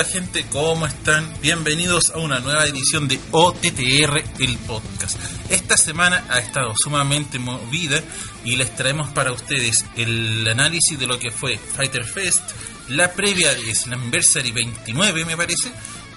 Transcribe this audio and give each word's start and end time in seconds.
Hola 0.00 0.08
gente, 0.08 0.46
¿cómo 0.50 0.86
están? 0.86 1.30
Bienvenidos 1.42 2.08
a 2.14 2.18
una 2.20 2.40
nueva 2.40 2.64
edición 2.64 3.06
de 3.06 3.20
OTTR, 3.32 4.24
el 4.38 4.56
podcast. 4.66 5.20
Esta 5.50 5.76
semana 5.76 6.24
ha 6.30 6.38
estado 6.38 6.72
sumamente 6.74 7.38
movida 7.38 8.00
y 8.42 8.56
les 8.56 8.74
traemos 8.74 9.10
para 9.12 9.30
ustedes 9.30 9.84
el 9.98 10.48
análisis 10.48 10.98
de 10.98 11.06
lo 11.06 11.18
que 11.18 11.30
fue 11.30 11.58
Fighter 11.58 12.06
Fest, 12.06 12.40
la 12.88 13.12
previa 13.12 13.54
de 13.54 13.74
Slamversary 13.74 14.52
29 14.52 15.26
me 15.26 15.36
parece, 15.36 15.70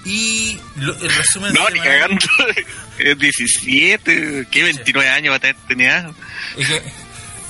y 0.05 0.58
lo- 0.77 0.96
el 0.96 1.13
resumen... 1.13 1.52
No, 1.54 1.68
ni 1.70 1.82
cagando. 1.82 2.26
Es 3.00 3.20
17. 3.20 4.48
¿Qué 4.50 4.63
29 4.63 5.10
años 5.10 5.34
va 5.34 5.36
a 5.36 5.40
tener 5.40 5.58
tenía? 5.68 6.10
Es 6.58 6.68
que, 6.70 6.80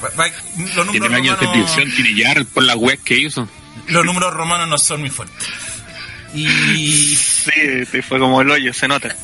va- 0.03 0.09
va- 0.19 0.27
los 0.57 0.73
Tiene 0.73 0.85
números 0.99 1.13
años 1.13 1.39
de 1.39 1.45
romanos- 1.45 1.71
prisión, 1.75 1.95
tiene 1.95 2.15
ya 2.19 2.43
por 2.51 2.63
la 2.63 2.75
web 2.75 2.99
que 3.03 3.17
hizo. 3.17 3.47
los 3.89 4.03
números 4.03 4.33
romanos 4.33 4.67
no 4.67 4.79
son 4.79 5.01
muy 5.01 5.11
fuertes. 5.11 5.47
Y, 6.33 7.15
Sí, 7.15 8.01
fue 8.01 8.19
como 8.19 8.41
el 8.41 8.49
hoyo, 8.51 8.73
se 8.73 8.87
nota. 8.87 9.15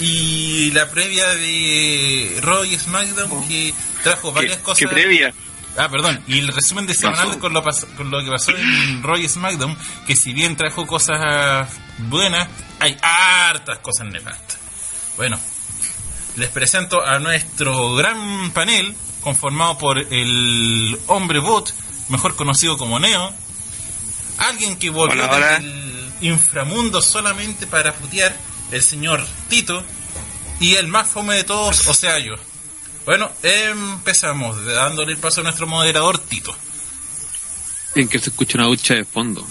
y 0.00 0.70
la 0.72 0.88
previa 0.90 1.26
de 1.28 2.38
Raw 2.42 2.64
y 2.64 2.78
SmackDown 2.78 3.46
que 3.48 3.74
trajo 4.02 4.32
varias 4.32 4.56
¿Qué, 4.56 4.62
cosas. 4.62 4.78
qué 4.80 4.88
previa? 4.88 5.32
Ah, 5.76 5.88
perdón. 5.88 6.22
Y 6.26 6.38
el 6.38 6.48
resumen 6.48 6.86
de 6.86 6.94
semanal 6.94 7.38
con 7.38 7.52
lo, 7.52 7.62
con 7.96 8.10
lo 8.10 8.24
que 8.24 8.30
pasó 8.30 8.52
en 8.56 9.02
Raw 9.02 9.16
y 9.16 9.28
SmackDown, 9.28 9.76
que 10.06 10.16
si 10.16 10.32
bien 10.32 10.56
trajo 10.56 10.86
cosas 10.86 11.68
buenas, 11.98 12.48
hay 12.80 12.96
hartas 13.02 13.78
cosas 13.80 14.06
nefastas. 14.08 14.58
Bueno, 15.16 15.38
les 16.36 16.48
presento 16.50 17.04
a 17.04 17.18
nuestro 17.18 17.94
gran 17.94 18.50
panel, 18.52 18.94
conformado 19.20 19.78
por 19.78 19.98
el 19.98 20.98
hombre 21.08 21.38
bot, 21.40 21.72
mejor 22.08 22.34
conocido 22.36 22.76
como 22.78 22.98
Neo, 23.00 23.32
alguien 24.38 24.76
que 24.76 24.90
volvió 24.90 25.24
Hola, 25.24 25.32
hola. 25.36 25.58
del 25.60 25.83
inframundo 26.24 27.00
solamente 27.02 27.66
para 27.66 27.94
putear, 27.94 28.34
el 28.70 28.82
señor 28.82 29.24
Tito, 29.48 29.84
y 30.60 30.74
el 30.74 30.88
más 30.88 31.08
fome 31.08 31.36
de 31.36 31.44
todos, 31.44 31.86
o 31.86 31.94
sea 31.94 32.18
yo. 32.18 32.34
Bueno, 33.04 33.30
empezamos 33.42 34.64
dándole 34.64 35.12
el 35.12 35.18
paso 35.18 35.40
a 35.40 35.44
nuestro 35.44 35.66
moderador 35.66 36.18
Tito. 36.18 36.56
En 37.94 38.08
que 38.08 38.18
se 38.18 38.30
escucha 38.30 38.58
una 38.58 38.66
ducha 38.66 38.94
de 38.94 39.04
fondo. 39.04 39.46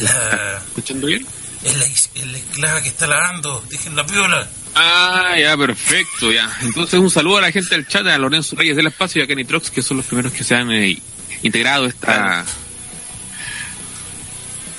La, 0.00 0.62
¿Escuchando 0.68 1.06
bien? 1.08 1.26
es 1.64 1.76
la, 1.76 1.84
es 1.84 2.26
la 2.26 2.38
esclava 2.38 2.82
que 2.82 2.88
está 2.88 3.06
lavando, 3.06 3.64
dejen 3.68 3.94
la 3.94 4.06
piola. 4.06 4.48
Ah, 4.74 5.36
ya, 5.38 5.56
perfecto, 5.56 6.32
ya. 6.32 6.50
Entonces 6.62 6.98
un 6.98 7.10
saludo 7.10 7.38
a 7.38 7.42
la 7.42 7.52
gente 7.52 7.74
del 7.74 7.86
chat, 7.86 8.06
a 8.06 8.18
Lorenzo 8.18 8.56
Reyes 8.56 8.76
del 8.76 8.86
Espacio 8.86 9.20
y 9.20 9.24
a 9.24 9.26
Kenny 9.26 9.44
Trox, 9.44 9.70
que 9.70 9.82
son 9.82 9.98
los 9.98 10.06
primeros 10.06 10.32
que 10.32 10.44
se 10.44 10.54
han 10.54 10.70
eh, 10.72 11.00
integrado 11.42 11.86
esta 11.86 12.44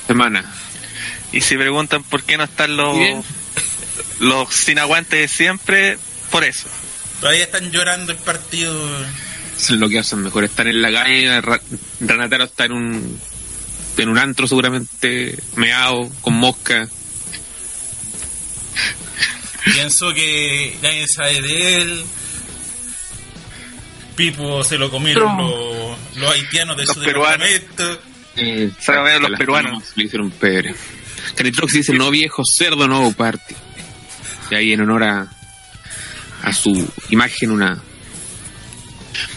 semana. 0.07 0.45
Y 1.31 1.41
si 1.41 1.55
preguntan 1.57 2.03
por 2.03 2.23
qué 2.23 2.37
no 2.37 2.43
están 2.43 2.75
los, 2.77 2.97
Bien. 2.97 3.23
los 4.19 4.53
sin 4.53 4.79
aguante 4.79 5.15
de 5.17 5.27
siempre, 5.27 5.97
por 6.31 6.43
eso. 6.43 6.67
Todavía 7.19 7.43
están 7.45 7.71
llorando 7.71 8.11
el 8.11 8.17
partido. 8.19 8.75
Es 9.57 9.69
lo 9.71 9.87
que 9.89 9.99
hacen 9.99 10.19
mejor, 10.21 10.43
estar 10.43 10.67
en 10.67 10.81
la 10.81 10.91
calle, 10.91 11.41
Ra- 11.41 11.61
Ranataro 12.01 12.43
está 12.45 12.65
en 12.65 12.71
un 12.73 13.19
en 13.95 14.09
un 14.09 14.17
antro 14.17 14.47
seguramente, 14.47 15.37
meado, 15.55 16.09
con 16.21 16.33
mosca. 16.33 16.87
Pienso 19.65 20.13
que 20.13 20.77
nadie 20.81 21.05
sabe 21.07 21.41
de 21.41 21.75
él. 21.81 22.05
Pipo 24.15 24.63
se 24.63 24.77
lo 24.77 24.91
comieron 24.91 25.37
los, 25.37 25.97
los 26.17 26.31
haitianos 26.31 26.77
de 26.77 26.85
Los 26.85 26.95
su 26.95 27.01
peruanos. 27.03 27.47
departamento. 27.47 28.12
Eh, 28.35 28.71
lo 28.87 29.03
ven 29.03 29.21
los 29.21 29.31
peruanos. 29.37 29.83
Le 29.95 30.03
hicieron 30.05 30.31
pebre. 30.31 30.73
Canitrox 31.35 31.73
dice, 31.73 31.93
no 31.93 32.09
viejo 32.11 32.43
cerdo, 32.45 32.87
no 32.87 33.11
party. 33.11 33.55
Y 34.51 34.55
ahí 34.55 34.73
en 34.73 34.81
honor 34.81 35.03
a, 35.03 35.27
a 36.43 36.53
su 36.53 36.91
imagen 37.09 37.51
una... 37.51 37.81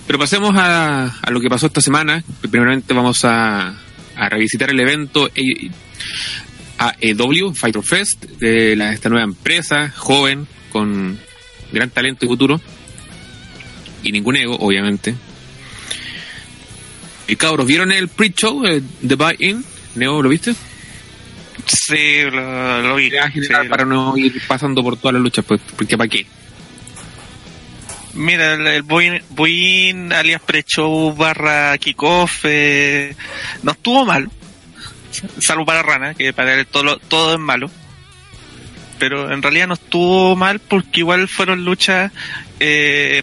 Pero 0.06 0.18
pasemos 0.18 0.54
a, 0.56 1.06
a 1.20 1.30
lo 1.30 1.40
que 1.40 1.48
pasó 1.48 1.66
esta 1.66 1.80
semana. 1.80 2.22
Primeramente 2.50 2.94
vamos 2.94 3.24
a, 3.24 3.68
a 4.16 4.28
revisitar 4.28 4.70
el 4.70 4.80
evento 4.80 5.28
eh, 5.34 5.70
AEW, 6.78 7.52
Fighter 7.54 7.82
Fest, 7.82 8.24
de 8.24 8.76
la- 8.76 8.92
esta 8.92 9.08
nueva 9.08 9.24
empresa, 9.24 9.90
joven, 9.96 10.46
con 10.70 11.18
gran 11.72 11.90
talento 11.90 12.24
y 12.24 12.28
futuro. 12.28 12.60
Y 14.02 14.12
ningún 14.12 14.36
ego, 14.36 14.56
obviamente. 14.56 15.14
Y 17.28 17.36
cabros, 17.36 17.66
¿vieron 17.66 17.92
el 17.92 18.08
pre-show 18.08 18.64
eh, 18.64 18.82
de 19.00 19.14
Buy-In? 19.14 19.64
Neo, 19.96 20.22
¿lo 20.22 20.28
viste? 20.28 20.54
Sí, 21.66 22.22
lo, 22.30 22.82
lo 22.82 22.96
vi. 22.96 23.10
Sí, 23.10 23.68
para 23.68 23.84
no 23.84 24.16
ir 24.16 24.40
pasando 24.46 24.82
por 24.82 24.96
todas 24.96 25.14
las 25.14 25.22
luchas, 25.22 25.44
pues, 25.44 25.60
porque 25.76 25.96
¿para 25.96 26.08
qué? 26.08 26.26
Mira, 28.14 28.54
el, 28.54 28.66
el 28.66 28.82
Buin, 28.82 30.12
alias 30.12 30.40
pre-show 30.40 31.14
barra 31.14 31.76
kickoff 31.78 32.44
eh, 32.44 33.14
no 33.62 33.72
estuvo 33.72 34.06
mal. 34.06 34.30
Salvo 35.40 35.66
para 35.66 35.82
Rana, 35.82 36.14
que 36.14 36.32
para 36.32 36.54
él 36.54 36.66
todo, 36.66 36.98
todo 36.98 37.34
es 37.34 37.40
malo. 37.40 37.70
Pero 38.98 39.30
en 39.32 39.42
realidad 39.42 39.66
no 39.66 39.74
estuvo 39.74 40.34
mal 40.34 40.60
porque 40.60 41.00
igual 41.00 41.28
fueron 41.28 41.64
luchas, 41.64 42.10
eh, 42.60 43.22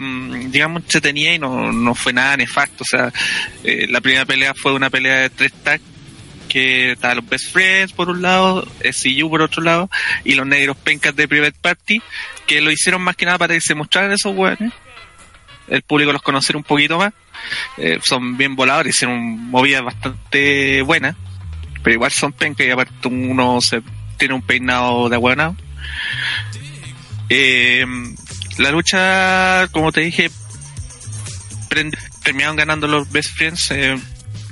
digamos, 0.49 0.83
entretenidas 0.83 1.35
y 1.35 1.39
no, 1.39 1.71
no 1.71 1.95
fue 1.95 2.13
nada 2.13 2.37
nefasto. 2.37 2.83
O 2.83 2.87
sea, 2.87 3.11
eh, 3.63 3.87
la 3.89 4.01
primera 4.01 4.25
pelea 4.25 4.53
fue 4.53 4.73
una 4.73 4.89
pelea 4.89 5.21
de 5.21 5.29
tres 5.29 5.53
tags 5.63 5.83
que 6.49 6.91
estaban 6.91 7.17
los 7.17 7.27
Best 7.27 7.51
Friends 7.51 7.93
por 7.93 8.09
un 8.09 8.21
lado, 8.21 8.67
SCU 8.83 9.29
por 9.29 9.41
otro 9.41 9.63
lado, 9.63 9.89
y 10.23 10.35
los 10.35 10.45
negros 10.45 10.77
pencas 10.77 11.15
de 11.15 11.27
Private 11.27 11.57
Party, 11.59 12.01
que 12.45 12.61
lo 12.61 12.69
hicieron 12.69 13.01
más 13.01 13.15
que 13.15 13.25
nada 13.25 13.39
para 13.39 13.55
que 13.55 13.61
se 13.61 13.73
mostraran 13.73 14.11
esos 14.11 14.35
hueones 14.35 14.71
el 15.67 15.81
público 15.81 16.11
los 16.11 16.21
conocer 16.21 16.55
un 16.55 16.63
poquito 16.63 16.97
más. 16.97 17.13
Eh, 17.77 17.99
son 18.03 18.37
bien 18.37 18.55
voladores, 18.55 18.95
hicieron 18.95 19.49
movidas 19.49 19.83
bastante 19.83 20.81
buenas, 20.81 21.15
pero 21.81 21.95
igual 21.95 22.11
son 22.11 22.31
pencas 22.31 22.67
y 22.67 22.69
aparte 22.69 23.07
uno 23.07 23.59
se 23.61 23.81
tiene 24.17 24.33
un 24.33 24.41
peinado 24.41 25.09
de 25.09 25.15
aguanado. 25.15 25.55
Eh, 27.29 27.85
la 28.57 28.71
lucha, 28.71 29.67
como 29.71 29.91
te 29.91 30.01
dije, 30.01 30.31
terminaron 32.23 32.55
ganando 32.55 32.87
los 32.87 33.11
Best 33.11 33.31
Friends 33.35 33.71
eh, 33.71 33.97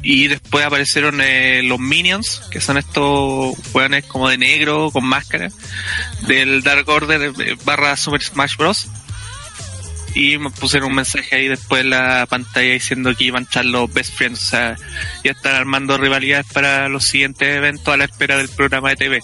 y 0.01 0.27
después 0.27 0.65
aparecieron 0.65 1.21
eh, 1.21 1.61
los 1.63 1.79
Minions, 1.79 2.41
que 2.51 2.59
son 2.59 2.77
estos 2.77 3.55
hueones 3.73 4.05
como 4.05 4.29
de 4.29 4.37
negro 4.37 4.89
con 4.91 5.05
máscara 5.05 5.49
del 6.27 6.63
Dark 6.63 6.87
Order 6.89 7.33
barra 7.63 7.95
Super 7.95 8.21
Smash 8.21 8.57
Bros 8.57 8.89
y 10.13 10.37
me 10.37 10.49
pusieron 10.49 10.89
un 10.89 10.95
mensaje 10.95 11.35
ahí 11.35 11.47
después 11.47 11.81
en 11.81 11.91
la 11.91 12.25
pantalla 12.29 12.73
diciendo 12.73 13.15
que 13.15 13.25
iban 13.25 13.43
a 13.43 13.45
estar 13.45 13.65
los 13.65 13.91
best 13.93 14.13
friends, 14.15 14.43
o 14.43 14.49
sea, 14.49 14.75
ya 15.23 15.31
están 15.31 15.55
armando 15.55 15.97
rivalidades 15.97 16.47
para 16.51 16.89
los 16.89 17.05
siguientes 17.05 17.55
eventos 17.55 17.93
a 17.93 17.97
la 17.97 18.05
espera 18.05 18.37
del 18.37 18.49
programa 18.49 18.89
de 18.89 18.95
TV. 18.97 19.23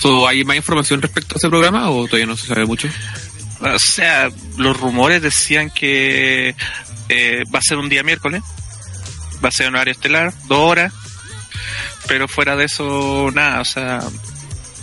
So, 0.00 0.26
¿Hay 0.28 0.44
más 0.44 0.56
información 0.56 1.02
respecto 1.02 1.34
a 1.34 1.38
ese 1.38 1.48
programa 1.48 1.90
o 1.90 2.06
todavía 2.06 2.26
no 2.26 2.36
se 2.36 2.46
sabe 2.46 2.66
mucho? 2.66 2.88
O 3.60 3.78
sea, 3.78 4.28
los 4.56 4.78
rumores 4.78 5.22
decían 5.22 5.70
que 5.70 6.54
eh, 7.08 7.44
va 7.54 7.58
a 7.58 7.62
ser 7.62 7.78
un 7.78 7.88
día 7.88 8.02
miércoles, 8.02 8.42
va 9.42 9.48
a 9.48 9.52
ser 9.52 9.68
un 9.68 9.76
horario 9.76 9.92
estelar, 9.92 10.34
dos 10.46 10.58
horas, 10.58 10.92
pero 12.06 12.28
fuera 12.28 12.54
de 12.56 12.64
eso, 12.64 13.30
nada, 13.32 13.60
o 13.60 13.64
sea, 13.64 14.00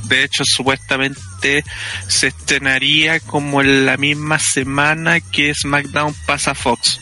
de 0.06 0.24
hecho, 0.24 0.44
supuestamente 0.46 1.64
se 2.08 2.28
estrenaría 2.28 3.20
como 3.20 3.62
en 3.62 3.86
la 3.86 3.98
misma 3.98 4.40
semana 4.40 5.20
que 5.22 5.54
SmackDown 5.54 6.14
pasa 6.26 6.52
a 6.52 6.56
Fox. 6.56 7.00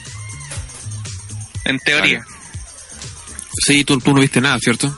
En 1.66 1.80
teoría. 1.80 2.26
Sí, 3.66 3.84
tú, 3.84 4.00
tú 4.00 4.14
no 4.14 4.22
viste 4.22 4.42
nada, 4.42 4.60
¿cierto? 4.60 4.96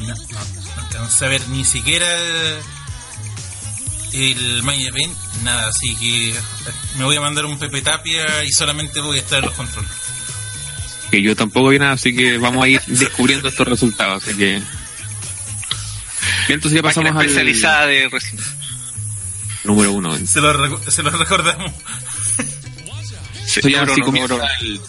No, 0.00 0.14
no, 0.14 0.51
no 1.02 1.28
ver 1.28 1.48
ni 1.48 1.64
siquiera 1.64 2.06
el 4.12 4.62
main 4.62 4.80
event, 4.80 5.16
nada, 5.42 5.68
así 5.68 5.94
que 5.96 6.34
me 6.98 7.04
voy 7.04 7.16
a 7.16 7.20
mandar 7.20 7.46
un 7.46 7.58
Pepe 7.58 7.80
Tapia 7.80 8.44
y 8.44 8.52
solamente 8.52 9.00
voy 9.00 9.18
a 9.18 9.20
estar 9.20 9.38
en 9.38 9.46
los 9.46 9.54
controles. 9.54 9.90
Que 11.10 11.22
yo 11.22 11.34
tampoco 11.34 11.68
vi 11.68 11.78
nada, 11.78 11.92
así 11.92 12.14
que 12.14 12.38
vamos 12.38 12.64
a 12.64 12.68
ir 12.68 12.80
descubriendo 12.86 13.48
estos 13.48 13.66
resultados. 13.66 14.22
Así 14.22 14.36
que. 14.36 14.62
Y 16.48 16.52
entonces 16.52 16.76
ya 16.76 16.82
pasamos 16.82 17.12
Máquina 17.12 17.20
al 17.20 17.26
especializada 17.26 17.86
de 17.86 18.08
Resident 18.08 18.62
número 19.64 19.92
uno. 19.92 20.16
Se 20.26 20.40
lo, 20.40 20.90
se 20.90 21.02
lo 21.02 21.10
recordamos. 21.10 21.72
Eso 23.46 23.68
ya 23.68 23.84
número 23.84 23.94
sí 23.94 24.00
uno, 24.00 24.06
comienza 24.06 24.34
número 24.34 24.36
uno. 24.36 24.46
el, 24.60 24.80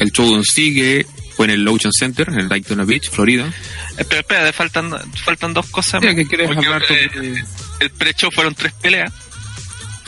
el 0.00 0.12
show 0.12 0.34
en 0.34 0.44
sí 0.44 0.74
que 0.74 1.06
fue 1.44 1.52
en 1.52 1.60
el 1.60 1.68
Ocean 1.68 1.92
Center, 1.92 2.28
en 2.28 2.48
Daytona 2.48 2.84
Beach, 2.84 3.10
Florida. 3.10 3.52
Espera, 3.96 4.20
espera, 4.20 4.52
faltan, 4.52 4.92
faltan 5.24 5.52
dos 5.54 5.66
cosas. 5.70 6.00
Sí, 6.00 6.06
más. 6.06 6.14
¿qué 6.16 6.26
quieres 6.26 6.46
Porque, 6.46 6.66
hablar 6.66 6.82
tú? 6.86 6.94
eh, 6.94 7.44
el 7.80 7.90
pre-show 7.90 8.30
fueron 8.32 8.54
tres 8.54 8.72
peleas. 8.74 9.12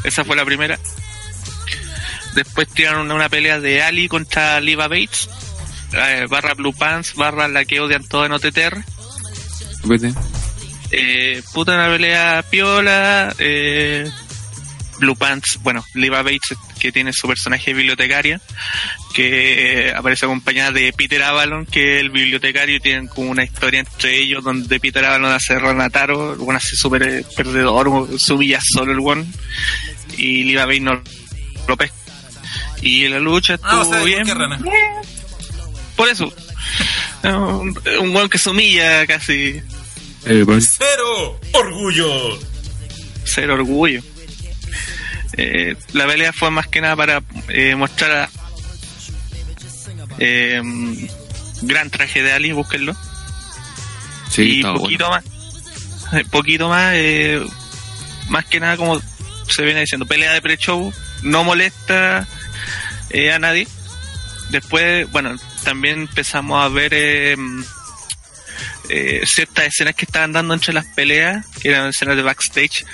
Esa 0.04 0.25
fue 0.25 0.36
la 0.36 0.44
primera. 0.44 0.78
Después 2.34 2.69
tiraron 2.69 3.02
una, 3.06 3.14
una 3.14 3.28
pelea 3.28 3.58
de 3.60 3.82
Ali 3.82 4.08
contra 4.08 4.60
Liva 4.60 4.86
Bates. 4.88 5.28
eh, 5.92 6.26
barra 6.28 6.54
Blue 6.54 6.72
Pants, 6.75 7.14
barra 7.14 7.48
la 7.48 7.64
que 7.64 7.81
odian 7.81 8.04
todo 8.06 8.26
en 8.26 8.32
OTTR. 8.32 8.84
Vete. 9.84 10.14
Eh, 10.90 11.42
puta 11.52 11.75
una 11.75 11.86
pelea 11.88 12.44
piola. 12.50 13.34
Eh, 13.38 14.08
Blue 14.99 15.17
Pants, 15.17 15.58
bueno, 15.62 15.85
Liva 15.94 16.23
Bates, 16.23 16.56
que 16.79 16.93
tiene 16.93 17.12
su 17.12 17.26
personaje 17.26 17.70
de 17.70 17.75
bibliotecaria, 17.75 18.41
que 19.14 19.93
aparece 19.94 20.26
acompañada 20.26 20.73
de 20.73 20.93
Peter 20.93 21.23
Avalon, 21.23 21.67
que 21.67 21.96
es 21.96 22.00
el 22.00 22.11
bibliotecario, 22.11 22.76
y 22.76 22.81
tienen 22.81 23.08
como 23.08 23.31
una 23.31 23.44
historia 23.44 23.81
entre 23.81 24.17
ellos 24.17 24.44
donde 24.44 24.81
Peter 24.81 25.05
Avalon 25.05 25.32
hace 25.32 25.58
Renataro, 25.58 26.35
el 26.35 26.41
one 26.41 26.56
hace 26.56 26.76
súper 26.76 27.02
eh, 27.02 27.25
perdedor, 27.37 28.08
se 28.19 28.32
humilla 28.32 28.61
solo 28.62 28.93
el 28.93 29.00
one, 29.00 29.26
y 30.17 30.44
Liva 30.44 30.67
Bates 30.67 30.82
no 30.82 31.02
lo 31.67 31.76
pesca. 31.76 31.96
Y 32.82 33.08
la 33.08 33.19
lucha 33.19 33.55
estuvo 33.55 33.73
Ah, 33.73 33.81
o 33.81 33.85
sea, 33.85 33.99
¿por 33.99 34.06
bien. 34.06 34.26
Por 35.96 36.08
eso. 36.08 36.32
un 37.23 37.79
un 38.00 38.17
one 38.17 38.29
que 38.29 38.38
se 38.38 38.50
humilla 38.50 39.06
casi. 39.06 39.62
Eh, 40.26 40.43
pues, 40.44 40.76
¡Cero! 40.79 41.41
¡Orgullo! 41.52 42.38
ser 43.25 43.50
orgullo. 43.50 44.02
Eh, 45.36 45.76
la 45.92 46.06
pelea 46.06 46.32
fue 46.32 46.50
más 46.50 46.69
que 46.69 46.81
nada 46.81 46.96
para 46.96 47.22
eh, 47.48 47.75
mostrar 47.75 48.10
a 48.12 48.31
eh, 50.19 50.62
gran 51.62 51.90
traje 51.90 52.22
de 52.22 52.32
Ali, 52.32 52.52
búsquenlo. 52.52 52.94
sí, 54.31 54.60
y 54.60 54.62
poquito 54.62 55.08
bueno. 55.08 55.22
más, 55.25 56.14
eh, 56.14 56.25
poquito 56.31 56.69
más, 56.69 56.92
eh, 56.94 57.44
más 58.28 58.44
que 58.46 58.60
nada 58.60 58.76
como 58.76 59.00
se 59.48 59.62
viene 59.62 59.81
diciendo, 59.81 60.06
pelea 60.06 60.32
de 60.32 60.42
pre-show, 60.42 60.92
no 61.22 61.44
molesta 61.44 62.26
eh, 63.10 63.32
a 63.32 63.38
nadie. 63.38 63.66
Después, 64.50 65.10
bueno, 65.10 65.36
también 65.64 66.02
empezamos 66.02 66.62
a 66.64 66.69
ver 66.69 67.36
eh, 68.88 69.22
ciertas 69.26 69.66
escenas 69.66 69.94
que 69.94 70.04
estaban 70.04 70.32
dando 70.32 70.54
entre 70.54 70.72
las 70.72 70.86
peleas, 70.86 71.46
que 71.62 71.69
eran 71.70 71.88
escenas 71.88 72.16
de 72.16 72.22
backstage, 72.22 72.84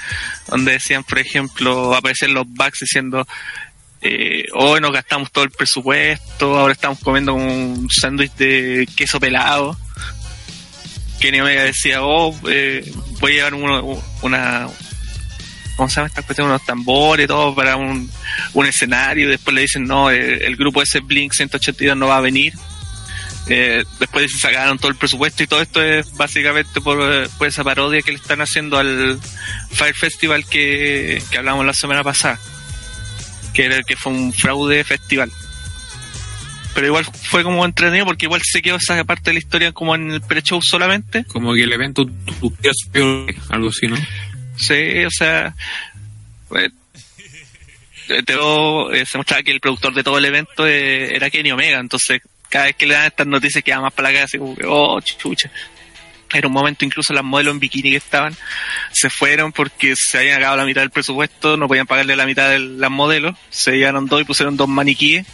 donde 0.49 0.73
decían, 0.73 1.05
por 1.05 1.19
ejemplo, 1.19 1.95
aparecen 1.95 2.33
los 2.35 2.45
backs 2.49 2.81
diciendo, 2.81 3.27
eh, 4.03 4.47
hoy 4.55 4.81
nos 4.81 4.93
gastamos 4.93 5.31
todo 5.33 5.45
el 5.45 5.51
presupuesto, 5.51 6.59
ahora 6.59 6.73
estamos 6.73 6.99
comiendo 7.01 7.35
un 7.35 7.89
sándwich 7.91 8.33
de 8.35 8.89
queso 8.97 9.19
pelado. 9.21 9.77
Kenny 11.21 11.41
Omega 11.41 11.65
decía, 11.65 12.03
oh, 12.03 12.35
eh, 12.49 12.91
voy 13.21 13.33
a 13.33 13.35
llevar 13.35 13.55
uno- 13.55 14.03
una, 14.23 14.69
¿cómo 15.77 15.89
se 15.91 15.97
llama 15.97 16.07
esta 16.09 16.23
cuestión? 16.23 16.49
Unos 16.49 16.65
tambores, 16.65 17.27
todo 17.27 17.55
para 17.55 17.77
un, 17.77 18.11
un 18.55 18.67
escenario. 18.67 19.29
Después 19.29 19.55
le 19.55 19.61
dicen, 19.63 19.85
no, 19.85 20.09
el 20.09 20.57
grupo 20.57 20.81
ese 20.81 21.01
Blink 21.01 21.35
182 21.35 21.95
no 21.97 22.07
va 22.07 22.17
a 22.17 22.21
venir. 22.23 22.55
Eh, 23.49 23.85
después 23.99 24.31
se 24.31 24.39
sacaron 24.39 24.79
todo 24.79 24.91
el 24.91 24.97
presupuesto 24.97 25.43
y 25.43 25.47
todo 25.47 25.63
esto 25.63 25.83
es 25.83 26.15
básicamente 26.17 26.81
por, 26.81 27.01
eh, 27.01 27.29
por 27.39 27.49
esa 27.49 27.65
parodia 27.65 28.03
que 28.03 28.13
le 28.13 28.19
están 28.19 28.41
haciendo 28.41 28.79
al 28.79 29.19
Fire 29.73 29.95
Festival 29.95 30.45
que, 30.47 31.23
que 31.31 31.39
hablamos 31.39 31.67
la 31.67 31.75
semana 31.75 32.05
pasada. 32.05 32.39
Que 33.55 33.65
era 33.65 33.77
el 33.77 33.85
que 33.85 33.97
fue 33.97 34.13
un 34.13 34.33
fraude 34.33 34.85
festival. 34.85 35.33
Pero 36.75 36.87
igual 36.87 37.05
fue 37.05 37.43
como 37.43 37.65
entretenido 37.65 38.07
porque 38.07 38.27
igual 38.27 38.43
se 38.45 38.63
quedó 38.63 38.77
esa 38.77 39.03
parte 39.05 39.31
de 39.31 39.35
la 39.35 39.41
historia 39.41 39.73
como 39.73 39.95
en 39.95 40.13
el 40.13 40.21
pre-show 40.21 40.63
solamente. 40.63 41.25
Como 41.25 41.55
que 41.55 41.65
el 41.65 41.73
evento 41.73 42.09
algo 43.49 43.69
así, 43.69 43.89
¿no? 43.89 43.97
Sí, 44.57 45.05
o 45.05 45.11
sea, 45.11 45.55
pues, 46.49 46.71
eh, 48.09 48.23
Teo, 48.25 48.93
eh, 48.93 49.07
se 49.07 49.19
mostraba 49.19 49.43
que 49.43 49.53
el 49.53 49.61
productor 49.61 49.95
de 49.95 50.03
todo 50.03 50.19
el 50.19 50.25
evento 50.25 50.67
eh, 50.67 51.15
era 51.15 51.31
Kenny 51.31 51.53
Omega, 51.53 51.79
entonces 51.79 52.21
cada 52.51 52.67
vez 52.67 52.77
que 52.77 52.87
le 52.87 52.95
dan 52.95 53.07
estas 53.07 53.27
noticias 53.27 53.65
queda 53.65 53.81
más 53.81 53.93
para 53.93 54.11
la 54.11 54.25
así 54.25 54.37
como 54.37 54.55
oh, 54.67 55.01
chucha. 55.01 55.51
Era 56.33 56.47
un 56.47 56.53
momento 56.53 56.85
incluso 56.85 57.13
las 57.13 57.25
modelos 57.25 57.55
en 57.55 57.61
bikini 57.61 57.91
que 57.91 57.97
estaban 57.97 58.37
se 58.93 59.11
fueron 59.11 59.53
porque 59.53 59.97
se 59.97 60.19
habían 60.19 60.37
acabado 60.37 60.59
la 60.59 60.65
mitad 60.65 60.83
del 60.83 60.91
presupuesto, 60.91 61.57
no 61.57 61.67
podían 61.67 61.87
pagarle 61.87 62.15
la 62.15 62.27
mitad 62.27 62.51
de 62.51 62.59
las 62.59 62.91
modelos, 62.91 63.37
se 63.49 63.73
llevaron 63.73 64.07
dos 64.07 64.21
y 64.21 64.25
pusieron 64.25 64.57
dos 64.57 64.69
maniquíes. 64.69 65.27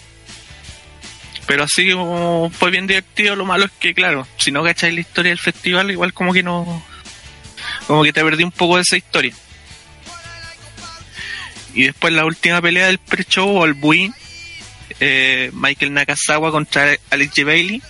Pero 1.46 1.64
así 1.64 1.92
como 1.92 2.50
fue 2.50 2.70
bien 2.70 2.86
divertido, 2.86 3.36
lo 3.36 3.44
malo 3.44 3.66
es 3.66 3.70
que, 3.78 3.94
claro, 3.94 4.26
si 4.36 4.50
no 4.50 4.64
cacháis 4.64 4.94
la 4.94 5.00
historia 5.00 5.30
del 5.30 5.38
festival, 5.38 5.90
igual 5.90 6.12
como 6.12 6.32
que 6.32 6.42
no, 6.42 6.82
como 7.86 8.02
que 8.02 8.12
te 8.12 8.24
perdí 8.24 8.42
un 8.44 8.50
poco 8.50 8.76
de 8.76 8.82
esa 8.82 8.96
historia. 8.96 9.34
Y 11.74 11.84
después 11.84 12.12
la 12.14 12.24
última 12.24 12.60
pelea 12.62 12.86
del 12.86 12.98
pre-show 12.98 13.64
buin, 13.74 14.14
eh, 15.00 15.50
Michael 15.52 15.92
Nakazawa 15.92 16.50
contra 16.50 16.96
Alex 17.10 17.32
J. 17.34 17.44
Bailey. 17.44 17.82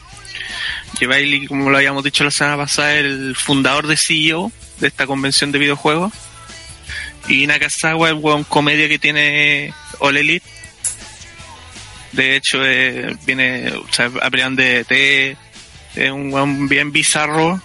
J. 0.99 1.07
Bailey, 1.07 1.47
como 1.47 1.71
lo 1.71 1.77
habíamos 1.77 2.05
dicho 2.05 2.25
la 2.25 2.31
semana 2.31 2.57
pasada, 2.57 2.95
es 2.95 3.05
el 3.05 3.37
fundador 3.37 3.87
de 3.87 3.97
CEO 3.97 4.53
de 4.81 4.89
esta 4.89 5.07
convención 5.07 5.53
de 5.53 5.59
videojuegos. 5.59 6.13
Y 7.29 7.47
Nakazawa 7.47 8.11
es 8.11 8.17
weón 8.17 8.45
comedia 8.45 8.89
que 8.89 8.99
tiene 8.99 9.73
All 9.99 10.17
Elite. 10.17 10.47
De 12.13 12.37
hecho, 12.37 12.65
eh, 12.65 13.17
viene, 13.27 13.73
o 13.73 13.93
sea, 13.93 14.07
en 14.07 14.57
DDT, 14.57 15.37
es 15.97 16.11
un 16.11 16.69
bien 16.69 16.93
bizarro, 16.93 17.61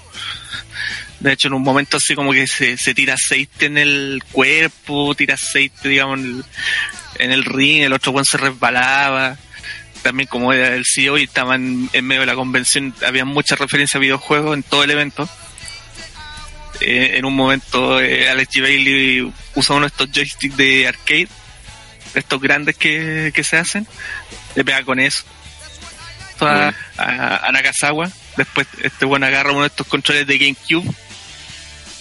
de 1.21 1.33
hecho, 1.33 1.49
en 1.49 1.53
un 1.53 1.61
momento 1.61 1.97
así 1.97 2.15
como 2.15 2.31
que 2.31 2.47
se, 2.47 2.77
se 2.77 2.95
tira 2.95 3.13
aceite 3.13 3.67
en 3.67 3.77
el 3.77 4.23
cuerpo, 4.31 5.13
tira 5.13 5.35
aceite, 5.35 5.87
digamos, 5.87 6.19
en 6.19 6.25
el, 6.25 6.45
en 7.19 7.31
el 7.31 7.43
ring, 7.45 7.83
el 7.83 7.93
otro 7.93 8.11
buen 8.11 8.25
se 8.25 8.37
resbalaba. 8.37 9.37
También 10.01 10.27
como 10.27 10.51
era 10.51 10.73
el 10.73 10.83
CEO 10.83 11.19
y 11.19 11.23
estaba 11.23 11.55
en, 11.55 11.87
en 11.93 12.05
medio 12.05 12.21
de 12.21 12.25
la 12.25 12.33
convención, 12.33 12.95
había 13.05 13.23
muchas 13.23 13.59
referencias 13.59 13.97
a 13.97 13.99
videojuegos 13.99 14.55
en 14.55 14.63
todo 14.63 14.83
el 14.83 14.89
evento. 14.89 15.29
Eh, 16.79 17.11
en 17.17 17.25
un 17.25 17.35
momento 17.35 18.01
eh, 18.01 18.27
Alex 18.27 18.55
G. 18.55 18.61
Bailey 18.63 19.33
usa 19.53 19.75
uno 19.75 19.85
de 19.85 19.89
estos 19.89 20.11
joysticks 20.11 20.57
de 20.57 20.87
arcade, 20.87 21.27
estos 22.15 22.41
grandes 22.41 22.75
que, 22.77 23.31
que 23.31 23.43
se 23.43 23.57
hacen, 23.57 23.85
le 24.55 24.65
pega 24.65 24.83
con 24.83 24.99
eso. 24.99 25.23
A, 26.39 26.73
a, 26.97 27.47
a 27.47 27.51
Nakazawa. 27.51 28.09
Después 28.35 28.65
este 28.81 29.05
bueno 29.05 29.27
agarra 29.27 29.51
uno 29.51 29.61
de 29.61 29.67
estos 29.67 29.85
controles 29.85 30.25
de 30.25 30.39
GameCube 30.39 30.91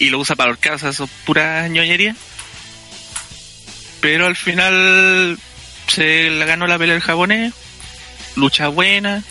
y 0.01 0.09
lo 0.09 0.17
usa 0.17 0.35
para 0.35 0.49
ahorcar, 0.49 0.73
o 0.73 0.79
sea, 0.79 0.89
eso 0.89 1.03
es 1.03 1.11
pura 1.25 1.67
ñoñería. 1.67 2.15
Pero 4.01 4.25
al 4.25 4.35
final 4.35 5.37
se 5.87 6.31
la 6.31 6.45
ganó 6.45 6.65
la 6.65 6.79
pelea 6.79 6.95
el 6.95 7.03
japonés, 7.03 7.53
lucha 8.35 8.67
buena, 8.69 9.23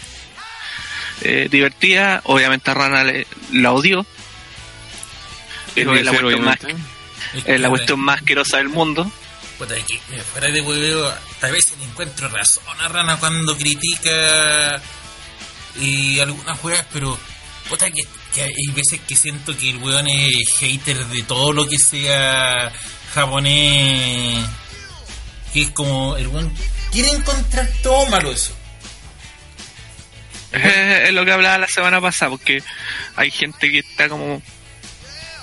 eh, 1.22 1.48
divertida, 1.50 2.20
obviamente 2.22 2.70
a 2.70 2.74
Rana 2.74 3.02
le, 3.02 3.26
la 3.52 3.72
odió, 3.72 4.06
pero 5.74 5.92
es 5.96 6.04
la, 6.04 6.12
cuestión 6.12 6.44
más, 6.44 6.58
es 7.46 7.60
la 7.60 7.68
cuestión 7.68 7.98
más 7.98 8.18
asquerosa 8.18 8.58
del 8.58 8.68
mundo. 8.68 9.10
Puta, 9.58 9.74
que, 9.74 9.98
fuera 10.22 10.52
de 10.52 10.60
hueveo, 10.60 11.04
a 11.42 11.46
veces 11.48 11.76
le 11.78 11.84
encuentro 11.86 12.28
razón 12.28 12.62
a 12.78 12.86
Rana 12.86 13.16
cuando 13.16 13.56
critica 13.56 14.80
y 15.80 16.20
algunas 16.20 16.60
juegas, 16.60 16.86
pero 16.92 17.18
puta 17.68 17.90
que, 17.90 18.04
que 18.34 18.42
hay 18.42 18.74
veces 18.74 19.00
que 19.06 19.16
siento 19.16 19.56
que 19.56 19.70
el 19.70 19.76
weón 19.78 20.06
es 20.08 20.48
hater 20.58 21.06
de 21.06 21.22
todo 21.22 21.52
lo 21.52 21.66
que 21.66 21.78
sea 21.78 22.72
japonés, 23.14 24.44
que 25.52 25.62
es 25.62 25.70
como 25.70 26.16
el 26.16 26.28
weón 26.28 26.52
quiere 26.92 27.10
encontrar 27.10 27.68
todo 27.82 28.06
malo 28.06 28.32
eso. 28.32 28.54
Es 30.52 31.12
lo 31.12 31.24
que 31.24 31.32
hablaba 31.32 31.58
la 31.58 31.68
semana 31.68 32.00
pasada, 32.00 32.30
porque 32.30 32.62
hay 33.16 33.30
gente 33.30 33.70
que 33.70 33.78
está 33.80 34.08
como 34.08 34.42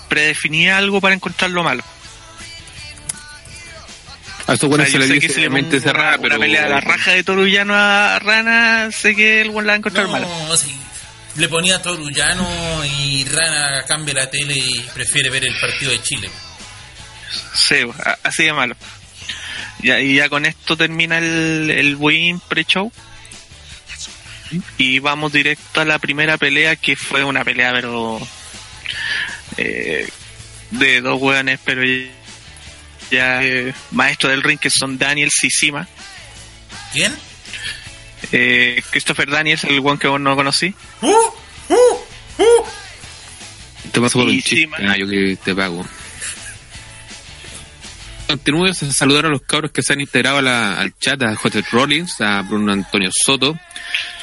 predefinida 0.09 0.77
algo 0.77 0.99
para 0.99 1.15
encontrar 1.15 1.51
lo 1.51 1.63
malo. 1.63 1.83
A 4.47 4.53
estos 4.53 4.67
O 4.67 4.69
buenos 4.69 4.89
sea, 4.89 4.93
se 4.93 4.99
les 4.99 5.07
sé 5.07 5.13
que 5.15 5.19
dice 5.27 5.33
si 5.33 5.41
le 5.41 5.49
mente 5.49 5.79
cerrada, 5.79 6.17
pero. 6.21 6.35
una 6.35 6.45
pelea 6.45 6.69
la 6.69 6.79
raja 6.79 7.11
de 7.11 7.23
Torullano 7.23 7.73
a 7.75 8.17
Rana, 8.19 8.89
sé 8.91 9.15
que 9.15 9.41
el 9.41 9.49
buen 9.49 9.65
la 9.65 9.71
va 9.71 9.75
a 9.75 9.77
encontrar 9.77 10.07
malo. 10.07 10.27
No, 10.27 10.55
sí, 10.55 10.73
le 11.37 11.49
ponía 11.49 11.81
Torullano 11.81 12.83
y 12.85 13.25
Rana 13.25 13.83
cambia 13.87 14.13
la 14.13 14.29
tele 14.29 14.55
y 14.55 14.85
prefiere 14.93 15.29
ver 15.29 15.45
el 15.45 15.59
partido 15.59 15.91
de 15.91 16.01
Chile. 16.01 16.29
Sí, 17.53 17.75
así 18.23 18.43
de 18.43 18.53
malo. 18.53 18.75
Ya, 19.83 19.99
y 19.99 20.15
ya 20.15 20.29
con 20.29 20.45
esto 20.45 20.75
termina 20.75 21.17
el, 21.19 21.69
el 21.69 21.95
win 21.95 22.39
pre-show. 22.39 22.91
Y 24.77 24.99
vamos 24.99 25.33
directo 25.33 25.81
a 25.81 25.85
la 25.85 25.99
primera 25.99 26.37
pelea, 26.37 26.75
que 26.77 26.95
fue 26.95 27.23
una 27.23 27.43
pelea, 27.43 27.73
pero. 27.73 28.19
eh, 29.57 30.07
de 30.71 31.01
dos 31.01 31.21
hueones, 31.21 31.59
pero 31.63 31.81
ya 33.11 33.43
eh, 33.43 33.73
maestro 33.91 34.29
del 34.29 34.43
ring, 34.43 34.59
que 34.59 34.69
son 34.69 34.97
Daniel 34.97 35.29
Sisima. 35.31 35.87
¿Quién? 36.93 37.15
Eh, 38.31 38.81
Christopher 38.89 39.29
Daniels, 39.29 39.63
el 39.65 39.79
one 39.79 39.99
que 39.99 40.07
vos 40.07 40.19
no 40.19 40.35
conocí. 40.35 40.73
¡Uh! 41.01 41.07
¡Uh! 41.69 41.73
¡Uh! 42.39 42.65
Te 43.91 44.01
paso 44.01 44.19
por 44.19 44.27
Y 44.29 44.35
un 44.37 44.41
sí, 44.41 44.49
chiste. 44.49 44.67
man. 44.67 44.87
Ah, 44.89 44.97
yo 44.97 45.07
que 45.07 45.37
te 45.43 45.55
pago. 45.55 45.85
Continúo 48.27 48.65
a 48.65 48.73
saludar 48.73 49.25
a 49.27 49.29
los 49.29 49.41
cabros 49.41 49.71
que 49.71 49.81
se 49.81 49.93
han 49.93 50.01
integrado 50.01 50.39
a 50.39 50.41
la- 50.41 50.73
al 50.79 50.93
chat, 50.99 51.21
a 51.23 51.35
J. 51.35 51.61
Rollins, 51.71 52.19
a 52.19 52.41
Bruno 52.41 52.73
Antonio 52.73 53.09
Soto, 53.13 53.57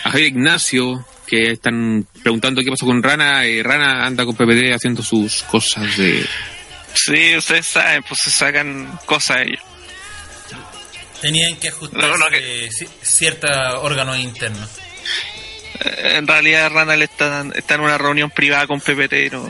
a 0.04 0.10
Javier 0.10 0.28
Ignacio, 0.28 1.06
que 1.26 1.52
están 1.52 2.06
preguntando 2.22 2.60
qué 2.62 2.70
pasó 2.70 2.84
con 2.84 3.02
Rana. 3.02 3.46
Eh, 3.46 3.62
Rana 3.62 4.04
anda 4.04 4.26
con 4.26 4.36
PPD 4.36 4.74
haciendo 4.74 5.02
sus 5.02 5.42
cosas 5.44 5.96
de... 5.96 6.26
Sí, 6.94 7.34
ustedes 7.36 7.66
saben, 7.66 8.02
pues 8.06 8.20
se 8.22 8.30
sacan 8.30 8.98
cosas 9.06 9.38
ellos. 9.46 9.62
Tenían 11.24 11.56
que 11.56 11.68
ajustar 11.68 12.02
No, 12.02 12.18
no, 12.18 12.26
que- 12.28 12.68
ciertos 13.00 13.50
órganos 13.80 14.18
internos. 14.18 14.68
Eh, 15.80 16.16
En 16.18 16.26
realidad 16.26 16.70
Randall 16.70 17.00
está, 17.00 17.46
está 17.54 17.76
en 17.76 17.80
una 17.80 17.96
reunión 17.96 18.28
privada 18.30 18.66
con 18.66 18.78
PPT 18.78 19.12
y 19.26 19.30
no, 19.30 19.48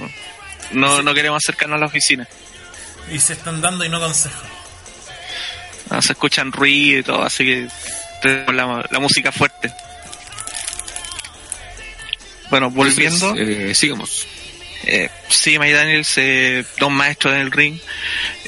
no, 0.70 1.02
no 1.02 1.14
queremos 1.14 1.42
acercarnos 1.44 1.78
a 1.78 1.80
la 1.80 1.86
oficina. 1.86 2.28
Y 3.10 3.18
se 3.18 3.32
están 3.32 3.60
dando 3.60 3.84
y 3.84 3.88
no 3.88 3.98
consejos. 3.98 4.40
Ah, 5.90 6.00
se 6.00 6.12
escuchan 6.12 6.52
ruido 6.52 7.00
y 7.00 7.02
todo, 7.02 7.24
así 7.24 7.44
que 7.44 7.68
tenemos 8.22 8.54
la, 8.54 8.86
la 8.88 9.00
música 9.00 9.32
fuerte. 9.32 9.72
Bueno, 12.50 12.70
volviendo, 12.70 13.30
Entonces, 13.30 13.70
eh, 13.70 13.74
sigamos. 13.74 14.26
eh, 14.84 15.10
sí, 15.28 15.58
May 15.58 15.72
Daniels, 15.72 16.12
eh, 16.18 16.64
dos 16.78 16.92
maestros 16.92 17.34
en 17.34 17.40
el 17.40 17.50
ring, 17.50 17.78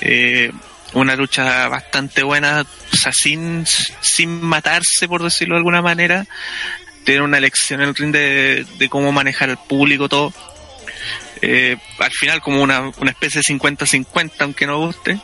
eh, 0.00 0.52
una 0.96 1.14
lucha 1.14 1.68
bastante 1.68 2.22
buena, 2.22 2.62
o 2.62 2.96
sea, 2.96 3.12
sin, 3.12 3.66
sin 4.00 4.40
matarse, 4.40 5.06
por 5.06 5.22
decirlo 5.22 5.54
de 5.54 5.58
alguna 5.58 5.82
manera, 5.82 6.26
tiene 7.04 7.20
una 7.20 7.38
lección 7.38 7.82
en 7.82 7.88
el 7.88 7.94
ring 7.94 8.12
de, 8.12 8.88
cómo 8.88 9.12
manejar 9.12 9.50
al 9.50 9.58
público, 9.58 10.08
todo. 10.08 10.32
Eh, 11.42 11.76
al 11.98 12.10
final, 12.12 12.40
como 12.40 12.62
una, 12.62 12.92
una 12.98 13.10
especie 13.10 13.42
de 13.46 13.54
50-50, 13.54 14.32
aunque 14.40 14.66
no 14.66 14.78
guste. 14.78 15.20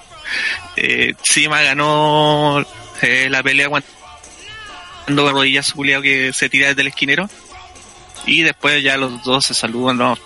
Eh, 0.76 1.14
Sima 1.22 1.62
ganó 1.62 2.64
eh, 3.00 3.28
la 3.30 3.42
pelea 3.42 3.68
cuando 3.70 5.26
de 5.26 5.32
rodillas 5.32 5.72
culiao 5.72 6.02
que 6.02 6.34
se 6.34 6.50
tira 6.50 6.68
desde 6.68 6.82
el 6.82 6.88
esquinero. 6.88 7.30
Y 8.26 8.42
después 8.42 8.82
ya 8.82 8.98
los 8.98 9.22
dos 9.24 9.44
se 9.46 9.54
saludan, 9.54 10.16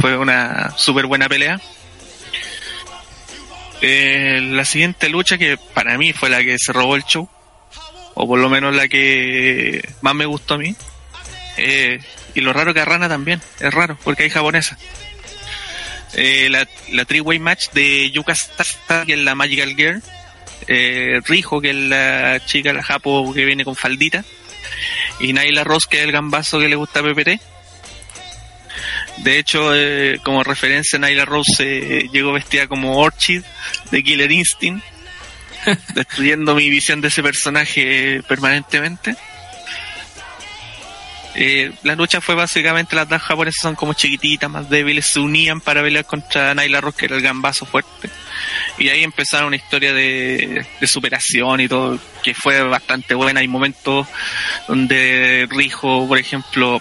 fue 0.00 0.16
una 0.16 0.72
súper 0.76 1.06
buena 1.06 1.28
pelea. 1.28 1.60
Eh, 3.80 4.40
la 4.42 4.64
siguiente 4.64 5.08
lucha 5.08 5.38
que 5.38 5.56
para 5.74 5.96
mí 5.98 6.12
fue 6.12 6.30
la 6.30 6.42
que 6.42 6.58
se 6.58 6.72
robó 6.72 6.96
el 6.96 7.04
show, 7.04 7.28
o 8.14 8.26
por 8.26 8.38
lo 8.38 8.48
menos 8.48 8.74
la 8.74 8.88
que 8.88 9.88
más 10.00 10.14
me 10.14 10.26
gustó 10.26 10.54
a 10.54 10.58
mí. 10.58 10.74
Eh, 11.56 12.00
y 12.34 12.40
lo 12.40 12.52
raro 12.52 12.74
que 12.74 12.80
a 12.80 12.84
Rana 12.84 13.08
también, 13.08 13.40
es 13.60 13.72
raro, 13.72 13.98
porque 14.04 14.24
hay 14.24 14.30
japonesa. 14.30 14.78
Eh, 16.14 16.48
la, 16.50 16.66
la 16.90 17.04
three-way 17.04 17.38
match 17.38 17.70
de 17.72 18.10
Yuka 18.10 18.34
Sasaki, 18.34 19.06
que 19.06 19.12
es 19.14 19.18
la 19.18 19.34
Magical 19.34 19.76
Girl, 19.76 20.02
eh, 20.66 21.20
Rijo, 21.26 21.60
que 21.60 21.70
es 21.70 21.76
la 21.76 22.40
chica, 22.44 22.72
la 22.72 22.82
japo 22.82 23.32
que 23.32 23.44
viene 23.44 23.64
con 23.64 23.76
faldita, 23.76 24.24
y 25.20 25.32
Naila 25.32 25.64
Ross, 25.64 25.86
que 25.86 25.98
es 25.98 26.04
el 26.04 26.12
gambazo 26.12 26.58
que 26.58 26.68
le 26.68 26.76
gusta 26.76 27.00
a 27.00 27.02
PPT. 27.02 27.40
De 29.22 29.38
hecho, 29.38 29.74
eh, 29.74 30.20
como 30.22 30.44
referencia, 30.44 30.98
Naila 30.98 31.24
Rose 31.24 31.54
eh, 31.58 32.08
llegó 32.12 32.32
vestida 32.32 32.66
como 32.66 32.98
Orchid 32.98 33.42
de 33.90 34.02
Killer 34.02 34.30
Instinct, 34.30 34.84
destruyendo 35.94 36.54
mi 36.54 36.70
visión 36.70 37.00
de 37.00 37.08
ese 37.08 37.22
personaje 37.22 38.22
permanentemente. 38.28 39.16
Eh, 41.34 41.72
la 41.84 41.94
lucha 41.94 42.20
fue 42.20 42.34
básicamente 42.34 42.96
las 42.96 43.08
dos 43.08 43.22
japonesas 43.22 43.62
son 43.62 43.76
como 43.76 43.92
chiquititas, 43.92 44.50
más 44.50 44.68
débiles, 44.68 45.06
se 45.06 45.20
unían 45.20 45.60
para 45.60 45.82
pelear 45.82 46.04
contra 46.04 46.52
Naila 46.54 46.80
Rose, 46.80 46.96
que 46.98 47.04
era 47.06 47.16
el 47.16 47.22
gambazo 47.22 47.64
fuerte. 47.64 48.10
Y 48.78 48.88
ahí 48.88 49.04
empezaron 49.04 49.48
una 49.48 49.56
historia 49.56 49.92
de, 49.92 50.66
de 50.80 50.86
superación 50.86 51.60
y 51.60 51.68
todo, 51.68 51.98
que 52.22 52.34
fue 52.34 52.60
bastante 52.62 53.14
buena. 53.14 53.40
Hay 53.40 53.48
momentos 53.48 54.06
donde 54.66 55.46
Rijo, 55.50 56.08
por 56.08 56.18
ejemplo, 56.18 56.80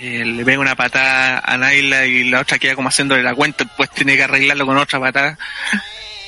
eh, 0.00 0.24
le 0.24 0.44
pega 0.44 0.60
una 0.60 0.76
patada 0.76 1.40
a 1.44 1.56
Naila 1.56 2.06
y 2.06 2.24
la 2.24 2.40
otra 2.40 2.58
queda 2.58 2.74
como 2.74 2.88
haciéndole 2.88 3.22
la 3.22 3.34
cuenta, 3.34 3.64
pues 3.76 3.90
tiene 3.90 4.16
que 4.16 4.24
arreglarlo 4.24 4.66
con 4.66 4.76
otra 4.76 5.00
patada. 5.00 5.38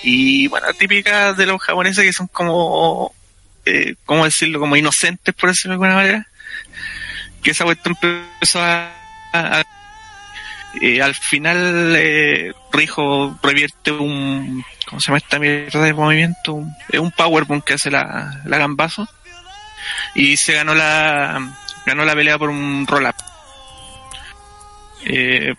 Y 0.02 0.48
bueno, 0.48 0.66
típicas 0.78 1.36
de 1.36 1.46
los 1.46 1.60
japoneses 1.60 2.04
que 2.04 2.12
son 2.12 2.26
como, 2.28 3.14
eh, 3.66 3.94
¿cómo 4.06 4.24
decirlo? 4.24 4.58
Como 4.58 4.76
inocentes, 4.76 5.34
por 5.34 5.50
decirlo 5.50 5.72
de 5.72 5.74
alguna 5.74 5.94
manera. 5.94 6.26
Que 7.42 7.52
esa 7.52 7.64
cuestión 7.64 7.96
empezó 8.00 8.60
a... 8.62 8.92
eh, 10.80 11.02
al 11.02 11.14
final, 11.14 11.94
eh, 11.96 12.52
Rijo 12.72 13.38
revierte 13.42 13.92
un... 13.92 14.64
¿Cómo 14.86 15.00
se 15.00 15.08
llama 15.08 15.18
esta 15.18 15.38
mierda 15.38 15.84
de 15.84 15.92
movimiento? 15.92 16.54
Un, 16.54 16.74
es 16.88 16.98
un 16.98 17.12
powerbomb 17.12 17.62
que 17.62 17.74
hace 17.74 17.90
la, 17.90 18.40
la 18.44 18.58
gambazo. 18.58 19.08
Y 20.14 20.36
se 20.36 20.54
ganó 20.54 20.74
la 20.74 21.40
ganó 21.86 22.04
la 22.04 22.14
pelea 22.14 22.38
por 22.38 22.50
un 22.50 22.86
roll-up. 22.86 23.14
Eh, 25.04 25.54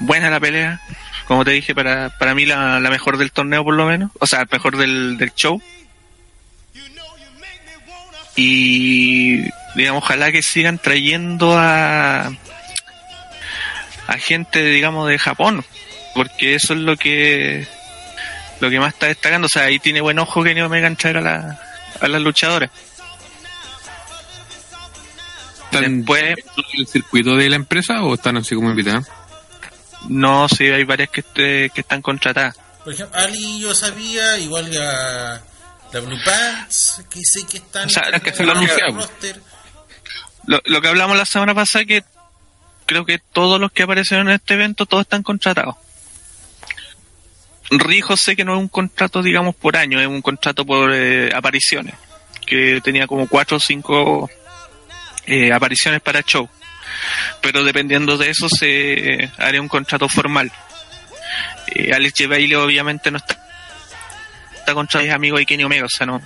buena 0.00 0.30
la 0.30 0.40
pelea, 0.40 0.80
como 1.26 1.44
te 1.44 1.52
dije, 1.52 1.74
para, 1.74 2.10
para 2.18 2.34
mí 2.34 2.44
la, 2.44 2.80
la 2.80 2.90
mejor 2.90 3.16
del 3.16 3.32
torneo 3.32 3.64
por 3.64 3.74
lo 3.74 3.86
menos, 3.86 4.10
o 4.18 4.26
sea, 4.26 4.40
la 4.40 4.48
mejor 4.50 4.76
del, 4.76 5.16
del 5.16 5.32
show. 5.34 5.62
Y 8.36 9.42
digamos, 9.76 10.02
ojalá 10.02 10.32
que 10.32 10.42
sigan 10.42 10.78
trayendo 10.78 11.56
a, 11.56 12.32
a 14.06 14.18
gente, 14.18 14.64
digamos, 14.64 15.08
de 15.08 15.18
Japón, 15.18 15.64
porque 16.14 16.54
eso 16.56 16.74
es 16.74 16.80
lo 16.80 16.96
que 16.96 17.66
lo 18.60 18.70
que 18.70 18.80
más 18.80 18.94
está 18.94 19.06
destacando, 19.06 19.46
o 19.46 19.48
sea, 19.48 19.64
ahí 19.64 19.78
tiene 19.78 20.00
buen 20.00 20.18
ojo 20.18 20.42
Kenny 20.42 20.60
Omega 20.62 20.86
en 20.86 20.96
traer 20.96 21.18
a, 21.18 21.20
la, 21.20 21.60
a 22.00 22.08
las 22.08 22.22
luchadoras. 22.22 22.70
¿Están 25.78 25.98
Después- 25.98 26.22
en 26.74 26.80
el 26.80 26.86
circuito 26.86 27.34
de 27.36 27.48
la 27.50 27.56
empresa 27.56 28.02
o 28.02 28.14
están 28.14 28.36
así 28.36 28.54
como 28.54 28.70
invitados? 28.70 29.06
No, 30.08 30.48
sí, 30.48 30.64
hay 30.66 30.84
varias 30.84 31.10
que, 31.10 31.20
este- 31.20 31.70
que 31.70 31.80
están 31.80 32.02
contratadas. 32.02 32.56
Por 32.84 32.92
ejemplo, 32.92 33.18
Ali 33.18 33.60
yo 33.60 33.74
sabía, 33.74 34.36
igual 34.38 34.66
a 34.76 35.40
la 35.92 36.00
Blue 36.00 36.18
Pants, 36.24 37.02
que 37.08 37.20
sé 37.24 37.46
que 37.46 37.56
están 37.58 37.86
O 37.86 37.90
sea, 37.90 38.02
en 38.08 38.14
es 38.16 38.22
que 38.22 38.30
el 38.30 38.68
se. 38.68 39.34
Lo, 40.46 40.60
lo 40.66 40.80
que 40.82 40.88
hablamos 40.88 41.16
la 41.16 41.24
semana 41.24 41.54
pasada 41.54 41.86
que 41.86 42.04
creo 42.84 43.06
que 43.06 43.18
todos 43.18 43.58
los 43.58 43.72
que 43.72 43.82
aparecieron 43.84 44.28
en 44.28 44.34
este 44.34 44.54
evento 44.54 44.84
todos 44.84 45.02
están 45.02 45.22
contratados. 45.22 45.76
Rijo 47.70 48.16
sé 48.16 48.36
que 48.36 48.44
no 48.44 48.54
es 48.54 48.60
un 48.60 48.68
contrato, 48.68 49.22
digamos, 49.22 49.54
por 49.54 49.76
año, 49.76 49.98
es 49.98 50.06
un 50.06 50.20
contrato 50.20 50.66
por 50.66 50.92
eh, 50.92 51.30
apariciones, 51.34 51.94
que 52.46 52.80
tenía 52.84 53.06
como 53.06 53.26
cuatro 53.26 53.56
o 53.56 53.60
cinco 53.60 54.28
eh, 55.26 55.52
apariciones 55.52 56.00
para 56.00 56.22
show. 56.22 56.48
Pero 57.40 57.64
dependiendo 57.64 58.16
de 58.16 58.30
eso 58.30 58.48
se 58.48 59.30
haría 59.38 59.60
un 59.60 59.68
contrato 59.68 60.08
formal. 60.08 60.50
Eh, 61.68 61.92
Alex 61.94 62.14
J. 62.18 62.28
Bailey 62.28 62.54
obviamente 62.54 63.10
no 63.10 63.18
está, 63.18 63.36
está 64.54 64.74
contratado, 64.74 65.08
es 65.08 65.14
amigo 65.14 65.38
de 65.38 65.46
Kenny 65.46 65.64
Omega, 65.64 65.86
o 65.86 65.88
sea, 65.88 66.06
no, 66.06 66.20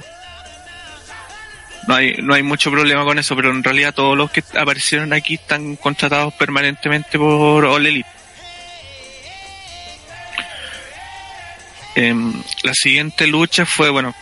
no 1.86 1.94
hay, 1.94 2.16
no 2.18 2.34
hay 2.34 2.42
mucho 2.42 2.70
problema 2.70 3.04
con 3.04 3.18
eso, 3.18 3.34
pero 3.34 3.50
en 3.50 3.64
realidad 3.64 3.94
todos 3.94 4.16
los 4.16 4.30
que 4.30 4.44
aparecieron 4.58 5.12
aquí 5.12 5.34
están 5.34 5.76
contratados 5.76 6.34
permanentemente 6.34 7.18
por 7.18 7.64
All. 7.64 8.04
Em, 11.94 12.42
la 12.62 12.74
siguiente 12.74 13.26
lucha 13.26 13.64
fue, 13.64 13.88
bueno, 13.88 14.14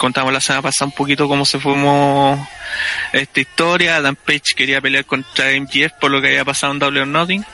contamos 0.00 0.32
la 0.32 0.40
semana 0.40 0.62
pasada 0.62 0.86
un 0.86 0.94
poquito 0.94 1.28
cómo 1.28 1.44
se 1.44 1.60
formó 1.60 2.48
esta 3.12 3.40
historia. 3.40 3.96
Adam 3.96 4.16
Page 4.16 4.54
quería 4.56 4.80
pelear 4.80 5.04
contra 5.04 5.50
MGF 5.50 5.92
por 6.00 6.10
lo 6.10 6.22
que 6.22 6.28
había 6.28 6.44
pasado 6.44 6.72
en 6.72 6.82
or 6.82 7.06
Nothing. 7.06 7.44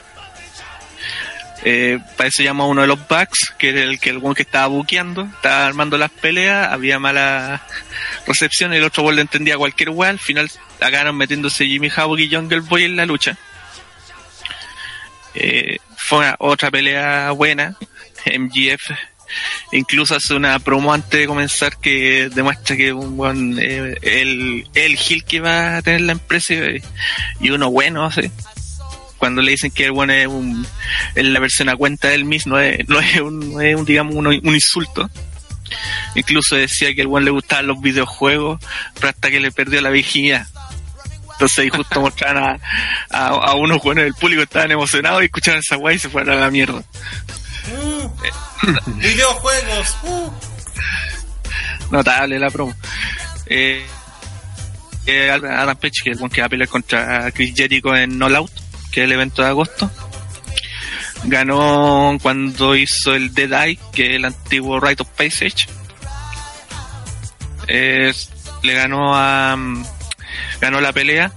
Eh, 1.64 1.98
para 2.16 2.28
eso 2.28 2.44
llamó 2.44 2.62
a 2.62 2.68
uno 2.68 2.82
de 2.82 2.86
los 2.86 3.08
Bucks, 3.08 3.52
que 3.58 3.70
era 3.70 3.82
el 3.82 3.98
que 3.98 4.10
el 4.10 4.22
que 4.36 4.42
estaba 4.42 4.68
buqueando, 4.68 5.22
estaba 5.22 5.66
armando 5.66 5.98
las 5.98 6.12
peleas, 6.12 6.72
había 6.72 7.00
mala 7.00 7.66
recepción, 8.26 8.72
el 8.72 8.84
otro 8.84 9.02
bol 9.02 9.16
le 9.16 9.22
entendía 9.22 9.56
cualquier 9.56 9.90
weá, 9.90 10.10
al 10.10 10.20
final 10.20 10.48
acabaron 10.80 11.16
metiéndose 11.16 11.66
Jimmy 11.66 11.90
Havoc 11.94 12.20
y 12.20 12.32
Jungle 12.32 12.60
Boy 12.60 12.84
en 12.84 12.96
la 12.96 13.06
lucha. 13.06 13.36
Eh, 15.34 15.78
fue 15.96 16.32
otra 16.38 16.70
pelea 16.70 17.32
buena, 17.32 17.74
MGF 18.26 19.15
incluso 19.72 20.14
hace 20.14 20.34
una 20.34 20.58
promo 20.58 20.92
antes 20.92 21.20
de 21.20 21.26
comenzar 21.26 21.76
que 21.78 22.30
demuestra 22.34 22.76
que 22.76 22.92
un 22.92 23.16
buen, 23.16 23.58
eh, 23.58 23.96
el, 24.02 24.66
el 24.74 24.96
Gil 24.96 25.24
que 25.24 25.40
va 25.40 25.78
a 25.78 25.82
tener 25.82 26.02
la 26.02 26.12
empresa 26.12 26.54
y, 26.54 26.82
y 27.40 27.50
uno 27.50 27.70
bueno. 27.70 28.10
Cuando 29.18 29.40
le 29.40 29.52
dicen 29.52 29.70
que 29.70 29.86
el 29.86 29.92
bueno 29.92 30.12
es, 30.12 30.26
un, 30.26 30.66
es 31.14 31.24
la 31.24 31.40
versión 31.40 31.70
a 31.70 31.76
cuenta 31.76 32.08
del 32.08 32.26
mismo, 32.26 32.56
no 32.56 32.60
es, 32.60 32.86
no 32.88 33.00
es 33.00 33.20
un, 33.20 33.54
no 33.54 33.60
es 33.60 33.74
un, 33.74 33.84
digamos, 33.84 34.14
un, 34.14 34.26
un 34.26 34.54
insulto. 34.54 35.10
Incluso 36.14 36.56
decía 36.56 36.94
que 36.94 37.00
el 37.00 37.06
buen 37.06 37.24
le 37.24 37.30
gustaban 37.30 37.66
los 37.66 37.80
videojuegos, 37.80 38.60
pero 38.94 39.08
hasta 39.08 39.30
que 39.30 39.40
le 39.40 39.52
perdió 39.52 39.80
la 39.80 39.90
virginidad. 39.90 40.46
Entonces 41.32 41.58
ahí 41.58 41.68
justo 41.68 42.00
mostraban 42.02 42.38
a, 42.38 42.58
a, 43.10 43.28
a 43.28 43.54
unos 43.54 43.82
buenos 43.82 44.04
del 44.04 44.14
público 44.14 44.42
estaban 44.42 44.70
emocionados 44.70 45.22
y 45.22 45.26
escucharon 45.26 45.60
esa 45.60 45.76
weá 45.76 45.94
y 45.94 45.98
se 45.98 46.08
fueron 46.08 46.36
a 46.36 46.40
la 46.40 46.50
mierda. 46.50 46.82
Uh, 47.72 48.10
videojuegos. 48.96 49.96
Uh. 50.04 50.30
Notable 51.90 52.38
la 52.38 52.50
promo. 52.50 52.74
Eh, 53.46 53.86
eh, 55.06 55.30
Adam 55.30 55.76
Page, 55.76 56.02
que 56.02 56.10
es 56.10 56.16
el 56.16 56.18
buen 56.18 56.30
que 56.30 56.40
va 56.40 56.46
a 56.46 56.50
pelear 56.50 56.68
contra 56.68 57.30
Chris 57.32 57.54
Jericho 57.54 57.94
en 57.94 58.18
No 58.18 58.26
Out, 58.26 58.50
que 58.90 59.02
es 59.02 59.04
el 59.04 59.12
evento 59.12 59.42
de 59.42 59.48
agosto. 59.48 59.90
Ganó 61.24 62.16
cuando 62.22 62.76
hizo 62.76 63.14
el 63.14 63.32
Dead 63.34 63.52
Eye, 63.52 63.78
que 63.92 64.10
es 64.10 64.16
el 64.16 64.24
antiguo 64.24 64.80
Right 64.80 65.00
of 65.00 65.08
Passage. 65.10 65.66
Eh, 67.68 68.12
le 68.62 68.74
ganó 68.74 69.14
a. 69.16 69.56
mm, 69.56 69.84
Ganó 70.60 70.80
la 70.80 70.92
pelea. 70.92 71.32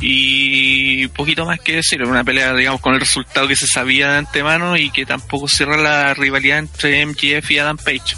Y 0.00 1.08
poquito 1.08 1.44
más 1.44 1.58
que 1.60 1.76
decir, 1.76 2.02
una 2.04 2.22
pelea, 2.22 2.54
digamos, 2.54 2.80
con 2.80 2.94
el 2.94 3.00
resultado 3.00 3.48
que 3.48 3.56
se 3.56 3.66
sabía 3.66 4.10
de 4.12 4.18
antemano 4.18 4.76
y 4.76 4.90
que 4.90 5.04
tampoco 5.04 5.48
cierra 5.48 5.76
la 5.76 6.14
rivalidad 6.14 6.58
entre 6.58 7.04
MGF 7.04 7.50
y 7.50 7.58
Adam 7.58 7.76
Page. 7.78 8.16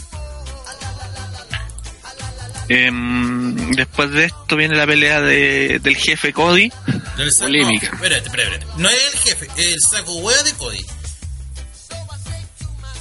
Em, 2.69 3.73
después 3.73 4.11
de 4.13 4.27
esto 4.27 4.55
viene 4.57 4.77
la 4.77 4.87
pelea 4.87 5.21
de, 5.21 5.81
del 5.83 5.97
jefe 5.97 6.33
Cody. 6.33 6.71
Del 7.17 7.33
saco- 7.33 7.47
Polémica. 7.47 7.89
No, 7.89 7.95
espérate, 7.97 8.27
espérate, 8.29 8.55
espérate. 8.57 8.81
No 8.83 8.89
es 8.89 8.99
el 9.13 9.19
jefe, 9.21 9.49
es 9.57 9.67
el 9.75 9.81
saco 9.91 10.15
hueá 10.19 10.43
de 10.45 10.53
Cody. 10.53 10.85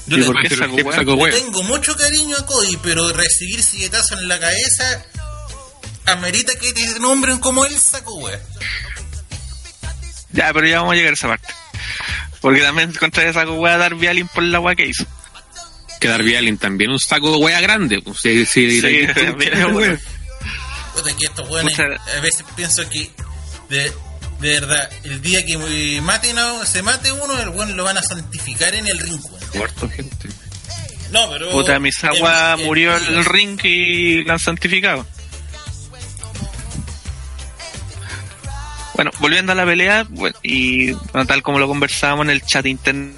Yo 0.07 0.17
¿Y 0.17 0.19
le, 0.21 0.25
por 0.25 0.41
qué 0.41 0.49
Pero 0.49 0.61
saco 0.63 0.75
¿qué 0.75 0.81
hueá? 0.83 0.97
saco 0.97 1.11
le 1.15 1.21
hueá? 1.21 1.33
tengo 1.35 1.63
mucho 1.63 1.95
cariño 1.95 2.35
a 2.37 2.45
Cody, 2.47 2.77
pero 2.81 3.13
recibir 3.13 3.61
silletazo 3.61 4.17
en 4.17 4.27
la 4.27 4.39
cabeza 4.39 5.05
amerita 6.11 6.53
que 6.59 6.73
te 6.73 6.99
nombren 6.99 7.39
como 7.39 7.65
el 7.65 7.77
saco 7.77 8.15
hueá. 8.15 8.39
Ya, 10.31 10.53
pero 10.53 10.67
ya 10.67 10.77
vamos 10.79 10.93
a 10.93 10.95
llegar 10.95 11.11
a 11.11 11.13
esa 11.15 11.27
parte. 11.27 11.47
Porque 12.41 12.61
también 12.61 12.93
contra 12.93 13.23
esa 13.23 13.41
saco 13.41 13.53
hueá 13.55 13.77
Darby 13.77 14.07
Allin 14.07 14.27
por 14.27 14.43
la 14.43 14.59
hueá 14.59 14.75
que 14.75 14.87
hizo. 14.87 15.05
Que 15.99 16.07
Darby 16.07 16.35
Allin 16.35 16.57
también, 16.57 16.91
un 16.91 16.99
saco 16.99 17.31
de 17.31 17.37
wea 17.37 17.59
grande. 17.61 18.01
Pues, 18.01 18.19
si, 18.21 18.45
si, 18.45 18.79
Sí. 18.81 19.07
Puta, 20.95 21.15
que 21.17 21.25
estos 21.25 21.49
weones, 21.49 21.79
a 21.79 22.19
veces 22.21 22.43
pienso 22.55 22.87
que 22.89 23.11
de, 23.69 23.91
de 24.39 24.49
verdad, 24.59 24.89
el 25.03 25.21
día 25.21 25.45
que 25.45 25.99
maten 26.01 26.37
a- 26.39 26.65
se 26.65 26.81
mate 26.81 27.11
uno, 27.11 27.39
el 27.41 27.49
weón 27.49 27.75
lo 27.77 27.83
van 27.83 27.97
a 27.97 28.01
santificar 28.01 28.73
en 28.73 28.87
el 28.87 28.97
ring. 28.99 29.19
weón. 29.23 29.43
Muerto, 29.55 29.89
gente. 29.89 30.29
No, 31.11 31.29
pero. 31.31 31.49
Puta, 31.51 31.79
Misawa 31.79 32.55
murió 32.57 32.95
en 32.97 33.15
el 33.17 33.25
ring 33.25 33.59
y 33.63 34.23
la 34.23 34.33
han 34.33 34.39
santificado. 34.39 35.05
Bueno, 38.99 39.11
volviendo 39.19 39.53
a 39.53 39.55
la 39.55 39.63
pelea, 39.63 40.05
bueno, 40.09 40.37
y 40.43 40.91
bueno, 40.91 41.25
tal 41.25 41.41
como 41.41 41.57
lo 41.57 41.69
conversábamos 41.69 42.25
en 42.25 42.31
el 42.31 42.41
chat 42.41 42.65
interno 42.65 43.13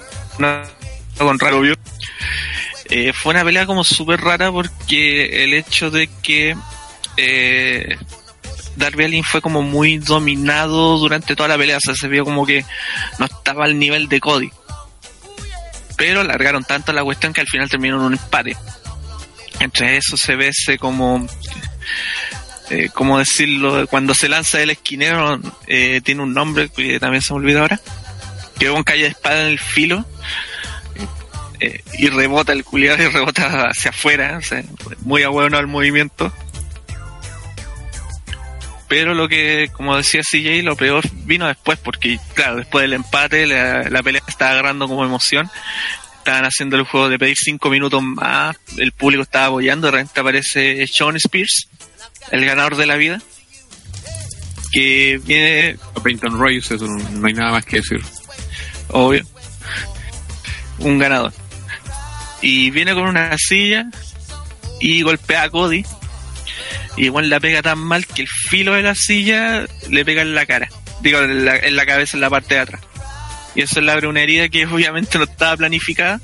con 1.18 1.40
Rarobio, 1.40 1.74
eh, 2.88 3.12
fue 3.12 3.34
una 3.34 3.44
pelea 3.44 3.66
como 3.66 3.82
súper 3.82 4.20
rara 4.20 4.52
porque 4.52 5.42
el 5.42 5.54
hecho 5.54 5.90
de 5.90 6.08
que 6.22 6.54
eh, 7.16 7.98
Darby 8.76 9.06
Allin 9.06 9.24
fue 9.24 9.40
como 9.40 9.62
muy 9.62 9.98
dominado 9.98 10.98
durante 10.98 11.34
toda 11.34 11.48
la 11.48 11.58
pelea, 11.58 11.78
o 11.78 11.80
sea, 11.80 11.96
se 11.96 12.06
vio 12.06 12.24
como 12.24 12.46
que 12.46 12.64
no 13.18 13.26
estaba 13.26 13.64
al 13.64 13.76
nivel 13.76 14.08
de 14.08 14.20
Cody 14.20 14.52
pero 15.96 16.20
alargaron 16.20 16.62
tanto 16.62 16.92
la 16.92 17.02
cuestión 17.02 17.32
que 17.32 17.40
al 17.40 17.48
final 17.48 17.68
terminó 17.68 17.96
en 17.96 18.02
un 18.02 18.12
empate. 18.12 18.56
Entre 19.58 19.96
eso 19.96 20.16
se 20.16 20.36
ve 20.36 20.48
ese 20.48 20.78
como, 20.78 21.26
eh, 22.70 22.88
¿cómo 22.92 23.18
decirlo? 23.18 23.86
Cuando 23.88 24.14
se 24.14 24.28
lanza 24.28 24.62
el 24.62 24.70
esquinero, 24.70 25.40
eh, 25.66 26.00
tiene 26.02 26.22
un 26.22 26.32
nombre 26.32 26.68
que 26.68 26.98
también 27.00 27.22
se 27.22 27.32
me 27.32 27.40
olvida 27.40 27.60
ahora, 27.60 27.80
que 28.58 28.70
un 28.70 28.82
calle 28.84 29.02
de 29.02 29.08
espada 29.08 29.42
en 29.42 29.48
el 29.48 29.58
filo. 29.58 30.04
eh, 31.60 31.82
y 31.98 32.08
rebota 32.08 32.52
el 32.52 32.64
culiado 32.64 33.02
y 33.02 33.08
rebota 33.08 33.68
hacia 33.68 33.90
afuera, 33.90 34.40
muy 35.00 35.22
a 35.22 35.28
bueno 35.28 35.58
el 35.58 35.66
movimiento. 35.66 36.32
Pero 38.88 39.14
lo 39.14 39.26
que, 39.26 39.70
como 39.72 39.96
decía 39.96 40.20
CJ, 40.22 40.62
lo 40.62 40.76
peor 40.76 41.02
vino 41.24 41.46
después, 41.46 41.78
porque 41.78 42.18
claro, 42.34 42.56
después 42.56 42.82
del 42.82 42.92
empate, 42.92 43.46
la, 43.46 43.84
la 43.88 44.02
pelea 44.02 44.22
estaba 44.28 44.50
agarrando 44.50 44.86
como 44.86 45.04
emoción. 45.04 45.50
Estaban 46.18 46.44
haciendo 46.44 46.76
el 46.76 46.84
juego 46.84 47.08
de 47.08 47.18
pedir 47.18 47.36
cinco 47.36 47.70
minutos 47.70 48.02
más, 48.02 48.56
el 48.76 48.92
público 48.92 49.22
estaba 49.22 49.46
apoyando, 49.46 49.86
de 49.86 49.92
repente 49.92 50.20
aparece 50.20 50.86
Sean 50.86 51.16
Spears, 51.16 51.68
el 52.30 52.44
ganador 52.44 52.76
de 52.76 52.86
la 52.86 52.96
vida, 52.96 53.20
que 54.72 55.20
viene, 55.24 55.76
Peyton 56.02 56.38
Royce, 56.38 56.74
eso 56.74 56.86
no, 56.86 57.26
hay 57.26 57.34
nada 57.34 57.52
más 57.52 57.64
que 57.64 57.76
decir. 57.76 58.02
obvio, 58.88 59.24
un 60.78 60.98
ganador. 60.98 61.32
Y 62.40 62.70
viene 62.70 62.94
con 62.94 63.04
una 63.04 63.36
silla 63.38 63.86
y 64.80 65.02
golpea 65.02 65.44
a 65.44 65.50
Cody. 65.50 65.84
Y 66.96 67.04
igual 67.06 67.30
la 67.30 67.40
pega 67.40 67.62
tan 67.62 67.78
mal 67.78 68.06
que 68.06 68.22
el 68.22 68.28
filo 68.28 68.74
de 68.74 68.82
la 68.82 68.94
silla 68.94 69.66
le 69.88 70.04
pega 70.04 70.22
en 70.22 70.34
la 70.34 70.44
cara. 70.44 70.68
Digo, 71.00 71.20
en 71.20 71.44
la, 71.44 71.56
en 71.56 71.76
la 71.76 71.86
cabeza, 71.86 72.16
en 72.16 72.20
la 72.20 72.30
parte 72.30 72.54
de 72.54 72.60
atrás. 72.60 72.80
Y 73.54 73.62
eso 73.62 73.80
le 73.80 73.92
abre 73.92 74.08
una 74.08 74.22
herida 74.22 74.48
que 74.48 74.66
obviamente 74.66 75.18
no 75.18 75.24
estaba 75.24 75.56
planificada. 75.56 76.20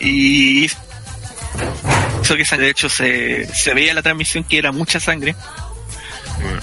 Y 0.00 0.68
hizo 2.22 2.36
que 2.36 2.44
sangre. 2.44 2.66
De 2.66 2.72
hecho, 2.72 2.88
se, 2.88 3.46
se 3.54 3.74
veía 3.74 3.90
en 3.90 3.96
la 3.96 4.02
transmisión 4.02 4.44
que 4.44 4.58
era 4.58 4.72
mucha 4.72 5.00
sangre. 5.00 5.34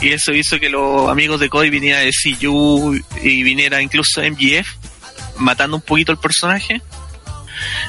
Y 0.02 0.10
eso 0.10 0.34
hizo 0.34 0.60
que 0.60 0.70
los 0.70 1.10
amigos 1.10 1.40
de 1.40 1.50
Cody 1.50 1.70
vinieran 1.70 2.04
de 2.04 2.38
CU 2.40 3.00
y 3.22 3.44
viniera 3.44 3.82
incluso 3.82 4.22
MGF, 4.22 4.68
matando 5.38 5.78
un 5.78 5.82
poquito 5.82 6.12
el 6.12 6.18
personaje, 6.18 6.82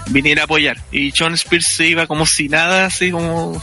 viniera 0.09 0.43
a 0.43 0.45
apoyar. 0.45 0.79
Y 0.91 1.13
John 1.17 1.35
Spears 1.35 1.67
se 1.67 1.87
iba 1.87 2.07
como 2.07 2.27
si 2.27 2.49
nada, 2.49 2.87
así 2.87 3.11
como 3.11 3.61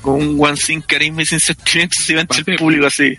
con 0.00 0.14
un 0.14 0.36
one 0.38 0.56
sin 0.56 0.82
carisma 0.82 1.22
y 1.22 1.26
sin 1.26 1.40
sentimientos, 1.40 2.04
se 2.04 2.12
iba 2.12 2.20
entre 2.20 2.42
el 2.46 2.58
público 2.58 2.86
así. 2.86 3.16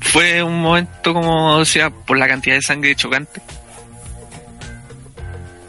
Fue 0.00 0.42
un 0.42 0.60
momento 0.60 1.14
como, 1.14 1.56
o 1.56 1.64
sea, 1.64 1.90
por 1.90 2.18
la 2.18 2.28
cantidad 2.28 2.56
de 2.56 2.62
sangre 2.62 2.94
chocante. 2.94 3.40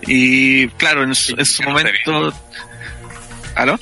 Y 0.07 0.67
claro, 0.69 1.03
en 1.03 1.15
su, 1.15 1.35
en 1.37 1.45
su 1.45 1.63
momento... 1.63 2.33
¿Aló? 3.55 3.79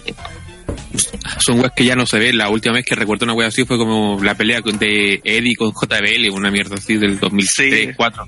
Son 1.39 1.59
weas 1.59 1.71
que 1.75 1.85
ya 1.85 1.95
no 1.95 2.05
se 2.05 2.19
ve. 2.19 2.33
La 2.33 2.49
última 2.49 2.75
vez 2.75 2.85
que 2.85 2.95
recuerdo 2.95 3.23
una 3.25 3.33
wea 3.33 3.47
así 3.47 3.63
fue 3.65 3.77
como 3.77 4.19
la 4.21 4.35
pelea 4.35 4.61
con- 4.61 4.77
de 4.77 5.21
Eddie 5.23 5.55
con 5.55 5.71
JBL, 5.71 6.29
una 6.31 6.51
mierda 6.51 6.75
así 6.75 6.97
del 6.97 7.19
2003, 7.19 7.49
Sí. 7.55 7.69
2004. 7.87 8.23
O 8.23 8.27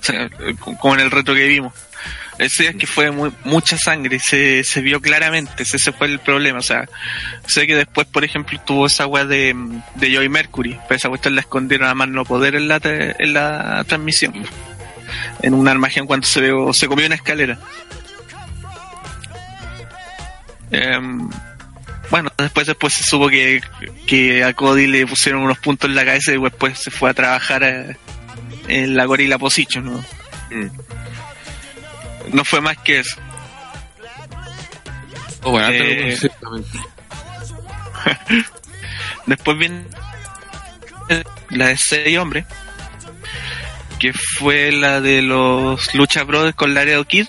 sea, 0.00 0.30
como 0.80 0.94
en 0.94 1.00
el 1.00 1.10
reto 1.10 1.34
que 1.34 1.46
vimos. 1.48 1.72
Ese 2.38 2.68
es 2.68 2.76
que 2.76 2.86
fue 2.86 3.10
muy, 3.10 3.32
mucha 3.44 3.78
sangre, 3.78 4.18
se, 4.18 4.62
se 4.62 4.82
vio 4.82 5.00
claramente, 5.00 5.62
ese, 5.62 5.78
ese 5.78 5.90
fue 5.92 6.06
el 6.06 6.18
problema. 6.20 6.58
O 6.58 6.62
sea, 6.62 6.86
sé 7.46 7.66
que 7.66 7.74
después, 7.74 8.06
por 8.06 8.24
ejemplo, 8.24 8.60
tuvo 8.64 8.86
esa 8.86 9.06
weá 9.06 9.24
de, 9.24 9.56
de 9.94 10.12
Joy 10.14 10.28
Mercury, 10.28 10.78
pero 10.86 10.96
esa 10.98 11.08
cuestión 11.08 11.34
la 11.34 11.40
escondieron 11.40 11.88
a 11.88 11.94
más 11.94 12.08
no 12.08 12.24
poder 12.26 12.54
en 12.54 12.68
la, 12.68 12.78
en 12.82 13.32
la 13.32 13.82
transmisión. 13.88 14.34
En 15.42 15.54
una 15.54 15.72
imagen 15.72 16.06
cuando 16.06 16.26
se, 16.26 16.40
veo, 16.40 16.72
se 16.72 16.86
comió 16.88 17.06
una 17.06 17.14
escalera. 17.16 17.58
Em, 20.70 21.28
bueno, 22.10 22.30
después 22.38 22.66
después 22.66 22.92
se 22.92 23.04
supo 23.04 23.28
que, 23.28 23.62
que 24.06 24.42
a 24.44 24.52
Cody 24.52 24.86
le 24.86 25.06
pusieron 25.06 25.42
unos 25.42 25.58
puntos 25.58 25.88
en 25.90 25.96
la 25.96 26.04
cabeza 26.04 26.32
y 26.32 26.40
después 26.40 26.78
se 26.78 26.90
fue 26.90 27.10
a 27.10 27.14
trabajar 27.14 27.62
a- 27.64 27.96
en 28.68 28.96
la 28.96 29.04
Gorilla 29.04 29.38
Position, 29.38 29.84
¿no? 29.84 30.04
Mm. 30.50 30.70
No 32.34 32.44
fue 32.44 32.60
más 32.60 32.76
que 32.78 33.00
eso. 33.00 33.16
Oh, 35.42 35.52
bueno, 35.52 35.68
Eh. 35.70 36.18
Después 39.26 39.58
viene 39.58 39.84
la 41.50 41.66
de 41.68 41.76
seis 41.76 42.18
hombres, 42.18 42.44
que 43.98 44.12
fue 44.12 44.72
la 44.72 45.00
de 45.00 45.22
los 45.22 45.94
Lucha 45.94 46.24
Brothers 46.24 46.56
con 46.56 46.74
Laredo 46.74 47.04
Kid, 47.04 47.26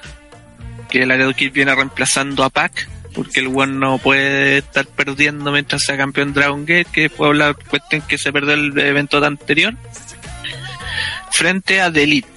que 0.89 1.05
Laredo 1.05 1.33
Kid 1.33 1.51
viene 1.51 1.73
reemplazando 1.73 2.43
a 2.43 2.49
Pac, 2.49 2.87
porque 3.13 3.39
el 3.39 3.47
one 3.47 3.73
no 3.73 3.97
puede 3.97 4.59
estar 4.59 4.85
perdiendo 4.85 5.51
mientras 5.51 5.83
sea 5.83 5.97
campeón 5.97 6.33
Dragon 6.33 6.65
Gate, 6.65 6.87
que 6.91 7.09
fue 7.09 7.33
la 7.35 7.53
cuestión 7.53 8.01
que 8.01 8.17
se 8.17 8.31
perdió 8.31 8.53
el 8.53 8.77
evento 8.77 9.23
anterior, 9.23 9.75
frente 11.31 11.81
a 11.81 11.91
The 11.91 12.03
Elite, 12.03 12.27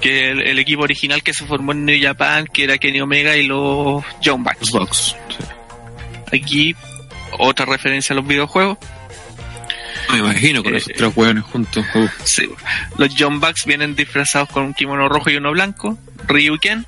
que 0.00 0.30
el, 0.30 0.40
el 0.42 0.58
equipo 0.58 0.82
original 0.82 1.22
que 1.22 1.34
se 1.34 1.46
formó 1.46 1.72
en 1.72 1.84
New 1.84 1.98
Japan, 2.00 2.46
que 2.46 2.64
era 2.64 2.78
Kenny 2.78 3.00
Omega 3.00 3.36
y 3.36 3.46
los 3.46 4.04
Young 4.22 4.44
Bucks. 4.44 4.60
Los 4.60 4.70
Bucks. 4.72 5.16
Sí. 5.28 5.44
Aquí 6.32 6.76
otra 7.38 7.66
referencia 7.66 8.14
a 8.14 8.16
los 8.16 8.26
videojuegos. 8.26 8.78
Me 10.12 10.18
imagino 10.18 10.62
con 10.62 10.74
Eh, 10.74 10.78
esos 10.78 10.92
tres 10.96 11.12
hueones 11.14 11.44
juntos. 11.44 11.84
Uf. 11.94 12.10
Sí. 12.24 12.48
Los 12.96 13.14
John 13.18 13.40
Bucks 13.40 13.64
vienen 13.66 13.94
disfrazados 13.94 14.48
con 14.48 14.64
un 14.64 14.74
kimono 14.74 15.08
rojo 15.08 15.30
y 15.30 15.36
uno 15.36 15.50
blanco. 15.52 15.98
Ryuken. 16.26 16.86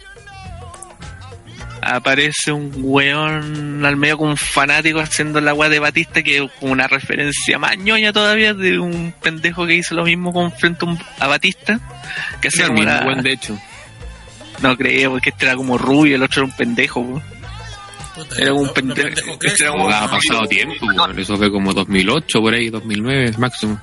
Aparece 1.82 2.52
un 2.52 2.70
weón 2.76 3.84
al 3.86 3.96
medio 3.96 4.18
con 4.18 4.28
un 4.28 4.36
fanático 4.36 5.00
haciendo 5.00 5.40
la 5.40 5.54
weá 5.54 5.70
de 5.70 5.78
Batista, 5.78 6.22
que 6.22 6.36
es 6.44 6.50
como 6.60 6.72
una 6.72 6.86
referencia 6.86 7.58
más 7.58 7.78
ñoña 7.78 8.12
todavía 8.12 8.52
de 8.52 8.78
un 8.78 9.14
pendejo 9.22 9.66
que 9.66 9.76
hizo 9.76 9.94
lo 9.94 10.04
mismo 10.04 10.30
con 10.32 10.52
frente 10.52 10.84
a 11.18 11.26
Batista. 11.26 11.80
Que 12.42 12.48
hacía 12.48 12.68
mismo 12.68 12.84
la- 12.90 13.00
buen, 13.02 13.22
de 13.22 13.32
hecho. 13.32 13.58
No 14.60 14.76
creo, 14.76 15.12
porque 15.12 15.30
este 15.30 15.46
era 15.46 15.56
como 15.56 15.78
rubio, 15.78 16.16
el 16.16 16.22
otro 16.22 16.42
era 16.42 16.50
un 16.50 16.56
pendejo. 16.56 17.22
Puta, 18.28 18.36
Era 18.42 18.52
un 18.54 18.68
pendejo- 18.68 19.38
este 19.42 19.64
era 19.64 19.72
como- 19.72 19.88
ha 19.90 20.10
pasado 20.10 20.46
tiempo. 20.48 20.86
Eso 21.16 21.36
fue 21.36 21.50
como 21.50 21.72
2008, 21.72 22.40
por 22.40 22.54
ahí, 22.54 22.68
2009 22.70 23.32
máximo. 23.38 23.80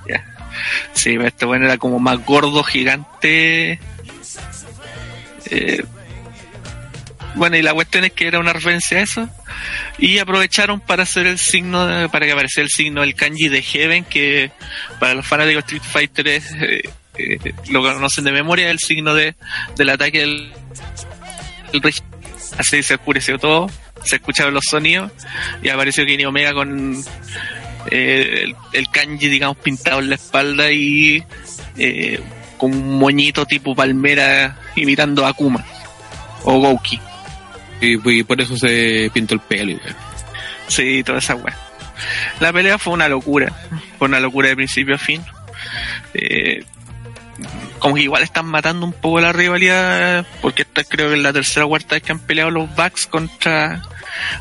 Sí, 0.94 1.12
pero 1.12 1.28
este 1.28 1.46
bueno 1.46 1.66
era 1.66 1.78
como 1.78 2.00
más 2.00 2.24
gordo, 2.26 2.64
gigante. 2.64 3.80
Eh, 5.50 5.84
bueno, 7.36 7.56
y 7.58 7.62
la 7.62 7.74
cuestión 7.74 8.04
es 8.06 8.12
que 8.14 8.28
era 8.28 8.40
una 8.40 8.54
referencia 8.54 8.98
a 8.98 9.02
eso. 9.02 9.30
Y 10.00 10.18
aprovecharon 10.18 10.80
para 10.80 11.04
hacer 11.04 11.28
el 11.28 11.38
signo, 11.38 11.86
de- 11.86 12.10
para 12.10 12.26
que 12.26 12.32
apareciera 12.32 12.64
el 12.66 12.72
signo 12.72 13.02
del 13.02 13.14
kanji 13.16 13.48
de 13.50 13.62
Heaven, 13.62 14.04
que 14.06 14.52
para 15.00 15.14
los 15.14 15.26
fanáticos 15.28 15.66
de 15.68 15.78
Street 15.78 15.84
Fighter 15.92 16.28
es, 16.28 16.52
eh, 16.54 16.82
eh, 17.18 17.54
lo 17.70 17.82
conocen 17.82 18.24
de 18.24 18.32
memoria, 18.32 18.70
el 18.72 18.80
signo 18.80 19.14
de, 19.14 19.36
del 19.76 19.90
ataque 19.90 20.20
del, 20.22 20.52
del 21.72 21.82
rey. 21.82 21.94
Así 22.58 22.82
se 22.82 22.96
oscureció 22.96 23.38
todo, 23.38 23.70
se 24.08 24.18
escucharon 24.18 24.54
los 24.54 24.66
sonidos 24.70 25.12
y 25.62 25.70
apareció 25.70 26.06
Kenny 26.06 26.26
Omega 26.26 26.54
con 26.54 26.96
eh, 27.92 28.44
el, 28.44 28.56
el 28.74 28.90
kanji, 28.90 29.28
digamos, 29.28 29.58
pintado 29.58 30.00
en 30.00 30.10
la 30.10 30.16
espalda 30.16 30.72
y 30.72 31.24
eh, 31.78 32.20
con 32.58 32.74
un 32.74 32.98
moñito 32.98 33.46
tipo 33.46 33.76
palmera 33.76 34.58
imitando 34.76 35.26
a 35.26 35.30
Akuma 35.30 35.64
o 36.44 36.60
Gouki. 36.60 37.00
Y, 37.80 38.10
y 38.10 38.24
por 38.24 38.42
eso 38.42 38.58
se 38.58 39.12
pintó 39.14 39.36
el 39.36 39.40
pelo. 39.42 39.80
Sí, 40.68 41.04
toda 41.04 41.20
esa 41.20 41.36
weá. 41.36 41.56
La 42.40 42.52
pelea 42.54 42.78
fue 42.78 42.94
una 42.94 43.08
locura, 43.08 43.52
fue 43.98 44.08
una 44.08 44.20
locura 44.20 44.50
de 44.50 44.56
principio 44.56 44.96
a 44.96 44.98
fin. 44.98 45.24
Eh, 46.14 46.64
como 47.80 47.96
que 47.96 48.02
igual 48.02 48.24
están 48.24 48.48
matando 48.48 48.86
un 48.86 48.94
poco 48.94 49.22
la 49.22 49.32
rivalidad, 49.32 50.26
porque 50.42 50.64
esta 50.64 50.84
creo 50.84 51.10
que 51.10 51.16
es 51.16 51.22
la 51.22 51.34
tercera 51.34 51.66
o 51.66 51.70
cuarta 51.70 51.96
vez 51.96 52.04
que 52.04 52.12
han 52.12 52.20
peleado 52.20 52.50
los 52.52 52.76
Bucks 52.76 53.08
contra 53.08 53.82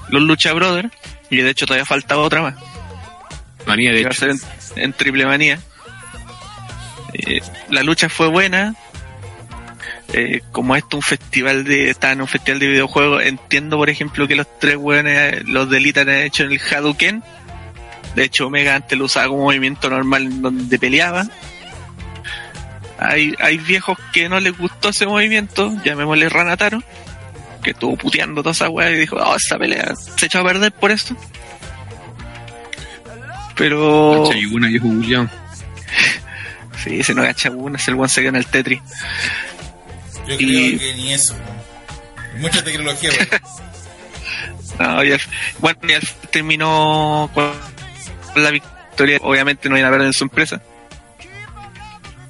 los 0.09 0.23
Lucha 0.23 0.53
Brothers, 0.53 0.91
y 1.31 1.39
de 1.39 1.51
hecho 1.51 1.67
todavía 1.67 1.85
faltaba 1.87 2.23
otra 2.23 2.43
más. 2.43 2.55
Manía, 3.67 3.91
de 3.91 3.99
que 3.99 4.05
va 4.05 4.11
a 4.11 4.13
hecho. 4.13 4.21
ser 4.21 4.31
en, 4.77 4.83
en 4.83 4.93
triple 4.93 5.27
manía. 5.27 5.59
Eh, 7.13 7.41
la 7.71 7.83
lucha 7.83 8.09
fue 8.09 8.29
buena. 8.29 8.75
Eh, 10.13 10.41
como 10.53 10.77
esto 10.77 10.97
un 10.97 11.03
festival 11.03 11.65
de 11.65 11.91
está 11.91 12.13
en 12.13 12.21
un 12.21 12.29
festival 12.29 12.61
de 12.61 12.69
videojuegos, 12.69 13.25
entiendo 13.25 13.77
por 13.77 13.91
ejemplo 13.91 14.29
que 14.29 14.37
los 14.37 14.47
tres 14.61 14.77
weones, 14.77 15.45
los 15.49 15.69
de 15.69 15.79
Elite 15.79 16.01
han 16.01 16.11
hecho 16.11 16.45
el 16.45 16.61
Hadouken. 16.61 17.25
De 18.15 18.25
hecho, 18.25 18.47
Omega 18.47 18.77
antes 18.77 18.97
lo 18.97 19.07
usaba 19.07 19.29
como 19.29 19.43
movimiento 19.43 19.91
normal 19.91 20.23
en 20.23 20.43
donde 20.43 20.79
peleaba. 20.79 21.27
Hay, 22.99 23.35
hay 23.41 23.59
viejos 23.59 23.99
que 24.13 24.29
no 24.29 24.41
les 24.41 24.57
gustó 24.57 24.89
ese 24.89 25.07
movimiento, 25.07 25.71
llamémosle 25.85 26.29
Ranataro, 26.31 26.83
que 27.67 27.73
estuvo 27.73 27.97
puteando 27.97 28.43
toda 28.43 28.53
esa 28.53 28.69
weá 28.71 28.91
y 28.91 28.97
dijo, 28.97 29.17
oh, 29.17 29.37
esa 29.37 29.59
pelea 29.59 29.95
se 30.17 30.27
echó 30.27 30.41
a 30.41 30.45
perder 30.45 30.73
por 30.73 30.91
esto. 30.91 31.15
Pero... 33.57 34.23
Concha, 34.25 34.39
y 34.39 34.47
una 34.47 34.69
viejo 34.69 34.87
Julián. 34.87 35.31
Sí, 36.85 37.03
se 37.03 37.15
no 37.15 37.23
gacha 37.23 37.51
una, 37.51 37.79
es 37.79 37.89
el 37.89 37.95
one 37.95 38.09
se 38.09 38.21
queda 38.21 38.29
en 38.29 38.37
el 38.37 38.47
Tetris. 38.47 38.81
Yo 40.29 40.35
Y- 40.35 40.37
creo 40.37 40.79
que 40.79 40.95
ni 40.95 41.13
eso. 41.15 41.35
weón. 41.35 42.41
Mucha 42.43 42.63
tecnología, 42.63 43.11
weón. 43.11 43.29
No, 44.97 45.03
y 45.05 45.13
al- 45.13 45.21
bueno, 45.59 45.79
y 45.83 46.27
terminó 46.29 47.29
con 47.35 47.51
la 48.37 48.51
victoria. 48.51 49.19
Obviamente 49.23 49.69
no 49.69 49.77
iba 49.79 49.89
a 49.89 49.91
perder 49.91 50.09
en 50.09 50.13
su 50.13 50.25
empresa. 50.25 50.61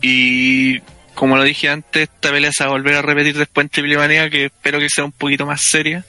Y 0.01 0.81
como 1.17 1.37
lo 1.37 1.43
dije 1.43 1.71
antes, 1.71 2.03
esta 2.03 2.31
pelea 2.31 2.51
se 2.53 2.63
va 2.63 2.69
a 2.69 2.73
volver 2.75 2.95
a 2.95 3.03
repetir 3.03 3.37
después 3.37 3.65
en 3.65 3.71
Triple 3.71 3.97
Manía, 3.97 4.29
que 4.29 4.45
espero 4.45 4.79
que 4.79 4.91
sea 4.91 5.05
un 5.05 5.13
poquito 5.13 5.47
más 5.47 5.63
seria. 5.63 6.05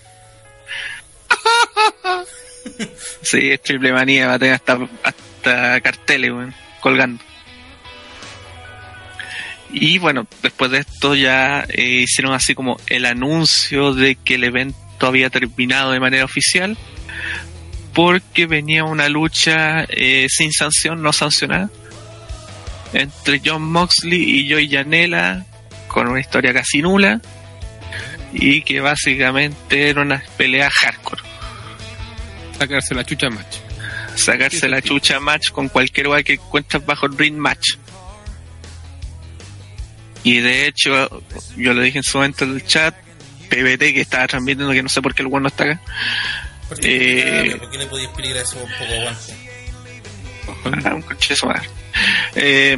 sí, 3.21 3.49
es 3.49 3.61
Triple 3.61 3.93
Manía, 3.93 4.27
va 4.27 4.33
a 4.33 4.39
tener 4.39 4.55
hasta, 4.55 4.77
hasta 5.03 5.79
carteles, 5.79 6.31
weón, 6.31 6.53
colgando. 6.81 7.23
Y 9.71 9.97
bueno, 9.97 10.27
después 10.43 10.71
de 10.71 10.79
esto 10.79 11.15
ya 11.15 11.65
eh, 11.69 12.03
hicieron 12.03 12.33
así 12.33 12.53
como 12.53 12.77
el 12.87 13.05
anuncio 13.05 13.93
de 13.93 14.15
que 14.15 14.35
el 14.35 14.43
evento 14.43 15.07
había 15.07 15.29
terminado 15.29 15.91
de 15.91 16.01
manera 16.01 16.25
oficial 16.25 16.77
porque 17.93 18.45
venía 18.45 18.83
una 18.83 19.07
lucha 19.07 19.85
eh, 19.89 20.27
sin 20.29 20.51
sanción, 20.51 21.01
no 21.01 21.13
sancionada, 21.13 21.69
entre 22.93 23.41
John 23.43 23.63
Moxley 23.63 24.21
y 24.21 24.51
Joey 24.51 24.69
Janela 24.69 25.45
con 25.87 26.07
una 26.07 26.19
historia 26.19 26.53
casi 26.53 26.81
nula 26.81 27.21
y 28.33 28.61
que 28.61 28.79
básicamente 28.81 29.89
era 29.89 30.01
una 30.01 30.23
pelea 30.37 30.69
hardcore. 30.69 31.23
Sacarse 32.57 32.95
la 32.95 33.03
chucha 33.03 33.29
match. 33.29 33.57
Sacarse 34.15 34.67
la 34.67 34.81
chucha 34.81 35.19
match 35.19 35.51
con 35.51 35.69
cualquier 35.69 36.07
lugar 36.07 36.23
que 36.23 36.33
encuentras 36.33 36.85
bajo 36.85 37.05
el 37.05 37.17
ring 37.17 37.35
match. 37.35 37.75
Y 40.23 40.39
de 40.39 40.67
hecho, 40.67 41.23
yo 41.55 41.73
lo 41.73 41.81
dije 41.81 41.99
en 41.99 42.03
su 42.03 42.17
momento 42.17 42.43
en 42.43 42.55
el 42.55 42.65
chat, 42.65 42.95
PBT 43.49 43.79
que 43.93 44.01
estaba 44.01 44.27
transmitiendo, 44.27 44.73
que 44.73 44.83
no 44.83 44.89
sé 44.89 45.01
por 45.01 45.15
qué 45.15 45.21
el 45.21 45.29
bueno 45.29 45.43
no 45.43 45.47
está 45.47 45.63
acá. 45.63 45.81
¿Por 46.67 46.79
qué, 46.79 47.45
Eh, 47.45 47.55
¿Por 47.55 47.71
qué 47.71 47.77
le 47.77 47.85
podías 47.85 48.11
pedir 48.11 48.35
a 48.35 48.41
eso 48.41 48.57
un 48.57 48.69
poco 48.77 48.93
aguante? 48.93 50.87
Ah, 50.89 50.95
un 50.95 51.01
coche 51.01 51.29
de 51.29 51.35
su 51.37 51.45
madre. 51.45 51.69
Eh, 52.35 52.77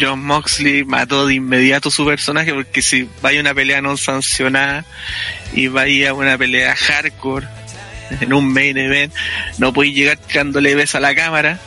John 0.00 0.24
Moxley 0.24 0.84
mató 0.84 1.26
de 1.26 1.34
inmediato 1.34 1.90
su 1.90 2.04
personaje 2.04 2.52
porque 2.52 2.82
si 2.82 3.08
vaya 3.22 3.38
a 3.38 3.42
una 3.42 3.54
pelea 3.54 3.80
no 3.80 3.96
sancionada 3.96 4.84
y 5.54 5.68
vaya 5.68 6.10
a 6.10 6.14
una 6.14 6.36
pelea 6.36 6.74
hardcore 6.74 7.46
en 8.20 8.32
un 8.32 8.52
main 8.52 8.76
event, 8.76 9.12
no 9.58 9.72
podéis 9.72 9.94
llegar 9.94 10.18
tirándole 10.18 10.74
besos 10.74 10.96
a 10.96 11.00
la 11.00 11.14
cámara. 11.14 11.58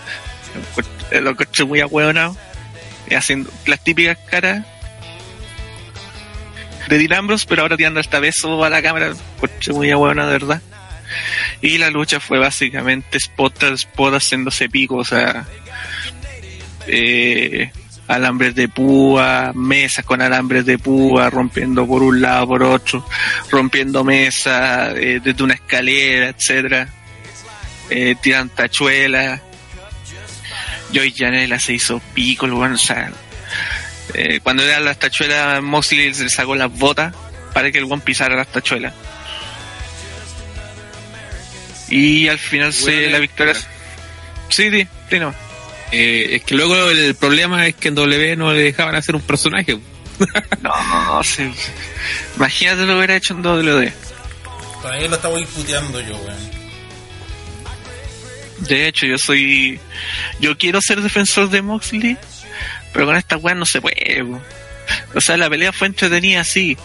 Lo 1.11 1.31
encontré 1.31 1.65
muy 1.65 1.79
ahueonado. 1.81 2.35
Haciendo 3.15 3.49
las 3.65 3.83
típicas 3.83 4.17
caras 4.29 4.63
de 6.87 6.97
Dean 6.99 7.13
Ambrose, 7.13 7.45
pero 7.49 7.63
ahora 7.63 7.75
tirando 7.75 7.99
esta 7.99 8.19
beso 8.19 8.63
a 8.63 8.69
la 8.69 8.81
cámara. 8.81 9.13
Encontré 9.37 9.73
muy 9.73 9.91
ahueonado, 9.91 10.29
de 10.29 10.37
verdad. 10.37 10.61
Y 11.61 11.77
la 11.79 11.89
lucha 11.89 12.19
fue 12.19 12.37
básicamente 12.37 13.17
spot 13.17 13.57
tras 13.57 13.79
spot 13.79 14.13
haciéndose 14.13 14.69
pico, 14.69 14.97
o 14.97 15.03
sea, 15.03 15.45
eh, 16.91 17.71
alambres 18.09 18.55
de 18.55 18.67
púa, 18.67 19.51
mesas 19.53 20.03
con 20.03 20.21
alambres 20.21 20.65
de 20.65 20.79
púa, 20.79 21.29
rompiendo 21.29 21.85
por 21.85 22.01
un 22.01 22.21
lado, 22.21 22.47
por 22.47 22.63
otro, 22.63 23.05
rompiendo 23.51 24.03
mesas 24.03 24.93
eh, 24.97 25.21
desde 25.23 25.43
una 25.43 25.53
escalera, 25.53 26.29
etcétera, 26.29 26.89
eh, 27.89 28.15
tiran 28.19 28.49
tachuelas. 28.49 29.41
Joy 30.91 31.13
Janela 31.15 31.59
se 31.59 31.73
hizo 31.73 32.01
pico, 32.15 32.47
el 32.47 32.53
weón, 32.53 32.73
o 32.73 32.77
sea, 32.79 33.11
eh, 34.15 34.39
cuando 34.41 34.63
eran 34.63 34.85
las 34.85 34.97
tachuelas, 34.97 35.61
Moxley 35.61 36.11
se 36.15 36.29
sacó 36.29 36.55
las 36.55 36.71
botas 36.71 37.13
para 37.53 37.71
que 37.71 37.77
el 37.77 37.83
one 37.83 38.01
pisara 38.01 38.35
las 38.35 38.47
tachuelas. 38.47 38.93
Y 41.89 42.27
al 42.27 42.39
final 42.39 42.73
se 42.73 42.91
Bueno, 42.91 43.11
la 43.11 43.19
victoria. 43.19 43.53
Sí, 44.49 44.71
sí, 44.71 44.87
sí, 45.09 45.19
no. 45.19 45.48
Eh, 45.91 46.35
es 46.35 46.43
que 46.43 46.55
luego 46.55 46.89
el 46.89 47.15
problema 47.15 47.65
es 47.67 47.75
que 47.75 47.87
en 47.87 47.95
W 47.95 48.35
no 48.35 48.53
le 48.53 48.61
dejaban 48.61 48.95
hacer 48.95 49.15
un 49.15 49.21
personaje. 49.21 49.79
No, 50.61 51.05
no, 51.05 51.23
sí. 51.23 51.49
Imagínate 52.35 52.81
lo 52.81 52.87
que 52.87 52.95
hubiera 52.97 53.15
hecho 53.15 53.33
en 53.33 53.41
WD. 53.41 53.89
Todavía 54.81 55.07
lo 55.07 55.15
estaba 55.15 55.35
puteando 55.55 56.01
yo, 56.01 56.17
weón. 56.17 56.49
De 58.67 58.87
hecho, 58.87 59.05
yo 59.05 59.17
soy. 59.17 59.79
Yo 60.41 60.57
quiero 60.57 60.81
ser 60.81 61.01
defensor 61.01 61.49
de 61.49 61.61
Moxley, 61.61 62.17
pero 62.91 63.05
con 63.05 63.15
esta 63.15 63.37
weá 63.37 63.55
no 63.55 63.65
se 63.65 63.79
puede. 63.79 64.23
po. 64.25 64.41
O 65.15 65.21
sea, 65.21 65.37
la 65.37 65.49
pelea 65.49 65.71
fue 65.71 65.87
entretenida, 65.87 66.43
sí. 66.43 66.77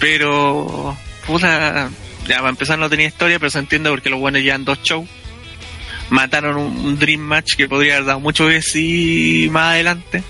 Pero. 0.00 0.96
Puta. 1.26 1.90
Ya, 2.26 2.38
para 2.38 2.50
empezar, 2.50 2.78
no 2.78 2.90
tenía 2.90 3.06
historia, 3.06 3.38
pero 3.38 3.50
se 3.50 3.58
entiende 3.60 3.90
porque 3.90 4.10
los 4.10 4.20
buenos 4.20 4.42
llevan 4.42 4.64
dos 4.64 4.82
shows. 4.82 5.08
Mataron 6.10 6.56
un, 6.56 6.86
un 6.86 6.98
Dream 6.98 7.20
Match 7.20 7.54
que 7.54 7.68
podría 7.68 7.94
haber 7.94 8.06
dado 8.06 8.20
mucho 8.20 8.48
que 8.48 8.62
sí 8.62 9.48
más 9.50 9.74
adelante. 9.74 10.22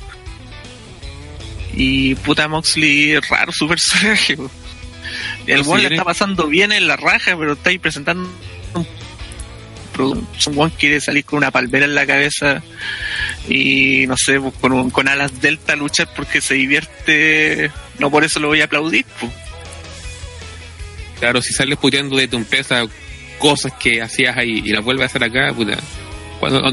Y 1.74 2.14
puta 2.16 2.48
Moxley, 2.48 3.18
raro 3.20 3.52
su 3.52 3.68
personaje. 3.68 4.36
El 5.46 5.64
sí, 5.64 5.70
le 5.76 5.88
está 5.88 6.04
pasando 6.04 6.48
bien 6.48 6.72
en 6.72 6.86
la 6.86 6.96
raja, 6.96 7.36
pero 7.38 7.52
está 7.52 7.70
ahí 7.70 7.78
presentando 7.78 8.28
un 8.74 8.86
un 10.06 10.54
Juan 10.54 10.70
quiere 10.70 11.00
salir 11.00 11.24
con 11.24 11.38
una 11.38 11.50
palmera 11.50 11.84
en 11.84 11.94
la 11.94 12.06
cabeza 12.06 12.62
y 13.48 14.06
no 14.06 14.16
sé, 14.16 14.40
pues, 14.40 14.54
con, 14.60 14.90
con 14.90 15.08
alas 15.08 15.40
delta 15.40 15.76
luchar 15.76 16.08
porque 16.14 16.40
se 16.40 16.54
divierte, 16.54 17.70
no 17.98 18.10
por 18.10 18.24
eso 18.24 18.40
lo 18.40 18.48
voy 18.48 18.60
a 18.60 18.64
aplaudir. 18.64 19.04
Pues. 19.20 19.32
Claro, 21.18 21.42
si 21.42 21.52
sales 21.52 21.78
puteando 21.78 22.16
de 22.16 22.28
tu 22.28 22.36
empresa 22.36 22.82
cosas 23.38 23.72
que 23.78 24.02
hacías 24.02 24.36
ahí 24.36 24.62
y 24.64 24.72
las 24.72 24.84
vuelves 24.84 25.04
a 25.04 25.06
hacer 25.06 25.24
acá, 25.24 25.52
puta. 25.54 25.76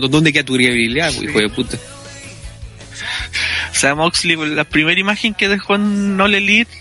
¿Dónde 0.10 0.32
queda 0.32 0.44
tu 0.44 0.56
credibilidad, 0.56 1.12
hijo 1.12 1.40
de 1.40 1.50
puta? 1.50 1.78
O 3.72 3.76
sea, 3.76 3.96
Moxley, 3.96 4.36
la 4.56 4.64
primera 4.64 5.00
imagen 5.00 5.34
que 5.34 5.48
dejó 5.48 5.76
en 5.76 6.16
No 6.18 6.28
Elite, 6.28 6.72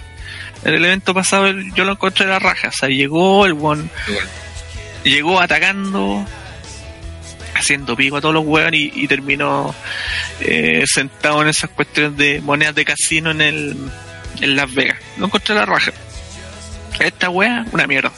en 0.65 0.75
el 0.75 0.85
evento 0.85 1.13
pasado, 1.13 1.51
yo 1.75 1.85
lo 1.85 1.93
encontré 1.93 2.27
la 2.27 2.39
raja. 2.39 2.69
O 2.69 2.73
sea, 2.73 2.89
llegó 2.89 3.47
el 3.47 3.53
one, 3.53 3.85
llegó 5.03 5.41
atacando, 5.41 6.25
haciendo 7.55 7.97
pico 7.97 8.19
a 8.19 8.21
todos 8.21 8.35
los 8.35 8.45
huevos 8.45 8.73
y, 8.75 9.07
terminó 9.09 9.75
eh, 10.41 10.85
sentado 10.87 11.43
en 11.43 11.49
esas 11.49 11.71
cuestiones 11.71 12.17
de 12.17 12.41
monedas 12.41 12.75
de 12.75 12.85
casino 12.85 13.31
en 13.31 13.41
el 13.41 13.77
en 14.41 14.57
Las 14.57 14.73
Vegas. 14.73 14.99
Lo 15.19 15.27
encontré 15.27 15.55
la 15.55 15.67
raja. 15.67 15.93
Esta 16.99 17.29
wea, 17.29 17.65
una 17.73 17.87
mierda. 17.87 18.13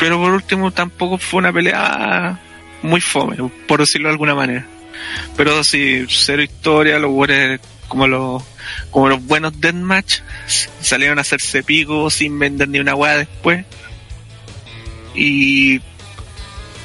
Pero 0.00 0.18
por 0.18 0.32
último 0.32 0.72
tampoco 0.72 1.18
fue 1.18 1.38
una 1.38 1.52
pelea 1.52 2.40
muy 2.82 3.02
fome, 3.02 3.36
por 3.68 3.80
decirlo 3.80 4.08
de 4.08 4.12
alguna 4.12 4.34
manera. 4.34 4.66
Pero 5.36 5.62
sí, 5.62 6.06
cero 6.08 6.42
historia, 6.42 6.98
los 6.98 7.10
buenos 7.10 7.60
como 7.86 8.06
los 8.06 8.42
como 8.90 9.08
los 9.08 9.24
buenos 9.24 9.60
deathmatch 9.60 10.20
salieron 10.80 11.18
a 11.18 11.22
hacerse 11.22 11.62
pico 11.62 12.08
sin 12.08 12.38
vender 12.38 12.68
ni 12.68 12.78
una 12.80 12.94
hueá 12.94 13.18
después. 13.18 13.64
Y 15.14 15.80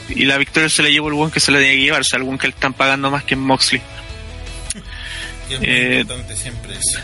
y 0.10 0.26
la 0.26 0.38
victoria 0.38 0.70
se 0.70 0.84
le 0.84 0.92
llevó 0.92 1.08
el 1.08 1.16
buen 1.16 1.32
que 1.32 1.40
se 1.40 1.52
le 1.52 1.60
tenía 1.60 1.74
que 1.74 1.82
llevar, 1.82 2.02
o 2.02 2.04
sea, 2.04 2.18
algún 2.18 2.38
que 2.38 2.48
le 2.48 2.54
están 2.54 2.74
pagando 2.74 3.10
más 3.10 3.24
que 3.24 3.34
en 3.36 3.40
Moxley. 3.40 3.82
es 5.50 5.60
muy 5.60 5.68
eh, 5.68 6.00
importante 6.02 6.36
siempre 6.36 6.74
eso. 6.74 7.00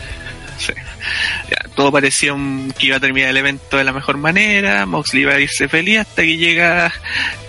Todo 1.74 1.90
parecía 1.90 2.34
que 2.78 2.86
iba 2.86 2.96
a 2.96 3.00
terminar 3.00 3.30
el 3.30 3.36
evento 3.36 3.76
de 3.76 3.84
la 3.84 3.92
mejor 3.92 4.16
manera, 4.18 4.86
Moxley 4.86 5.22
iba 5.22 5.34
a 5.34 5.40
irse 5.40 5.68
feliz 5.68 6.00
hasta 6.00 6.22
que 6.22 6.36
llega 6.36 6.92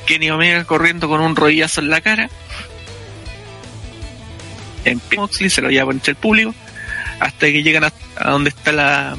Kenny 0.05 0.29
Omega 0.31 0.63
corriendo 0.65 1.07
con 1.07 1.21
un 1.21 1.35
rodillazo 1.35 1.81
en 1.81 1.89
la 1.89 2.01
cara 2.01 2.29
en 4.85 5.01
Moxley, 5.15 5.49
se 5.49 5.61
lo 5.61 5.69
lleva 5.69 5.91
entre 5.91 6.11
el 6.11 6.17
público, 6.17 6.53
hasta 7.19 7.47
que 7.47 7.63
llegan 7.63 7.85
a, 7.85 7.93
donde 8.29 8.49
está 8.49 8.71
la. 8.71 9.15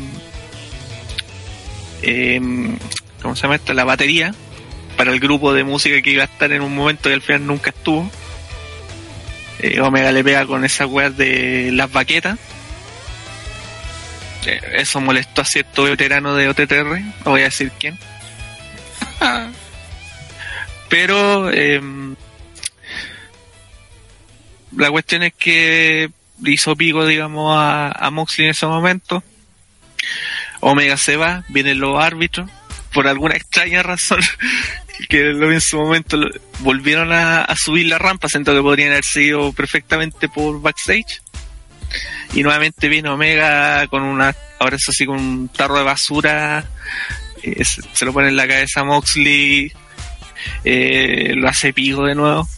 Em, 2.03 2.77
¿Cómo 3.23 3.35
se 3.35 3.43
llama 3.43 3.57
esto? 3.57 3.73
La 3.73 3.85
batería 3.85 4.35
para 4.97 5.11
el 5.11 5.21
grupo 5.21 5.55
de 5.55 5.65
música 5.65 6.01
que 6.03 6.11
iba 6.11 6.23
a 6.23 6.27
estar 6.27 6.53
en 6.53 6.63
un 6.63 6.75
momento 6.75 7.09
que 7.09 7.15
al 7.15 7.23
final 7.23 7.47
nunca 7.47 7.71
estuvo. 7.71 8.11
Eh, 9.61 9.81
Omega 9.81 10.13
le 10.13 10.23
pega 10.23 10.47
con 10.47 10.65
esas 10.65 10.89
weas 10.89 11.17
de 11.17 11.71
las 11.73 11.91
baquetas. 11.91 12.39
Eh, 14.47 14.61
eso 14.75 15.01
molestó 15.01 15.43
a 15.43 15.45
cierto 15.45 15.85
veterano 15.85 16.35
de 16.35 16.49
OTTR, 16.49 17.01
no 17.25 17.31
voy 17.31 17.43
a 17.43 17.45
decir 17.45 17.73
quién. 17.79 17.99
Pero 20.89 21.51
eh, 21.51 21.81
la 24.77 24.91
cuestión 24.91 25.23
es 25.23 25.33
que 25.35 26.11
hizo 26.45 26.77
pico, 26.77 27.07
digamos, 27.07 27.57
a, 27.57 27.91
a 27.91 28.11
Moxley 28.11 28.47
en 28.47 28.51
ese 28.51 28.67
momento. 28.67 29.23
Omega 30.61 30.97
se 30.97 31.17
va, 31.17 31.45
vienen 31.49 31.79
los 31.79 32.03
árbitros, 32.03 32.51
por 32.93 33.07
alguna 33.07 33.35
extraña 33.35 33.83
razón, 33.83 34.21
que 35.09 35.31
en 35.31 35.61
su 35.61 35.77
momento 35.77 36.19
volvieron 36.61 37.13
a, 37.13 37.47
subir 37.57 37.87
la 37.87 37.99
rampa, 37.99 38.29
siento 38.29 38.55
que 38.55 38.63
podrían 38.63 38.93
haber 38.93 39.05
sido 39.05 39.53
perfectamente 39.53 40.29
por 40.29 40.61
backstage. 40.63 41.21
Y 42.35 42.43
nuevamente 42.43 42.89
viene 42.89 43.09
Omega 43.09 43.87
con 43.89 44.03
una, 44.03 44.35
ahora 44.59 44.77
es 44.77 44.89
así 44.89 45.07
con 45.07 45.17
un 45.17 45.49
tarro 45.49 45.79
de 45.79 45.85
basura, 45.85 46.65
eh, 47.43 47.65
se, 47.65 48.05
lo 48.05 48.13
pone 48.13 48.29
en 48.29 48.37
la 48.37 48.49
cabeza 48.49 48.81
a 48.81 48.85
Moxley, 48.85 49.73
eh, 50.65 51.33
lo 51.37 51.49
hace 51.49 51.73
pico 51.73 52.05
de 52.05 52.15
nuevo 52.15 52.49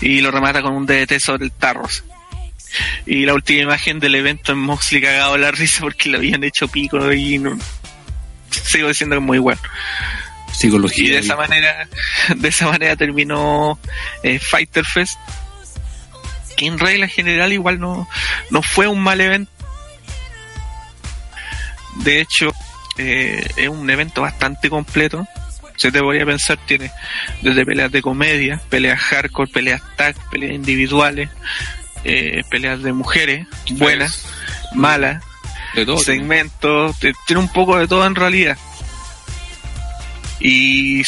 y 0.00 0.20
lo 0.20 0.30
remata 0.30 0.60
con 0.60 0.74
un 0.74 0.86
DDT 0.86 1.18
sobre 1.18 1.46
el 1.46 1.52
Tarros. 1.52 2.04
Y 3.06 3.24
la 3.24 3.34
última 3.34 3.62
imagen 3.62 4.00
del 4.00 4.16
evento 4.16 4.52
en 4.52 4.58
Moxley 4.58 5.00
cagado 5.00 5.36
la 5.38 5.50
risa 5.50 5.80
porque 5.80 6.08
le 6.08 6.18
habían 6.18 6.42
hecho 6.44 6.68
pico 6.68 7.12
y 7.12 7.38
no, 7.38 7.56
sigo 8.50 8.88
diciendo 8.88 9.16
que 9.16 9.20
es 9.20 9.26
muy 9.26 9.38
bueno. 9.38 9.60
Psicología. 10.52 11.04
Y 11.04 11.08
de 11.10 11.18
esa 11.18 11.36
manera, 11.36 11.88
de 12.36 12.48
esa 12.48 12.68
manera 12.68 12.96
terminó 12.96 13.78
eh, 14.22 14.38
Fighter 14.38 14.84
Fest. 14.84 15.18
Que 16.56 16.66
en 16.66 16.78
regla 16.78 17.08
general 17.08 17.52
igual 17.52 17.80
no, 17.80 18.08
no 18.50 18.62
fue 18.62 18.86
un 18.86 19.00
mal 19.00 19.20
evento. 19.20 19.50
De 21.96 22.20
hecho, 22.20 22.52
eh, 22.98 23.46
es 23.56 23.68
un 23.68 23.88
evento 23.88 24.22
bastante 24.22 24.68
completo 24.68 25.26
se 25.76 25.90
te 25.90 26.00
voy 26.00 26.20
a 26.20 26.26
pensar, 26.26 26.58
tiene 26.66 26.90
desde 27.42 27.64
peleas 27.64 27.90
de 27.90 28.02
comedia, 28.02 28.60
peleas 28.68 29.00
hardcore, 29.00 29.50
peleas 29.50 29.82
tag, 29.96 30.16
peleas 30.30 30.54
individuales, 30.54 31.30
eh, 32.04 32.42
peleas 32.50 32.82
de 32.82 32.92
mujeres, 32.92 33.46
buenas, 33.70 34.24
malas, 34.74 35.22
segmentos, 36.02 36.96
tiene 37.26 37.40
un 37.40 37.52
poco 37.52 37.76
de 37.76 37.88
todo 37.88 38.06
en 38.06 38.14
realidad. 38.14 38.56
Y, 40.40 41.02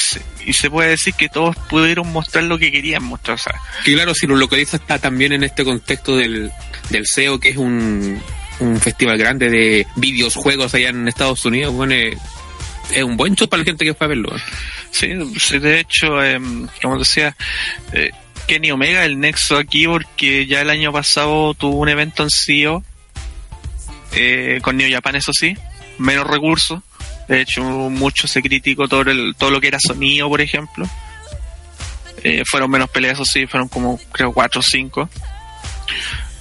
y 0.46 0.52
se 0.52 0.70
puede 0.70 0.90
decir 0.90 1.12
que 1.14 1.28
todos 1.28 1.56
pudieron 1.68 2.11
mostrar 2.12 2.44
lo 2.44 2.56
que 2.56 2.70
querían 2.70 3.02
mostrar. 3.02 3.35
O 3.35 3.38
sea, 3.38 3.54
que 3.85 3.94
claro, 3.94 4.14
si 4.14 4.26
lo 4.26 4.46
dice 4.46 4.76
está 4.76 4.98
también 4.98 5.32
en 5.32 5.42
este 5.42 5.64
contexto 5.64 6.16
del, 6.16 6.50
del 6.88 7.06
SEO, 7.06 7.40
que 7.40 7.50
es 7.50 7.56
un, 7.56 8.22
un 8.61 8.80
festival 8.80 9.18
grande 9.18 9.50
de 9.50 9.87
videojuegos 9.96 10.72
allá 10.74 10.90
en 10.90 11.09
Estados 11.09 11.44
Unidos, 11.44 11.74
bueno, 11.74 11.94
es 11.94 13.02
un 13.02 13.16
buen 13.16 13.35
show 13.35 13.48
para 13.48 13.62
la 13.62 13.64
gente 13.64 13.85
que 13.85 13.94
fue 13.94 14.06
a 14.06 14.09
verlo. 14.09 14.30
Sí, 14.92 15.09
de 15.09 15.80
hecho, 15.80 16.22
eh, 16.24 16.40
como 16.80 16.98
decía, 16.98 17.37
eh, 17.92 18.12
Kenny 18.46 18.70
Omega, 18.70 19.04
el 19.04 19.18
nexo 19.18 19.56
aquí, 19.56 19.87
porque 19.87 20.46
ya 20.46 20.61
el 20.61 20.70
año 20.70 20.92
pasado 20.92 21.54
tuvo 21.54 21.78
un 21.78 21.88
evento 21.88 22.22
en 22.22 22.30
CEO 22.30 22.85
eh, 24.12 24.61
con 24.62 24.76
Neo 24.76 24.88
Japan, 24.90 25.16
eso 25.16 25.32
sí, 25.32 25.56
menos 25.98 26.26
recursos. 26.26 26.80
De 27.28 27.40
hecho, 27.40 27.62
mucho 27.62 28.28
se 28.28 28.42
criticó 28.42 28.86
todo, 28.86 29.02
el, 29.02 29.34
todo 29.36 29.50
lo 29.50 29.60
que 29.60 29.68
era 29.68 29.78
sonido, 29.80 30.28
por 30.28 30.40
ejemplo. 30.40 30.88
Eh, 32.22 32.42
fueron 32.48 32.70
menos 32.70 32.88
peleas, 32.90 33.14
eso 33.14 33.24
sí, 33.24 33.46
fueron 33.46 33.68
como, 33.68 33.98
creo, 34.12 34.32
4 34.32 34.60
o 34.60 34.62
5. 34.62 35.08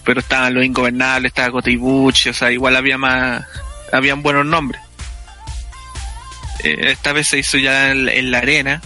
Pero 0.03 0.19
estaban 0.19 0.53
los 0.53 0.63
ingobernables, 0.63 1.29
estaba 1.29 1.51
Kotibuchi, 1.51 2.29
o 2.29 2.33
sea, 2.33 2.51
igual 2.51 2.75
había 2.75 2.97
más, 2.97 3.43
habían 3.91 4.21
buenos 4.21 4.45
nombres. 4.45 4.81
Eh, 6.63 6.91
esta 6.91 7.13
vez 7.13 7.27
se 7.27 7.39
hizo 7.39 7.57
ya 7.57 7.91
en, 7.91 8.31
la 8.31 8.37
arena. 8.39 8.81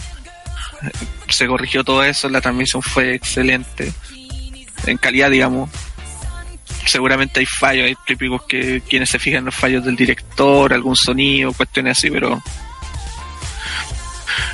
Se 1.28 1.46
corrigió 1.46 1.84
todo 1.84 2.02
eso, 2.02 2.28
la 2.28 2.40
transmisión 2.40 2.82
fue 2.82 3.14
excelente. 3.14 3.92
En 4.86 4.96
calidad, 4.96 5.30
digamos. 5.30 5.70
Seguramente 6.86 7.40
hay 7.40 7.46
fallos, 7.46 7.86
hay 7.86 7.96
típicos 8.06 8.42
que 8.44 8.82
quienes 8.88 9.10
se 9.10 9.18
fijan 9.18 9.40
en 9.40 9.44
los 9.46 9.54
fallos 9.54 9.84
del 9.84 9.96
director, 9.96 10.72
algún 10.72 10.96
sonido, 10.96 11.52
cuestiones 11.52 11.98
así, 11.98 12.10
pero. 12.10 12.42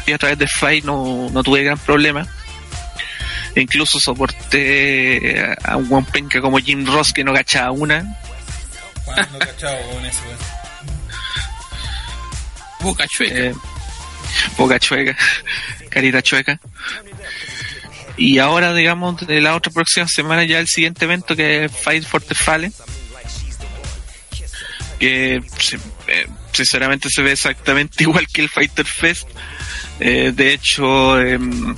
Y 0.06 0.12
a 0.12 0.18
través 0.18 0.38
de 0.38 0.46
Fight 0.46 0.84
no, 0.84 1.28
no 1.30 1.42
tuve 1.42 1.64
gran 1.64 1.78
problema. 1.78 2.26
E 3.54 3.62
incluso 3.62 3.98
soporté 3.98 5.56
a 5.64 5.76
un 5.76 5.88
buen 5.88 6.04
penca 6.04 6.40
como 6.42 6.58
Jim 6.58 6.84
Ross 6.84 7.12
que 7.12 7.24
no 7.24 7.32
cachaba 7.32 7.70
una. 7.70 8.02
no 8.02 9.38
cachaba 9.38 9.78
con 9.92 10.04
eso, 10.04 10.20
Boca 12.80 13.06
chueca. 13.08 13.34
Eh, 13.34 13.54
boca 14.58 14.78
chueca, 14.78 15.16
carita 15.90 16.22
chueca. 16.22 16.60
Y 18.16 18.38
ahora, 18.38 18.72
digamos, 18.74 19.26
de 19.26 19.40
la 19.40 19.54
otra 19.54 19.72
próxima 19.72 20.06
semana 20.08 20.44
ya 20.44 20.58
el 20.58 20.68
siguiente 20.68 21.04
evento 21.04 21.36
que 21.36 21.64
es 21.64 21.72
Fight 21.72 22.04
for 22.04 22.22
the 22.22 22.34
Fallen. 22.34 22.72
Que 24.98 25.42
eh, 26.08 26.26
sinceramente 26.52 27.10
se 27.10 27.22
ve 27.22 27.32
exactamente 27.32 28.02
igual 28.04 28.26
que 28.32 28.42
el 28.42 28.48
Fighter 28.48 28.86
Fest. 28.86 29.28
Eh, 30.00 30.32
de 30.34 30.52
hecho, 30.52 31.20
em, 31.20 31.76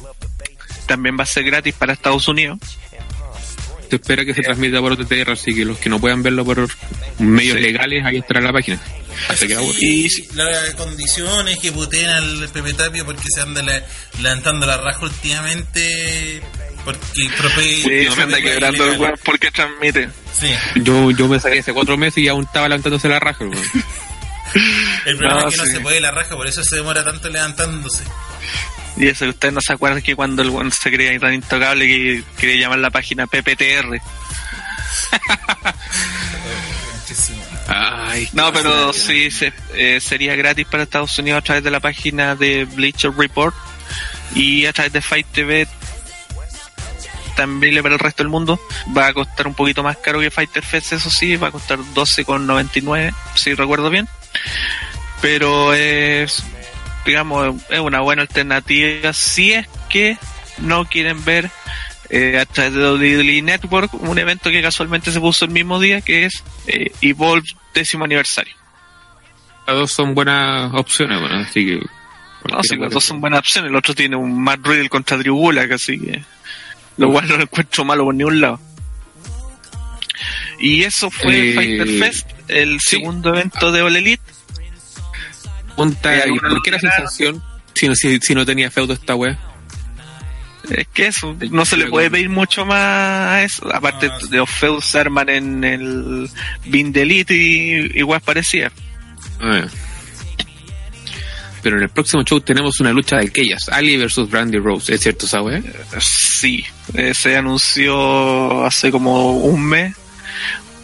también 0.87 1.19
va 1.19 1.25
a 1.25 1.27
ser 1.27 1.45
gratis 1.45 1.75
para 1.75 1.93
Estados 1.93 2.29
Unidos. 2.29 2.59
Se 3.89 3.97
espera 3.97 4.25
que 4.25 4.35
se 4.35 4.43
transmita 4.43 4.81
por 4.81 4.93
OTTR, 4.93 5.31
así 5.33 5.55
que 5.55 5.65
los 5.65 5.79
que 5.79 5.89
no 5.89 6.01
puedan 6.01 6.23
verlo 6.23 6.45
por 6.45 6.69
medios 7.19 7.61
legales, 7.61 8.05
ahí 8.05 8.19
estará 8.19 8.41
la 8.41 8.53
página. 8.53 8.81
Y 9.81 10.09
la 10.35 10.73
condición 10.77 11.49
es 11.49 11.59
que 11.59 11.73
puteen 11.73 12.09
al 12.09 12.49
Pepe 12.53 12.73
Tapio 12.75 13.05
porque 13.05 13.25
se 13.35 13.41
anda 13.41 13.63
levantando 14.21 14.67
la 14.67 14.77
raja 14.77 15.01
últimamente. 15.03 16.43
Porque 16.85 17.07
sí, 17.57 18.09
se 18.15 18.23
anda 18.23 18.41
quebrando 18.41 18.85
el 18.85 18.99
web 18.99 19.19
porque 19.25 19.51
transmite. 19.51 20.09
Sí. 20.39 20.51
Yo, 20.77 21.11
yo 21.11 21.29
me 21.29 21.41
saqué 21.41 21.59
hace 21.59 21.73
cuatro 21.73 21.97
meses 21.97 22.19
y 22.19 22.29
aún 22.29 22.45
estaba 22.45 22.69
levantándose 22.69 23.09
la 23.09 23.19
raja. 23.19 23.45
el 25.05 25.17
problema 25.17 25.49
es 25.49 25.55
que 25.55 25.67
no 25.67 25.73
se 25.73 25.81
puede 25.81 26.01
la 26.01 26.11
raja, 26.11 26.37
por 26.37 26.47
eso 26.47 26.63
se 26.63 26.77
demora 26.77 27.05
tanto 27.05 27.29
levantándose. 27.29 28.05
Y 28.99 29.09
eso 29.09 29.25
que 29.27 29.31
ustedes 29.31 29.55
no 29.55 29.61
se 29.61 29.73
acuerdan 29.73 30.03
que 30.03 30.17
cuando 30.17 30.43
el 30.43 30.73
se 30.73 30.91
creía 30.91 31.19
tan 31.21 31.35
intocable 31.35 31.87
que 31.87 32.25
quería 32.37 32.63
llamar 32.63 32.79
la 32.81 32.91
página 32.91 33.27
PPTR. 33.27 34.01
Ay, 37.69 38.29
No, 38.33 38.53
pero 38.53 38.93
sí 38.93 39.31
se- 39.31 39.53
eh, 39.75 40.01
sería 40.01 40.35
gratis 40.37 40.67
para 40.67 40.83
Estados 40.85 41.19
Unidos 41.19 41.39
a 41.39 41.43
través 41.43 41.65
de 41.65 41.71
la 41.71 41.81
página 41.81 42.35
de 42.35 42.65
Bleacher 42.65 43.13
Report 43.13 43.55
y 44.35 44.67
a 44.67 44.73
través 44.73 44.93
de 44.93 45.01
Fight 45.01 45.27
TV 45.33 45.67
también 47.37 47.81
para 47.83 47.95
el 47.95 48.01
resto 48.01 48.23
del 48.23 48.31
mundo. 48.31 48.61
Va 48.97 49.09
a 49.09 49.13
costar 49.15 49.47
un 49.47 49.55
poquito 49.55 49.83
más 49.83 49.97
caro 49.99 50.21
que 50.21 50.31
Fighter 50.31 50.65
Fest, 50.65 50.93
eso 50.95 51.11
sí, 51.11 51.37
va 51.37 51.49
a 51.49 51.53
costar 51.53 51.79
12,99, 51.79 53.15
si 53.37 53.55
recuerdo 53.55 53.91
bien. 53.91 54.09
Pero 55.21 55.75
es, 55.75 56.43
digamos, 57.09 57.57
es 57.71 57.81
una 57.81 58.01
buena 58.01 58.23
alternativa 58.23 59.13
si 59.13 59.53
es 59.53 59.67
que 59.89 60.19
no 60.59 60.85
quieren 60.85 61.25
ver 61.25 61.51
eh, 62.11 62.39
a 62.41 62.47
través 62.47 62.75
de 62.75 62.81
WWE 62.93 63.43
Network 63.43 63.93
un 63.95 64.19
evento 64.19 64.51
que 64.51 64.63
casualmente 64.63 65.13
se 65.13 65.21
puso 65.21 65.45
el 65.45 65.51
mismo 65.51 65.81
día, 65.81 66.01
que 66.01 66.25
es 66.25 66.43
eh, 66.67 66.91
Evolve 67.01 67.47
décimo 67.75 68.05
aniversario. 68.05 68.55
Las 69.67 69.77
dos 69.77 69.93
son 69.93 70.15
buenas 70.15 70.73
opciones, 70.75 71.21
bueno, 71.21 71.37
así 71.37 71.67
que. 71.67 71.81
No, 72.51 72.63
sí, 72.63 72.77
las 72.77 72.91
dos 72.93 73.05
son 73.05 73.21
buenas 73.21 73.41
opciones. 73.41 73.71
El 73.71 73.77
otro 73.77 73.95
tiene 73.95 74.17
un 74.17 74.43
Matt 74.43 74.61
Riddle 74.65 74.89
contra 74.89 75.19
Drew 75.19 75.51
así 75.73 75.99
que 75.99 76.23
lo 76.97 77.13
cual 77.13 77.29
no 77.29 77.37
lo 77.37 77.43
encuentro 77.45 77.85
malo 77.85 78.05
por 78.05 78.15
ningún 78.15 78.41
lado. 78.41 78.61
Y 80.59 80.83
eso 80.83 81.11
fue 81.11 81.51
Eh, 81.51 81.55
Fighter 81.55 81.89
Fest, 81.99 82.31
el 82.49 82.81
sí. 82.81 82.97
segundo 82.97 83.31
evento 83.31 83.71
de 83.71 83.83
All 83.83 83.97
Elite. 83.97 84.23
Pregunta, 85.79 86.17
Eh, 86.17 86.33
¿y 86.35 86.39
¿por 86.39 86.63
qué 86.63 86.71
la 86.73 86.81
sensación 86.81 87.43
si 87.75 87.89
no, 87.89 87.95
si, 87.95 88.19
si 88.19 88.35
no 88.35 88.45
tenía 88.45 88.71
feudo 88.71 88.93
esta 88.95 89.15
wea? 89.15 89.39
Es 90.71 90.89
que 90.89 91.07
eso, 91.07 91.37
no 91.51 91.65
se 91.65 91.77
le 91.77 91.87
puede 91.87 92.11
pedir 92.11 92.29
mucho 92.29 92.67
más 92.67 92.77
a 92.77 93.43
eso. 93.45 93.73
Aparte 93.73 94.11
Ah, 94.13 94.19
de 94.29 94.37
los 94.39 94.51
feudos 94.51 94.85
se 94.85 94.99
arman 94.99 95.29
en 95.29 95.65
el 95.65 96.29
Bin 96.67 96.93
y 96.95 97.99
igual 97.99 98.21
parecía. 98.21 98.71
Ah. 99.41 99.67
Pero 101.63 101.77
en 101.77 101.85
el 101.85 101.89
próximo 101.89 102.23
show 102.25 102.41
tenemos 102.41 102.81
una 102.81 102.93
lucha 102.93 103.17
de 103.17 103.27
aquellas, 103.27 103.69
Ali 103.69 103.97
versus 103.97 104.29
Brandy 104.29 104.59
Rose, 104.59 104.95
¿es 104.95 105.01
cierto 105.01 105.27
esa 105.27 105.43
wea? 105.43 105.63
Sí, 106.01 106.65
eh, 106.95 107.15
se 107.15 107.37
anunció 107.37 108.65
hace 108.65 108.91
como 108.91 109.39
un 109.39 109.65
mes. 109.65 109.95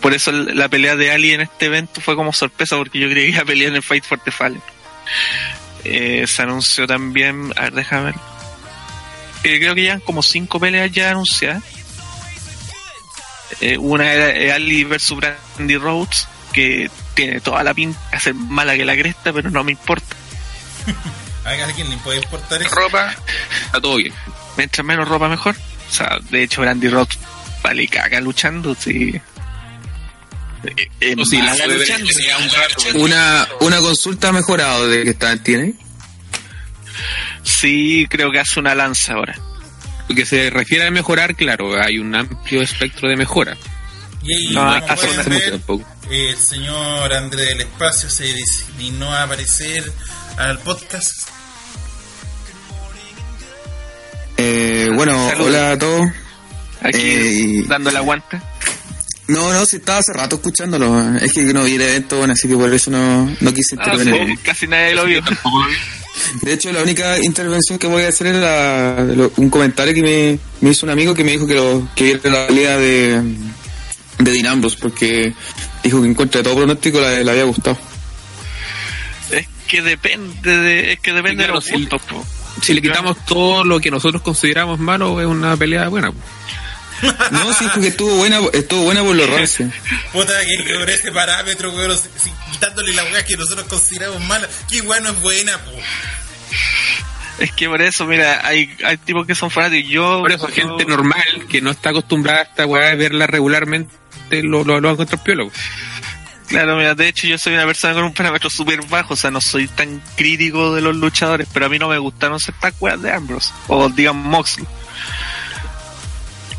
Por 0.01 0.15
eso 0.15 0.33
la 0.33 0.69
pelea 0.69 0.97
de 0.97 1.11
Ali 1.11 1.33
en 1.33 1.41
este 1.43 1.67
evento 1.67 2.01
fue 2.01 2.15
como 2.17 2.33
sorpresa, 2.33 2.77
porque 2.77 2.99
yo 2.99 3.09
creía 3.09 3.27
que 3.27 3.33
iba 3.33 3.43
a 3.43 3.45
pelear 3.45 3.71
en 3.71 3.77
el 3.77 3.83
Fight 3.83 4.05
for 4.05 4.19
the 4.21 4.31
Fallen. 4.31 4.61
Eh, 5.85 6.27
se 6.27 6.43
anunció 6.43 6.87
también, 6.87 7.53
a 7.57 7.63
ver, 7.63 7.73
déjame 7.75 8.05
ver. 8.07 8.15
Eh, 9.45 9.59
creo 9.59 9.75
que 9.75 9.83
llevan 9.83 10.01
como 10.01 10.23
cinco 10.23 10.59
peleas 10.59 10.91
ya 10.91 11.11
anunciadas. 11.11 11.63
Eh, 13.61 13.77
una 13.79 14.11
era 14.13 14.55
Ali 14.55 14.85
versus 14.85 15.19
Brandy 15.19 15.77
Rhodes, 15.77 16.27
que 16.53 16.91
tiene 17.15 17.41
toda 17.41 17.63
la 17.63 17.75
pinta 17.75 17.99
de 18.11 18.21
ser 18.21 18.35
mala 18.35 18.75
que 18.75 18.85
la 18.85 18.97
cresta, 18.97 19.33
pero 19.33 19.51
no 19.51 19.63
me 19.63 19.73
importa. 19.73 20.17
¿A 21.45 21.51
alguien 21.51 21.91
le 21.91 21.97
puede 21.99 22.21
importar 22.23 22.63
eso? 22.63 22.75
Ropa, 22.75 23.15
está 23.67 23.81
todo 23.81 23.97
bien. 23.97 24.15
mientras 24.57 24.85
menos 24.85 25.07
ropa 25.07 25.29
mejor. 25.29 25.55
O 25.91 25.93
sea, 25.93 26.19
de 26.31 26.43
hecho, 26.43 26.63
Brandy 26.63 26.89
Rhodes 26.89 27.19
vale 27.63 27.87
caga 27.89 28.21
luchando, 28.21 28.75
sí. 28.75 29.21
Eh, 30.77 30.89
eh, 31.01 31.17
la. 31.17 31.57
Una, 32.95 33.49
una 33.61 33.79
consulta 33.81 34.33
mejorado 34.33 34.89
de 34.89 35.05
que 35.05 35.11
está, 35.11 35.37
tiene. 35.43 35.75
Sí, 37.43 38.07
creo 38.09 38.31
que 38.31 38.39
hace 38.41 38.61
una 38.61 38.75
lanza 38.75 39.15
ahora. 39.15 39.39
Lo 40.09 40.15
que 40.15 40.27
se 40.27 40.51
refiere 40.51 40.87
a 40.87 40.91
mejorar, 40.91 41.35
claro, 41.35 41.81
hay 41.83 41.99
un 41.99 42.15
amplio 42.15 42.63
espectro 42.63 43.09
de 43.09 43.17
mejora. 43.17 43.57
Y 44.23 44.33
ahí, 44.35 44.55
No, 44.55 44.71
hace 44.71 45.07
mucho 45.29 45.51
tampoco. 45.51 45.85
el 46.11 46.37
señor 46.37 47.13
André 47.13 47.45
del 47.45 47.61
Espacio 47.63 48.09
se 48.11 48.35
dignó 48.79 49.13
a 49.13 49.25
aparecer 49.25 49.91
al 50.39 50.59
podcast. 50.61 51.11
Eh, 54.37 54.89
bueno, 54.95 55.31
hola 55.41 55.73
a 55.73 55.79
todos. 55.79 56.09
Aquí 56.83 56.99
Eh, 57.01 57.65
dando 57.67 57.91
el 57.91 57.97
aguante. 57.97 58.41
No, 59.29 59.53
no, 59.53 59.65
si 59.65 59.77
estaba 59.77 59.99
hace 60.01 60.13
rato 60.13 60.37
escuchándolo. 60.37 61.17
Es 61.17 61.33
que 61.33 61.43
no 61.55 61.65
vi 61.65 61.75
el 61.77 61.81
evento, 61.83 62.19
bueno, 62.19 62.35
así 62.35 62.47
que 62.49 62.55
por 62.57 62.73
eso 62.73 62.91
no, 62.91 63.25
no 63.41 63.55
quise 63.55 63.77
Ah, 63.79 63.93
intervenir. 63.95 64.37
sí, 64.37 64.43
casi 64.43 64.67
nadie 64.67 64.95
lo 64.95 65.07
vio. 65.07 65.23
De 66.43 66.53
hecho, 66.53 66.71
la 66.73 66.83
única 66.83 67.19
intervención 67.23 67.79
que 67.79 67.87
voy 67.87 68.03
a 68.05 68.09
hacer 68.09 68.29
es 68.29 68.37
la- 68.37 69.05
lo- 69.17 69.33
un 69.37 69.51
comentario 69.51 69.95
que 69.95 70.03
me, 70.03 70.39
me 70.61 70.71
hizo 70.71 70.85
un 70.87 70.91
amigo 70.91 71.15
que 71.15 71.25
me 71.25 71.33
dijo 71.33 71.47
que, 71.47 71.55
lo, 71.55 71.89
que 71.97 72.05
viera 72.05 72.31
la 72.31 72.47
pelea 72.47 72.77
de, 72.77 73.23
de 74.19 74.31
Dean 74.33 74.47
Ambrose, 74.47 74.77
porque 74.81 75.33
dijo 75.83 76.01
que 76.03 76.07
en 76.09 76.15
contra 76.15 76.41
de 76.41 76.45
todo 76.45 76.57
pronóstico 76.57 77.01
le, 77.01 77.25
le 77.25 77.31
había 77.31 77.45
gustado. 77.45 77.79
Es 79.31 79.47
que 79.67 79.81
depende 79.83 80.57
de, 80.59 80.93
es 80.93 81.01
que 81.01 81.13
depende 81.13 81.45
claro, 81.45 81.61
de 81.61 81.67
los 81.67 81.69
puntos. 81.71 82.03
po. 82.03 82.25
Si 82.63 82.73
le 82.75 82.81
quitamos 82.83 83.17
todo 83.25 83.65
lo 83.65 83.81
que 83.81 83.91
nosotros 83.91 84.23
consideramos 84.23 84.79
malo, 84.79 85.21
es 85.21 85.27
una 85.27 85.57
pelea 85.57 85.89
buena. 85.89 86.13
No, 87.31 87.53
sí, 87.53 87.67
porque 87.73 87.89
estuvo 87.89 88.15
buena, 88.17 88.41
estuvo 88.53 88.83
buena 88.85 89.03
por 89.03 89.15
los 89.17 89.29
Ramsey. 89.29 89.71
Puta, 90.13 90.33
que 90.45 90.65
que 90.65 90.75
por 90.79 90.91
ese 90.91 91.13
parámetro, 91.13 91.73
weón, 91.73 91.97
si- 91.99 92.09
si- 92.19 92.33
quitándole 92.53 92.93
la 92.95 93.05
weá 93.05 93.25
que 93.25 93.37
nosotros 93.37 93.67
consideramos 93.69 94.21
mala, 94.23 94.49
qué 94.71 94.81
bueno 94.83 95.11
es 95.11 95.21
buena, 95.21 95.59
po. 95.65 95.73
Es 97.39 97.51
que 97.53 97.69
por 97.69 97.83
eso, 97.83 98.07
mira, 98.07 98.47
hay, 98.47 98.71
hay 98.85 98.97
tipos 98.97 99.27
que 99.27 99.35
son 99.35 99.51
fanáticos. 99.51 99.91
Yo, 99.91 100.21
Por 100.21 100.31
eso, 100.33 100.49
yo- 100.49 100.55
gente 100.55 100.85
normal 100.85 101.47
que 101.49 101.61
no 101.61 101.71
está 101.71 101.91
acostumbrada 101.91 102.41
a 102.41 102.43
esta 102.45 102.67
weá 102.67 102.91
de 102.91 102.97
verla 102.97 103.27
regularmente, 103.27 103.93
lo, 104.31 104.63
lo, 104.65 104.81
lo 104.81 104.91
encontrar 104.91 105.23
piola. 105.23 105.45
Claro, 106.47 106.77
mira, 106.77 106.95
de 106.95 107.09
hecho 107.09 107.27
yo 107.27 107.39
soy 107.39 107.55
una 107.55 107.65
persona 107.65 107.95
con 107.95 108.05
un 108.05 108.15
parámetro 108.15 108.51
súper 108.51 108.85
bajo, 108.87 109.15
o 109.15 109.17
sea, 109.17 109.31
no 109.31 109.41
soy 109.41 109.67
tan 109.67 110.01
crítico 110.17 110.75
de 110.75 110.83
los 110.83 110.95
luchadores, 110.95 111.49
pero 111.53 111.67
a 111.67 111.69
mí 111.69 111.79
no 111.79 111.89
me 111.89 111.99
gustaron 111.99 112.39
ciertas 112.39 112.75
weas 112.81 113.01
de 113.03 113.11
Ambrose, 113.13 113.51
o 113.67 113.89
digamos 113.89 114.25
Moxley. 114.27 114.67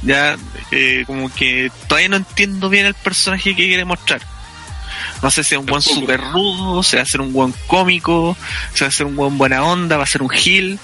Ya, 0.06 0.38
eh, 0.72 1.04
como 1.08 1.34
que 1.34 1.72
todavía 1.88 2.10
no 2.10 2.16
entiendo 2.18 2.70
bien 2.70 2.86
el 2.86 2.94
personaje 2.94 3.56
que 3.56 3.66
quiere 3.68 3.86
mostrar. 3.86 4.22
No 5.22 5.32
sé 5.32 5.44
si 5.44 5.56
es 5.56 5.60
un 5.60 5.66
buen 5.66 5.82
super 5.82 6.22
rudo, 6.22 6.84
si 6.84 6.96
va 6.96 7.02
a 7.02 7.06
ser 7.06 7.22
un 7.22 7.34
buen 7.34 7.54
cómico, 7.68 8.38
si 8.74 8.82
va 8.84 8.88
a 8.88 8.92
ser 8.92 9.08
un 9.08 9.16
buen 9.16 9.38
buena 9.38 9.64
onda, 9.64 9.98
va 9.98 10.04
a 10.04 10.08
ser 10.08 10.22
un 10.22 10.32
heel. 10.32 10.80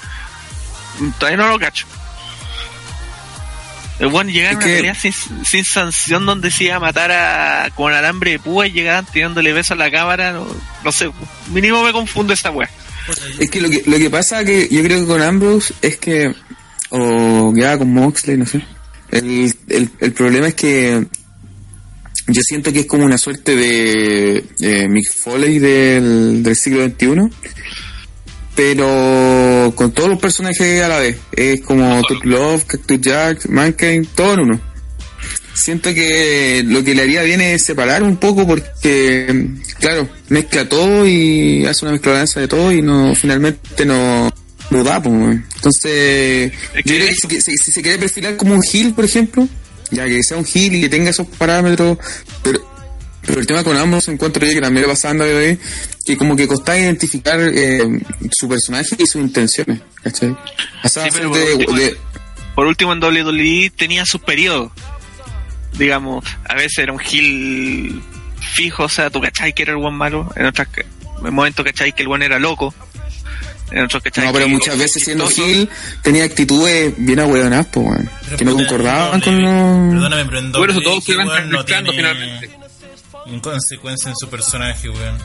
Todavía 1.19 1.37
no 1.37 1.47
lo 1.49 1.59
cacho. 1.59 1.85
El 3.99 4.07
buen 4.07 4.31
llegar 4.31 4.53
a 4.53 4.57
una 4.57 4.65
que- 4.65 4.75
pelea 4.77 4.95
sin, 4.95 5.13
sin 5.45 5.63
sanción 5.63 6.25
donde 6.25 6.49
se 6.49 6.63
iba 6.65 6.77
a 6.77 6.79
matar 6.79 7.11
a, 7.11 7.69
con 7.75 7.93
alambre 7.93 8.31
de 8.31 8.39
púa 8.39 8.65
y 8.65 8.71
llegaban 8.71 9.05
tirándole 9.05 9.53
besos 9.53 9.71
a 9.71 9.75
la 9.75 9.91
cámara, 9.91 10.31
no, 10.31 10.47
no 10.83 10.91
sé, 10.91 11.11
mínimo 11.49 11.83
me 11.83 11.91
confunde 11.91 12.33
esa 12.33 12.49
wea. 12.49 12.69
Es 13.39 13.49
que 13.51 13.61
lo 13.61 13.69
que, 13.69 13.83
lo 13.85 13.97
que 13.97 14.09
pasa 14.09 14.43
que 14.43 14.67
yo 14.71 14.81
creo 14.83 15.01
que 15.01 15.05
con 15.07 15.21
Ambrose 15.21 15.73
es 15.83 15.97
que, 15.97 16.33
o 16.89 17.53
ya 17.55 17.77
con 17.77 17.93
Moxley, 17.93 18.37
no 18.37 18.45
sé. 18.47 18.63
El, 19.11 19.53
el, 19.69 19.89
el 19.99 20.11
problema 20.13 20.47
es 20.47 20.53
que 20.55 21.05
yo 22.27 22.41
siento 22.41 22.71
que 22.71 22.81
es 22.81 22.85
como 22.85 23.05
una 23.05 23.17
suerte 23.17 23.55
de 23.55 24.43
eh, 24.61 24.87
Mick 24.87 25.11
Foley 25.11 25.59
del, 25.59 26.43
del 26.43 26.55
siglo 26.55 26.85
XXI, 26.85 27.29
pero 28.55 29.73
con 29.75 29.91
todos 29.91 30.09
los 30.09 30.19
personajes 30.19 30.81
a 30.81 30.87
la 30.87 30.99
vez. 30.99 31.17
Es 31.31 31.61
como 31.61 32.01
Top 32.07 32.23
Love, 32.23 32.65
Cactus 32.65 33.01
Jack, 33.01 33.47
Mankind, 33.47 34.07
todo 34.15 34.33
en 34.35 34.39
uno. 34.41 34.61
Siento 35.53 35.93
que 35.93 36.63
lo 36.65 36.83
que 36.83 36.95
le 36.95 37.03
haría 37.03 37.23
bien 37.23 37.41
es 37.41 37.65
separar 37.65 38.03
un 38.03 38.17
poco 38.17 38.47
porque, 38.47 39.49
claro, 39.79 40.07
mezcla 40.29 40.67
todo 40.67 41.05
y 41.05 41.65
hace 41.65 41.85
una 41.85 41.91
mezclanza 41.91 42.39
de 42.39 42.47
todo 42.47 42.71
y 42.71 42.81
no 42.81 43.13
finalmente 43.13 43.85
no, 43.85 44.31
no 44.71 44.83
da. 44.83 45.01
Pues. 45.01 45.13
Entonces, 45.55 46.51
yo 46.75 46.81
creo 46.83 47.07
que 47.07 47.13
si, 47.13 47.41
si- 47.41 47.57
si 47.57 47.71
se 47.71 47.81
quiere 47.81 47.97
perfilar 47.99 48.35
como 48.37 48.55
un 48.55 48.61
heel, 48.73 48.93
por 48.93 49.05
ejemplo, 49.05 49.47
ya 49.91 50.05
que 50.05 50.23
sea 50.23 50.37
un 50.37 50.45
heel 50.51 50.75
y 50.75 50.81
que 50.81 50.89
tenga 50.89 51.09
esos 51.11 51.27
parámetros, 51.27 51.97
pero 52.43 52.69
pero 53.23 53.39
el 53.39 53.45
tema 53.45 53.63
con 53.63 53.77
ambos 53.77 54.07
encuentro 54.07 54.43
yo 54.47 54.51
que 54.53 54.61
también 54.61 54.83
le 54.87 54.91
a 54.91 55.11
WWE, 55.13 55.59
que 56.03 56.17
como 56.17 56.35
que 56.35 56.47
costaba 56.47 56.79
identificar 56.79 57.39
eh, 57.39 58.01
su 58.31 58.49
personaje 58.49 58.95
y 58.97 59.05
sus 59.05 59.21
intenciones, 59.21 59.79
¿cachai? 60.01 60.35
Sí, 60.85 60.99
pero 61.13 61.29
de- 61.29 61.39
por 61.41 61.51
último- 61.59 61.77
de, 61.77 61.97
Por 62.55 62.65
último, 62.65 62.93
en 62.93 62.99
WWE 63.03 63.71
tenía 63.77 64.05
sus 64.07 64.21
periodos. 64.21 64.71
Digamos, 65.77 66.25
a 66.49 66.55
veces 66.55 66.79
era 66.79 66.93
un 66.93 66.99
heel 66.99 68.01
fijo, 68.55 68.83
o 68.85 68.89
sea, 68.89 69.09
tú 69.11 69.21
cachai 69.21 69.53
que 69.53 69.61
era 69.63 69.71
el 69.73 69.77
buen 69.77 69.93
malo, 69.93 70.31
en 70.35 70.45
otras 70.47 70.67
en 71.23 71.33
momentos 71.33 71.63
cachai 71.63 71.93
que 71.93 72.01
el 72.01 72.07
buen 72.07 72.23
era 72.23 72.39
loco, 72.39 72.73
en 73.71 73.83
otros 73.85 74.03
cachai 74.03 74.25
No, 74.25 74.33
pero 74.33 74.45
que- 74.45 74.51
muchas 74.51 74.77
veces 74.77 75.03
siendo. 75.03 75.27
Gil 75.27 75.69
tenía 76.01 76.23
actitudes 76.25 76.93
bien 76.97 77.19
ahueonadas, 77.19 77.67
pues, 77.71 77.85
weón. 77.87 78.09
Que 78.37 78.45
no 78.45 78.53
concordaban 78.53 79.19
no, 79.19 79.25
con 79.25 79.41
los... 79.41 79.93
Perdóname, 79.93 80.25
pero 80.25 80.39
en 80.39 80.69
eso 80.71 80.81
todos 80.81 81.03
se 81.03 81.15
van 81.15 81.49
no 81.49 81.63
tiene 81.65 81.91
finalmente. 81.91 82.49
Inconsecuencia 83.27 84.09
en 84.09 84.15
su 84.17 84.29
personaje, 84.29 84.89
weón. 84.89 85.17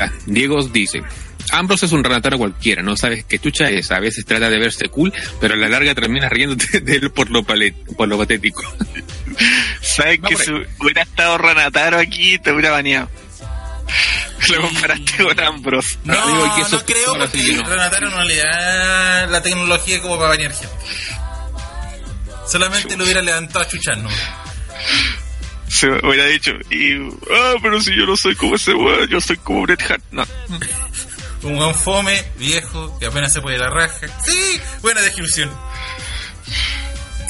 Ah, 0.00 0.10
Diego 0.26 0.64
dice, 0.68 1.02
Ambrose 1.50 1.86
es 1.86 1.92
un 1.92 2.04
Ranataro 2.04 2.38
cualquiera, 2.38 2.82
no 2.82 2.96
sabes 2.96 3.24
qué 3.24 3.38
chucha 3.40 3.68
es. 3.68 3.90
A 3.90 3.98
veces 3.98 4.24
trata 4.24 4.48
de 4.48 4.58
verse 4.58 4.88
cool, 4.88 5.12
pero 5.40 5.54
a 5.54 5.56
la 5.56 5.68
larga 5.68 5.94
terminas 5.94 6.30
riéndote 6.30 6.80
de 6.80 6.96
él 6.96 7.10
por 7.10 7.30
lo, 7.30 7.42
palet- 7.42 7.74
por 7.96 8.06
lo 8.08 8.16
patético. 8.16 8.62
¿Sabes 9.80 10.20
Va 10.24 10.28
que 10.28 10.36
si 10.36 10.50
hubiera 10.80 11.02
estado 11.02 11.36
Ranataro 11.38 11.98
aquí, 11.98 12.38
te 12.38 12.52
hubiera 12.52 12.70
baneado? 12.70 13.08
Lo 14.48 14.62
comparaste 14.62 15.24
con 15.24 15.40
Ambrose. 15.40 15.98
No, 16.04 16.14
Digo 16.14 16.54
que 16.54 16.60
eso 16.62 16.76
no 16.76 16.84
creo 16.84 17.14
porque 17.18 17.38
sí 17.38 17.46
que 17.46 17.56
no. 17.56 17.68
Renataro 17.68 18.10
no 18.10 18.24
le 18.24 18.36
da 18.36 19.26
la 19.26 19.42
tecnología 19.42 20.00
como 20.00 20.16
para 20.16 20.30
bañar 20.30 20.52
gente. 20.52 20.74
Solamente 22.46 22.96
lo 22.96 23.04
hubiera 23.04 23.20
levantado 23.20 23.64
a 23.64 23.68
chuchar, 23.68 23.98
¿no? 23.98 24.08
Se 25.68 25.86
hubiera 25.86 26.24
dicho, 26.26 26.52
y, 26.70 26.94
ah, 27.30 27.54
pero 27.62 27.80
si 27.80 27.94
yo 27.94 28.06
no 28.06 28.16
soy 28.16 28.34
como 28.34 28.56
ese 28.56 28.72
weón, 28.72 29.06
yo 29.08 29.20
soy 29.20 29.36
como 29.36 29.62
Bret 29.62 29.82
Hart. 29.82 30.02
No, 30.12 30.24
Un 31.42 31.56
buen 31.56 31.74
fome, 31.74 32.24
viejo, 32.36 32.98
que 32.98 33.06
apenas 33.06 33.32
se 33.32 33.40
puede 33.40 33.58
la 33.58 33.70
raja. 33.70 34.06
Sí, 34.24 34.60
buena 34.82 35.00
descripción. 35.00 35.50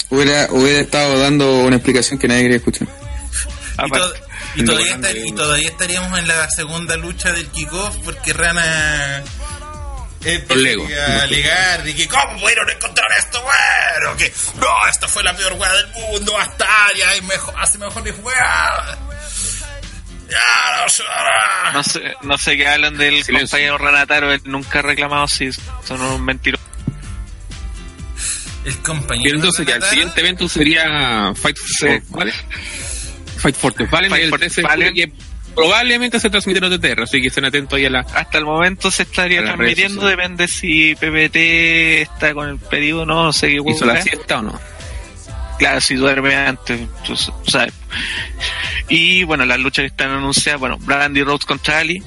Hubiera, 0.09 0.49
hubiera 0.51 0.81
estado 0.81 1.19
dando 1.19 1.59
una 1.59 1.77
explicación 1.77 2.19
que 2.19 2.27
nadie 2.27 2.43
quería 2.43 2.57
escuchar. 2.57 2.89
Aparte. 3.77 4.28
Y 4.59 4.65
todavía 4.65 4.99
y 5.25 5.33
todavía 5.33 5.69
estaríamos 5.69 6.19
en 6.19 6.29
la 6.29 6.49
segunda 6.51 6.97
lucha 6.97 7.33
del 7.33 7.49
kickoff 7.49 7.97
porque 8.05 8.33
Rana 8.33 9.23
eh, 10.25 10.45
El 10.49 10.63
Lego. 10.63 10.87
a 10.87 11.23
alegar 11.23 11.83
de 11.85 11.95
que 11.95 12.09
cómo 12.09 12.41
pudieron 12.41 12.69
encontrar 12.71 13.07
esto 13.19 13.41
bueno 13.43 14.17
que 14.17 14.33
no 14.61 14.67
esta 14.91 15.07
fue 15.09 15.23
la 15.23 15.35
peor 15.37 15.53
weá 15.55 15.73
del 15.73 15.87
mundo 15.89 16.37
hasta 16.39 16.67
ya 16.99 17.15
es 17.15 17.23
mejor 17.25 17.55
hace 17.59 17.79
mejor 17.79 18.03
de 18.03 18.11
weá 18.13 18.99
ya 20.29 20.83
no 20.83 20.89
sé 20.89 21.03
No 21.73 21.83
sé, 21.85 22.15
no 22.23 22.37
sé 22.39 22.57
qué 22.57 22.69
hablan 22.69 22.97
del 22.99 23.23
Silencio. 23.25 23.49
compañero 23.57 23.79
Ranataro, 23.79 24.33
él 24.33 24.43
nunca 24.45 24.81
ha 24.81 24.83
reclamado 24.83 25.27
si 25.29 25.49
son 25.87 26.01
un 26.03 26.23
mentiroso. 26.25 26.63
el 28.65 28.73
Y 28.73 28.77
compañero 28.77 29.37
entonces 29.37 29.67
ya 29.67 29.75
el 29.77 29.81
Renataro, 29.81 29.91
siguiente 29.91 30.21
evento 30.21 30.49
sería 30.49 31.33
Fight 31.35 31.57
for 31.57 31.67
Sí. 31.69 31.87
¿vale? 32.11 32.35
Fight 33.39 33.55
for 33.57 33.73
the 33.73 33.87
Fallen 33.87 34.11
Fight 34.11 34.25
el 34.25 34.31
for 34.31 34.39
the 34.39 34.47
13 34.47 34.61
de 34.61 34.69
Fallen. 34.69 34.89
julio, 34.89 35.07
que 35.07 35.13
probablemente 35.55 36.21
se 36.21 36.31
transmitirá 36.31 36.67
en 36.67 36.73
OTTR, 36.75 37.03
así 37.03 37.21
que 37.21 37.29
estén 37.29 37.45
atentos 37.45 37.77
ahí 37.77 37.87
a 37.87 37.91
la... 37.91 38.01
Hasta 38.01 38.39
el 38.39 38.45
momento 38.45 38.91
se 38.91 39.03
estaría 39.03 39.41
A 39.41 39.45
transmitiendo, 39.45 40.07
depende 40.07 40.47
si 40.47 40.95
PPT 40.95 41.37
está 42.03 42.35
con 42.35 42.49
el 42.49 42.59
pedido 42.59 43.03
o 43.03 43.07
no, 43.07 43.25
no 43.25 43.33
sé 43.33 43.49
qué 43.49 43.61
¿Hizo 43.67 43.87
la 43.87 44.01
siesta 44.01 44.39
o 44.39 44.43
no? 44.43 44.61
Claro, 45.59 45.81
si 45.81 45.97
duerme 45.97 46.37
antes, 46.37 46.81
tú 47.05 47.17
sabes. 47.17 47.75
Y 48.89 49.25
bueno, 49.25 49.45
las 49.45 49.59
luchas 49.59 49.83
que 49.83 49.87
están 49.89 50.11
anunciadas, 50.11 50.61
bueno, 50.61 50.79
Brandy 50.79 51.23
Rhodes 51.23 51.45
contra 51.45 51.81
Ali. 51.81 52.03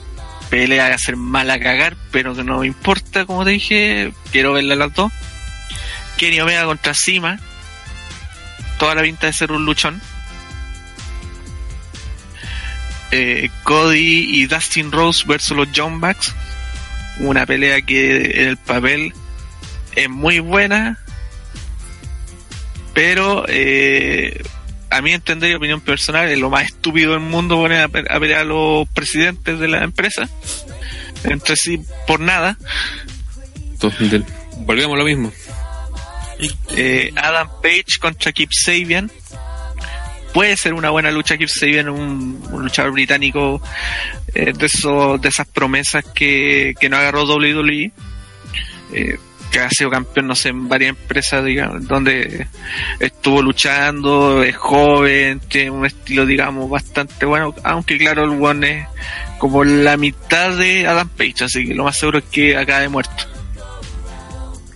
Pelea 0.50 0.94
a 0.94 0.98
ser 0.98 1.16
mala 1.16 1.54
a 1.54 1.60
cagar, 1.60 1.96
pero 2.12 2.36
que 2.36 2.44
no 2.44 2.60
me 2.60 2.68
importa, 2.68 3.26
como 3.26 3.46
te 3.46 3.52
dije, 3.52 4.12
quiero 4.32 4.54
verla 4.54 4.76
las 4.76 4.94
dos. 4.94 5.12
Kenny 6.18 6.40
Omega 6.42 6.66
contra 6.66 6.94
Sima. 6.94 7.40
Toda 8.78 8.96
la 8.96 9.02
pinta 9.02 9.28
de 9.28 9.34
ser 9.34 9.52
un 9.52 9.66
luchón. 9.66 10.02
Eh, 13.12 13.50
Cody 13.64 14.42
y 14.42 14.46
Dustin 14.46 14.92
Rose 14.92 15.26
versus 15.28 15.58
los 15.58 15.68
John 15.76 16.00
Bucks. 16.00 16.34
Una 17.20 17.46
pelea 17.46 17.82
que 17.82 18.42
en 18.42 18.48
el 18.48 18.58
papel 18.58 19.14
es 19.96 20.10
muy 20.10 20.40
buena, 20.40 20.98
pero 22.94 23.46
eh, 23.48 24.42
a 24.90 25.02
mi 25.02 25.12
entender 25.12 25.52
y 25.52 25.56
opinión 25.56 25.82
personal 25.82 26.30
es 26.30 26.40
lo 26.40 26.50
más 26.50 26.66
estúpido 26.66 27.12
del 27.12 27.20
mundo 27.20 27.56
poner 27.58 27.82
a, 27.82 27.84
a 27.86 28.20
pelear 28.20 28.42
a 28.42 28.46
los 28.46 28.88
presidentes 28.90 29.60
de 29.60 29.68
la 29.68 29.84
empresa 29.84 30.30
entre 31.24 31.56
sí 31.56 31.82
por 32.08 32.20
nada 32.20 32.58
Entonces, 33.74 34.24
volvemos 34.58 34.96
a 34.96 35.00
lo 35.00 35.06
mismo. 35.06 35.32
Eh, 36.76 37.14
Adam 37.16 37.48
Page 37.62 38.00
contra 38.00 38.32
Kip 38.32 38.50
Sabian 38.52 39.12
puede 40.34 40.58
ser 40.58 40.74
una 40.74 40.90
buena 40.90 41.12
lucha 41.12 41.38
Kip 41.38 41.50
Sabian 41.50 41.90
un, 41.90 42.42
un 42.52 42.64
luchador 42.64 42.92
británico 42.92 43.62
eh, 44.34 44.54
de 44.54 44.66
esos 44.66 45.22
de 45.22 45.30
esas 45.30 45.48
promesas 45.48 46.06
que, 46.14 46.74
que 46.80 46.90
no 46.90 46.98
agarró 46.98 47.24
WWE 47.24 47.92
eh, 48.94 49.18
que 49.52 49.60
ha 49.60 49.70
sido 49.70 49.90
campeón 49.90 50.28
no 50.28 50.36
sé 50.36 50.50
en 50.50 50.70
varias 50.70 50.90
empresas 50.92 51.44
donde 51.82 52.48
estuvo 53.00 53.42
luchando 53.42 54.44
es 54.44 54.56
joven 54.56 55.42
tiene 55.42 55.72
un 55.72 55.86
estilo 55.86 56.26
digamos 56.26 56.70
bastante 56.70 57.26
bueno 57.26 57.54
aunque 57.64 57.98
claro 57.98 58.24
el 58.24 58.42
one 58.42 58.80
es 58.80 58.88
como 59.38 59.64
la 59.64 59.98
mitad 59.98 60.58
de 60.58 60.88
Adam 60.88 61.10
Page 61.10 61.44
así 61.46 61.68
que 61.68 61.74
lo 61.74 61.84
más 61.84 61.98
seguro 61.98 62.20
es 62.20 62.26
que 62.26 62.56
acabe 62.56 62.88
muerto. 62.90 63.26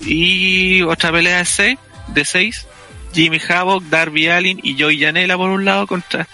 Y 0.01 0.81
otra 0.83 1.11
pelea 1.11 1.39
de 1.39 1.45
6 1.45 1.79
de 2.07 2.25
seis 2.25 2.67
Jimmy 3.15 3.39
Havoc, 3.47 3.83
Darby 3.85 4.27
Allin 4.27 4.59
y 4.61 4.79
Joey 4.79 4.99
Janela 4.99 5.37
por 5.37 5.49
un 5.49 5.65
lado 5.65 5.87
contra 5.87 6.27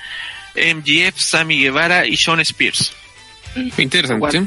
MGF, 0.56 1.18
Sammy 1.18 1.60
Guevara 1.60 2.06
y 2.06 2.18
Sean 2.18 2.40
Spears. 2.42 2.94
Interesante. 3.78 4.44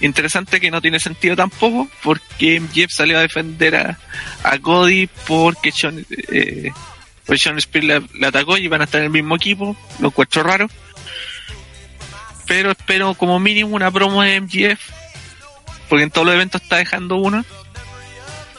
Interesante 0.00 0.60
que 0.60 0.70
no 0.70 0.82
tiene 0.82 1.00
sentido 1.00 1.36
tampoco 1.36 1.88
porque 2.02 2.60
MGF 2.60 2.90
salió 2.90 3.18
a 3.18 3.22
defender 3.22 3.76
a, 3.76 3.98
a 4.42 4.58
Cody 4.58 5.08
porque 5.26 5.72
Sean, 5.72 6.04
eh, 6.30 6.70
pues 7.24 7.40
Sean 7.40 7.56
Spears 7.58 7.86
le, 7.86 8.02
le 8.18 8.26
atacó 8.26 8.58
y 8.58 8.68
van 8.68 8.82
a 8.82 8.84
estar 8.84 9.00
en 9.00 9.06
el 9.06 9.12
mismo 9.12 9.36
equipo, 9.36 9.76
lo 10.00 10.08
encuentro 10.08 10.42
raro. 10.42 10.68
Pero 12.46 12.72
espero 12.72 13.14
como 13.14 13.40
mínimo 13.40 13.74
una 13.74 13.90
promo 13.90 14.22
de 14.22 14.40
MGF 14.40 15.06
porque 15.88 16.04
en 16.04 16.10
todos 16.10 16.26
los 16.26 16.34
eventos 16.34 16.62
está 16.62 16.76
dejando 16.76 17.16
uno 17.16 17.44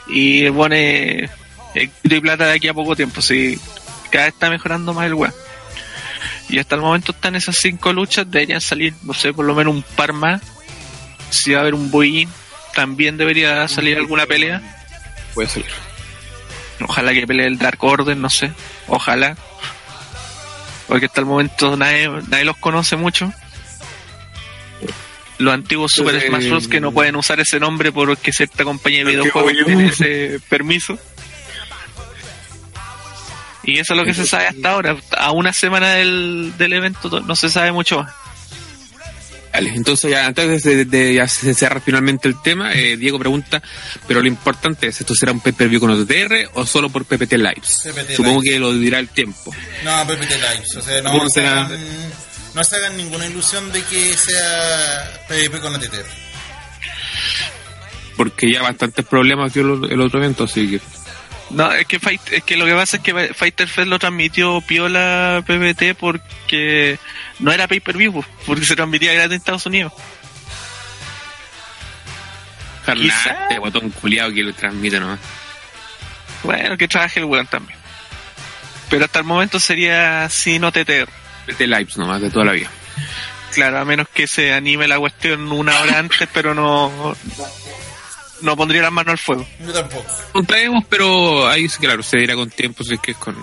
y 0.07 0.49
pone 0.51 1.19
el 1.23 1.29
y 1.75 2.19
plata 2.19 2.47
de 2.47 2.53
aquí 2.53 2.67
a 2.67 2.73
poco 2.73 2.95
tiempo. 2.95 3.21
Sí, 3.21 3.59
cada 4.09 4.25
vez 4.25 4.33
está 4.33 4.49
mejorando 4.49 4.93
más 4.93 5.05
el 5.05 5.13
weón. 5.13 5.33
Y 6.49 6.59
hasta 6.59 6.75
el 6.75 6.81
momento 6.81 7.11
están 7.11 7.35
esas 7.35 7.57
cinco 7.57 7.91
luchas, 7.91 8.29
deberían 8.29 8.61
salir, 8.61 8.93
no 9.03 9.13
sé, 9.13 9.33
por 9.33 9.45
lo 9.45 9.53
menos 9.53 9.75
un 9.75 9.83
par 9.83 10.13
más. 10.13 10.41
Si 11.29 11.51
va 11.51 11.59
a 11.59 11.61
haber 11.61 11.73
un 11.73 11.91
boy 11.91 12.27
también 12.73 13.17
debería 13.17 13.67
salir 13.67 13.97
alguna 13.97 14.27
pelea. 14.27 14.61
Puede 15.33 15.49
salir. 15.49 15.67
Ojalá 16.79 17.11
que 17.11 17.25
pelee 17.25 17.47
el 17.47 17.57
Dark 17.57 17.83
Order, 17.83 18.15
no 18.15 18.29
sé. 18.29 18.51
Ojalá. 18.87 19.35
Porque 20.87 21.07
hasta 21.07 21.21
el 21.21 21.25
momento 21.25 21.75
nadie, 21.75 22.07
nadie 22.27 22.45
los 22.45 22.57
conoce 22.57 22.95
mucho. 22.95 23.33
Los 25.39 25.53
antiguos 25.53 25.91
Super 25.91 26.15
Entonces, 26.15 26.29
Smash 26.29 26.49
Bros. 26.49 26.67
que 26.67 26.79
no 26.79 26.91
pueden 26.91 27.15
usar 27.15 27.39
ese 27.39 27.59
nombre 27.59 27.91
porque 27.91 28.31
cierta 28.31 28.63
compañía 28.63 28.99
de 28.99 29.11
videojuegos 29.11 29.53
tiene 29.65 29.87
ese 29.87 30.39
permiso. 30.47 30.97
Y 33.67 33.77
eso 33.79 33.93
es 33.93 33.97
lo 33.97 34.05
que 34.05 34.13
se 34.13 34.25
sabe 34.25 34.47
hasta 34.47 34.69
ahora. 34.71 34.97
A 35.17 35.31
una 35.31 35.51
semana 35.53 35.93
del, 35.93 36.53
del 36.57 36.73
evento 36.73 37.09
to- 37.09 37.19
no 37.19 37.35
se 37.35 37.49
sabe 37.49 37.71
mucho 37.71 38.01
más. 38.01 38.13
Vale, 39.53 39.71
entonces 39.75 40.11
ya 40.11 40.25
antes 40.27 40.63
de, 40.63 40.85
de 40.85 41.13
ya 41.15 41.27
se 41.27 41.53
cerrar 41.53 41.81
finalmente 41.81 42.27
el 42.27 42.39
tema, 42.41 42.73
eh, 42.73 42.95
Diego 42.95 43.17
pregunta, 43.17 43.61
pero 44.07 44.21
lo 44.21 44.27
importante 44.27 44.87
es, 44.87 44.99
¿esto 45.01 45.15
será 45.15 45.31
un 45.31 45.39
pay-per-view 45.39 45.79
con 45.79 45.89
OTR 45.89 46.49
o 46.53 46.65
solo 46.65 46.89
por 46.89 47.05
PPT 47.05 47.33
Lives? 47.33 47.81
PPT 47.83 48.15
Supongo 48.15 48.41
Lives. 48.41 48.53
que 48.53 48.59
lo 48.59 48.73
dirá 48.73 48.99
el 48.99 49.09
tiempo. 49.09 49.53
no 49.83 50.05
PPT 50.07 50.31
Lives 50.31 50.75
o 50.77 50.81
sea 50.81 51.01
no 51.01 51.11
¿Cómo 51.11 51.27
se 51.29 51.39
será? 51.41 51.65
hagan, 51.65 51.79
no 52.53 52.63
se 52.63 52.75
hagan 52.75 52.97
ninguna 52.97 53.25
ilusión 53.25 53.71
de 53.71 53.81
que 53.83 54.13
sea 54.15 55.25
PvP 55.27 55.59
con 55.59 55.73
OTT 55.75 55.95
Porque 58.15 58.51
ya 58.51 58.61
bastantes 58.61 59.05
problemas 59.05 59.53
dio 59.53 59.63
el, 59.85 59.91
el 59.91 60.01
otro 60.01 60.19
evento, 60.19 60.43
así 60.43 60.69
que... 60.71 60.81
No, 61.49 61.71
es 61.71 61.85
que, 61.87 61.99
Fight- 61.99 62.31
es 62.31 62.43
que 62.43 62.57
lo 62.57 62.65
que 62.65 62.73
pasa 62.73 62.97
es 62.97 63.03
que 63.03 63.33
Fighter 63.33 63.67
Fest 63.69 63.87
lo 63.87 63.99
transmitió 63.99 64.59
Piola 64.61 65.41
PPT 65.47 65.95
porque 65.97 66.99
no 67.39 67.51
era 67.53 67.67
pay-per-view, 67.67 68.11
po, 68.13 68.25
porque 68.45 68.65
se 68.65 68.75
transmitía 68.75 69.13
gratis 69.13 69.31
en 69.31 69.37
Estados 69.37 69.65
Unidos. 69.65 69.93
Quizá. 72.95 73.31
este 73.43 73.59
botón 73.59 73.89
culiado 73.91 74.31
que 74.33 74.43
lo 74.43 74.53
transmite 74.53 74.99
nomás. 74.99 75.19
Bueno, 76.43 76.77
que 76.77 76.87
trabaje 76.87 77.19
el 77.19 77.25
weón 77.25 77.47
también. 77.47 77.77
Pero 78.89 79.05
hasta 79.05 79.19
el 79.19 79.25
momento 79.25 79.59
sería 79.59 80.29
sin 80.29 80.63
OTTR. 80.63 81.09
PPT 81.47 81.61
Lives 81.61 81.97
nomás, 81.97 82.21
de 82.21 82.29
toda 82.29 82.45
la 82.45 82.51
vida. 82.53 82.69
Claro, 83.53 83.79
a 83.79 83.85
menos 83.85 84.07
que 84.13 84.27
se 84.27 84.53
anime 84.53 84.87
la 84.87 84.99
cuestión 84.99 85.51
una 85.51 85.77
hora 85.79 85.99
antes, 85.99 86.27
pero 86.33 86.53
no 86.53 87.15
no 88.41 88.55
pondría 88.55 88.81
las 88.83 88.91
manos 88.91 89.11
al 89.11 89.17
fuego. 89.17 89.47
yo 89.65 89.73
tampoco 89.73 90.05
Lo 90.33 90.43
traemos, 90.43 90.83
pero 90.89 91.47
ahí 91.47 91.67
sí, 91.69 91.77
claro, 91.79 92.03
se 92.03 92.17
dirá 92.17 92.35
con 92.35 92.49
tiempo, 92.49 92.83
si 92.83 92.93
es 92.95 92.99
que 92.99 93.11
es 93.11 93.17
con... 93.17 93.35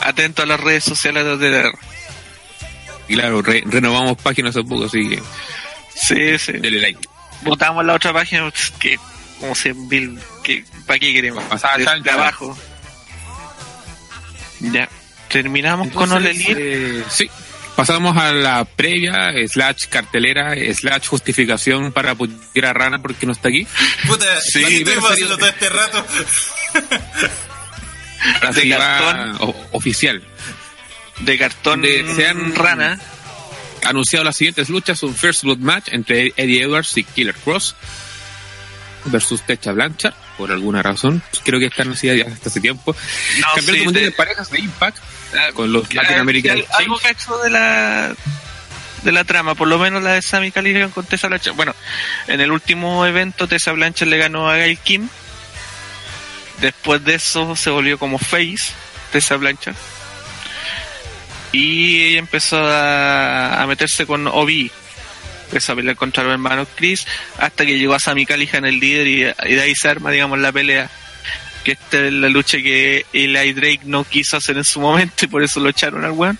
Atento 0.00 0.42
a 0.42 0.46
las 0.46 0.60
redes 0.60 0.84
sociales 0.84 1.38
de. 1.40 1.70
Y 3.08 3.14
claro, 3.14 3.42
re- 3.42 3.64
renovamos 3.66 4.16
páginas 4.22 4.54
hace 4.56 4.66
poco, 4.66 4.84
así 4.84 5.08
que 5.08 5.22
Sí, 5.94 6.38
sí. 6.38 6.52
dele 6.52 6.80
like. 6.80 7.00
Votamos 7.42 7.84
la 7.84 7.94
otra 7.94 8.12
página 8.12 8.42
pues, 8.50 8.70
que 8.78 8.98
como 9.40 9.54
100 9.54 9.88
mil 9.88 10.18
que 10.44 10.64
¿para 10.86 10.98
qué 11.00 11.12
queremos? 11.12 11.42
Pasada 11.44 11.78
Desde 11.78 11.90
chancha. 11.90 12.14
abajo. 12.14 12.56
Ya. 14.60 14.88
Terminamos 15.28 15.88
con 15.92 16.04
Entonces, 16.04 16.30
Elite. 16.36 17.00
eh, 17.00 17.04
sí, 17.10 17.30
pasamos 17.78 18.16
a 18.16 18.32
la 18.32 18.64
previa, 18.64 19.30
slash 19.46 19.84
cartelera, 19.88 20.52
slash 20.74 21.06
justificación 21.06 21.92
para 21.92 22.10
apoyar 22.10 22.66
a 22.66 22.72
Rana 22.72 22.98
porque 23.00 23.24
no 23.24 23.30
está 23.30 23.50
aquí. 23.50 23.68
Puta, 24.04 24.26
Sí, 24.40 24.64
estuvimos 24.64 25.08
haciendo 25.12 25.38
todo 25.38 25.46
este 25.48 25.68
rato. 25.68 26.04
Así 28.42 28.60
De 28.62 28.68
que 28.68 28.76
va 28.76 28.98
cartón. 28.98 29.38
oficial. 29.72 30.22
De 31.20 31.38
cartón 31.38 31.82
De- 31.82 32.04
se 32.16 32.26
han- 32.26 32.54
rana. 32.56 32.98
Anunciado 33.84 34.24
las 34.24 34.36
siguientes 34.36 34.68
luchas, 34.70 35.00
un 35.04 35.14
First 35.14 35.44
Blood 35.44 35.58
Match 35.58 35.90
entre 35.92 36.32
Eddie 36.36 36.62
Edwards 36.64 36.96
y 36.96 37.04
Killer 37.04 37.34
Cross 37.36 37.76
versus 39.04 39.40
Techa 39.46 39.70
Blanchard, 39.70 40.14
por 40.36 40.50
alguna 40.50 40.82
razón. 40.82 41.22
Creo 41.44 41.60
que 41.60 41.66
están 41.66 41.92
así 41.92 42.08
ya 42.08 42.26
hasta 42.26 42.48
hace 42.48 42.60
tiempo. 42.60 42.94
No, 43.38 43.46
Campeonato 43.54 43.72
sí, 43.78 43.84
Mundial 43.84 44.04
de- 44.06 44.10
de 44.10 44.16
Parejas 44.16 44.50
de 44.50 44.58
Impact 44.58 44.98
Ah, 45.34 45.50
con 45.52 45.72
los 45.72 45.92
Latin 45.92 46.16
ah, 46.18 46.76
algo 46.78 46.98
cacho 46.98 47.36
de 47.38 47.50
la 47.50 48.14
de 49.02 49.12
la 49.12 49.24
trama, 49.24 49.54
por 49.54 49.68
lo 49.68 49.78
menos 49.78 50.02
la 50.02 50.14
de 50.14 50.22
Sammy 50.22 50.50
Callihan 50.50 50.90
con 50.90 51.04
Tessa 51.06 51.28
Blanchard. 51.28 51.54
Bueno, 51.54 51.74
en 52.26 52.40
el 52.40 52.50
último 52.50 53.06
evento 53.06 53.46
Tessa 53.46 53.72
Blanchard 53.72 54.08
le 54.08 54.18
ganó 54.18 54.48
a 54.48 54.56
Gail 54.56 54.78
Kim. 54.78 55.08
Después 56.60 57.04
de 57.04 57.14
eso 57.14 57.54
se 57.54 57.70
volvió 57.70 57.98
como 57.98 58.18
face 58.18 58.72
Tessa 59.12 59.36
Blanchard. 59.36 59.76
Y 61.52 62.02
ella 62.02 62.18
empezó 62.18 62.58
a, 62.58 63.62
a 63.62 63.66
meterse 63.66 64.06
con 64.06 64.26
Obi. 64.26 64.70
Empezó 65.46 65.72
a 65.72 65.76
pelear 65.76 65.96
contra 65.96 66.24
los 66.24 66.32
hermanos 66.32 66.68
Chris 66.74 67.06
hasta 67.38 67.64
que 67.64 67.78
llegó 67.78 67.94
a 67.94 68.00
Sammy 68.00 68.26
Callihan 68.26 68.66
el 68.66 68.80
líder 68.80 69.06
y, 69.06 69.50
y 69.50 69.54
de 69.54 69.62
ahí 69.62 69.74
se 69.74 69.88
arma 69.88 70.10
digamos 70.10 70.38
la 70.38 70.52
pelea 70.52 70.90
que 71.68 71.72
esta 71.72 72.06
es 72.06 72.12
la 72.14 72.30
lucha 72.30 72.56
que 72.58 73.04
Eli 73.12 73.52
Drake 73.52 73.80
no 73.84 74.02
quiso 74.04 74.38
hacer 74.38 74.56
en 74.56 74.64
su 74.64 74.80
momento 74.80 75.26
y 75.26 75.28
por 75.28 75.42
eso 75.42 75.60
lo 75.60 75.68
echaron 75.68 76.02
al 76.02 76.12
weón. 76.12 76.38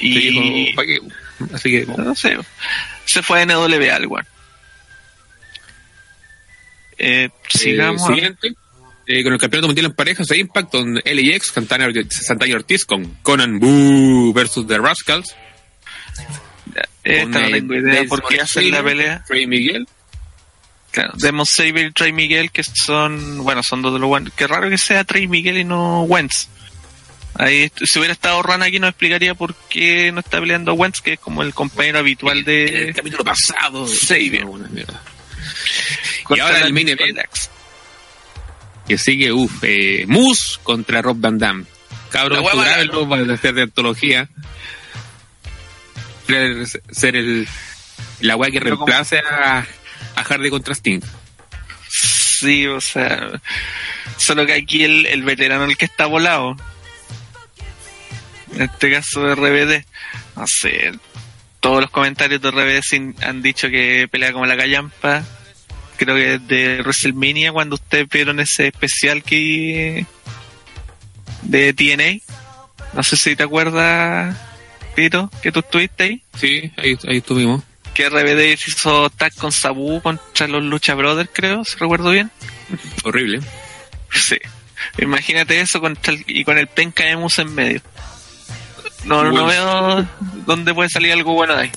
Y. 0.00 0.74
Así 1.54 1.70
que 1.70 1.86
no 1.86 2.14
sé, 2.16 2.36
se 3.04 3.22
fue 3.22 3.42
a 3.42 3.46
NWA 3.46 3.94
al 3.94 4.06
weón. 4.08 4.26
Eh, 6.98 7.28
sigamos. 7.48 8.02
Eh, 8.02 8.14
siguiente. 8.14 8.54
eh, 9.06 9.22
con 9.22 9.32
el 9.32 9.38
campeonato 9.38 9.68
mundial 9.68 9.86
en 9.86 9.92
parejas 9.92 10.26
de 10.26 10.38
Impact, 10.38 10.72
con 10.72 10.94
LAX, 10.94 11.46
Santana, 11.46 11.88
Santana 12.10 12.54
Ortiz, 12.56 12.84
con 12.84 13.18
Conan 13.22 13.60
Boo 13.60 14.32
versus 14.32 14.66
The 14.66 14.78
Rascals. 14.78 15.36
Esta 17.04 17.40
no 17.40 17.50
tengo 17.50 17.74
idea 17.74 18.04
por 18.08 18.26
qué 18.26 18.40
hacen 18.40 18.70
la 18.72 18.82
pelea. 18.82 19.24
Miguel. 19.46 19.86
Claro, 20.92 21.12
Demon 21.16 21.46
Saber 21.46 21.86
y 21.86 21.92
Trey 21.92 22.12
Miguel, 22.12 22.50
que 22.52 22.62
son, 22.62 23.42
bueno, 23.42 23.62
son 23.62 23.82
dos 23.82 23.92
de 23.94 23.98
los 23.98 24.08
buenos. 24.08 24.32
Qué 24.36 24.46
raro 24.46 24.70
que 24.70 24.78
sea 24.78 25.04
Trey 25.04 25.26
Miguel 25.26 25.58
y 25.58 25.64
no 25.64 26.02
Wentz. 26.02 26.48
Ahí, 27.34 27.72
si 27.82 27.98
hubiera 27.98 28.12
estado 28.12 28.42
Rana 28.42 28.66
aquí, 28.66 28.78
nos 28.78 28.90
explicaría 28.90 29.34
por 29.34 29.54
qué 29.70 30.12
no 30.12 30.20
está 30.20 30.38
peleando 30.38 30.74
Wentz, 30.74 31.00
que 31.00 31.14
es 31.14 31.18
como 31.18 31.42
el 31.42 31.54
compañero 31.54 31.98
habitual 31.98 32.44
de. 32.44 32.88
el 32.88 32.94
capítulo 32.94 33.24
pasado. 33.24 33.86
Mierda. 34.70 35.02
Y 36.30 36.38
ahora 36.40 36.60
el 36.60 36.72
main 36.72 36.88
event 36.90 37.18
que 38.86 38.98
sigue, 38.98 39.32
uff, 39.32 39.62
eh, 39.62 40.04
Moose 40.08 40.58
contra 40.62 41.00
Rob 41.00 41.16
Van 41.18 41.38
Damme. 41.38 41.64
Cabrón, 42.10 42.40
hueva 42.40 42.50
jugáralo 42.52 43.08
para 43.08 43.32
hacer 43.34 43.54
de 43.54 43.62
antología. 43.62 44.28
Ser- 46.90 47.16
el, 47.16 47.48
la 48.20 48.36
weá 48.36 48.50
que 48.50 48.60
reemplace 48.60 49.18
a, 49.18 49.66
a 50.16 50.24
Hardy 50.24 50.50
contra 50.50 50.74
Sting. 50.74 51.00
Sí, 51.88 52.66
o 52.66 52.80
sea, 52.80 53.40
solo 54.16 54.46
que 54.46 54.54
aquí 54.54 54.84
el, 54.84 55.06
el 55.06 55.22
veterano 55.22 55.64
el 55.64 55.76
que 55.76 55.84
está 55.84 56.06
volado. 56.06 56.56
En 58.54 58.62
este 58.62 58.90
caso 58.90 59.22
de 59.22 59.34
RBD, 59.34 59.84
no 60.36 60.46
sé, 60.46 60.92
todos 61.60 61.80
los 61.80 61.90
comentarios 61.90 62.42
de 62.42 62.50
RBD 62.50 63.24
han 63.24 63.40
dicho 63.40 63.70
que 63.70 64.08
pelea 64.10 64.32
como 64.32 64.46
la 64.46 64.56
callampa. 64.56 65.24
Creo 65.96 66.16
que 66.16 66.38
de 66.38 66.82
WrestleMania 66.82 67.52
cuando 67.52 67.76
ustedes 67.76 68.08
vieron 68.08 68.40
ese 68.40 68.66
especial 68.66 69.22
que 69.22 70.04
de 71.42 71.72
TNA. 71.72 72.34
No 72.94 73.02
sé 73.04 73.16
si 73.16 73.36
te 73.36 73.44
acuerdas, 73.44 74.36
Pito, 74.96 75.30
que 75.40 75.52
tú 75.52 75.60
estuviste 75.60 76.02
ahí. 76.02 76.22
Sí, 76.36 76.72
ahí, 76.76 76.98
ahí 77.06 77.18
estuvimos. 77.18 77.62
Que 77.94 78.08
RBD 78.08 78.54
hizo 78.66 79.10
tag 79.10 79.34
con 79.34 79.52
Sabu 79.52 80.00
contra 80.00 80.48
los 80.48 80.62
Lucha 80.62 80.94
Brothers, 80.94 81.30
creo, 81.32 81.64
si 81.64 81.76
recuerdo 81.76 82.10
bien. 82.10 82.30
Horrible. 83.04 83.40
Sí. 84.10 84.36
Imagínate 84.98 85.60
eso 85.60 85.80
contra 85.80 86.12
el- 86.12 86.24
y 86.26 86.44
con 86.44 86.58
el 86.58 86.66
penca 86.68 87.04
de 87.04 87.16
Mus 87.16 87.38
en 87.38 87.54
medio. 87.54 87.80
No, 89.04 89.24
no, 89.30 89.46
veo 89.46 90.06
dónde 90.46 90.72
puede 90.74 90.88
salir 90.88 91.12
algo 91.12 91.34
bueno 91.34 91.54
de 91.56 91.62
ahí. 91.62 91.72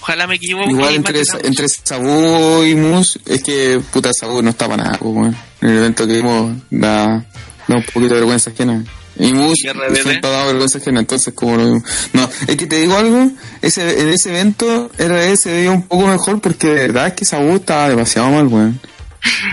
Ojalá 0.00 0.26
me 0.26 0.36
equivoque. 0.36 0.70
Igual 0.70 0.94
entre, 0.94 1.22
entre 1.44 1.66
Sabu 1.68 2.62
y 2.64 2.74
Mus, 2.74 3.18
es 3.26 3.42
que 3.42 3.80
puta 3.92 4.10
Sabu 4.18 4.42
no 4.42 4.50
está 4.50 4.68
para 4.68 4.84
nada, 4.84 4.98
pues. 4.98 5.34
En 5.60 5.68
el 5.70 5.78
evento 5.78 6.06
que 6.06 6.14
vimos 6.14 6.56
da, 6.70 7.24
da 7.66 7.76
un 7.76 7.82
poquito 7.84 8.14
de 8.14 8.20
vergüenza 8.20 8.50
ajena. 8.50 8.84
Y 9.16 9.32
Mus 9.32 9.64
¿Y 9.64 9.68
RBD? 9.68 9.94
siempre 9.94 10.28
ha 10.28 10.32
dado 10.32 10.46
vergüenza 10.48 10.78
ajena, 10.78 11.00
entonces 11.00 11.34
como 11.34 11.56
lo 11.56 11.64
mismo. 11.64 11.88
No, 12.12 12.28
es 12.46 12.56
que 12.56 12.66
te 12.66 12.80
digo 12.80 12.96
algo, 12.96 13.30
ese, 13.62 14.00
en 14.00 14.08
ese 14.08 14.30
evento 14.30 14.90
RBD 14.98 15.36
se 15.36 15.52
veía 15.52 15.70
un 15.70 15.82
poco 15.82 16.06
mejor 16.06 16.40
porque 16.40 16.66
de 16.66 16.74
verdad 16.74 17.08
es 17.08 17.12
que 17.14 17.24
Sabu 17.24 17.56
estaba 17.56 17.88
demasiado 17.88 18.30
mal, 18.30 18.46
weón. 18.46 18.80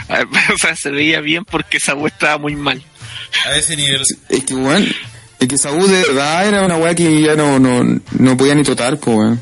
o 0.53 0.57
sea, 0.57 0.75
se 0.75 0.89
veía 0.89 1.21
bien 1.21 1.45
porque 1.45 1.79
Sabu 1.79 2.07
estaba 2.07 2.37
muy 2.37 2.55
mal. 2.55 2.83
A 3.45 3.55
ese 3.55 3.75
nivel. 3.75 4.01
Es 4.29 4.43
que, 4.43 4.53
weón, 4.53 4.87
es 5.39 5.47
que 5.47 5.57
Sabu 5.57 5.85
de 5.87 6.01
verdad 6.01 6.47
era 6.47 6.65
una 6.65 6.77
weá 6.77 6.95
que 6.95 7.21
ya 7.21 7.35
no, 7.35 7.59
no, 7.59 7.83
no 8.17 8.37
podía 8.37 8.55
ni 8.55 8.63
trotar, 8.63 8.97
pues, 8.97 9.17
weón. 9.17 9.39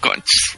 Conchas. 0.00 0.56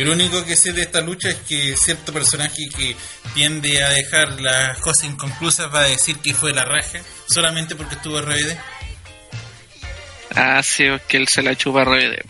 Yo 0.00 0.06
lo 0.06 0.12
único 0.14 0.42
que 0.46 0.56
sé 0.56 0.72
de 0.72 0.80
esta 0.80 1.02
lucha 1.02 1.28
es 1.28 1.36
que 1.46 1.76
cierto 1.76 2.10
personaje 2.10 2.70
que 2.74 2.96
tiende 3.34 3.82
a 3.82 3.90
dejar 3.90 4.40
las 4.40 4.78
cosas 4.78 5.04
inconclusas 5.04 5.70
va 5.70 5.80
a 5.80 5.88
decir 5.88 6.16
que 6.16 6.32
fue 6.32 6.54
la 6.54 6.64
raja 6.64 7.00
solamente 7.28 7.76
porque 7.76 7.96
estuvo 7.96 8.18
RBD. 8.18 8.56
Ah, 10.34 10.62
sí, 10.62 10.84
es 10.84 11.02
que 11.02 11.18
él 11.18 11.28
se 11.28 11.42
la 11.42 11.54
chupa 11.54 11.82
a 11.82 11.84
RBD. 11.84 12.24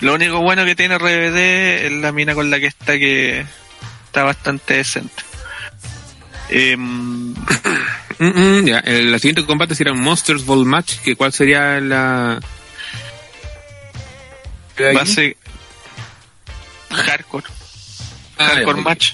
Lo 0.00 0.14
único 0.14 0.40
bueno 0.40 0.64
que 0.64 0.74
tiene 0.74 0.98
RBD 0.98 1.86
es 1.86 1.92
la 1.92 2.10
mina 2.10 2.34
con 2.34 2.50
la 2.50 2.58
que 2.58 2.66
está 2.66 2.94
que 2.94 3.46
está 4.06 4.24
bastante 4.24 4.74
decente. 4.74 5.22
Em, 6.48 7.32
Mm, 8.18 8.26
mm, 8.26 8.66
ya, 8.66 8.78
el, 8.80 9.14
siguiente 9.20 9.44
combate 9.44 9.76
será 9.76 9.92
un 9.92 10.00
Monsters 10.00 10.44
Ball 10.44 10.64
Match, 10.64 10.96
que 11.04 11.14
cuál 11.14 11.32
sería 11.32 11.80
la... 11.80 12.40
a 14.86 15.06
ser 15.06 15.36
hardcore. 16.90 17.46
Ah, 18.38 18.50
Hardcore 18.54 18.82
Match. 18.82 19.12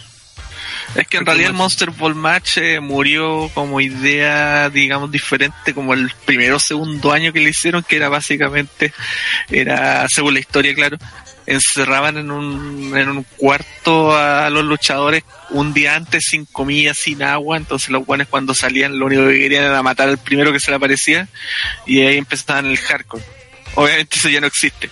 Es 0.94 1.08
que 1.08 1.16
en 1.16 1.26
realidad 1.26 1.50
el. 1.50 1.56
Monster 1.56 1.90
Ball 1.90 2.14
Match 2.14 2.58
eh, 2.58 2.78
murió 2.78 3.50
como 3.52 3.80
idea, 3.80 4.70
digamos, 4.70 5.10
diferente 5.10 5.74
como 5.74 5.92
el 5.92 6.12
primero 6.24 6.56
o 6.56 6.60
segundo 6.60 7.12
año 7.12 7.32
que 7.32 7.40
le 7.40 7.50
hicieron, 7.50 7.82
que 7.82 7.96
era 7.96 8.08
básicamente, 8.08 8.92
era, 9.50 10.08
según 10.08 10.34
la 10.34 10.40
historia, 10.40 10.74
claro, 10.74 10.96
encerraban 11.46 12.16
en 12.16 12.30
un, 12.30 12.96
en 12.96 13.08
un 13.08 13.26
cuarto 13.36 14.16
a 14.16 14.48
los 14.50 14.64
luchadores 14.64 15.24
un 15.50 15.74
día 15.74 15.96
antes 15.96 16.26
sin 16.30 16.44
comida, 16.46 16.94
sin 16.94 17.22
agua, 17.22 17.56
entonces 17.56 17.90
los 17.90 18.06
buenos 18.06 18.28
cuando 18.28 18.54
salían 18.54 18.98
lo 18.98 19.06
único 19.06 19.26
que 19.26 19.38
querían 19.38 19.64
era 19.64 19.82
matar 19.82 20.08
al 20.08 20.18
primero 20.18 20.52
que 20.52 20.60
se 20.60 20.70
le 20.70 20.76
aparecía 20.76 21.28
y 21.86 22.02
ahí 22.02 22.18
empezaban 22.18 22.66
el 22.66 22.78
hardcore. 22.78 23.24
Obviamente 23.74 24.16
eso 24.16 24.28
ya 24.28 24.40
no 24.40 24.46
existe. 24.46 24.90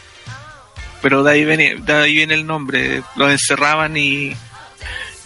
Pero 1.02 1.22
de 1.22 1.32
ahí 1.32 1.44
viene, 1.44 1.76
de 1.76 1.92
ahí 1.92 2.14
viene 2.14 2.34
el 2.34 2.46
nombre, 2.46 3.02
los 3.16 3.30
encerraban 3.30 3.96
y, 3.96 4.32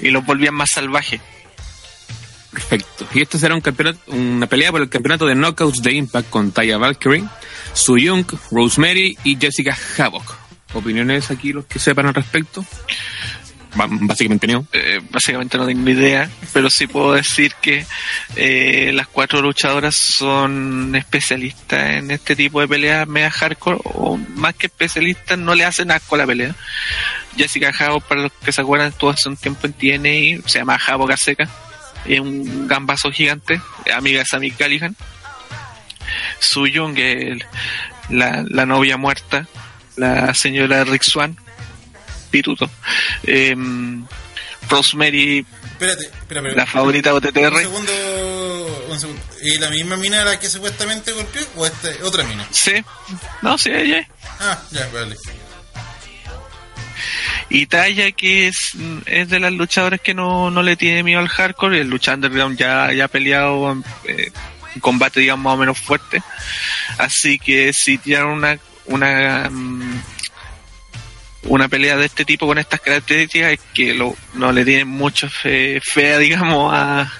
y 0.00 0.10
los 0.10 0.24
volvían 0.24 0.54
más 0.54 0.70
salvajes. 0.70 1.20
Perfecto. 2.50 3.06
Y 3.12 3.20
este 3.20 3.38
será 3.38 3.54
un 3.54 3.60
campeonato, 3.60 4.00
una 4.06 4.46
pelea 4.46 4.72
por 4.72 4.80
el 4.80 4.88
campeonato 4.88 5.26
de 5.26 5.34
Knockouts 5.34 5.82
de 5.82 5.92
Impact 5.92 6.30
con 6.30 6.52
Taya 6.52 6.78
Valkyrie, 6.78 7.24
Su 7.74 7.98
Young, 7.98 8.24
Rosemary 8.50 9.18
y 9.24 9.36
Jessica 9.36 9.76
Havoc. 9.98 10.34
¿Opiniones 10.72 11.30
aquí 11.30 11.52
los 11.52 11.66
que 11.66 11.78
sepan 11.78 12.06
al 12.06 12.14
respecto? 12.14 12.64
Básicamente 13.76 14.46
no. 14.46 14.66
Eh, 14.72 15.00
básicamente 15.10 15.58
no 15.58 15.66
tengo 15.66 15.88
idea, 15.90 16.30
pero 16.52 16.70
sí 16.70 16.86
puedo 16.86 17.12
decir 17.12 17.52
que 17.60 17.84
eh, 18.36 18.90
las 18.94 19.06
cuatro 19.06 19.42
luchadoras 19.42 19.94
son 19.94 20.94
especialistas 20.96 21.96
en 21.96 22.10
este 22.10 22.34
tipo 22.34 22.60
de 22.60 22.68
peleas 22.68 23.06
media 23.06 23.30
hardcore, 23.30 23.78
o 23.84 24.16
más 24.16 24.54
que 24.54 24.66
especialistas, 24.66 25.38
no 25.38 25.54
le 25.54 25.64
hacen 25.64 25.90
asco 25.90 26.14
a 26.14 26.18
la 26.18 26.26
pelea. 26.26 26.54
Jessica 27.36 27.72
Havoc, 27.78 28.04
para 28.04 28.22
los 28.22 28.32
que 28.32 28.52
se 28.52 28.62
acuerdan, 28.62 28.88
estuvo 28.88 29.10
hace 29.10 29.28
un 29.28 29.36
tiempo 29.36 29.66
en 29.66 29.74
TNA, 29.74 30.48
se 30.48 30.58
llama 30.58 30.80
Havoc 30.86 31.10
a 31.10 31.16
seca, 31.16 31.48
es 32.06 32.20
un 32.20 32.66
gambazo 32.66 33.12
gigante, 33.12 33.60
amiga 33.94 34.20
de 34.20 34.24
Sammy 34.24 34.50
Callihan. 34.52 34.96
Su 36.38 36.66
Young, 36.66 36.96
la, 38.08 38.44
la 38.48 38.64
novia 38.64 38.96
muerta, 38.96 39.46
la 39.96 40.32
señora 40.34 40.84
Rick 40.84 41.02
Swan, 41.02 41.36
Pituto. 42.30 42.68
Em, 43.24 44.04
Rosemary, 44.68 45.46
Espérate, 45.78 46.10
la 46.56 46.66
favorita 46.66 47.10
de 47.10 47.16
Un 47.16 47.24
OTTR. 47.24 47.58
segundo, 47.60 47.92
un 48.88 48.98
segundo. 49.00 49.22
¿Y 49.42 49.58
la 49.58 49.70
misma 49.70 49.96
mina 49.96 50.24
la 50.24 50.40
que 50.40 50.48
supuestamente 50.48 51.12
golpeó 51.12 51.42
o 51.56 51.66
esta 51.66 51.88
otra 52.02 52.24
mina? 52.24 52.46
Sí, 52.50 52.72
no, 53.42 53.56
sí, 53.58 53.70
ella. 53.70 54.08
Ah, 54.40 54.58
ya, 54.72 54.88
vale. 54.92 55.16
Y 57.48 57.66
Taya, 57.66 58.10
que 58.12 58.48
es, 58.48 58.72
es 59.06 59.28
de 59.28 59.38
las 59.38 59.52
luchadoras 59.52 60.00
que 60.00 60.14
no, 60.14 60.50
no 60.50 60.62
le 60.62 60.76
tiene 60.76 61.02
miedo 61.04 61.20
al 61.20 61.28
hardcore, 61.28 61.80
el 61.80 61.88
lucha 61.88 62.14
underground 62.14 62.58
ya, 62.58 62.92
ya 62.92 63.04
ha 63.04 63.08
peleado 63.08 63.76
eh, 64.04 64.32
un 64.74 64.80
combate, 64.80 65.20
digamos, 65.20 65.44
más 65.44 65.54
o 65.54 65.56
menos 65.58 65.78
fuerte. 65.78 66.22
Así 66.98 67.38
que 67.38 67.72
si 67.72 67.98
tienen 67.98 68.26
una, 68.26 68.58
una, 68.86 69.48
mm, 69.48 70.02
una 71.48 71.68
pelea 71.68 71.96
de 71.96 72.06
este 72.06 72.24
tipo 72.24 72.46
con 72.46 72.58
estas 72.58 72.80
características, 72.80 73.52
es 73.52 73.60
que 73.74 73.94
lo, 73.94 74.16
no 74.34 74.52
le 74.52 74.64
tienen 74.64 74.88
mucha 74.88 75.28
fe, 75.28 75.80
fea, 75.82 76.18
digamos, 76.18 76.72
a, 76.74 77.12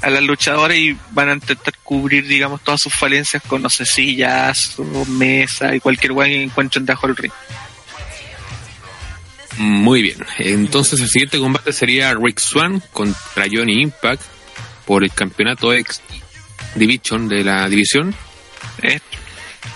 a 0.00 0.10
las 0.10 0.22
luchadoras 0.22 0.76
y 0.76 0.96
van 1.10 1.28
a 1.28 1.34
intentar 1.34 1.74
cubrir, 1.82 2.26
digamos, 2.26 2.62
todas 2.62 2.80
sus 2.80 2.94
falencias 2.94 3.42
con, 3.46 3.62
no 3.62 3.70
sé, 3.70 3.84
sillas, 3.84 4.76
mesa 5.08 5.74
y 5.74 5.80
cualquier 5.80 6.12
weá 6.12 6.28
que 6.28 6.42
encuentren 6.42 6.86
debajo 6.86 7.06
del 7.06 7.16
ring. 7.16 7.32
Muy 9.56 10.02
bien. 10.02 10.24
Entonces 10.38 11.00
el 11.00 11.08
siguiente 11.08 11.38
combate 11.38 11.72
sería 11.72 12.14
Rick 12.14 12.40
Swan 12.40 12.82
contra 12.92 13.46
Johnny 13.50 13.82
Impact 13.82 14.22
por 14.84 15.04
el 15.04 15.12
campeonato 15.12 15.72
X 15.72 16.00
Division 16.74 17.28
de 17.28 17.44
la 17.44 17.68
división. 17.68 18.14
Eh, 18.82 18.98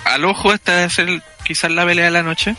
al 0.05 0.25
ojo 0.25 0.53
esta 0.53 0.77
debe 0.77 0.91
ser 0.91 1.23
quizás 1.45 1.71
la 1.71 1.87
pelea 1.87 2.07
de 2.07 2.11
la 2.11 2.23
noche. 2.23 2.57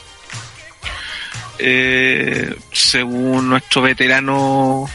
Eh, 1.60 2.56
según 2.72 3.50
nuestro 3.50 3.82
veterano 3.82 4.90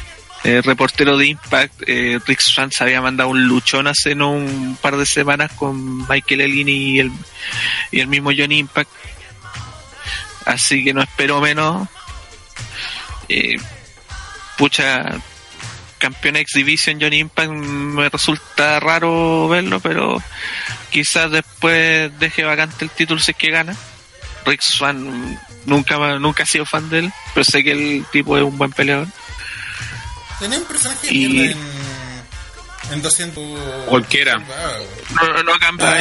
eh, 0.44 0.60
reportero 0.62 1.16
de 1.16 1.28
Impact, 1.28 1.82
eh, 1.86 2.18
Rick 2.26 2.40
Swan 2.40 2.70
se 2.70 2.84
había 2.84 3.00
mandado 3.00 3.30
un 3.30 3.44
luchón 3.46 3.86
hace 3.86 4.14
no 4.14 4.32
un 4.32 4.76
par 4.80 4.96
de 4.98 5.06
semanas 5.06 5.50
con 5.52 6.06
Michael 6.06 6.42
Elgin 6.42 6.68
y 6.68 6.98
el, 7.00 7.12
y 7.90 8.00
el 8.00 8.08
mismo 8.08 8.30
Johnny 8.36 8.58
Impact. 8.58 8.90
Así 10.44 10.84
que 10.84 10.92
no 10.92 11.00
espero 11.02 11.40
menos. 11.40 11.88
Eh, 13.30 13.56
pucha, 14.58 15.18
campeón 15.96 16.36
X 16.36 16.52
Division 16.56 17.00
Johnny 17.00 17.20
Impact 17.20 17.50
me 17.50 18.10
resulta 18.10 18.80
raro 18.80 19.48
verlo, 19.48 19.80
pero 19.80 20.22
quizás 20.90 21.30
después 21.30 22.18
deje 22.18 22.44
vacante 22.44 22.84
el 22.84 22.90
título 22.90 23.18
si 23.18 23.30
es 23.30 23.36
que 23.38 23.50
gana. 23.50 23.74
Rick 24.44 24.60
Swan 24.60 25.38
nunca 25.66 25.96
nunca 26.18 26.42
he 26.42 26.46
sido 26.46 26.64
fan 26.66 26.88
de 26.90 26.98
él, 27.00 27.12
pero 27.34 27.44
sé 27.44 27.62
que 27.64 27.72
el 27.72 28.04
tipo 28.12 28.36
es 28.36 28.44
un 28.44 28.56
buen 28.58 28.72
peleador. 28.72 29.08
Tenía 30.38 30.58
un 30.58 30.64
personaje 30.64 31.06
de 31.08 31.14
Y- 31.14 31.28
mierda 31.28 31.52
en, 31.52 32.92
en 32.94 33.02
200. 33.02 33.44
Cualquiera. 33.86 34.34
Ah, 34.36 34.72
No, 35.34 35.42
no 35.44 35.58
cambia 35.58 36.00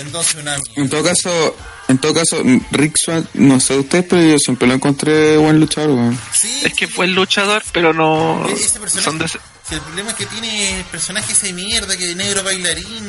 Entonces 0.00 0.34
una 0.34 0.56
En 0.76 0.90
todo 0.90 1.02
caso, 1.04 1.56
en 1.88 1.98
todo 1.98 2.14
caso, 2.14 2.42
Rick 2.72 2.94
Swan, 3.02 3.28
no 3.34 3.58
sé 3.60 3.76
ustedes, 3.78 4.04
pero 4.08 4.22
yo 4.22 4.38
siempre 4.38 4.66
lo 4.68 4.74
encontré 4.74 5.36
buen 5.36 5.58
luchador, 5.60 5.90
weón. 5.90 6.18
Sí, 6.32 6.62
Es 6.64 6.74
que 6.74 6.88
fue 6.88 7.06
el 7.06 7.14
luchador, 7.14 7.62
pero 7.72 7.92
no. 7.92 8.44
ese 8.48 8.78
personaje. 8.80 9.04
Son 9.04 9.18
de, 9.18 9.28
si 9.28 9.74
el 9.76 9.80
problema 9.80 10.10
es 10.10 10.16
que 10.16 10.26
tiene 10.26 10.84
personajes 10.90 11.40
de 11.42 11.52
mierda, 11.52 11.96
que 11.96 12.14
negro 12.14 12.42
bailarín. 12.42 13.08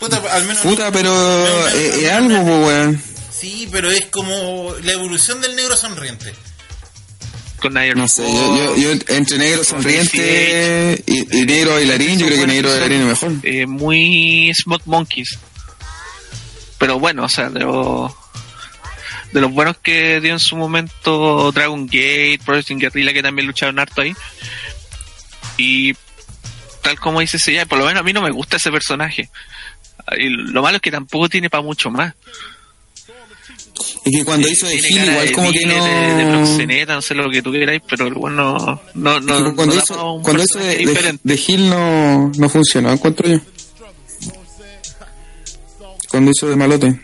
Puta, 0.00 0.16
al 0.32 0.44
menos. 0.46 0.62
Puta, 0.62 0.90
pero 0.90 1.68
es, 1.68 2.10
algo, 2.10 2.42
pues, 2.42 2.66
weón. 2.66 3.02
Sí, 3.40 3.68
pero 3.72 3.90
es 3.90 4.06
como 4.06 4.74
la 4.82 4.92
evolución 4.92 5.40
del 5.40 5.56
negro 5.56 5.76
sonriente. 5.76 6.34
con 7.60 7.72
Iron 7.82 7.98
No 7.98 8.08
sé, 8.08 8.22
yo, 8.22 8.56
yo, 8.56 8.76
yo 8.76 8.90
entre 9.08 9.38
negro 9.38 9.64
sonriente 9.64 11.02
y, 11.06 11.38
y 11.40 11.46
negro 11.46 11.72
bailarín, 11.74 12.18
yo 12.18 12.26
creo 12.26 12.40
que 12.40 12.46
negro 12.46 12.70
bailarín 12.70 13.00
es 13.02 13.06
mejor. 13.06 13.32
eh, 13.42 13.66
muy 13.66 14.52
Smot 14.54 14.82
Monkeys. 14.84 15.38
Pero 16.78 16.98
bueno, 16.98 17.24
o 17.24 17.28
sea, 17.28 17.50
de 17.50 17.60
los, 17.60 18.12
de 19.32 19.40
los 19.40 19.50
buenos 19.52 19.76
que 19.78 20.20
dio 20.20 20.32
en 20.32 20.38
su 20.38 20.56
momento 20.56 21.52
Dragon 21.52 21.86
Gate, 21.86 22.40
Project 22.44 22.80
Guerrilla, 22.80 23.12
que 23.12 23.22
también 23.22 23.46
lucharon 23.46 23.78
harto 23.78 24.00
ahí. 24.02 24.14
Y 25.58 25.92
tal 26.82 26.98
como 26.98 27.20
dice 27.20 27.36
ese 27.36 27.52
ya, 27.52 27.66
por 27.66 27.78
lo 27.78 27.84
menos 27.84 28.00
a 28.00 28.04
mí 28.04 28.12
no 28.14 28.22
me 28.22 28.30
gusta 28.30 28.56
ese 28.56 28.70
personaje. 28.70 29.28
Y 30.18 30.28
lo 30.30 30.62
malo 30.62 30.76
es 30.76 30.82
que 30.82 30.90
tampoco 30.90 31.28
tiene 31.28 31.50
para 31.50 31.62
mucho 31.62 31.90
más. 31.90 32.14
Y 34.04 34.18
que 34.18 34.24
cuando 34.24 34.48
hizo 34.48 34.66
de 34.66 34.78
Gil, 34.78 35.04
igual 35.04 35.32
como 35.32 35.52
que 35.52 35.60
dealer, 35.60 35.82
de, 35.82 36.14
de 36.14 36.24
no. 36.24 36.38
proxeneta, 36.38 36.94
no 36.94 37.02
sé 37.02 37.14
lo 37.14 37.30
que 37.30 37.42
tú 37.42 37.52
queráis, 37.52 37.82
pero 37.88 38.06
el 38.06 38.14
bueno 38.14 38.80
no, 38.94 39.20
no, 39.20 39.40
no, 39.40 39.54
cuando 39.54 39.74
no 39.74 39.82
hizo, 39.82 40.20
cuando 40.22 40.44
de, 40.44 41.18
de, 41.22 41.36
Gil 41.36 41.68
no, 41.68 42.30
no 42.36 42.48
funcionó, 42.48 42.92
encuentro 42.92 43.28
yo. 43.28 43.40
Cuando 46.08 46.30
hizo 46.30 46.48
de 46.48 46.56
malote. 46.56 47.00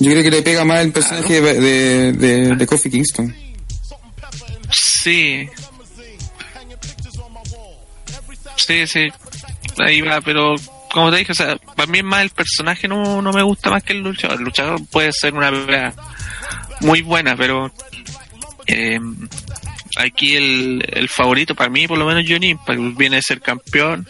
Yo 0.00 0.10
creo 0.12 0.22
que 0.22 0.30
le 0.30 0.42
pega 0.42 0.64
más 0.64 0.84
el 0.84 0.92
personaje 0.92 1.40
de, 1.40 1.60
de, 1.60 2.12
de, 2.12 2.56
de 2.56 2.66
Kofi 2.66 2.88
Kingston. 2.88 3.34
Sí. 4.70 5.48
Sí, 8.56 8.86
sí. 8.86 9.08
Ahí 9.78 10.00
va, 10.00 10.20
pero 10.20 10.54
como 10.98 11.12
te 11.12 11.18
dije, 11.18 11.32
o 11.32 11.34
sea, 11.34 11.56
para 11.76 11.90
mí 11.90 12.02
más 12.02 12.22
el 12.22 12.30
personaje 12.30 12.88
no, 12.88 13.22
no 13.22 13.32
me 13.32 13.42
gusta 13.42 13.70
más 13.70 13.82
que 13.82 13.92
el 13.92 14.00
luchador. 14.00 14.38
El 14.38 14.44
luchador 14.44 14.84
puede 14.90 15.12
ser 15.12 15.34
una 15.34 15.50
pelea 15.50 15.94
muy 16.80 17.02
buena, 17.02 17.36
pero 17.36 17.72
eh, 18.66 18.98
aquí 19.96 20.34
el, 20.34 20.84
el 20.88 21.08
favorito 21.08 21.54
para 21.54 21.70
mí, 21.70 21.86
por 21.86 21.98
lo 21.98 22.06
menos 22.06 22.24
Johnny 22.28 22.48
Impact, 22.48 22.80
viene 22.96 23.18
a 23.18 23.22
ser 23.22 23.40
campeón 23.40 24.08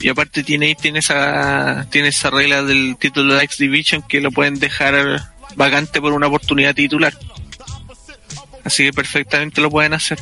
y 0.00 0.08
aparte 0.08 0.44
tiene 0.44 0.74
tiene 0.74 1.00
esa 1.00 1.86
tiene 1.90 2.08
esa 2.08 2.30
regla 2.30 2.62
del 2.62 2.96
título 2.98 3.34
de 3.34 3.44
X 3.44 3.58
Division 3.58 4.02
que 4.02 4.20
lo 4.20 4.30
pueden 4.30 4.60
dejar 4.60 5.32
vacante 5.56 6.00
por 6.00 6.12
una 6.12 6.28
oportunidad 6.28 6.74
titular. 6.74 7.12
Así 8.64 8.84
que 8.84 8.92
perfectamente 8.92 9.60
lo 9.60 9.70
pueden 9.70 9.94
hacer. 9.94 10.18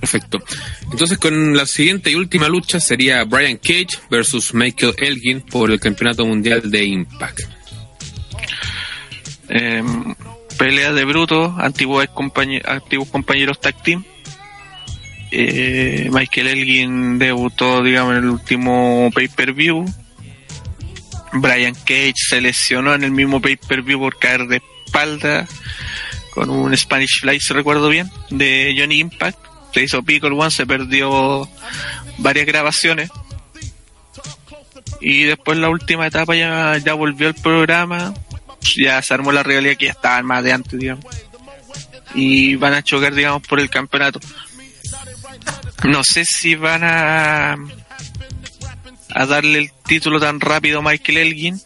Perfecto. 0.00 0.42
Entonces 0.90 1.18
con 1.18 1.56
la 1.56 1.66
siguiente 1.66 2.10
y 2.10 2.14
última 2.14 2.48
lucha 2.48 2.80
sería 2.80 3.22
Brian 3.24 3.56
Cage 3.58 3.98
versus 4.10 4.54
Michael 4.54 4.94
Elgin 4.98 5.42
por 5.42 5.70
el 5.70 5.78
campeonato 5.78 6.24
mundial 6.26 6.70
de 6.70 6.84
Impact. 6.84 7.40
Eh, 9.50 9.82
pelea 10.58 10.92
de 10.92 11.04
brutos, 11.04 11.54
antiguos, 11.58 12.06
compañe- 12.14 12.62
antiguos 12.66 13.08
compañeros 13.08 13.60
tag 13.60 13.80
team. 13.82 14.04
Eh, 15.30 16.08
Michael 16.10 16.48
Elgin 16.48 17.18
debutó, 17.18 17.82
digamos, 17.82 18.12
en 18.12 18.24
el 18.24 18.30
último 18.30 19.10
pay-per-view. 19.14 19.84
Brian 21.34 21.74
Cage 21.74 22.14
se 22.16 22.40
lesionó 22.40 22.94
en 22.94 23.04
el 23.04 23.10
mismo 23.10 23.40
pay-per-view 23.40 24.00
por 24.00 24.18
caer 24.18 24.46
de 24.46 24.62
espalda 24.86 25.46
con 26.30 26.48
un 26.50 26.74
Spanish 26.76 27.20
Fly, 27.20 27.40
si 27.40 27.52
recuerdo 27.52 27.88
bien, 27.90 28.10
de 28.30 28.74
Johnny 28.78 29.00
Impact. 29.00 29.38
Se 29.78 29.84
hizo 29.84 30.02
pico 30.02 30.26
el 30.26 30.32
one, 30.32 30.50
se 30.50 30.66
perdió 30.66 31.48
varias 32.16 32.46
grabaciones. 32.46 33.12
Y 35.00 35.22
después 35.22 35.56
la 35.56 35.68
última 35.68 36.08
etapa 36.08 36.34
ya, 36.34 36.76
ya 36.78 36.94
volvió 36.94 37.28
el 37.28 37.34
programa. 37.34 38.12
Ya 38.74 39.00
se 39.02 39.14
armó 39.14 39.30
la 39.30 39.44
realidad 39.44 39.76
que 39.76 39.84
ya 39.84 39.92
estaban 39.92 40.26
más 40.26 40.42
de 40.42 40.52
antes, 40.52 40.76
digamos. 40.76 41.04
Y 42.12 42.56
van 42.56 42.74
a 42.74 42.82
chocar, 42.82 43.14
digamos, 43.14 43.46
por 43.46 43.60
el 43.60 43.70
campeonato. 43.70 44.18
No 45.84 46.02
sé 46.02 46.24
si 46.24 46.56
van 46.56 46.82
a 46.82 47.56
a 49.14 49.26
darle 49.26 49.60
el 49.60 49.70
título 49.86 50.18
tan 50.18 50.40
rápido 50.40 50.80
a 50.80 50.82
Michael 50.82 51.18
Elgin. 51.18 51.62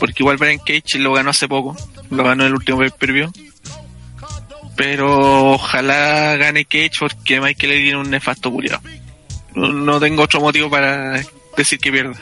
Porque 0.00 0.22
igual 0.22 0.38
Brian 0.38 0.58
Cage 0.58 0.98
lo 0.98 1.12
ganó 1.12 1.28
hace 1.28 1.48
poco. 1.48 1.76
Lo 2.08 2.24
ganó 2.24 2.44
en 2.44 2.48
el 2.48 2.54
último 2.54 2.78
pay-per-view. 2.78 3.30
Pero 4.84 5.52
ojalá 5.52 6.36
gane 6.36 6.64
Cage 6.64 6.90
porque 6.98 7.40
Michael 7.40 7.72
Elgin 7.72 7.88
es 7.90 7.94
un 7.94 8.10
nefasto 8.10 8.50
culiado. 8.50 8.82
No, 9.54 9.72
no 9.72 10.00
tengo 10.00 10.24
otro 10.24 10.40
motivo 10.40 10.68
para 10.68 11.22
decir 11.56 11.78
que 11.78 11.92
pierda. 11.92 12.18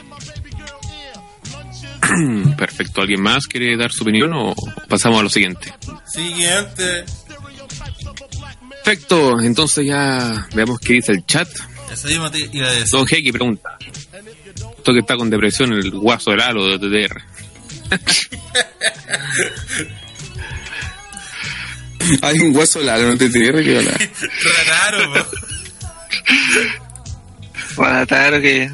Perfecto. 2.59 3.01
¿Alguien 3.01 3.23
más 3.23 3.47
quiere 3.47 3.79
dar 3.79 3.91
su 3.91 4.03
opinión 4.03 4.35
o 4.35 4.55
pasamos 4.91 5.21
a 5.21 5.23
lo 5.23 5.31
siguiente? 5.31 5.73
Siguiente. 6.05 7.07
Perfecto. 8.69 9.41
Entonces 9.41 9.87
ya 9.87 10.47
veamos 10.53 10.81
qué 10.81 10.95
dice 10.95 11.13
el 11.13 11.25
chat. 11.25 11.49
Eso 11.91 12.09
mismo 12.09 12.31
te 12.31 12.47
iba 12.53 12.69
a 12.69 12.73
decir. 12.73 12.89
Don 12.93 13.07
Hecky 13.09 13.33
pregunta. 13.33 13.79
Esto 14.77 14.93
que 14.93 14.99
está 14.99 15.17
con 15.17 15.31
depresión, 15.31 15.73
el 15.73 15.91
guaso 15.93 16.33
del 16.33 16.43
halo 16.43 16.77
de 16.77 17.09
TTR. 17.09 17.23
Hay 22.23 22.39
un 22.39 22.57
hueso 22.57 22.81
largo, 22.83 23.09
no 23.11 23.17
te 23.19 23.29
tierra 23.31 23.63
que 23.63 23.79
hola. 23.79 23.99
Raro, 24.69 25.13
po. 25.13 25.27
Bueno, 27.77 28.07
claro 28.07 28.41
que 28.41 28.71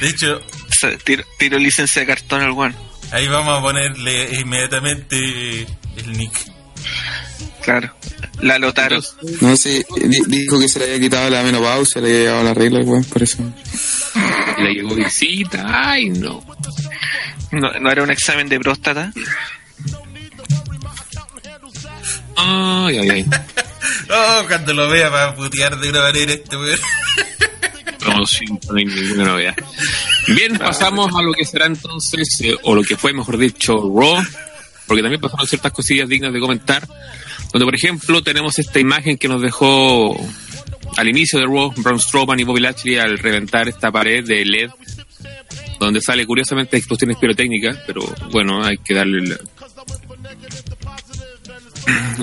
De 0.00 0.08
hecho, 0.08 0.40
tiro, 1.04 1.24
tiro 1.38 1.58
licencia 1.58 2.00
de 2.00 2.06
cartón 2.06 2.42
al 2.42 2.50
one. 2.50 2.74
ahí 3.10 3.26
vamos 3.28 3.58
a 3.58 3.62
ponerle 3.62 4.40
inmediatamente 4.40 5.62
el 5.96 6.12
nick. 6.12 6.32
Claro. 7.62 7.94
La 8.40 8.58
Lotaro. 8.58 9.00
No 9.40 9.56
sé, 9.56 9.86
di- 9.96 10.22
dijo 10.26 10.60
que 10.60 10.68
se 10.68 10.78
le 10.80 10.84
había 10.86 11.00
quitado 11.00 11.30
la 11.30 11.42
menopausia, 11.42 12.00
le 12.02 12.08
había 12.08 12.20
llegado 12.20 12.44
la 12.44 12.54
regla, 12.54 12.80
weón, 12.80 13.04
por 13.04 13.22
eso. 13.22 13.38
Y 14.58 14.62
le 14.62 14.74
llegó 14.74 14.94
visita. 14.94 15.64
Ay, 15.66 16.10
no. 16.10 16.44
No, 17.52 17.70
no 17.80 17.90
era 17.90 18.02
un 18.02 18.10
examen 18.10 18.48
de 18.48 18.58
próstata. 18.60 19.12
Ay, 22.36 22.98
ay, 22.98 23.10
ay. 23.10 23.26
Oh, 24.10 24.44
cuando 24.48 24.72
lo 24.72 24.88
vea 24.88 25.10
para 25.10 25.34
putear 25.34 25.78
de 25.78 25.90
una 25.90 26.00
manera 26.00 26.32
este 26.32 26.56
weón. 26.56 26.78
No, 28.06 28.26
sí, 28.26 28.44
no 28.46 28.76
hay 28.76 28.84
ninguna 28.84 29.24
novedad. 29.24 29.54
Bien, 30.28 30.58
pasamos 30.58 31.14
a 31.14 31.22
lo 31.22 31.32
que 31.32 31.44
será 31.44 31.66
entonces, 31.66 32.28
eh, 32.42 32.56
o 32.62 32.74
lo 32.74 32.82
que 32.82 32.96
fue, 32.96 33.12
mejor 33.12 33.38
dicho, 33.38 33.74
Raw, 33.74 34.22
porque 34.86 35.02
también 35.02 35.20
pasaron 35.20 35.46
ciertas 35.46 35.72
cosillas 35.72 36.08
dignas 36.08 36.32
de 36.32 36.40
comentar. 36.40 36.86
Donde, 37.52 37.64
por 37.64 37.74
ejemplo, 37.74 38.22
tenemos 38.22 38.58
esta 38.58 38.80
imagen 38.80 39.16
que 39.16 39.28
nos 39.28 39.40
dejó 39.40 40.16
al 40.96 41.08
inicio 41.08 41.38
de 41.38 41.46
Raw, 41.46 41.72
Braun 41.76 42.00
Strowman 42.00 42.40
y 42.40 42.44
Bobby 42.44 42.60
Lashley 42.60 42.98
al 42.98 43.18
reventar 43.18 43.68
esta 43.68 43.90
pared 43.90 44.24
de 44.24 44.44
LED, 44.44 44.70
donde 45.78 46.00
sale 46.00 46.26
curiosamente 46.26 46.76
explosiones 46.76 47.16
pirotécnicas, 47.16 47.78
pero 47.86 48.02
bueno, 48.30 48.64
hay 48.64 48.76
que 48.78 48.94
darle 48.94 49.18
el, 49.18 49.38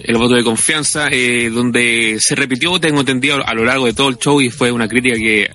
el 0.04 0.18
voto 0.18 0.36
de 0.36 0.44
confianza, 0.44 1.08
eh, 1.12 1.50
donde 1.50 2.18
se 2.20 2.36
repitió, 2.36 2.80
tengo 2.80 3.00
entendido, 3.02 3.46
a 3.46 3.54
lo 3.54 3.64
largo 3.66 3.86
de 3.86 3.94
todo 3.94 4.10
el 4.10 4.18
show 4.18 4.42
y 4.42 4.50
fue 4.50 4.72
una 4.72 4.88
crítica 4.88 5.16
que 5.16 5.52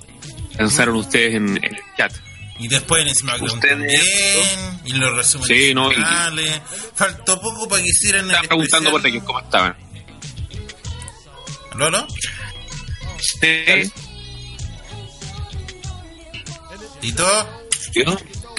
lanzaron 0.59 0.97
ustedes 0.97 1.35
en, 1.35 1.57
en 1.57 1.65
el 1.75 1.81
chat. 1.97 2.13
Y 2.59 2.69
después 2.69 3.07
en 3.07 3.15
SmackDown 3.15 3.51
Ustedes, 3.51 3.73
también. 3.77 4.81
Y 4.87 4.93
los 4.93 5.15
resúmenes 5.15 5.57
Sí, 5.59 5.75
no, 5.75 5.91
y- 5.93 5.95
finales. 5.97 6.61
Faltó 6.95 7.39
poco 7.41 7.69
para 7.69 7.83
que 7.83 7.89
hicieran 7.89 8.25
el 8.25 8.31
Estaba 8.31 8.49
preguntando 8.49 8.91
por 8.91 9.07
aquí 9.07 9.21
cómo 9.21 9.41
estaban. 9.41 9.77
¿Lolo? 11.77 12.07
Sí. 13.19 13.91
¿Tito? 17.01 17.47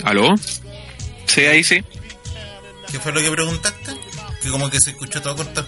¿Aló? 0.03 0.35
Sí, 1.25 1.41
ahí 1.45 1.63
sí. 1.63 1.83
¿Qué 2.91 2.99
fue 2.99 3.11
lo 3.11 3.21
que 3.21 3.31
preguntaste? 3.31 3.91
Que 4.47 4.51
como 4.51 4.69
que 4.69 4.79
se 4.79 4.91
escuchó 4.91 5.21
todo 5.21 5.35
cortado. 5.35 5.67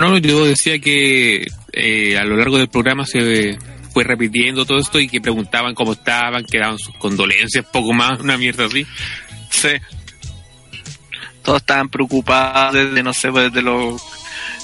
No, 0.00 0.18
yo 0.18 0.44
decía 0.44 0.80
que 0.80 1.46
eh, 1.72 2.18
a 2.18 2.24
lo 2.24 2.36
largo 2.36 2.58
del 2.58 2.68
programa 2.68 3.06
se 3.06 3.56
fue 3.92 4.02
repitiendo 4.02 4.66
todo 4.66 4.78
esto 4.78 4.98
y 4.98 5.06
que 5.06 5.20
preguntaban 5.20 5.72
cómo 5.72 5.92
estaban, 5.92 6.44
que 6.44 6.58
daban 6.58 6.76
sus 6.76 6.96
condolencias, 6.96 7.64
poco 7.66 7.92
más, 7.92 8.18
una 8.18 8.36
mierda 8.36 8.64
así. 8.66 8.84
Sí. 9.48 9.68
Todos 11.44 11.60
estaban 11.60 11.88
preocupados 11.88 12.74
desde, 12.74 13.00
no 13.04 13.12
sé, 13.12 13.30
pues, 13.30 13.52
desde 13.52 13.62
los 13.62 14.02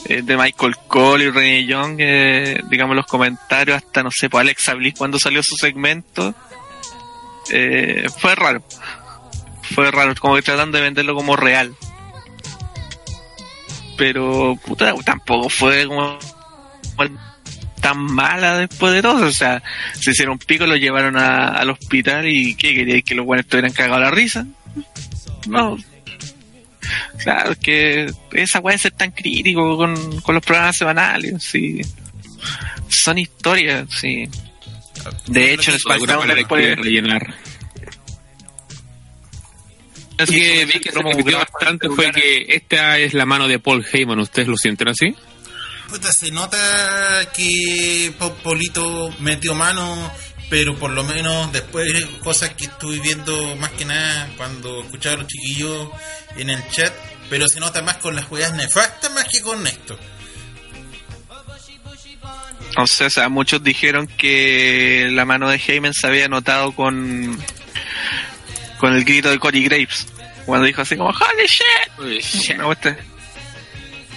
eh, 0.07 0.23
de 0.23 0.37
Michael 0.37 0.75
Cole 0.89 1.27
y 1.27 1.31
Renee 1.31 1.65
Young, 1.65 1.97
eh, 2.01 2.61
digamos 2.69 2.97
los 2.97 3.07
comentarios, 3.07 3.77
hasta, 3.77 4.03
no 4.03 4.11
sé, 4.11 4.29
pues 4.29 4.41
Alexa 4.41 4.75
Bliss 4.75 4.95
cuando 4.99 5.21
salió 5.21 5.41
su 5.45 5.55
segmento. 5.55 6.35
Eh, 7.49 8.09
fue 8.19 8.35
raro. 8.35 8.65
Fue 9.73 9.89
raro, 9.93 10.17
como 10.19 10.35
que 10.35 10.43
tratando 10.43 10.79
de 10.79 10.83
venderlo 10.83 11.15
como 11.15 11.37
real. 11.37 11.77
Pero, 13.97 14.59
puta, 14.65 14.95
tampoco 15.05 15.49
fue 15.49 15.87
como 15.87 16.19
tan 17.81 17.99
mala 17.99 18.59
después 18.59 18.93
de 18.93 19.03
todo. 19.03 19.27
O 19.27 19.33
sea, 19.33 19.63
se 20.01 20.13
hicieron 20.13 20.39
pico, 20.39 20.67
lo 20.67 20.77
llevaron 20.77 21.17
a- 21.17 21.49
al 21.49 21.71
hospital 21.71 22.29
y 22.29 22.55
¿qué 22.55 22.75
queríais? 22.75 23.05
¿Que 23.05 23.15
los 23.15 23.27
buenos 23.27 23.45
estuvieran 23.45 23.73
cagados 23.73 24.01
la 24.05 24.11
risa? 24.11 24.47
No. 25.47 25.77
Claro, 27.19 27.53
es 27.53 27.59
que 27.59 28.11
esa 28.33 28.61
weá 28.61 28.73
de 28.75 28.79
ser 28.79 28.93
tan 28.93 29.11
crítico 29.13 29.77
con, 29.77 30.21
con 30.21 30.35
los 30.35 30.45
programas 30.45 30.77
semanales, 30.77 31.43
sí. 31.43 31.81
Son 32.89 33.19
historias, 33.19 33.87
sí. 33.91 34.29
De 35.27 35.53
hecho, 35.55 35.73
alguna 35.73 36.15
SmackDown 36.15 36.35
después... 36.37 36.77
rellenar. 36.79 37.35
Lo 40.19 40.27
que 40.27 40.65
vi 40.67 40.81
que 40.81 40.93
se 40.93 41.03
repitió 41.03 41.39
bastante 41.39 41.89
fue 41.89 42.11
que 42.13 42.47
esta 42.49 42.99
es 42.99 43.15
la 43.15 43.27
mano 43.27 43.49
de 43.49 43.59
Paul 43.59 43.85
Heyman. 43.91 44.19
¿Ustedes 44.21 44.49
lo 44.49 44.57
sienten 44.57 44.89
así? 44.89 45.15
Puta, 45.89 46.13
se 46.13 46.31
nota 46.31 46.59
que 47.37 48.13
Po- 48.19 48.35
Polito 48.37 49.11
metió 49.21 49.55
mano, 49.55 50.11
pero 50.49 50.79
por 50.79 50.91
lo 50.93 51.03
menos 51.05 51.53
después 51.53 51.93
cosas 52.23 52.51
que 52.55 52.65
estuve 52.65 52.99
viendo 53.01 53.57
más 53.57 53.71
que 53.73 53.85
nada 53.85 54.31
cuando 54.37 54.83
escuchaba 54.83 55.17
a 55.17 55.19
los 55.19 55.27
chiquillos 55.27 55.89
en 56.37 56.51
el 56.51 56.67
chat, 56.71 56.93
pero 57.29 57.49
se 57.49 57.61
nota 57.61 57.83
más 57.83 57.97
con 57.99 58.15
las 58.15 58.25
juegas 58.27 58.55
nefastas 58.55 59.13
más 59.13 59.25
que 59.25 59.41
con 59.43 59.67
esto. 59.67 59.99
O 62.79 62.87
sea, 62.87 63.07
o 63.09 63.11
sea, 63.11 63.29
muchos 63.29 63.63
dijeron 63.63 64.07
que 64.07 65.09
la 65.13 65.25
mano 65.27 65.51
de 65.51 65.57
Heyman 65.67 65.93
se 65.93 66.07
había 66.07 66.29
notado 66.29 66.73
con 66.73 67.37
con 68.83 68.95
el 68.97 69.05
grito 69.05 69.31
de 69.31 69.39
Cody 69.39 69.63
Graves 69.63 70.09
cuando 70.45 70.67
dijo 70.67 70.83
así 70.83 70.97
como 70.97 71.11
holy 71.11 71.47
shit 71.47 72.55
Una 72.57 72.65
cuestión. 72.65 72.97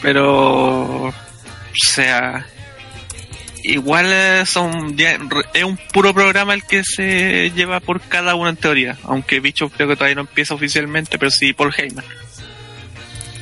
pero 0.01 1.03
o 1.03 1.13
sea 1.73 2.47
igual 3.63 4.45
son 4.47 4.97
ya- 4.97 5.19
es 5.53 5.63
un 5.63 5.77
puro 5.93 6.13
programa 6.15 6.55
el 6.55 6.63
que 6.63 6.83
se 6.83 7.51
lleva 7.55 7.79
por 7.79 8.01
cada 8.01 8.33
uno 8.33 8.49
en 8.49 8.55
teoría 8.57 8.97
aunque 9.03 9.39
Bicho 9.39 9.69
creo 9.69 9.87
que 9.87 9.95
todavía 9.95 10.15
no 10.15 10.21
empieza 10.21 10.55
oficialmente 10.55 11.19
pero 11.19 11.29
sí 11.29 11.53
por 11.53 11.71
Heyman. 11.79 12.05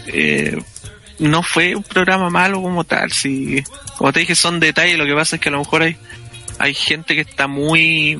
Eh, 0.08 0.62
no 1.20 1.42
fue 1.42 1.74
un 1.76 1.84
programa 1.84 2.30
malo 2.30 2.62
como 2.62 2.84
tal 2.84 3.12
si 3.14 3.64
como 3.98 4.12
te 4.12 4.20
dije 4.22 4.36
son 4.36 4.60
detalles 4.60 4.98
lo 4.98 5.06
que 5.06 5.14
pasa 5.14 5.38
es 5.38 5.42
que 5.42 5.48
a 5.50 5.54
lo 5.54 5.60
mejor 5.60 5.84
hay 5.84 5.96
hay 6.60 6.74
gente 6.74 7.16
que 7.16 7.22
está 7.22 7.48
muy 7.48 8.20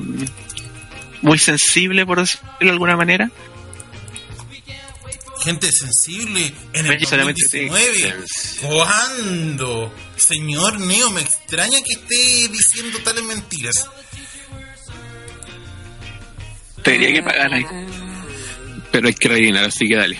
muy 1.24 1.38
sensible 1.38 2.04
por 2.04 2.20
decirlo 2.20 2.48
de 2.60 2.70
alguna 2.70 2.96
manera 2.96 3.30
Gente 5.42 5.70
sensible 5.72 6.54
en 6.72 6.86
el 6.86 6.92
Oye, 6.92 7.04
solamente 7.04 7.42
sí. 7.50 7.66
2019. 7.66 8.14
¿Cuándo? 8.62 9.94
Señor 10.16 10.80
Neo, 10.80 11.10
me 11.10 11.20
extraña 11.20 11.78
que 11.82 12.00
esté 12.00 12.48
diciendo 12.48 12.98
tales 13.04 13.24
mentiras. 13.24 13.90
tendría 16.82 17.12
que 17.12 17.22
pagar 17.22 17.52
ahí 17.52 17.66
Pero 18.90 19.08
hay 19.08 19.14
que 19.14 19.28
rellenar, 19.28 19.64
así 19.64 19.86
que 19.86 19.96
dale. 19.96 20.18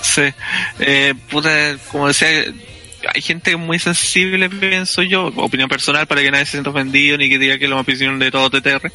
Sí, 0.00 0.22
eh, 0.80 1.14
puta, 1.30 1.76
como 1.92 2.08
decía, 2.08 2.28
hay 3.14 3.22
gente 3.22 3.56
muy 3.56 3.78
sensible, 3.78 4.50
pienso 4.50 5.02
yo, 5.02 5.26
opinión 5.36 5.68
personal 5.68 6.08
para 6.08 6.22
que 6.22 6.30
nadie 6.32 6.46
se 6.46 6.52
sienta 6.52 6.70
ofendido 6.70 7.16
ni 7.18 7.28
que 7.28 7.38
diga 7.38 7.56
que 7.58 7.64
es 7.64 7.70
la 7.70 7.80
opinión 7.80 8.18
de 8.18 8.32
todo 8.32 8.50
TTR. 8.50 8.90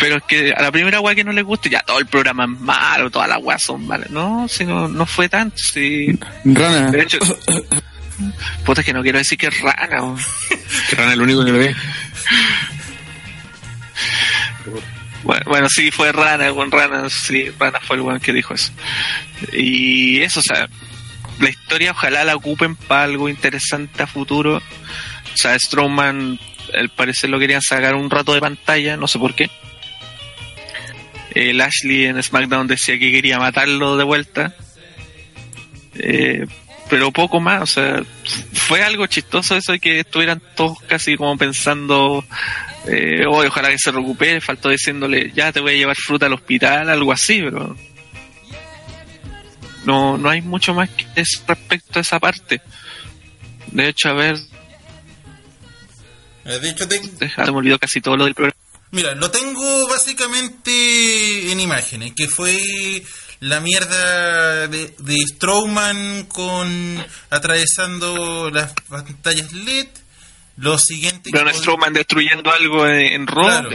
Pero 0.00 0.16
es 0.16 0.22
que 0.22 0.52
a 0.52 0.62
la 0.62 0.72
primera 0.72 1.00
weá 1.00 1.14
que 1.14 1.22
no 1.22 1.30
le 1.30 1.42
guste, 1.42 1.68
ya 1.68 1.80
todo 1.80 1.98
el 1.98 2.06
programa 2.06 2.44
es 2.44 2.60
malo, 2.60 3.10
todas 3.10 3.28
las 3.28 3.38
weas 3.42 3.62
son 3.62 3.86
malas. 3.86 4.10
No, 4.10 4.48
si 4.48 4.64
no, 4.64 4.88
no 4.88 5.04
fue 5.04 5.28
tanto, 5.28 5.58
si... 5.58 6.18
Rana, 6.44 6.90
De 6.90 7.02
hecho, 7.02 7.18
puta, 8.64 8.80
es 8.80 8.86
que 8.86 8.94
no 8.94 9.02
quiero 9.02 9.18
decir 9.18 9.36
que 9.36 9.48
es 9.48 9.60
rana. 9.60 10.16
Que 10.88 10.96
Rana 10.96 11.08
es 11.08 11.14
el 11.14 11.22
único 11.22 11.44
que 11.44 11.52
lo 11.52 11.58
ve. 11.58 11.76
Bueno, 15.22 15.42
bueno, 15.46 15.68
sí, 15.68 15.90
fue 15.90 16.12
Rana, 16.12 16.46
el 16.46 16.52
buen 16.52 16.70
Rana, 16.70 17.10
sí, 17.10 17.50
Rana 17.58 17.78
fue 17.80 17.96
el 17.96 18.02
buen 18.02 18.20
que 18.20 18.32
dijo 18.32 18.54
eso. 18.54 18.72
Y 19.52 20.22
eso, 20.22 20.40
o 20.40 20.42
sea, 20.42 20.66
la 21.40 21.50
historia 21.50 21.90
ojalá 21.90 22.24
la 22.24 22.36
ocupen 22.36 22.74
para 22.74 23.04
algo 23.04 23.28
interesante 23.28 24.02
a 24.02 24.06
futuro. 24.06 24.56
O 24.56 25.36
sea, 25.36 25.58
Strowman, 25.58 26.38
al 26.74 26.88
parecer 26.88 27.28
lo 27.28 27.38
querían 27.38 27.60
sacar 27.60 27.94
un 27.94 28.08
rato 28.08 28.32
de 28.32 28.40
pantalla, 28.40 28.96
no 28.96 29.06
sé 29.06 29.18
por 29.18 29.34
qué. 29.34 29.50
Eh, 31.34 31.52
Lashley 31.54 32.06
en 32.06 32.22
SmackDown 32.22 32.66
decía 32.66 32.98
que 32.98 33.10
quería 33.12 33.38
matarlo 33.38 33.96
de 33.96 34.04
vuelta. 34.04 34.54
Eh, 35.94 36.46
pero 36.88 37.12
poco 37.12 37.38
más, 37.40 37.62
o 37.62 37.66
sea, 37.66 38.02
fue 38.52 38.82
algo 38.82 39.06
chistoso 39.06 39.56
eso 39.56 39.72
de 39.72 39.78
que 39.78 40.00
estuvieran 40.00 40.42
todos 40.56 40.80
casi 40.88 41.16
como 41.16 41.36
pensando, 41.38 42.24
eh, 42.88 43.22
"Oye, 43.30 43.48
ojalá 43.48 43.68
que 43.70 43.78
se 43.78 43.92
recupere, 43.92 44.40
faltó 44.40 44.70
diciéndole, 44.70 45.30
ya 45.32 45.52
te 45.52 45.60
voy 45.60 45.74
a 45.74 45.76
llevar 45.76 45.96
fruta 45.96 46.26
al 46.26 46.32
hospital, 46.32 46.90
algo 46.90 47.12
así, 47.12 47.42
pero 47.42 47.76
no, 49.84 50.18
no 50.18 50.28
hay 50.28 50.42
mucho 50.42 50.74
más 50.74 50.88
que 50.90 51.06
respecto 51.14 52.00
a 52.00 52.02
esa 52.02 52.18
parte. 52.18 52.60
De 53.68 53.88
hecho, 53.88 54.08
a 54.08 54.14
ver, 54.14 54.36
Eh, 56.44 56.58
De 56.58 56.70
hecho, 56.70 56.88
se 57.44 57.52
me 57.52 57.58
olvidó 57.58 57.78
casi 57.78 58.00
todo 58.00 58.16
lo 58.16 58.24
del 58.24 58.34
programa. 58.34 58.56
Mira, 58.92 59.14
lo 59.14 59.30
tengo 59.30 59.86
básicamente 59.88 61.52
en 61.52 61.60
imágenes, 61.60 62.12
que 62.14 62.26
fue 62.28 62.60
la 63.40 63.60
mierda 63.60 64.66
de, 64.68 64.94
de 64.98 65.16
Strowman 65.34 66.24
con 66.24 67.06
atravesando 67.30 68.50
las 68.50 68.72
pantallas 68.88 69.52
LED. 69.52 69.86
Lo 70.56 70.76
siguiente 70.78 71.30
que- 71.52 71.58
Strowman 71.58 71.94
destruyendo 71.94 72.50
algo 72.52 72.86
en, 72.86 73.26
Raw, 73.26 73.46
Claro, 73.46 73.70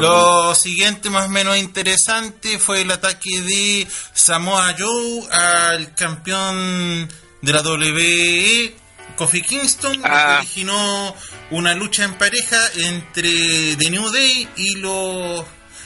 Lo 0.00 0.54
siguiente 0.54 1.10
más 1.10 1.26
o 1.26 1.28
menos 1.28 1.58
interesante 1.58 2.58
fue 2.58 2.82
el 2.82 2.90
ataque 2.90 3.42
de 3.42 3.86
Samoa 4.14 4.74
Joe 4.78 5.28
al 5.30 5.94
campeón 5.94 7.06
de 7.42 7.52
la 7.52 7.60
WWE, 7.62 8.74
Kofi 9.20 9.42
Kingston, 9.42 10.00
Ah. 10.02 10.36
originó 10.38 11.14
una 11.50 11.74
lucha 11.74 12.04
en 12.04 12.14
pareja 12.14 12.56
entre 12.76 13.76
The 13.76 13.90
New 13.90 14.08
Day 14.10 14.48
y 14.56 14.76
los 14.76 15.44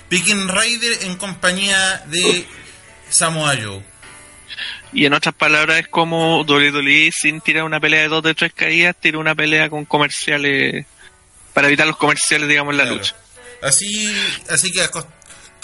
Viking 0.09 0.47
Raiders 0.47 1.03
en 1.03 1.17
compañía 1.17 2.05
de 2.07 2.47
Samoa 3.11 3.57
Joe. 3.61 3.83
Y 4.93 5.05
en 5.07 5.15
otras 5.15 5.35
palabras 5.35 5.81
es 5.81 5.89
como 5.89 6.45
WWE 6.45 7.11
sin 7.11 7.41
tirar 7.41 7.65
una 7.65 7.81
pelea 7.81 8.03
de 8.03 8.09
dos 8.09 8.23
de 8.23 8.35
tres 8.35 8.53
caídas, 8.55 8.95
tira 9.01 9.19
una 9.19 9.35
pelea 9.35 9.69
con 9.69 9.85
comerciales 9.85 10.87
para 11.53 11.67
evitar 11.67 11.89
los 11.89 11.97
comerciales, 11.97 12.49
digamos, 12.49 12.71
en 12.71 12.77
la 12.79 12.85
Claro. 12.85 12.99
lucha. 12.99 13.17
Así, 13.63 14.15
así 14.49 14.71
que 14.71 14.81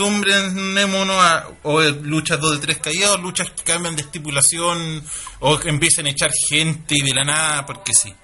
acostumbrémonos 0.00 1.16
a 1.16 1.48
o 1.62 1.80
luchas 1.82 2.40
dos 2.40 2.52
de 2.52 2.58
tres 2.66 2.78
caídas 2.78 3.10
o 3.10 3.18
luchas 3.18 3.50
que 3.50 3.62
cambian 3.62 3.94
de 3.96 4.02
estipulación 4.02 5.02
o 5.40 5.58
que 5.58 5.68
empiecen 5.68 6.06
a 6.06 6.10
echar 6.10 6.30
gente 6.48 6.94
de 7.02 7.14
la 7.14 7.24
nada 7.24 7.66
porque 7.66 7.92
sí. 7.92 8.14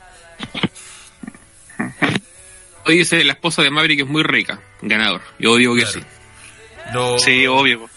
Hoy 2.87 2.99
dice 2.99 3.23
la 3.25 3.33
esposa 3.35 3.63
de 3.63 3.71
Maverick 3.71 4.01
es 4.01 4.07
muy 4.07 4.23
rica, 4.23 4.61
ganador. 4.81 5.23
Yo 5.39 5.57
digo 5.57 5.75
que 5.75 5.83
Claro. 5.83 6.01
sí. 6.01 6.07
Lo, 6.95 7.19
Sí, 7.19 7.47
obvio. 7.47 7.91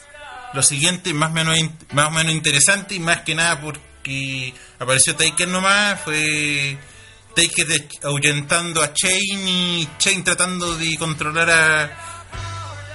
lo 0.53 0.63
siguiente, 0.63 1.13
más 1.13 1.29
o, 1.29 1.33
menos, 1.33 1.57
más 1.93 2.07
o 2.07 2.11
menos 2.11 2.33
interesante 2.33 2.95
y 2.95 2.99
más 2.99 3.21
que 3.21 3.35
nada 3.35 3.61
porque 3.61 4.53
apareció 4.79 5.15
Taker 5.15 5.47
nomás, 5.47 6.01
fue 6.01 6.75
Taker 7.35 7.67
ahuyentando 8.03 8.81
a 8.81 8.91
Chain 8.93 9.47
y 9.47 9.87
Chain 9.99 10.23
tratando 10.23 10.75
de 10.75 10.97
controlar 10.97 11.49
a, 11.51 12.08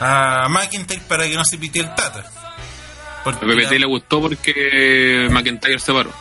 a 0.01 0.49
McIntyre 0.49 1.03
para 1.09 1.25
que 1.25 1.35
no 1.35 1.45
se 1.45 1.59
pite 1.59 1.81
el 1.81 1.95
Tata. 1.95 2.25
Porque 3.25 3.45
A 3.45 3.49
PPT 3.49 3.79
le 3.79 3.87
gustó 3.87 4.21
porque 4.21 5.29
McIntyre 5.31 5.79
se 5.79 5.93
paró. 5.93 6.13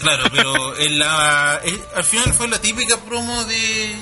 Claro, 0.00 0.24
pero 0.32 0.78
en 0.78 0.98
la, 0.98 1.60
al 1.94 2.04
final 2.04 2.32
fue 2.32 2.48
la 2.48 2.60
típica 2.60 2.96
promo 2.98 3.44
de 3.44 3.94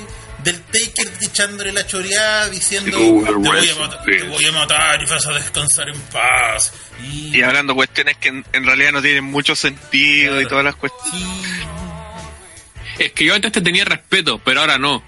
del 0.47 0.63
Taker 0.63 1.13
echándole 1.23 1.73
la 1.73 1.85
choreada 1.87 2.49
diciendo 2.49 2.97
te 2.97 3.33
voy, 3.33 3.69
a 3.69 3.75
matar, 3.75 4.09
in 4.09 4.19
te 4.19 4.29
voy 4.29 4.45
a 4.45 4.53
matar 4.53 5.03
y 5.03 5.07
vas 5.07 5.27
a 5.27 5.33
descansar 5.33 5.89
en 5.89 6.01
paz. 6.03 6.73
Y, 7.03 7.37
Y 7.37 7.43
hablando 7.43 7.75
cuestiones 7.75 8.17
que 8.19 8.29
en, 8.29 8.45
en 8.53 8.65
realidad 8.65 8.93
no 8.93 9.03
tienen 9.03 9.25
mucho 9.25 9.57
sentido 9.57 10.41
y 10.41 10.47
todas 10.47 10.65
las 10.65 10.77
cuestiones. 10.77 11.21
sí, 12.97 13.05
Es 13.05 13.13
que 13.13 13.25
yo 13.25 13.35
antes 13.35 13.51
te 13.51 13.61
tenía 13.61 13.85
respeto, 13.85 14.39
pero 14.45 14.61
ahora 14.61 14.79
no. 14.79 15.03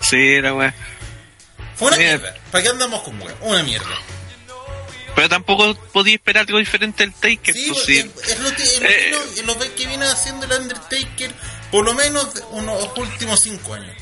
Sí, 0.00 0.16
era 0.16 0.54
weá. 0.54 0.74
Fue 1.78 1.88
una 1.88 1.96
mierda. 1.96 2.34
¿Para 2.50 2.62
qué 2.64 2.70
andamos 2.70 3.02
con 3.02 3.20
weá? 3.20 3.34
Una 3.42 3.62
mierda. 3.62 3.86
Pero 5.14 5.28
tampoco 5.28 5.74
podía 5.92 6.14
esperar 6.14 6.44
algo 6.46 6.58
diferente 6.58 7.02
del 7.04 7.12
Taker. 7.12 7.54
Sí, 7.54 7.66
pues, 7.70 7.82
sí. 7.84 7.98
es, 7.98 8.38
lo, 8.40 8.54
que, 8.54 8.62
es 8.62 8.80
Eh. 8.82 9.42
lo 9.44 9.58
que 9.58 9.86
viene 9.86 10.04
haciendo 10.06 10.46
el 10.46 10.52
Undertaker 10.62 11.32
por 11.72 11.84
lo 11.84 11.92
menos 11.94 12.28
unos 12.50 12.88
últimos 12.96 13.40
cinco 13.40 13.74
años. 13.74 13.96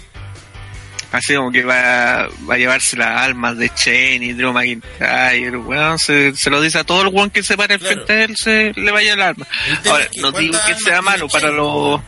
Así 1.13 1.35
como 1.35 1.51
que 1.53 1.63
va, 1.65 2.29
va 2.49 2.55
a 2.55 2.59
llevarse 2.59 2.97
las 2.97 3.23
almas 3.23 3.57
de 3.57 3.71
Chain 3.75 4.23
y 4.25 4.33
Drew 4.35 4.53
McIntyre, 4.53 5.57
weón, 5.57 5.99
se, 5.99 6.35
se 6.37 6.51
lo 6.51 6.61
dice 6.61 6.79
a 6.81 6.85
todo 6.85 7.03
el 7.03 7.09
weón 7.09 7.31
que 7.31 7.43
se 7.43 7.57
para 7.57 7.79
Claro. 7.79 7.95
frente 7.95 8.13
a 8.13 8.25
él, 8.25 8.35
se 8.37 8.73
le 8.77 8.91
vaya 8.91 9.15
el 9.15 9.23
alma. 9.23 9.47
El 9.85 9.91
Ahora, 9.91 10.09
no 10.17 10.33
digo 10.33 10.53
¿cuántas 10.53 10.77
que 10.77 10.85
sea 10.85 11.01
malo 11.03 11.29
para 11.29 11.51
los... 11.51 12.01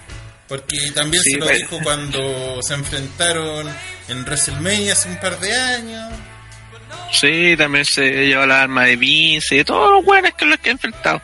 Porque 0.49 0.79
también 0.95 1.23
Sí, 1.23 1.31
se 1.33 1.39
lo 1.39 1.49
dijo 1.49 1.79
cuando 1.83 2.59
se 2.63 2.75
enfrentaron 2.75 3.69
en 4.09 4.25
WrestleMania 4.25 4.93
hace 4.93 5.09
un 5.09 5.21
par 5.21 5.39
de 5.41 5.53
años. 5.55 6.13
Sí, 7.13 7.55
también 7.57 7.85
se 7.85 8.27
lleva 8.27 8.47
la 8.47 8.63
alma 8.63 8.85
de 8.85 8.97
Vince 8.97 9.55
y 9.55 9.59
de 9.59 9.65
todos 9.65 9.91
los 9.93 10.05
weones 10.05 10.35
que 10.35 10.45
los 10.45 10.59
que 10.59 10.69
ha 10.71 10.73
enfrentado. 10.73 11.23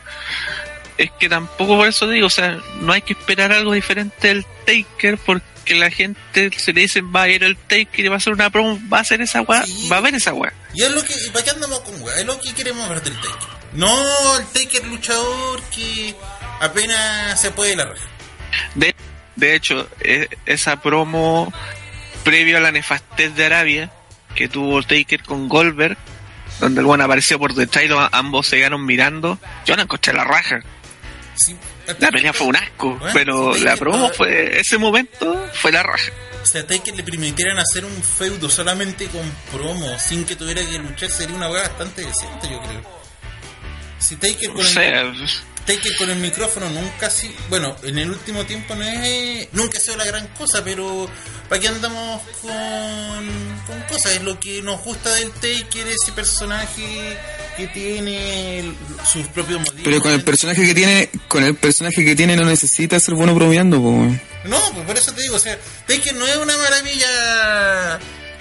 Es 0.97 1.11
que 1.19 1.27
tampoco 1.29 1.77
por 1.77 1.87
eso 1.87 2.07
digo, 2.07 2.27
o 2.27 2.29
sea, 2.29 2.57
no 2.79 2.93
hay 2.93 3.01
que 3.01 3.13
esperar 3.13 3.51
algo 3.51 3.73
diferente 3.73 4.27
del 4.29 4.45
Taker 4.65 5.17
porque 5.17 5.75
la 5.75 5.89
gente 5.91 6.51
se 6.57 6.73
le 6.73 6.81
dicen 6.81 7.11
va 7.13 7.23
a 7.23 7.29
ir 7.29 7.43
el 7.43 7.57
Taker 7.57 8.05
y 8.05 8.07
va 8.07 8.15
a 8.15 8.17
hacer 8.17 8.33
una 8.33 8.49
promo, 8.49 8.79
va 8.91 8.99
a 8.99 9.01
hacer 9.01 9.21
esa 9.21 9.41
weá, 9.41 9.65
Sí. 9.65 9.89
va 9.91 9.97
a 9.97 10.01
ver 10.01 10.15
esa 10.15 10.33
weá. 10.33 10.53
Y 10.73 10.83
es 10.83 10.91
lo 10.91 11.03
que, 11.03 11.13
¿para 11.33 11.43
qué 11.43 11.51
andamos 11.51 11.79
con 11.81 12.01
weá? 12.01 12.19
Es 12.19 12.25
lo 12.25 12.39
que 12.39 12.53
queremos 12.53 12.87
ver 12.89 13.01
del 13.01 13.13
Taker. 13.15 13.49
No 13.73 14.37
el 14.37 14.45
Taker 14.47 14.85
luchador 14.87 15.61
que 15.75 16.15
apenas 16.61 17.39
se 17.41 17.51
puede 17.51 17.75
la 17.75 17.85
raja. 17.85 18.05
De, 18.75 18.95
de 19.35 19.55
hecho, 19.55 19.89
e- 19.99 20.29
esa 20.45 20.81
promo 20.81 21.51
previo 22.25 22.57
a 22.57 22.59
la 22.59 22.73
nefastez 22.73 23.33
de 23.35 23.45
Arabia 23.45 23.91
que 24.35 24.49
tuvo 24.49 24.83
Taker 24.83 25.23
con 25.23 25.47
Goldberg, 25.47 25.97
donde 26.59 26.81
el 26.81 26.85
bueno 26.85 27.05
apareció 27.05 27.39
por 27.39 27.53
detrás 27.53 27.85
y 27.85 27.87
los- 27.87 28.09
ambos 28.11 28.47
se 28.47 28.57
quedaron 28.57 28.85
mirando, 28.85 29.39
yo 29.65 29.77
no 29.77 29.83
encontré 29.83 30.11
la 30.11 30.25
raja. 30.25 30.59
Sí, 31.37 31.55
La 31.99 32.09
pelea 32.09 32.33
fue 32.33 32.47
un 32.47 32.55
asco, 32.55 32.95
Bueno, 32.97 33.13
pero 33.13 33.55
la 33.57 33.77
promo 33.77 34.07
no- 34.07 34.13
fue, 34.13 34.59
ese 34.59 34.77
momento 34.77 35.47
fue 35.53 35.71
la 35.71 35.83
raja. 35.83 36.11
O 36.41 36.45
sea, 36.45 36.65
Taker 36.65 36.95
le 36.95 37.03
permitieran 37.03 37.57
hacer 37.59 37.85
un 37.85 38.03
feudo 38.03 38.49
solamente 38.49 39.05
con 39.07 39.31
promo, 39.51 39.87
sin 39.99 40.25
que 40.25 40.35
tuviera 40.35 40.61
que 40.65 40.79
luchar, 40.79 41.09
sería 41.09 41.35
una 41.35 41.47
weá 41.49 41.61
bastante 41.63 42.01
decente, 42.01 42.49
yo 42.49 42.59
creo. 42.61 42.81
Si 43.99 44.15
Taker 44.15 44.49
O 44.49 44.53
con, 44.53 44.61
el, 44.65 44.67
sea, 44.71 45.03
Taker 45.65 45.95
con 45.97 46.09
el 46.11 46.19
micrófono 46.19 46.69
nunca 46.69 47.09
sí, 47.09 47.33
bueno, 47.49 47.75
en 47.83 47.97
el 47.97 48.11
último 48.11 48.45
tiempo 48.45 48.75
no 48.75 48.83
es, 48.83 49.47
nunca 49.53 49.79
ha 49.79 49.81
sido 49.81 49.97
la 49.97 50.05
gran 50.05 50.27
cosa, 50.27 50.63
pero 50.63 51.09
¿para 51.49 51.59
qué 51.59 51.67
andamos 51.67 52.21
con, 52.41 52.53
con 53.65 53.81
cosas? 53.89 54.13
Es 54.13 54.21
lo 54.21 54.39
que 54.39 54.61
nos 54.61 54.83
gusta 54.83 55.13
del 55.15 55.31
Taker, 55.31 55.87
ese 55.87 56.11
personaje 56.13 57.17
que 57.57 57.67
tiene 57.67 58.75
sus 59.11 59.25
propios 59.27 59.59
motivos. 59.59 59.83
Pero 59.83 60.01
con 60.01 60.11
el 60.11 60.23
personaje 60.23 60.65
que 60.65 60.75
tiene, 60.75 61.09
con 61.27 61.43
el 61.43 61.55
personaje 61.55 62.05
que 62.05 62.15
tiene 62.15 62.35
no 62.35 62.45
necesita 62.45 62.99
ser 62.99 63.15
bueno 63.15 63.33
bromeando, 63.33 63.81
po. 63.81 63.91
No, 64.43 64.59
pues 64.73 64.85
por 64.85 64.97
eso 64.97 65.13
te 65.13 65.23
digo, 65.23 65.35
o 65.35 65.39
sea, 65.39 65.57
Taker 65.87 66.15
no 66.15 66.27
es 66.27 66.37
una 66.37 66.55
maravilla 66.57 67.99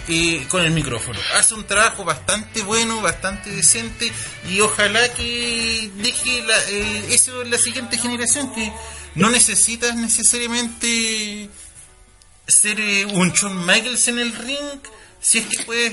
eh, 0.08 0.44
con 0.48 0.62
el 0.64 0.70
micrófono. 0.72 1.18
Hace 1.38 1.54
un 1.54 1.64
trabajo 1.64 2.04
bastante 2.04 2.62
bueno, 2.62 3.00
bastante 3.00 3.50
decente 3.50 4.10
y 4.50 4.60
ojalá 4.60 5.12
que 5.14 5.90
deje 5.96 6.42
la, 6.42 6.54
eh, 6.70 7.16
la 7.46 7.58
siguiente 7.58 7.98
generación 7.98 8.52
que 8.54 8.72
no 9.14 9.30
necesitas 9.30 9.94
necesariamente 9.96 11.48
ser 12.46 12.80
eh, 12.80 13.06
un 13.06 13.30
Shawn 13.32 13.64
Michaels 13.64 14.08
en 14.08 14.18
el 14.18 14.32
ring 14.34 14.80
si 15.20 15.38
es 15.38 15.46
que 15.46 15.62
puedes... 15.64 15.92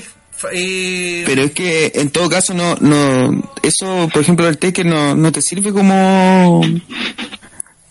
eh, 0.52 1.22
Pero 1.24 1.42
es 1.42 1.52
que 1.52 1.92
en 1.94 2.10
todo 2.10 2.28
caso 2.28 2.52
no, 2.52 2.74
no, 2.80 3.54
eso 3.62 4.08
por 4.12 4.22
ejemplo 4.22 4.46
el 4.48 4.58
Taker 4.58 4.84
no, 4.84 5.14
no 5.14 5.32
te 5.32 5.40
sirve 5.40 5.72
como, 5.72 6.60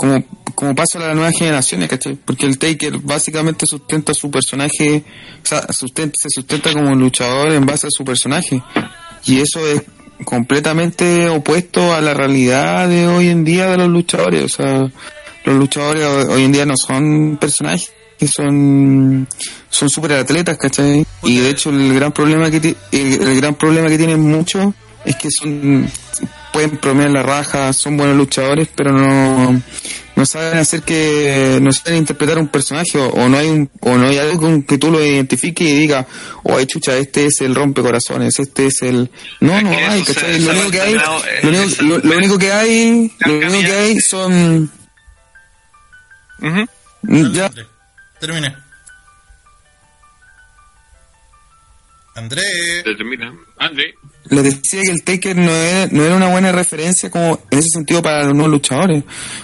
como, 0.01 0.23
como 0.55 0.73
paso 0.73 0.97
a 0.97 1.05
las 1.07 1.15
nuevas 1.15 1.35
generaciones, 1.37 1.87
¿cachai? 1.87 2.15
Porque 2.15 2.47
el 2.47 2.57
Taker 2.57 2.97
básicamente 2.97 3.67
sustenta 3.67 4.15
su 4.15 4.31
personaje, 4.31 5.03
o 5.43 5.45
sea, 5.47 5.61
sustenta, 5.71 6.15
se 6.19 6.29
sustenta 6.33 6.73
como 6.73 6.95
luchador 6.95 7.51
en 7.51 7.67
base 7.67 7.85
a 7.85 7.91
su 7.91 8.03
personaje. 8.03 8.63
Y 9.25 9.39
eso 9.41 9.59
es 9.67 9.83
completamente 10.25 11.29
opuesto 11.29 11.93
a 11.93 12.01
la 12.01 12.15
realidad 12.15 12.89
de 12.89 13.07
hoy 13.07 13.27
en 13.29 13.43
día 13.43 13.67
de 13.69 13.77
los 13.77 13.89
luchadores. 13.89 14.43
O 14.45 14.49
sea, 14.49 14.91
los 15.45 15.55
luchadores 15.55 16.03
ho- 16.03 16.31
hoy 16.33 16.45
en 16.45 16.51
día 16.51 16.65
no 16.65 16.73
son 16.75 17.37
personajes, 17.39 17.91
son 18.27 19.27
son 19.69 19.89
super 19.89 20.13
atletas, 20.13 20.57
¿cachai? 20.57 21.05
Y 21.23 21.37
de 21.39 21.49
hecho 21.51 21.69
el 21.69 21.93
gran 21.93 22.11
problema 22.11 22.49
que 22.49 22.75
el, 22.91 23.21
el 23.21 23.35
gran 23.39 23.53
problema 23.53 23.87
que 23.87 23.97
tienen 23.99 24.19
muchos 24.19 24.73
es 25.05 25.15
que 25.15 25.29
son 25.31 25.87
pueden 26.51 26.79
bromear 26.81 27.09
la 27.11 27.23
raja, 27.23 27.71
son 27.73 27.97
buenos 27.97 28.15
luchadores, 28.17 28.67
pero 28.75 28.91
no 28.91 29.61
no 30.13 30.25
saben 30.25 30.59
hacer 30.59 30.83
que 30.83 31.57
no 31.61 31.71
saben 31.71 31.99
interpretar 31.99 32.37
un 32.37 32.47
personaje 32.49 32.97
o, 32.99 33.07
o 33.07 33.29
no 33.29 33.37
hay 33.37 33.47
un 33.49 33.71
o 33.79 33.97
no 33.97 34.07
hay 34.07 34.17
algo 34.19 34.41
con 34.41 34.63
que 34.63 34.77
tú 34.77 34.91
lo 34.91 35.03
identifiques 35.03 35.67
y 35.67 35.73
digas, 35.73 36.05
"Oh, 36.43 36.61
chucha, 36.65 36.95
este 36.97 37.25
es 37.27 37.41
el 37.41 37.55
rompecorazones, 37.55 38.37
este 38.39 38.67
es 38.67 38.81
el 38.83 39.09
no, 39.39 39.59
no 39.61 39.69
hay, 39.71 40.03
¿cachai? 40.03 40.33
se 40.39 40.39
Lo 40.41 40.51
único 40.51 40.71
que 40.71 40.81
hay 40.81 40.93
eh, 40.93 40.99
lo 41.43 41.49
único, 41.49 41.83
lo- 41.83 41.97
lo 41.99 42.17
único 42.17 42.37
que 42.37 42.51
hay 42.51 43.11
lo 43.25 43.33
único 43.37 43.61
que 43.61 43.73
hay 43.73 43.99
son 44.01 44.71
ujú. 46.41 46.67
ya 47.33 47.45
André, 47.45 47.65
Termina. 48.19 48.65
Andrés. 52.15 52.83
Termina. 52.83 53.33
André. 53.57 53.93
Les 54.29 54.43
decía 54.43 54.81
que 54.83 54.91
el 54.91 55.03
Taker 55.03 55.35
no 55.35 55.51
era, 55.51 55.87
no 55.91 56.03
era 56.05 56.15
una 56.15 56.29
buena 56.29 56.51
referencia 56.51 57.09
como 57.09 57.39
en 57.49 57.59
ese 57.59 57.67
sentido 57.73 58.01
para 58.01 58.23
los 58.23 58.33
nuevos 58.33 58.51
luchadores, 58.51 59.03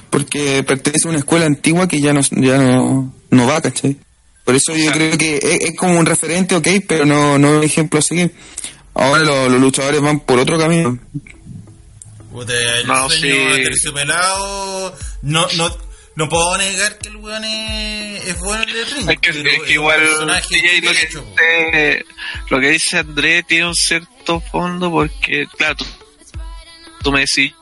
porque 0.10 0.64
pertenece 0.64 1.08
a 1.08 1.10
una 1.10 1.20
escuela 1.20 1.46
antigua 1.46 1.88
que 1.88 2.00
ya 2.00 2.14
no, 2.14 2.22
ya 2.22 2.58
no, 2.58 3.14
no 3.32 3.48
va, 3.48 3.62
¿cachai? 3.62 3.98
Por 4.46 4.56
eso 4.56 4.74
yo 4.76 4.92
creo 4.92 5.18
que 5.18 5.38
es, 5.38 5.44
es 5.62 5.76
como 5.76 6.00
un 6.00 6.06
referente, 6.06 6.56
ok, 6.56 6.68
pero 6.88 7.06
no, 7.06 7.38
no 7.38 7.58
un 7.58 7.64
ejemplo 7.64 8.00
a 8.00 8.02
seguir. 8.02 8.34
Ahora 8.94 9.24
lo- 9.24 9.50
los 9.50 9.60
luchadores 9.60 10.00
van 10.02 10.22
por 10.22 10.40
otro 10.40 10.58
camino. 10.58 10.98
Puta, 12.32 12.54
el 12.80 12.88
No, 12.88 13.10
sueño 13.10 13.56
sí. 13.56 13.64
terciopelado 13.64 14.96
no, 15.24 15.48
no, 15.58 15.70
no 16.18 16.28
puedo 16.28 16.58
negar 16.58 16.98
que 16.98 17.10
el 17.10 17.18
weón 17.18 17.46
es, 17.46 18.26
es 18.26 18.40
bueno 18.40 18.64
en 18.64 18.70
el 18.70 18.86
ring. 18.88 19.10
Es 19.10 19.20
que, 19.20 19.30
es 19.30 19.62
que 19.68 19.74
igual 19.74 20.02
lo, 20.04 20.34
que 20.34 20.58
dice, 20.82 22.06
lo 22.50 22.60
que 22.60 22.70
dice 22.70 22.98
André 22.98 23.44
tiene 23.44 23.68
un 23.68 23.76
cierto 23.76 24.42
fondo 24.42 24.90
porque, 24.90 25.46
claro, 25.56 25.76
tú, 25.76 25.86
tú 27.04 27.12
me 27.12 27.20
decís, 27.20 27.54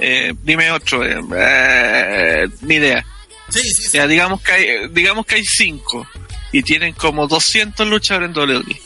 eh, 0.00 0.34
dime 0.42 0.72
otro, 0.72 1.04
eh, 1.04 1.22
eh, 1.36 2.48
ni 2.62 2.74
idea. 2.74 3.06
Sí, 3.48 3.60
sí, 3.62 3.90
sí. 3.90 3.96
Ya, 3.96 4.08
digamos 4.08 4.42
que 4.42 4.50
hay, 4.50 4.88
digamos 4.88 5.24
que 5.24 5.36
hay 5.36 5.44
cinco 5.44 6.04
y 6.50 6.64
tienen 6.64 6.94
como 6.94 7.28
200 7.28 7.86
luchadores 7.86 8.30
en 8.30 8.36
WWE. 8.36 8.80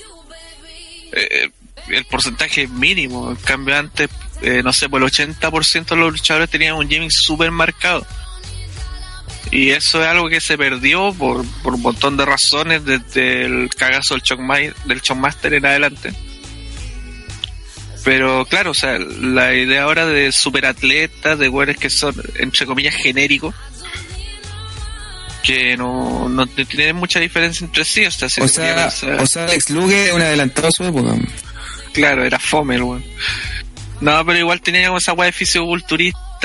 Eh, 1.12 1.50
el 1.88 2.04
porcentaje 2.04 2.64
es 2.64 2.70
mínimo. 2.70 3.30
En 3.30 3.36
cambio, 3.36 3.74
antes, 3.74 4.10
eh, 4.42 4.62
no 4.62 4.74
sé, 4.74 4.90
pues 4.90 5.02
el 5.02 5.28
80% 5.30 5.86
de 5.86 5.96
los 5.96 6.12
luchadores 6.12 6.50
tenían 6.50 6.74
un 6.74 6.86
gimmick 6.86 7.10
súper 7.10 7.50
marcado. 7.50 8.06
Y 9.50 9.70
eso 9.70 10.00
es 10.00 10.06
algo 10.06 10.28
que 10.28 10.40
se 10.40 10.56
perdió 10.56 11.12
por, 11.12 11.44
por 11.62 11.74
un 11.74 11.82
montón 11.82 12.16
de 12.16 12.24
razones 12.24 12.84
desde 12.84 13.44
el 13.44 13.68
cagazo 13.70 14.14
del 14.14 14.22
Shockmaster, 14.22 14.74
del 14.84 15.00
Shockmaster 15.00 15.54
en 15.54 15.66
adelante. 15.66 16.12
Pero 18.04 18.46
claro, 18.46 18.70
o 18.70 18.74
sea, 18.74 18.98
la 18.98 19.54
idea 19.54 19.82
ahora 19.82 20.06
de 20.06 20.32
superatletas, 20.32 21.38
de 21.38 21.48
güeyes 21.48 21.76
que 21.76 21.90
son, 21.90 22.14
entre 22.36 22.64
comillas, 22.64 22.94
genéricos, 22.94 23.54
que 25.42 25.76
no, 25.76 26.28
no 26.28 26.46
tienen 26.46 26.96
mucha 26.96 27.18
diferencia 27.18 27.64
entre 27.64 27.84
sí. 27.84 28.06
O 28.06 28.10
sea, 28.10 28.28
si 28.28 28.40
O 28.40 28.48
sea, 28.48 28.74
quieres, 28.74 29.20
o 29.20 29.26
sea, 29.26 29.46
Lex 29.46 29.70
Luger 29.70 30.08
es 30.08 30.14
un 30.14 30.22
adelantado 30.22 30.68
a 30.68 30.70
su 30.70 30.84
época. 30.84 31.14
Claro, 31.92 32.24
era 32.24 32.38
fome 32.38 32.76
el 32.76 32.84
weón. 32.84 33.04
No, 34.00 34.24
pero 34.24 34.38
igual 34.38 34.60
tenía 34.60 34.86
como 34.86 34.98
esa 34.98 35.12
weá 35.12 35.26
de 35.26 35.32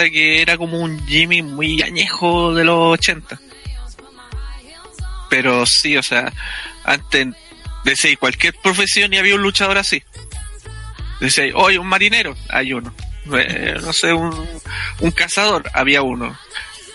que 0.04 0.42
era 0.42 0.58
como 0.58 0.80
un 0.80 1.06
Jimmy 1.08 1.42
muy 1.42 1.82
añejo 1.82 2.54
de 2.54 2.64
los 2.66 2.94
80. 3.00 3.40
Pero 5.30 5.66
sí, 5.66 5.98
o 5.98 6.04
sea, 6.04 6.32
antes 6.84 7.28
decía 7.84 8.16
cualquier 8.18 8.54
profesión 8.62 9.14
y 9.14 9.18
había 9.18 9.36
un 9.36 9.42
luchador 9.42 9.78
así. 9.78 10.04
Decía, 11.20 11.46
hoy 11.56 11.78
un 11.78 11.88
marinero, 11.88 12.36
hay 12.50 12.74
uno. 12.74 12.94
Eh, 13.34 13.76
no 13.82 13.92
sé, 13.94 14.14
un, 14.14 14.48
un 15.00 15.12
cazador, 15.12 15.70
había 15.74 16.02
uno. 16.04 16.38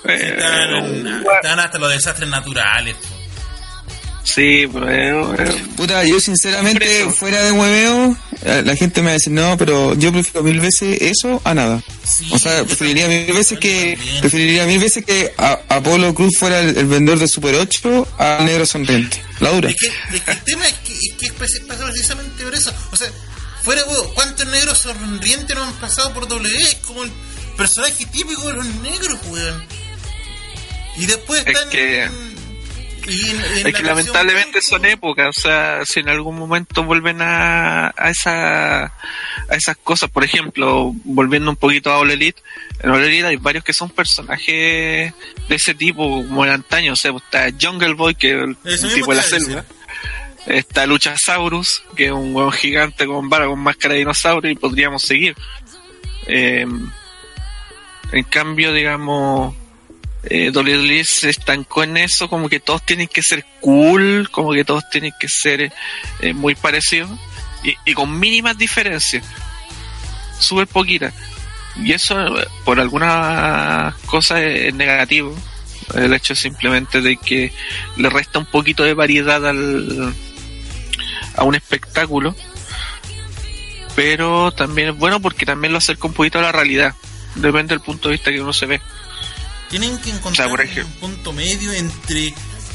Eh, 0.04 0.34
Están, 0.38 0.74
un- 0.74 1.24
están 1.34 1.58
hasta 1.60 1.78
los 1.78 1.90
desastres 1.90 2.28
naturales. 2.28 2.94
po. 2.96 3.19
Sí, 4.24 4.66
pero, 4.72 5.34
eh, 5.34 5.64
Puta, 5.76 6.04
yo 6.04 6.20
sinceramente, 6.20 6.80
Preso. 6.80 7.10
fuera 7.12 7.42
de 7.42 7.52
hueveo, 7.52 8.16
la 8.64 8.76
gente 8.76 9.00
me 9.00 9.06
va 9.06 9.10
a 9.10 9.14
decir, 9.14 9.32
no, 9.32 9.56
pero 9.56 9.94
yo 9.94 10.12
prefiero 10.12 10.42
mil 10.42 10.60
veces 10.60 10.98
eso 11.00 11.40
a 11.44 11.54
nada. 11.54 11.82
Sí, 12.04 12.26
O 12.32 12.38
sea, 12.38 12.64
preferiría 12.64 13.06
mil 13.08 13.32
veces 13.32 13.58
que 13.58 13.98
preferiría 14.20 14.66
mil 14.66 14.78
veces 14.80 15.04
que 15.04 15.32
a- 15.38 15.58
Apolo 15.68 16.14
Cruz 16.14 16.32
fuera 16.38 16.60
el, 16.60 16.76
el 16.76 16.86
vendedor 16.86 17.18
de 17.18 17.28
Super 17.28 17.54
8 17.54 18.08
a 18.18 18.42
Negro 18.44 18.66
Sonriente. 18.66 19.22
La 19.40 19.50
dura. 19.50 19.70
Es 19.70 19.76
que, 19.76 19.86
es 20.16 20.20
que 20.22 20.30
el 20.32 20.40
tema 20.42 20.66
es 20.68 20.74
que, 20.84 20.92
es 20.94 21.12
que 21.18 21.32
pasa 21.32 21.86
precisamente 21.86 22.44
por 22.44 22.54
eso. 22.54 22.72
O 22.92 22.96
sea, 22.96 23.08
fuera 23.62 23.84
huevo, 23.84 24.12
¿cuántos 24.14 24.46
negros 24.48 24.78
sonrientes 24.78 25.54
no 25.56 25.64
han 25.64 25.72
pasado 25.74 26.12
por 26.12 26.26
W? 26.28 26.56
Es 26.62 26.74
como 26.86 27.04
el 27.04 27.10
personaje 27.56 28.06
típico 28.06 28.48
de 28.48 28.54
los 28.54 28.66
negros, 28.66 29.18
weón. 29.28 29.64
Y 30.96 31.06
después 31.06 31.42
Es 31.46 31.54
están. 31.54 31.68
que- 31.70 32.08
y 33.06 33.30
en- 33.30 33.36
en 33.36 33.44
Es 33.58 33.64
la 33.64 33.72
que 33.72 33.82
lamentablemente 33.82 34.60
son 34.62 34.84
épocas, 34.84 35.28
o 35.36 35.40
sea, 35.40 35.80
si 35.84 36.00
en 36.00 36.08
algún 36.08 36.38
momento 36.38 36.82
vuelven 36.84 37.20
a, 37.22 37.88
a, 37.96 38.10
esa, 38.10 38.84
a 38.84 38.92
esas 39.56 39.76
cosas, 39.78 40.10
por 40.10 40.24
ejemplo, 40.24 40.92
volviendo 41.04 41.50
un 41.50 41.56
poquito 41.56 41.90
a 41.90 41.98
All 41.98 42.10
Elite, 42.10 42.40
en 42.82 42.90
All 42.90 43.02
Elite 43.04 43.26
hay 43.26 43.36
varios 43.36 43.64
que 43.64 43.72
son 43.72 43.90
personajes 43.90 44.46
de 45.48 45.54
ese 45.54 45.74
tipo, 45.74 46.02
como 46.26 46.44
el 46.44 46.50
antaño, 46.50 46.92
o 46.92 46.96
sea, 46.96 47.12
está 47.16 47.48
Jungle 47.60 47.94
Boy, 47.94 48.14
que 48.14 48.32
es 48.64 48.82
un 48.82 48.94
tipo 48.94 49.10
de 49.10 49.16
la 49.16 49.22
selva, 49.22 49.64
está 50.46 50.86
Luchasaurus, 50.86 51.82
que 51.96 52.06
es 52.06 52.12
un 52.12 52.34
hueón 52.34 52.52
gigante 52.52 53.06
con 53.06 53.28
vara, 53.28 53.46
con 53.46 53.58
máscara 53.60 53.92
de 53.94 54.00
dinosaurio, 54.00 54.50
y 54.50 54.54
podríamos 54.56 55.02
seguir. 55.02 55.34
Eh, 56.26 56.66
en 58.12 58.24
cambio, 58.24 58.72
digamos, 58.72 59.54
eh, 60.22 60.50
WWE 60.54 61.04
se 61.04 61.30
estancó 61.30 61.82
en 61.82 61.96
eso, 61.96 62.28
como 62.28 62.48
que 62.48 62.60
todos 62.60 62.84
tienen 62.84 63.08
que 63.08 63.22
ser 63.22 63.44
cool, 63.60 64.28
como 64.30 64.52
que 64.52 64.64
todos 64.64 64.88
tienen 64.90 65.12
que 65.18 65.28
ser 65.28 65.72
eh, 66.20 66.32
muy 66.34 66.54
parecidos 66.54 67.10
y, 67.62 67.94
con 67.94 68.18
mínimas 68.18 68.56
diferencias, 68.56 69.24
súper 70.38 70.66
poquitas. 70.66 71.14
Y 71.76 71.92
eso, 71.92 72.38
eh, 72.38 72.46
por 72.64 72.80
algunas 72.80 73.94
cosas, 74.06 74.40
es 74.40 74.66
es 74.66 74.74
negativo. 74.74 75.34
El 75.94 76.12
hecho 76.12 76.34
simplemente 76.34 77.00
de 77.00 77.16
que 77.16 77.52
le 77.96 78.10
resta 78.10 78.38
un 78.38 78.46
poquito 78.46 78.84
de 78.84 78.94
variedad 78.94 79.44
al, 79.46 80.14
a 81.36 81.44
un 81.44 81.54
espectáculo. 81.54 82.34
Pero 83.96 84.52
también 84.52 84.90
es 84.90 84.96
bueno 84.96 85.20
porque 85.20 85.44
también 85.44 85.72
lo 85.72 85.78
acerca 85.78 86.06
un 86.06 86.14
poquito 86.14 86.38
a 86.38 86.42
la 86.42 86.52
realidad. 86.52 86.94
Depende 87.34 87.74
del 87.74 87.82
punto 87.82 88.08
de 88.08 88.14
vista 88.14 88.30
que 88.30 88.40
uno 88.40 88.52
se 88.52 88.66
ve. 88.66 88.80
Tienen 89.70 89.98
que 89.98 90.10
encontrar 90.10 90.50
un 90.50 90.92
punto 91.00 91.32
medio 91.32 91.72
entre. 91.72 92.34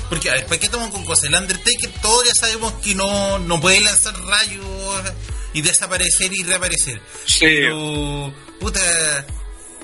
Porque, 0.09 0.29
a 0.29 0.33
ver, 0.33 0.45
¿para 0.45 0.59
qué 0.59 0.67
estamos 0.67 0.89
con 0.89 1.03
cosas? 1.03 1.25
El 1.25 1.35
Undertaker, 1.35 1.91
todos 2.01 2.25
ya 2.25 2.33
sabemos 2.39 2.73
que 2.81 2.95
no, 2.95 3.37
no 3.39 3.59
puede 3.59 3.81
lanzar 3.81 4.15
rayos 4.21 4.65
y 5.53 5.61
desaparecer 5.61 6.31
y 6.33 6.43
reaparecer. 6.43 7.01
Sí. 7.25 7.39
Pero, 7.41 8.33
puta, 8.59 8.79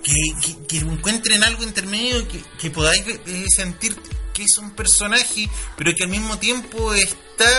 que, 0.04 0.14
que, 0.42 0.68
que 0.68 0.78
encuentren 0.78 1.44
algo 1.44 1.64
intermedio 1.64 2.28
que, 2.28 2.44
que 2.60 2.72
podáis 2.72 3.04
eh, 3.08 3.46
sentir 3.56 3.96
que 4.34 4.44
es 4.44 4.58
un 4.58 4.72
personaje, 4.72 5.50
pero 5.78 5.94
que 5.96 6.04
al 6.04 6.10
mismo 6.10 6.40
tiempo 6.40 6.94
está 6.94 7.50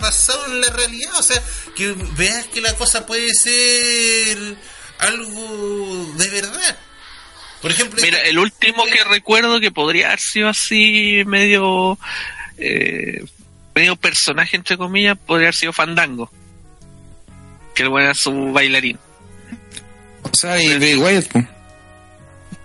basado 0.00 0.46
en 0.46 0.60
la 0.60 0.70
realidad. 0.70 1.12
O 1.18 1.22
sea, 1.22 1.42
que 1.74 1.92
veas 2.16 2.46
que 2.48 2.60
la 2.60 2.74
cosa 2.76 3.06
puede 3.06 3.32
ser 3.34 4.56
algo 4.98 6.14
de 6.16 6.28
verdad. 6.28 6.78
Por 7.60 7.70
ejemplo, 7.70 8.00
Mira, 8.02 8.22
el 8.22 8.38
último 8.38 8.84
que 8.84 9.04
recuerdo 9.04 9.60
que 9.60 9.70
podría 9.70 10.08
haber 10.08 10.20
sido 10.20 10.48
así 10.48 11.22
medio 11.26 11.98
eh, 12.56 13.24
medio 13.74 13.96
personaje 13.96 14.56
entre 14.56 14.76
comillas 14.76 15.18
podría 15.18 15.48
haber 15.48 15.54
sido 15.54 15.72
Fandango. 15.72 16.30
Que 17.74 17.82
el 17.82 17.88
bueno 17.88 18.06
era 18.06 18.14
su 18.14 18.52
bailarín. 18.52 18.98
O 20.22 20.34
sea, 20.34 20.62
y 20.62 20.76
Bray 20.76 20.96
Wyatt, 20.96 21.26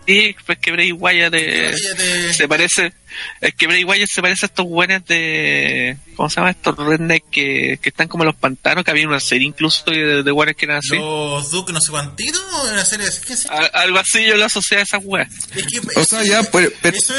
Y 0.08 0.34
pues 0.46 0.60
que 0.60 0.72
Bray 0.72 0.92
Wyatt 0.92 1.34
eh, 1.34 1.72
Cállate. 1.72 2.34
se 2.34 2.48
parece, 2.48 2.94
es 3.42 3.56
que 3.56 3.66
Bray 3.66 3.84
Wyatt 3.84 4.08
se 4.08 4.22
parece 4.22 4.46
a 4.46 4.48
estos 4.48 4.68
buenos 4.68 5.04
de, 5.06 5.98
¿cómo 6.16 6.30
se 6.30 6.36
llama? 6.36 6.52
Estos 6.52 6.78
rednecks 6.78 7.26
que, 7.32 7.80
que 7.82 7.90
están 7.90 8.08
como 8.08 8.24
en 8.24 8.28
los 8.28 8.36
pantanos, 8.36 8.84
que 8.84 8.92
había 8.92 9.08
una 9.08 9.20
serie 9.20 9.48
incluso 9.48 9.84
de, 9.90 10.22
de 10.22 10.32
buenos 10.32 10.56
que 10.56 10.66
eran 10.66 10.78
así. 10.78 10.96
Los 10.96 11.50
Duke 11.50 11.74
no 11.74 11.82
sé 11.82 11.90
cuántitos, 11.92 12.40
una 12.72 12.86
serie 12.86 13.08
así. 13.08 13.22
¿qué 13.26 13.34
algo 13.74 13.98
así 13.98 14.24
yo 14.26 14.38
lo 14.38 14.46
asocié 14.46 14.78
a 14.78 14.82
esas 14.82 15.02
weas. 15.04 15.28
Es 15.56 15.64
que- 15.66 16.00
O 16.00 16.04
sea, 16.06 16.24
ya, 16.24 16.44
pero, 16.52 16.70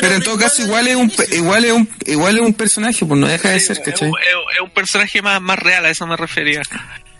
en 0.02 0.22
todo 0.22 0.38
caso 0.38 0.62
al 0.62 0.68
igual 0.68 0.86
es 0.86 0.94
un 0.96 1.12
igual 1.32 1.64
es 1.64 1.72
un 1.72 1.88
igual 2.06 2.36
es 2.36 2.42
un 2.42 2.54
personaje, 2.54 3.04
pues 3.04 3.20
no 3.20 3.26
deja 3.26 3.50
de 3.50 3.58
ser, 3.58 3.82
¿cachai? 3.82 4.08
es 4.08 4.14
un- 4.14 4.20
es 4.54 4.60
un 4.62 4.70
personaje 4.70 5.22
más, 5.22 5.40
más 5.42 5.58
real, 5.58 5.84
a 5.86 5.90
eso 5.90 6.06
me 6.06 6.16
refería. 6.16 6.62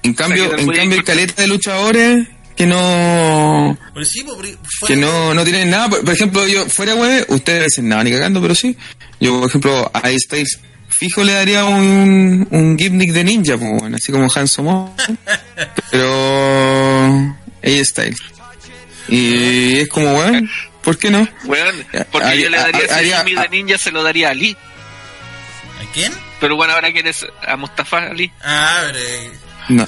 En 0.05 0.15
cambio, 0.15 0.45
O 0.47 0.51
sea, 0.51 0.59
en 0.61 0.73
cambio 0.73 1.03
caleta 1.03 1.43
de 1.43 1.49
luchadores 1.49 2.29
que 2.57 2.67
no 2.67 3.77
sí, 4.05 4.25
pues, 4.25 4.57
que 4.87 4.97
no, 4.97 5.35
no 5.35 5.45
tienen 5.45 5.71
nada. 5.71 5.89
Por, 5.91 6.05
por 6.05 6.15
ejemplo, 6.15 6.47
yo 6.49 6.67
fuera 6.69 6.95
web, 6.95 7.25
ustedes 7.29 7.65
dicen 7.67 7.89
nada 7.89 8.03
ni 8.05 8.11
cagando, 8.13 8.41
pero 8.41 8.55
sí. 8.55 8.77
Yo, 9.21 9.39
por 9.41 9.49
ejemplo, 9.49 9.91
a 9.95 10.11
Styles 10.19 10.59
fijo 10.89 11.23
le 11.25 11.33
daría 11.35 11.65
un, 11.67 12.47
un 12.51 12.79
gimmick 12.79 13.13
de 13.13 13.25
ninja, 13.25 13.59
pues, 13.59 13.71
bueno, 13.81 13.97
así 13.97 14.11
como 14.13 14.29
Han 14.35 14.49
Solo. 14.49 14.95
pero 15.91 17.09
A 17.63 17.85
Styles. 17.85 18.19
Y 19.09 19.79
es 19.81 19.89
como, 19.89 20.15
bueno, 20.15 20.49
¿por 20.83 20.99
qué 20.99 21.11
no? 21.11 21.29
Weón, 21.45 21.85
porque 22.11 22.27
Haría- 22.29 22.43
yo 22.45 22.51
le 22.51 22.57
daría 22.59 22.81
ese 22.81 22.95
haría- 22.95 23.19
Jimmy 23.25 23.41
de 23.41 23.49
ninja, 23.51 23.79
se 23.79 23.91
lo 23.93 24.03
daría 24.03 24.29
a 24.29 24.31
Ali. 24.33 24.57
¿A 25.81 25.93
quién? 25.93 26.13
Pero 26.41 26.57
bueno, 26.57 26.73
ahora 26.75 26.93
quieres 26.93 27.25
a 27.47 27.57
Mustafa 27.57 27.99
Ali. 27.99 28.31
Ah, 28.43 28.83
pero. 28.87 28.99
eh, 28.99 29.31
No. 29.69 29.87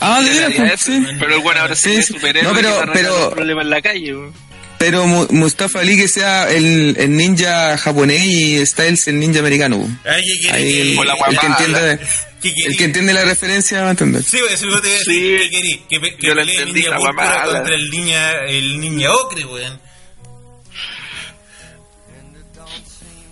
Ah, 0.00 0.20
Le 0.20 0.30
de 0.30 0.40
daría 0.40 0.62
veras, 0.62 0.82
eso, 0.82 0.92
sí. 0.92 1.06
Pero 1.18 1.34
el 1.36 1.40
bueno 1.42 1.60
ahora 1.60 1.74
sí, 1.76 1.90
Sí, 1.90 1.96
es 1.96 2.06
sí. 2.06 2.12
superhéroe 2.14 2.52
No, 2.52 2.54
pero- 2.54 2.80
que 2.80 2.90
pero- 2.92 3.30
problemas 3.30 3.64
en 3.64 3.70
la 3.70 3.82
calle. 3.82 4.14
weón. 4.14 4.32
Pero 4.78 5.06
Mu- 5.06 5.26
Mustafa 5.30 5.80
Ali 5.80 5.96
que 5.96 6.06
sea 6.06 6.50
el, 6.50 6.94
el 6.98 7.16
ninja 7.16 7.78
japonés 7.78 8.22
y 8.24 8.66
Styles 8.66 9.08
el 9.08 9.18
ninja 9.18 9.40
americano. 9.40 9.88
Ay, 10.04 10.22
que 10.42 10.50
Ahí 10.50 10.80
el, 10.80 10.96
que- 10.98 11.30
el 11.30 11.38
que 11.38 11.46
entiende, 11.46 11.98
que 12.42 12.52
el 12.66 12.76
que 12.76 12.84
entiende 12.84 13.12
la 13.14 13.24
referencia 13.24 13.80
va 13.80 13.88
a 13.88 13.90
entender. 13.92 14.22
Sí, 14.22 14.36
eso 14.50 14.64
te 14.64 14.66
iba 14.66 14.76
a 14.76 14.80
decir. 14.82 15.40
Sí. 15.50 15.82
Que, 15.88 15.98
pe- 16.00 16.16
que 16.16 16.26
Yo 16.26 16.34
la 16.34 16.42
pelee 16.42 16.58
entendí, 16.58 16.80
Ninja 16.82 16.96
contra 16.98 17.74
el 17.74 17.90
niña, 17.90 18.32
el 18.48 18.78
niña 18.80 19.12
ocre, 19.12 19.44
weón. 19.46 19.80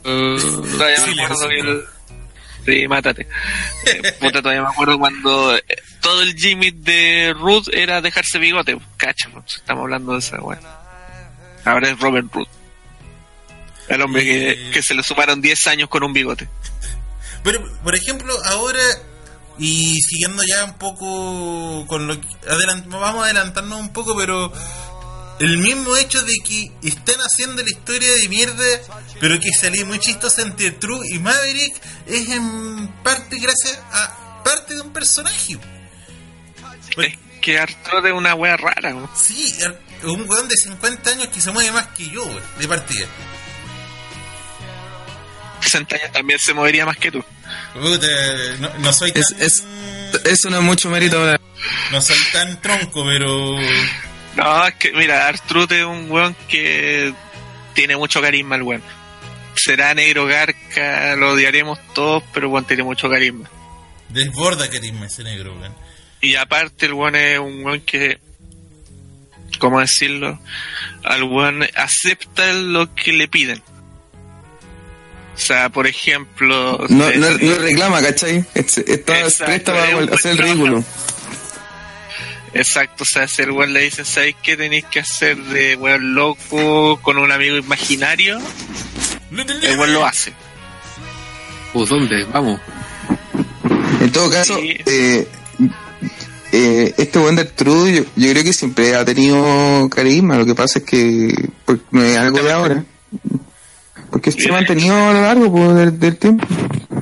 Todavía 0.02 0.96
Sí, 0.98 1.10
me 1.10 1.14
le 1.16 1.22
acuerdo 1.22 1.48
que 1.48 1.54
resultó. 1.56 1.70
el... 1.72 1.84
Sí, 2.64 2.88
mátate. 2.88 3.26
Eh, 3.86 4.12
puta, 4.20 4.40
todavía 4.42 4.62
me 4.62 4.68
acuerdo 4.68 4.98
cuando 4.98 5.56
eh, 5.56 5.62
todo 6.00 6.22
el 6.22 6.34
Jimmy 6.34 6.70
de 6.70 7.34
Ruth 7.36 7.68
era 7.72 8.00
dejarse 8.00 8.38
bigote. 8.38 8.78
Cacha, 8.96 9.28
pues, 9.32 9.56
estamos 9.56 9.82
hablando 9.82 10.12
de 10.12 10.18
esa 10.20 10.40
weá. 10.40 10.60
Ahora 11.64 11.90
es 11.90 11.98
Robert 12.00 12.26
Ruth. 12.32 12.48
Al 13.90 14.00
hombre 14.02 14.24
que, 14.24 14.50
Eh. 14.50 14.70
que 14.72 14.82
se 14.82 14.94
le 14.94 15.02
sumaron 15.02 15.40
10 15.42 15.66
años 15.66 15.88
con 15.88 16.02
un 16.02 16.12
bigote. 16.12 16.48
Pero, 17.42 17.62
por 17.82 17.94
ejemplo, 17.94 18.34
ahora, 18.46 18.80
y 19.58 19.98
siguiendo 20.00 20.42
ya 20.48 20.64
un 20.64 20.78
poco 20.78 21.86
con 21.86 22.06
lo 22.06 22.18
que. 22.18 22.26
vamos 22.88 23.22
a 23.22 23.24
adelantarnos 23.26 23.78
un 23.78 23.92
poco, 23.92 24.16
pero. 24.16 24.50
El 25.40 25.58
mismo 25.58 25.96
hecho 25.96 26.22
de 26.22 26.32
que 26.46 26.70
están 26.82 27.16
haciendo 27.20 27.62
la 27.62 27.68
historia 27.68 28.08
de 28.22 28.28
mierda, 28.28 28.64
pero 29.20 29.38
que 29.40 29.50
salió 29.52 29.84
muy 29.86 29.98
chistosa 29.98 30.42
entre 30.42 30.70
True 30.72 31.06
y 31.10 31.18
Maverick, 31.18 31.74
es 32.06 32.28
en 32.30 32.88
parte 33.02 33.38
gracias 33.38 33.78
a 33.92 34.42
parte 34.44 34.74
de 34.74 34.80
un 34.82 34.92
personaje. 34.92 35.58
Pues- 36.94 37.08
Es 37.14 37.18
que 37.40 37.58
Arturo 37.58 38.06
es 38.06 38.12
una 38.12 38.34
wea 38.34 38.56
rara. 38.56 38.94
weón. 38.94 39.10
Sí, 39.16 39.54
un 40.04 40.28
weón 40.28 40.48
de 40.48 40.56
50 40.56 41.10
años 41.10 41.28
que 41.28 41.40
se 41.40 41.50
mueve 41.50 41.72
más 41.72 41.88
que 41.88 42.08
yo, 42.08 42.24
weón, 42.24 42.42
de 42.58 42.68
partida. 42.68 43.06
60 45.60 45.96
años 45.96 46.12
también 46.12 46.38
se 46.38 46.54
movería 46.54 46.84
más 46.86 46.96
que 46.96 47.10
tú. 47.10 47.24
Puta, 47.74 48.06
no, 48.60 48.70
no 48.78 48.92
soy 48.92 49.12
tan, 49.12 49.22
Es, 49.22 49.34
es, 49.38 49.64
eso 50.24 50.50
no 50.50 50.58
es 50.58 50.62
mucho 50.62 50.90
mérito. 50.90 51.18
no 51.90 52.00
soy 52.02 52.16
tan 52.32 52.60
tronco, 52.60 53.04
pero 53.04 53.56
No, 54.36 54.66
es 54.66 54.74
que 54.74 54.92
mira, 54.92 55.28
Arturo 55.28 55.66
es 55.74 55.84
un 55.84 56.10
weón 56.10 56.34
que 56.48 57.12
tiene 57.74 57.96
mucho 57.96 58.20
carisma 58.20 58.56
el 58.56 58.62
weón. 58.62 58.82
Será 59.56 59.94
negro 59.94 60.26
garca, 60.26 61.14
lo 61.16 61.32
odiaremos 61.32 61.78
todos, 61.94 62.22
pero 62.32 62.48
weón 62.50 62.64
tiene 62.66 62.82
mucho 62.82 63.08
carisma. 63.08 63.48
desborda 64.08 64.68
carisma 64.68 65.06
ese 65.06 65.22
negro, 65.24 65.54
weón. 65.60 65.74
Y 66.20 66.34
aparte 66.36 66.86
el 66.86 66.94
weón 66.94 67.14
es 67.16 67.38
un 67.38 67.64
weón 67.64 67.80
que, 67.82 68.18
¿cómo 69.58 69.80
decirlo? 69.80 70.40
Al 71.04 71.22
weón 71.24 71.66
acepta 71.76 72.52
lo 72.54 72.92
que 72.94 73.12
le 73.12 73.28
piden. 73.28 73.62
O 75.34 75.38
sea, 75.38 75.68
por 75.68 75.86
ejemplo... 75.88 76.78
No, 76.88 77.10
no, 77.10 77.30
no 77.30 77.54
reclama, 77.58 78.00
¿cachai? 78.00 78.44
Es- 78.54 78.78
Está 78.78 79.14
presta 79.14 79.54
es 79.54 79.62
para 79.62 80.14
hacer 80.14 80.32
el 80.32 80.38
ridículo. 80.38 80.84
Exacto, 82.54 83.02
o 83.02 83.06
sea, 83.06 83.26
si 83.26 83.42
el 83.42 83.50
weón 83.50 83.72
le 83.72 83.80
dicen, 83.80 84.04
¿sabéis 84.04 84.36
qué 84.42 84.56
tenéis 84.56 84.84
que 84.84 85.00
hacer 85.00 85.36
de 85.36 85.74
weón 85.76 86.14
loco 86.14 86.98
con 87.02 87.18
un 87.18 87.32
amigo 87.32 87.56
imaginario? 87.56 88.38
El 89.62 89.78
weón 89.78 89.92
lo 89.92 90.06
hace. 90.06 90.32
Pues, 91.72 91.88
¿dónde? 91.88 92.24
Vamos. 92.32 92.60
En 94.00 94.12
todo 94.12 94.30
caso, 94.30 94.56
Sí. 94.56 94.76
eh, 94.86 95.26
eh, 96.52 96.94
este 96.96 97.18
buen 97.18 97.34
de 97.34 97.44
True, 97.44 97.92
yo, 97.92 98.04
yo 98.14 98.30
creo 98.30 98.44
que 98.44 98.52
siempre 98.52 98.94
ha 98.94 99.04
tenido 99.04 99.88
carisma. 99.90 100.36
Lo 100.36 100.46
que 100.46 100.54
pasa 100.54 100.78
es 100.78 100.84
que 100.84 101.34
pues, 101.64 101.80
no 101.90 102.02
es 102.02 102.16
algo 102.16 102.38
de 102.40 102.52
ahora. 102.52 102.84
Porque 104.10 104.30
se 104.30 104.48
ha 104.48 104.52
mantenido 104.52 104.94
a 104.94 105.12
lo 105.12 105.20
largo 105.22 105.50
pues, 105.50 105.74
del, 105.74 105.98
del 105.98 106.16
tiempo. 106.16 106.46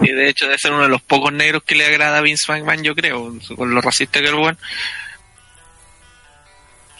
Y 0.00 0.10
de 0.12 0.28
hecho 0.30 0.46
debe 0.46 0.56
ser 0.58 0.72
uno 0.72 0.84
de 0.84 0.88
los 0.88 1.02
pocos 1.02 1.30
negros 1.32 1.62
que 1.66 1.74
le 1.74 1.84
agrada 1.84 2.18
a 2.18 2.22
Vince 2.22 2.50
McMahon, 2.50 2.82
yo 2.82 2.94
creo, 2.94 3.34
con 3.54 3.74
lo 3.74 3.80
racista 3.82 4.20
que 4.20 4.24
es 4.26 4.32
el 4.32 4.38
weón. 4.38 4.56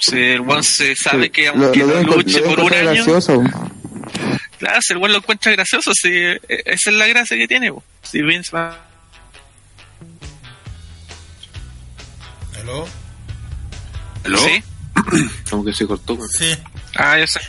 Si 0.04 0.16
el 0.18 0.40
weón 0.40 0.64
se 0.64 0.96
sabe 0.96 1.30
que 1.30 1.46
aunque 1.48 1.78
lo 1.80 2.02
no 2.02 2.16
luche 2.16 2.40
lo 2.40 2.48
deben 2.48 2.56
por 2.56 2.64
un 2.64 2.72
año, 2.74 2.82
gracioso. 3.04 3.40
claro, 4.58 4.78
si 4.82 4.92
el 4.94 4.98
weón 4.98 5.12
lo 5.12 5.18
encuentra 5.18 5.52
gracioso, 5.52 5.92
si, 5.94 6.08
eh, 6.12 6.40
esa 6.48 6.90
es 6.90 6.96
la 6.96 7.06
gracia 7.06 7.36
que 7.36 7.46
tiene. 7.46 7.72
Si 8.02 8.20
Vince 8.20 8.50
va... 8.54 8.84
¿Aló? 12.60 12.88
¿Aló? 14.24 14.38
¿Sí? 14.38 14.62
Como 15.50 15.64
que 15.64 15.72
se 15.72 15.86
cortó. 15.86 16.14
weón. 16.14 16.28
Sí, 16.28 16.56
Ah, 16.96 17.18
yo 17.18 17.26
sé. 17.26 17.40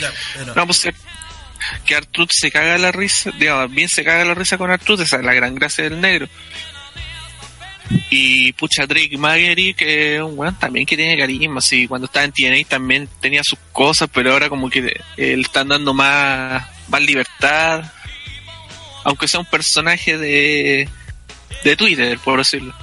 ya, 0.00 0.10
pero. 0.34 0.54
No, 0.54 0.66
pues 0.66 0.86
eh, 0.86 0.94
que 1.84 1.94
Artruth 1.96 2.30
se 2.32 2.50
caga 2.50 2.78
la 2.78 2.90
risa, 2.92 3.30
digamos, 3.38 3.70
bien 3.70 3.88
se 3.88 4.02
caga 4.04 4.24
la 4.24 4.34
risa 4.34 4.56
con 4.56 4.70
Artruth, 4.70 5.00
esa 5.00 5.16
es 5.18 5.24
la 5.24 5.34
gran 5.34 5.54
gracia 5.56 5.84
del 5.84 6.00
negro. 6.00 6.28
Y 8.10 8.52
pucha, 8.52 8.86
Drake 8.86 9.16
Maverick 9.18 9.80
es 9.82 10.20
un 10.22 10.38
weón 10.38 10.56
también 10.58 10.86
que 10.86 10.96
tiene 10.96 11.18
carisma, 11.18 11.60
sí, 11.60 11.88
cuando 11.88 12.06
estaba 12.06 12.24
en 12.24 12.32
TNA 12.32 12.68
también 12.68 13.08
tenía 13.20 13.42
sus 13.44 13.58
cosas, 13.72 14.08
pero 14.12 14.32
ahora 14.32 14.48
como 14.48 14.70
que 14.70 14.78
eh, 15.16 15.36
le 15.36 15.42
están 15.42 15.68
dando 15.68 15.92
más, 15.92 16.64
más 16.88 17.00
libertad, 17.02 17.82
aunque 19.04 19.26
sea 19.26 19.40
un 19.40 19.46
personaje 19.46 20.16
de, 20.18 20.88
de 21.64 21.76
Twitter, 21.76 22.16
por 22.20 22.38
decirlo. 22.38 22.74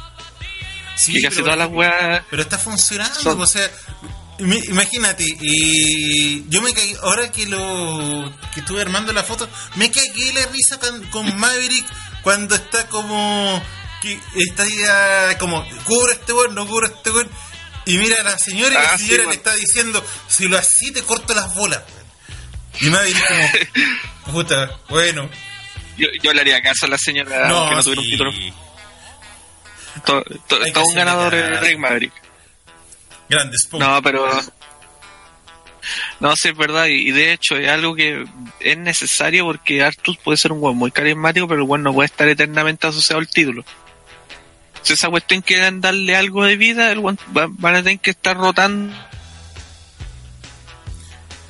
Sí, 0.95 1.13
que 1.13 1.21
casi 1.21 1.35
pero- 1.35 1.45
todas 1.45 1.59
las 1.59 1.69
weas... 1.69 2.23
Pero 2.29 2.41
está 2.41 2.57
funcionando, 2.57 3.19
Son- 3.19 3.39
o 3.41 3.45
sea, 3.47 3.69
imagínate, 4.39 5.25
eh, 5.41 6.43
yo 6.49 6.61
me 6.61 6.73
caí, 6.73 6.93
ahora 7.01 7.31
que 7.31 7.45
lo 7.47 8.33
que 8.53 8.59
estuve 8.59 8.81
armando 8.81 9.13
la 9.13 9.23
foto, 9.23 9.47
me 9.75 9.89
cagué 9.89 10.33
la 10.33 10.45
risa 10.47 10.79
con, 10.79 11.01
con 11.11 11.37
Maverick 11.39 11.85
cuando 12.23 12.55
está 12.55 12.87
como 12.87 13.61
que 14.01 14.19
está 14.35 14.65
ya 14.67 15.37
como 15.37 15.65
cubro 15.85 16.11
este 16.11 16.33
weón, 16.33 16.55
no 16.55 16.65
cubro 16.67 16.87
este 16.87 17.09
weón, 17.11 17.29
y 17.85 17.97
mira 17.97 18.17
a 18.21 18.23
la 18.23 18.37
señora 18.37 18.73
y 18.73 18.77
Ah, 18.77 18.91
la 18.91 18.97
sí, 18.97 19.07
señora 19.07 19.29
le 19.29 19.35
está 19.35 19.53
diciendo, 19.55 20.05
si 20.27 20.47
lo 20.47 20.57
así 20.57 20.91
te 20.91 21.01
corto 21.03 21.33
las 21.33 21.53
bolas. 21.55 21.81
Y 22.81 22.89
Maverick 22.89 23.27
como, 23.27 24.31
puta, 24.33 24.79
bueno, 24.89 25.29
Yo, 25.97 26.07
yo 26.21 26.31
le 26.33 26.41
haría 26.41 26.61
caso 26.61 26.85
a 26.85 26.89
la 26.89 26.97
señora 26.97 27.47
no, 27.47 27.69
que 27.69 27.75
no 27.75 27.83
tuviera 27.83 28.01
un 28.01 28.07
título. 28.07 28.31
To- 30.05 30.23
to- 30.47 30.71
todo 30.73 30.83
un 30.85 30.93
ganador 30.95 31.31
caso. 31.33 31.59
Drake 31.61 31.77
Maverick. 31.77 32.13
grandes 33.29 33.67
No, 33.71 34.01
pero. 34.03 34.29
No, 36.19 36.35
sí, 36.35 36.49
es 36.49 36.57
verdad. 36.57 36.85
Y 36.87 37.07
y 37.09 37.11
de 37.11 37.31
hecho, 37.33 37.55
es 37.55 37.67
algo 37.69 37.95
que 37.95 38.25
es 38.59 38.77
necesario 38.77 39.45
porque 39.45 39.83
Artus 39.83 40.17
puede 40.17 40.37
ser 40.37 40.51
un 40.51 40.61
weón 40.61 40.75
muy 40.77 40.91
carismático, 40.91 41.47
pero 41.47 41.61
el 41.61 41.67
weón 41.67 41.83
no 41.83 41.93
puede 41.93 42.07
estar 42.07 42.27
eternamente 42.27 42.85
asociado 42.87 43.19
al 43.19 43.27
título. 43.27 43.63
Si 44.83 44.93
esa 44.93 45.09
cuestión 45.09 45.41
quieren 45.41 45.81
darle 45.81 46.15
algo 46.15 46.43
de 46.45 46.55
vida, 46.57 46.91
el 46.91 46.99
weón 46.99 47.19
va- 47.35 47.47
van 47.49 47.75
a 47.75 47.83
tener 47.83 47.99
que 47.99 48.11
estar 48.11 48.37
rotando. 48.37 48.93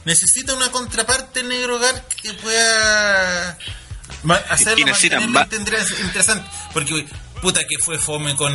necesita 0.05 0.53
una 0.53 0.71
contraparte 0.71 1.43
negro 1.43 1.79
Gark 1.79 2.07
que 2.21 2.33
pueda 2.35 3.57
hacerlo 4.49 4.79
Y 4.79 4.83
necesitan 4.85 5.23
interesante 5.23 6.49
porque 6.73 7.05
puta 7.41 7.61
que 7.67 7.77
fue 7.79 7.97
fome 7.99 8.35
con 8.35 8.53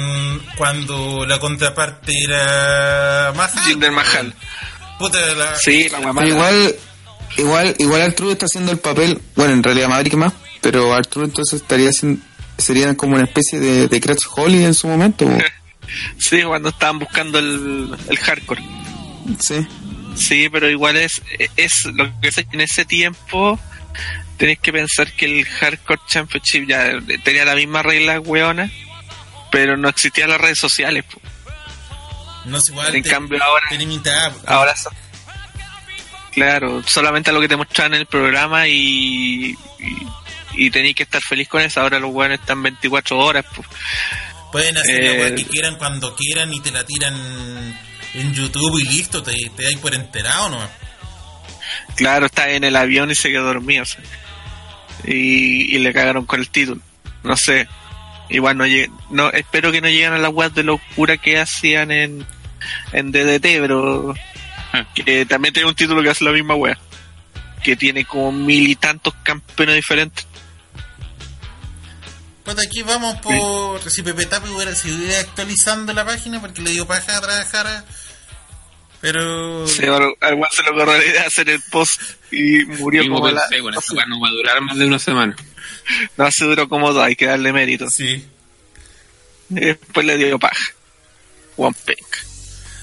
cuando 0.57 1.25
la 1.27 1.39
contraparte 1.39 2.12
era 2.27 3.33
Mahal 3.37 3.64
Jinder 3.64 3.93
Mahal. 3.93 4.35
puta 4.99 5.18
la, 5.35 5.57
Sí, 5.59 5.89
la 5.91 6.01
mala. 6.12 6.27
igual, 6.27 6.75
igual, 7.37 7.75
igual 7.79 8.01
Arturo 8.03 8.33
está 8.33 8.47
haciendo 8.47 8.73
el 8.73 8.79
papel, 8.79 9.20
bueno, 9.37 9.53
en 9.53 9.62
realidad 9.62 9.89
Maverick 9.89 10.14
más, 10.14 10.33
pero 10.62 10.95
Arturo 10.95 11.27
entonces 11.27 11.61
estaría 11.61 11.91
haciendo, 11.91 12.25
sería 12.63 12.97
como 12.97 13.15
una 13.17 13.25
especie 13.25 13.59
de, 13.61 13.89
de 13.89 14.01
Crash 14.01 14.25
Holly 14.35 14.65
en 14.65 14.75
su 14.75 14.89
momento. 14.89 15.27
Sí, 16.17 16.43
cuando 16.43 16.71
estaban 16.71 16.99
buscando 17.01 17.39
el, 17.39 17.95
el 18.09 18.19
hardcore. 18.19 18.63
sí. 19.41 19.67
Sí, 20.15 20.49
pero 20.51 20.71
igual 20.71 20.97
es, 20.97 21.21
es 21.57 21.85
lo 21.87 22.05
que 22.21 22.29
es 22.29 22.39
en 22.39 22.61
ese 22.63 22.85
tiempo 22.87 23.59
tenés 24.39 24.59
que 24.61 24.73
pensar 24.73 25.13
que 25.13 25.25
el 25.27 25.45
Hardcore 25.47 26.01
Championship 26.07 26.67
ya 26.69 26.93
tenía 27.25 27.45
la 27.45 27.55
misma 27.55 27.83
regla 27.83 28.21
weona, 28.21 28.71
pero 29.51 29.77
no 29.77 29.89
existían 29.89 30.31
las 30.31 30.41
redes 30.41 30.59
sociales. 30.59 31.05
po. 31.05 31.21
no 32.47 32.57
es 32.59 32.69
igual 32.71 32.95
En 32.95 33.03
te- 33.03 33.11
cambio 33.11 33.43
ahora, 33.43 33.65
ahora 34.47 34.76
son- 34.76 34.95
claro, 36.33 36.83
solamente 36.87 37.30
a 37.30 37.33
lo 37.33 37.41
que 37.41 37.49
te 37.49 37.57
mostraban 37.57 37.95
en 37.95 38.01
el 38.01 38.07
programa 38.07 38.67
y, 38.68 39.51
y, 39.51 39.57
y 40.54 40.70
tenéis 40.70 40.95
que 40.95 41.03
estar 41.04 41.20
feliz 41.22 41.49
con 41.49 41.61
eso. 41.62 41.80
Ahora 41.80 41.99
los 41.99 42.12
weones 42.12 42.41
están 42.41 42.62
24 42.62 43.18
horas. 43.18 43.45
pueden 44.50 44.76
hacer 44.76 45.03
la 45.04 45.11
Eh, 45.12 45.20
weá 45.20 45.34
que 45.34 45.45
quieran 45.46 45.76
cuando 45.76 46.14
quieran 46.14 46.53
y 46.53 46.61
te 46.61 46.70
la 46.70 46.84
tiran 46.84 47.14
en 48.14 48.34
YouTube 48.34 48.79
y 48.80 48.84
listo 48.84 49.22
te, 49.22 49.33
te 49.57 49.62
dais 49.64 49.79
por 49.79 49.95
enterado 49.95 50.50
no 50.50 50.68
Claro, 51.96 52.26
está 52.26 52.50
en 52.50 52.64
el 52.64 52.76
avión 52.76 53.11
y 53.11 53.14
se 53.14 53.30
quedó 53.30 53.45
dormido. 53.45 53.83
o 53.83 53.87
sea. 53.87 54.00
Y, 55.04 55.74
y 55.74 55.79
le 55.79 55.92
cagaron 55.92 56.26
con 56.26 56.41
el 56.41 56.49
título. 56.49 56.80
No 57.22 57.37
sé. 57.37 57.66
Igual 58.29 58.57
no, 58.57 58.64
no 59.11 59.30
espero 59.30 59.72
que 59.72 59.80
no 59.80 59.88
lleguen 59.88 60.12
a 60.12 60.18
la 60.18 60.29
web 60.29 60.53
de 60.53 60.62
locura 60.62 61.16
que 61.18 61.38
hacían 61.38 61.91
en, 61.91 62.26
en 62.92 63.12
DDT, 63.12 63.42
pero 63.42 64.14
que 64.95 65.26
también 65.26 65.53
tiene 65.53 65.68
un 65.68 65.74
título 65.74 66.03
que 66.03 66.11
hace 66.11 66.24
la 66.24 66.33
misma 66.33 66.54
web. 66.54 66.76
Que 67.62 67.76
tiene 67.76 68.04
como 68.04 68.33
mil 68.33 68.68
y 68.68 68.76
tantos 68.76 69.14
campeones 69.22 69.76
diferentes. 69.76 70.26
Pues 72.45 72.59
aquí 72.59 72.83
vamos 72.83 73.19
por 73.21 73.89
si 73.91 74.03
Pepe 74.03 74.27
Tapi 74.27 74.49
hubiera 74.49 74.75
seguido 74.75 75.17
actualizando 75.21 75.93
la 75.93 76.05
página 76.05 76.41
porque 76.41 76.63
le 76.63 76.71
dio 76.71 76.87
paja 76.87 77.17
a 77.17 77.21
trabajar. 77.21 77.85
Pero 79.01 79.67
Se, 79.67 79.89
al 79.89 80.14
al 80.21 80.35
weón 80.35 80.49
se 80.53 80.63
idea 81.09 81.23
de 81.23 81.27
hacer 81.27 81.49
el 81.51 81.61
post 81.71 82.01
y 82.31 82.64
murió 82.64 83.03
como 83.09 83.29
la... 83.31 83.43
bueno, 83.61 83.79
no 84.09 84.21
va 84.21 84.29
a 84.29 84.33
durar 84.33 84.61
más 84.61 84.77
de 84.79 84.87
una 84.87 84.99
semana. 84.99 85.37
No, 86.17 86.31
se 86.31 86.45
duró 86.45 86.69
como 86.69 86.93
dos, 86.93 87.05
hay 87.05 87.17
que 87.17 87.27
darle 87.27 87.53
mérito. 87.53 87.91
sí. 87.91 88.29
Y 89.51 89.55
después 89.55 90.07
le 90.07 90.17
dio 90.17 90.39
paja. 90.39 90.64
One 91.57 91.77
Pink. 91.85 92.07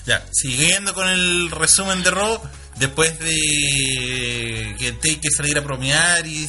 Ya, 0.05 0.23
siguiendo 0.31 0.93
con 0.93 1.07
el 1.07 1.49
resumen 1.51 2.03
de 2.03 2.11
Raw, 2.11 2.41
después 2.77 3.17
de 3.19 4.75
que 4.77 4.91
Taker 4.91 5.31
saliera 5.31 5.61
a 5.61 5.63
bromear 5.63 6.27
y 6.27 6.47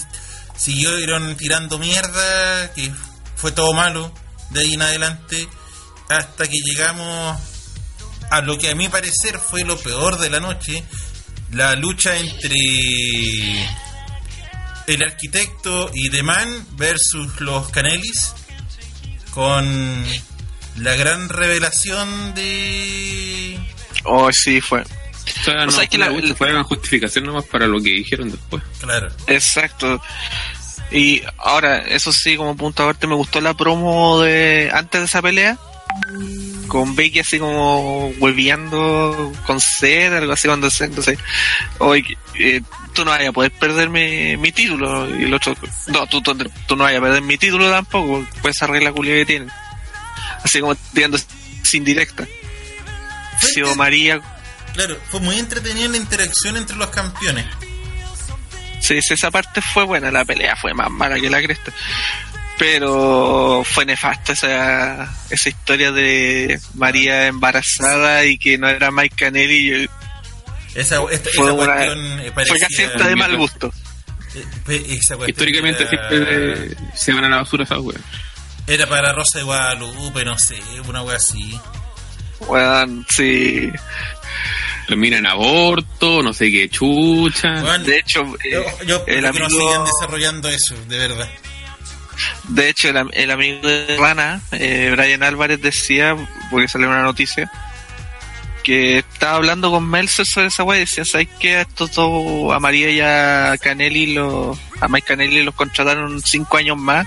siguieron 0.60 1.36
tirando 1.36 1.78
mierda, 1.78 2.72
que 2.74 2.92
fue 3.34 3.50
todo 3.52 3.72
malo 3.72 4.12
de 4.50 4.60
ahí 4.60 4.74
en 4.74 4.82
adelante, 4.82 5.48
hasta 6.10 6.46
que 6.46 6.58
llegamos 6.58 7.40
a 8.30 8.40
lo 8.42 8.58
que 8.58 8.70
a 8.70 8.74
mi 8.74 8.88
parecer 8.88 9.38
fue 9.38 9.64
lo 9.64 9.78
peor 9.78 10.18
de 10.18 10.28
la 10.28 10.38
noche, 10.38 10.84
la 11.52 11.74
lucha 11.76 12.14
entre 12.16 12.56
el 14.86 15.02
arquitecto 15.02 15.90
y 15.94 16.10
The 16.10 16.22
Man 16.22 16.66
versus 16.72 17.40
los 17.40 17.70
Canelis, 17.70 18.34
con 19.30 20.04
la 20.76 20.94
gran 20.94 21.30
revelación 21.30 22.34
de... 22.34 23.58
Oh, 24.04 24.28
sí, 24.30 24.60
fue. 24.60 24.84
O 25.40 25.44
sea, 25.44 25.62
O 25.62 25.66
no, 25.66 25.72
sea, 25.72 25.86
que 25.86 25.98
la 25.98 26.06
la- 26.08 26.12
lucha 26.12 26.34
fue 26.34 26.50
una 26.50 26.64
justificación 26.64 27.24
nomás 27.24 27.44
para 27.44 27.66
lo 27.66 27.80
que 27.80 27.90
dijeron 27.90 28.30
después. 28.30 28.62
Claro. 28.80 29.08
Exacto. 29.26 30.00
Y 30.90 31.22
ahora, 31.38 31.78
eso 31.86 32.12
sí, 32.12 32.36
como 32.36 32.56
punto 32.56 32.82
aparte, 32.82 33.06
me 33.06 33.14
gustó 33.14 33.40
la 33.40 33.54
promo 33.54 34.20
de 34.20 34.70
antes 34.72 35.00
de 35.00 35.04
esa 35.06 35.22
pelea. 35.22 35.56
Con 36.68 36.94
Becky 36.94 37.18
así 37.20 37.38
como 37.40 38.08
hueveando 38.20 39.32
con 39.44 39.60
sed, 39.60 40.14
algo 40.14 40.32
así 40.32 40.46
cuando 40.46 40.70
se 40.70 40.84
entonces, 40.84 41.18
oye, 41.78 42.16
eh, 42.38 42.60
tú 42.94 43.04
no 43.04 43.10
vayas 43.10 43.30
a 43.30 43.32
poder 43.32 43.50
perder 43.50 43.88
mi, 43.90 44.36
mi 44.36 44.52
título. 44.52 45.08
Y 45.18 45.24
el 45.24 45.34
otro, 45.34 45.56
no, 45.88 46.06
tú, 46.06 46.20
tú, 46.22 46.32
tú 46.68 46.76
no 46.76 46.84
vayas 46.84 47.00
a 47.00 47.04
perder 47.04 47.22
mi 47.22 47.36
título 47.38 47.68
tampoco, 47.70 48.24
pues 48.40 48.56
esa 48.56 48.68
regla 48.68 48.92
culia 48.92 49.14
que 49.16 49.26
tienen. 49.26 49.50
Así 50.44 50.60
como 50.60 50.74
tirando 50.76 51.18
sin 51.64 51.84
directa. 51.84 52.24
Si 53.40 53.62
o 53.62 53.74
María, 53.74 54.20
Claro, 54.74 54.98
fue 55.10 55.20
muy 55.20 55.38
entretenida 55.38 55.88
la 55.88 55.96
interacción 55.96 56.56
entre 56.56 56.76
los 56.76 56.90
campeones. 56.90 57.44
Sí, 58.80 58.98
sí, 59.02 59.14
esa 59.14 59.30
parte 59.30 59.60
fue 59.60 59.84
buena, 59.84 60.10
la 60.10 60.24
pelea 60.24 60.56
fue 60.56 60.72
más 60.74 60.90
mala 60.90 61.18
que 61.20 61.28
la 61.28 61.42
cresta. 61.42 61.72
Pero 62.58 63.62
fue 63.64 63.86
nefasta 63.86 64.32
esa, 64.34 65.10
esa 65.30 65.48
historia 65.48 65.92
de 65.92 66.60
María 66.74 67.26
embarazada 67.26 68.24
y 68.26 68.36
que 68.38 68.58
no 68.58 68.68
era 68.68 68.90
Mike 68.90 69.16
Canelli. 69.16 69.88
Esa, 70.74 71.00
esta, 71.10 71.30
Fue, 71.34 71.44
esa 71.46 71.52
una- 71.54 71.66
cuestión 71.74 72.20
eh, 72.20 72.32
fue 72.34 72.58
casi 72.58 72.82
hasta 72.84 73.08
de 73.08 73.16
mal 73.16 73.36
gusto. 73.36 73.72
eh, 74.34 74.44
esa 74.88 75.16
cuestión 75.16 75.28
Históricamente 75.30 75.82
era, 75.82 75.90
siempre 75.90 76.64
eh, 76.72 76.76
se 76.94 77.12
van 77.12 77.24
a 77.24 77.28
la 77.30 77.36
basura 77.38 77.64
esas 77.64 77.78
weas. 77.78 78.00
era 78.66 78.86
para 78.86 79.12
Rosa 79.12 79.38
de 79.38 79.44
Guadalupe, 79.44 80.24
no 80.24 80.38
sé, 80.38 80.60
una 80.86 81.02
wea 81.02 81.16
así. 81.16 81.58
Bueno, 82.46 83.04
sí. 83.08 83.70
Termina 84.90 85.18
en 85.18 85.26
aborto, 85.26 86.20
no 86.20 86.32
sé 86.34 86.50
qué 86.50 86.68
chucha. 86.68 87.78
De 87.78 87.96
hecho, 87.98 88.22
eh, 88.44 88.50
yo, 88.52 88.64
yo 88.86 89.04
el 89.06 89.24
espero 89.24 89.32
que 89.32 89.38
no 89.40 89.48
sigan 89.48 89.66
amigo, 89.68 89.84
desarrollando 89.84 90.48
eso, 90.48 90.74
de 90.88 90.98
verdad. 90.98 91.28
de 92.48 92.68
hecho, 92.68 92.88
el, 92.88 92.96
am- 92.96 93.10
el 93.12 93.30
amigo 93.30 93.68
de 93.68 93.96
Rana, 93.98 94.40
eh, 94.50 94.88
Brian 94.96 95.22
Álvarez 95.22 95.62
decía, 95.62 96.16
porque 96.50 96.66
salió 96.66 96.88
una 96.88 97.02
noticia, 97.04 97.48
que 98.64 98.98
estaba 98.98 99.36
hablando 99.36 99.70
con 99.70 99.88
Melzer 99.88 100.26
sobre 100.26 100.48
esa 100.48 100.64
weá 100.64 100.78
y 100.78 100.80
decía, 100.80 101.04
¿sabes 101.04 101.28
qué? 101.38 101.58
A 101.58 101.60
estos 101.62 101.92
dos, 101.92 102.52
a 102.52 102.58
María 102.58 102.90
y 102.90 103.00
a 103.00 103.56
Canelli, 103.62 104.12
lo, 104.14 104.58
a 104.80 104.88
Mike 104.88 105.06
Canelli 105.06 105.44
los 105.44 105.54
contrataron 105.54 106.20
cinco 106.20 106.56
años 106.56 106.76
más, 106.76 107.06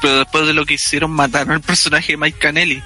pero 0.00 0.20
después 0.20 0.46
de 0.46 0.54
lo 0.54 0.64
que 0.64 0.74
hicieron 0.74 1.10
mataron 1.10 1.52
al 1.52 1.60
personaje 1.60 2.12
de 2.14 2.16
Mike 2.16 2.38
Canelli. 2.38 2.82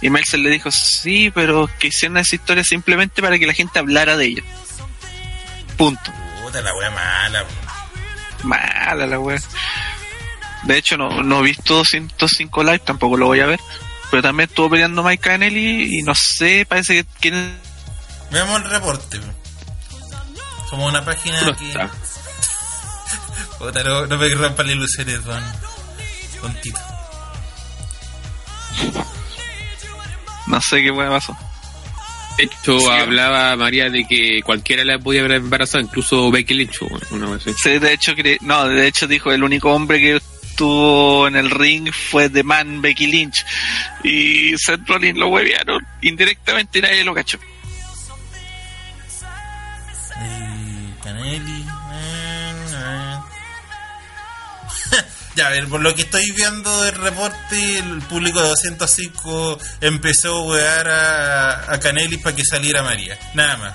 Y 0.00 0.10
Melzer 0.10 0.40
le 0.40 0.50
dijo, 0.50 0.70
sí, 0.70 1.30
pero 1.30 1.70
que 1.78 1.88
hicieron 1.88 2.18
esa 2.18 2.36
historia 2.36 2.64
simplemente 2.64 3.22
para 3.22 3.38
que 3.38 3.46
la 3.46 3.54
gente 3.54 3.78
hablara 3.78 4.16
de 4.16 4.26
ella. 4.26 4.42
Punto. 5.76 6.12
Puta 6.42 6.60
la 6.60 6.74
wea 6.74 6.90
mala. 6.90 7.44
Mala 8.42 9.06
la 9.06 9.18
wea. 9.18 9.40
De 10.64 10.78
hecho, 10.78 10.96
no, 10.96 11.22
no 11.22 11.40
he 11.40 11.42
visto 11.42 11.84
105 11.84 12.62
live, 12.64 12.78
tampoco 12.80 13.16
lo 13.16 13.26
voy 13.26 13.40
a 13.40 13.46
ver. 13.46 13.60
Pero 14.10 14.22
también 14.22 14.48
estuvo 14.48 14.70
peleando 14.70 15.02
Mike 15.02 15.22
Canelli 15.22 15.98
y 15.98 16.02
no 16.02 16.14
sé, 16.14 16.66
parece 16.68 17.02
que 17.02 17.10
quieren. 17.20 17.58
Veamos 18.30 18.62
el 18.62 18.70
reporte. 18.70 19.18
po. 19.18 19.26
Somos 20.70 20.90
una 20.90 21.04
página 21.04 21.40
No 21.42 21.56
que... 21.56 21.72
Puta, 23.58 23.82
no, 23.84 24.06
no 24.06 24.18
me 24.18 24.28
rompan 24.34 24.66
las 24.66 24.76
ilusiones, 24.76 25.24
don, 25.24 25.42
don 26.42 26.54
Tito. 26.60 26.80
No 30.46 30.60
sé 30.60 30.82
qué 30.82 30.90
wea 30.90 31.08
pasó. 31.08 31.36
De 32.36 32.44
hecho, 32.44 32.90
hablaba 32.90 33.56
María 33.56 33.88
de 33.88 34.04
que 34.04 34.42
cualquiera 34.44 34.84
la 34.84 34.98
podía 34.98 35.20
haber 35.20 35.32
embarazado, 35.32 35.82
incluso 35.82 36.30
Becky 36.30 36.54
Lynch, 36.54 36.82
una 37.10 37.30
vez. 37.30 37.44
Sí, 37.56 37.78
de 37.78 37.92
hecho, 37.94 38.12
no, 38.42 38.68
de 38.68 38.86
hecho 38.86 39.06
dijo 39.06 39.32
el 39.32 39.42
único 39.42 39.72
hombre 39.72 39.98
que 39.98 40.16
estuvo 40.16 41.26
en 41.28 41.36
el 41.36 41.50
ring 41.50 41.90
fue 41.92 42.28
The 42.28 42.42
Man 42.42 42.82
Becky 42.82 43.06
Lynch. 43.06 43.44
Y 44.04 44.56
Seth 44.58 44.86
Rollins 44.86 45.18
lo 45.18 45.28
huevearon 45.28 45.86
indirectamente 46.02 46.78
y 46.78 46.82
nadie 46.82 47.04
lo 47.04 47.14
cachó. 47.14 47.38
Y 50.18 51.02
Canelli. 51.02 51.55
Ya, 55.36 55.48
a 55.48 55.50
ver, 55.50 55.68
por 55.68 55.80
lo 55.82 55.94
que 55.94 56.02
estoy 56.02 56.30
viendo 56.32 56.82
del 56.82 56.94
reporte, 56.94 57.78
el 57.78 58.00
público 58.02 58.40
de 58.40 58.48
205 58.48 59.58
empezó 59.82 60.36
a 60.36 60.42
wear 60.46 60.88
a, 60.88 61.72
a 61.74 61.78
Canelli 61.80 62.16
para 62.16 62.34
que 62.34 62.42
saliera 62.44 62.82
María. 62.82 63.18
Nada 63.34 63.56
más. 63.58 63.74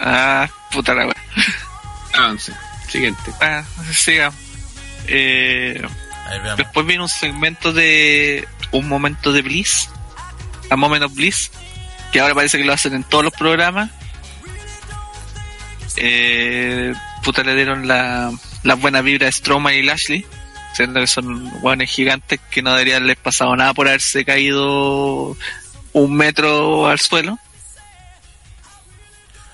Ah, 0.00 0.48
puta 0.72 0.94
la 0.94 1.06
wea. 1.06 1.16
Avance. 2.14 2.52
Siguiente. 2.88 3.32
Ah, 3.40 3.62
sigamos. 3.92 4.38
Eh, 5.06 5.80
A 6.26 6.30
ver, 6.30 6.42
veamos. 6.42 6.56
Después 6.58 6.86
viene 6.86 7.02
un 7.02 7.08
segmento 7.08 7.72
de 7.72 8.48
un 8.72 8.88
momento 8.88 9.32
de 9.32 9.42
Bliss, 9.42 9.88
a 10.70 10.76
Moment 10.76 11.04
of 11.04 11.14
Bliss, 11.14 11.50
que 12.12 12.20
ahora 12.20 12.34
parece 12.34 12.58
que 12.58 12.64
lo 12.64 12.72
hacen 12.72 12.94
en 12.94 13.04
todos 13.04 13.22
los 13.24 13.32
programas. 13.34 13.90
Eh, 15.96 16.92
puta, 17.22 17.42
le 17.42 17.54
dieron 17.54 17.86
la, 17.86 18.32
la 18.62 18.74
buena 18.74 19.00
vibra 19.00 19.28
a 19.28 19.32
Strowman 19.32 19.74
y 19.74 19.82
Lashley, 19.82 20.26
siendo 20.74 21.00
que 21.00 21.06
son 21.06 21.48
guanes 21.60 21.90
gigantes 21.90 22.40
que 22.50 22.62
no 22.62 22.70
deberían 22.72 22.98
haberles 22.98 23.18
pasado 23.18 23.54
nada 23.56 23.74
por 23.74 23.88
haberse 23.88 24.24
caído 24.24 25.36
un 25.92 26.14
metro 26.14 26.86
al 26.86 27.00
suelo. 27.00 27.38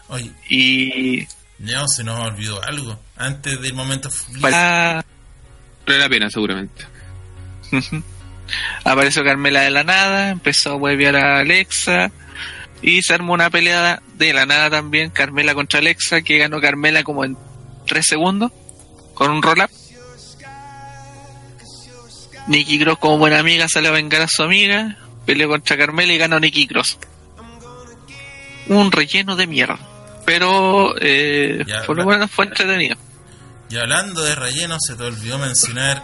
Oye, 0.09 0.31
Y 0.49 1.27
no, 1.59 1.89
se 1.89 2.05
nos 2.05 2.20
olvidó 2.20 2.62
algo. 2.62 2.99
Antes 3.16 3.61
del 3.61 3.74
momento. 3.74 4.11
Para 4.41 5.05
Vale 5.87 5.99
la 5.99 6.09
pena, 6.09 6.31
seguramente. 6.31 6.85
Apareció 8.85 9.24
Carmela 9.24 9.62
de 9.62 9.70
la 9.70 9.85
nada, 9.85 10.31
empezó 10.31 10.73
a 10.73 10.77
huevear 10.77 11.16
a 11.16 11.39
Alexa 11.41 12.11
y 12.83 13.03
se 13.03 13.15
armó 13.15 13.33
una 13.33 13.51
pelea 13.51 14.03
de 14.15 14.33
la 14.33 14.47
nada 14.47 14.70
también, 14.70 15.11
Carmela 15.11 15.55
contra 15.55 15.78
Alexa, 15.78 16.23
que 16.23 16.39
ganó 16.39 16.61
Carmela 16.61 17.03
como 17.03 17.24
en 17.24 17.37
3 17.87 18.07
segundos 18.07 18.53
con 19.17 19.31
un 19.31 19.43
roll-up. 19.43 19.71
Nikki 22.47 22.79
Cross 22.79 22.99
como 22.99 23.19
buena 23.19 23.41
amiga 23.41 23.67
sale 23.69 23.89
a 23.89 23.91
vengar 23.91 24.21
a 24.23 24.29
su 24.29 24.43
amiga, 24.43 24.99
peleó 25.25 25.49
contra 25.49 25.77
Carmela 25.77 26.13
y 26.13 26.19
ganó 26.19 26.39
Nikki 26.39 26.69
Cross. 26.69 26.99
Un 28.69 28.93
relleno 28.93 29.35
de 29.35 29.47
mierda. 29.47 29.79
Pero 30.25 30.95
eh, 31.01 31.65
Ya, 31.67 31.83
por 31.85 31.97
lo 31.97 32.05
menos 32.05 32.31
fue 32.31 32.45
entretenido. 32.45 32.97
Y 33.71 33.77
hablando 33.79 34.23
de 34.23 34.35
relleno, 34.35 34.77
se 34.79 34.95
te 34.95 35.03
olvidó 35.03 35.39
mencionar 35.39 36.03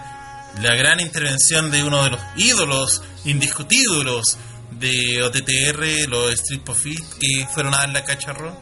la 0.60 0.74
gran 0.74 0.98
intervención 0.98 1.70
de 1.70 1.84
uno 1.84 2.02
de 2.04 2.10
los 2.10 2.20
ídolos 2.36 3.02
indiscutidos 3.24 4.38
de 4.70 5.22
OTTR, 5.22 6.08
los 6.08 6.32
Street 6.32 6.62
Profit, 6.62 7.00
que 7.20 7.46
fueron 7.52 7.74
a 7.74 7.78
dar 7.78 7.90
la 7.90 8.04
cacharro. 8.04 8.56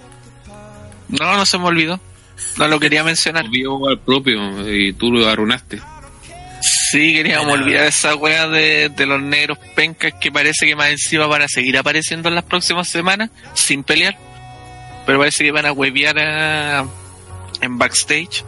No, 1.09 1.37
no 1.37 1.47
se 1.47 1.59
me 1.59 1.67
olvidó. 1.67 2.01
No 2.59 2.69
lo 2.69 2.79
quería 2.81 3.03
mencionar. 3.05 3.49
Vio 3.49 3.89
al 3.89 3.99
propio 4.01 4.69
y 4.71 4.93
tú 4.93 5.11
lo 5.13 5.29
arruinaste. 5.29 5.81
Sí, 6.91 7.15
queríamos 7.15 7.49
olvidar 7.53 7.87
esa 7.87 8.15
wea 8.17 8.47
de, 8.49 8.91
de 8.91 9.07
los 9.07 9.21
negros 9.23 9.57
pencas 9.75 10.13
que 10.21 10.31
parece 10.31 10.67
que 10.67 10.77
más 10.77 10.89
encima 10.91 11.27
van 11.27 11.43
a 11.43 11.49
seguir 11.49 11.79
apareciendo 11.79 12.29
en 12.29 12.35
las 12.35 12.45
próximas 12.45 12.89
semanas 12.89 13.31
sin 13.55 13.83
pelear. 13.85 14.19
Pero 15.07 15.19
parece 15.21 15.45
que 15.45 15.53
van 15.53 15.67
a 15.67 15.73
huevear 15.73 16.19
a- 16.19 16.87
en 17.63 17.79
backstage. 17.79 18.45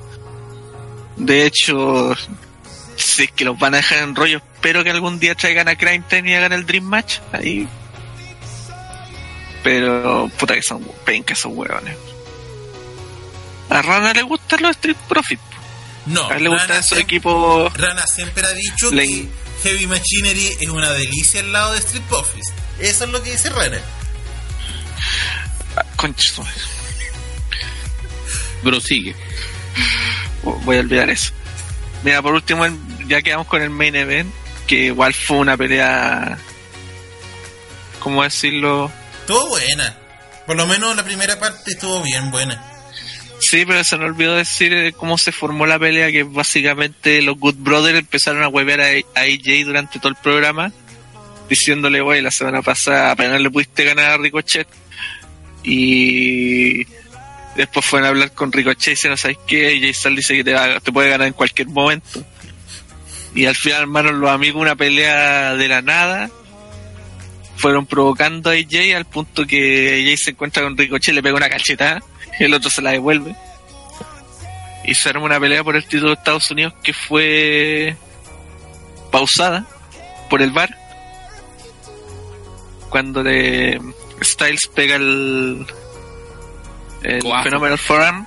De 1.17 1.47
hecho, 1.47 2.15
si 2.97 3.25
es 3.25 3.33
que 3.33 3.45
los 3.45 3.59
van 3.59 3.75
a 3.75 3.77
dejar 3.79 3.99
en 3.99 4.15
rollo, 4.15 4.39
espero 4.39 4.83
que 4.85 4.91
algún 4.91 5.19
día 5.19 5.35
traigan 5.35 5.69
a 5.69 5.77
Crime 5.77 6.03
Time 6.09 6.31
y 6.31 6.35
hagan 6.35 6.53
el 6.53 6.67
Dream 6.67 6.85
Match. 6.85 7.19
Ahí. 7.33 7.67
Pero, 9.63 10.29
puta 10.39 10.55
que 10.55 10.63
son 10.63 10.83
pencas 11.05 11.39
esos 11.39 11.53
huevones. 11.55 11.97
A 13.79 13.83
Rana 13.83 14.13
le 14.13 14.23
gustan 14.23 14.63
los 14.63 14.73
Street 14.73 14.97
Profit. 15.09 15.41
No, 16.07 16.29
A 16.29 16.37
él 16.37 16.43
le 16.45 16.49
gustan 16.51 16.69
Rana, 16.69 16.81
esos 16.81 16.89
siempre, 16.97 17.17
equipos 17.17 17.73
Rana 17.75 18.07
siempre 18.07 18.45
ha 18.47 18.53
dicho 18.53 18.91
Le- 18.91 19.07
que 19.07 19.29
Heavy 19.63 19.87
Machinery 19.87 20.57
es 20.61 20.69
una 20.69 20.91
delicia 20.93 21.41
al 21.41 21.53
lado 21.53 21.73
de 21.73 21.79
Street 21.79 22.03
Profits. 22.09 22.53
Eso 22.81 23.05
es 23.05 23.11
lo 23.11 23.23
que 23.23 23.31
dice 23.33 23.49
Rana. 23.51 23.79
concha. 25.97 26.43
Pero 28.65 28.81
sigue. 28.81 29.15
Voy 30.43 30.77
a 30.77 30.81
olvidar 30.81 31.09
eso. 31.11 31.33
Mira, 32.05 32.21
por 32.23 32.35
último, 32.35 32.65
ya 33.07 33.23
quedamos 33.23 33.47
con 33.47 33.63
el 33.63 33.71
main 33.71 33.95
event, 33.95 34.33
que 34.67 34.87
igual 34.87 35.15
fue 35.15 35.39
una 35.39 35.57
pelea. 35.57 36.37
¿Cómo 38.01 38.23
decirlo? 38.25 38.91
Estuvo 39.21 39.49
buena. 39.49 39.97
Por 40.47 40.57
lo 40.57 40.67
menos 40.67 40.97
la 40.97 41.05
primera 41.05 41.39
parte 41.39 41.71
estuvo 41.73 42.03
bien 42.03 42.31
buena. 42.33 42.72
Sí, 43.53 43.67
pero 43.67 43.85
se 43.85 43.99
me 43.99 44.07
olvidó 44.07 44.35
decir 44.35 44.73
eh, 44.73 44.95
cómo 44.95 45.19
se 45.19 45.31
formó 45.31 45.67
la 45.67 45.79
pelea, 45.79 46.11
que 46.11 46.23
básicamente 46.23 47.21
los 47.21 47.39
Good 47.39 47.57
Brothers 47.59 47.99
empezaron 47.99 48.43
a 48.43 48.49
huevear 48.49 48.81
a, 48.81 49.21
AJ 49.21 49.67
durante 49.67 49.99
todo 49.99 50.09
el 50.09 50.15
programa, 50.15 50.73
diciéndole, 51.51 52.01
güey, 52.01 52.23
la 52.23 52.31
semana 52.31 52.63
pasada 52.63 53.11
apenas 53.11 53.43
le 53.43 53.51
pudiste 53.51 53.85
ganar 53.85 54.07
a 54.07 54.17
Ricochet. 54.17 54.67
Y 55.63 56.87
después 57.55 57.85
fueron 57.85 58.07
a 58.07 58.09
hablar 58.09 58.33
con 58.33 58.51
Ricochet 58.53 58.87
y 58.87 58.91
dicen, 58.93 59.19
¿sabes 59.19 59.37
qué? 59.47 59.69
AJ 59.69 59.97
Styles 59.97 60.17
dice 60.17 60.35
que 60.35 60.45
te, 60.45 60.91
puede 60.91 61.11
ganar 61.11 61.27
en 61.27 61.35
cualquier 61.35 61.69
momento. 61.69 62.25
Y 63.35 63.45
al 63.45 63.55
final 63.55 63.83
armaron 63.83 64.19
los 64.19 64.31
amigos 64.31 64.63
una 64.63 64.77
pelea 64.77 65.57
de 65.57 65.69
la 65.69 65.83
nada. 65.83 66.31
Fueron 67.57 67.85
provocando 67.85 68.49
a 68.49 68.55
AJ 68.55 68.97
al 68.97 69.05
punto 69.05 69.47
que 69.47 70.07
AJ 70.09 70.17
se 70.17 70.31
encuentra 70.31 70.63
con 70.63 70.75
Ricochet, 70.75 71.15
le 71.15 71.23
pega 71.23 71.37
una 71.37 71.51
cachetada, 71.51 72.03
el 72.45 72.55
otro 72.55 72.71
se 72.71 72.83
la 72.83 72.91
devuelve. 72.91 73.35
Y 74.85 74.95
se 74.95 75.09
arma 75.09 75.25
una 75.25 75.41
pelea 75.41 75.63
por 75.63 75.77
el 75.77 75.85
título 75.85 76.09
de 76.09 76.15
Estados 76.15 76.51
Unidos 76.51 76.75
que 76.83 76.93
fue 76.93 77.97
pausada 79.11 79.67
por 80.29 80.43
el 80.43 80.51
bar. 80.51 80.77
Cuando 82.91 83.23
de 83.23 83.81
Styles 84.23 84.69
pega 84.75 84.97
el, 84.97 85.67
el 87.03 87.23
fenómeno 87.43 87.77
forearm 87.77 88.27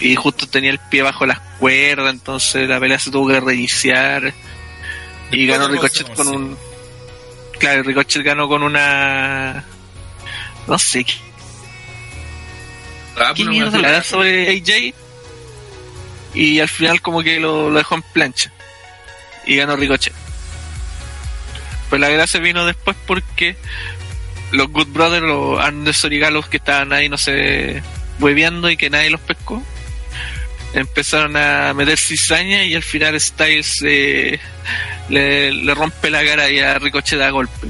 y 0.00 0.14
justo 0.16 0.46
tenía 0.46 0.70
el 0.70 0.78
pie 0.78 1.02
bajo 1.02 1.26
las 1.26 1.40
cuerdas, 1.58 2.12
entonces 2.12 2.68
la 2.68 2.80
pelea 2.80 2.98
se 2.98 3.10
tuvo 3.10 3.28
que 3.28 3.40
reiniciar 3.40 4.34
y 5.30 5.46
ganó 5.46 5.68
Ricochet 5.68 6.14
con 6.14 6.28
un 6.28 6.56
claro, 7.58 7.82
Ricochet 7.82 8.22
ganó 8.22 8.48
con 8.48 8.62
una 8.62 9.64
no 10.66 10.78
sé 10.78 11.04
Ah, 13.16 13.32
qué 13.34 13.44
mierda 13.44 13.78
le 13.78 14.02
sobre 14.02 14.48
AJ 14.50 14.94
y 16.34 16.60
al 16.60 16.68
final 16.68 17.00
como 17.00 17.22
que 17.22 17.38
lo, 17.38 17.70
lo 17.70 17.78
dejó 17.78 17.94
en 17.94 18.02
plancha 18.02 18.50
y 19.46 19.56
ganó 19.56 19.76
Ricochet. 19.76 20.12
Pues 21.88 22.00
la 22.00 22.08
gracia 22.08 22.40
vino 22.40 22.66
después 22.66 22.96
porque 23.06 23.56
los 24.50 24.68
Good 24.68 24.88
Brothers, 24.88 25.24
los 25.24 25.60
Anderson 25.60 26.12
y 26.12 26.18
Gallows 26.18 26.48
que 26.48 26.56
estaban 26.56 26.92
ahí, 26.92 27.08
no 27.08 27.18
sé, 27.18 27.82
hueveando 28.20 28.70
y 28.70 28.76
que 28.76 28.90
nadie 28.90 29.10
los 29.10 29.20
pescó, 29.20 29.62
empezaron 30.72 31.36
a 31.36 31.72
meter 31.74 31.98
cizaña 31.98 32.64
y 32.64 32.74
al 32.74 32.82
final 32.82 33.20
Styles 33.20 33.76
eh, 33.84 34.38
le, 35.08 35.52
le 35.52 35.74
rompe 35.74 36.10
la 36.10 36.24
cara 36.24 36.50
y 36.50 36.58
a 36.58 36.78
Ricochet 36.78 37.18
da 37.18 37.30
golpe. 37.30 37.68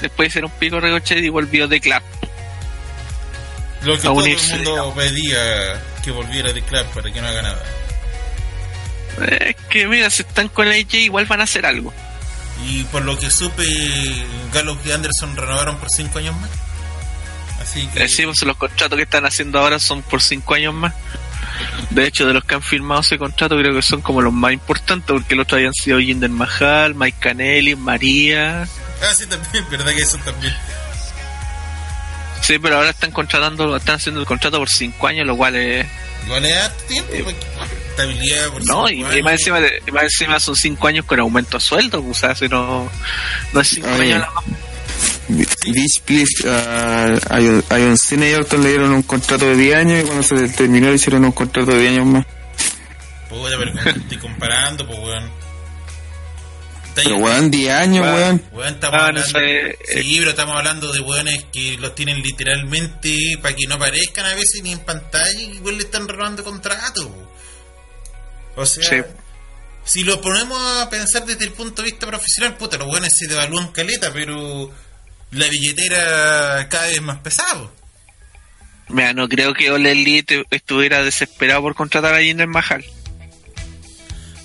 Después 0.00 0.28
de 0.28 0.32
hacer 0.32 0.44
un 0.44 0.50
pico 0.52 0.80
Ricochet 0.80 1.24
y 1.24 1.28
volvió 1.28 1.68
de 1.68 1.80
clap. 1.80 2.02
Lo 3.84 3.92
que 3.94 4.00
A 4.00 4.02
todo 4.02 4.20
el 4.20 4.26
unirse, 4.26 4.56
mundo 4.56 4.94
pedía 4.94 5.82
que 6.02 6.10
volviera 6.10 6.52
de 6.52 6.62
club 6.62 6.84
para 6.94 7.12
que 7.12 7.20
no 7.20 7.28
haga 7.28 7.42
nada. 7.42 7.62
Es 9.28 9.56
que 9.68 9.86
mira, 9.86 10.10
si 10.10 10.22
están 10.22 10.48
con 10.48 10.68
AJ 10.68 10.94
igual 10.94 11.26
van 11.26 11.40
a 11.40 11.44
hacer 11.44 11.66
algo. 11.66 11.92
Y 12.66 12.84
por 12.84 13.04
lo 13.04 13.18
que 13.18 13.30
supe, 13.30 13.64
Gallows 14.52 14.78
y 14.84 14.92
Anderson 14.92 15.36
renovaron 15.36 15.76
por 15.78 15.90
5 15.90 16.18
años 16.18 16.36
más. 16.40 16.50
Así 17.60 17.86
que. 17.88 18.04
Eh, 18.04 18.08
sí, 18.08 18.24
pues 18.24 18.42
los 18.42 18.56
contratos 18.56 18.96
que 18.96 19.02
están 19.02 19.24
haciendo 19.24 19.58
ahora 19.58 19.78
son 19.78 20.02
por 20.02 20.22
cinco 20.22 20.54
años 20.54 20.74
más. 20.74 20.94
De 21.90 22.06
hecho, 22.06 22.26
de 22.26 22.34
los 22.34 22.44
que 22.44 22.54
han 22.54 22.62
firmado 22.62 23.00
ese 23.00 23.18
contrato, 23.18 23.56
creo 23.56 23.74
que 23.74 23.82
son 23.82 24.00
como 24.00 24.20
los 24.20 24.32
más 24.32 24.52
importantes, 24.52 25.06
porque 25.08 25.34
los 25.34 25.44
otros 25.44 25.58
habían 25.58 25.72
sido 25.72 26.00
Jinder 26.00 26.30
Mahal, 26.30 26.94
Mike 26.94 27.18
Canelli, 27.20 27.76
María. 27.76 28.62
Ah, 28.62 29.14
sí, 29.14 29.26
también, 29.26 29.64
verdad 29.70 29.92
que 29.92 30.02
eso 30.02 30.18
también. 30.18 30.54
Sí, 32.46 32.58
pero 32.58 32.76
ahora 32.76 32.90
están 32.90 33.10
contratando, 33.10 33.74
están 33.76 33.96
haciendo 33.96 34.20
el 34.20 34.26
contrato 34.26 34.58
por 34.58 34.68
cinco 34.68 35.06
años, 35.06 35.26
lo 35.26 35.36
cual 35.36 35.56
es. 35.56 35.86
Igual 36.26 36.44
es 36.44 36.76
tiempo, 36.86 37.10
porque 37.24 37.36
estabilidad 37.90 38.48
por 38.50 38.60
Eh, 38.62 38.64
No, 38.66 38.88
y, 38.88 39.00
y 39.00 39.02
más, 39.02 39.12
años. 39.14 39.30
encima, 39.32 39.60
de- 39.60 39.82
y 39.86 39.90
más 39.90 40.02
encima 40.04 40.40
son 40.40 40.54
cinco 40.56 40.86
años 40.88 41.04
con 41.06 41.20
aumento 41.20 41.56
a 41.56 41.60
sueldo, 41.60 42.02
pues, 42.02 42.18
o 42.18 42.20
sea, 42.20 42.34
si 42.34 42.48
no, 42.48 42.90
no 43.52 43.60
es 43.60 43.68
cinco 43.68 43.86
Ah, 43.90 43.94
años 43.94 44.04
bien. 44.06 44.18
nada 44.18 44.32
más. 44.34 44.44
Bitch, 45.28 46.00
please, 46.02 46.46
uh, 46.46 47.18
a 47.30 47.76
John- 47.78 47.96
Cena 47.96 48.28
y 48.28 48.34
Orton 48.34 48.62
le 48.62 48.68
dieron 48.70 48.92
un 48.92 49.02
contrato 49.02 49.46
de 49.46 49.56
10 49.56 49.74
años 49.76 50.00
y 50.02 50.06
cuando 50.06 50.22
se 50.22 50.48
terminó 50.50 50.88
le 50.88 50.94
hicieron 50.96 51.24
un 51.24 51.32
contrato 51.32 51.70
de 51.72 51.78
10 51.80 51.92
años 51.92 52.06
más. 52.06 52.26
Puta, 53.30 53.56
pero 53.58 53.90
estoy 53.98 54.18
comparando, 54.18 54.86
pues 54.86 54.98
weón. 54.98 55.30
Pero 56.94 57.16
weón, 57.18 57.50
10 57.50 57.72
años, 57.74 58.06
weón. 58.06 58.42
Weón, 58.52 58.74
estamos 58.74 59.00
Ah, 59.00 59.12
no 59.12 59.20
hablando. 59.20 59.38
sé, 59.38 59.70
eh, 59.70 59.78
Sí, 60.02 60.16
pero 60.18 60.30
estamos 60.30 60.56
hablando 60.56 60.92
de 60.92 61.00
weones 61.00 61.44
que 61.52 61.76
los 61.78 61.94
tienen 61.94 62.22
literalmente 62.22 63.16
para 63.42 63.54
que 63.56 63.66
no 63.66 63.74
aparezcan 63.74 64.26
a 64.26 64.34
veces 64.34 64.62
ni 64.62 64.72
en 64.72 64.78
pantalla 64.80 65.40
y 65.40 65.56
igual 65.56 65.76
le 65.76 65.84
están 65.84 66.06
robando 66.06 66.44
contratos. 66.44 67.08
O 68.56 68.64
sea, 68.66 68.84
Sí. 68.88 68.96
si 69.84 70.04
lo 70.04 70.20
ponemos 70.20 70.56
a 70.80 70.88
pensar 70.88 71.26
desde 71.26 71.44
el 71.44 71.52
punto 71.52 71.82
de 71.82 71.90
vista 71.90 72.06
profesional, 72.06 72.56
puta, 72.56 72.76
los 72.78 72.88
weones 72.88 73.12
se 73.18 73.26
devalúan 73.26 73.72
caleta, 73.72 74.12
pero 74.12 74.70
la 75.32 75.48
billetera 75.48 76.68
cada 76.68 76.86
vez 76.86 77.02
más 77.02 77.18
pesado. 77.18 77.72
Mira, 78.88 79.12
no 79.14 79.28
creo 79.28 79.52
que 79.54 79.70
Ole 79.72 79.92
Elite 79.92 80.44
estuviera 80.50 81.02
desesperado 81.02 81.62
por 81.62 81.74
contratar 81.74 82.14
a 82.14 82.20
Jinder 82.20 82.46
Mahal. 82.46 82.84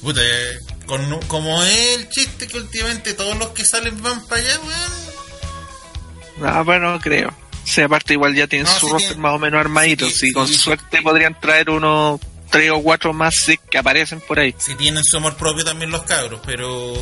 Puta, 0.02 0.22
eh, 0.24 0.58
con, 0.90 1.20
como 1.28 1.64
es 1.64 1.96
el 1.98 2.10
chiste 2.10 2.48
que 2.48 2.58
últimamente 2.58 3.14
todos 3.14 3.38
los 3.38 3.50
que 3.50 3.64
salen 3.64 4.02
van 4.02 4.26
para 4.28 4.42
allá, 4.42 4.60
weón. 4.60 6.54
No, 6.56 6.66
pero 6.66 6.92
no 6.94 7.00
creo. 7.00 7.30
O 7.30 7.68
sea, 7.72 7.86
aparte 7.86 8.14
igual 8.14 8.34
ya 8.36 8.48
tienen 8.48 8.66
No, 8.66 8.80
su 8.80 8.88
sí 8.88 8.92
roster 8.94 9.08
tiene- 9.10 9.22
más 9.22 9.34
o 9.36 9.40
menos 9.40 9.60
armadito. 9.60 10.06
si 10.08 10.14
sí, 10.28 10.32
con 10.34 10.48
suerte 10.48 11.02
podrían 11.02 11.40
traer 11.40 11.70
unos 11.70 12.20
tres 12.50 12.72
o 12.72 12.82
cuatro 12.82 13.14
más 13.14 13.36
que 13.70 13.78
aparecen 13.78 14.20
por 14.22 14.40
ahí. 14.40 14.56
si 14.58 14.74
tienen 14.76 15.04
su 15.04 15.18
amor 15.18 15.36
propio 15.38 15.64
también 15.64 15.92
los 15.92 16.02
cabros, 16.04 16.42
pero 16.46 16.94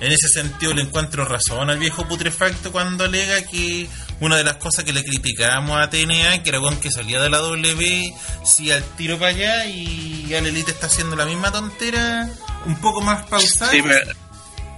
en 0.00 0.12
ese 0.12 0.28
sentido 0.28 0.74
le 0.74 0.82
encuentro 0.82 1.24
razón 1.24 1.70
al 1.70 1.78
viejo 1.78 2.06
putrefacto 2.06 2.70
cuando 2.72 3.04
alega 3.04 3.40
que 3.46 3.88
una 4.22 4.36
de 4.36 4.44
las 4.44 4.54
cosas 4.54 4.84
que 4.84 4.92
le 4.92 5.02
criticábamos 5.02 5.76
a 5.76 5.90
TNA, 5.90 6.44
que 6.44 6.50
era 6.50 6.60
weón 6.60 6.78
que 6.78 6.92
salía 6.92 7.20
de 7.20 7.28
la 7.28 7.38
W, 7.38 8.14
sí 8.44 8.70
al 8.70 8.84
tiro 8.96 9.18
para 9.18 9.30
allá 9.32 9.66
y 9.66 10.32
al 10.32 10.46
Elite 10.46 10.70
está 10.70 10.86
haciendo 10.86 11.16
la 11.16 11.26
misma 11.26 11.50
tontera, 11.50 12.28
un 12.64 12.76
poco 12.76 13.00
más 13.00 13.26
pausada. 13.26 13.72
Sí, 13.72 13.82
pero, 13.82 14.12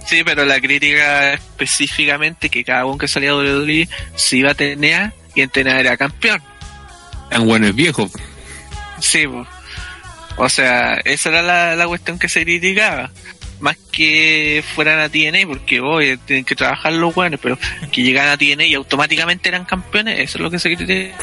sí, 0.07 0.23
pero 0.25 0.45
la 0.45 0.59
crítica 0.59 1.33
específicamente 1.33 2.49
que 2.49 2.63
cada 2.63 2.85
uno 2.85 2.97
que 2.97 3.07
salía 3.07 3.33
de 3.33 3.55
WWE 3.55 3.87
se 4.15 4.37
iba 4.37 4.49
a 4.49 4.55
TNA 4.55 5.13
y 5.35 5.41
en 5.41 5.49
TNA 5.51 5.79
era 5.79 5.95
campeón. 5.95 6.41
Tan 7.29 7.45
bueno 7.45 7.67
es 7.67 7.75
viejo. 7.75 8.09
Sí, 8.99 9.27
po. 9.27 9.45
o 10.37 10.49
sea, 10.49 10.95
esa 11.05 11.29
era 11.29 11.43
la, 11.43 11.75
la 11.75 11.85
cuestión 11.85 12.17
que 12.17 12.29
se 12.29 12.41
criticaba. 12.41 13.11
Más 13.59 13.77
que 13.91 14.63
fueran 14.75 14.99
a 14.99 15.09
TNA, 15.09 15.47
porque 15.47 15.79
hoy 15.79 16.17
tienen 16.25 16.43
que 16.45 16.55
trabajar 16.55 16.93
los 16.93 17.15
buenos, 17.15 17.39
pero 17.41 17.57
que 17.91 18.03
llegaran 18.03 18.31
a 18.31 18.37
TNA 18.37 18.65
y 18.65 18.73
automáticamente 18.73 19.49
eran 19.49 19.65
campeones, 19.65 20.19
eso 20.19 20.37
es 20.37 20.41
lo 20.41 20.51
que 20.51 20.59
se 20.59 20.75
critica. 20.75 21.15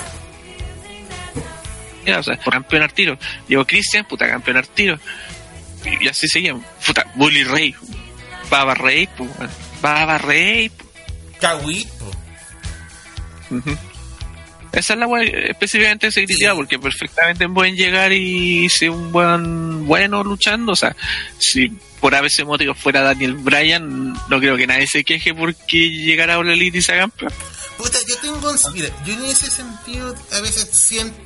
O 2.18 2.22
sea, 2.22 2.36
campeón 2.36 2.82
al 2.82 2.92
tiro. 2.92 3.18
Llegó 3.46 3.64
Christian, 3.64 4.04
puta, 4.06 4.28
campeón 4.28 4.56
al 4.56 4.68
tiro. 4.68 4.98
Y, 5.84 6.04
y 6.04 6.08
así 6.08 6.26
seguían. 6.26 6.64
Puta, 6.84 7.06
Bully 7.14 7.44
Ray. 7.44 7.74
Baba 8.50 8.74
Ray, 8.74 9.06
pu, 9.06 9.24
weón. 9.24 9.50
Baba 9.80 10.18
Ray. 10.18 10.68
pu. 10.68 10.84
Kawhi, 11.40 11.86
po. 11.98 13.54
Ujú. 13.56 13.78
Esa 14.72 14.94
es 14.94 14.98
la 14.98 15.06
wea 15.06 15.22
específicamente 15.22 16.10
se 16.10 16.24
critica 16.24 16.54
porque 16.54 16.78
perfectamente 16.78 17.46
pueden 17.48 17.76
llegar 17.76 18.10
y 18.12 18.68
ser 18.70 18.90
un 18.90 19.12
buen 19.12 19.86
bueno 19.86 20.24
luchando. 20.24 20.72
O 20.72 20.76
sea, 20.76 20.96
si 21.38 21.72
por 22.02 22.16
a 22.16 22.20
veces 22.20 22.44
motivo 22.44 22.74
fuera 22.74 23.00
Daniel 23.00 23.34
Bryan, 23.34 24.12
no 24.12 24.40
creo 24.40 24.56
que 24.56 24.66
nadie 24.66 24.88
se 24.88 25.04
queje 25.04 25.32
porque 25.32 25.88
llegara 25.88 26.34
a 26.34 26.38
All 26.38 26.50
Elite 26.50 26.78
y 26.78 26.82
se 26.82 26.92
haga 26.92 27.02
campeón. 27.02 27.32
Puta, 27.78 27.96
yo 28.08 28.16
tengo. 28.18 28.52
Mira, 28.74 28.88
yo 29.06 29.14
en 29.14 29.24
ese 29.24 29.48
sentido 29.50 30.12
a 30.32 30.40
veces 30.40 30.68
siento... 30.72 31.16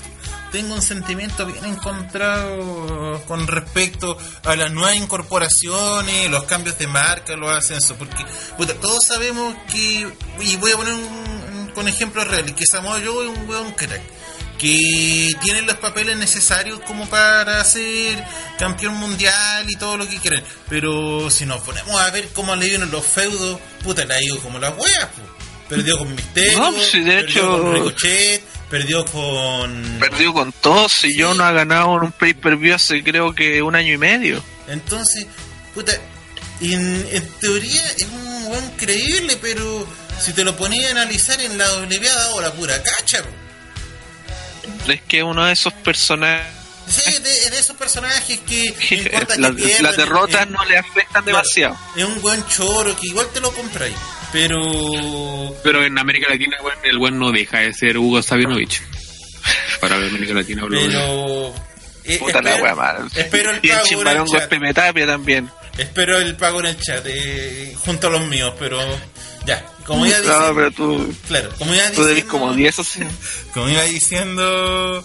Tengo 0.52 0.74
un 0.74 0.82
sentimiento 0.82 1.44
bien 1.44 1.64
encontrado 1.64 3.20
con 3.26 3.46
respecto 3.48 4.16
a 4.44 4.54
las 4.54 4.70
nuevas 4.70 4.94
incorporaciones, 4.96 6.30
los 6.30 6.44
cambios 6.44 6.78
de 6.78 6.86
marca, 6.86 7.36
los 7.36 7.50
ascensos, 7.50 7.96
porque 7.96 8.24
puta, 8.56 8.74
todos 8.74 9.04
sabemos 9.04 9.56
que, 9.70 10.08
y 10.40 10.56
voy 10.56 10.72
a 10.72 10.76
poner 10.76 10.94
un, 10.94 11.72
con 11.74 11.88
ejemplos 11.88 12.28
reales, 12.28 12.52
que 12.52 12.64
Samoa 12.64 13.00
Joe 13.04 13.28
es 13.28 13.38
un 13.38 13.48
weón 13.48 13.72
crack, 13.72 14.00
que 14.58 15.32
tiene 15.42 15.62
los 15.62 15.76
papeles 15.76 16.16
necesarios 16.16 16.80
como 16.86 17.08
para 17.08 17.62
ser 17.64 18.24
campeón 18.58 18.94
mundial 18.96 19.64
y 19.68 19.76
todo 19.76 19.96
lo 19.96 20.08
que 20.08 20.16
quieren, 20.18 20.42
pero 20.68 21.30
si 21.30 21.44
nos 21.46 21.60
ponemos 21.62 22.00
a 22.00 22.10
ver 22.10 22.28
cómo 22.34 22.54
le 22.56 22.68
vienen 22.68 22.90
los 22.90 23.04
feudos, 23.06 23.58
puta, 23.82 24.04
le 24.04 24.14
ha 24.14 24.22
ido 24.22 24.38
como 24.40 24.58
las 24.58 24.72
weas, 24.76 25.04
po. 25.06 25.22
perdió 25.68 25.98
con 25.98 26.14
Misterio, 26.14 26.58
No, 26.58 26.72
pues, 26.72 26.90
sí, 26.90 27.00
de 27.00 27.22
perdió 27.22 27.28
hecho- 27.42 27.62
con 27.62 27.74
Ricochet, 27.74 28.42
perdió 28.70 29.04
con... 29.06 29.96
Perdió 30.00 30.32
con 30.32 30.52
todos 30.52 31.04
y 31.04 31.16
yo 31.18 31.34
no 31.34 31.44
ha 31.44 31.52
ganado 31.52 31.96
en 31.96 32.02
un 32.04 32.12
pay-per-view 32.12 32.74
hace 32.74 33.02
creo 33.04 33.34
que 33.34 33.62
un 33.62 33.74
año 33.76 33.92
y 33.94 33.98
medio. 33.98 34.42
Entonces, 34.68 35.26
puta, 35.74 35.92
en, 36.60 37.08
en 37.12 37.28
teoría 37.40 37.82
es 37.96 38.06
un 38.10 38.46
buen 38.48 38.70
creíble, 38.72 39.36
pero 39.40 39.86
si 40.20 40.32
te 40.32 40.42
lo 40.44 40.56
ponías 40.56 40.88
a 40.88 40.90
analizar 40.92 41.40
en 41.40 41.58
la 41.58 41.66
W 41.68 42.08
ha 42.08 42.14
dado 42.14 42.40
la 42.40 42.52
pura 42.52 42.82
cacha. 42.82 43.22
po. 43.22 43.28
Es 44.88 45.02
que 45.02 45.22
uno 45.22 45.44
de 45.46 45.52
esos 45.52 45.72
personajes, 45.72 46.46
Sí, 46.88 47.12
de, 47.20 47.50
de 47.50 47.58
esos 47.58 47.76
personajes 47.76 48.38
que 48.46 48.72
no 48.90 48.96
importa 48.96 49.34
que 49.34 49.40
las, 49.40 49.52
pierdan, 49.52 49.82
las 49.82 49.96
derrotas 49.96 50.46
eh, 50.46 50.50
no 50.50 50.64
le 50.64 50.78
afectan 50.78 51.24
claro, 51.24 51.38
demasiado. 51.38 51.76
Es 51.96 52.04
un 52.04 52.20
buen 52.22 52.46
choro 52.46 52.96
que 52.96 53.08
igual 53.08 53.26
te 53.34 53.40
lo 53.40 53.52
compráis. 53.52 53.96
Pero 54.32 54.56
Pero 55.62 55.84
en 55.84 55.98
América 55.98 56.28
Latina, 56.30 56.56
el 56.84 56.98
buen 56.98 57.18
no 57.18 57.32
deja 57.32 57.58
de 57.58 57.72
ser 57.72 57.98
Hugo 57.98 58.22
Sabinovich. 58.22 58.82
Para 59.80 59.96
América 59.96 60.34
Latina, 60.34 60.64
pero 60.68 61.52
eh, 62.04 62.18
Puta 62.18 62.40
la 62.40 62.50
espero, 62.50 62.64
wea 62.64 62.74
mal. 62.74 63.10
espero 63.14 63.50
el 63.50 63.60
Y 63.62 63.68
el 63.70 64.04
pago 64.04 64.24
en 64.26 64.42
el. 64.42 64.48
Pepe 64.48 64.74
Tapia 64.74 65.06
también. 65.06 65.50
Espero 65.76 66.18
el 66.18 66.36
pago 66.36 66.60
en 66.60 66.66
el 66.66 66.80
chat 66.80 67.04
eh, 67.06 67.74
junto 67.84 68.06
a 68.06 68.10
los 68.10 68.26
míos, 68.26 68.54
pero 68.58 68.78
ya, 69.44 69.64
como 69.86 70.04
ya 70.06 70.18
No, 70.18 70.24
dije, 70.24 70.52
pero 70.54 70.70
tú, 70.72 71.14
claro, 71.28 71.50
como 71.58 71.70
tú 71.70 71.76
debes 71.76 71.94
diciendo- 72.24 72.28
como 72.30 72.52
10 72.54 72.78
así. 72.78 73.00
como 73.54 73.68
iba 73.68 73.82
diciendo, 73.84 75.04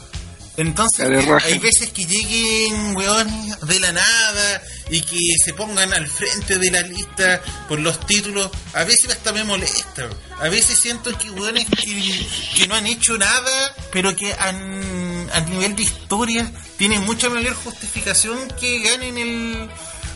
entonces 0.58 1.08
hay 1.46 1.60
veces 1.60 1.90
que 1.94 2.06
lleguen 2.06 2.96
weones 2.96 3.60
de 3.62 3.80
la 3.80 3.92
nada 3.94 4.62
y 4.90 5.02
que 5.02 5.18
se 5.44 5.54
pongan 5.54 5.94
al 5.94 6.08
frente 6.08 6.58
de 6.58 6.70
la 6.72 6.82
lista 6.82 7.42
por 7.70 7.80
los 7.80 8.06
títulos, 8.06 8.50
a 8.74 8.84
veces 8.84 9.10
hasta 9.12 9.32
me 9.32 9.44
molesta, 9.46 10.10
a 10.40 10.50
veces 10.50 10.78
siento 10.80 11.18
que 11.18 11.30
weones 11.32 11.66
que, 11.70 12.28
que 12.58 12.68
no 12.68 12.76
han 12.76 12.86
hecho 12.88 13.18
nada, 13.18 13.76
pero 13.92 14.14
que 14.16 14.34
han, 14.34 15.30
a 15.34 15.40
nivel 15.42 15.76
de 15.76 15.84
historia 15.84 16.52
tienen 16.78 17.06
mucha 17.06 17.30
mayor 17.30 17.54
justificación 17.54 18.38
que 18.60 18.80
ganen 18.80 19.18
el 19.18 19.70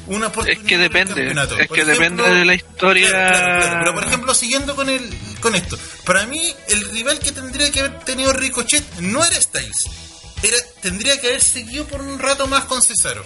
una 0.08 0.28
oportunidad 0.28 0.62
Es 0.62 0.68
que 0.68 0.78
depende, 0.78 1.32
es 1.32 1.36
Por 1.36 1.58
que 1.58 1.82
ejemplo, 1.82 1.86
depende 1.86 2.24
de 2.24 2.46
la 2.46 2.56
historia. 2.56 3.10
Claro, 3.10 3.38
claro, 3.38 3.60
claro. 3.60 3.80
Pero 3.80 3.94
por 3.94 4.04
ejemplo, 4.04 4.34
siguiendo 4.34 4.76
con 4.76 4.90
el 4.90 5.10
con 5.40 5.56
esto, 5.56 5.78
para 6.06 6.26
mí 6.26 6.54
el 6.70 6.90
rival 6.90 7.20
que 7.20 7.32
tendría 7.32 7.72
que 7.72 7.80
haber 7.82 8.00
tenido 8.00 8.34
Ricochet 8.34 8.84
no 9.00 9.24
era 9.24 9.40
Styles. 9.40 9.86
Era, 10.44 10.58
tendría 10.82 11.20
que 11.20 11.28
haber 11.28 11.42
seguido 11.42 11.86
por 11.88 12.02
un 12.02 12.20
rato 12.20 12.48
más 12.48 12.66
con 12.66 12.82
Cesaro, 12.82 13.26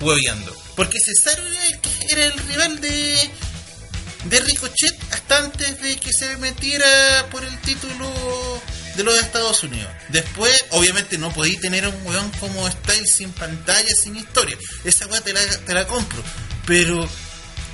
hueveando. 0.00 0.56
Porque 0.76 0.98
Cesaro 0.98 1.42
era 1.46 1.66
el, 1.66 1.80
era 2.10 2.24
el 2.26 2.38
rival 2.38 2.80
de, 2.80 3.30
de 4.24 4.40
Ricochet 4.40 4.96
hasta 5.12 5.38
antes 5.38 5.80
de 5.82 5.96
que 5.96 6.12
se 6.12 6.36
metiera 6.36 6.86
por 7.30 7.44
el 7.44 7.58
título 7.60 8.62
de 9.04 9.12
los 9.12 9.20
Estados 9.20 9.62
Unidos. 9.62 9.88
Después, 10.08 10.56
obviamente, 10.70 11.18
no 11.18 11.32
podí 11.32 11.56
tener 11.56 11.86
un 11.86 12.06
weón 12.06 12.30
como 12.40 12.68
Styles 12.70 13.14
sin 13.16 13.32
pantalla, 13.32 13.88
sin 13.94 14.16
historia. 14.16 14.56
Esa 14.84 15.06
weá 15.06 15.20
te 15.20 15.32
la, 15.32 15.40
te 15.40 15.74
la 15.74 15.86
compro. 15.86 16.22
Pero, 16.66 17.08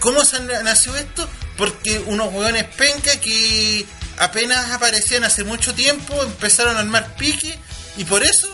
¿cómo 0.01 0.24
se 0.24 0.40
na- 0.40 0.62
nació 0.62 0.97
esto? 0.97 1.28
Porque 1.57 1.98
unos 2.07 2.32
weones 2.32 2.65
penca 2.77 3.19
que 3.20 3.85
apenas 4.19 4.70
aparecían 4.70 5.24
hace 5.24 5.44
mucho 5.44 5.74
tiempo 5.74 6.23
empezaron 6.23 6.77
a 6.77 6.81
armar 6.81 7.16
pique 7.16 7.59
y 7.97 8.05
por 8.05 8.23
eso 8.23 8.48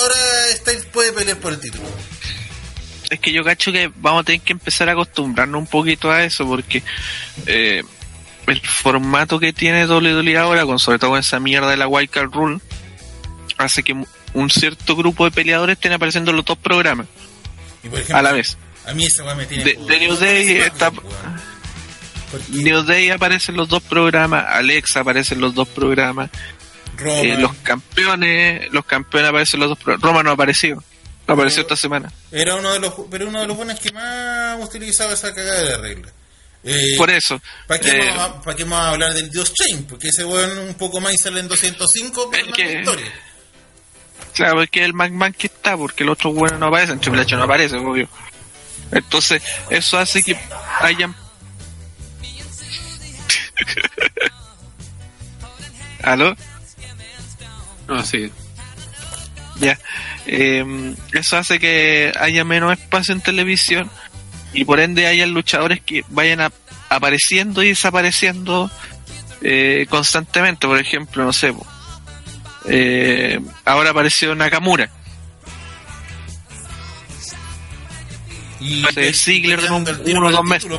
ahora 0.00 0.14
Styles 0.56 0.86
puede 0.86 1.12
pelear 1.12 1.38
por 1.38 1.52
el 1.52 1.60
título. 1.60 1.84
Es 3.10 3.20
que 3.20 3.32
yo 3.32 3.44
cacho 3.44 3.70
que 3.70 3.90
vamos 3.96 4.22
a 4.22 4.24
tener 4.24 4.40
que 4.40 4.52
empezar 4.54 4.88
a 4.88 4.92
acostumbrarnos 4.92 5.58
un 5.60 5.66
poquito 5.66 6.10
a 6.10 6.24
eso 6.24 6.46
porque 6.46 6.82
eh, 7.46 7.82
el 8.46 8.60
formato 8.60 9.38
que 9.40 9.52
tiene 9.52 9.86
WWE 9.86 10.36
ahora, 10.38 10.64
con 10.66 10.78
sobre 10.78 10.98
todo 10.98 11.10
con 11.10 11.20
esa 11.20 11.40
mierda 11.40 11.70
de 11.70 11.76
la 11.76 11.86
Wildcard 11.88 12.30
Rule, 12.32 12.60
hace 13.58 13.82
que 13.82 13.94
un 14.34 14.50
cierto 14.50 14.96
grupo 14.96 15.24
de 15.24 15.30
peleadores 15.30 15.74
estén 15.76 15.92
apareciendo 15.92 16.30
en 16.32 16.36
los 16.38 16.44
dos 16.44 16.58
programas 16.58 17.06
Y 17.82 17.88
por 17.88 17.98
ejemplo, 18.00 18.16
a 18.18 18.22
la 18.22 18.32
vez. 18.32 18.56
A 18.86 18.92
mí 18.92 19.04
esa 19.06 19.24
weá 19.24 19.34
me 19.34 19.46
tiene. 19.46 19.64
De- 19.64 19.74
de 19.76 19.98
New 20.00 20.16
Day 20.16 20.56
está- 20.58 20.92
New 22.50 22.82
Day 22.82 23.10
aparece 23.10 23.52
en 23.52 23.56
los 23.58 23.68
dos 23.68 23.82
programas, 23.82 24.44
Alexa 24.48 25.00
aparece 25.00 25.34
en 25.34 25.40
los 25.40 25.54
dos 25.54 25.68
programas, 25.68 26.30
eh, 27.04 27.36
los 27.38 27.54
campeones, 27.62 28.72
los 28.72 28.84
campeones 28.84 29.28
aparecen 29.30 29.58
en 29.58 29.60
los 29.60 29.68
dos 29.70 29.78
programas. 29.78 30.02
Roma 30.02 30.22
no 30.24 30.30
ha 30.30 30.34
aparecido, 30.34 30.82
no 31.28 31.34
apareció 31.34 31.62
esta 31.62 31.76
semana. 31.76 32.12
era 32.32 32.56
uno 32.56 32.72
de 32.72 32.80
los 32.80 32.92
pero 33.10 33.28
uno 33.28 33.40
de 33.40 33.46
los 33.46 33.56
buenos 33.56 33.78
que 33.78 33.92
más 33.92 34.58
utilizaba 34.64 35.12
esa 35.12 35.32
cagada 35.32 35.62
de 35.62 35.70
la 35.70 35.76
regla. 35.78 36.08
Eh, 36.66 36.94
Por 36.96 37.10
eso, 37.10 37.40
¿Para 37.66 37.80
qué, 37.80 37.90
eh, 37.90 38.08
vamos 38.10 38.22
a, 38.22 38.40
¿Para 38.42 38.56
qué 38.56 38.64
vamos 38.64 38.78
a 38.80 38.90
hablar 38.90 39.12
del 39.14 39.30
Dios 39.30 39.52
Chain? 39.52 39.84
Porque 39.86 40.08
ese 40.08 40.24
weón 40.24 40.56
un 40.58 40.74
poco 40.74 40.98
más 41.00 41.12
y 41.12 41.18
sale 41.18 41.40
en 41.40 41.48
205 41.48 42.30
por 42.30 42.38
Es 42.38 42.44
que- 42.54 42.78
historia. 42.80 43.12
Claro, 44.32 44.62
es 44.62 44.70
que 44.70 44.82
el 44.84 44.94
McMahon 44.94 45.32
que 45.34 45.46
está, 45.48 45.76
porque 45.76 46.02
el 46.04 46.08
otro 46.08 46.32
bueno 46.32 46.58
no 46.58 46.66
aparece, 46.66 46.96
Triple 46.96 47.22
H 47.22 47.36
no 47.36 47.44
aparece, 47.44 47.76
obvio. 47.76 48.08
Entonces, 48.90 49.42
eso 49.70 49.98
hace 49.98 50.22
que 50.22 50.36
hayan... 50.80 51.14
¿Aló? 56.02 56.34
No, 57.88 58.04
sí. 58.04 58.30
Ya. 59.60 59.78
Eh, 60.26 60.94
eso 61.12 61.36
hace 61.36 61.58
que 61.58 62.12
haya 62.18 62.44
menos 62.44 62.72
espacio 62.72 63.14
en 63.14 63.20
televisión 63.20 63.90
y 64.54 64.64
por 64.64 64.80
ende 64.80 65.06
hayan 65.06 65.30
luchadores 65.32 65.80
que 65.82 66.04
vayan 66.08 66.40
a- 66.40 66.52
apareciendo 66.88 67.62
y 67.62 67.68
desapareciendo 67.68 68.70
eh, 69.42 69.86
constantemente. 69.90 70.66
Por 70.66 70.80
ejemplo, 70.80 71.24
no 71.24 71.32
sé, 71.32 71.52
eh, 72.66 73.40
ahora 73.66 73.90
apareció 73.90 74.34
Nakamura. 74.34 74.88
Y 78.60 78.84
Ziggler 79.12 79.70
un- 79.70 79.84
tiro 80.04 80.18
uno 80.20 80.28
o 80.28 80.32
dos 80.32 80.44
meses. 80.44 80.70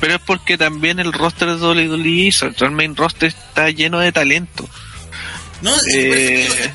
Pero 0.00 0.14
es 0.14 0.20
porque 0.24 0.56
también 0.56 1.00
el 1.00 1.12
roster 1.12 1.48
de 1.48 1.56
WWE, 1.56 2.32
sobre 2.32 2.54
todo 2.54 2.66
el 2.66 2.74
main 2.74 2.94
roster, 2.96 3.28
está 3.28 3.68
lleno 3.70 3.98
de 3.98 4.12
talento. 4.12 4.68
No, 5.60 5.74
sí, 5.80 5.90
Eh. 5.98 6.72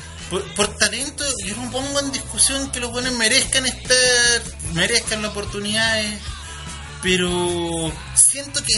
por 0.54 0.68
talento, 0.76 1.24
yo 1.46 1.56
no 1.56 1.70
pongo 1.70 2.00
en 2.00 2.12
discusión 2.12 2.70
que 2.70 2.80
los 2.80 2.90
buenos 2.92 3.12
merezcan 3.14 3.64
estar, 3.66 4.42
merezcan 4.74 5.22
las 5.22 5.30
oportunidades, 5.30 6.20
pero 7.02 7.92
siento 8.14 8.62
que 8.62 8.74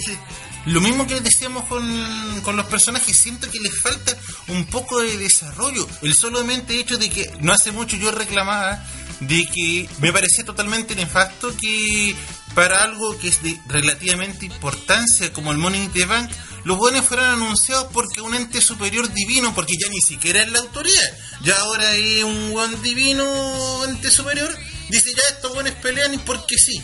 lo 0.67 0.81
mismo 0.81 1.07
que 1.07 1.21
decíamos 1.21 1.65
con, 1.67 2.41
con 2.43 2.57
los 2.57 2.67
personajes, 2.67 3.17
siento 3.17 3.51
que 3.51 3.61
les 3.61 3.81
falta 3.81 4.17
un 4.49 4.67
poco 4.67 5.01
de 5.01 5.17
desarrollo. 5.17 5.87
El 6.03 6.15
solamente 6.15 6.79
hecho 6.79 6.99
de 6.99 7.09
que 7.09 7.31
no 7.41 7.53
hace 7.53 7.71
mucho 7.73 7.97
yo 7.97 8.11
reclamaba 8.11 8.85
de 9.21 9.47
que 9.47 9.89
me 10.01 10.13
parecía 10.13 10.45
totalmente 10.45 10.95
nefasto 10.95 11.57
que 11.57 12.15
para 12.55 12.83
algo 12.83 13.19
que 13.19 13.29
es 13.29 13.43
de 13.43 13.59
relativamente 13.69 14.47
importancia 14.47 15.33
como 15.33 15.53
el 15.53 15.59
Money 15.59 15.91
in 15.95 16.09
Bank, 16.09 16.31
los 16.65 16.79
buenos 16.79 17.05
fueran 17.05 17.35
anunciados 17.35 17.89
porque 17.93 18.21
un 18.21 18.35
ente 18.35 18.61
superior 18.61 19.13
divino, 19.13 19.55
porque 19.55 19.75
ya 19.79 19.89
ni 19.89 20.01
siquiera 20.01 20.43
es 20.43 20.51
la 20.51 20.59
autoridad, 20.61 21.19
ya 21.43 21.55
ahora 21.61 21.95
es 21.95 22.25
un 22.25 22.53
buen 22.53 22.83
divino 22.83 23.85
ente 23.85 24.11
superior, 24.11 24.53
dice 24.89 25.11
ya 25.15 25.23
estos 25.35 25.53
buenos 25.55 25.73
pelean 25.75 26.15
y 26.15 26.19
porque 26.19 26.57
sí. 26.57 26.83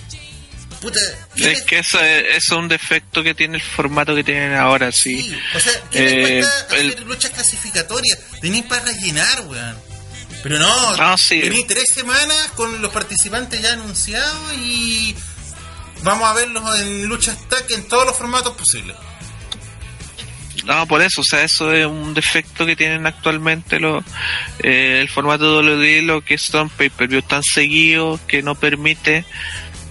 Puta, 0.80 0.98
¿qué 1.36 1.52
Es 1.52 1.62
que 1.62 1.78
eso 1.78 2.00
es, 2.00 2.24
eso 2.36 2.54
es 2.54 2.58
un 2.58 2.66
defecto 2.68 3.22
que 3.22 3.34
tiene 3.34 3.56
el 3.56 3.62
formato 3.62 4.14
que 4.16 4.24
tienen 4.24 4.54
ahora, 4.54 4.90
sí. 4.90 5.22
Sí, 5.22 5.38
o 5.54 5.60
sea, 5.60 5.72
¿qué 5.92 6.38
Eh, 6.38 6.40
cuesta 6.40 6.76
el- 6.76 6.90
hacer 6.90 7.00
luchas 7.06 7.30
clasificatorias? 7.30 8.18
Tenéis 8.40 8.64
para 8.64 8.82
rellenar, 8.86 9.42
weón. 9.42 9.76
Pero 10.42 10.58
no, 10.58 10.96
No, 10.96 11.16
sí. 11.18 11.40
tenéis 11.40 11.68
tres 11.68 11.84
semanas 11.94 12.48
con 12.56 12.82
los 12.82 12.92
participantes 12.92 13.60
ya 13.62 13.74
anunciados 13.74 14.54
y 14.56 15.14
vamos 16.02 16.28
a 16.28 16.32
verlos 16.32 16.80
en 16.80 17.06
luchas 17.06 17.36
tag 17.48 17.64
en 17.70 17.86
todos 17.86 18.04
los 18.06 18.16
formatos 18.16 18.56
posibles. 18.56 18.96
No, 20.64 20.86
por 20.86 21.02
eso, 21.02 21.22
o 21.22 21.24
sea, 21.24 21.42
eso 21.42 21.72
es 21.72 21.86
un 21.86 22.14
defecto 22.14 22.64
que 22.64 22.76
tienen 22.76 23.04
actualmente 23.06 23.80
los, 23.80 24.04
eh, 24.60 24.98
el 25.00 25.08
formato 25.08 25.58
WWE, 25.60 26.02
lo 26.02 26.20
que 26.24 26.38
son 26.38 26.68
pay-per-view 26.70 27.22
tan 27.22 27.42
seguidos 27.42 28.20
que 28.28 28.42
no 28.42 28.54
permite 28.54 29.24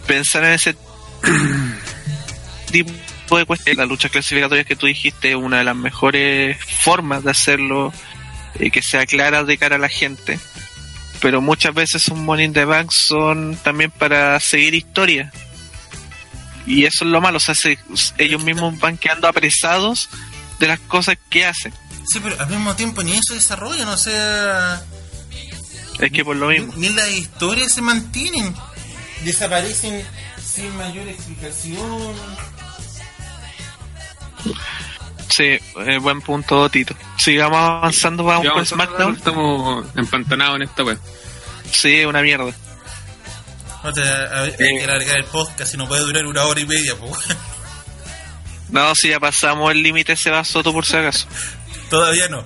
pensar 0.07 0.45
en 0.45 0.52
ese 0.53 0.76
tipo 2.72 3.38
de 3.38 3.45
cuestiones. 3.45 3.77
Las 3.77 3.88
luchas 3.89 4.11
clasificatorias 4.11 4.65
que 4.65 4.76
tú 4.76 4.88
dijiste 4.88 5.31
es 5.31 5.35
una 5.35 5.57
de 5.60 5.64
las 5.65 5.76
mejores 5.76 6.57
formas 6.64 7.23
de 7.23 7.31
hacerlo 7.31 7.93
y 8.60 8.72
que 8.72 8.81
sea 8.81 9.06
clara 9.06 9.43
de 9.43 9.57
cara 9.57 9.76
a 9.76 9.80
la 9.80 9.89
gente. 9.89 10.39
Pero 11.22 11.41
muchas 11.41 11.73
veces 11.73 12.07
un 12.07 12.23
Money 12.26 12.45
in 12.45 12.53
the 12.53 12.65
Bank 12.65 12.91
son 12.91 13.56
también 13.64 13.91
para 13.91 14.39
seguir 14.39 14.73
historia. 14.73 15.31
Y 16.65 16.85
eso 16.85 17.06
es 17.06 17.11
lo 17.11 17.22
malo, 17.22 17.38
o 17.38 17.39
sea, 17.39 17.56
se- 17.56 17.80
ellos 18.18 18.43
mismos 18.43 18.80
van 18.80 18.98
quedando 18.98 19.27
apresados 19.27 20.10
de 20.61 20.67
las 20.67 20.79
cosas 20.79 21.17
que 21.29 21.45
hacen. 21.45 21.73
Sí, 22.07 22.19
pero 22.23 22.39
al 22.39 22.47
mismo 22.47 22.73
tiempo 22.75 23.03
ni 23.03 23.11
eso 23.13 23.33
desarrollan, 23.33 23.88
o 23.89 23.97
sea, 23.97 24.81
Es 25.99 26.11
que 26.11 26.23
por 26.23 26.35
lo 26.38 26.47
mismo. 26.47 26.71
ni 26.77 26.89
las 26.89 27.09
historias 27.11 27.73
se 27.73 27.81
mantienen. 27.81 28.55
Desaparecen 29.25 30.03
sin 30.43 30.75
mayor 30.77 31.07
explicación. 31.09 32.13
Sí, 35.29 35.43
eh, 35.85 35.97
buen 36.01 36.21
punto, 36.21 36.69
Tito. 36.69 36.95
sigamos 37.17 37.57
avanzando, 37.57 38.23
vamos 38.23 38.51
con 38.51 38.65
SmackDown. 38.65 39.15
Estamos 39.15 39.85
empantanados 39.95 40.55
en 40.57 40.61
esta 40.63 40.83
web. 40.83 40.99
Sí, 41.71 42.03
una 42.05 42.21
mierda. 42.21 42.51
No 43.83 43.93
te- 43.93 44.01
a- 44.03 44.41
hay 44.43 44.51
que 44.57 44.83
alargar 44.83 45.17
el 45.17 45.25
podcast 45.25 45.73
y 45.73 45.77
no 45.77 45.88
puede 45.88 46.01
durar 46.01 46.25
una 46.25 46.43
hora 46.43 46.59
y 46.59 46.65
media, 46.65 46.95
pues. 46.97 47.13
No, 48.72 48.93
si 48.95 49.10
ya 49.10 49.19
pasamos 49.19 49.72
el 49.72 49.84
límite 49.84 50.15
se 50.15 50.30
va 50.31 50.43
Soto 50.43 50.72
por 50.73 50.85
si 50.85 50.95
acaso. 50.98 51.27
Todavía 51.89 52.27
no. 52.30 52.45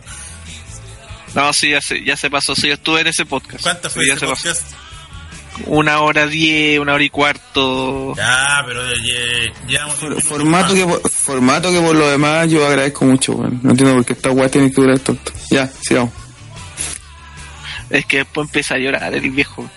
No, 1.36 1.54
sí, 1.54 1.70
ya 1.70 1.82
se, 1.82 2.04
ya 2.04 2.16
se 2.18 2.30
pasó. 2.30 2.56
Sí, 2.56 2.68
yo 2.68 2.74
estuve 2.74 3.02
en 3.02 3.08
ese 3.08 3.26
podcast. 3.26 3.62
¿Cuánto 3.62 3.90
fue 3.90 4.08
ya 4.08 4.14
ese 4.16 4.26
podcast? 4.26 4.64
Una 5.68 6.00
hora 6.02 6.28
diez, 6.28 6.80
una 6.80 6.94
hora 6.94 7.04
y 7.04 7.10
cuarto. 7.10 8.14
Ya, 8.16 8.64
pero 8.66 8.82
ya, 9.68 9.88
For- 9.88 10.22
Formato 10.22 10.74
que, 10.74 10.86
formato 11.10 11.72
que 11.72 11.80
por 11.80 11.96
lo 11.96 12.10
demás 12.10 12.50
yo 12.50 12.66
agradezco 12.66 13.06
mucho, 13.06 13.34
weón. 13.34 13.60
No 13.64 13.72
entiendo 13.72 13.96
por 13.96 14.06
qué 14.06 14.14
esta 14.14 14.32
weá 14.32 14.50
tiene 14.50 14.70
que 14.72 14.82
durar 14.82 15.00
tanto. 15.00 15.32
Ya, 15.52 15.68
sigamos. 15.82 16.14
Es 17.90 18.06
que 18.06 18.18
después 18.18 18.48
empieza 18.48 18.76
a 18.76 18.78
llorar 18.80 19.14
el 19.14 19.30
viejo. 19.32 19.70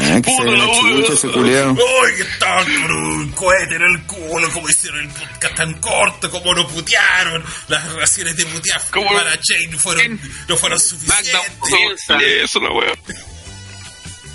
Ah, 0.00 0.20
que 0.22 0.30
se 0.30 0.42
ve 0.44 0.56
la 0.56 0.66
chucha 0.66 1.12
ese 1.12 1.28
culiao. 1.28 1.72
¡Uy, 1.72 2.16
que 2.16 2.22
estaban 2.22 2.64
con 2.64 2.92
un 2.92 3.32
cohete 3.32 3.76
en 3.76 3.82
el 3.82 4.02
culo! 4.06 4.50
como 4.50 4.68
hicieron 4.68 5.00
el 5.00 5.08
podcast 5.08 5.54
tan 5.54 5.74
corto? 5.74 6.30
como 6.30 6.54
lo 6.54 6.66
putearon? 6.68 7.42
Las 7.68 7.92
relaciones 7.92 8.36
de 8.36 8.46
putear 8.46 8.80
para 8.90 9.40
Chain 9.40 9.78
fueron, 9.78 10.20
no 10.48 10.56
fueron 10.56 10.80
suficientes. 10.80 12.10
Eso 12.42 12.60
la 12.60 12.70
wea. 12.72 12.92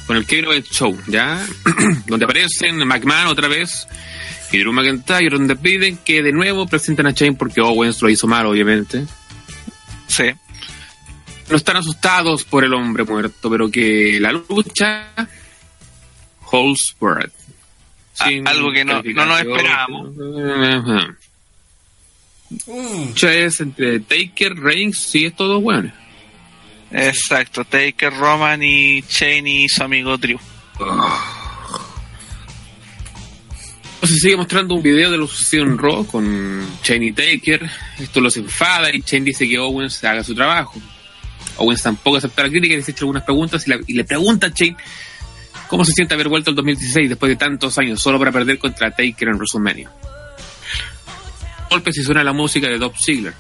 con 0.06 0.18
el 0.18 0.26
Kevin 0.26 0.46
Owens 0.46 0.70
Show, 0.70 0.98
¿ya? 1.08 1.46
donde 2.08 2.26
aparecen 2.26 2.78
McMahon 2.78 3.28
otra 3.28 3.48
vez 3.48 3.88
y 4.52 4.60
Drew 4.60 4.72
McIntyre, 4.72 5.30
donde 5.30 5.56
piden 5.56 5.98
que 5.98 6.22
de 6.22 6.32
nuevo 6.32 6.66
presenten 6.68 7.06
a 7.08 7.12
Shane 7.12 7.34
porque 7.34 7.62
Owens 7.62 8.02
lo 8.02 8.10
hizo 8.10 8.28
mal, 8.28 8.46
obviamente. 8.46 9.06
Sí. 10.08 10.32
No 11.50 11.56
están 11.56 11.78
asustados 11.78 12.44
por 12.44 12.64
el 12.64 12.74
hombre 12.74 13.04
muerto, 13.04 13.50
pero 13.50 13.70
que 13.72 14.20
la 14.20 14.32
lucha 14.34 15.08
holds 16.52 16.96
worth. 17.00 17.32
A- 18.20 18.26
algo 18.50 18.72
que 18.72 18.84
no- 18.84 19.02
no 19.04 19.26
nos 19.26 19.40
esperábamos. 19.40 20.10
Ajá. 20.74 21.18
Uh, 22.66 23.14
es 23.28 23.60
entre 23.62 24.00
Taker, 24.00 24.56
Reigns 24.56 25.14
y 25.16 25.26
estos 25.26 25.48
dos 25.48 25.62
hueones. 25.64 25.94
Exacto. 26.92 27.64
Taker, 27.66 28.14
Roman 28.14 28.64
y 28.64 29.02
Shane 29.02 29.50
y 29.64 29.70
su 29.70 29.84
amigo 29.84 30.18
Drew. 30.18 30.40
Se 34.04 34.16
sigue 34.20 34.38
mostrando 34.38 34.76
un 34.76 34.82
video 34.84 35.12
de 35.12 35.18
lo 35.18 35.28
sucedido 35.28 35.66
en 35.66 35.78
Raw 35.78 36.06
con 36.08 36.66
Shane 36.84 37.08
y 37.08 37.12
Taker. 37.12 37.70
Esto 38.00 38.22
los 38.22 38.38
enfada 38.38 38.94
y 38.94 39.02
Shane 39.02 39.26
dice 39.26 39.48
que 39.48 39.58
Owens 39.60 40.02
haga 40.04 40.24
su 40.24 40.34
trabajo. 40.34 40.80
Owens 41.58 41.82
tampoco 41.82 42.18
acepta 42.18 42.44
la 42.44 42.50
crítica 42.50 42.74
y 42.74 42.78
les 42.78 42.90
echa 42.90 43.00
algunas 43.02 43.24
preguntas 43.24 43.66
y, 43.68 43.94
le 43.94 44.04
pregunta 44.04 44.48
a 44.48 44.50
Shane 44.50 44.78
cómo 45.68 45.84
se 45.86 45.92
siente 45.92 46.14
haber 46.14 46.30
vuelto 46.30 46.50
al 46.50 46.56
2016 46.56 47.10
después 47.10 47.30
de 47.30 47.36
tantos 47.36 47.78
años 47.78 48.02
solo 48.02 48.20
para 48.20 48.32
perder 48.32 48.60
contra 48.60 48.92
Taker 48.92 49.30
en 49.30 49.36
WrestleMania. 49.36 49.92
Golpes 51.70 51.98
y 51.98 52.04
suena 52.04 52.24
la 52.24 52.34
música 52.34 52.68
de 52.68 52.78
Dolph 52.78 52.98
Ziggler. 52.98 53.34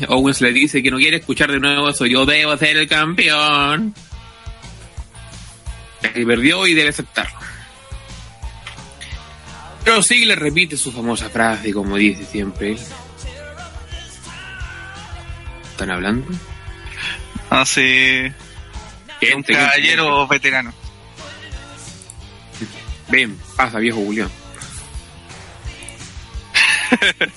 Owens 0.08 0.40
le 0.40 0.52
dice 0.52 0.82
que 0.82 0.90
no 0.90 0.98
quiere 0.98 1.18
escuchar 1.18 1.50
de 1.50 1.58
nuevo 1.58 1.88
eso, 1.88 2.06
yo 2.06 2.26
debo 2.26 2.56
ser 2.56 2.76
el 2.76 2.88
campeón. 2.88 3.94
Y 6.14 6.24
perdió 6.24 6.66
y 6.66 6.74
debe 6.74 6.90
aceptarlo. 6.90 7.38
Pero 9.84 10.02
Ziggler 10.02 10.38
repite 10.38 10.76
su 10.76 10.92
famosa 10.92 11.28
frase, 11.30 11.72
como 11.72 11.96
dice 11.96 12.24
siempre. 12.24 12.76
¿Están 15.80 15.96
hablando? 15.96 16.30
Así. 17.48 18.26
un 18.26 18.34
Gente, 19.18 19.54
caballero 19.54 20.28
veterano. 20.28 20.74
Ven, 23.08 23.34
pasa, 23.56 23.78
viejo 23.78 23.96
Julián. 24.04 24.30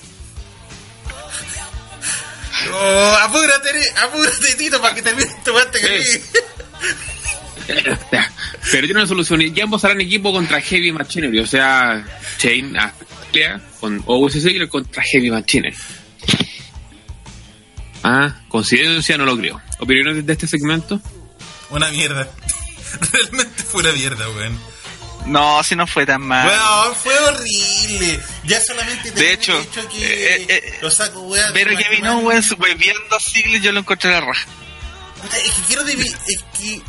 oh, 2.70 3.16
apúrate, 3.22 3.70
apúrate, 4.02 4.54
Tito, 4.58 4.78
para 4.78 4.94
que 4.94 5.00
termine 5.00 5.30
tu 5.42 5.54
parte 5.54 5.80
que. 5.80 6.22
Pero 8.70 8.86
tiene 8.86 9.00
una 9.00 9.06
solución. 9.06 9.40
Y 9.40 9.58
ambos 9.58 9.82
harán 9.86 10.02
equipo 10.02 10.34
contra 10.34 10.60
Heavy 10.60 10.92
Machinery. 10.92 11.38
O 11.38 11.46
sea, 11.46 12.04
Chain 12.36 12.76
ah, 12.76 12.92
pelea 13.32 13.58
con 13.80 14.04
Ziggler 14.30 14.68
contra 14.68 15.02
Heavy 15.02 15.30
Machinery. 15.30 15.74
Ah, 18.04 18.34
coincidencia 18.48 19.16
no 19.18 19.24
lo 19.24 19.36
creo. 19.36 19.60
¿Opiniones 19.80 20.24
de 20.26 20.32
este 20.32 20.46
segmento? 20.46 21.00
Una 21.70 21.88
mierda. 21.90 22.28
Realmente 23.12 23.62
fue 23.64 23.80
una 23.82 23.92
mierda, 23.92 24.28
weón. 24.28 24.60
No, 25.26 25.64
si 25.64 25.74
no 25.74 25.86
fue 25.86 26.04
tan 26.04 26.20
mal. 26.20 26.46
Weón, 26.46 26.94
fue 26.96 27.18
horrible. 27.18 28.20
Ya 28.44 28.60
solamente 28.62 29.10
De 29.10 29.16
tenía 29.16 29.32
hecho, 29.32 29.58
hecho 29.58 29.88
que 29.88 30.34
eh, 30.36 30.46
eh, 30.50 30.78
lo 30.82 30.90
saco, 30.90 31.22
weón. 31.22 31.50
Pero 31.54 31.70
de 31.70 31.76
McMahon. 31.82 32.24
Owens, 32.26 32.54
wey, 32.58 32.74
viendo 32.74 33.16
a 33.16 33.20
Ziggler, 33.20 33.60
yo 33.62 33.72
lo 33.72 33.80
encontré 33.80 34.10
la 34.10 34.20
raja. 34.20 34.46
Puta, 35.22 35.38
es 35.38 35.50
que 35.52 35.62
quiero 35.62 35.82
debi- 35.84 36.14
es 36.28 36.44
que 36.60 36.82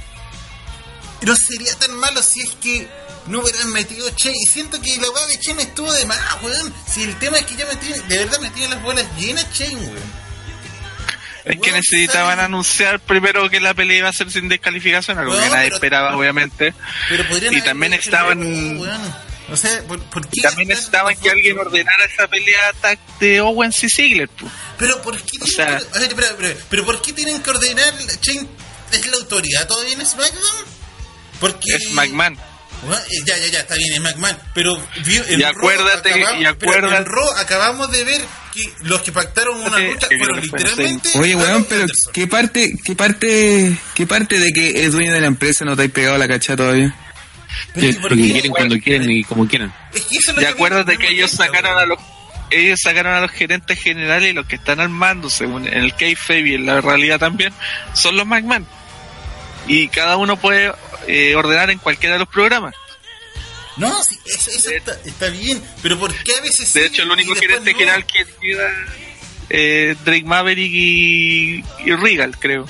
no 1.21 1.33
sería 1.35 1.73
tan 1.79 1.95
malo 1.95 2.21
si 2.21 2.41
es 2.41 2.51
que 2.61 2.87
no 3.27 3.39
hubieran 3.39 3.71
metido 3.71 4.07
Che 4.11 4.29
y 4.31 4.45
siento 4.51 4.79
que 4.81 4.97
la 4.97 5.09
weá 5.09 5.25
de 5.27 5.39
Chen 5.39 5.59
estuvo 5.61 5.91
de 5.93 6.05
más, 6.05 6.19
weón. 6.43 6.73
Si 6.93 7.03
el 7.03 7.17
tema 7.19 7.37
es 7.37 7.45
que 7.45 7.55
ya 7.55 7.65
me 7.67 7.77
tiene, 7.77 7.99
de 8.01 8.17
verdad 8.17 8.39
me 8.41 8.49
tiene 8.49 8.75
las 8.75 8.83
bolas 8.83 9.05
llenas 9.17 9.49
Chen, 9.53 9.77
weón. 9.77 10.24
Es 11.45 11.59
que 11.59 11.71
necesitaban 11.71 12.39
anunciar 12.39 12.99
primero 12.99 13.49
que 13.49 13.59
la 13.59 13.73
pelea 13.73 13.97
iba 13.99 14.09
a 14.09 14.13
ser 14.13 14.31
sin 14.31 14.49
descalificación, 14.49 15.17
algo 15.19 15.39
que 15.39 15.49
nadie 15.49 15.67
esperaba, 15.67 16.15
obviamente. 16.17 16.73
Pero 17.09 17.27
podrían 17.27 17.53
Y 17.53 17.61
también 17.61 17.93
estaban- 17.93 18.41
algo, 18.41 18.81
weón. 18.81 19.15
O 19.47 19.55
sea, 19.55 19.83
¿por, 19.87 20.01
por 20.05 20.27
qué 20.27 20.41
también 20.41 20.69
los 20.69 20.89
que 21.21 21.29
alguien 21.29 21.59
ordenara 21.59 22.05
esa 22.05 22.27
pelea 22.27 22.73
tag 22.81 22.97
de 23.19 23.41
Owens 23.41 23.83
y 23.83 23.89
Ziggler. 23.89 24.27
Pero 24.79 24.99
¿por 25.03 25.15
qué 25.21 25.37
tienen 25.37 25.47
sea- 25.47 25.77
que, 25.77 25.99
ver, 25.99 26.09
espera, 26.09 26.27
espera, 26.29 26.55
pero 26.67 26.83
¿por 26.83 26.99
qué 27.01 27.13
tienen 27.13 27.43
que 27.43 27.49
ordenar 27.51 27.93
Chen 28.21 28.49
es 28.91 29.05
la 29.05 29.17
autoridad 29.17 29.67
todavía 29.67 29.93
en 29.93 30.03
SmackDown? 30.05 30.65
Porque 31.39 31.75
Es 31.75 31.91
McMahon. 31.91 32.39
Bueno, 32.81 33.01
eh, 33.03 33.21
Ya, 33.27 33.37
ya, 33.37 33.47
ya, 33.47 33.59
está 33.59 33.75
bien, 33.75 33.93
es 33.93 33.99
McMahon. 33.99 34.37
Pero 34.55 34.75
vio- 35.05 35.23
en 35.27 35.39
Y 35.39 35.43
Raw 35.43 35.51
acuérdate, 35.51 36.09
acabamos- 36.09 36.41
y 36.41 36.45
acuérdate- 36.45 36.57
pero 36.81 36.97
en 36.97 37.05
Raw 37.05 37.29
acabamos 37.37 37.91
de 37.91 38.03
ver 38.03 38.21
que 38.55 38.73
los 38.83 39.01
que 39.01 39.11
pactaron 39.11 39.59
una 39.61 39.77
lucha 39.79 40.07
fueron 40.07 40.41
literalmente. 40.41 41.09
Oye, 41.19 41.35
weón, 41.35 41.65
pero 41.65 41.81
Anderson. 41.81 42.13
¿qué 42.13 42.27
parte, 42.27 42.73
qué 42.83 42.95
parte, 42.95 43.77
qué 43.93 44.07
parte 44.07 44.39
de 44.39 44.53
que 44.53 44.69
eres 44.69 44.93
dueño 44.93 45.13
de 45.13 45.21
la 45.21 45.27
empresa 45.27 45.65
no 45.65 45.75
te 45.75 45.83
has 45.83 45.91
pegado 45.91 46.17
la 46.17 46.27
cacha 46.27 46.55
todavía? 46.55 46.95
Pero, 47.73 47.87
¿y 47.87 47.91
Lo 47.93 48.01
por 48.01 48.09
que 48.09 48.15
qué? 48.17 48.31
quieren 48.31 48.51
cuando 48.51 48.79
quieren 48.79 49.11
y 49.11 49.23
como 49.23 49.47
quieran. 49.47 49.73
Es 49.93 50.01
que 50.05 50.17
eso 50.17 50.31
es 50.31 50.37
lo 50.37 50.41
Y 50.93 50.97
que 50.97 51.09
ellos 51.09 51.31
sacaron 51.31 51.71
weón. 51.71 51.83
a 51.83 51.85
los 51.85 51.99
ellos 52.51 52.79
sacaron 52.81 53.13
a 53.13 53.21
los 53.21 53.31
gerentes 53.31 53.79
generales 53.81 54.29
y 54.29 54.33
los 54.33 54.45
que 54.45 54.55
están 54.55 54.79
armando, 54.79 55.29
según 55.29 55.67
en 55.67 55.73
el 55.83 55.95
kayfabe 55.95 56.49
y 56.49 56.53
en 56.55 56.65
la 56.65 56.79
realidad 56.79 57.19
también, 57.19 57.51
son 57.93 58.15
los 58.17 58.25
McMahon. 58.25 58.65
Y 59.67 59.87
cada 59.87 60.15
uno 60.17 60.37
puede 60.37 60.71
eh, 61.07 61.35
ordenar 61.35 61.71
en 61.71 61.79
cualquiera 61.79 62.13
de 62.15 62.19
los 62.19 62.27
programas. 62.29 62.75
No, 63.77 64.03
sí, 64.03 64.17
eso, 64.25 64.51
eso 64.51 64.69
está, 64.69 64.97
está 65.05 65.27
bien. 65.29 65.61
Pero 65.81 65.99
¿por 65.99 66.13
qué 66.23 66.33
a 66.37 66.41
veces. 66.41 66.71
De 66.73 66.81
sí 66.81 66.85
hecho, 66.87 67.03
el 67.03 67.09
y 67.09 67.11
único 67.11 67.35
gerente 67.35 67.71
no? 67.73 67.77
general 67.77 68.05
que 68.05 68.25
queda 68.41 68.69
eh, 69.49 69.95
Drake 70.05 70.23
Maverick 70.25 70.71
y, 70.73 71.63
y 71.85 71.91
Regal, 71.95 72.37
creo. 72.39 72.65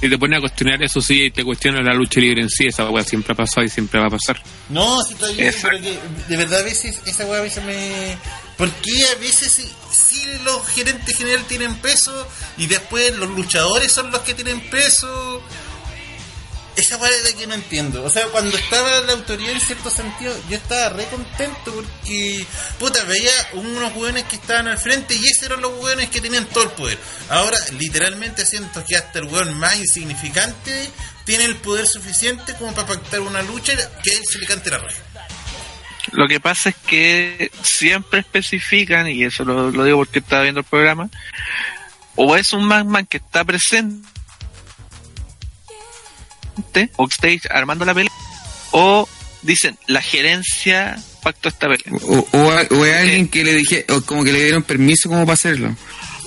Si 0.00 0.10
te 0.10 0.18
pones 0.18 0.36
a 0.36 0.40
cuestionar 0.40 0.82
eso, 0.82 1.00
sí, 1.00 1.22
y 1.24 1.30
te 1.30 1.42
cuestiona 1.44 1.80
la 1.80 1.94
lucha 1.94 2.20
libre 2.20 2.42
en 2.42 2.50
sí, 2.50 2.66
esa 2.66 2.90
weá 2.90 3.02
siempre 3.04 3.32
ha 3.32 3.36
pasado 3.36 3.64
y 3.64 3.70
siempre 3.70 3.98
va 4.00 4.08
a 4.08 4.10
pasar. 4.10 4.38
No, 4.68 5.02
sí 5.02 5.14
está 5.14 5.28
bien, 5.28 5.46
Exacto. 5.46 5.78
pero 5.80 5.82
que 5.82 6.28
de 6.28 6.36
verdad 6.36 6.60
a 6.60 6.62
veces 6.62 7.00
esa 7.06 7.24
weá 7.24 7.38
a 7.38 7.42
veces 7.42 7.64
me... 7.64 8.18
¿Por 8.58 8.70
qué 8.70 8.92
a 9.16 9.18
veces 9.18 9.50
sí, 9.50 9.72
sí 9.90 10.22
los 10.44 10.66
gerentes 10.68 11.16
generales 11.16 11.48
tienen 11.48 11.74
peso 11.76 12.28
y 12.58 12.66
después 12.66 13.16
los 13.16 13.30
luchadores 13.30 13.90
son 13.92 14.10
los 14.10 14.20
que 14.20 14.34
tienen 14.34 14.60
peso? 14.68 15.42
Esa 16.76 16.96
weá 16.96 17.10
es 17.10 17.34
que 17.34 17.46
no 17.46 17.54
entiendo. 17.54 18.02
O 18.04 18.10
sea, 18.10 18.26
cuando 18.28 18.56
estaba 18.56 19.00
la 19.02 19.12
autoridad 19.12 19.52
en 19.52 19.60
cierto 19.60 19.90
sentido, 19.90 20.34
yo 20.48 20.56
estaba 20.56 20.88
re 20.88 21.06
contento 21.06 21.72
porque, 21.72 22.44
puta, 22.78 23.04
veía 23.04 23.30
unos 23.52 23.94
hueones 23.94 24.24
que 24.24 24.36
estaban 24.36 24.66
al 24.66 24.78
frente 24.78 25.14
y 25.14 25.24
esos 25.24 25.44
eran 25.44 25.60
los 25.60 25.78
hueones 25.80 26.10
que 26.10 26.20
tenían 26.20 26.46
todo 26.46 26.64
el 26.64 26.70
poder. 26.70 26.98
Ahora, 27.28 27.58
literalmente 27.78 28.44
siento 28.44 28.84
que 28.84 28.96
hasta 28.96 29.20
el 29.20 29.26
hueón 29.26 29.56
más 29.56 29.76
insignificante 29.76 30.90
tiene 31.24 31.44
el 31.44 31.56
poder 31.56 31.86
suficiente 31.86 32.54
como 32.54 32.74
para 32.74 32.88
pactar 32.88 33.20
una 33.20 33.42
lucha 33.42 33.72
que 34.02 34.10
él 34.10 34.22
se 34.28 34.38
le 34.38 34.46
cante 34.46 34.70
la 34.70 34.78
raja. 34.78 35.02
Lo 36.12 36.28
que 36.28 36.38
pasa 36.38 36.68
es 36.68 36.76
que 36.86 37.50
siempre 37.62 38.20
especifican, 38.20 39.08
y 39.08 39.24
eso 39.24 39.44
lo, 39.44 39.70
digo 39.84 39.98
porque 39.98 40.20
estaba 40.20 40.42
viendo 40.42 40.60
el 40.60 40.66
programa, 40.66 41.08
o 42.14 42.36
es 42.36 42.52
un 42.52 42.66
McMahon 42.66 43.06
que 43.06 43.16
está 43.16 43.44
presente, 43.44 44.06
backstage 46.96 47.42
armando 47.50 47.84
la 47.84 47.94
pelea, 47.94 48.12
o 48.72 49.08
dicen, 49.42 49.78
la 49.86 50.02
gerencia 50.02 50.96
pactó 51.22 51.48
esta 51.48 51.68
pelea. 51.68 52.00
O, 52.02 52.26
o, 52.32 52.38
o 52.76 52.84
es 52.86 52.94
alguien 52.94 53.28
que 53.28 53.44
le 53.44 53.54
dije, 53.54 53.84
o 53.88 54.00
como 54.02 54.24
que 54.24 54.32
le 54.32 54.42
dieron 54.42 54.62
permiso 54.62 55.08
como 55.08 55.22
para 55.24 55.34
hacerlo. 55.34 55.74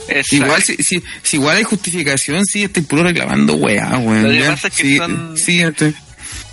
Exacto. 0.08 0.36
Igual, 0.46 0.64
si, 0.64 0.76
si, 0.78 1.04
si 1.22 1.36
igual 1.38 1.58
hay 1.58 1.64
justificación, 1.64 2.46
sí, 2.46 2.64
estoy 2.64 2.84
puro 2.84 3.04
reclamando, 3.04 3.56
weá, 3.56 3.98
weón. 3.98 4.24
Lo 4.24 4.30
que 4.30 4.40
ya. 4.40 4.52
pasa 4.52 4.68
es 4.70 4.76
que 4.76 4.84
Sí, 4.84 4.98
son- 4.98 5.38
Siguiente. 5.38 5.94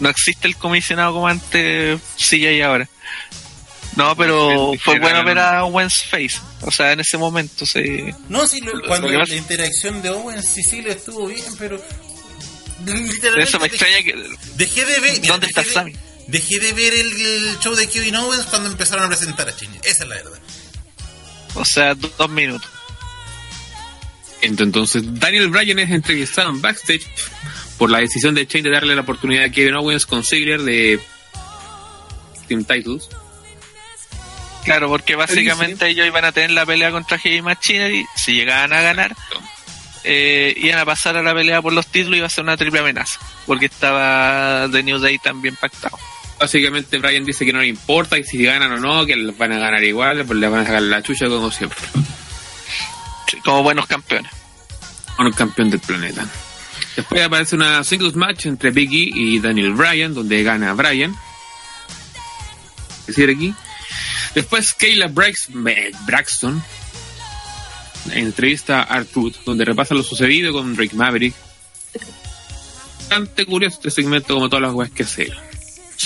no 0.01 0.09
existe 0.09 0.49
el 0.49 0.57
comisionado 0.57 1.13
como 1.15 1.29
antes 1.29 2.01
sí 2.17 2.45
hay 2.47 2.61
ahora. 2.63 2.89
No, 3.97 4.17
pero 4.17 4.73
Sí, 4.73 4.79
fue 4.79 4.95
sí, 4.95 5.01
bueno 5.01 5.25
ver 5.25 5.39
a 5.39 5.65
Owens 5.65 6.03
Face. 6.03 6.41
O 6.63 6.71
sea, 6.73 6.91
en 6.93 6.99
ese 7.01 7.17
momento 7.17 7.65
sí. 7.65 8.07
No, 8.29 8.45
sí, 8.49 8.61
lo- 8.61 8.83
cuando 8.89 9.07
lo 9.07 9.25
la 9.25 9.37
interacción 9.37 10.03
de 10.03 10.11
Owens 10.11 10.45
y 10.59 10.63
Cecilio 10.65 10.91
estuvo 10.91 11.29
bien, 11.29 11.45
pero. 11.57 11.81
Literalmente 12.86 13.43
eso 13.48 13.59
me 13.59 13.69
dejé- 13.69 13.74
extraña 13.74 14.02
que. 14.02 14.31
Dejé 14.56 14.85
de 14.85 15.01
ver. 15.01 15.20
¿Dónde 15.27 15.47
está 15.47 15.61
dejé 15.62 15.69
de- 15.70 15.74
Sammy? 15.74 15.97
Dejé 16.27 16.59
de 16.59 16.73
ver 16.73 16.94
el, 16.94 17.12
el 17.12 17.59
show 17.61 17.74
de 17.74 17.86
Kevin 17.89 18.16
Owens 18.16 18.44
cuando 18.47 18.69
empezaron 18.70 19.05
a 19.05 19.09
presentar 19.09 19.48
a 19.48 19.55
Cheney. 19.56 19.78
Esa 19.85 20.05
es 20.05 20.09
la 20.09 20.16
verdad. 20.16 20.39
O 21.55 21.65
sea, 21.65 21.94
do- 21.94 22.12
dos 22.16 22.31
minutos. 22.31 22.69
Entonces, 24.40 25.02
Daniel 25.19 25.48
Bryan 25.48 25.78
es 25.78 25.90
entrevistado 25.90 26.51
en 26.51 26.61
backstage 26.61 27.06
por 27.78 27.90
la 27.90 27.98
decisión 27.98 28.35
de 28.35 28.44
Shane 28.47 28.62
de 28.65 28.70
darle 28.70 28.94
la 28.94 29.01
oportunidad 29.02 29.44
a 29.44 29.48
Kevin 29.51 29.74
Owens 29.74 30.05
con 30.06 30.23
Ziggler 30.23 30.62
de 30.62 31.01
Team 32.48 32.65
Titles. 32.65 33.09
Claro, 34.65 34.89
porque 34.89 35.15
básicamente 35.15 35.89
ellos 35.89 36.06
iban 36.06 36.24
a 36.24 36.32
tener 36.32 36.51
la 36.52 36.65
pelea 36.66 36.90
contra 36.90 37.19
Heavy 37.19 37.43
Machinery. 37.43 38.05
Si 38.16 38.32
llegaban 38.32 38.73
a 38.73 38.81
ganar, 38.82 39.15
eh, 40.05 40.55
iban 40.56 40.78
a 40.78 40.85
pasar 40.85 41.16
a 41.16 41.22
la 41.22 41.35
pelea 41.35 41.60
por 41.62 41.72
los 41.72 41.86
títulos 41.86 42.14
y 42.16 42.18
iba 42.18 42.26
a 42.26 42.31
ser 42.31 42.44
una 42.44 42.56
triple 42.56 42.81
amenaza. 42.81 43.18
Porque 43.47 43.66
estaba 43.66 44.68
The 44.70 44.82
New 44.82 44.98
Day 44.98 45.18
también 45.18 45.56
pactado. 45.56 45.98
Básicamente, 46.39 46.98
Bryan 46.98 47.24
dice 47.24 47.44
que 47.47 47.52
no 47.52 47.60
le 47.60 47.68
importa 47.68 48.18
y 48.18 48.24
si 48.24 48.43
ganan 48.43 48.72
o 48.72 48.78
no, 48.78 49.06
que 49.06 49.16
les 49.16 49.36
van 49.39 49.52
a 49.52 49.59
ganar 49.59 49.82
igual, 49.85 50.24
pues 50.26 50.39
le 50.39 50.48
van 50.48 50.60
a 50.60 50.66
sacar 50.66 50.82
la 50.82 51.02
chucha 51.02 51.26
como 51.26 51.51
siempre. 51.51 51.78
Sí, 53.31 53.39
Como 53.44 53.62
buenos 53.62 53.86
campeones. 53.86 54.31
El 55.18 55.35
campeón 55.35 55.70
del 55.70 55.81
planeta. 55.81 56.26
Después 56.97 57.22
aparece 57.22 57.55
una 57.56 57.82
singles 57.85 58.14
match 58.16 58.47
entre 58.47 58.70
Big 58.70 58.90
E 58.93 59.10
y 59.14 59.39
Daniel 59.40 59.72
Bryan, 59.74 60.12
donde 60.14 60.43
gana 60.43 60.72
Bryan. 60.74 61.14
Es 63.01 63.06
decir, 63.06 63.31
aquí. 63.31 63.55
Después 64.35 64.74
Kayla 64.74 65.09
Brax- 65.09 65.48
eh, 65.68 65.93
Braxton 66.06 66.62
entrevista 68.12 68.82
a 68.82 68.98
R-Truth, 68.98 69.36
donde 69.44 69.64
repasa 69.64 69.94
lo 69.94 70.02
sucedido 70.02 70.52
con 70.52 70.74
Drake 70.74 70.94
Maverick. 70.97 71.35
Bastante 72.98 73.47
curioso 73.47 73.76
este 73.76 73.90
segmento, 73.90 74.35
como 74.35 74.48
todas 74.48 74.62
las 74.62 74.72
weas 74.72 74.90
que. 74.90 75.05
Sí, 75.05 75.24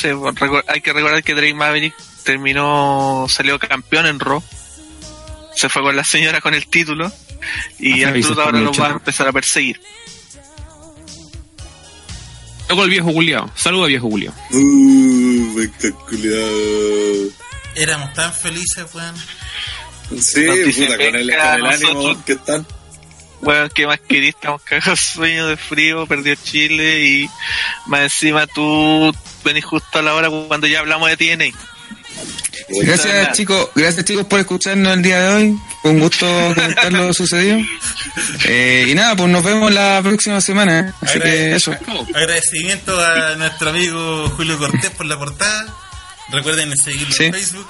recu- 0.09 0.65
hay 0.69 0.81
que 0.81 0.93
recordar 0.93 1.23
que 1.23 1.35
Drake 1.35 1.55
Maverick 1.55 1.95
terminó, 2.25 3.27
salió 3.29 3.59
campeón 3.59 4.07
en 4.07 4.21
Raw. 4.21 4.43
Se 5.55 5.69
fue 5.69 5.83
con 5.83 5.97
la 5.97 6.05
señora 6.05 6.41
con 6.41 6.55
el 6.55 6.67
título. 6.69 7.11
Y 7.79 8.03
Ah, 8.05 8.13
se 8.21 8.33
ahora 8.41 8.61
lo 8.61 8.73
va 8.73 8.89
a 8.89 8.93
empezar 8.93 9.27
a 9.29 9.33
perseguir. 9.33 9.81
Luego 12.69 12.85
el 12.85 12.91
viejo 12.91 13.11
Juliao. 13.13 13.51
Saluda 13.55 13.87
viejo 13.87 14.11
Julio. 14.11 14.33
Uh. 14.51 15.59
Éramos 17.77 18.13
tan 18.13 18.33
felices, 18.33 18.85
weón. 18.93 19.15
Sí, 20.21 20.47
puta, 20.75 20.97
con 20.97 21.17
el, 21.17 21.31
con 21.31 21.41
el 21.61 21.67
ánimo 21.67 22.25
que 22.25 22.33
están. 22.33 22.67
Bueno, 23.41 23.69
¿qué 23.73 23.87
más 23.87 24.01
querís? 24.01 24.31
Estamos 24.35 24.63
cagados 24.63 24.99
de 24.99 25.05
sueño 25.05 25.47
de 25.47 25.57
frío, 25.57 26.07
perdió 26.07 26.35
Chile 26.35 27.05
y 27.05 27.31
más 27.87 28.01
encima 28.03 28.47
tú 28.49 29.15
venís 29.45 29.65
justo 29.65 29.99
a 29.99 30.03
la 30.03 30.15
hora 30.15 30.29
cuando 30.49 30.67
ya 30.67 30.81
hablamos 30.81 31.09
de 31.11 31.17
TNA. 31.17 31.57
Gracias 32.83 33.33
chicos, 33.37 33.71
gracias 33.75 34.05
chicos 34.05 34.27
por 34.27 34.41
escucharnos 34.41 34.93
el 34.93 35.03
día 35.03 35.21
de 35.21 35.35
hoy. 35.35 35.59
Fue 35.83 35.91
un 35.93 36.01
gusto 36.01 36.27
comentar 36.55 36.93
lo 36.93 37.15
sucedido. 37.15 37.59
Eh, 38.45 38.87
y 38.89 38.95
nada, 38.95 39.15
pues 39.17 39.29
nos 39.31 39.43
vemos 39.45 39.73
la 39.73 40.01
próxima 40.03 40.41
semana. 40.41 40.81
¿eh? 40.81 40.93
Así 41.01 41.21
que 41.21 41.55
eso. 41.55 41.73
Agradecimiento 42.15 43.01
a 43.01 43.37
nuestro 43.37 43.71
amigo 43.71 44.29
Julio 44.37 44.59
Cortés 44.59 44.91
por 44.91 45.07
la 45.07 45.17
portada. 45.19 45.67
Recuerden 46.31 46.77
seguirlo 46.77 47.15
Sí. 47.15 47.25
en 47.27 47.33
Facebook, 47.35 47.67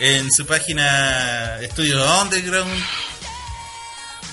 en 0.00 0.30
su 0.32 0.46
página 0.46 1.58
Estudio 1.60 2.04
Underground. 2.22 2.84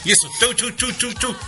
Y 0.06 0.11
eso, 0.11 0.30
chau, 0.40 0.53
chau, 0.53 0.72
chau, 0.72 0.91
chau, 0.94 1.14
chau. 1.14 1.36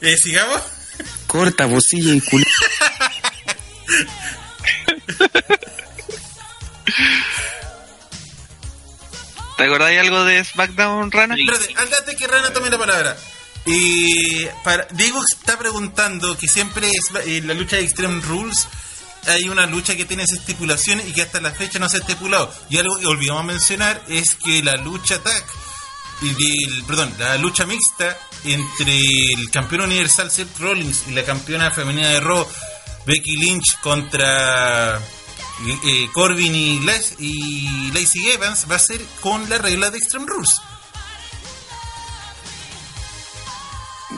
Eh, 0.00 0.18
¿Sigamos? 0.18 0.60
Corta, 1.26 1.64
bocilla 1.64 2.12
y 2.12 2.20
culo. 2.20 2.44
¿Te 9.56 9.64
acordáis 9.64 9.98
algo 10.00 10.24
de 10.24 10.44
SmackDown, 10.44 11.10
Rana? 11.10 11.34
Espérate, 11.38 11.74
antes 11.96 12.16
que 12.16 12.26
Rana 12.26 12.52
tome 12.52 12.68
la 12.68 12.76
palabra. 12.78 13.16
Y 13.66 14.44
para, 14.62 14.86
Diego 14.90 15.20
está 15.24 15.58
preguntando 15.58 16.36
que 16.36 16.48
siempre 16.48 16.88
es 16.90 17.10
en 17.26 17.46
la 17.46 17.54
lucha 17.54 17.76
de 17.76 17.82
Extreme 17.82 18.20
Rules 18.22 18.66
hay 19.26 19.48
una 19.48 19.64
lucha 19.64 19.96
que 19.96 20.04
tiene 20.04 20.22
esas 20.24 20.40
estipulaciones 20.40 21.08
y 21.08 21.12
que 21.14 21.22
hasta 21.22 21.40
la 21.40 21.50
fecha 21.50 21.78
no 21.78 21.88
se 21.88 21.96
ha 21.96 22.00
estipulado. 22.00 22.52
Y 22.68 22.76
algo 22.76 22.98
que 22.98 23.06
olvidamos 23.06 23.46
mencionar 23.46 24.02
es 24.06 24.34
que 24.34 24.62
la 24.62 24.74
lucha 24.76 25.18
tag, 25.22 25.44
y 26.20 26.28
del, 26.28 26.84
perdón, 26.84 27.14
la 27.18 27.38
lucha 27.38 27.64
mixta 27.64 28.18
entre 28.44 28.98
el 29.32 29.50
campeón 29.50 29.80
universal 29.82 30.30
Seth 30.30 30.58
Rollins 30.58 31.04
y 31.08 31.12
la 31.12 31.24
campeona 31.24 31.70
femenina 31.70 32.08
de 32.08 32.20
Raw, 32.20 32.46
Becky 33.06 33.36
Lynch 33.38 33.78
contra 33.80 34.98
eh, 34.98 36.08
Corbin 36.12 36.54
y, 36.54 36.80
Les- 36.80 37.14
y 37.18 37.90
Lacey 37.92 38.30
Evans 38.30 38.66
va 38.70 38.76
a 38.76 38.78
ser 38.78 39.00
con 39.22 39.48
la 39.48 39.56
regla 39.56 39.90
de 39.90 39.96
Extreme 39.96 40.26
Rules. 40.26 40.50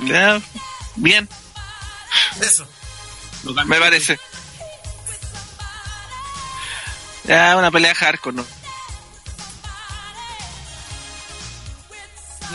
Ya, 0.04 0.40
bien, 0.96 1.28
Eso. 2.40 2.66
me 3.66 3.78
parece. 3.78 4.18
Ya, 7.24 7.56
una 7.56 7.70
pelea 7.70 7.94
hardcore, 7.94 8.36
¿no? 8.36 8.46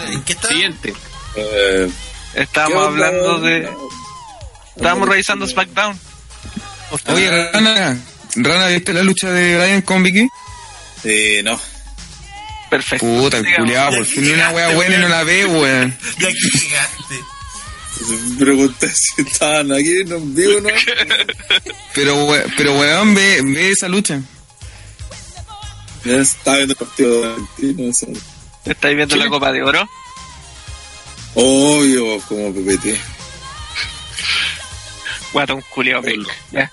¿En 0.08 0.24
qué 0.24 0.34
está? 0.34 0.48
Siguiente. 0.48 0.94
Eh, 1.36 1.92
Estábamos 2.34 2.88
hablando 2.88 3.40
de... 3.42 3.70
Estábamos 4.76 5.10
revisando 5.10 5.46
SmackDown. 5.48 6.00
Oye, 7.08 7.52
Rana, 7.52 7.98
Rana, 8.36 8.68
¿viste 8.68 8.94
la 8.94 9.04
lucha 9.04 9.30
de 9.32 9.58
Brian 9.58 9.82
con 9.82 10.04
Vicky? 10.04 10.28
eh, 11.04 11.42
no. 11.44 11.60
Perfecto. 12.72 13.06
Puta, 13.06 13.38
el 13.38 13.56
culiado, 13.56 13.98
por 13.98 14.06
fin 14.06 14.32
una 14.32 14.50
wea 14.52 14.70
buena 14.74 14.96
y 14.96 15.00
no 15.00 15.08
la 15.10 15.24
ve, 15.24 15.46
weón. 15.46 15.96
De 16.18 16.28
aquí 16.28 16.50
llegaste. 16.60 17.20
Pregunté 18.40 18.90
si 18.96 19.22
estaban 19.22 19.72
aquí, 19.74 19.94
no 20.08 20.18
digo, 20.20 20.60
no. 20.62 20.70
Pero, 21.94 22.26
we- 22.26 22.46
pero 22.58 22.80
weón, 22.80 23.14
ve, 23.14 23.42
ve 23.44 23.70
esa 23.72 23.88
lucha. 23.90 24.22
Ya 26.06 26.14
estaba 26.16 26.58
viendo 26.58 26.72
el 26.74 26.78
partido 26.78 27.22
de 27.22 27.28
Argentina. 27.34 27.92
¿Estáis 28.66 28.96
viendo 28.96 29.16
la 29.18 29.28
Copa 29.30 29.52
de 29.52 29.62
Oro? 29.64 29.88
Obvio, 31.36 32.20
como 32.22 32.54
PPT. 32.54 32.98
Guatón 35.34 35.62
culiao, 35.74 36.02
penca. 36.02 36.32
Ya. 36.52 36.72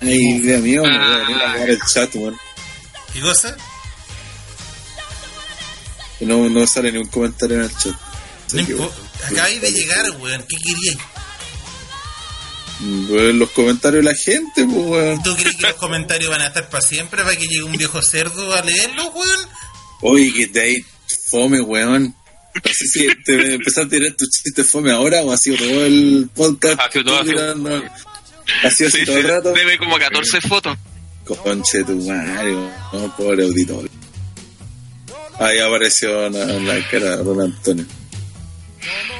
Ay, 0.00 0.38
Dios 0.40 0.60
mío, 0.62 0.82
me 0.84 0.88
voy 0.88 0.96
a 0.98 1.14
Ah. 1.14 1.18
venir 1.18 1.42
a 1.42 1.50
jugar 1.52 1.70
el 1.70 1.80
chat, 1.92 2.14
weón. 2.14 2.38
¿Qué 3.12 3.20
cosa? 3.20 3.56
No, 6.22 6.48
no 6.48 6.66
sale 6.66 6.92
ni 6.92 6.98
un 6.98 7.08
comentario 7.08 7.56
en 7.58 7.62
el 7.64 7.70
chat. 7.76 7.94
No 8.52 8.66
que, 8.66 8.76
Acabáis 9.26 9.60
de 9.60 9.70
llegar, 9.72 10.10
weón. 10.20 10.44
¿Qué 10.48 10.56
queríais? 10.56 10.98
Pues, 13.08 13.34
los 13.34 13.50
comentarios 13.50 14.04
de 14.04 14.10
la 14.10 14.16
gente, 14.16 14.64
pues, 14.64 14.86
weón. 14.86 15.22
¿Tú 15.22 15.34
crees 15.36 15.56
que 15.56 15.62
los 15.62 15.74
comentarios 15.74 16.30
van 16.30 16.40
a 16.42 16.46
estar 16.48 16.68
para 16.68 16.82
siempre 16.84 17.22
para 17.22 17.36
que 17.36 17.46
llegue 17.46 17.62
un 17.62 17.72
viejo 17.72 18.02
cerdo 18.02 18.52
a 18.54 18.62
leerlos, 18.62 19.06
weón? 19.14 19.40
Oye, 20.00 20.32
que 20.32 20.46
de 20.48 20.60
ahí 20.60 20.76
fome, 21.30 21.60
weón. 21.60 22.14
No 22.54 22.60
sé 22.74 22.86
si 22.86 23.08
te 23.24 23.54
empezaste 23.54 23.96
a 23.96 23.98
tirar 24.00 24.12
tu 24.16 24.26
chiste 24.26 24.64
fome 24.64 24.90
ahora 24.92 25.22
o 25.22 25.32
ha 25.32 25.36
sido 25.38 25.56
todo 25.56 25.86
el 25.86 26.28
podcast. 26.34 26.78
Ha 26.84 26.90
sido 26.92 27.04
todo, 27.04 27.20
ha 27.20 27.24
sido- 27.24 27.84
Ha 28.64 28.70
sido 28.70 28.88
así 28.88 28.98
Sí, 28.98 29.04
todo 29.06 29.16
el 29.16 29.24
rato. 29.28 29.52
debe 29.52 29.78
como 29.78 29.96
14 29.98 30.40
fotos. 30.42 30.76
Conche 31.24 31.84
tu 31.84 31.94
madre, 32.06 32.52
no, 32.92 33.16
pobre 33.16 33.44
auditor. 33.44 33.88
Ahí 35.38 35.58
apareció 35.58 36.26
en 36.26 36.32
la, 36.34 36.74
la 36.74 36.88
cara 36.88 37.16
de 37.16 37.22
Ron 37.22 37.40
Antonio. 37.40 37.86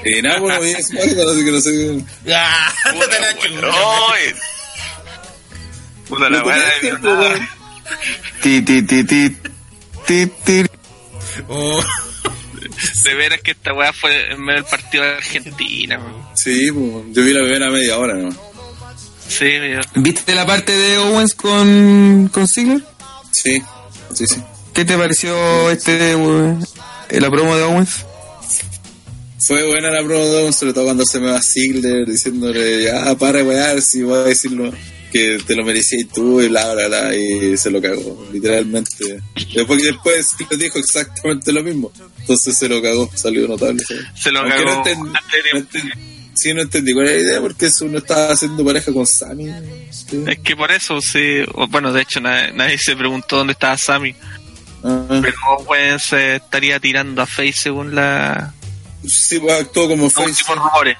Y 0.05 0.20
nada, 0.22 0.40
bueno, 0.40 0.60
vi 0.60 0.72
SmackDown, 0.74 1.30
así 1.30 1.44
que 1.44 1.52
no 1.52 1.60
sé. 1.60 2.05
¡Ah! 2.34 2.72
La 6.30 6.44
weá 6.44 6.59
de. 6.82 7.40
Ti, 8.43 8.62
ti, 8.62 8.82
ti, 8.82 9.05
ti, 9.05 9.36
ti, 10.06 10.26
ti. 10.44 10.66
Oh. 11.48 11.82
De 13.05 13.14
veras 13.14 13.40
que 13.43 13.52
esta 13.52 13.72
weá 13.72 13.93
fue 13.93 14.32
en 14.32 14.40
medio 14.43 14.62
del 14.62 14.70
partido 14.70 15.05
de 15.05 15.10
Argentina, 15.10 15.98
weón. 15.98 16.26
Sí, 16.34 16.70
pues, 16.72 17.05
yo 17.12 17.22
vi 17.22 17.32
la 17.32 17.40
primera 17.40 17.70
media 17.70 17.98
hora, 17.98 18.14
¿no? 18.14 18.30
Sí, 19.28 19.47
¿Viste 19.94 20.34
la 20.34 20.44
parte 20.44 20.72
de 20.72 20.98
Owens 20.98 21.34
con, 21.34 22.28
con 22.32 22.47
Ziggler? 22.48 22.82
Sí, 23.30 23.62
sí, 24.12 24.26
sí. 24.26 24.43
¿Qué 24.74 24.85
te 24.85 24.97
pareció 24.97 25.70
este 25.70 26.16
weón, 26.16 26.65
la 27.11 27.31
promo 27.31 27.57
de 27.57 27.62
Owens? 27.62 28.07
Fue 29.39 29.66
buena 29.66 29.90
la 29.90 30.03
promo 30.05 30.24
de 30.24 30.40
Owens, 30.43 30.57
sobre 30.57 30.73
todo 30.73 30.85
cuando 30.85 31.05
se 31.05 31.20
me 31.20 31.31
va 31.31 31.43
Ziggler 31.43 32.07
diciéndole, 32.07 32.85
ya, 32.85 33.15
para 33.16 33.39
de 33.39 33.44
wear, 33.44 33.82
si 33.82 34.03
voy 34.03 34.19
a 34.19 34.23
decirlo 34.23 34.73
que 35.12 35.39
te 35.47 35.55
lo 35.55 35.62
merecías 35.65 36.09
tú 36.15 36.40
y 36.40 36.49
bla, 36.49 36.73
bla, 36.73 36.89
bla, 36.89 37.15
y 37.15 37.55
se 37.59 37.70
lo 37.70 37.82
cagó, 37.82 38.27
literalmente. 38.32 39.20
Después 39.55 39.82
que 39.82 39.89
después 39.89 40.27
Ziggler 40.39 40.59
dijo 40.59 40.78
exactamente 40.78 41.53
lo 41.53 41.62
mismo, 41.62 41.93
entonces 42.20 42.57
se 42.57 42.69
lo 42.69 42.81
cagó, 42.81 43.11
salió 43.15 43.47
notable. 43.47 43.82
¿sabes? 43.86 44.05
Se 44.15 44.31
lo 44.32 44.40
Aunque 44.40 44.57
cagó 44.57 44.70
no 44.70 44.77
entendí, 44.78 45.11
no 45.53 45.59
entendí- 45.61 46.31
sí, 46.35 46.55
no 46.55 46.62
entendí 46.62 46.94
cuál 46.94 47.09
era 47.09 47.16
la 47.19 47.23
idea, 47.24 47.40
porque 47.43 47.66
eso 47.66 47.85
uno 47.85 47.99
estaba 47.99 48.32
haciendo 48.32 48.65
pareja 48.65 48.90
con 48.90 49.07
Sammy. 49.07 49.51
sí. 49.90 50.24
Es 50.27 50.39
que 50.39 50.57
por 50.57 50.70
eso, 50.73 50.99
sí. 51.03 51.43
Bueno, 51.69 51.93
de 51.93 52.01
hecho, 52.03 52.20
nadie, 52.23 52.53
nadie 52.55 52.78
se 52.78 52.97
preguntó 52.97 53.36
dónde 53.36 53.53
estaba 53.53 53.77
Sammy. 53.77 54.15
Pero 54.82 55.34
Owen 55.59 55.98
se 55.98 56.36
estaría 56.36 56.80
tirando 56.80 57.22
a 57.22 57.26
Face 57.26 57.52
según 57.52 57.94
la. 57.94 58.52
sí, 59.06 59.38
pues 59.38 59.60
actuó 59.60 59.88
como 59.88 60.10
face. 60.10 60.30
últimos 60.30 60.56
rumores. 60.59 60.96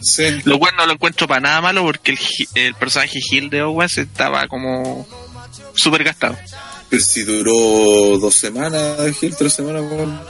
Sí. 0.00 0.24
Lo 0.44 0.58
cual 0.58 0.74
no 0.76 0.84
lo 0.86 0.92
encuentro 0.94 1.26
para 1.28 1.40
nada 1.40 1.60
malo 1.60 1.82
porque 1.82 2.12
el, 2.12 2.18
el 2.54 2.74
personaje 2.74 3.20
Hill 3.30 3.50
de 3.50 3.62
Owens 3.62 3.98
estaba 3.98 4.46
como 4.48 5.06
súper 5.74 6.04
gastado. 6.04 6.36
Pero 6.90 7.02
si 7.02 7.22
duró 7.22 8.18
dos 8.18 8.34
semanas, 8.34 8.98
Gil, 9.18 9.34
tres 9.36 9.54
semanas, 9.54 9.82
weón. 9.90 10.20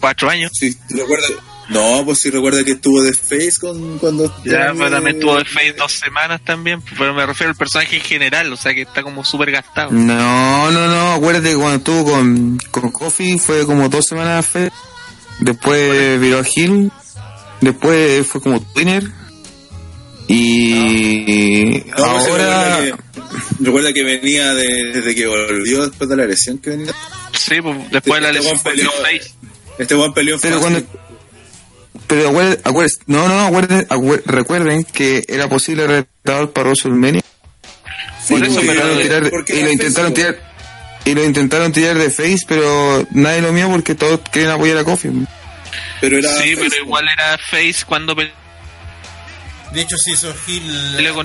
Cuatro 0.00 0.30
años. 0.30 0.52
Sí, 0.54 0.74
¿te 0.88 0.94
recuerdas? 0.96 1.32
No, 1.70 2.02
pues 2.04 2.18
sí 2.18 2.30
recuerda 2.30 2.64
que 2.64 2.72
estuvo 2.72 3.00
de 3.02 3.12
Face 3.14 3.54
con, 3.60 3.98
cuando... 3.98 4.26
Ya, 4.44 4.72
pero 4.76 4.90
también 4.90 5.20
tuvo 5.20 5.36
de 5.38 5.44
Face 5.44 5.72
dos 5.78 5.92
semanas 5.92 6.40
también. 6.44 6.82
Pero 6.98 7.14
me 7.14 7.24
refiero 7.24 7.50
al 7.52 7.56
personaje 7.56 7.96
en 7.96 8.02
general, 8.02 8.52
o 8.52 8.56
sea 8.56 8.74
que 8.74 8.82
está 8.82 9.02
como 9.02 9.24
súper 9.24 9.52
gastado. 9.52 9.90
No, 9.92 10.70
no, 10.72 10.86
no, 10.88 11.12
acuérdate 11.12 11.50
que 11.50 11.56
cuando 11.56 11.76
estuvo 11.76 12.04
con, 12.12 12.58
con 12.72 12.90
Kofi 12.90 13.38
fue 13.38 13.64
como 13.66 13.88
dos 13.88 14.04
semanas 14.06 14.44
fe. 14.46 14.70
Después 15.38 16.20
viró 16.20 16.40
a 16.40 16.44
Hill. 16.54 16.90
Después 17.60 18.26
fue 18.26 18.40
como 18.40 18.60
Twinner. 18.60 19.04
Y 20.28 21.82
No, 21.86 21.94
pues 21.96 22.06
ahora... 22.28 22.76
recuerda, 22.78 22.84
que, 22.84 23.64
recuerda 23.64 23.92
que 23.92 24.02
venía 24.04 24.54
de- 24.54 24.92
desde 24.92 25.14
que 25.14 25.26
volvió 25.26 25.86
después 25.86 26.08
de 26.10 26.16
la 26.16 26.26
lesión 26.26 26.58
que 26.58 26.70
venía. 26.70 26.92
Sí, 27.32 27.60
pues 27.62 27.90
después 27.90 28.14
de 28.22 28.32
la 28.32 28.38
Este 28.38 28.50
lesión 28.50 28.60
weón 28.64 28.76
peleó- 28.76 28.92
Face. 29.02 29.34
Este 29.78 29.94
buen 29.94 30.12
peleó 30.12 30.38
Pero 30.40 30.60
fácil. 30.60 30.84
cuando... 30.84 31.09
Pero 32.06 32.28
acuérdense, 32.30 32.60
acuérdense- 32.64 33.00
no, 33.06 33.28
no, 33.28 33.40
acuérdense, 33.46 33.86
recuerden 34.26 34.84
que 34.84 35.24
era 35.28 35.48
posible 35.48 35.86
retador 35.86 36.52
para 36.52 36.68
WrestleMania. 36.68 37.22
Sí, 38.24 38.34
por 38.34 38.44
eso, 38.44 38.54
porque- 38.54 38.66
pero- 38.66 38.98
Tirar- 38.98 39.30
y 39.48 39.62
lo 39.62 39.72
intentaron 39.72 40.14
tirar 40.14 40.50
y 41.04 41.14
lo 41.14 41.24
intentaron 41.24 41.72
tirar 41.72 41.98
de 41.98 42.10
face, 42.10 42.40
pero 42.46 43.06
nadie 43.10 43.40
lo 43.42 43.52
mío 43.52 43.68
porque 43.70 43.94
todos 43.94 44.20
quieren 44.30 44.50
apoyar 44.52 44.78
a 44.78 44.84
Kofi. 44.84 45.08
Pero 46.00 46.18
era 46.18 46.28
Sí, 46.34 46.54
face, 46.54 46.56
pero 46.70 46.76
igual 46.84 47.04
era 47.12 47.38
Face 47.38 47.84
cuando 47.86 48.14
De 49.72 49.80
hecho, 49.80 49.96
se 49.98 50.12
hizo 50.12 50.32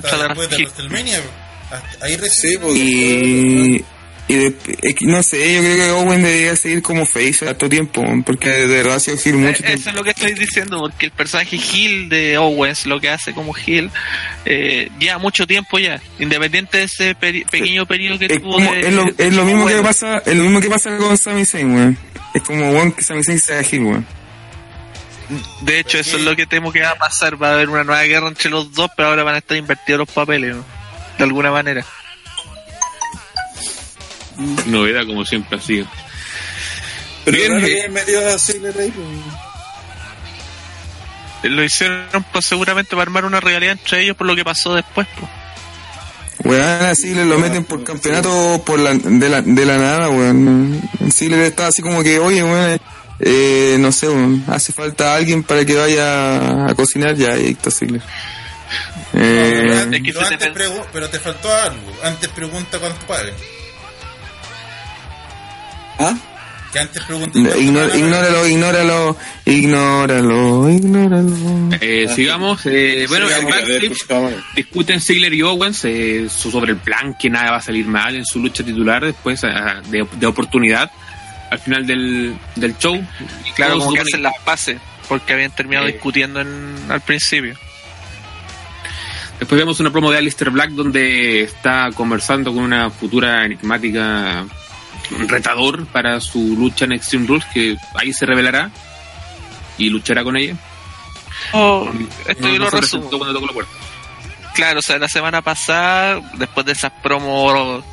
hasta 0.08 0.16
la 0.16 0.28
después 0.28 0.50
de. 0.50 0.56
WrestleMania. 0.56 1.20
Hasta- 1.70 2.04
Ahí 2.06 2.16
pues, 2.58 2.76
Y, 2.76 3.84
y 4.28 4.34
de- 4.34 4.56
no 5.02 5.22
sé, 5.22 5.54
yo 5.54 5.60
creo 5.60 5.76
que 5.76 5.90
Owen 5.92 6.22
debería 6.22 6.56
seguir 6.56 6.82
como 6.82 7.06
face 7.06 7.48
a 7.48 7.56
todo 7.56 7.70
tiempo, 7.70 8.04
porque 8.24 8.48
de 8.50 8.66
verdad 8.66 8.96
ha 8.96 9.00
sido 9.00 9.38
mucho 9.38 9.48
Eh, 9.48 9.52
Eso 9.52 9.62
tiempo. 9.64 9.88
es 9.90 9.94
lo 9.94 10.04
que 10.04 10.10
estoy 10.10 10.34
diciendo, 10.34 10.80
porque 10.80 11.06
el 11.06 11.12
personaje 11.12 11.56
Hill 11.56 12.08
de 12.08 12.36
Owens, 12.38 12.86
lo 12.86 13.00
que 13.00 13.08
hace 13.10 13.32
como 13.32 13.54
Hill, 13.56 13.90
eh, 14.44 14.90
lleva 14.98 15.18
mucho 15.18 15.46
tiempo 15.46 15.78
ya, 15.78 16.00
independiente 16.18 16.78
de 16.78 16.84
ese 16.84 17.16
peri- 17.16 17.48
pequeño 17.48 17.86
periodo 17.86 18.18
que 18.18 18.26
Es, 18.26 18.42
tuvo. 18.42 18.54
como, 18.54 18.72
de- 18.72 18.80
es, 18.80 18.92
lo, 18.94 19.06
es 19.16 19.34
lo 19.34 19.44
mismo 19.44 19.66
que 19.66 19.76
pasa, 19.82 20.18
es 20.26 20.34
lo 20.36 20.42
mismo 20.42 20.60
que 20.60 20.70
pasa 20.70 20.96
con 20.96 21.16
Sami 21.16 21.44
Zayn, 21.44 21.72
weón. 21.74 21.98
Es 22.34 22.42
como 22.42 22.70
weón 22.70 22.92
que 22.92 23.02
Sami 23.02 23.22
Zayn 23.22 23.38
sea 23.38 23.60
heel, 23.60 23.82
weón. 23.82 24.06
De 25.62 25.80
hecho, 25.80 25.98
eso 25.98 26.16
es 26.16 26.22
lo 26.22 26.36
que 26.36 26.46
temo 26.46 26.72
que 26.72 26.80
va 26.82 26.90
a 26.90 26.94
pasar. 26.96 27.40
Va 27.42 27.50
a 27.50 27.52
haber 27.54 27.68
una 27.68 27.82
nueva 27.82 28.02
guerra 28.04 28.28
entre 28.28 28.48
los 28.50 28.72
dos, 28.72 28.88
pero 28.96 29.08
ahora 29.08 29.24
van 29.24 29.34
a 29.34 29.38
estar 29.38 29.56
invertidos 29.56 29.98
los 30.00 30.08
papeles, 30.10 30.54
¿no? 30.54 30.64
de 31.18 31.24
alguna 31.24 31.50
manera. 31.50 31.84
Novedad, 34.66 35.06
como 35.06 35.24
siempre 35.24 35.58
ha 35.58 35.60
sido. 35.60 35.86
Pero 37.24 37.36
Bien, 37.38 37.58
eh. 37.58 37.82
que 37.82 37.88
metido 37.88 38.28
a 38.28 38.38
Ziggler 38.38 38.78
ahí, 38.78 38.90
pues. 38.90 39.06
Lo 41.52 41.62
hicieron 41.62 42.24
pues, 42.32 42.44
seguramente 42.44 42.90
para 42.90 43.02
armar 43.02 43.24
una 43.24 43.40
realidad 43.40 43.72
entre 43.72 44.02
ellos 44.02 44.16
por 44.16 44.26
lo 44.26 44.34
que 44.34 44.44
pasó 44.44 44.74
después. 44.74 45.06
pues. 45.18 45.30
Weón, 46.44 46.84
a 46.84 46.94
Ziggler 46.94 47.26
lo 47.26 47.38
meten 47.38 47.64
por 47.64 47.82
campeonato 47.82 48.62
por 48.64 48.78
la, 48.78 48.94
de, 48.94 49.28
la, 49.28 49.42
de 49.42 49.66
la 49.66 49.78
nada, 49.78 50.08
weón. 50.10 50.80
Ziggler 51.10 51.40
está 51.40 51.68
así 51.68 51.82
como 51.82 52.02
que, 52.02 52.18
oye, 52.18 52.42
weón, 52.42 52.80
eh, 53.20 53.76
no 53.80 53.90
sé, 53.90 54.08
weón, 54.08 54.44
hace 54.48 54.72
falta 54.72 55.14
alguien 55.14 55.42
para 55.42 55.64
que 55.64 55.74
vaya 55.74 56.66
a 56.66 56.74
cocinar, 56.74 57.14
ya, 57.16 57.34
está. 57.34 57.70
Eh, 59.14 59.88
que 60.04 60.12
Pero, 60.12 60.26
antes 60.26 60.50
pero 60.92 61.08
te 61.08 61.18
faltó 61.18 61.52
algo. 61.54 61.96
Antes 62.02 62.28
pregunta 62.30 62.78
cuánto 62.78 63.06
pagan. 63.06 63.34
¿Ah? 65.98 66.14
Que 66.72 66.80
antes 66.80 67.02
pregunta 67.04 67.30
cuánto 67.32 67.58
ignor- 67.58 67.94
ignóralo, 67.96 68.46
ignóralo, 68.46 69.16
ignóralo, 69.46 70.68
ignóralo. 70.70 71.70
Eh, 71.80 72.08
sigamos. 72.14 72.60
Eh, 72.66 73.06
bueno, 73.08 73.28
Sigamos, 73.28 73.54
ver, 73.66 73.84
escuchamos. 73.84 74.32
discuten 74.54 75.00
Ziggler 75.00 75.32
y 75.32 75.42
Owens 75.42 75.84
eh, 75.84 76.28
sobre 76.28 76.72
el 76.72 76.78
plan, 76.78 77.14
que 77.18 77.30
nada 77.30 77.52
va 77.52 77.56
a 77.58 77.62
salir 77.62 77.86
mal 77.86 78.14
en 78.16 78.26
su 78.26 78.40
lucha 78.40 78.64
titular 78.64 79.04
después 79.04 79.40
de, 79.42 80.06
de 80.18 80.26
oportunidad 80.26 80.90
al 81.50 81.58
final 81.60 81.86
del, 81.86 82.36
del 82.56 82.76
show. 82.78 82.96
Y 83.48 83.52
Claro, 83.52 83.78
como 83.78 83.92
que 83.94 84.00
hacen 84.00 84.22
las 84.22 84.34
paces, 84.44 84.78
porque 85.08 85.32
habían 85.32 85.52
terminado 85.52 85.86
Eh. 85.86 85.92
discutiendo 85.92 86.40
en, 86.40 86.74
al 86.88 87.00
principio. 87.00 87.54
Después 89.38 89.58
vemos 89.58 89.78
una 89.80 89.90
promo 89.92 90.10
de 90.10 90.18
Alistair 90.18 90.50
Black 90.50 90.70
donde 90.70 91.42
está 91.42 91.90
conversando 91.94 92.52
con 92.54 92.62
una 92.64 92.90
futura 92.90 93.44
enigmática 93.44 94.44
retador 95.10 95.86
para 95.86 96.20
su 96.20 96.56
lucha 96.56 96.84
en 96.84 96.92
Extreme 96.92 97.26
Rules, 97.26 97.44
que 97.52 97.76
ahí 97.94 98.12
se 98.12 98.26
revelará 98.26 98.70
y 99.78 99.88
luchará 99.90 100.24
con 100.24 100.36
ella. 100.36 100.54
Oh, 101.52 101.88
esto 102.26 102.42
No- 102.46 102.52
yo 102.52 102.58
no 102.58 102.64
lo 102.70 102.70
resumo. 102.80 103.08
cuando 103.10 103.32
tocó 103.34 103.46
la 103.46 103.52
puerta. 103.52 103.72
Claro, 104.54 104.78
o 104.78 104.82
sea, 104.82 104.98
la 104.98 105.08
semana 105.08 105.42
pasada, 105.42 106.20
después 106.34 106.64
de 106.66 106.72
esas 106.72 106.90
promos 107.02 107.84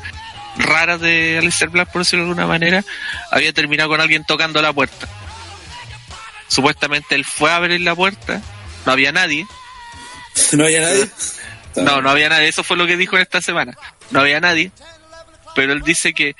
raras 0.56 1.00
de 1.00 1.36
Alistair 1.38 1.70
Black, 1.70 1.90
por 1.92 2.00
decirlo 2.02 2.24
de 2.24 2.30
alguna 2.30 2.46
manera, 2.46 2.82
había 3.30 3.52
terminado 3.52 3.90
con 3.90 4.00
alguien 4.00 4.24
tocando 4.24 4.62
la 4.62 4.72
puerta. 4.72 5.06
Supuestamente 6.48 7.14
él 7.14 7.24
fue 7.24 7.50
a 7.50 7.56
abrir 7.56 7.80
la 7.80 7.94
puerta, 7.94 8.40
no 8.86 8.92
había 8.92 9.12
nadie. 9.12 9.46
¿No 10.52 10.64
había 10.64 10.80
nadie? 10.82 11.08
No, 11.76 12.00
no 12.00 12.10
había 12.10 12.28
nadie, 12.28 12.48
eso 12.48 12.62
fue 12.64 12.76
lo 12.76 12.86
que 12.86 12.96
dijo 12.96 13.16
en 13.16 13.22
esta 13.22 13.40
semana. 13.42 13.76
No 14.10 14.20
había 14.20 14.40
nadie, 14.40 14.70
pero 15.54 15.72
él 15.72 15.82
dice 15.82 16.14
que 16.14 16.36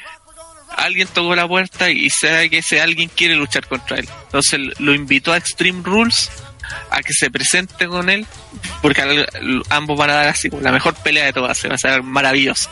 alguien 0.77 1.09
tocó 1.09 1.35
la 1.35 1.47
puerta 1.47 1.91
y 1.91 2.09
sabe 2.11 2.51
que 2.51 2.59
ese 2.59 2.81
alguien 2.81 3.09
quiere 3.09 3.35
luchar 3.35 3.67
contra 3.67 3.99
él. 3.99 4.09
Entonces 4.25 4.61
lo 4.79 4.95
invitó 4.95 5.33
a 5.33 5.37
Extreme 5.37 5.83
Rules 5.83 6.31
a 6.91 7.03
que 7.03 7.13
se 7.13 7.31
presente 7.31 7.87
con 7.87 8.09
él, 8.09 8.27
porque 8.83 9.27
ambos 9.71 9.99
van 9.99 10.11
a 10.11 10.15
dar 10.15 10.29
así 10.29 10.51
como 10.51 10.63
la 10.63 10.73
mejor 10.73 10.95
pelea 10.95 11.27
de 11.27 11.33
todas, 11.33 11.59
se 11.59 11.69
va 11.69 11.75
a 11.75 11.79
ser 11.79 12.03
maravilloso. 12.03 12.71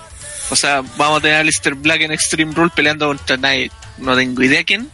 O 0.51 0.57
sea, 0.57 0.83
vamos 0.97 1.19
a 1.19 1.23
tener 1.23 1.37
a 1.37 1.41
Alistair 1.41 1.75
Black 1.75 2.03
en 2.03 2.13
Extreme 2.13 2.55
Rules 2.55 2.73
peleando 2.75 3.07
contra 3.07 3.37
nadie, 3.37 3.71
no 3.99 4.17
tengo 4.17 4.43
idea 4.43 4.65
quién, 4.65 4.91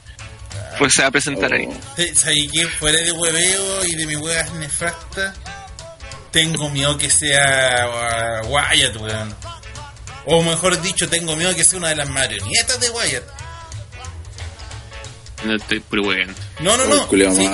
pues 0.79 0.95
se 0.95 1.03
va 1.03 1.09
a 1.09 1.11
presentar 1.11 1.53
ahí. 1.53 1.69
Sí, 1.97 2.15
¿Sabes 2.15 2.49
qué? 2.53 2.67
Fuera 2.67 2.99
de 3.01 3.13
hueveo 3.13 3.85
y 3.85 3.95
de 3.97 4.07
mis 4.07 4.17
huevas 4.17 4.53
nefastas, 4.55 5.35
tengo 6.31 6.71
miedo 6.71 6.97
que 6.99 7.11
sea 7.11 8.43
uh, 8.43 8.47
Wyatt, 8.47 8.97
weón. 8.97 9.35
O 10.27 10.43
mejor 10.43 10.81
dicho, 10.83 11.09
tengo 11.09 11.35
miedo 11.37 11.55
que 11.55 11.65
sea 11.65 11.79
una 11.79 11.89
de 11.89 11.97
las 11.97 12.09
marionetas 12.11 12.79
de 12.81 12.91
Wyatt. 12.91 13.25
No 15.45 15.55
estoy. 15.55 15.83
No, 16.61 16.77
no, 16.77 16.85
no. 16.87 17.09
Sí, 17.09 17.47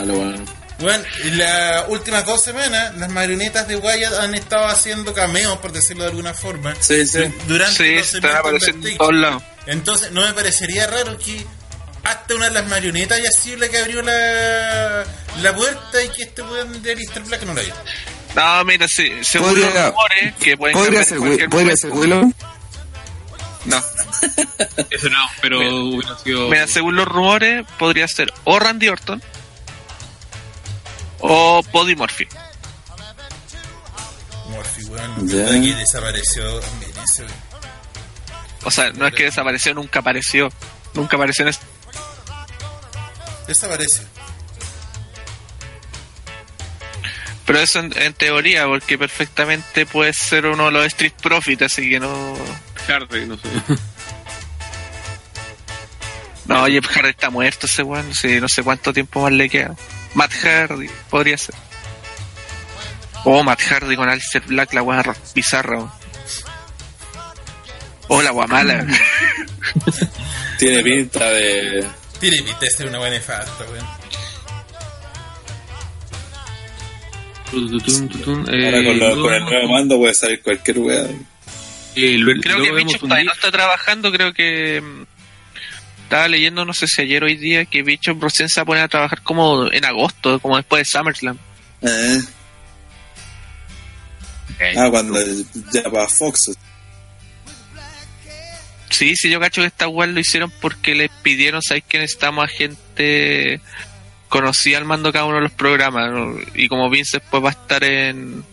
en 1.22 1.38
las 1.38 1.84
últimas 1.88 2.24
dos 2.26 2.42
semanas, 2.42 2.94
las 2.96 3.08
marionetas 3.10 3.68
de 3.68 3.76
Wyatt 3.76 4.14
han 4.14 4.34
estado 4.34 4.66
haciendo 4.66 5.12
cameos, 5.14 5.58
por 5.58 5.70
decirlo 5.72 6.02
de 6.04 6.10
alguna 6.10 6.34
forma. 6.34 6.74
Sí, 6.80 7.06
sí. 7.06 7.20
Durante 7.46 7.76
Sí, 7.76 7.94
los 7.96 8.14
están 8.14 8.36
apareciendo 8.36 8.88
en 8.88 8.96
todos 8.98 9.14
lados. 9.14 9.42
Entonces, 9.66 10.10
no 10.12 10.22
me 10.22 10.32
parecería 10.34 10.86
raro 10.86 11.16
que 11.18 11.46
hasta 12.02 12.34
una 12.34 12.46
de 12.46 12.54
las 12.54 12.66
marionetas 12.66 13.18
haya 13.18 13.30
sido 13.30 13.58
la 13.58 13.68
que 13.68 13.78
abrió 13.78 14.02
la, 14.02 15.04
la 15.42 15.54
puerta 15.54 16.02
y 16.02 16.08
que 16.08 16.24
este 16.24 16.42
weón 16.42 16.82
de 16.82 16.92
Alistair 16.92 17.24
Black 17.24 17.42
no 17.44 17.54
la 17.54 17.62
vio. 17.62 17.74
No, 18.34 18.64
mira, 18.64 18.88
sí, 18.88 19.10
según 19.22 19.50
Podría- 19.50 19.66
los 19.74 19.86
rumores 19.90 20.34
que 20.40 20.56
pueden 20.56 20.76
Podría 20.76 21.04
ser, 21.04 21.18
podría 21.48 21.76
ser 21.76 21.90
Willow. 21.92 22.32
No. 23.64 23.78
Eso 24.90 25.08
no, 25.08 25.26
pero 25.40 25.58
Mira. 25.58 25.74
hubiera 25.74 26.18
sido. 26.18 26.48
Mira, 26.48 26.66
según 26.66 26.96
los 26.96 27.06
rumores, 27.08 27.64
podría 27.78 28.06
ser 28.08 28.32
o 28.44 28.58
Randy 28.58 28.88
Orton 28.88 29.22
o 31.20 31.62
Body 31.72 31.96
Murphy. 31.96 32.26
Murphy, 34.48 34.84
weón. 34.84 35.28
Que 35.28 35.74
desapareció 35.74 36.60
también 36.60 36.92
ese, 37.02 37.22
weón. 37.22 37.34
O 38.64 38.70
sea, 38.70 38.90
no 38.92 39.06
es 39.06 39.14
que 39.14 39.24
desapareció, 39.24 39.74
nunca 39.74 40.00
apareció. 40.00 40.50
Nunca 40.94 41.16
apareció 41.16 41.42
en 41.44 41.48
este. 41.50 41.66
Desaparece. 43.46 44.02
Pero 47.46 47.58
eso 47.58 47.78
en, 47.80 47.92
en 47.98 48.14
teoría, 48.14 48.66
porque 48.66 48.96
perfectamente 48.96 49.84
puede 49.84 50.12
ser 50.14 50.46
uno 50.46 50.66
de 50.66 50.70
los 50.70 50.86
Street 50.86 51.12
Profits, 51.20 51.62
así 51.62 51.90
que 51.90 52.00
no. 52.00 52.34
Hardy, 52.86 53.26
no 53.26 53.36
sé. 53.36 53.48
No, 56.46 56.66
Jeff 56.66 56.86
Hardy 56.86 57.08
está 57.08 57.30
muerto 57.30 57.64
ese 57.64 57.82
weón, 57.82 58.14
sí, 58.14 58.38
no 58.38 58.50
sé 58.50 58.62
cuánto 58.62 58.92
tiempo 58.92 59.22
más 59.22 59.32
le 59.32 59.48
queda. 59.48 59.74
Matt 60.12 60.30
Hardy, 60.44 60.90
podría 61.08 61.38
ser. 61.38 61.54
O 63.24 63.42
Matt 63.42 63.62
Hardy 63.62 63.96
con 63.96 64.10
Alistair 64.10 64.44
Black, 64.44 64.74
la 64.74 64.82
weá 64.82 65.02
ra- 65.02 65.16
bizarra. 65.34 65.78
weón. 65.78 65.90
O 68.08 68.20
la 68.20 68.30
weá 68.32 68.46
mala. 68.46 68.86
Tiene 70.58 70.82
pinta 70.82 71.30
de. 71.30 71.86
Tiene 72.20 72.36
pinta 72.42 72.60
de 72.60 72.70
ser 72.70 72.88
una 72.88 72.98
buena 72.98 73.14
nefasta, 73.16 73.64
weón. 73.64 73.86
Ahora 77.54 78.84
con, 78.84 78.98
lo- 78.98 79.22
con 79.22 79.32
el 79.32 79.44
nuevo 79.44 79.68
mando 79.72 79.96
puede 79.96 80.12
salir 80.12 80.42
cualquier 80.42 80.78
weá. 80.80 81.06
Eh, 81.96 82.20
creo 82.42 82.62
que 82.62 82.70
un 82.70 82.98
todavía 82.98 83.24
no 83.24 83.32
está 83.32 83.50
trabajando, 83.50 84.10
creo 84.12 84.32
que. 84.32 84.80
mm, 84.80 85.02
Estaba 86.04 86.28
leyendo, 86.28 86.64
no 86.64 86.74
sé 86.74 86.86
si 86.86 87.00
ayer 87.02 87.22
o 87.24 87.26
hoy 87.26 87.36
día, 87.36 87.64
que 87.64 87.82
Bichos 87.82 88.20
recién 88.20 88.48
se 88.48 88.60
va 88.60 88.62
a 88.62 88.66
poner 88.66 88.82
a 88.84 88.88
trabajar 88.88 89.22
como 89.22 89.72
en 89.72 89.84
agosto, 89.84 90.38
como 90.38 90.56
después 90.56 90.80
de 90.80 90.90
SummerSlam. 90.90 91.38
Eh. 91.82 92.20
Ah, 94.76 94.88
cuando 94.90 95.18
ya 95.72 95.82
para 95.90 96.06
Fox. 96.06 96.52
Sí, 98.90 99.14
sí, 99.16 99.28
yo 99.28 99.40
cacho 99.40 99.62
que 99.62 99.66
esta 99.66 99.88
weá 99.88 100.06
lo 100.06 100.20
hicieron 100.20 100.52
porque 100.60 100.94
les 100.94 101.10
pidieron, 101.22 101.62
¿sabes 101.62 101.82
que 101.88 101.98
necesitamos 101.98 102.44
a 102.44 102.48
gente 102.48 103.60
conocida 104.28 104.78
al 104.78 104.84
mando 104.84 105.12
cada 105.12 105.24
uno 105.24 105.36
de 105.36 105.42
los 105.42 105.52
programas? 105.52 106.12
¿no? 106.12 106.36
Y 106.54 106.68
como 106.68 106.88
Vince 106.90 107.18
después 107.18 107.42
va 107.42 107.48
a 107.48 107.52
estar 107.52 107.82
en, 107.82 108.44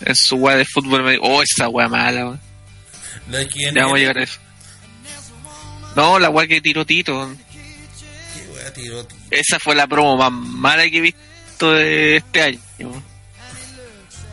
en 0.00 0.14
su 0.14 0.36
weá 0.36 0.56
de 0.56 0.64
fútbol, 0.64 1.02
me 1.02 1.12
dijo, 1.12 1.24
oh, 1.24 1.42
esa 1.42 1.68
weá 1.68 1.88
mala, 1.88 2.26
weón. 2.26 2.40
Lo 3.30 3.38
quién 3.48 3.74
Ya 3.74 3.82
vamos 3.82 3.96
a 3.96 3.98
llegar 3.98 4.18
a 4.18 4.22
eso. 4.22 4.40
No, 5.96 6.18
la 6.18 6.30
weá 6.30 6.46
que 6.46 6.60
tiró 6.60 6.84
Tito. 6.84 7.34
Qué 8.34 8.48
weá 8.52 8.72
tiró. 8.72 9.06
Esa 9.30 9.58
fue 9.58 9.74
la 9.74 9.86
promo 9.86 10.16
más 10.16 10.32
mala 10.32 10.88
que 10.88 10.98
he 10.98 11.00
visto 11.00 11.72
de 11.72 12.16
este 12.16 12.42
año. 12.42 12.60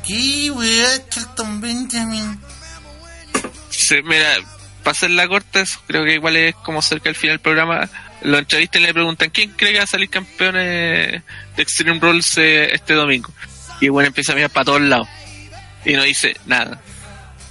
¿Qué 0.06 0.52
weá, 0.52 1.10
Charlton 1.10 1.60
Benjamin? 1.62 2.40
Se, 3.70 4.02
mira, 4.04 4.28
para 4.84 4.92
hacer 4.92 5.12
la 5.12 5.28
corta, 5.28 5.64
creo 5.86 6.06
que 6.06 6.14
igual 6.14 6.38
es 6.38 6.56
como 6.56 6.82
cerca 6.82 7.06
del 7.06 7.16
final 7.16 7.34
del 7.36 7.42
programa. 7.42 7.90
Los 8.22 8.40
entrevistas 8.40 8.82
le 8.82 8.94
preguntan 8.94 9.30
quién 9.30 9.52
cree 9.52 9.74
que 9.74 9.80
va 9.80 9.84
a 9.84 9.88
salir 9.88 10.10
campeón 10.10 10.56
eh, 10.58 11.22
de 11.56 11.64
Extreme 11.64 12.00
Rules 12.00 12.38
eh, 12.38 12.74
este 12.74 12.94
domingo. 12.94 13.32
Y 13.82 13.90
bueno, 13.90 14.08
empieza 14.08 14.32
a 14.32 14.36
mirar 14.36 14.50
para 14.50 14.66
todos 14.66 14.82
lados. 14.82 15.08
Y 15.86 15.94
no 15.94 16.04
dice 16.04 16.38
nada. 16.46 16.82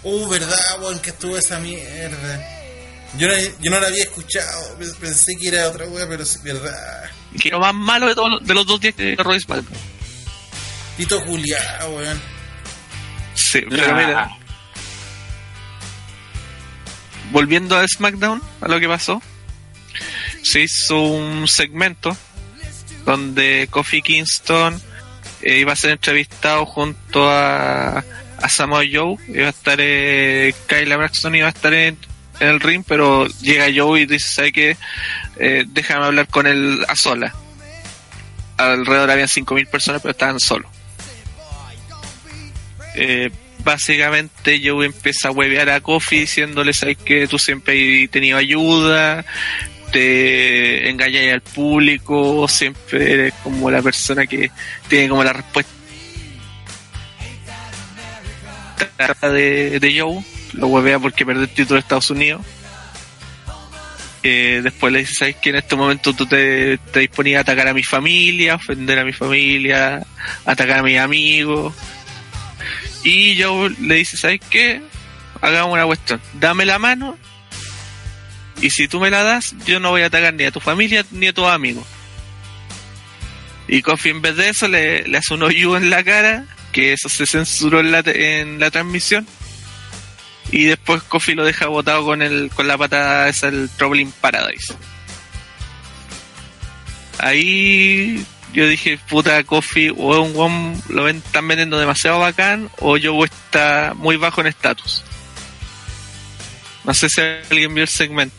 Uh, 0.08 0.28
verdad, 0.28 0.56
weón, 0.80 1.00
que 1.00 1.10
estuvo 1.10 1.36
esa 1.36 1.58
mierda. 1.58 2.48
Yo 3.18 3.26
no, 3.28 3.34
yo 3.60 3.70
no 3.72 3.80
la 3.80 3.88
había 3.88 4.04
escuchado, 4.04 4.76
pe- 4.78 4.86
pensé 5.00 5.32
que 5.40 5.48
era 5.48 5.68
otra 5.68 5.86
weá, 5.86 6.06
pero 6.08 6.22
es 6.22 6.40
verdad. 6.42 7.10
Y 7.32 7.38
que 7.38 7.50
lo 7.50 7.58
más 7.58 7.74
malo 7.74 8.06
de, 8.06 8.14
todos 8.14 8.30
los- 8.30 8.46
de 8.46 8.54
los 8.54 8.66
dos 8.66 8.80
días 8.80 8.94
que 8.94 9.16
Royce 9.16 9.46
SmackDown. 9.46 9.76
Tito 10.96 11.20
Juliá, 11.22 11.58
weón. 11.90 12.20
Sí, 13.34 13.62
pero 13.68 13.94
mira. 13.96 14.30
Volviendo 17.32 17.76
a 17.76 17.86
SmackDown, 17.88 18.40
a 18.60 18.68
lo 18.68 18.78
que 18.78 18.88
pasó, 18.88 19.20
se 20.42 20.60
hizo 20.60 21.00
un 21.00 21.48
segmento 21.48 22.16
donde 23.04 23.66
Kofi 23.70 24.02
Kingston 24.02 24.80
eh, 25.42 25.58
iba 25.58 25.72
a 25.72 25.76
ser 25.76 25.90
entrevistado 25.90 26.64
junto 26.64 27.28
a, 27.28 28.04
a 28.40 28.48
Samoa 28.48 28.82
Joe, 28.90 29.16
iba 29.28 29.46
a 29.46 29.50
estar 29.50 29.78
eh, 29.80 30.54
Kyla 30.66 30.96
Braxton 30.96 31.34
iba 31.34 31.46
a 31.46 31.50
estar 31.50 31.72
en, 31.72 31.96
en 32.40 32.48
el 32.48 32.60
ring, 32.60 32.84
pero 32.86 33.26
llega 33.40 33.66
Joe 33.74 34.00
y 34.00 34.06
dice, 34.06 34.28
¿sabe 34.28 34.52
qué? 34.52 34.76
Eh, 35.38 35.64
déjame 35.68 36.06
hablar 36.06 36.28
con 36.28 36.46
él 36.46 36.84
a 36.88 36.96
sola. 36.96 37.34
Alrededor 38.56 39.10
habían 39.10 39.28
5.000 39.28 39.66
personas, 39.68 40.02
pero 40.02 40.12
estaban 40.12 40.40
solos. 40.40 40.70
Eh, 42.94 43.30
básicamente 43.62 44.60
Joe 44.64 44.86
empieza 44.86 45.28
a 45.28 45.32
huevear 45.32 45.68
a 45.70 45.80
Kofi 45.80 46.20
diciéndole, 46.20 46.72
¿sabes 46.72 46.96
que 46.98 47.26
Tú 47.26 47.38
siempre 47.38 48.04
has 48.04 48.10
tenido 48.10 48.38
ayuda, 48.38 49.24
te 49.92 50.88
engañas 50.88 51.34
al 51.34 51.42
público, 51.42 52.46
siempre 52.48 53.12
eres 53.12 53.34
como 53.42 53.70
la 53.70 53.82
persona 53.82 54.26
que 54.26 54.50
tiene 54.88 55.08
como 55.08 55.24
la 55.24 55.32
respuesta 55.32 55.75
de, 59.22 59.80
de 59.80 60.00
Joe, 60.00 60.24
lo 60.52 60.66
huevea 60.68 60.98
porque 60.98 61.24
perdió 61.24 61.42
el 61.42 61.48
título 61.48 61.74
de 61.74 61.80
Estados 61.80 62.10
Unidos. 62.10 62.42
Eh, 64.28 64.60
después 64.60 64.92
le 64.92 64.98
dice, 65.00 65.14
¿sabes 65.14 65.36
que 65.36 65.50
en 65.50 65.56
este 65.56 65.76
momento 65.76 66.12
tú 66.12 66.26
te, 66.26 66.80
disponías 66.94 67.38
a 67.38 67.40
atacar 67.42 67.68
a 67.68 67.74
mi 67.74 67.84
familia, 67.84 68.56
ofender 68.56 68.98
a 68.98 69.04
mi 69.04 69.12
familia, 69.12 70.04
atacar 70.44 70.80
a 70.80 70.82
mis 70.82 70.98
amigos? 70.98 71.72
Y 73.04 73.36
yo 73.36 73.68
le 73.68 73.94
dice, 73.94 74.16
¿sabes 74.16 74.40
qué? 74.50 74.82
Hagamos 75.40 75.74
una 75.74 75.86
cuestión. 75.86 76.20
Dame 76.40 76.64
la 76.64 76.80
mano. 76.80 77.16
Y 78.60 78.70
si 78.70 78.88
tú 78.88 78.98
me 78.98 79.10
la 79.10 79.22
das, 79.22 79.54
yo 79.64 79.78
no 79.78 79.90
voy 79.90 80.02
a 80.02 80.06
atacar 80.06 80.34
ni 80.34 80.42
a 80.42 80.50
tu 80.50 80.58
familia 80.58 81.04
ni 81.12 81.28
a 81.28 81.32
tus 81.32 81.46
amigos. 81.46 81.86
Y 83.68 83.80
Kofi 83.82 84.10
en 84.10 84.22
vez 84.22 84.34
de 84.34 84.48
eso 84.48 84.66
le, 84.66 85.06
le 85.06 85.18
hace 85.18 85.34
un 85.34 85.44
hoyo 85.44 85.76
en 85.76 85.88
la 85.88 86.02
cara, 86.02 86.46
que 86.76 86.92
eso 86.92 87.08
se 87.08 87.24
censuró 87.26 87.80
en 87.80 87.90
la, 87.90 88.02
te- 88.02 88.40
en 88.40 88.60
la 88.60 88.70
transmisión. 88.70 89.26
Y 90.52 90.64
después 90.66 91.02
Kofi 91.02 91.34
lo 91.34 91.44
deja 91.44 91.66
botado 91.68 92.04
con 92.04 92.20
el 92.20 92.50
con 92.54 92.68
la 92.68 92.76
patada 92.76 93.28
esa 93.28 93.48
el 93.48 93.70
Troubling 93.78 94.12
Paradise. 94.20 94.74
Ahí 97.18 98.24
yo 98.52 98.68
dije, 98.68 98.98
puta, 99.08 99.42
Kofi 99.44 99.88
o 99.88 100.20
un 100.22 100.36
weón 100.36 100.82
lo 100.88 101.04
ven, 101.04 101.16
están 101.24 101.48
vendiendo 101.48 101.78
demasiado 101.78 102.18
bacán 102.18 102.70
o 102.78 102.96
yo 102.96 103.24
está 103.24 103.94
muy 103.96 104.16
bajo 104.16 104.40
en 104.42 104.48
estatus. 104.48 105.02
No 106.84 106.94
sé 106.94 107.08
si 107.08 107.20
alguien 107.22 107.74
vio 107.74 107.82
el 107.84 107.88
segmento. 107.88 108.36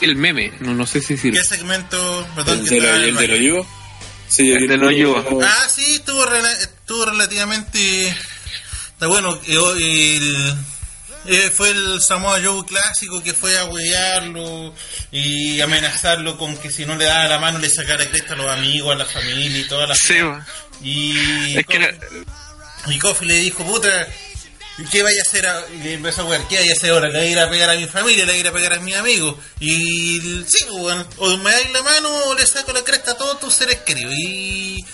El 0.00 0.16
meme, 0.16 0.52
no, 0.60 0.74
no 0.74 0.84
sé 0.86 1.00
si 1.00 1.16
sirve. 1.16 1.38
¿Qué 1.38 1.44
segmento? 1.44 2.26
Perdón, 2.34 2.58
¿El 2.60 2.68
que 2.68 2.80
de 2.80 3.08
el 3.08 3.16
el? 3.18 3.66
Sí, 4.28 4.48
yo 4.48 4.56
El 4.56 4.96
Yugo. 4.96 5.40
Ah, 5.42 5.66
sí, 5.68 5.94
estuvo, 5.96 6.24
rela- 6.26 6.58
estuvo 6.60 7.06
relativamente. 7.06 8.08
Está 8.08 9.06
bueno. 9.06 9.38
eh, 9.46 10.16
el- 11.26 11.50
fue 11.50 11.70
el 11.70 12.00
Samoa 12.00 12.38
Joe 12.42 12.64
clásico 12.64 13.20
que 13.22 13.34
fue 13.34 13.58
a 13.58 13.64
huearlo 13.64 14.72
y 15.10 15.60
amenazarlo 15.60 16.38
con 16.38 16.56
que 16.56 16.70
si 16.70 16.86
no 16.86 16.94
le 16.96 17.04
daba 17.04 17.26
la 17.26 17.38
mano 17.40 17.58
le 17.58 17.68
sacara 17.68 18.08
cresta 18.08 18.34
a 18.34 18.36
los 18.36 18.48
amigos, 18.50 18.94
a 18.94 18.98
la 18.98 19.04
familia 19.06 19.58
y 19.60 19.64
toda 19.64 19.86
la 19.88 19.94
Sí. 19.96 20.14
Y, 20.82 21.56
Es 21.58 21.66
que 21.66 21.98
y 22.88 22.98
Kofi 23.00 23.24
le 23.24 23.34
dijo, 23.38 23.64
puta, 23.64 24.06
¿qué 24.90 25.02
vaya 25.02 25.18
a 25.20 25.22
hacer? 25.22 25.46
a-?" 25.46 25.64
Y 25.84 25.92
empezó 25.94 26.22
a 26.22 26.24
jugar, 26.24 26.46
¿qué 26.48 26.56
vaya 26.56 26.72
a 26.72 26.76
hacer 26.76 26.90
ahora? 26.90 27.08
¿Le 27.08 27.18
voy 27.18 27.28
a 27.28 27.30
ir 27.30 27.38
a 27.38 27.50
pegar 27.50 27.70
a 27.70 27.74
mi 27.76 27.86
familia? 27.86 28.24
¿Le 28.24 28.32
voy 28.32 28.36
a 28.36 28.40
ir 28.40 28.48
a 28.48 28.52
pegar 28.52 28.72
a 28.74 28.80
mis 28.80 28.96
amigos? 28.96 29.36
Y 29.60 30.20
sí, 30.46 30.64
pues, 30.68 30.80
bueno, 30.80 31.06
o 31.18 31.36
me 31.38 31.50
dais 31.52 31.70
la 31.72 31.82
mano 31.82 32.08
o 32.26 32.34
le 32.34 32.46
saco 32.46 32.72
la 32.72 32.82
cresta 32.84 33.12
a 33.12 33.16
todos 33.16 33.40
tus 33.40 33.54
seres 33.54 33.78
queridos. 33.80 34.12
Y 34.16 34.84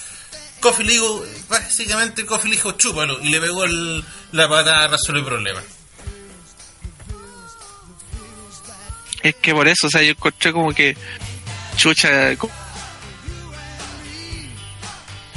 Kofi 0.60 0.84
le 0.84 0.92
dijo, 0.92 1.24
básicamente 1.48 2.24
Kofi 2.26 2.48
le 2.48 2.56
dijo, 2.56 2.72
chúpalo. 2.72 3.18
Y 3.20 3.30
le 3.30 3.40
pegó 3.40 3.64
el- 3.64 4.04
la 4.32 4.48
patada, 4.48 4.88
resolvió 4.88 5.20
el 5.20 5.26
problema. 5.26 5.62
Es 9.22 9.36
que 9.36 9.54
por 9.54 9.68
eso, 9.68 9.86
o 9.86 9.90
sea, 9.90 10.02
yo 10.02 10.10
encontré 10.10 10.52
como 10.52 10.72
que 10.74 10.96
chucha, 11.76 12.36
co- 12.36 12.50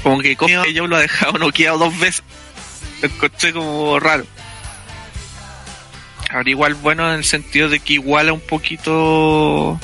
como 0.02 0.20
que 0.22 0.36
que 0.36 0.74
yo 0.74 0.88
lo 0.88 0.96
ha 0.98 1.02
dejado 1.02 1.34
noqueado 1.38 1.78
dos 1.78 2.00
veces. 2.00 2.24
Lo 3.02 3.08
encontré 3.10 3.54
como 3.54 4.00
raro. 4.00 4.26
Ahora 6.36 6.50
igual 6.50 6.74
bueno 6.76 7.10
en 7.12 7.20
el 7.20 7.24
sentido 7.24 7.70
de 7.70 7.80
que 7.80 7.94
iguala 7.94 8.34
un 8.34 8.42
poquito 8.42 9.80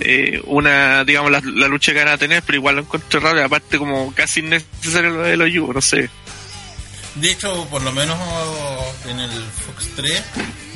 eh, 0.00 0.40
una, 0.44 1.04
digamos, 1.04 1.32
la, 1.32 1.40
la 1.44 1.66
lucha 1.68 1.92
que 1.92 1.98
van 1.98 2.08
a 2.08 2.18
tener, 2.18 2.42
pero 2.44 2.56
igual 2.58 2.76
lo 2.76 2.82
encontré 2.82 3.18
raro 3.18 3.44
aparte 3.44 3.76
como 3.78 4.14
casi 4.14 4.40
innecesario 4.40 5.10
lo 5.10 5.22
de 5.22 5.36
los 5.36 5.50
yugos, 5.50 5.74
no 5.74 5.80
sé. 5.80 6.08
De 7.16 7.32
hecho, 7.32 7.66
por 7.68 7.82
lo 7.82 7.90
menos 7.90 8.16
en 9.08 9.18
el 9.18 9.30
Fox 9.30 9.88
3, 9.96 10.22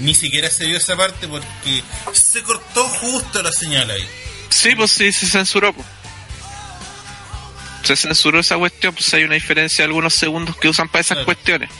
ni 0.00 0.14
siquiera 0.14 0.50
se 0.50 0.66
vio 0.66 0.78
esa 0.78 0.96
parte 0.96 1.28
porque 1.28 1.82
se 2.12 2.42
cortó 2.42 2.82
justo 2.88 3.40
la 3.42 3.52
señal 3.52 3.88
ahí. 3.88 4.04
Sí, 4.48 4.74
pues 4.74 4.90
sí, 4.90 5.12
se 5.12 5.26
censuró. 5.26 5.72
pues. 5.72 5.86
Se 7.84 7.94
censuró 7.94 8.40
esa 8.40 8.56
cuestión, 8.56 8.94
pues 8.94 9.12
hay 9.14 9.22
una 9.22 9.34
diferencia 9.34 9.82
de 9.84 9.86
algunos 9.86 10.14
segundos 10.14 10.56
que 10.56 10.68
usan 10.68 10.88
para 10.88 11.00
esas 11.02 11.16
Claro. 11.18 11.26
cuestiones. 11.26 11.70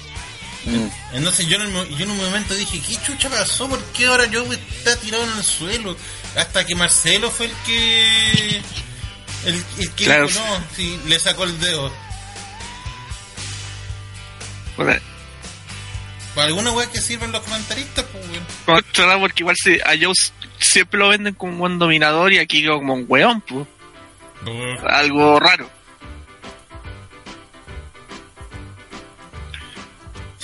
Mm. 0.65 0.89
Entonces 1.17 1.47
yo 1.47 1.57
en, 1.57 1.63
el 1.75 1.89
yo 1.97 2.05
en 2.05 2.11
un 2.11 2.17
momento 2.19 2.55
dije, 2.55 2.81
¿qué 2.87 2.97
chucha 3.05 3.29
pasó? 3.29 3.69
¿Por 3.69 3.83
qué 3.93 4.07
ahora 4.07 4.27
yo 4.27 4.45
está 4.53 4.97
tirado 4.97 5.25
en 5.25 5.37
el 5.39 5.45
suelo? 5.45 5.97
Hasta 6.37 6.65
que 6.65 6.75
Marcelo 6.75 7.31
fue 7.31 7.47
el 7.47 7.53
que... 7.67 8.63
El, 9.45 9.65
el 9.79 9.91
que 9.93 10.05
Claro. 10.05 10.29
no, 10.31 10.65
sí, 10.77 10.99
le 11.07 11.19
sacó 11.19 11.45
el 11.45 11.59
dedo. 11.61 11.93
Bueno, 14.77 15.01
Para 16.35 16.47
alguna 16.49 16.71
weá 16.73 16.91
que 16.91 17.01
sirven 17.01 17.33
los 17.33 17.43
comentaristas, 17.43 18.05
pues 18.13 18.25
weón. 18.29 18.47
raro, 18.67 19.21
porque 19.21 19.43
igual 19.43 19.57
si, 19.63 19.79
a 19.81 19.93
Joe 20.01 20.15
siempre 20.59 20.99
lo 20.99 21.09
venden 21.09 21.35
como 21.35 21.53
un 21.53 21.59
buen 21.59 21.79
dominador 21.79 22.33
y 22.33 22.39
aquí 22.39 22.65
como 22.67 22.95
un 22.95 23.05
weón, 23.09 23.41
pues. 23.43 23.67
Algo 24.89 25.39
raro. 25.39 25.69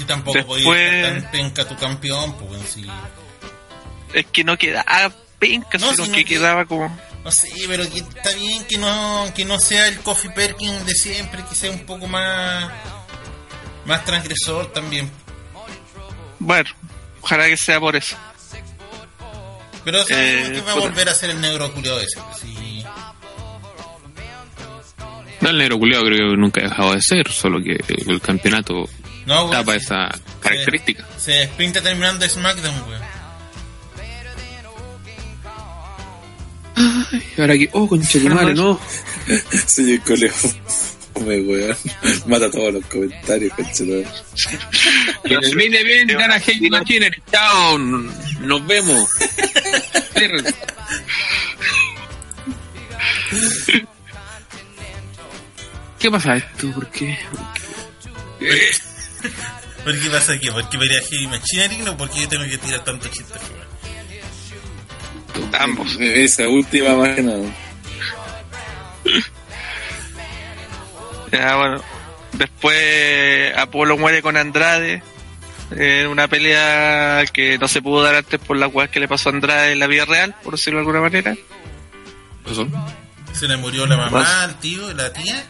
Tampoco 0.09 0.39
Después- 0.39 0.65
podía 0.65 1.07
estar 1.09 1.23
tan 1.23 1.31
penca 1.31 1.69
tu 1.69 1.77
campeón, 1.77 2.35
pues 2.39 2.61
si... 2.69 2.85
Es 4.13 4.27
que 4.27 4.43
no 4.43 4.57
quedaba 4.57 5.13
penca, 5.39 5.79
No, 5.79 5.93
sino 5.93 6.05
sino 6.07 6.17
que 6.17 6.25
que- 6.25 6.35
quedaba 6.35 6.65
como... 6.65 6.89
No 7.25 7.31
sé, 7.31 7.49
pero 7.69 7.89
que 7.91 7.99
está 7.99 8.33
bien 8.35 8.65
que 8.65 8.79
no, 8.79 9.27
que 9.37 9.45
no 9.45 9.61
sea 9.61 9.87
el 9.89 9.99
Coffee 10.01 10.31
Perkins 10.31 10.85
de 10.87 10.95
siempre, 10.95 11.45
que 11.49 11.55
sea 11.55 11.71
un 11.71 11.81
poco 11.87 12.07
más... 12.09 12.73
Más 13.85 14.05
transgresor 14.05 14.73
también. 14.73 15.11
Bueno, 16.39 16.69
ojalá 17.23 17.47
que 17.47 17.57
sea 17.57 17.79
por 17.81 17.97
eso. 17.97 18.17
Pero 19.85 20.05
sabemos 20.05 20.49
Eh, 20.49 20.53
que 20.53 20.61
va 20.63 20.73
a 20.73 20.75
volver 20.75 21.09
a 21.09 21.15
ser 21.15 21.31
el 21.31 21.41
negro 21.41 21.73
culiado 21.73 21.99
ese. 22.01 22.21
pues, 22.21 22.39
sí. 22.41 22.85
No, 25.41 25.51
el 25.51 25.59
negro 25.59 25.79
culiado 25.79 26.05
creo 26.05 26.31
que 26.31 26.37
nunca 26.37 26.61
ha 26.61 26.65
dejado 26.69 26.95
de 26.95 27.01
ser, 27.01 27.31
solo 27.31 27.63
que 27.63 27.79
el 28.11 28.21
campeonato 28.21 28.89
No, 29.29 29.51
tapa 29.51 29.77
esa 29.77 30.09
característica. 30.41 31.07
Se 31.19 31.33
despinta 31.33 31.83
terminando 31.83 32.27
SmackDown, 32.27 32.75
weón. 32.89 33.03
Y 37.37 37.41
ahora 37.41 37.53
aquí, 37.53 37.69
oh, 37.73 37.87
concha 37.87 38.19
tu 38.19 38.31
madre, 38.31 38.55
no. 38.55 38.81
Señor 39.67 40.01
Coleo. 40.01 40.33
Me 41.27 41.43
weón. 41.43 41.77
Mata 42.27 42.51
todos 42.51 42.73
los 42.73 42.87
comentarios, 42.87 43.53
conchetumare. 43.53 44.07
Y 45.25 45.35
en 45.35 45.45
el 45.45 45.57
main 45.57 45.75
event 45.75 46.11
gana 46.13 46.41
Heavy 46.41 46.71
Machinery. 46.71 47.23
Chao, 47.31 47.77
nos 47.77 48.67
vemos. 48.67 49.11
¿Qué 55.99 56.11
pasa 56.11 56.37
esto? 56.37 56.71
¿Por 56.73 56.91
qué? 56.91 57.19
¿Por 57.31 57.53
qué 57.53 58.88
pasa 60.11 60.33
aquí? 60.35 60.51
¿Por 60.51 60.69
qué 60.69 60.77
vería 60.77 61.01
Heavy 61.01 61.27
Machinery? 61.27 61.79
No, 61.79 61.97
porque 61.97 62.21
yo 62.21 62.29
tengo 62.29 62.45
que 62.45 62.59
tirar 62.59 62.85
tanto 62.85 63.09
chiste. 63.09 63.39
Ambos. 65.59 65.97
Esa 66.01 66.49
última 66.49 66.95
más 66.97 67.15
que 67.15 67.23
nada. 67.23 67.45
Ya, 71.33 71.57
bueno. 71.57 71.83
Después 72.33 73.57
Apolo 73.57 73.97
muere 73.99 74.23
con 74.23 74.37
Andrade. 74.37 75.03
En 75.71 76.07
una 76.07 76.29
pelea 76.29 77.25
que 77.33 77.59
no 77.59 77.69
se 77.69 77.83
pudo 77.83 78.03
dar 78.03 78.15
antes 78.15 78.41
por 78.41 78.57
la 78.57 78.69
cual 78.69 78.89
que 78.89 79.01
le 79.01 79.09
pasó 79.09 79.29
a 79.29 79.33
Andrade 79.33 79.73
en 79.73 79.79
la 79.79 79.87
vida 79.87 80.07
real, 80.07 80.35
por 80.43 80.55
decirlo 80.55 80.79
de 80.79 80.81
alguna 80.81 81.01
manera. 81.01 81.37
Eso. 82.51 82.67
Se 83.33 83.47
le 83.47 83.57
murió 83.59 83.87
la 83.87 83.97
mamá, 83.97 84.45
al 84.45 84.59
tío, 84.61 84.93
la 84.95 85.13
tía. 85.13 85.45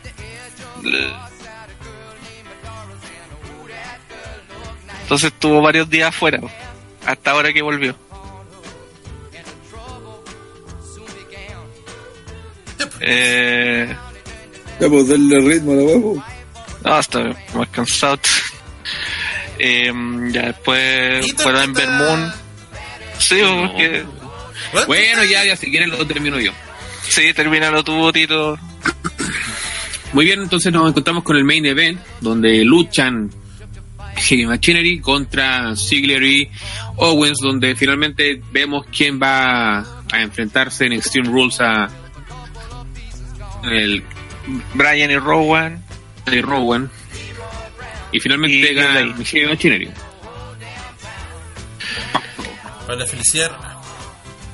Entonces 5.09 5.33
estuvo 5.33 5.63
varios 5.63 5.89
días 5.89 6.11
afuera, 6.11 6.39
hasta 7.07 7.31
ahora 7.31 7.51
que 7.51 7.63
volvió. 7.63 7.97
Eh, 13.01 13.97
Ya, 14.81 14.89
pues 14.89 15.09
darle 15.09 15.41
ritmo 15.41 15.73
a 15.73 15.77
la 15.77 15.83
huevo. 15.83 16.25
no, 16.85 16.99
está 17.01 17.37
más 17.55 17.69
cansado. 17.69 18.19
Eh, 19.61 19.93
ya 20.31 20.43
después 20.43 21.27
¿Y 21.27 21.33
tú 21.33 21.43
fueron 21.43 21.63
en 21.65 21.73
tal? 21.73 21.87
Vermoon. 21.89 22.33
Sí, 23.19 23.41
porque 23.43 24.05
Weón, 24.73 24.87
Bueno, 24.87 25.25
ya, 25.25 25.45
ya, 25.45 25.57
si 25.57 25.69
quieren 25.69 25.91
lo 25.91 26.07
termino 26.07 26.39
yo. 26.39 26.53
sí, 27.09 27.33
terminaron 27.35 27.83
tuvo 27.83 28.13
Tito. 28.13 28.57
Muy 30.13 30.27
bien, 30.27 30.43
entonces 30.43 30.73
nos 30.73 30.89
encontramos 30.89 31.25
con 31.25 31.37
el 31.37 31.43
main 31.43 31.67
event, 31.67 32.01
donde 32.21 32.65
luchan 32.65 33.33
Heavy 34.19 34.47
Machinery 34.47 35.01
contra 35.01 35.75
Ziggler 35.77 36.23
y 36.23 36.51
Owens, 36.97 37.39
donde 37.41 37.75
finalmente 37.77 38.41
vemos 38.53 38.87
quién 38.95 39.21
va 39.21 39.81
a 39.81 40.21
enfrentarse 40.21 40.87
en 40.87 40.93
Extreme 40.95 41.29
Rules 41.29 41.61
a 41.61 41.89
el 43.65 44.03
Brian 44.75 45.11
y 45.11 45.17
Rowan. 45.17 45.83
de 46.27 46.43
Rowan. 46.43 46.91
Y 48.13 48.21
finalmente 48.21 48.57
Y 48.57 48.75
gana 48.75 48.95
Day. 48.95 49.15
Heavy 49.25 49.47
Machinery. 49.47 49.91
Para 52.87 52.99
la 52.99 53.07
felicidad. 53.07 53.51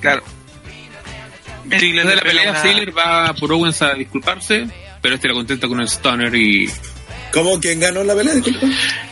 Claro. 0.01 0.23
Ziggler 1.71 2.07
Después 2.07 2.09
de 2.09 2.17
la 2.17 2.23
pelea, 2.23 2.55
Ziggler 2.57 2.97
va 2.97 3.35
por 3.35 3.53
Owens 3.53 3.81
a 3.83 3.95
disculparse, 3.95 4.69
pero 5.01 5.15
este 5.15 5.29
la 5.29 5.35
contenta 5.35 5.69
con 5.69 5.81
el 5.81 5.89
Stunner 5.89 6.35
y 6.35 6.69
¿Cómo? 7.35 7.61
¿Quién 7.61 7.81
ganó 7.81 8.03
la 8.05 8.15
pelea? 8.15 8.35
Disculpa. 8.35 8.67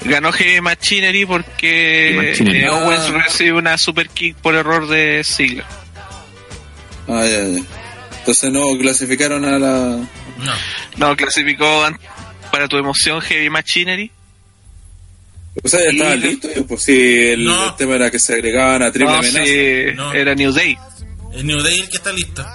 Ganó 0.04 0.32
Heavy 0.32 0.60
Machinery 0.62 1.26
porque 1.26 2.12
Heavy 2.14 2.28
Machinery. 2.30 2.60
eh, 2.62 2.68
Owens 2.70 3.04
Ah. 3.08 3.22
recibe 3.26 3.52
una 3.52 3.76
super 3.76 4.08
kick 4.08 4.36
por 4.36 4.54
error 4.54 4.88
de 4.88 5.22
Ziggler. 5.24 5.64
Ah, 7.08 7.24
ya, 7.24 7.44
ya. 7.48 7.62
Entonces 8.20 8.50
no 8.52 8.62
clasificaron 8.78 9.44
a 9.44 9.58
la. 9.58 9.68
No. 10.38 10.52
No, 10.96 11.16
clasificó 11.16 11.84
para 12.52 12.68
tu 12.68 12.76
emoción 12.78 13.20
Heavy 13.20 13.50
Machinery. 13.50 14.10
O 15.64 15.68
sea, 15.68 15.80
ya 15.80 15.90
Y- 15.90 15.96
estaban 15.96 16.20
listos. 16.20 16.50
Pues 16.68 16.82
si 16.82 16.92
el, 17.30 17.44
No. 17.44 17.70
el 17.70 17.76
tema 17.76 17.96
era 17.96 18.10
que 18.10 18.18
se 18.20 18.34
agregaban 18.34 18.82
a 18.82 18.92
triple 18.92 19.12
No, 19.12 19.18
amenaza. 19.18 19.44
sí, 19.44 19.84
No. 19.96 20.12
era 20.14 20.34
New 20.34 20.52
Day. 20.52 20.78
El 21.34 21.46
New 21.46 21.60
Day 21.60 21.80
el 21.80 21.88
que 21.88 21.96
está 21.96 22.12
listo. 22.12 22.46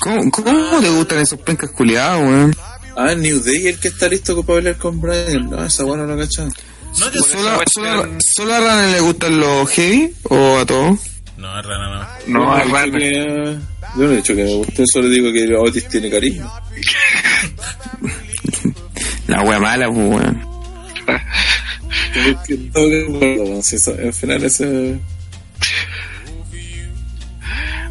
¿Cómo, 0.00 0.30
cómo 0.30 0.80
te 0.80 0.88
gustan 0.90 1.20
esos 1.20 1.40
pencas 1.40 1.70
culiados, 1.70 2.20
weón? 2.20 2.54
Ah, 3.00 3.14
New 3.14 3.38
Day 3.40 3.68
el 3.68 3.78
que 3.78 3.88
está 3.88 4.08
listo 4.08 4.42
para 4.44 4.58
pelear 4.58 4.76
con 4.76 5.00
Brian. 5.00 5.48
No, 5.50 5.64
esa 5.64 5.84
buena 5.84 6.04
no 6.04 6.16
la 6.16 6.24
cachaba. 6.24 6.48
No, 6.98 7.12
yo 7.12 7.22
¿Solo, 7.22 7.54
cuestión- 7.56 7.96
solo, 7.96 8.18
¿Solo 8.36 8.54
a 8.54 8.58
Rana 8.60 8.86
le 8.88 9.00
gustan 9.00 9.38
los 9.38 9.70
heavy 9.70 10.12
o 10.24 10.58
a 10.58 10.66
todos? 10.66 10.98
No, 11.36 11.62
Rana 11.62 12.08
No, 12.26 12.44
Yo 12.44 12.52
a 12.52 12.60
he 12.60 12.64
dicho 12.64 12.74
Rana. 12.74 12.98
que- 12.98 13.58
Yo 13.96 14.02
no 14.04 14.10
he 14.12 14.16
dicho 14.16 14.34
que 14.34 14.42
me 14.44 14.52
guste, 14.54 14.84
solo 14.92 15.08
digo 15.08 15.32
que 15.32 15.54
Otis 15.54 15.88
tiene 15.88 16.10
cariño. 16.10 16.50
La 19.28 19.42
wea 19.42 19.60
mala, 19.60 19.86
pues, 19.88 19.98
weón. 19.98 20.48
Que 22.46 22.56
todo 22.72 22.88
que- 22.88 23.04
bueno, 23.38 23.62
si 23.62 23.76
eso- 23.76 23.92
Al 23.94 24.12
final 24.12 24.42
ese... 24.44 24.98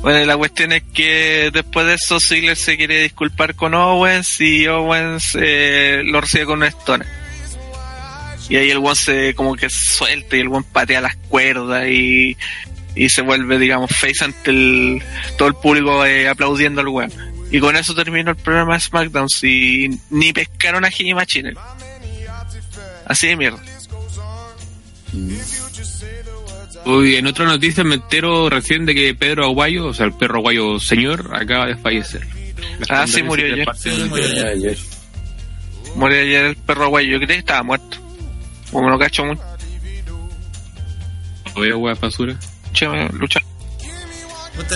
Bueno, 0.01 0.25
la 0.25 0.37
cuestión 0.37 0.71
es 0.71 0.83
que 0.93 1.49
después 1.51 1.85
de 1.85 1.95
eso 1.95 2.19
Ziggler 2.19 2.55
se 2.55 2.77
quiere 2.77 3.01
disculpar 3.01 3.55
con 3.55 3.73
Owens 3.73 4.39
y 4.39 4.67
Owens 4.67 5.37
eh, 5.39 6.01
lo 6.05 6.21
recibe 6.21 6.45
con 6.45 6.59
un 6.59 6.65
stone. 6.65 7.05
Y 8.49 8.55
ahí 8.55 8.69
el 8.69 8.77
one 8.77 8.95
se 8.95 9.33
como 9.35 9.55
que 9.55 9.69
suelta 9.69 10.37
y 10.37 10.39
el 10.39 10.47
one 10.47 10.65
patea 10.71 11.01
las 11.01 11.17
cuerdas 11.17 11.87
y, 11.89 12.37
y 12.95 13.09
se 13.09 13.21
vuelve, 13.21 13.59
digamos, 13.59 13.91
face 13.91 14.23
ante 14.23 14.51
el, 14.51 15.03
todo 15.37 15.49
el 15.49 15.55
público 15.55 16.05
eh, 16.05 16.29
aplaudiendo 16.29 16.81
al 16.81 16.87
weón. 16.87 17.11
Y 17.51 17.59
con 17.59 17.75
eso 17.75 17.93
terminó 17.93 18.31
el 18.31 18.37
programa 18.37 18.75
de 18.75 18.79
SmackDown 18.81 19.27
y 19.43 19.89
ni 20.09 20.33
pescaron 20.33 20.85
a 20.85 20.89
Jimmy 20.89 21.13
Machine. 21.13 21.53
Así 23.05 23.27
de 23.27 23.35
mierda. 23.37 23.61
Uy, 26.87 27.15
en 27.17 27.27
otra 27.27 27.45
noticia 27.45 27.83
me 27.83 27.95
entero 27.95 28.49
recién 28.49 28.85
de 28.85 28.95
que 28.95 29.13
Pedro 29.13 29.45
Aguayo, 29.45 29.87
o 29.87 29.93
sea, 29.93 30.05
el 30.05 30.13
perro 30.13 30.37
aguayo 30.39 30.79
señor, 30.79 31.29
acaba 31.35 31.65
de 31.65 31.75
fallecer. 31.75 32.25
Ah, 32.89 33.05
sí, 33.05 33.21
murió 33.23 33.53
ayer. 33.53 33.67
Sí, 33.75 33.89
murió 34.09 34.25
ayer. 34.25 34.35
Ya, 34.43 34.47
ayer. 34.51 34.77
Murió 35.95 36.21
ayer 36.21 36.45
el 36.45 36.55
perro 36.55 36.87
guayo, 36.89 37.11
yo 37.11 37.17
creía 37.17 37.35
que 37.35 37.39
estaba 37.39 37.63
muerto. 37.63 37.97
Como 38.71 38.89
no 38.89 38.97
cacho 38.99 39.23
mucho, 39.25 39.41
Oye, 41.55 41.73
wea 41.73 41.95
basura. 41.95 42.37
lucha. 43.13 43.39
Puta, 44.55 44.75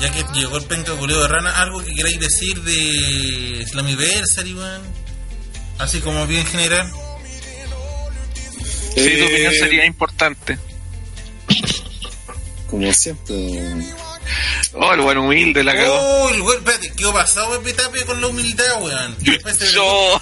ya 0.00 0.12
que 0.12 0.24
llegó 0.38 0.56
el 0.58 0.64
penca 0.64 0.92
culeo 0.92 1.20
de 1.22 1.28
rana, 1.28 1.50
algo 1.62 1.82
que 1.82 1.94
queráis 1.94 2.18
decir 2.20 2.60
de 2.62 3.64
Slammiversary, 3.66 4.54
weón. 4.54 4.82
Así 5.78 6.00
como 6.00 6.26
bien 6.26 6.44
general. 6.46 6.90
Sí, 8.94 9.10
tu 9.18 9.24
opinión 9.24 9.52
Eh, 9.52 9.58
sería 9.58 9.84
importante. 9.86 10.58
Como 12.68 12.92
siempre. 12.92 13.34
Oh, 14.74 14.92
el 14.92 15.00
buen 15.00 15.18
humilde 15.18 15.62
la 15.62 15.74
cagó. 15.74 15.94
Oh, 15.94 16.28
el 16.30 16.42
weón, 16.42 16.58
espérate, 16.58 16.92
¿qué 16.96 17.04
ha 17.08 17.12
pasado 17.12 17.60
Pepe 17.62 17.74
Tapia 17.74 18.04
con 18.06 18.20
la 18.20 18.26
humildad, 18.26 18.82
weón? 18.82 19.16
Y 19.20 19.30
después 19.30 19.56
se- 19.56 19.72
No. 19.74 20.20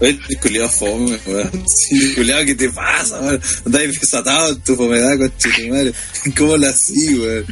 Oye, 0.00 0.18
culiado 0.40 0.68
fome, 0.70 1.18
weón. 1.26 1.64
Sí, 1.66 2.14
culiado, 2.14 2.44
¿qué 2.46 2.54
te 2.54 2.70
pasa, 2.70 3.18
weón? 3.20 3.42
Andáis 3.66 4.00
desatado 4.00 4.50
en 4.50 4.60
tu 4.60 4.76
fomedad, 4.76 5.18
coche 5.18 5.50
tu 5.56 5.68
madre. 5.68 5.92
¿Cómo 6.36 6.56
la 6.56 6.70
así, 6.70 7.14
weón? 7.18 7.44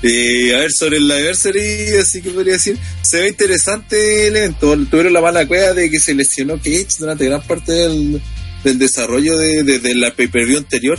Eh, 0.00 0.54
a 0.54 0.58
ver, 0.60 0.70
sobre 0.72 0.98
el 0.98 1.10
anniversary, 1.10 1.96
así 2.00 2.22
que 2.22 2.30
podría 2.30 2.52
decir, 2.52 2.78
se 3.02 3.20
ve 3.20 3.28
interesante 3.30 4.28
el 4.28 4.36
evento. 4.36 4.76
Tuvieron 4.88 5.12
la 5.12 5.20
mala 5.20 5.46
cueva 5.46 5.72
de 5.72 5.90
que 5.90 5.98
se 5.98 6.14
lesionó 6.14 6.56
Cage 6.56 6.86
durante 7.00 7.24
gran 7.24 7.42
parte 7.42 7.72
del, 7.72 8.22
del 8.62 8.78
desarrollo 8.78 9.36
de, 9.36 9.64
de- 9.64 9.80
de 9.80 9.94
la 9.96 10.12
pay-per-view 10.14 10.58
anterior. 10.58 10.98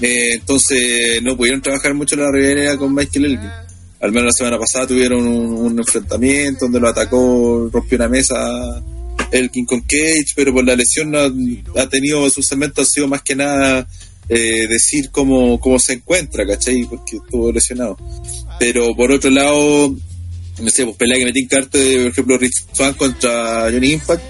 Eh, 0.00 0.34
entonces 0.34 1.22
no 1.22 1.36
pudieron 1.36 1.62
trabajar 1.62 1.94
mucho 1.94 2.16
la 2.16 2.30
rivalidad 2.30 2.76
con 2.76 2.94
Michael 2.94 3.24
Elgin. 3.24 3.50
Al 4.00 4.12
menos 4.12 4.26
la 4.26 4.32
semana 4.32 4.58
pasada 4.58 4.86
tuvieron 4.86 5.26
un, 5.26 5.78
enfrentamiento 5.78 6.66
donde 6.66 6.80
lo 6.80 6.88
atacó, 6.88 7.70
rompió 7.72 7.96
una 7.96 8.08
mesa 8.08 8.36
Elgin 9.32 9.64
con 9.64 9.80
Cage, 9.80 10.32
pero 10.34 10.52
por 10.52 10.64
la 10.64 10.76
lesión 10.76 11.10
no 11.10 11.18
ha, 11.80 11.88
tenido 11.88 12.28
sus 12.28 12.46
segmentos, 12.46 12.86
ha 12.86 12.90
sido 12.90 13.08
más 13.08 13.22
que 13.22 13.34
nada 13.34 13.88
eh, 14.28 14.66
decir 14.68 15.10
cómo, 15.10 15.58
cómo 15.60 15.78
se 15.78 15.94
encuentra, 15.94 16.46
¿cachai? 16.46 16.84
Porque 16.84 17.16
estuvo 17.16 17.50
lesionado. 17.50 17.96
Pero 18.60 18.94
por 18.94 19.10
otro 19.10 19.30
lado, 19.30 19.96
no 20.60 20.70
sé, 20.70 20.84
pues 20.84 20.96
pelea 20.96 21.18
que 21.18 21.24
metí 21.24 21.40
en 21.40 21.48
carta 21.48 21.78
por 21.78 22.06
ejemplo, 22.06 22.38
Rich 22.38 22.66
Swan 22.72 22.94
contra 22.94 23.70
Johnny 23.70 23.92
Impact 23.92 24.22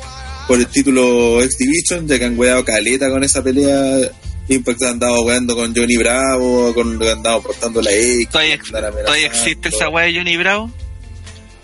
por 0.47 0.59
el 0.59 0.67
título 0.67 1.43
X 1.43 1.59
Division, 1.59 2.07
ya 2.07 2.19
que 2.19 2.25
han 2.25 2.39
weado 2.39 2.65
caleta 2.65 3.11
con 3.11 3.25
esa 3.25 3.43
pelea. 3.43 4.11
Impact 4.49 4.83
ha 4.85 4.91
andado 4.91 5.23
weando 5.23 5.57
con 5.57 5.75
Johnny 5.75 5.97
Bravo, 5.97 6.73
con, 6.75 7.03
han 7.03 7.09
andado 7.09 7.43
portando 7.43 7.83
la 7.83 7.91
X. 7.93 8.29
¿Todavía, 8.31 8.59
todavía 8.61 9.27
existe 9.27 9.69
esa 9.71 9.89
weá 9.89 10.07
de 10.07 10.15
Johnny 10.19 10.37
Bravo? 10.37 10.71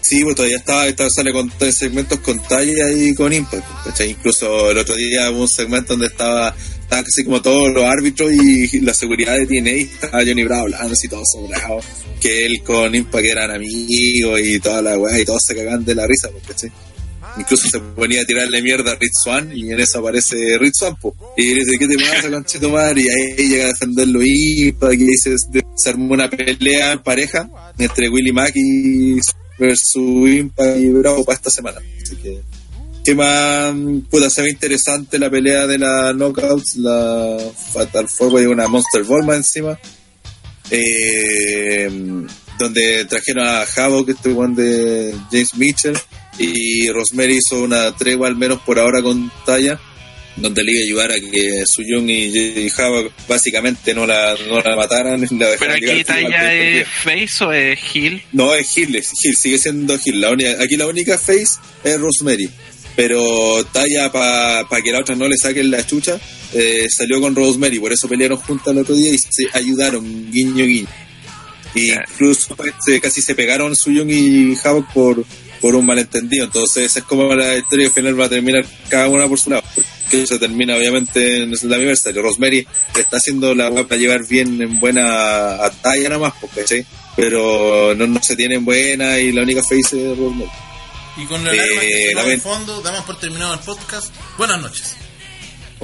Sí, 0.00 0.24
pues 0.24 0.34
todavía 0.34 0.56
está, 0.56 0.88
está- 0.88 1.09
sale 1.09 1.32
con 1.32 1.48
tres 1.56 1.76
segmentos 1.78 2.18
con 2.18 2.42
talla 2.42 2.90
y 2.90 3.14
con 3.14 3.32
Impact. 3.32 3.64
¿cachai? 3.84 4.10
Incluso 4.10 4.70
el 4.72 4.78
otro 4.78 4.96
día 4.96 5.30
hubo 5.30 5.42
un 5.42 5.48
segmento 5.48 5.92
donde 5.92 6.06
estaba, 6.09 6.48
estaban 6.80 7.04
casi 7.04 7.22
como 7.24 7.40
todos 7.40 7.72
los 7.72 7.84
árbitros 7.84 8.32
y 8.32 8.80
la 8.80 8.94
seguridad 8.94 9.36
de 9.38 9.46
TNA, 9.46 9.70
estaba 9.70 10.24
Johnny 10.24 10.42
Bravo 10.42 10.62
hablando 10.62 10.92
así 10.92 11.06
todo 11.09 11.22
sobrado, 11.24 11.78
que 12.20 12.46
él 12.46 12.62
con 12.64 12.92
Impact 12.92 13.24
eran 13.24 13.52
amigos 13.52 14.40
y 14.42 14.59
toda 14.59 14.82
la 14.82 14.98
weá 14.98 15.20
y 15.20 15.24
todos 15.24 15.40
se 15.46 15.54
cagan 15.54 15.84
de 15.84 15.94
la 15.94 16.04
risa, 16.04 16.28
¿cachai? 16.48 16.72
Incluso 17.38 17.68
se 17.68 17.80
ponía 17.80 18.22
a 18.22 18.24
tirarle 18.24 18.62
mierda 18.62 18.92
a 18.92 18.94
Rich 18.94 19.12
Swan 19.24 19.56
y 19.56 19.72
en 19.72 19.80
eso 19.80 20.00
aparece 20.00 20.59
Rich 20.59 20.74
Swan, 20.74 20.96
po. 20.96 21.14
y 21.36 21.54
dice, 21.54 21.78
¿qué 21.78 21.88
te 21.88 21.96
pasa, 21.96 22.30
conchito 22.30 22.70
madre? 22.70 23.02
Y 23.02 23.09
ahí 23.09 23.48
llega 23.48 23.64
a 23.64 23.68
defenderlo 23.68 24.22
y 24.22 24.74
ahí 24.80 25.16
se, 25.16 25.36
se 25.38 25.90
armó 25.90 26.12
una 26.12 26.28
pelea 26.28 26.92
en 26.92 27.02
pareja 27.02 27.48
entre 27.78 28.09
Willy 28.09 28.32
Mack 28.32 28.52
y 28.54 29.18
versus 29.59 30.30
Impact 30.30 30.78
y 30.78 30.88
Bravo 30.90 31.24
para 31.24 31.36
esta 31.36 31.50
semana. 31.50 31.78
Así 32.02 32.16
que, 32.16 32.42
¿qué 33.04 33.14
más? 33.14 33.74
Puta, 34.10 34.28
se 34.28 34.42
ve 34.42 34.50
interesante 34.50 35.18
la 35.18 35.30
pelea 35.30 35.66
de 35.66 35.78
la 35.78 36.12
Knockouts, 36.12 36.76
la 36.76 37.38
Fatal 37.72 38.09
Four 38.09 38.34
Way, 38.34 38.46
una 38.46 38.68
Monster 38.68 39.04
Ball 39.04 39.24
más 39.24 39.36
encima. 39.36 39.78
Eh, 40.70 41.90
donde 42.59 43.04
trajeron 43.06 43.46
a 43.46 43.62
Havoc, 43.62 44.09
este 44.09 44.30
one 44.30 44.54
de 44.54 45.14
James 45.30 45.54
Mitchell, 45.56 45.98
y 46.38 46.88
Rosemary 46.90 47.38
hizo 47.38 47.62
una 47.62 47.94
tregua, 47.96 48.28
al 48.28 48.36
menos 48.36 48.60
por 48.62 48.78
ahora, 48.78 49.02
con 49.02 49.30
Taya, 49.46 49.78
donde 50.36 50.64
le 50.64 50.72
iba 50.72 51.02
a 51.02 51.06
ayudar 51.06 51.12
a 51.12 51.20
que 51.20 51.62
Suyun 51.66 52.09
y, 52.09 52.68
Havoc 52.76 53.12
básicamente 53.28 53.94
no 53.94 54.06
la, 54.06 54.34
no 54.48 54.60
la 54.60 54.74
mataran. 54.76 55.20
La 55.38 55.48
Pero 55.59 55.74
aquí 55.74 56.04
Taya 56.04 56.54
es 56.54 56.88
face 56.88 57.44
o 57.44 57.52
es 57.52 57.78
heel. 57.94 58.22
no, 58.32 58.54
es 58.54 58.76
Hill, 58.76 58.96
es 58.96 59.10
Hill, 59.22 59.36
sigue 59.36 59.59
siendo 59.59 59.98
Hill. 60.02 60.20
La 60.20 60.30
única, 60.30 60.52
aquí 60.62 60.76
la 60.76 60.86
única 60.86 61.18
face 61.18 61.59
es 61.84 62.00
Rosemary. 62.00 62.48
Pero 62.96 63.64
Taya, 63.72 64.10
para 64.12 64.66
que 64.82 64.92
la 64.92 65.00
otra 65.00 65.14
no 65.14 65.26
le 65.28 65.36
saquen 65.36 65.70
la 65.70 65.86
chucha, 65.86 66.18
eh, 66.54 66.86
salió 66.90 67.20
con 67.20 67.34
Rosemary. 67.34 67.78
Por 67.78 67.92
eso 67.92 68.09
pelearon 68.09 68.38
juntas 68.38 68.68
el 68.68 68.78
otro 68.78 68.94
día 68.94 69.10
y 69.12 69.18
se 69.18 69.46
ayudaron, 69.52 70.30
guiño, 70.30 70.64
guiño. 70.64 70.88
Y 71.74 71.90
incluso 71.92 72.54
pues, 72.54 72.74
se- 72.84 73.00
casi 73.00 73.22
se 73.22 73.34
pegaron 73.34 73.74
Suyun 73.74 74.10
y 74.10 74.54
Havoc 74.62 74.92
por, 74.92 75.24
por 75.62 75.74
un 75.74 75.86
malentendido. 75.86 76.44
Entonces, 76.44 76.84
esa 76.86 76.98
es 76.98 77.05
como 77.06 77.32
la 77.34 77.56
historia 77.56 77.86
al 77.86 77.93
final 77.93 78.20
va 78.20 78.26
a 78.26 78.28
terminar 78.28 78.66
cada 78.90 79.09
una 79.09 79.26
por 79.28 79.40
su 79.40 79.48
lado. 79.48 79.62
Que 80.10 80.26
se 80.26 80.39
termina, 80.39 80.76
obviamente, 80.76 81.44
en 81.44 81.55
el 81.55 81.72
aniversario. 81.72 82.20
Rosemary 82.20 82.66
está 82.98 83.16
haciendo 83.16 83.55
la 83.55 83.70
para 83.70 83.97
llevar 83.98 84.26
bien 84.26 84.60
en 84.60 84.78
buena 84.78 85.64
a 85.64 85.70
Taya 85.70 86.10
nada 86.10 86.18
más, 86.20 86.34
porque, 86.39 86.66
¿sí? 86.66 86.84
pero 87.16 87.94
no, 87.94 88.06
no 88.06 88.22
se 88.22 88.36
tiene 88.36 88.56
en 88.56 88.64
buena 88.64 89.18
y 89.20 89.32
la 89.32 89.43
única 89.43 89.62
face 89.62 89.80
es 90.12 90.18
Rosemary. 90.18 90.51
Y 91.16 91.24
con 91.26 91.44
la 91.44 91.51
alarma 91.52 91.82
Eh, 91.82 92.06
que 92.09 92.14
la 92.14 92.22
ven- 92.24 92.40
fondo, 92.40 92.80
damos 92.82 93.05
por 93.05 93.18
terminado 93.20 93.55
el 93.55 93.60
podcast. 93.60 94.12
Buenas 94.36 94.60
noches. 94.60 94.97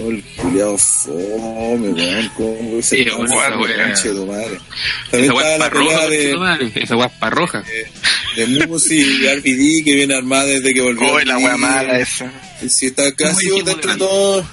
Oh, 0.01 0.11
el 0.11 0.23
culiao 0.37 0.79
fome, 0.79 1.89
weón. 1.89 2.31
¿Cómo 2.37 2.83
se 2.83 2.97
Sí, 3.03 3.11
bueno, 3.17 3.35
weón, 3.35 3.61
weón. 3.61 3.83
conche 3.87 4.11
tu 4.11 4.27
madre. 4.27 4.55
Esa 4.55 5.11
También 5.11 5.33
weá 5.33 5.53
está 5.53 5.55
es 5.55 5.59
la 5.59 5.71
pelea 5.71 6.07
de. 6.09 6.73
Esa 6.83 6.97
weá 6.97 7.07
es 7.07 7.13
pa' 7.15 7.31
roja. 7.31 7.65
de 8.37 8.67
Moose 8.69 8.95
y 8.95 9.27
RVD 9.27 9.85
que 9.85 9.95
viene 9.97 10.15
armada 10.15 10.45
desde 10.45 10.73
que 10.73 10.81
volvió. 10.81 11.13
Oh, 11.13 11.19
la 11.21 11.39
weá 11.39 11.57
mala 11.57 11.99
esa. 11.99 12.31
Sí, 12.69 12.87
está 12.87 13.11
casi 13.13 13.49
dentro 13.63 13.93
de 13.93 13.99
todo. 13.99 14.47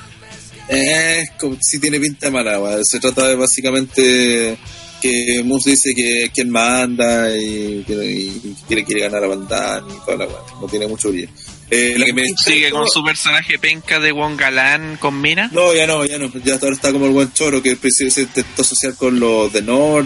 Eh, 0.67 1.25
como 1.39 1.57
si 1.61 1.77
tiene 1.79 1.99
pinta 1.99 2.31
mala, 2.31 2.59
weón. 2.59 2.83
Se 2.83 2.99
trata 2.99 3.27
de 3.27 3.35
básicamente 3.35 4.57
que 5.01 5.43
Moose 5.43 5.71
dice 5.71 5.93
que 5.93 6.31
quien 6.33 6.49
manda 6.49 7.29
y 7.37 7.83
que 7.85 7.93
y 7.93 8.55
quiere, 8.67 8.83
quiere 8.83 9.01
ganar 9.01 9.23
a 9.23 9.27
Bandán 9.27 9.83
y 9.89 10.05
toda 10.05 10.17
la 10.17 10.25
weá. 10.25 10.39
No 10.59 10.65
tiene 10.67 10.87
mucho 10.87 11.09
brillo. 11.09 11.29
Eh, 11.69 11.95
la 11.97 12.05
que 12.05 12.13
me 12.13 12.23
Sigue 12.43 12.69
con 12.69 12.87
su 12.87 13.03
personaje 13.03 13.57
penca 13.57 13.99
de 13.99 14.11
Won 14.11 14.37
Galán 14.37 14.97
con 14.97 15.19
Mina. 15.19 15.49
No, 15.51 15.73
ya 15.73 15.87
no, 15.87 16.05
ya 16.05 16.19
no. 16.19 16.31
Ya 16.43 16.55
ahora 16.55 16.75
está 16.75 16.91
como 16.91 17.07
el 17.07 17.11
buen 17.11 17.33
choro 17.33 17.61
que 17.61 17.75
principio 17.75 18.11
se 18.11 18.21
intentó 18.21 18.61
asociar 18.61 18.95
con 18.95 19.19
los 19.19 19.51
de 19.51 19.61
Nord, 19.61 20.05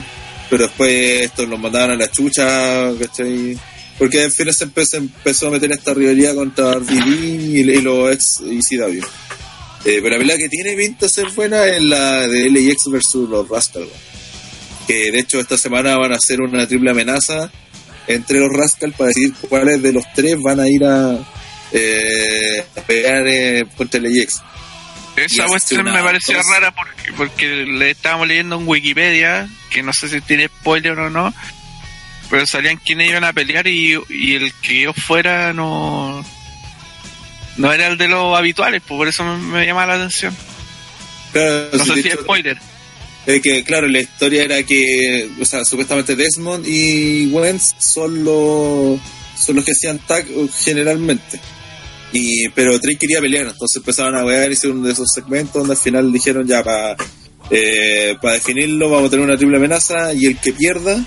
pero 0.49 0.67
después 0.67 1.21
estos 1.21 1.49
los 1.49 1.59
mandaban 1.59 1.91
a 1.91 1.95
la 1.95 2.09
chucha, 2.09 2.91
¿cachai? 2.99 3.57
Porque 3.97 4.23
al 4.23 4.31
final 4.31 4.53
se 4.53 4.63
empezó, 4.63 5.47
a 5.47 5.51
meter 5.51 5.73
esta 5.73 5.93
rivalidad 5.93 6.33
contra 6.33 6.75
RVD 6.75 7.55
y, 7.55 7.59
y 7.59 7.81
los 7.81 8.13
ex 8.13 8.41
ECW. 8.41 9.03
Eh, 9.85 9.99
pero 10.01 10.09
la 10.09 10.17
pelea 10.17 10.37
que 10.37 10.49
tiene 10.49 10.75
pinta 10.75 11.07
ser 11.07 11.29
buena 11.31 11.65
es 11.65 11.81
la 11.81 12.27
de 12.27 12.49
LAX 12.49 12.83
versus 12.91 13.29
los 13.29 13.47
Rascal, 13.47 13.87
que 14.87 15.11
de 15.11 15.19
hecho 15.19 15.39
esta 15.39 15.57
semana 15.57 15.97
van 15.97 16.13
a 16.13 16.17
hacer 16.17 16.41
una 16.41 16.67
triple 16.67 16.91
amenaza 16.91 17.49
entre 18.07 18.39
los 18.39 18.49
Rascal 18.51 18.93
para 18.97 19.09
decidir 19.09 19.33
cuáles 19.47 19.81
de 19.81 19.93
los 19.93 20.03
tres 20.13 20.35
van 20.41 20.59
a 20.59 20.67
ir 20.67 20.83
a, 20.83 21.17
eh, 21.71 22.65
a 22.77 22.81
pelear 22.81 23.23
eh. 23.27 23.65
Y 25.17 25.21
Esa 25.25 25.45
cuestión 25.47 25.83
me 25.83 25.91
cosa- 26.43 26.49
rara 26.53 26.71
porque, 26.73 27.11
porque 27.13 27.45
le 27.65 27.91
estábamos 27.91 28.27
leyendo 28.27 28.55
en 28.57 28.67
Wikipedia, 28.67 29.49
que 29.69 29.83
no 29.83 29.91
sé 29.93 30.07
si 30.07 30.21
tiene 30.21 30.47
spoiler 30.47 30.97
o 30.97 31.09
no, 31.09 31.33
pero 32.29 32.45
salían 32.47 32.77
quienes 32.77 33.09
iban 33.09 33.23
a 33.25 33.33
pelear 33.33 33.67
y, 33.67 33.99
y 34.09 34.35
el 34.35 34.53
que 34.61 34.81
yo 34.81 34.93
fuera 34.93 35.51
no 35.53 36.23
no 37.57 37.73
era 37.73 37.87
el 37.87 37.97
de 37.97 38.07
los 38.07 38.37
habituales, 38.37 38.81
pues 38.87 38.97
por 38.97 39.07
eso 39.09 39.25
me, 39.25 39.37
me 39.37 39.65
llama 39.65 39.85
la 39.85 39.95
atención. 39.95 40.33
Claro, 41.33 41.69
No 41.73 41.83
sé 41.85 41.93
si 41.95 41.99
es 41.99 42.05
hecho, 42.13 42.21
spoiler. 42.23 42.57
es 43.25 43.41
que, 43.41 43.63
claro, 43.65 43.87
la 43.87 43.99
historia 43.99 44.43
era 44.43 44.63
que, 44.63 45.29
o 45.41 45.43
sea, 45.45 45.65
supuestamente 45.65 46.15
Desmond 46.15 46.65
y 46.65 47.27
Wentz 47.27 47.75
son 47.77 48.23
los, 48.23 48.99
son 49.37 49.55
los 49.57 49.65
que 49.65 49.71
hacían 49.73 49.99
tag 49.99 50.25
generalmente. 50.63 51.41
Y, 52.11 52.49
pero 52.49 52.79
Trey 52.79 52.95
quería 52.95 53.21
pelear, 53.21 53.47
entonces 53.47 53.77
empezaron 53.77 54.17
a 54.17 54.25
wear, 54.25 54.51
hicieron 54.51 54.79
uno 54.79 54.87
de 54.87 54.93
esos 54.93 55.11
segmentos 55.13 55.53
donde 55.53 55.73
al 55.73 55.79
final 55.79 56.11
dijeron 56.11 56.47
ya 56.47 56.63
para 56.63 56.97
para 58.21 58.35
definirlo 58.35 58.91
vamos 58.91 59.07
a 59.07 59.09
tener 59.09 59.25
una 59.25 59.35
triple 59.35 59.57
amenaza 59.57 60.13
y 60.13 60.27
el 60.27 60.37
que 60.37 60.53
pierda 60.53 61.03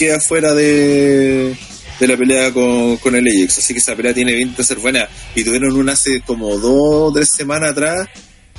queda 0.00 0.18
fuera 0.20 0.54
de, 0.54 1.54
de 2.00 2.06
la 2.06 2.16
pelea 2.16 2.52
con, 2.52 2.96
con 2.96 3.14
el 3.14 3.26
Ajax. 3.26 3.58
Así 3.58 3.74
que 3.74 3.80
esa 3.80 3.94
pelea 3.94 4.14
tiene 4.14 4.32
pinta 4.32 4.58
de 4.58 4.64
ser 4.64 4.78
buena. 4.78 5.06
Y 5.34 5.44
tuvieron 5.44 5.76
una 5.76 5.92
hace 5.92 6.22
como 6.22 6.56
dos 6.56 7.10
o 7.10 7.12
tres 7.12 7.30
semanas 7.30 7.72
atrás 7.72 8.08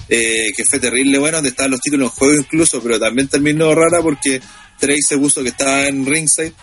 eh, 0.08 0.52
que 0.56 0.64
fue 0.66 0.80
terrible 0.80 1.18
bueno, 1.18 1.38
donde 1.38 1.50
estaban 1.50 1.72
los 1.72 1.82
títulos 1.82 2.12
en 2.12 2.16
juego 2.16 2.34
incluso, 2.36 2.82
pero 2.82 3.00
también 3.00 3.28
terminó 3.28 3.74
rara 3.74 4.02
porque 4.04 4.40
Trey 4.80 5.00
se 5.02 5.18
puso 5.18 5.42
que 5.42 5.50
estaba 5.50 5.88
en 5.88 6.06
ringside, 6.06 6.54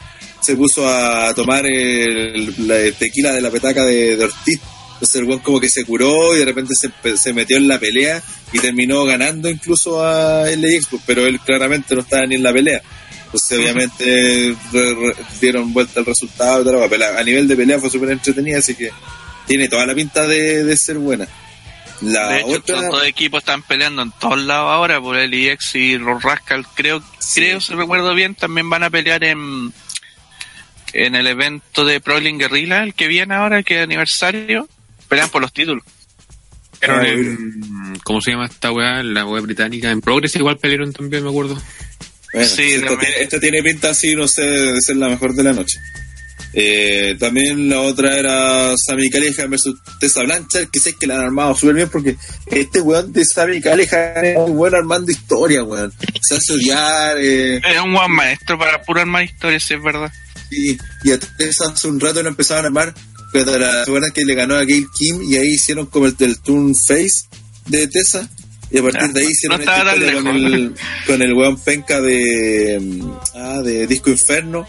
se 0.40 0.54
puso 0.54 0.88
a 0.88 1.32
tomar 1.34 1.64
el, 1.66 2.54
la 2.68 2.76
tequila 2.96 3.32
de 3.32 3.40
la 3.40 3.50
petaca 3.50 3.84
de 3.84 4.22
Ortiz. 4.22 4.60
Entonces 4.98 5.20
el 5.20 5.26
buen 5.26 5.38
como 5.38 5.60
que 5.60 5.68
se 5.68 5.84
curó 5.84 6.34
y 6.34 6.40
de 6.40 6.44
repente 6.44 6.74
se, 6.74 7.16
se 7.16 7.32
metió 7.32 7.56
en 7.56 7.68
la 7.68 7.78
pelea 7.78 8.20
y 8.52 8.58
terminó 8.58 9.04
ganando 9.04 9.48
incluso 9.48 10.04
a 10.04 10.44
LAX, 10.50 10.88
pues, 10.90 11.02
pero 11.06 11.24
él 11.24 11.38
claramente 11.40 11.94
no 11.94 12.00
estaba 12.00 12.26
ni 12.26 12.34
en 12.34 12.42
la 12.42 12.52
pelea. 12.52 12.82
Entonces 13.26 13.58
obviamente 13.60 14.56
re- 14.72 14.94
re- 14.94 15.14
dieron 15.40 15.72
vuelta 15.72 16.00
el 16.00 16.06
resultado 16.06 16.82
a 17.16 17.22
nivel 17.24 17.46
de 17.46 17.56
pelea 17.56 17.78
fue 17.78 17.90
súper 17.90 18.10
entretenida, 18.10 18.58
así 18.58 18.74
que 18.74 18.90
tiene 19.46 19.68
toda 19.68 19.86
la 19.86 19.94
pinta 19.94 20.26
de, 20.26 20.64
de 20.64 20.76
ser 20.76 20.98
buena. 20.98 21.28
La 22.00 22.28
de 22.30 22.38
hecho, 22.38 22.48
otra, 22.48 22.76
estos 22.76 22.90
dos 22.90 23.06
equipos 23.06 23.38
están 23.40 23.62
peleando 23.62 24.02
en 24.02 24.12
todos 24.12 24.38
lados 24.38 24.70
ahora, 24.70 25.00
por 25.00 25.16
el 25.16 25.32
IX 25.34 25.74
y 25.76 25.98
los 25.98 26.22
Rascal, 26.22 26.66
creo, 26.74 27.02
Sí. 27.18 27.40
creo, 27.40 27.60
si 27.60 27.74
recuerdo 27.74 28.14
bien, 28.14 28.34
también 28.34 28.68
van 28.70 28.82
a 28.82 28.90
pelear 28.90 29.22
en 29.24 29.72
en 30.94 31.14
el 31.14 31.26
evento 31.26 31.84
de 31.84 32.00
Proling 32.00 32.38
Guerrilla, 32.38 32.82
el 32.82 32.94
que 32.94 33.08
viene 33.08 33.34
ahora, 33.34 33.62
que 33.62 33.76
es 33.78 33.82
aniversario, 33.84 34.66
pelean 35.08 35.28
por 35.30 35.42
los 35.42 35.52
títulos. 35.52 35.82
Pero 36.80 36.94
Ah, 36.94 37.08
en- 37.08 37.98
¿Cómo 38.04 38.20
se 38.20 38.30
llama 38.32 38.46
esta 38.46 38.70
weá? 38.70 39.02
La 39.02 39.26
weá 39.26 39.40
británica. 39.42 39.90
En 39.90 40.00
Progress 40.00 40.36
igual 40.36 40.58
pelearon 40.58 40.92
también, 40.92 41.24
me 41.24 41.30
acuerdo. 41.30 41.60
Bueno, 42.32 42.48
Sí, 42.48 42.62
esta, 42.74 42.88
tiene, 42.98 43.14
esta 43.20 43.40
tiene 43.40 43.62
pinta 43.62 43.90
así, 43.90 44.14
no 44.14 44.28
sé, 44.28 44.42
de 44.42 44.80
ser 44.80 44.96
la 44.96 45.08
mejor 45.08 45.34
de 45.34 45.42
la 45.42 45.52
noche. 45.52 45.78
Eh, 46.54 47.16
también 47.18 47.68
la 47.68 47.80
otra 47.82 48.16
era 48.18 48.74
Sammy 48.76 49.10
Callihan 49.10 49.50
versus 49.50 49.76
Tessa 50.00 50.22
Blanchard, 50.22 50.68
que 50.70 50.80
sé 50.80 50.94
que 50.98 51.06
la 51.06 51.16
han 51.16 51.20
armado 51.26 51.54
súper 51.54 51.74
bien 51.74 51.88
porque 51.90 52.16
este 52.46 52.80
weón 52.80 53.12
de 53.12 53.24
Sammy 53.24 53.60
Callihan 53.60 54.24
es 54.24 54.36
muy 54.36 54.52
bueno 54.52 54.76
armando 54.78 55.10
historia, 55.12 55.62
weón. 55.62 55.92
Se 56.22 56.36
hace 56.36 56.52
odiar, 56.54 57.16
eh, 57.18 57.56
Es 57.58 57.80
un 57.84 57.92
buen 57.92 58.10
maestro 58.12 58.58
para 58.58 58.80
puro 58.82 59.00
armar 59.00 59.24
historias, 59.24 59.62
si 59.64 59.74
es 59.74 59.82
verdad. 59.82 60.10
y, 60.50 60.78
y 61.04 61.12
a 61.12 61.18
Tessa 61.18 61.70
hace 61.72 61.88
un 61.88 62.00
rato 62.00 62.22
no 62.22 62.28
empezaban 62.30 62.64
a 62.64 62.68
armar, 62.68 62.94
la, 63.44 63.72
¿se 63.84 63.90
acuerdan 63.90 64.12
que 64.12 64.24
le 64.24 64.34
ganó 64.34 64.54
a 64.54 64.64
Gail 64.64 64.86
Kim 64.96 65.22
y 65.22 65.36
ahí 65.36 65.54
hicieron 65.54 65.86
como 65.86 66.06
el 66.06 66.16
del 66.16 66.38
Turn 66.40 66.74
Face 66.74 67.26
de 67.66 67.86
Tessa? 67.88 68.28
Y 68.70 68.78
a 68.78 68.82
partir 68.82 69.08
de 69.14 69.20
ahí 69.22 69.28
hicieron 69.30 69.58
no 69.64 69.64
historia 69.94 70.22
con 70.22 70.36
el, 70.54 70.74
con 71.06 71.22
el 71.22 71.32
weón 71.34 71.58
penca 71.60 72.00
de, 72.02 72.78
mm, 72.80 73.10
ah, 73.34 73.62
de 73.62 73.86
Disco 73.86 74.10
Inferno. 74.10 74.66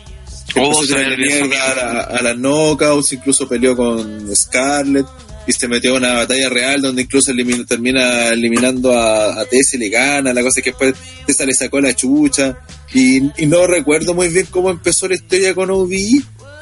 Oh, 0.56 0.84
se 0.84 0.96
mierda 1.18 1.72
a, 1.72 1.76
la- 1.76 2.02
a 2.04 2.22
las 2.24 2.38
knockouts, 2.38 3.14
incluso 3.14 3.48
peleó 3.48 3.76
con 3.76 4.36
Scarlett 4.36 5.06
y 5.46 5.52
se 5.52 5.68
metió 5.68 5.91
en 5.91 5.98
una 6.04 6.14
batalla 6.14 6.50
real 6.50 6.82
donde 6.82 7.04
incluso 7.04 7.32
termina 7.68 8.28
eliminando 8.30 8.98
a, 8.98 9.40
a 9.40 9.46
Tessa 9.46 9.76
y 9.76 9.80
le 9.80 9.90
gana, 9.90 10.34
la 10.34 10.41
cosa 10.41 10.60
es 10.60 10.64
que 10.64 10.70
después 10.72 10.94
Tessa 11.26 11.46
le 11.46 11.54
sacó 11.54 11.80
la 11.82 11.94
chucha 11.96 12.58
y, 12.94 13.18
y 13.41 13.46
no 13.48 13.68
recuerdo 13.68 14.14
muy 14.14 14.30
bien 14.30 14.48
cómo 14.50 14.70
empezó 14.72 15.08
la 15.08 15.16
historia 15.16 15.54
con 15.54 15.70
OB, 15.72 15.91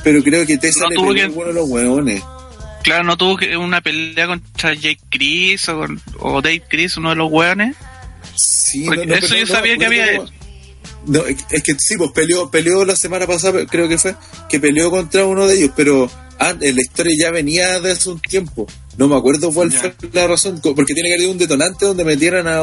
pero 0.07 0.23
creo 0.23 0.45
que 0.45 0.57
Tessa 0.57 0.83
No 0.83 0.89
le 0.89 0.95
tuvo 0.95 1.13
que- 1.13 1.25
uno 1.25 1.47
de 1.47 1.53
los 1.53 1.67
hueones. 1.69 2.23
Claro, 2.81 3.03
no 3.03 3.17
tuvo 3.17 3.35
que 3.35 3.57
una 3.57 3.81
pelea 3.81 4.25
contra 4.25 4.73
Jake 4.73 5.01
Chris 5.09 5.67
o, 5.67 5.85
o 6.19 6.41
Dave 6.41 6.63
Chris, 6.65 6.95
uno 6.95 7.09
de 7.09 7.17
los 7.17 7.29
hueones. 7.29 7.75
Sí, 8.33 8.87
eso 9.09 9.35
yo 9.35 9.45
sabía 9.45 9.75
que 9.77 9.85
había 9.85 10.21
No, 11.07 11.25
es 11.25 11.61
que 11.61 11.75
sí, 11.77 11.97
pues 11.97 12.11
peleó, 12.11 12.49
peleó 12.49 12.85
la 12.85 12.95
semana 12.95 13.27
pasada, 13.27 13.65
creo 13.65 13.89
que 13.89 13.97
fue, 13.97 14.15
que 14.47 14.61
peleó 14.61 14.89
contra 14.89 15.25
uno 15.25 15.45
de 15.45 15.57
ellos, 15.57 15.71
pero 15.75 16.09
ah, 16.39 16.55
la 16.57 16.81
historia 16.81 17.13
ya 17.19 17.31
venía 17.31 17.81
de 17.81 17.91
hace 17.91 18.09
un 18.09 18.21
tiempo. 18.21 18.65
No 18.97 19.07
me 19.07 19.15
acuerdo 19.15 19.51
cuál 19.53 19.71
fue 19.71 19.93
la 20.11 20.27
razón, 20.27 20.59
porque 20.61 20.93
tiene 20.93 21.09
que 21.09 21.15
haber 21.15 21.27
un 21.29 21.37
detonante 21.37 21.85
donde 21.85 22.03
metieran 22.03 22.47
a 22.47 22.61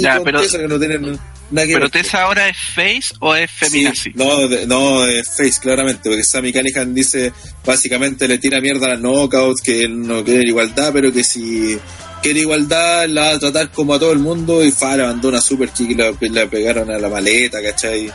Ya, 0.00 0.16
con 0.16 0.24
pero- 0.24 0.40
Tessa, 0.40 0.58
que 0.58 0.68
no 0.68 0.78
tienen 0.78 1.02
nada 1.50 1.66
que 1.66 1.74
Pero 1.74 1.80
ver. 1.80 1.90
Tessa 1.90 2.22
ahora 2.22 2.48
es 2.48 2.56
face 2.74 3.14
o 3.20 3.34
es 3.34 3.50
Sí, 3.50 3.66
feminazi. 3.66 4.10
no, 4.14 4.48
de- 4.48 4.66
no, 4.66 5.02
de 5.02 5.22
Face, 5.22 5.60
claramente, 5.60 6.08
porque 6.08 6.24
Sammy 6.24 6.52
Callihan 6.52 6.94
dice, 6.94 7.30
básicamente 7.64 8.26
le 8.26 8.38
tira 8.38 8.60
mierda 8.60 8.86
a 8.86 8.90
las 8.90 9.00
knockouts, 9.00 9.60
que 9.60 9.82
él 9.82 10.00
no 10.06 10.24
quiere 10.24 10.48
igualdad, 10.48 10.92
pero 10.94 11.12
que 11.12 11.22
si 11.22 11.78
quiere 12.22 12.40
igualdad 12.40 13.06
la 13.08 13.20
va 13.20 13.30
a 13.34 13.38
tratar 13.38 13.70
como 13.70 13.92
a 13.94 13.98
todo 13.98 14.12
el 14.12 14.18
mundo, 14.18 14.64
y 14.64 14.70
fa, 14.72 14.94
una 15.22 15.40
super 15.42 15.68
kick 15.68 15.90
y 15.90 15.94
la, 15.94 16.10
la 16.20 16.46
pegaron 16.48 16.90
a 16.90 16.98
la 16.98 17.08
maleta, 17.10 17.62
¿cachai? 17.62 18.10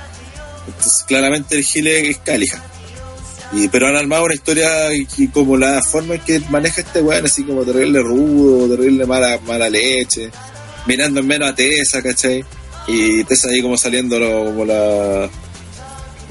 Entonces, 0.67 1.03
claramente 1.07 1.55
el 1.57 1.63
gile 1.63 2.09
es 2.09 2.17
Callihan. 2.17 2.61
Y, 3.53 3.67
pero 3.67 3.87
han 3.87 3.97
armado 3.97 4.23
una 4.25 4.33
historia 4.33 4.93
y, 4.95 5.27
como 5.27 5.57
la 5.57 5.81
forma 5.83 6.15
en 6.15 6.21
que 6.21 6.39
maneja 6.49 6.81
este 6.81 7.01
weón, 7.01 7.25
así 7.25 7.43
como 7.43 7.63
terrible 7.65 7.99
rudo, 8.01 8.69
terrible 8.75 9.05
mala, 9.05 9.39
mala 9.45 9.69
leche, 9.69 10.29
mirando 10.87 11.19
en 11.19 11.27
menos 11.27 11.49
a 11.49 11.55
Tessa, 11.55 12.01
¿cachai? 12.01 12.45
Y 12.87 13.23
Tessa 13.25 13.49
ahí 13.49 13.61
como 13.61 13.77
saliendo 13.77 14.17
lo- 14.19 14.45
como 14.45 14.65
la 14.65 15.29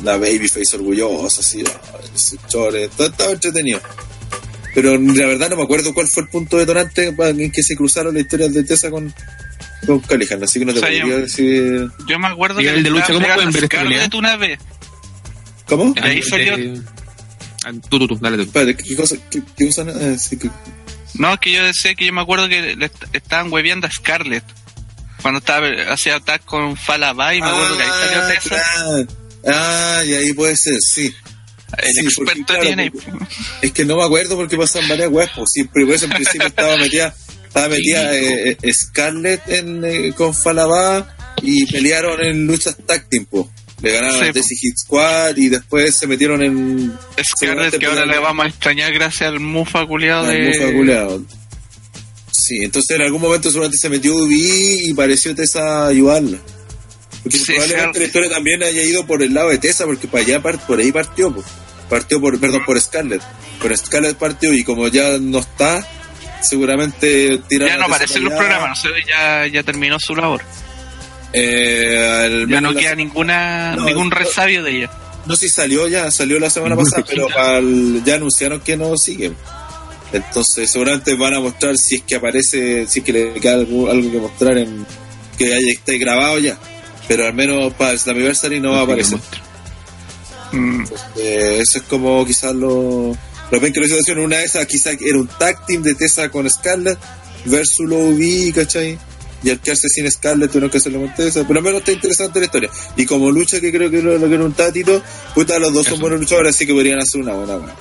la 0.02 0.16
babyface 0.16 0.76
orgullosa, 0.76 1.40
así, 1.42 1.62
ah, 1.66 1.98
chore, 2.48 2.88
todo 2.96 3.08
estaba 3.08 3.32
entretenido. 3.32 3.80
Pero 4.74 4.96
la 4.96 5.26
verdad 5.26 5.50
no 5.50 5.56
me 5.56 5.62
acuerdo 5.64 5.92
cuál 5.92 6.06
fue 6.06 6.22
el 6.22 6.28
punto 6.30 6.56
detonante 6.56 7.08
en 7.18 7.50
que 7.52 7.62
se 7.62 7.76
cruzaron 7.76 8.14
las 8.14 8.22
historias 8.22 8.54
de 8.54 8.64
Tessa 8.64 8.90
con, 8.90 9.12
con 9.86 9.98
Callihan, 10.00 10.42
así 10.42 10.58
que 10.58 10.64
no 10.64 10.72
te 10.72 10.78
O 10.78 10.80
sea, 10.82 10.88
podría 10.88 11.06
yo- 11.16 11.20
decir... 11.20 11.90
Yo 12.08 12.18
me 12.18 12.28
acuerdo 12.28 12.60
que 12.60 12.70
el 12.70 12.82
de 12.82 12.88
lucha, 12.88 13.08
¿cómo 13.12 13.26
pueden 13.34 13.52
ver 13.52 13.64
esta 13.64 13.82
pelea? 13.82 14.08
una 14.16 14.36
vez. 14.36 14.58
¿Cómo? 15.66 15.92
De 15.92 16.00
ahí 16.00 16.22
salió- 16.22 16.54
ah, 16.54 17.09
Tú, 17.88 17.98
tú, 17.98 18.06
tú, 18.08 18.18
dale 18.20 18.36
tú. 18.38 18.42
Espérate, 18.44 18.76
¿qué 18.76 18.96
cosa? 18.96 19.16
¿Qué, 19.30 19.42
qué 19.56 19.66
cosa? 19.66 19.84
Ah, 19.88 20.16
sí, 20.18 20.38
que- 20.38 20.50
No, 21.14 21.32
es 21.34 21.40
que 21.40 21.52
yo 21.52 21.62
decía 21.64 21.94
que 21.94 22.06
yo 22.06 22.12
me 22.12 22.20
acuerdo 22.22 22.48
que 22.48 22.76
le 22.76 22.86
est- 22.86 23.04
estaban 23.12 23.52
hueveando 23.52 23.86
a 23.86 23.90
Scarlett. 23.90 24.44
Cuando 25.22 25.38
estaba 25.38 25.68
hacía 25.92 26.16
attack 26.16 26.44
con 26.46 26.76
Falaba 26.76 27.34
y 27.34 27.42
me 27.42 27.48
acuerdo 27.48 27.76
que 27.76 27.82
ahí 27.82 27.90
salió 27.90 28.18
Ah, 28.22 28.40
claro. 28.42 29.06
Ah, 29.46 30.02
y 30.06 30.12
ahí 30.14 30.32
puede 30.32 30.56
ser, 30.56 30.80
sí. 30.80 31.14
El 31.78 31.92
Sí, 31.94 32.02
porque, 32.16 32.32
experto 32.32 32.44
claro, 32.46 32.62
tiene. 32.62 32.92
Es 33.62 33.72
que 33.72 33.84
no 33.84 33.96
me 33.96 34.04
acuerdo 34.04 34.36
porque 34.36 34.56
pasan 34.56 34.88
varias 34.88 35.08
weas, 35.10 35.30
pues 35.36 35.50
sí, 35.52 35.64
pero 35.72 35.92
eso 35.92 36.06
en 36.06 36.12
principio 36.12 36.46
estaba 36.48 36.76
metida, 36.78 37.14
estaba 37.46 37.68
metida 37.68 38.12
eh, 38.16 38.56
eh, 38.60 38.72
Scarlett 38.74 39.46
en, 39.48 39.84
eh, 39.84 40.12
con 40.16 40.34
Falabá 40.34 41.14
y 41.42 41.66
pelearon 41.66 42.20
en 42.22 42.46
luchas 42.46 42.76
team, 43.08 43.24
po. 43.26 43.50
Le 43.82 43.92
ganaron 43.92 44.18
Sí, 44.20 44.24
a. 44.28 44.32
Desi 44.32 44.56
Hit 44.56 44.76
Squad 44.76 45.36
y 45.36 45.48
después 45.48 45.94
se 45.94 46.06
metieron 46.06 46.42
en 46.42 46.92
Scarlett 47.22 47.78
que 47.78 47.86
ahora 47.86 48.04
le 48.04 48.18
vamos 48.18 48.44
a 48.44 48.48
extrañar 48.48 48.92
gracias 48.92 49.28
al 49.30 49.40
Mufa 49.40 49.86
culiado 49.86 50.26
de. 50.26 50.48
Mufa 50.48 50.72
culeado. 50.72 51.22
Sí, 52.30 52.58
entonces 52.62 52.96
en 52.96 53.02
algún 53.02 53.20
momento 53.22 53.48
seguramente 53.50 53.78
se 53.78 53.88
metió 53.88 54.14
Ubi 54.14 54.88
y 54.90 54.94
pareció 54.94 55.34
Tessa 55.34 55.86
ayudarla. 55.86 56.38
Porque 57.22 57.38
Sí, 57.38 57.52
probablemente 57.52 57.92
sí. 57.94 58.00
la 58.00 58.06
historia 58.06 58.30
también 58.30 58.62
haya 58.62 58.82
ido 58.82 59.06
por 59.06 59.22
el 59.22 59.34
lado 59.34 59.50
de 59.50 59.58
Tessa, 59.58 59.84
porque 59.84 60.08
para 60.08 60.24
allá 60.24 60.40
por 60.40 60.78
ahí 60.78 60.90
partió, 60.90 61.34
partió 61.88 62.20
por, 62.20 62.38
perdón, 62.40 62.64
por 62.64 62.80
Scarlett. 62.80 63.22
Por 63.60 63.76
Scarlett 63.76 64.16
partió 64.16 64.54
y 64.54 64.64
como 64.64 64.88
ya 64.88 65.18
no 65.18 65.38
está, 65.40 65.86
seguramente 66.42 67.38
tiraron 67.48 67.74
Ya 67.74 67.78
no 67.78 67.84
aparece 67.86 68.18
en 68.18 68.24
los 68.24 68.32
programas, 68.34 68.82
ya, 69.06 69.46
ya 69.46 69.62
terminó 69.62 69.98
su 70.00 70.16
labor. 70.16 70.42
Eh, 71.32 72.20
al 72.24 72.40
Ya 72.40 72.46
menos 72.56 72.62
no 72.62 72.72
la- 72.72 72.80
queda 72.80 72.94
ninguna 72.94 73.76
No, 73.76 73.84
ningún 73.84 74.08
no. 74.08 74.16
resabio 74.16 74.62
de 74.62 74.76
ella. 74.78 74.90
No, 75.26 75.36
si 75.36 75.48
salió 75.48 75.86
ya, 75.86 76.10
salió 76.10 76.38
la 76.40 76.50
semana 76.50 76.74
pasada, 76.76 77.04
pero 77.08 77.28
pa'l- 77.28 78.02
ya 78.04 78.14
anunciaron 78.16 78.60
que 78.60 78.76
no 78.76 78.96
siguen. 78.96 79.36
Entonces, 80.12 80.68
seguramente 80.70 81.14
van 81.14 81.34
a 81.34 81.40
mostrar 81.40 81.76
si 81.78 81.96
es 81.96 82.02
que 82.02 82.16
aparece, 82.16 82.86
si 82.88 82.98
es 82.98 83.04
que 83.04 83.12
le 83.12 83.34
queda 83.34 83.54
algo, 83.54 83.88
algo 83.90 84.10
que 84.10 84.18
mostrar 84.18 84.58
en 84.58 84.84
que 85.38 85.54
haya 85.54 85.70
esté 85.72 85.98
grabado 85.98 86.38
ya. 86.40 86.58
Pero 87.06 87.26
al 87.26 87.34
menos 87.34 87.72
para 87.74 87.92
el 87.92 87.98
Slammiversary 87.98 88.58
no 88.60 88.72
va 88.72 88.80
a 88.80 88.82
aparecer. 88.82 89.18
Mm, 90.52 90.84
Eh, 91.16 91.58
eso 91.60 91.78
es 91.78 91.84
como 91.84 92.24
quizás 92.26 92.54
lo, 92.54 93.16
lo 93.50 93.60
ven 93.60 93.72
que 93.72 93.80
la 93.80 93.86
situación. 93.86 94.18
Una 94.18 94.38
de 94.38 94.44
esas 94.44 94.66
quizás 94.66 94.96
era 95.00 95.18
un 95.18 95.28
tag 95.28 95.64
team 95.66 95.82
de 95.82 95.94
Tessa 95.94 96.28
con 96.28 96.48
Scarlett 96.50 96.98
versus 97.44 97.88
lo 97.88 98.10
vi, 98.12 98.52
¿cachai? 98.52 98.98
Y 99.42 99.50
al 99.50 99.60
quedarse 99.60 99.88
sin 99.88 100.10
Scarlett 100.10 100.50
tuvieron 100.50 100.70
que 100.70 100.78
hacerlo 100.78 101.00
con 101.00 101.14
Tessa. 101.14 101.46
Por 101.46 101.56
lo 101.56 101.62
menos 101.62 101.80
está 101.80 101.92
interesante 101.92 102.38
la 102.40 102.46
historia. 102.46 102.70
Y 102.96 103.06
como 103.06 103.30
lucha, 103.30 103.60
que 103.60 103.72
creo 103.72 103.90
que 103.90 104.02
lo, 104.02 104.18
lo 104.18 104.28
que 104.28 104.34
era 104.34 104.44
un 104.44 104.52
tatito, 104.52 105.02
puta, 105.34 105.58
los 105.58 105.72
dos 105.72 105.84
son 105.84 105.94
Eso. 105.94 106.02
buenos 106.02 106.20
luchadores, 106.20 106.54
así 106.54 106.66
que 106.66 106.72
podrían 106.74 106.98
hacer 106.98 107.20
una 107.22 107.32
buena 107.34 107.56
weá. 107.56 107.74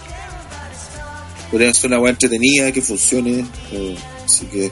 Podrían 1.52 1.72
hacer 1.72 1.88
una 1.88 1.98
buena 1.98 2.12
entretenida 2.12 2.72
que 2.72 2.82
funcione. 2.82 3.46
eh, 3.72 3.96
así 4.26 4.46
que. 4.46 4.72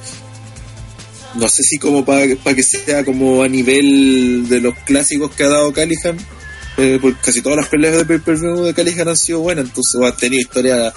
No 1.35 1.47
sé 1.49 1.61
si 1.61 1.77
como 1.77 2.05
para 2.05 2.25
que 2.25 2.63
sea 2.63 3.03
como 3.03 3.43
a 3.43 3.47
nivel 3.47 4.47
de 4.47 4.61
los 4.61 4.73
clásicos 4.85 5.31
que 5.35 5.43
ha 5.43 5.49
dado 5.49 5.73
Callihan, 5.73 6.17
eh, 6.77 6.97
porque 7.01 7.19
casi 7.21 7.41
todas 7.41 7.57
las 7.57 7.67
peleas 7.67 7.97
de 7.97 8.05
pay-per-view 8.05 8.63
de 8.63 8.73
Callihan 8.73 9.09
han 9.09 9.17
sido 9.17 9.41
buenas, 9.41 9.65
entonces 9.65 10.01
ha 10.01 10.15
tenido 10.15 10.41
historia 10.41 10.91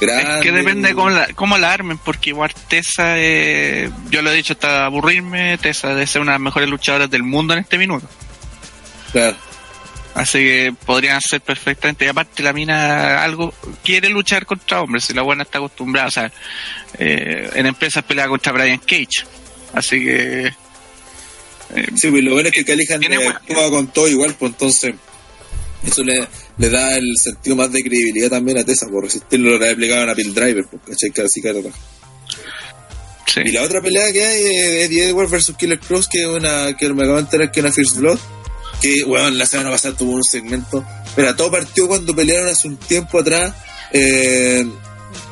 grande. 0.00 0.36
Es 0.36 0.42
que 0.42 0.52
depende 0.52 0.88
de 0.88 0.94
cómo 0.94 1.10
la, 1.10 1.26
cómo 1.34 1.58
la 1.58 1.72
armen, 1.72 1.98
porque 1.98 2.30
igual 2.30 2.52
Tessa, 2.68 3.18
eh, 3.18 3.90
yo 4.10 4.22
lo 4.22 4.30
he 4.30 4.34
dicho 4.34 4.54
hasta 4.54 4.86
aburrirme, 4.86 5.58
Tessa 5.58 5.88
debe 5.88 6.06
ser 6.06 6.22
una 6.22 6.32
de 6.32 6.38
las 6.38 6.44
mejores 6.44 6.68
luchadoras 6.68 7.10
del 7.10 7.22
mundo 7.22 7.54
en 7.54 7.60
este 7.60 7.78
minuto. 7.78 8.08
Claro. 9.12 9.36
Así 10.14 10.38
que 10.38 10.74
podrían 10.86 11.20
ser 11.20 11.40
perfectamente. 11.40 12.04
Y 12.04 12.08
aparte, 12.08 12.42
la 12.42 12.52
mina 12.52 13.22
algo 13.22 13.52
quiere 13.82 14.08
luchar 14.08 14.46
contra 14.46 14.80
hombres. 14.80 15.10
Y 15.10 15.14
la 15.14 15.22
buena 15.22 15.42
está 15.42 15.58
acostumbrada. 15.58 16.08
O 16.08 16.10
sea, 16.10 16.32
eh, 16.98 17.50
en 17.54 17.66
empresas 17.66 18.04
pelea 18.04 18.28
contra 18.28 18.52
Brian 18.52 18.78
Cage. 18.78 19.26
Así 19.72 20.04
que. 20.04 20.46
eh, 20.46 21.86
Sí, 21.96 22.10
pues 22.10 22.22
lo 22.22 22.32
bueno 22.32 22.48
es 22.48 22.54
que 22.54 22.64
Callihan 22.64 23.00
Tiene 23.00 23.16
eh, 23.16 23.28
actúa 23.28 23.70
con 23.70 23.88
todo 23.88 24.06
igual, 24.08 24.34
pues 24.38 24.52
entonces 24.52 24.94
eso 25.86 26.02
le, 26.02 26.26
le 26.58 26.68
da 26.70 26.96
el 26.96 27.16
sentido 27.16 27.56
más 27.56 27.70
de 27.72 27.82
credibilidad 27.82 28.30
también 28.30 28.58
a 28.58 28.64
Tessa, 28.64 28.86
por 28.88 29.04
resistir 29.04 29.40
lo 29.40 29.58
que 29.58 29.70
aplicaban 29.70 30.08
a 30.08 30.14
Bill 30.14 30.34
Driver, 30.34 30.64
pues, 30.66 30.82
¿cachai? 30.82 31.24
Así 31.24 31.40
que 31.40 31.62
sí. 31.62 31.70
Y 33.44 33.50
la 33.50 33.62
otra 33.62 33.80
pelea 33.80 34.12
que 34.12 34.24
hay 34.24 34.42
es 34.42 34.84
Eddie 34.84 35.08
Edwards 35.08 35.30
versus 35.30 35.56
Killer 35.56 35.80
Cross, 35.80 36.08
que 36.08 36.22
es 36.22 36.28
una 36.28 36.76
que 36.76 36.92
me 36.92 37.02
acabo 37.02 37.16
de 37.16 37.22
enterar 37.22 37.50
que 37.50 37.60
es 37.60 37.64
una 37.64 37.72
First 37.72 37.96
Blood. 37.96 38.18
Que, 38.80 39.02
bueno, 39.04 39.30
la 39.30 39.46
semana 39.46 39.70
pasada 39.70 39.96
tuvo 39.96 40.12
un 40.12 40.22
segmento. 40.22 40.84
Pero 41.16 41.34
todo 41.34 41.50
partió 41.50 41.88
cuando 41.88 42.14
pelearon 42.14 42.48
hace 42.48 42.68
un 42.68 42.76
tiempo 42.76 43.18
atrás. 43.18 43.54
Eh, 43.92 44.64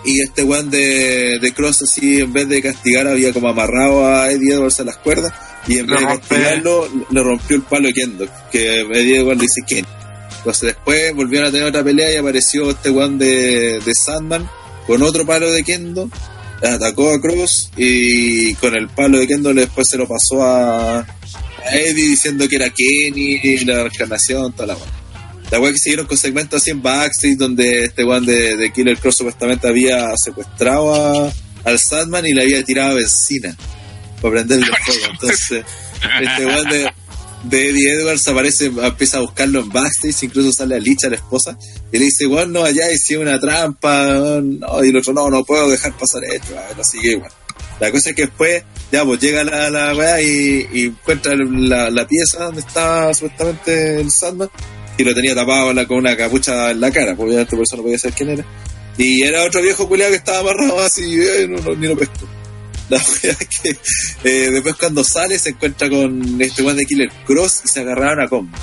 Y 0.04 0.20
este 0.20 0.42
weón 0.42 0.70
de, 0.70 1.38
de 1.38 1.52
Cross, 1.52 1.82
así, 1.82 2.20
en 2.20 2.32
vez 2.32 2.48
de 2.48 2.60
castigar, 2.60 3.06
había 3.06 3.32
como 3.32 3.48
amarrado 3.48 4.04
a 4.06 4.30
Eddie 4.30 4.54
Edwards 4.54 4.80
a 4.80 4.84
las 4.84 4.96
cuerdas. 4.96 5.32
Y 5.68 5.78
en 5.78 5.86
vez 5.86 6.00
de 6.00 6.06
castigarlo, 6.06 6.88
le 7.10 7.22
rompió 7.22 7.56
el 7.56 7.62
palo 7.62 7.88
a 7.88 7.92
Kendo. 7.92 8.26
Que 8.50 8.80
Eddie 8.80 9.18
Edwards 9.18 9.40
le 9.40 9.46
dice 9.46 9.62
Ken. 9.66 9.86
Entonces 10.42 10.74
después 10.74 11.14
volvieron 11.14 11.48
a 11.48 11.52
tener 11.52 11.66
otra 11.68 11.84
pelea 11.84 12.12
y 12.12 12.16
apareció 12.16 12.70
este 12.70 12.90
weón 12.90 13.16
de, 13.18 13.78
de 13.80 13.94
Sandman 13.94 14.48
con 14.86 15.02
otro 15.02 15.24
palo 15.24 15.50
de 15.50 15.62
Kendo. 15.62 16.10
Atacó 16.62 17.12
a 17.14 17.20
Cross 17.20 17.70
y 17.76 18.54
con 18.54 18.74
el 18.76 18.88
palo 18.88 19.18
de 19.18 19.26
Kendo 19.28 19.52
después 19.54 19.88
se 19.88 19.96
lo 19.98 20.06
pasó 20.08 20.42
a, 20.44 20.98
a 21.00 21.06
Eddie 21.76 22.08
diciendo 22.08 22.48
que 22.48 22.56
era 22.56 22.70
Kenny, 22.70 23.64
la 23.64 23.82
reencarnación, 23.84 24.52
toda 24.52 24.66
la 24.68 24.74
weá. 24.76 24.86
La 25.50 25.60
weá 25.60 25.72
que 25.72 25.78
siguieron 25.78 26.06
con 26.06 26.16
segmentos 26.16 26.60
así 26.62 26.70
en 26.70 26.80
backstage 26.82 27.36
donde 27.36 27.84
este 27.84 28.04
weón 28.04 28.24
de, 28.26 28.70
Killer 28.74 28.96
Cross 28.98 29.16
supuestamente 29.18 29.68
había 29.68 30.12
secuestrado 30.16 30.94
a- 30.94 31.32
al 31.64 31.78
Sandman 31.78 32.26
y 32.26 32.32
le 32.32 32.42
había 32.42 32.64
tirado 32.64 32.96
benzina 32.96 33.56
para 34.20 34.34
prenderle 34.34 34.66
fuego. 34.84 35.06
Entonces, 35.12 35.64
este 36.20 36.46
weón 36.46 36.68
de, 36.68 36.90
de 37.42 37.68
Eddie 37.70 37.92
Edwards 37.92 38.26
aparece, 38.28 38.66
empieza 38.66 39.18
a 39.18 39.20
buscarlo 39.20 39.60
en 39.60 39.68
backstage, 39.68 40.24
incluso 40.24 40.52
sale 40.52 40.76
a 40.76 40.78
Licha, 40.78 41.08
la 41.08 41.16
esposa, 41.16 41.56
y 41.90 41.98
le 41.98 42.04
dice, 42.06 42.26
weón, 42.26 42.52
no, 42.52 42.64
allá 42.64 42.90
hice 42.92 43.18
una 43.18 43.38
trampa, 43.40 44.40
y 44.82 44.88
el 44.88 44.96
otro, 44.96 45.12
no, 45.12 45.28
no 45.30 45.44
puedo 45.44 45.68
dejar 45.68 45.96
pasar 45.96 46.22
esto, 46.24 46.54
así 46.78 46.98
que, 47.00 47.16
weón. 47.16 47.30
La 47.80 47.90
cosa 47.90 48.10
es 48.10 48.16
que 48.16 48.22
después, 48.22 48.62
ya, 48.92 49.04
pues 49.04 49.18
llega 49.18 49.42
la, 49.42 49.68
la 49.68 49.94
weá 49.94 50.22
y, 50.22 50.68
encuentra 50.72 51.34
la, 51.34 51.90
la 51.90 52.06
pieza 52.06 52.44
donde 52.44 52.60
estaba 52.60 53.12
supuestamente 53.12 54.00
el 54.00 54.10
Sandman, 54.10 54.48
y 54.96 55.04
lo 55.04 55.14
tenía 55.14 55.34
tapado 55.34 55.74
con 55.86 55.98
una 55.98 56.16
capucha 56.16 56.70
en 56.70 56.80
la 56.80 56.90
cara, 56.90 57.16
pues 57.16 57.28
obviamente 57.28 57.56
por 57.56 57.64
eso 57.64 57.76
no 57.76 57.82
podía 57.82 57.98
saber 57.98 58.14
quién 58.16 58.30
era. 58.30 58.44
Y 58.98 59.22
era 59.22 59.44
otro 59.44 59.62
viejo 59.62 59.88
culiado 59.88 60.10
que 60.10 60.18
estaba 60.18 60.40
amarrado 60.40 60.80
así, 60.80 61.14
eh, 61.14 61.46
no, 61.48 61.58
no, 61.62 61.74
ni 61.74 61.88
lo 61.88 61.96
pesco. 61.96 62.28
La 62.92 63.02
wea 63.22 63.34
que 63.36 63.76
eh, 64.24 64.50
después 64.50 64.74
cuando 64.76 65.02
sale 65.04 65.38
se 65.38 65.50
encuentra 65.50 65.88
con 65.88 66.40
este 66.40 66.62
weón 66.62 66.76
de 66.76 66.84
Killer 66.86 67.10
Cross 67.26 67.62
y 67.64 67.68
se 67.68 67.80
agarraron 67.80 68.20
a 68.24 68.28
combo. 68.28 68.56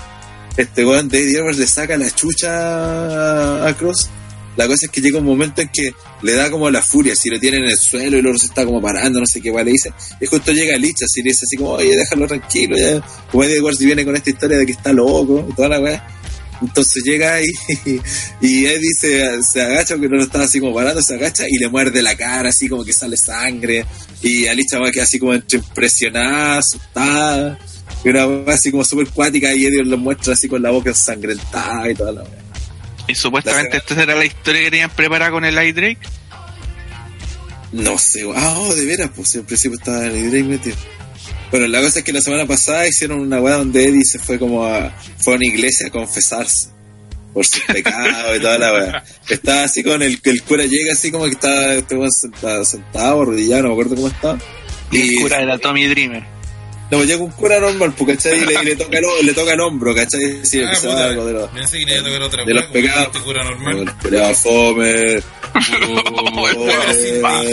Este 0.57 0.85
weón 0.85 1.07
de 1.09 1.23
Eddie 1.23 1.37
Edwards 1.39 1.57
le 1.57 1.67
saca 1.67 1.97
la 1.97 2.09
chucha 2.13 3.67
a- 3.67 3.73
Cross. 3.77 4.09
La 4.57 4.67
cosa 4.67 4.87
es 4.87 4.91
que 4.91 4.99
llega 4.99 5.19
un 5.19 5.25
momento 5.25 5.61
en 5.61 5.69
que 5.69 5.93
le 6.21 6.33
da 6.33 6.51
como 6.51 6.69
la 6.69 6.81
furia, 6.81 7.15
si 7.15 7.29
lo 7.29 7.39
tiene 7.39 7.57
en 7.59 7.65
el 7.65 7.77
suelo 7.77 8.17
y 8.17 8.21
luego 8.21 8.37
se 8.37 8.47
está 8.47 8.65
como 8.65 8.81
parando, 8.81 9.19
no 9.21 9.25
sé 9.25 9.39
qué 9.39 9.51
weá 9.51 9.63
le 9.63 9.71
dice. 9.71 9.93
Y 10.19 10.25
justo 10.25 10.51
llega 10.51 10.75
Licha, 10.77 11.05
así 11.05 11.21
le 11.23 11.29
dice 11.29 11.45
así 11.45 11.55
como, 11.55 11.71
oye, 11.71 11.95
déjalo 11.95 12.27
tranquilo, 12.27 12.75
ya. 12.77 12.99
Como 13.31 13.43
Eddie 13.45 13.57
Edwards 13.57 13.79
viene 13.79 14.03
con 14.03 14.15
esta 14.17 14.29
historia 14.31 14.57
de 14.57 14.65
que 14.65 14.73
está 14.73 14.91
loco 14.91 15.47
y 15.49 15.53
toda 15.53 15.69
la 15.69 15.79
weá. 15.79 16.05
Entonces 16.61 17.03
llega 17.03 17.41
y, 17.41 17.47
y 18.41 18.65
Eddie 18.65 18.93
se, 18.99 19.43
se 19.43 19.61
agacha, 19.61 19.95
porque 19.95 20.09
no 20.09 20.17
lo 20.17 20.23
estaba 20.23 20.43
así 20.43 20.59
como 20.59 20.73
parando, 20.73 21.01
se 21.01 21.15
agacha 21.15 21.45
y 21.47 21.57
le 21.57 21.69
muerde 21.69 22.01
la 22.01 22.15
cara, 22.15 22.49
así 22.49 22.67
como 22.67 22.83
que 22.83 22.93
sale 22.93 23.17
sangre. 23.17 23.85
Y 24.21 24.47
Alicia 24.47 24.79
va 24.79 24.91
queda 24.91 25.03
así 25.03 25.19
como 25.19 25.33
entre 25.33 25.59
impresionada, 25.59 26.57
asustada. 26.57 27.59
Y 28.03 28.09
una 28.09 28.51
así 28.53 28.71
como 28.71 28.83
súper 28.83 29.07
cuática 29.09 29.53
y 29.53 29.65
Eddie 29.65 29.83
lo 29.83 29.97
muestra 29.97 30.33
así 30.33 30.47
con 30.47 30.61
la 30.61 30.71
boca 30.71 30.89
ensangrentada 30.89 31.89
y 31.89 31.95
toda 31.95 32.11
la 32.11 32.23
wea. 32.23 32.43
Y 33.07 33.15
supuestamente 33.15 33.77
esta 33.77 34.01
era 34.01 34.15
la 34.15 34.25
historia 34.25 34.61
que 34.63 34.71
tenían 34.71 34.91
preparada 34.91 35.31
con 35.31 35.43
el 35.43 35.57
Eye 35.57 35.73
Drake. 35.73 35.99
No 37.71 37.97
sé, 37.97 38.23
ah, 38.35 38.55
oh, 38.59 38.73
de 38.73 38.85
veras, 38.85 39.11
pues 39.15 39.29
siempre 39.29 39.57
sí 39.57 39.69
pues, 39.69 39.79
estaba 39.79 40.05
en 40.05 40.15
el 40.15 40.31
Drake 40.31 40.43
metido. 40.45 40.75
Bueno, 41.51 41.67
la 41.67 41.81
cosa 41.81 41.99
es 41.99 42.05
que 42.05 42.13
la 42.13 42.21
semana 42.21 42.45
pasada 42.45 42.87
hicieron 42.87 43.19
una 43.21 43.41
weá 43.41 43.55
donde 43.55 43.85
Eddie 43.85 44.05
se 44.05 44.19
fue 44.19 44.37
como 44.37 44.65
a, 44.65 44.91
fue 45.17 45.33
a 45.33 45.37
una 45.37 45.45
iglesia 45.45 45.87
a 45.87 45.89
confesarse 45.89 46.69
por 47.33 47.45
sus 47.45 47.63
pecados 47.63 48.37
y 48.37 48.39
toda 48.39 48.57
la 48.57 48.73
weá. 48.73 49.03
Estaba 49.27 49.63
así 49.63 49.83
con 49.83 50.01
el, 50.03 50.19
el 50.23 50.43
cura 50.43 50.65
llega 50.65 50.93
así 50.93 51.11
como 51.11 51.25
que 51.25 51.31
está 51.31 51.73
este 51.73 51.95
weón 51.95 52.11
sentado, 52.11 52.65
sentado, 52.65 53.21
arrodillado, 53.21 53.63
no 53.63 53.67
me 53.69 53.73
acuerdo 53.73 53.95
cómo 53.95 54.07
estaba. 54.09 54.37
Y 54.91 55.15
el 55.15 55.21
cura 55.21 55.41
era 55.41 55.57
Tommy 55.57 55.87
Dreamer. 55.87 56.38
No, 56.91 57.03
llega 57.03 57.23
un 57.23 57.29
cura 57.31 57.59
normal, 57.59 57.93
pues, 57.95 58.17
¿cachai? 58.17 58.41
Y 58.41 58.45
le, 58.45 58.61
y 58.61 58.65
le 58.65 58.75
toca 58.75 58.97
el, 58.97 59.05
le 59.25 59.33
toca 59.33 59.53
el 59.53 59.59
hombro, 59.59 59.93
¿cachai? 59.93 60.39
Sí, 60.43 60.61
Ah, 60.65 60.71
puta, 60.75 60.95
va 60.95 61.05
algo 61.05 61.25
de 61.25 61.33
los, 61.33 61.49
Pensé 61.51 61.77
que 61.77 61.85
le 61.85 61.91
iba 61.93 62.01
a 62.01 62.05
tocar 62.05 62.21
otra 62.23 62.45
de 62.45 62.53
los 62.53 62.63
porque 62.65 62.81
pecados. 62.81 63.07
este 63.07 63.19
cura 63.19 63.43
de 63.43 63.49
normal. 63.49 63.95
fome. 64.35 65.21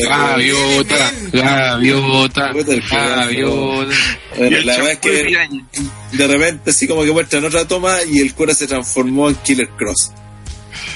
Gaviota, 0.08 1.12
gaviota, 1.32 2.52
gaviota. 2.90 3.94
La 4.38 4.76
verdad 4.76 4.90
es 4.92 4.98
que 4.98 5.38
de 6.12 6.26
repente 6.26 6.70
así 6.70 6.86
como 6.86 7.04
que 7.04 7.12
muestran 7.12 7.44
otra 7.44 7.66
toma 7.66 7.96
y 8.10 8.20
el 8.20 8.34
cura 8.34 8.54
se 8.54 8.66
transformó 8.66 9.28
en 9.28 9.34
Killer 9.36 9.68
Cross. 9.76 10.12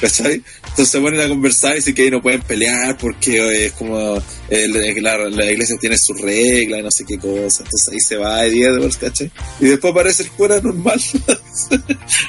¿Cachai? 0.01 0.43
Entonces 0.63 0.89
se 0.89 1.01
ponen 1.01 1.21
a 1.21 1.29
conversar 1.29 1.73
y 1.73 1.77
dicen 1.77 1.95
que 1.95 2.03
ahí 2.03 2.11
no 2.11 2.23
pueden 2.23 2.43
pelear 2.43 2.97
porque 2.97 3.37
eh, 3.39 3.67
es 3.67 3.73
como 3.73 4.23
eh, 4.51 4.69
la, 5.01 5.17
la 5.17 5.45
iglesia 5.51 5.77
tiene 5.81 5.97
sus 5.99 6.21
reglas 6.21 6.81
y 6.81 6.83
no 6.83 6.91
sé 6.91 7.05
qué 7.07 7.19
cosa. 7.19 7.63
Entonces 7.63 7.89
ahí 7.93 8.01
se 8.01 8.17
va 8.17 8.45
Eddie 8.45 8.67
Edwards, 8.67 8.97
¿cachai? 8.97 9.31
Y 9.61 9.67
después 9.67 9.93
aparece 9.93 10.25
el 10.25 10.31
cura 10.33 10.61
normal. 10.61 11.01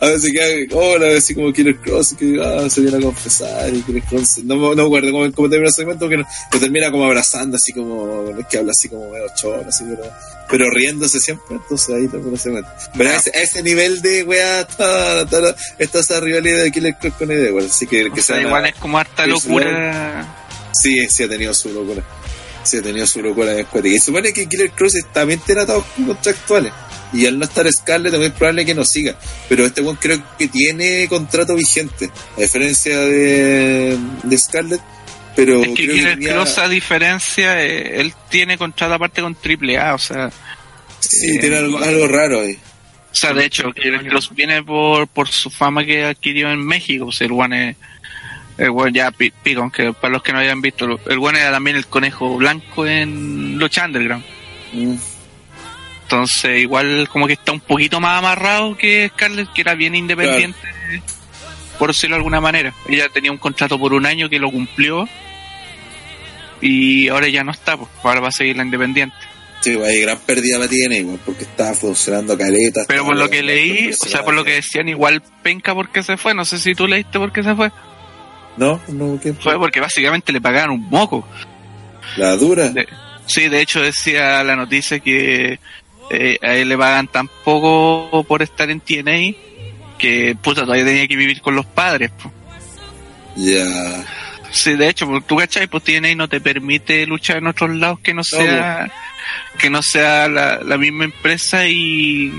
a 0.00 0.06
veces 0.06 0.32
queda, 0.32 0.76
hola, 0.76 1.16
así 1.16 1.34
como 1.34 1.52
Killer 1.52 1.76
Cross, 1.76 2.14
que 2.18 2.40
ah, 2.42 2.68
se 2.70 2.80
viene 2.80 2.98
a 2.98 3.00
confesar 3.00 3.72
y 3.74 3.82
Killer 3.82 4.02
Cross, 4.04 4.38
no, 4.44 4.56
me- 4.56 4.68
no 4.70 4.76
me 4.76 4.82
acuerdo 4.84 5.10
cómo, 5.12 5.32
cómo 5.32 5.48
termina 5.50 5.68
el 5.68 5.74
segmento, 5.74 6.08
que 6.08 6.16
lo 6.18 6.24
termina 6.58 6.90
como 6.90 7.04
abrazando, 7.04 7.56
así 7.56 7.72
como, 7.72 8.30
es 8.38 8.46
que 8.46 8.58
habla 8.58 8.72
así 8.76 8.88
como 8.88 9.10
medio 9.10 9.26
cholo, 9.36 9.64
así, 9.68 9.84
pero, 9.88 10.10
pero 10.48 10.70
riéndose 10.70 11.18
siempre, 11.18 11.56
entonces 11.56 11.94
ahí 11.94 12.08
termina 12.08 12.32
el 12.32 12.38
segmento. 12.38 12.68
Pero 12.96 13.10
a 13.10 13.16
ese, 13.16 13.30
a 13.36 13.42
ese 13.42 13.62
nivel 13.62 14.00
de 14.00 14.22
weá 14.22 14.60
está, 14.60 15.22
está, 15.22 15.56
está 15.78 15.98
esa 16.00 16.20
rivalidad 16.20 16.62
de 16.62 16.72
Killer 16.72 16.94
Cross 17.00 17.14
con 17.18 17.30
Eddie 17.30 17.48
Edwards, 17.48 17.70
así 17.72 17.86
que, 17.86 18.04
que 18.04 18.20
O 18.20 18.22
sea, 18.22 18.36
sea 18.36 18.40
igual 18.42 18.66
es 18.66 18.74
como 18.76 18.98
harta 18.98 19.24
que 19.24 19.30
locura. 19.30 20.45
Sí, 20.82 21.06
sí 21.08 21.22
ha 21.24 21.28
tenido 21.28 21.52
su 21.54 21.72
locura. 21.72 22.02
Sí 22.64 22.78
ha 22.78 22.82
tenido 22.82 23.06
su 23.06 23.22
locura 23.22 23.52
en 23.52 23.60
escuela. 23.60 23.88
Y 23.88 23.98
supone 23.98 24.32
que 24.32 24.46
Killer 24.46 24.70
Cross 24.70 24.94
también 25.12 25.40
tiene 25.40 25.60
atados 25.62 25.84
contractuales. 26.04 26.72
Y 27.12 27.24
al 27.26 27.38
no 27.38 27.44
estar 27.44 27.70
Scarlett 27.72 28.10
también 28.12 28.32
es 28.32 28.38
probable 28.38 28.66
que 28.66 28.74
no 28.74 28.84
siga. 28.84 29.16
Pero 29.48 29.64
este 29.66 29.80
one 29.82 29.96
creo 30.00 30.20
que 30.36 30.48
tiene 30.48 31.06
contrato 31.08 31.54
vigente. 31.54 32.10
A 32.36 32.40
diferencia 32.40 32.98
de, 32.98 33.96
de 34.24 34.38
Scarlett. 34.38 34.80
Pero 35.36 35.62
Es 35.62 35.68
que 35.68 35.74
creo 35.84 35.94
Killer 35.94 36.14
tenía- 36.14 36.32
Cross, 36.32 36.58
a 36.58 36.68
diferencia, 36.68 37.62
eh, 37.62 38.00
él 38.00 38.12
tiene 38.30 38.56
contrato 38.58 38.94
aparte 38.94 39.20
con 39.22 39.36
AAA, 39.36 39.94
o 39.94 39.98
sea, 39.98 40.30
Sí, 40.98 41.38
tiene 41.38 41.56
algo, 41.58 41.78
algo 41.78 42.08
raro 42.08 42.40
ahí. 42.40 42.58
o 43.12 43.14
sea, 43.14 43.34
de 43.34 43.44
hecho, 43.44 43.70
Killer 43.72 44.08
Cross 44.08 44.30
viene 44.34 44.62
por, 44.62 45.06
por 45.08 45.28
su 45.28 45.50
fama 45.50 45.84
que 45.84 46.04
adquirió 46.04 46.50
en 46.50 46.64
México, 46.66 47.04
o 47.06 47.12
sea, 47.12 47.26
el 47.26 47.32
one 47.34 47.70
es, 47.70 47.76
el 48.58 48.70
one 48.70 48.92
ya 48.92 49.10
pi- 49.10 49.32
pico, 49.42 49.60
aunque 49.60 49.92
para 49.92 50.12
los 50.12 50.22
que 50.22 50.32
no 50.32 50.38
hayan 50.38 50.60
visto, 50.60 50.86
el 51.06 51.18
one 51.18 51.38
era 51.40 51.50
también 51.52 51.76
el 51.76 51.86
conejo 51.86 52.36
blanco 52.36 52.86
en 52.86 53.58
Lucha 53.58 53.84
Underground. 53.84 54.24
Mm. 54.72 54.94
Entonces, 56.02 56.60
igual 56.60 57.08
como 57.10 57.26
que 57.26 57.32
está 57.34 57.52
un 57.52 57.60
poquito 57.60 58.00
más 58.00 58.18
amarrado 58.18 58.76
que 58.76 59.10
Scarlett, 59.12 59.52
que 59.52 59.60
era 59.62 59.74
bien 59.74 59.94
independiente, 59.94 60.58
por 61.78 61.88
decirlo 61.90 62.14
de 62.14 62.18
alguna 62.18 62.40
manera. 62.40 62.72
Ella 62.88 63.08
tenía 63.08 63.32
un 63.32 63.38
contrato 63.38 63.78
por 63.78 63.92
un 63.92 64.06
año 64.06 64.28
que 64.28 64.38
lo 64.38 64.50
cumplió 64.50 65.08
y 66.60 67.08
ahora 67.08 67.28
ya 67.28 67.44
no 67.44 67.50
está, 67.52 67.76
pues 67.76 67.90
ahora 68.02 68.20
va 68.20 68.28
a 68.28 68.32
seguir 68.32 68.56
la 68.56 68.62
independiente. 68.64 69.16
Sí, 69.60 69.74
pues, 69.74 69.88
ahí 69.88 70.00
gran 70.00 70.18
pérdida 70.20 70.58
la 70.58 70.68
tiene, 70.68 70.98
igual, 70.98 71.18
porque 71.24 71.42
estaba 71.44 71.74
funcionando 71.74 72.38
caleta. 72.38 72.82
Pero 72.86 73.04
por 73.04 73.16
lo 73.16 73.28
que 73.28 73.42
leí, 73.42 73.90
o 73.90 73.96
sea, 74.06 74.24
por 74.24 74.34
lo 74.34 74.44
que 74.44 74.52
decían, 74.52 74.88
igual 74.88 75.22
penca 75.42 75.74
porque 75.74 76.02
se 76.02 76.16
fue. 76.16 76.34
No 76.34 76.44
sé 76.44 76.58
si 76.58 76.74
tú 76.74 76.86
leíste 76.86 77.18
por 77.18 77.32
qué 77.32 77.42
se 77.42 77.54
fue. 77.54 77.70
No, 78.56 78.80
no, 78.88 79.18
¿qué 79.20 79.32
Fue 79.34 79.58
porque 79.58 79.80
básicamente 79.80 80.32
le 80.32 80.40
pagaron 80.40 80.76
un 80.76 80.88
moco. 80.88 81.26
La 82.16 82.36
dura. 82.36 82.68
De- 82.70 82.88
sí, 83.26 83.48
de 83.48 83.60
hecho 83.60 83.80
decía 83.82 84.42
la 84.44 84.56
noticia 84.56 85.00
que 85.00 85.58
eh, 86.10 86.38
a 86.42 86.54
él 86.54 86.68
le 86.68 86.78
pagan 86.78 87.08
tan 87.08 87.28
poco 87.44 88.24
por 88.26 88.42
estar 88.42 88.70
en 88.70 88.80
TNA 88.80 89.36
que 89.98 90.36
puta 90.40 90.62
todavía 90.62 90.84
tenía 90.84 91.08
que 91.08 91.16
vivir 91.16 91.40
con 91.40 91.54
los 91.54 91.66
padres. 91.66 92.10
Ya. 93.36 94.04
Sí, 94.50 94.74
de 94.74 94.88
hecho, 94.88 95.06
pues, 95.06 95.26
tú 95.26 95.36
cachai, 95.36 95.66
pues 95.66 95.84
TNA 95.84 96.14
no 96.14 96.28
te 96.28 96.40
permite 96.40 97.06
luchar 97.06 97.38
en 97.38 97.48
otros 97.48 97.74
lados 97.76 98.00
que 98.00 98.14
no 98.14 98.24
sea 98.24 98.90
que 99.58 99.68
no 99.70 99.82
sea 99.82 100.28
la, 100.28 100.60
la 100.62 100.78
misma 100.78 101.04
empresa 101.04 101.66
y 101.66 102.32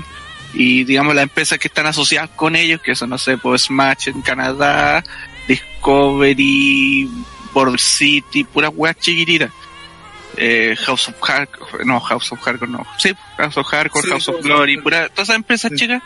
y 0.54 0.84
digamos 0.84 1.14
las 1.14 1.24
empresas 1.24 1.58
que 1.58 1.68
están 1.68 1.86
asociadas 1.86 2.30
con 2.30 2.56
ellos, 2.56 2.80
que 2.80 2.94
son, 2.94 3.10
no 3.10 3.18
sé, 3.18 3.36
pues 3.36 3.64
Smash 3.64 4.08
en 4.08 4.22
Canadá, 4.22 5.04
Discovery, 5.48 7.08
Border 7.52 7.80
City, 7.80 8.44
puras 8.44 8.70
weas 8.74 8.96
chiquititas. 8.98 9.50
Eh, 10.36 10.76
House 10.86 11.08
of 11.08 11.16
Hardcore, 11.20 11.84
no, 11.84 11.98
House 12.00 12.30
of 12.30 12.40
Hardcore 12.40 12.70
no. 12.70 12.86
Sí, 12.98 13.12
House 13.38 13.56
of 13.56 13.66
Hardcore, 13.66 14.02
Sí, 14.04 14.10
House 14.10 14.28
of 14.28 14.42
Glory, 14.42 14.76
pura, 14.80 15.08
todas 15.08 15.28
esas 15.28 15.36
empresas 15.36 15.70
Sí. 15.72 15.78
chicas 15.78 16.02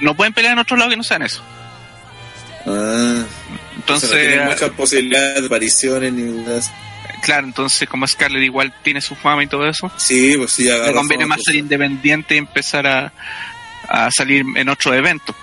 no 0.00 0.16
pueden 0.16 0.32
pelear 0.32 0.54
en 0.54 0.58
otro 0.58 0.76
lado 0.76 0.90
que 0.90 0.96
no 0.96 1.04
sean 1.04 1.22
eso. 1.22 1.40
Ah. 2.66 3.22
Entonces, 3.76 4.10
o 4.10 4.12
sea, 4.12 4.22
no 4.22 4.28
tiene 4.30 4.44
muchas 4.46 4.70
posibilidades 4.70 5.40
de 5.42 5.46
apariciones 5.46 6.12
ni 6.12 6.22
nada. 6.42 6.60
claro, 7.22 7.46
entonces 7.46 7.88
como 7.88 8.06
Scarlett 8.06 8.42
igual 8.42 8.74
tiene 8.82 9.00
su 9.00 9.14
fama 9.14 9.44
y 9.44 9.46
todo 9.46 9.68
eso, 9.68 9.90
Sí, 9.96 10.34
pues 10.36 10.52
sí, 10.52 10.68
agarra 10.68 10.88
le 10.88 10.94
conviene 10.94 11.26
más 11.26 11.38
ser 11.44 11.52
pues. 11.54 11.58
independiente 11.58 12.34
y 12.34 12.38
empezar 12.38 12.86
a, 12.86 13.12
a 13.88 14.10
salir 14.10 14.44
en 14.56 14.68
otros 14.68 14.94
eventos. 14.94 15.36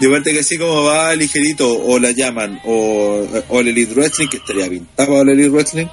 De 0.00 0.06
vuelta 0.08 0.30
que 0.30 0.40
así 0.40 0.56
como 0.58 0.84
va 0.84 1.14
ligerito, 1.16 1.68
o 1.76 1.98
la 1.98 2.12
llaman, 2.12 2.60
o, 2.64 3.26
o 3.48 3.60
el 3.60 3.68
Elite 3.68 3.94
Wrestling, 3.94 4.28
que 4.28 4.36
estaría 4.36 4.68
pintado 4.68 5.08
para 5.10 5.22
el 5.22 5.28
Elite 5.30 5.48
Wrestling, 5.50 5.86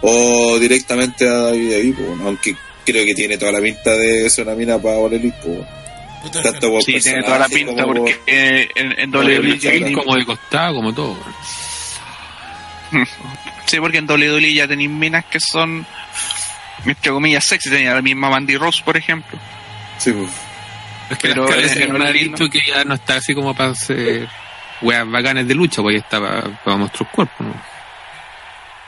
o 0.00 0.58
directamente 0.58 1.28
a 1.28 1.32
David 1.32 1.72
ahí, 1.74 1.92
pues, 1.92 2.08
aunque 2.24 2.56
creo 2.84 3.04
que 3.04 3.14
tiene 3.14 3.38
toda 3.38 3.52
la 3.52 3.60
pinta 3.60 3.90
de 3.96 4.28
ser 4.30 4.46
una 4.46 4.56
mina 4.56 4.78
para 4.82 4.96
All 4.96 5.12
Elite, 5.14 5.36
pues. 5.44 5.58
Puta, 6.22 6.42
Tanto 6.42 6.70
por 6.70 6.82
Sí, 6.82 7.00
tiene 7.00 7.22
toda 7.22 7.38
la 7.38 7.48
pinta 7.48 7.82
como- 7.82 7.94
porque 7.94 8.16
eh, 8.26 8.68
en, 8.76 8.98
en 8.98 9.14
WWE 9.14 9.58
ya 9.58 9.70
tenéis- 9.72 9.96
como 9.96 10.16
de 10.16 10.24
costado, 10.24 10.74
como 10.74 10.92
todo. 10.94 11.16
Sí, 13.66 13.78
porque 13.80 13.98
en 13.98 14.06
WWE 14.10 14.52
ya 14.52 14.68
tenéis 14.68 14.90
minas 14.90 15.24
que 15.26 15.40
son, 15.40 15.86
entre 16.84 17.10
comillas, 17.10 17.42
sexy. 17.44 17.70
Tenía 17.70 17.94
la 17.94 18.02
misma 18.02 18.28
Mandy 18.28 18.56
Rose, 18.56 18.82
por 18.84 18.96
ejemplo. 18.98 19.38
Sí, 19.98 20.12
pues. 20.12 20.30
Es 21.10 21.18
que 21.18 21.28
Pero 21.28 21.46
caras 21.46 21.76
en 21.76 21.92
no 21.92 22.04
ha 22.04 22.10
dicho 22.12 22.48
que 22.48 22.60
ya 22.66 22.84
no 22.84 22.94
está 22.94 23.16
así 23.16 23.34
como 23.34 23.54
para 23.54 23.70
hacer 23.70 24.28
weas 24.80 25.08
bacanes 25.10 25.46
de 25.46 25.54
lucha, 25.54 25.82
pues 25.82 25.94
ya 25.96 26.00
está 26.00 26.20
para, 26.20 26.62
para 26.64 26.76
mostrar 26.76 27.10
cuerpo, 27.12 27.44
¿no? 27.44 27.54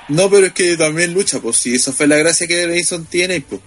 No, 0.08 0.28
pero 0.28 0.46
es 0.46 0.52
que 0.52 0.76
también 0.76 1.14
lucha, 1.14 1.40
pues 1.40 1.56
si 1.56 1.74
esa 1.74 1.92
fue 1.92 2.06
la 2.06 2.16
gracia 2.16 2.46
que 2.46 2.66
Mason 2.66 3.06
tiene, 3.06 3.40
pues. 3.40 3.60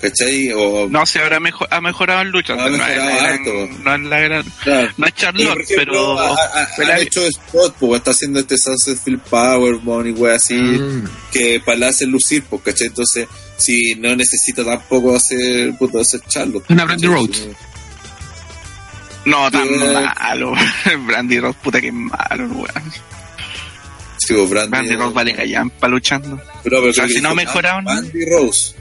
¿Cachai? 0.00 0.50
O, 0.52 0.88
No, 0.90 1.06
sí, 1.06 1.20
ahora 1.20 1.38
mejor, 1.38 1.68
ha 1.70 1.80
mejorado 1.80 2.22
en 2.22 2.30
lucha. 2.30 2.54
Ha 2.54 2.56
no, 2.56 2.66
es 2.66 2.72
la 2.72 2.86
mejorado 2.88 3.10
gran- 3.18 3.26
harto. 3.34 3.68
no 3.84 3.94
es 3.94 4.00
la 4.02 4.20
gran. 4.20 4.44
claro. 4.64 4.88
No 4.96 5.06
es 5.06 5.14
Charlotte, 5.14 5.48
por 5.48 5.60
ejemplo, 5.62 5.84
pero. 5.86 6.18
ha- 6.18 6.32
ha- 6.62 6.68
pero 6.76 6.90
han 6.92 6.98
hay- 6.98 7.02
hecho 7.04 7.24
spot, 7.24 7.76
pues 7.78 7.98
está 7.98 8.10
haciendo 8.10 8.40
este 8.40 8.58
Sunset 8.58 8.98
Field 8.98 9.20
Powerbomb 9.20 10.06
y 10.08 10.10
wey 10.10 10.34
así, 10.34 10.54
Mm. 10.56 11.04
que 11.30 11.62
para 11.64 11.78
la 11.78 11.88
hacer 11.88 12.08
lucir, 12.08 12.42
pues, 12.50 12.62
¿cachai? 12.62 12.88
Entonces, 12.88 13.28
si 13.56 13.94
no 13.94 14.16
necesita 14.16 14.64
tampoco 14.64 15.14
hacer, 15.14 15.72
puto, 15.78 16.00
hacer 16.00 16.20
Charlotte. 16.28 16.64
Una 16.68 16.84
Brandy. 16.84 17.06
Rhodes. 17.06 17.46
No, 19.24 19.50
tan 19.50 19.68
malo. 19.92 20.54
Brandy 21.06 21.38
Rose, 21.40 21.58
puta 21.62 21.80
que 21.80 21.92
malo, 21.92 22.46
weón. 22.48 22.92
Sí, 24.18 24.34
pues, 24.34 24.50
Brandy, 24.50 24.70
Brandy 24.70 24.96
Rose 24.96 25.14
vale 25.14 25.34
callampa 25.34 25.88
luchando. 25.88 26.36
Pero, 26.62 26.78
pero 26.78 26.90
O 26.90 26.92
sea, 26.92 27.08
si 27.08 27.20
no 27.20 27.34
mejoraron- 27.34 27.84
Brandy 27.84 28.24
Rose. 28.30 28.74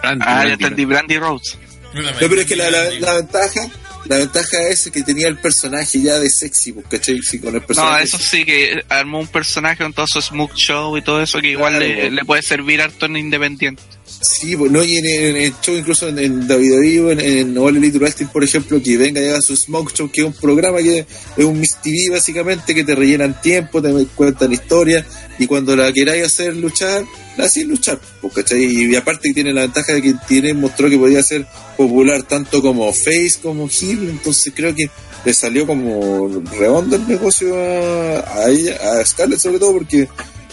Brandy, 0.00 0.24
Ah, 0.26 0.30
ya 0.30 0.34
Brandy, 0.44 0.52
entendí, 0.64 0.84
Brandy 0.84 1.18
Rose. 1.18 1.58
No, 1.94 2.02
pero 2.18 2.40
es 2.40 2.46
que 2.46 2.56
la, 2.56 2.70
la 2.70 3.14
ventaja, 3.14 3.60
la 4.08 4.16
ventaja 4.18 4.56
es 4.70 4.90
que 4.90 5.02
tenía 5.02 5.28
el 5.28 5.38
personaje 5.38 6.00
ya 6.00 6.18
de 6.18 6.28
sexy, 6.30 6.72
pues, 6.72 6.86
¿cachai? 6.90 7.18
Sí, 7.22 7.38
con 7.38 7.54
el 7.54 7.60
No, 7.60 7.66
personaje. 7.66 8.04
eso 8.04 8.18
sí 8.18 8.44
que 8.44 8.82
armó 8.88 9.20
un 9.20 9.26
personaje 9.28 9.82
con 9.82 9.92
todo 9.92 10.06
su 10.08 10.20
Smoke 10.20 10.54
Show 10.56 10.96
y 10.96 11.02
todo 11.02 11.22
eso 11.22 11.40
que 11.40 11.50
igual 11.50 11.74
Claro, 11.76 11.86
le, 11.86 12.00
pues. 12.00 12.12
le 12.12 12.24
puede 12.24 12.42
servir 12.42 12.80
harto 12.82 13.06
en 13.06 13.16
Independiente. 13.16 13.82
Sí, 14.20 14.56
pues, 14.56 14.72
no, 14.72 14.82
y 14.82 14.96
en, 14.96 15.06
en 15.06 15.36
el 15.36 15.52
show, 15.60 15.76
incluso 15.76 16.08
en, 16.08 16.18
en 16.18 16.50
WWE, 16.50 17.12
en, 17.12 17.20
en 17.20 17.58
All 17.58 17.76
Elite 17.76 17.98
Wrestling, 17.98 18.26
por 18.28 18.42
ejemplo, 18.42 18.82
que 18.82 18.96
venga 18.96 19.20
ya 19.20 19.40
su 19.40 19.54
Smoke 19.54 19.92
Show, 19.94 20.10
que 20.10 20.22
es 20.22 20.26
un 20.26 20.32
programa 20.32 20.78
que 20.78 21.06
es 21.36 21.44
un 21.44 21.60
Miss 21.60 21.76
TV 21.82 22.10
básicamente, 22.10 22.74
que 22.74 22.82
te 22.84 22.94
rellenan 22.94 23.40
tiempo, 23.40 23.80
te 23.82 23.92
cuentan 24.16 24.52
historias, 24.52 25.04
y 25.38 25.46
cuando 25.46 25.76
la 25.76 25.92
queráis 25.92 26.24
hacer 26.24 26.56
luchar, 26.56 27.04
la 27.36 27.44
hacéis 27.44 27.66
luchar, 27.66 28.00
¿cachai? 28.34 28.64
Y, 28.64 28.96
aparte 28.96 29.28
que 29.28 29.34
tiene 29.34 29.52
la 29.52 29.60
ventaja 29.62 29.92
de 29.92 30.02
que 30.02 30.14
tiene, 30.26 30.52
mostró 30.54 30.88
que 30.90 30.96
podía 30.98 31.22
ser 31.22 31.46
popular 31.76 32.22
tanto 32.24 32.60
como 32.60 32.92
face 32.92 33.34
como 33.40 33.68
heel, 33.68 33.97
entonces 34.08 34.52
creo 34.54 34.74
que 34.74 34.88
le 35.24 35.34
salió 35.34 35.66
como 35.66 36.28
redondo 36.58 36.96
el 36.96 37.06
negocio 37.08 37.54
a, 37.56 38.38
a 38.44 38.50
ella, 38.50 38.78
a 39.00 39.04
Scarlett 39.04 39.40
sobre 39.40 39.58
todo, 39.58 39.72
porque 39.72 40.08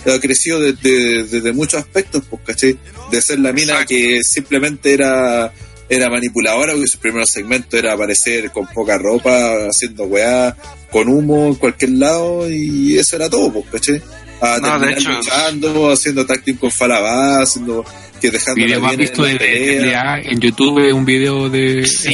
ha 0.05 0.19
crecido 0.19 0.59
desde, 0.59 1.23
desde 1.23 1.51
muchos 1.53 1.79
aspectos, 1.79 2.23
pues, 2.29 2.41
¿cachai? 2.45 2.77
De 3.11 3.21
ser 3.21 3.39
la 3.39 3.51
mina 3.51 3.73
Exacto. 3.73 3.89
que 3.89 4.19
simplemente 4.23 4.93
era 4.93 5.51
era 5.87 6.09
manipuladora, 6.09 6.73
porque 6.73 6.87
su 6.87 6.97
primer 6.97 7.27
segmento 7.27 7.77
era 7.77 7.93
aparecer 7.93 8.51
con 8.51 8.65
poca 8.67 8.97
ropa, 8.97 9.67
haciendo 9.69 10.05
weá, 10.05 10.55
con 10.91 11.07
humo 11.07 11.45
en 11.45 11.55
cualquier 11.55 11.91
lado, 11.91 12.49
y 12.49 12.97
eso 12.97 13.15
era 13.15 13.29
todo, 13.29 13.51
pues, 13.51 13.65
¿cachai? 13.71 14.01
A 14.41 14.57
No, 14.59 14.79
terminar 14.79 15.15
luchando, 15.17 15.91
haciendo 15.91 16.25
táctil 16.25 16.57
con 16.57 16.71
Falabá, 16.71 17.43
haciendo 17.43 17.85
que 18.21 18.31
dejando 18.31 18.65
video 18.65 18.81
más 18.81 18.97
visto 18.97 19.23
de, 19.23 19.37
de 19.37 19.93
en 20.23 20.39
YouTube, 20.39 20.93
un 20.93 21.05
video 21.05 21.49
de... 21.49 21.85
Sí, 21.85 22.13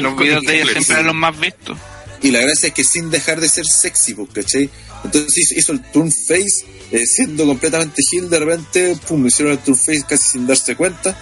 los 0.00 0.16
videos 0.16 0.42
de 0.42 0.56
ella 0.62 0.72
siempre 0.72 0.94
eran 0.94 1.06
los 1.06 1.14
más 1.14 1.38
vistos. 1.38 1.78
Y 2.22 2.30
la 2.30 2.40
gracia 2.40 2.68
es 2.68 2.74
que 2.74 2.84
sin 2.84 3.10
dejar 3.10 3.40
de 3.40 3.48
ser 3.48 3.66
sexy, 3.66 4.14
pues, 4.14 4.30
¿cachai? 4.32 4.70
Entonces 5.04 5.36
hizo, 5.36 5.58
hizo 5.60 5.72
el 5.72 5.82
turn 5.92 6.10
face, 6.10 6.64
eh, 6.90 7.04
siendo 7.06 7.44
completamente 7.44 8.00
heel, 8.10 8.30
de 8.30 8.38
repente, 8.38 8.96
pum, 9.06 9.26
hicieron 9.26 9.52
el 9.52 9.58
turn 9.58 9.76
face 9.76 10.04
casi 10.08 10.30
sin 10.30 10.46
darse 10.46 10.74
cuenta, 10.74 11.14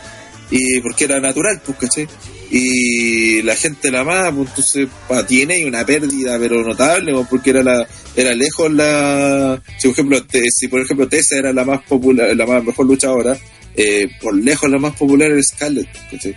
y 0.50 0.80
porque 0.80 1.04
era 1.04 1.18
natural, 1.18 1.60
pues, 1.66 1.78
¿cachai? 1.78 2.06
Y 2.52 3.42
la 3.42 3.56
gente 3.56 3.90
la 3.90 4.00
amaba, 4.02 4.30
pues 4.30 4.48
entonces 4.50 4.88
pa, 5.08 5.26
tiene 5.26 5.64
una 5.66 5.84
pérdida, 5.84 6.38
pero 6.38 6.62
notable, 6.62 7.12
pues, 7.12 7.26
porque 7.28 7.50
era 7.50 7.62
la 7.64 7.86
era 8.14 8.34
lejos 8.34 8.70
la... 8.72 9.60
Si 9.78 9.88
por 9.88 9.94
ejemplo, 9.94 10.22
te- 10.24 10.50
si 10.50 10.68
por 10.68 10.80
ejemplo 10.82 11.08
Tessa 11.08 11.36
era 11.38 11.52
la 11.52 11.64
más 11.64 11.82
popular, 11.82 12.36
la 12.36 12.46
más 12.46 12.62
mejor 12.62 12.86
luchadora, 12.86 13.36
eh, 13.76 14.08
por 14.20 14.34
lejos 14.34 14.68
la 14.70 14.78
más 14.78 14.94
popular 14.94 15.30
Scarlett, 15.42 15.88
¿cachai? 16.10 16.34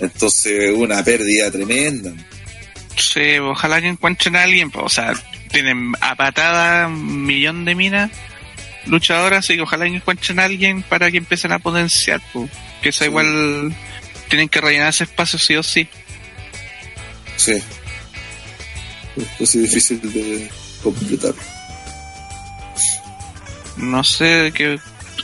Entonces, 0.00 0.72
una 0.74 1.02
pérdida 1.02 1.50
tremenda. 1.50 2.12
Sí, 2.96 3.38
ojalá 3.38 3.80
que 3.80 3.88
encuentren 3.88 4.36
a 4.36 4.42
alguien, 4.42 4.70
pues, 4.70 4.84
o 4.84 4.88
sea, 4.88 5.14
tienen 5.50 5.92
a 6.00 6.14
patada 6.16 6.86
un 6.88 7.24
millón 7.24 7.64
de 7.64 7.74
minas 7.74 8.10
luchadoras, 8.86 9.40
así 9.44 9.56
que 9.56 9.62
ojalá 9.62 9.84
que 9.86 9.96
encuentren 9.96 10.38
a 10.38 10.44
alguien 10.44 10.82
para 10.82 11.10
que 11.10 11.18
empiecen 11.18 11.52
a 11.52 11.58
potenciar, 11.58 12.20
pues, 12.32 12.50
que 12.82 12.90
eso 12.90 13.04
Sí. 13.04 13.10
igual 13.10 13.74
tienen 14.28 14.48
que 14.48 14.60
rellenar 14.60 14.90
ese 14.90 15.04
espacio 15.04 15.38
sí 15.38 15.56
o 15.56 15.62
sí. 15.62 15.88
Sí. 17.36 17.54
Es 19.40 19.52
difícil 19.52 20.00
de 20.12 20.48
completar. 20.82 21.34
No 23.76 24.02
sé 24.04 24.52
qué 24.54 24.78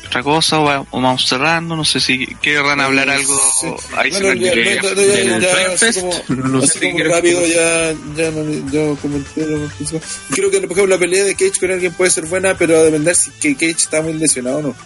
otra 0.07 0.23
cosa, 0.23 0.59
o, 0.61 0.65
va- 0.65 0.81
o 0.91 1.01
vamos 1.01 1.27
cerrando, 1.29 1.77
no 1.77 1.85
sé 1.85 2.01
si 2.01 2.27
querrán 2.41 2.81
hablar 2.81 3.09
algo 3.11 3.39
Sí. 3.61 3.67
adicional. 3.97 4.39
Bueno, 4.39 4.43
ya, 4.47 4.55
de- 4.55 6.15
no, 6.29 6.61
sé 6.63 6.79
si 6.79 7.03
rápido 7.03 7.47
ya, 7.47 7.93
ya, 8.17 8.31
no- 8.31 8.71
yo 8.71 8.97
comenté 9.01 9.47
lo. 9.47 9.69
Creo 10.31 10.51
que, 10.51 10.61
por 10.61 10.73
ejemplo, 10.73 10.87
la 10.87 10.99
pelea 10.99 11.25
de 11.25 11.35
Cage 11.35 11.59
con 11.61 11.71
alguien 11.71 11.93
puede 11.93 12.11
ser 12.11 12.27
buena, 12.27 12.57
pero 12.57 12.79
a 12.79 12.83
depender 12.83 13.15
si 13.17 13.31
que 13.33 13.55
Cage 13.55 13.71
está 13.73 14.03
muy 14.03 14.15
lesionado 14.15 14.59
o 14.59 14.63
no. 14.63 14.77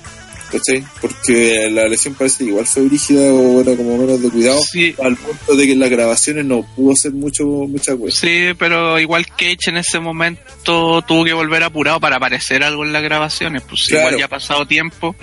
¿Cachai? 0.58 0.84
Porque 1.00 1.68
la 1.70 1.88
lesión 1.88 2.14
parece 2.14 2.38
que 2.44 2.50
igual 2.50 2.66
fue 2.66 2.82
brígida 2.84 3.20
o 3.32 3.60
era 3.60 3.76
como 3.76 3.98
menos 3.98 4.20
de 4.22 4.30
cuidado, 4.30 4.60
Sí, 4.62 4.94
al 5.02 5.16
punto 5.16 5.56
de 5.56 5.66
que 5.66 5.72
en 5.72 5.80
las 5.80 5.90
grabaciones 5.90 6.44
no 6.44 6.62
pudo 6.74 6.92
hacer 6.92 7.12
mucho 7.12 7.44
mucha 7.44 7.96
cosa. 7.96 8.20
sí, 8.26 8.48
pero 8.58 8.98
igual 8.98 9.26
Cage 9.26 9.68
en 9.70 9.76
ese 9.78 9.98
momento 10.00 11.02
tuvo 11.02 11.24
que 11.24 11.32
volver 11.32 11.62
apurado 11.62 12.00
para 12.00 12.16
aparecer 12.16 12.62
algo 12.62 12.84
en 12.84 12.92
las 12.92 13.02
grabaciones, 13.02 13.62
pues 13.68 13.86
Claro. 13.86 14.06
igual 14.08 14.18
ya 14.20 14.24
ha 14.26 14.28
pasado 14.28 14.66
tiempo 14.66 15.14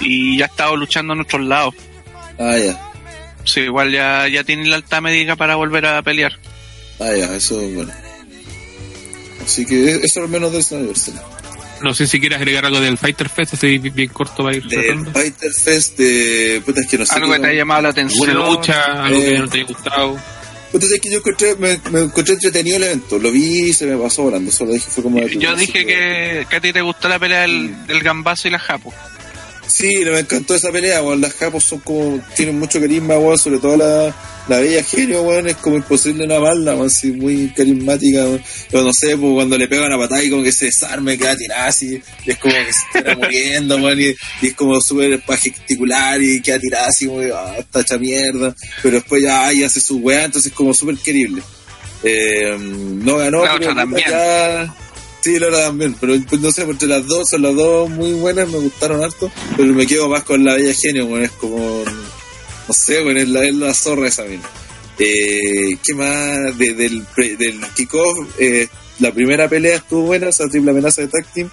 y 0.00 0.38
ya 0.38 0.44
ha 0.46 0.48
estado 0.48 0.76
luchando 0.76 1.12
en 1.14 1.20
otros 1.20 1.42
lados. 1.46 1.74
Ah, 2.38 2.56
ya. 2.58 2.80
Sí, 3.44 3.60
igual 3.60 3.92
ya, 3.92 4.26
ya 4.28 4.42
tiene 4.44 4.66
la 4.68 4.76
alta 4.76 5.00
médica 5.00 5.36
para 5.36 5.54
volver 5.56 5.86
a 5.86 6.02
pelear. 6.02 6.32
Ah, 6.98 7.12
ya, 7.16 7.34
eso 7.34 7.60
es 7.62 7.74
bueno. 7.74 7.92
Así 9.44 9.64
que 9.64 10.00
eso 10.02 10.22
al 10.22 10.28
menos 10.28 10.52
de 10.52 10.60
Snyderson. 10.62 11.14
No 11.82 11.94
sé 11.94 12.06
si 12.06 12.18
quieres 12.20 12.38
agregar 12.38 12.64
algo 12.66 12.80
del 12.80 12.96
Fighter 12.98 13.28
Fest, 13.28 13.54
así 13.54 13.78
bien, 13.78 13.94
bien 13.94 14.08
corto 14.10 14.42
para 14.44 14.56
ir 14.56 14.64
Del. 14.66 15.06
Fighter 15.06 15.52
Fest, 15.52 15.98
de. 15.98 16.62
Puta, 16.64 16.80
es 16.80 16.86
que 16.88 16.98
no 16.98 17.06
sé. 17.06 17.14
Algo 17.14 17.32
que 17.32 17.38
te 17.38 17.46
haya 17.48 17.58
llamado 17.58 17.82
la 17.82 17.88
atención. 17.90 18.30
¿Alguna 18.30 18.50
lucha? 18.50 19.04
¿Algo 19.04 19.20
Eh, 19.20 19.24
que 19.24 19.38
no 19.38 19.48
te 19.48 19.58
haya 19.58 19.66
gustado? 19.66 20.18
Entonces 20.72 20.92
es 20.96 21.00
que 21.00 21.10
yo 21.10 21.18
encontré, 21.18 21.54
me, 21.56 21.80
me 21.90 22.00
encontré 22.00 22.34
entretenido 22.34 22.76
el 22.76 22.82
evento, 22.82 23.18
lo 23.18 23.30
vi 23.30 23.68
y 23.68 23.72
se 23.72 23.86
me 23.86 23.96
pasó 23.96 24.24
volando, 24.24 24.50
solo 24.50 24.72
dije 24.72 24.86
fue 24.90 25.02
como... 25.04 25.24
Yo 25.26 25.54
dije 25.56 25.86
que, 25.86 26.46
que 26.50 26.56
a 26.56 26.60
ti 26.60 26.72
te 26.72 26.82
gustó 26.82 27.08
la 27.08 27.18
pelea 27.18 27.42
del, 27.42 27.86
del 27.86 28.00
gambazo 28.00 28.48
y 28.48 28.50
la 28.50 28.58
japo. 28.58 28.92
Sí, 29.68 29.90
me 30.04 30.20
encantó 30.20 30.54
esa 30.54 30.70
pelea, 30.70 31.02
weón, 31.02 31.20
las 31.20 31.34
japos 31.34 31.64
son 31.64 31.80
como, 31.80 32.20
tienen 32.36 32.58
mucho 32.58 32.80
carisma, 32.80 33.18
weón, 33.18 33.36
sobre 33.36 33.58
todo 33.58 33.76
la, 33.76 34.14
la 34.48 34.60
bella 34.60 34.82
genio, 34.84 35.22
weón, 35.22 35.48
es 35.48 35.56
como 35.56 35.76
imposible 35.76 36.26
no 36.26 36.36
amarla, 36.36 36.74
weón, 36.76 36.88
sí, 36.90 37.10
muy 37.12 37.48
carismática, 37.50 38.24
weón. 38.24 38.42
No 38.72 38.90
sé, 38.92 39.16
pues 39.16 39.32
cuando 39.34 39.58
le 39.58 39.66
pegan 39.68 39.92
a 39.92 39.98
patada 39.98 40.22
y 40.22 40.30
como 40.30 40.42
que 40.44 40.52
se 40.52 40.66
desarme, 40.66 41.18
queda 41.18 41.36
tirada 41.36 41.66
así, 41.66 42.00
y 42.24 42.30
es 42.30 42.38
como 42.38 42.54
que 42.54 42.72
se 42.72 42.98
está 42.98 43.16
muriendo, 43.18 43.76
weón, 43.76 44.00
y, 44.00 44.14
y 44.42 44.46
es 44.48 44.54
como 44.54 44.80
súper 44.80 45.20
para 45.22 45.38
gesticular 45.38 46.22
y 46.22 46.40
queda 46.40 46.58
tirada 46.60 46.86
así, 46.88 47.06
como, 47.06 47.20
ah, 47.34 47.56
está 47.58 47.80
hecha 47.80 47.98
mierda, 47.98 48.54
pero 48.82 48.96
después 48.96 49.22
ya, 49.22 49.46
ay, 49.46 49.64
hace 49.64 49.80
su 49.80 49.98
weá, 49.98 50.24
entonces 50.24 50.52
es 50.52 50.56
como 50.56 50.72
súper 50.72 50.96
querible. 50.98 51.42
Eh, 52.04 52.56
no 52.58 53.16
ganó, 53.16 53.42
pero 53.58 53.74
también. 53.74 54.08
ya- 54.08 54.74
Sí, 55.22 55.38
la 55.40 55.48
otra 55.48 55.66
también, 55.66 55.96
pero 56.00 56.14
pues, 56.28 56.40
no 56.40 56.52
sé, 56.52 56.64
porque 56.64 56.86
las 56.86 57.04
dos 57.06 57.28
son 57.30 57.42
las 57.42 57.54
dos 57.54 57.90
muy 57.90 58.12
buenas, 58.12 58.48
me 58.48 58.58
gustaron 58.58 59.02
harto, 59.02 59.30
pero 59.56 59.72
me 59.74 59.86
quedo 59.86 60.08
más 60.08 60.22
con 60.22 60.44
la 60.44 60.54
Bella 60.54 60.72
Genio, 60.72 61.06
bueno, 61.06 61.24
es 61.24 61.32
como, 61.32 61.82
no 62.68 62.74
sé, 62.74 63.02
bueno, 63.02 63.18
es 63.20 63.28
la, 63.28 63.44
es 63.44 63.54
la 63.54 63.74
zorra 63.74 64.06
esa 64.08 64.22
mina. 64.24 64.44
Eh, 64.98 65.76
¿Qué 65.84 65.94
más? 65.94 66.56
De- 66.56 66.74
del, 66.74 67.04
del 67.38 67.60
kickoff, 67.74 68.28
eh, 68.38 68.68
la 69.00 69.12
primera 69.12 69.48
pelea 69.48 69.76
estuvo 69.76 70.02
buena, 70.02 70.28
esa 70.28 70.48
triple 70.48 70.70
amenaza 70.70 71.02
de 71.02 71.08
tag 71.08 71.26
team. 71.34 71.50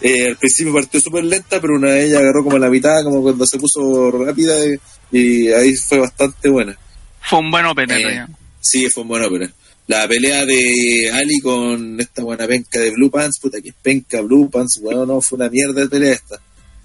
Eh, 0.00 0.28
al 0.28 0.36
principio 0.36 0.74
partió 0.74 1.00
súper 1.00 1.24
lenta, 1.24 1.60
pero 1.60 1.76
una 1.76 1.90
de 1.92 2.04
ellas 2.06 2.20
agarró 2.20 2.44
como 2.44 2.58
la 2.58 2.68
mitad, 2.68 3.02
como 3.04 3.22
cuando 3.22 3.46
se 3.46 3.58
puso 3.58 4.10
rápida, 4.10 4.54
y, 4.66 4.78
y 5.18 5.48
ahí 5.52 5.74
fue 5.76 5.98
bastante 5.98 6.48
buena. 6.50 6.78
Fue 7.22 7.38
un 7.38 7.50
buen 7.50 7.64
opener. 7.64 8.00
Eh. 8.00 8.26
Sí, 8.60 8.88
fue 8.90 9.02
un 9.02 9.08
buen 9.08 9.22
ópera. 9.24 9.50
La 9.86 10.08
pelea 10.08 10.46
de 10.46 11.10
Ali 11.12 11.40
con 11.40 12.00
esta 12.00 12.22
buena 12.22 12.46
penca 12.46 12.80
de 12.80 12.90
Blue 12.90 13.10
Pants, 13.10 13.38
puta 13.38 13.60
que 13.60 13.70
es 13.70 13.74
penca 13.82 14.20
Blue 14.20 14.50
Pants, 14.50 14.78
weón, 14.82 15.08
no, 15.08 15.20
fue 15.20 15.36
una 15.36 15.50
mierda 15.50 15.82
de 15.82 15.88
pelea 15.88 16.12
esta. 16.12 16.40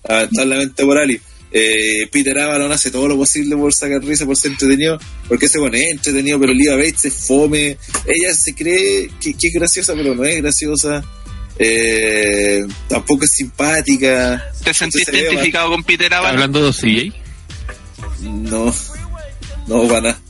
Lamentablemente 0.07 0.83
por 0.83 0.97
Ali. 0.97 1.19
Eh, 1.51 2.07
Peter 2.11 2.37
Avalon 2.37 2.71
hace 2.71 2.91
todo 2.91 3.07
lo 3.07 3.17
posible 3.17 3.55
por 3.55 3.73
sacar 3.73 4.03
risa, 4.03 4.25
por 4.25 4.37
ser 4.37 4.51
entretenido, 4.51 4.99
porque 5.27 5.47
ese 5.47 5.57
bueno 5.57 5.77
es 5.77 5.91
entretenido, 5.91 6.39
pero 6.39 6.53
Liva 6.53 6.75
Bates 6.75 7.05
es 7.05 7.13
fome. 7.13 7.77
Ella 8.05 8.33
se 8.33 8.53
cree 8.53 9.09
que, 9.19 9.33
que 9.33 9.47
es 9.47 9.53
graciosa, 9.53 9.93
pero 9.95 10.13
no 10.13 10.23
es 10.25 10.41
graciosa. 10.41 11.03
Eh, 11.57 12.65
tampoco 12.87 13.25
es 13.25 13.31
simpática. 13.31 14.51
¿Te 14.63 14.73
sentiste 14.73 15.11
se 15.11 15.19
identificado 15.19 15.69
con 15.69 15.83
Peter 15.83 16.05
¿Está 16.05 16.19
Avalon? 16.19 16.35
hablando 16.35 16.65
de 16.65 16.71
CJ? 16.71 17.13
No, 18.21 18.73
no, 19.67 19.87
para 19.87 20.01
nada. 20.01 20.21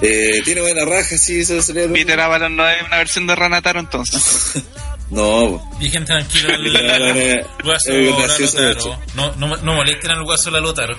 Eh, 0.00 0.42
tiene 0.44 0.60
buena 0.60 0.84
raja, 0.84 1.18
sí, 1.18 1.40
eso 1.40 1.60
sería 1.60 1.88
Peter 1.92 2.20
Avalon 2.20 2.54
no 2.54 2.68
es 2.68 2.80
una 2.86 2.98
versión 2.98 3.26
de 3.26 3.34
Ranataro 3.34 3.80
entonces. 3.80 4.62
No, 5.10 5.62
Dejen 5.80 6.04
tranquilo 6.04 6.50
es- 7.16 7.46
guaso. 7.64 9.00
No, 9.14 9.34
no, 9.36 9.56
no 9.56 9.72
molesten 9.74 10.10
al 10.10 10.22
guaso 10.22 10.50
la 10.50 10.60
Lotaro. 10.60 10.98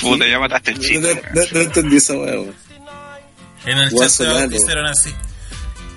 Puta, 0.00 0.26
ya 0.26 0.38
mataste 0.38 0.70
el 0.70 0.78
no, 0.78 0.82
chiste. 0.82 1.22
no- 1.34 1.42
no 1.52 1.60
entendí 1.60 1.96
esa 1.98 2.14
weón. 2.14 2.54
En 3.66 3.76
el 3.76 3.84
chat 3.84 3.92
Guaso 3.92 4.16
se 4.16 4.24
Lalo. 4.24 4.38
bautizaron 4.38 4.86
así. 4.86 5.10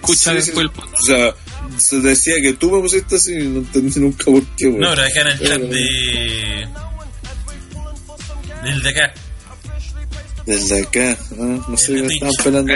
Escucha 0.01 0.31
Sí, 0.31 0.35
después 0.35 0.65
el. 0.65 0.71
O 0.83 1.01
sea, 1.01 1.33
se 1.77 1.99
decía 2.01 2.35
que 2.41 2.53
tú 2.55 2.69
me 2.71 2.81
pusiste 2.81 3.15
así 3.15 3.35
y 3.35 3.47
no 3.47 3.59
entendí 3.59 3.97
nunca 4.01 4.25
por 4.25 4.43
qué, 4.57 4.65
weón. 4.67 4.79
No, 4.81 4.89
pero 4.89 5.03
acá 5.03 5.21
en 5.21 5.27
el 5.27 5.39
chat 5.39 5.61
de. 5.61 6.67
Del 8.63 8.81
de 8.83 8.89
acá. 8.89 9.13
Desde 10.45 10.81
acá, 10.81 11.17
¿no? 11.37 11.65
no 11.67 11.77
sé, 11.77 11.93
el 11.93 12.11
estaban 12.11 12.33
pelando. 12.43 12.73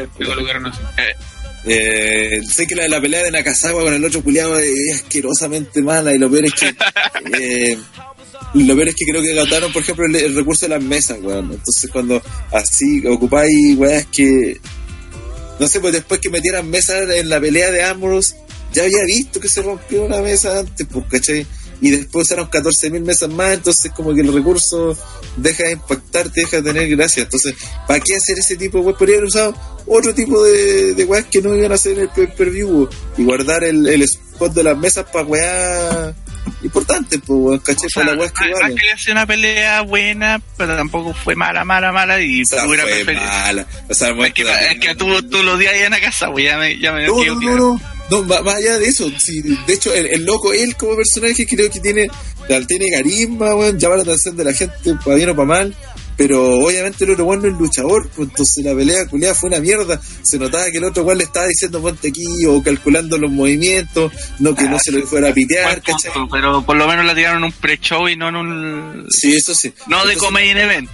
Eh, 1.68 2.42
sé 2.48 2.68
que 2.68 2.76
la, 2.76 2.88
la 2.88 3.02
pelea 3.02 3.24
de 3.24 3.32
Nakazawa 3.32 3.84
con 3.84 3.94
el 3.94 4.06
otro 4.06 4.22
culiado 4.22 4.60
es 4.60 5.02
asquerosamente 5.02 5.82
mala 5.82 6.14
y 6.14 6.20
lo 6.20 6.30
peor 6.30 6.46
es 6.46 6.54
que 6.54 6.68
eh, 7.40 7.78
lo 8.54 8.76
peor 8.76 8.90
es 8.90 8.96
que 8.96 9.06
creo 9.06 9.24
que 9.24 9.34
gastaron 9.34 9.74
por 9.74 9.82
ejemplo 9.82 10.06
el, 10.06 10.16
el 10.16 10.36
recurso 10.36 10.68
de 10.68 10.76
las 10.76 10.84
mesas 10.84 11.18
weón. 11.22 11.52
entonces 11.52 11.90
cuando 11.90 12.22
así 12.52 13.06
ocupáis 13.08 13.76
weas 13.78 14.06
que 14.06 14.60
no 15.60 15.68
sé 15.68 15.80
pues 15.80 15.94
después 15.94 16.20
que 16.20 16.30
metieran 16.30 16.70
mesas 16.70 17.10
en 17.10 17.30
la 17.30 17.40
pelea 17.40 17.72
de 17.72 17.84
Ambrose 17.84 18.36
ya 18.72 18.84
había 18.84 19.04
visto 19.04 19.40
que 19.40 19.48
se 19.48 19.64
rompió 19.64 20.06
una 20.06 20.22
mesa 20.22 20.60
antes 20.60 20.86
pues 20.86 21.06
¿cachai? 21.10 21.48
Y 21.82 21.92
después 21.92 22.26
usaron 22.28 22.50
14.000 22.50 23.02
mesas 23.02 23.30
más 23.30 23.54
entonces 23.54 23.92
como 23.96 24.14
que 24.14 24.22
el 24.22 24.34
recurso 24.34 24.98
deja 25.38 25.64
de 25.66 25.74
impactarte 25.74 26.42
deja 26.42 26.58
de 26.58 26.64
tener 26.64 26.90
gracia 26.96 27.24
entonces 27.24 27.56
¿para 27.88 28.00
qué 28.00 28.16
hacer 28.16 28.40
ese 28.40 28.56
tipo 28.56 28.80
de 28.80 28.86
weas? 28.86 28.98
podrían 28.98 29.18
haber 29.20 29.28
usado 29.28 29.56
otro 29.88 30.14
tipo 30.14 30.44
de, 30.44 30.94
de 30.96 31.26
que 31.30 31.42
no 31.42 31.56
iban 31.56 31.72
a 31.72 31.76
hacer 31.76 31.94
en 31.94 32.00
el 32.02 32.10
pay 32.10 32.28
per 32.28 32.50
view 32.50 32.90
y 33.18 33.24
guardar 33.24 33.64
el, 33.64 33.88
el 33.88 34.02
spot 34.02 34.54
de 34.54 34.64
las 34.64 34.78
mesas 34.78 35.06
para 35.12 35.26
weas 35.26 36.16
importantes 36.64 37.20
pues 37.26 37.62
¿cachai? 37.62 37.88
o 37.88 37.90
sea, 37.90 38.04
para 38.04 38.18
weas 38.18 38.32
que 38.32 38.54
valen 38.54 38.78
que 38.78 38.98
sido 38.98 39.14
una 39.14 39.26
pelea 39.26 39.82
buena, 39.82 40.42
pero 40.58 40.76
tampoco 40.76 41.14
fue 41.14 41.36
mala, 41.36 41.66
mala, 41.66 41.92
mala 41.92 42.20
y 42.20 42.42
o 42.42 42.46
sea, 42.46 42.66
fue 42.66 42.78
preferido. 42.78 43.26
mala 43.26 43.68
o 43.90 43.94
sea, 43.94 44.10
Es 44.10 44.34
que, 44.34 44.44
es 44.44 44.80
que 44.80 44.96
tú, 44.96 45.22
tú 45.30 45.44
lo 45.44 45.54
odias 45.54 45.74
ahí 45.74 45.82
en 45.82 45.92
la 45.92 46.02
casa, 46.02 46.28
güey, 46.28 46.46
ya 46.46 46.58
me, 46.58 46.80
ya 46.80 46.92
me 46.92 47.06
No, 47.06 47.24
no, 47.24 47.36
no, 47.36 47.56
no, 47.56 47.95
no, 48.10 48.24
más, 48.24 48.56
allá 48.56 48.78
de 48.78 48.88
eso, 48.88 49.12
sí, 49.18 49.42
de 49.42 49.74
hecho, 49.74 49.94
el, 49.94 50.06
el 50.08 50.26
loco, 50.26 50.54
él 50.54 50.76
como 50.76 50.96
personaje 50.96 51.46
creo 51.46 51.70
que 51.70 51.80
tiene, 51.80 52.08
tiene 52.68 52.92
carisma, 52.92 53.56
weón, 53.56 53.80
llama 53.80 53.98
la 53.98 54.04
atención 54.04 54.38
de 54.38 54.44
la 54.44 54.54
gente, 54.54 54.76
para 55.04 55.16
bien 55.16 55.30
o 55.30 55.36
para 55.36 55.48
mal, 55.48 55.76
pero 56.18 56.60
obviamente 56.60 57.04
el 57.04 57.12
otro 57.12 57.26
weón 57.26 57.42
no 57.42 57.48
es 57.48 57.54
luchador, 57.56 58.10
pues 58.16 58.30
entonces 58.30 58.64
la 58.64 58.76
pelea 58.76 59.06
culiada 59.08 59.36
fue 59.36 59.50
una 59.50 59.60
mierda, 59.60 60.00
se 60.22 60.38
notaba 60.38 60.70
que 60.72 60.78
el 60.78 60.86
otro 60.86 61.04
weón 61.04 61.18
le 61.18 61.24
estaba 61.24 61.48
diciendo 61.48 61.82
ponte 61.82 62.10
aquí, 62.10 62.46
o 62.48 62.62
calculando 62.62 63.18
los 63.18 63.32
movimientos, 63.32 64.12
no 64.40 64.54
que 64.54 64.64
no 64.64 64.78
se 64.80 64.92
lo 64.92 65.06
fuera 65.08 65.30
a 65.30 65.34
pitear, 65.34 65.82
punto, 65.82 66.28
pero 66.32 66.66
por 66.66 66.76
lo 66.76 66.88
menos 66.88 67.06
la 67.06 67.16
tiraron 67.16 67.40
en 67.40 67.46
un 67.46 67.52
pre-show 67.52 68.08
y 68.08 68.16
no 68.16 68.30
en 68.30 68.36
un... 68.36 69.08
Sí, 69.10 69.36
eso 69.36 69.56
sí. 69.56 69.74
No 69.88 70.06
de 70.06 70.16
comedy 70.16 70.52
event. 70.52 70.90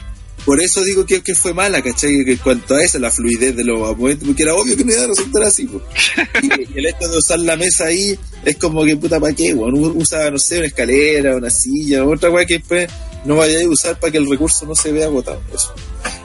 Por 0.46 0.62
eso 0.62 0.84
digo 0.84 1.06
que, 1.06 1.22
que 1.22 1.36
fue 1.36 1.54
mala, 1.54 1.82
¿cachai? 1.82 2.26
Que 2.26 2.32
en 2.34 2.38
cuanto 2.38 2.76
a 2.76 2.84
eso, 2.84 2.98
la 3.00 3.12
fluidez 3.12 3.56
de 3.56 3.64
los 3.64 3.80
momentos, 3.80 4.28
porque 4.28 4.44
era 4.44 4.56
obvio 4.56 4.76
que 4.76 4.84
no 4.84 4.92
iba 4.92 5.04
a 5.04 5.08
resultar 5.08 5.44
así, 5.44 5.66
pues. 5.66 5.84
y, 6.44 6.74
y 6.74 6.80
el 6.80 6.86
hecho 6.88 7.08
de 7.08 7.18
usar 7.18 7.40
la 7.40 7.56
mesa 7.56 7.86
ahí 7.86 8.18
es 8.44 8.58
como 8.58 8.84
que 8.84 8.98
puta, 8.98 9.20
¿para 9.20 9.34
qué? 9.34 9.54
Bueno, 9.54 9.78
usa, 9.96 10.32
no 10.32 10.40
sé, 10.40 10.58
una 10.58 10.68
escalera, 10.68 11.36
una 11.36 11.50
silla, 11.50 12.04
otra 12.04 12.30
weá 12.30 12.46
que 12.46 12.56
después 12.56 12.90
no 13.26 13.36
vaya 13.36 13.64
a 13.64 13.70
usar 13.70 14.00
para 14.00 14.12
que 14.12 14.18
el 14.18 14.30
recurso 14.30 14.66
no 14.66 14.76
se 14.76 14.92
vea 14.92 15.06
agotado. 15.06 15.42
Eso. 15.54 15.74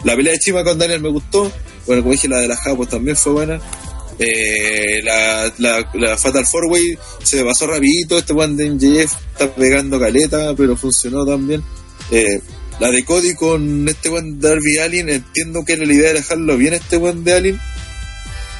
La 0.05 0.17
pelea 0.17 0.33
de 0.33 0.39
Chima 0.39 0.65
con 0.65 0.79
Daniel 0.79 1.01
me 1.01 1.11
gustó. 1.11 1.51
Bueno, 1.87 2.03
como 2.03 2.13
dije, 2.13 2.29
la 2.29 2.41
de 2.41 2.49
la 2.49 2.57
Japos 2.57 2.89
también 2.89 3.17
fue 3.17 3.33
buena. 3.33 3.61
Eh, 4.19 5.03
la, 5.03 5.53
la, 5.59 5.91
la 5.95 6.17
Fatal 6.17 6.47
Four 6.47 6.67
Way 6.67 6.99
se 7.23 7.45
pasó 7.45 7.67
rapidito. 7.67 8.19
Este 8.19 8.33
one 8.33 8.57
de 8.57 8.71
MJF 8.71 9.13
está 9.33 9.55
pegando 9.55 10.01
caleta, 10.01 10.55
pero 10.57 10.77
funcionó 10.77 11.27
también. 11.27 11.63
Eh, 12.11 12.41
la 12.79 12.91
de 12.91 13.05
Cody 13.05 13.35
con 13.35 13.89
este 13.89 14.11
de 14.11 14.33
Darby 14.37 14.79
Allin, 14.79 15.09
entiendo 15.09 15.65
que 15.65 15.75
era 15.75 15.87
la 15.87 15.95
idea 15.95 16.09
de 16.09 16.15
dejarlo 16.15 16.57
bien 16.57 16.75
este 16.75 16.97
one 16.97 17.23
de 17.23 17.33
Allin, 17.33 17.61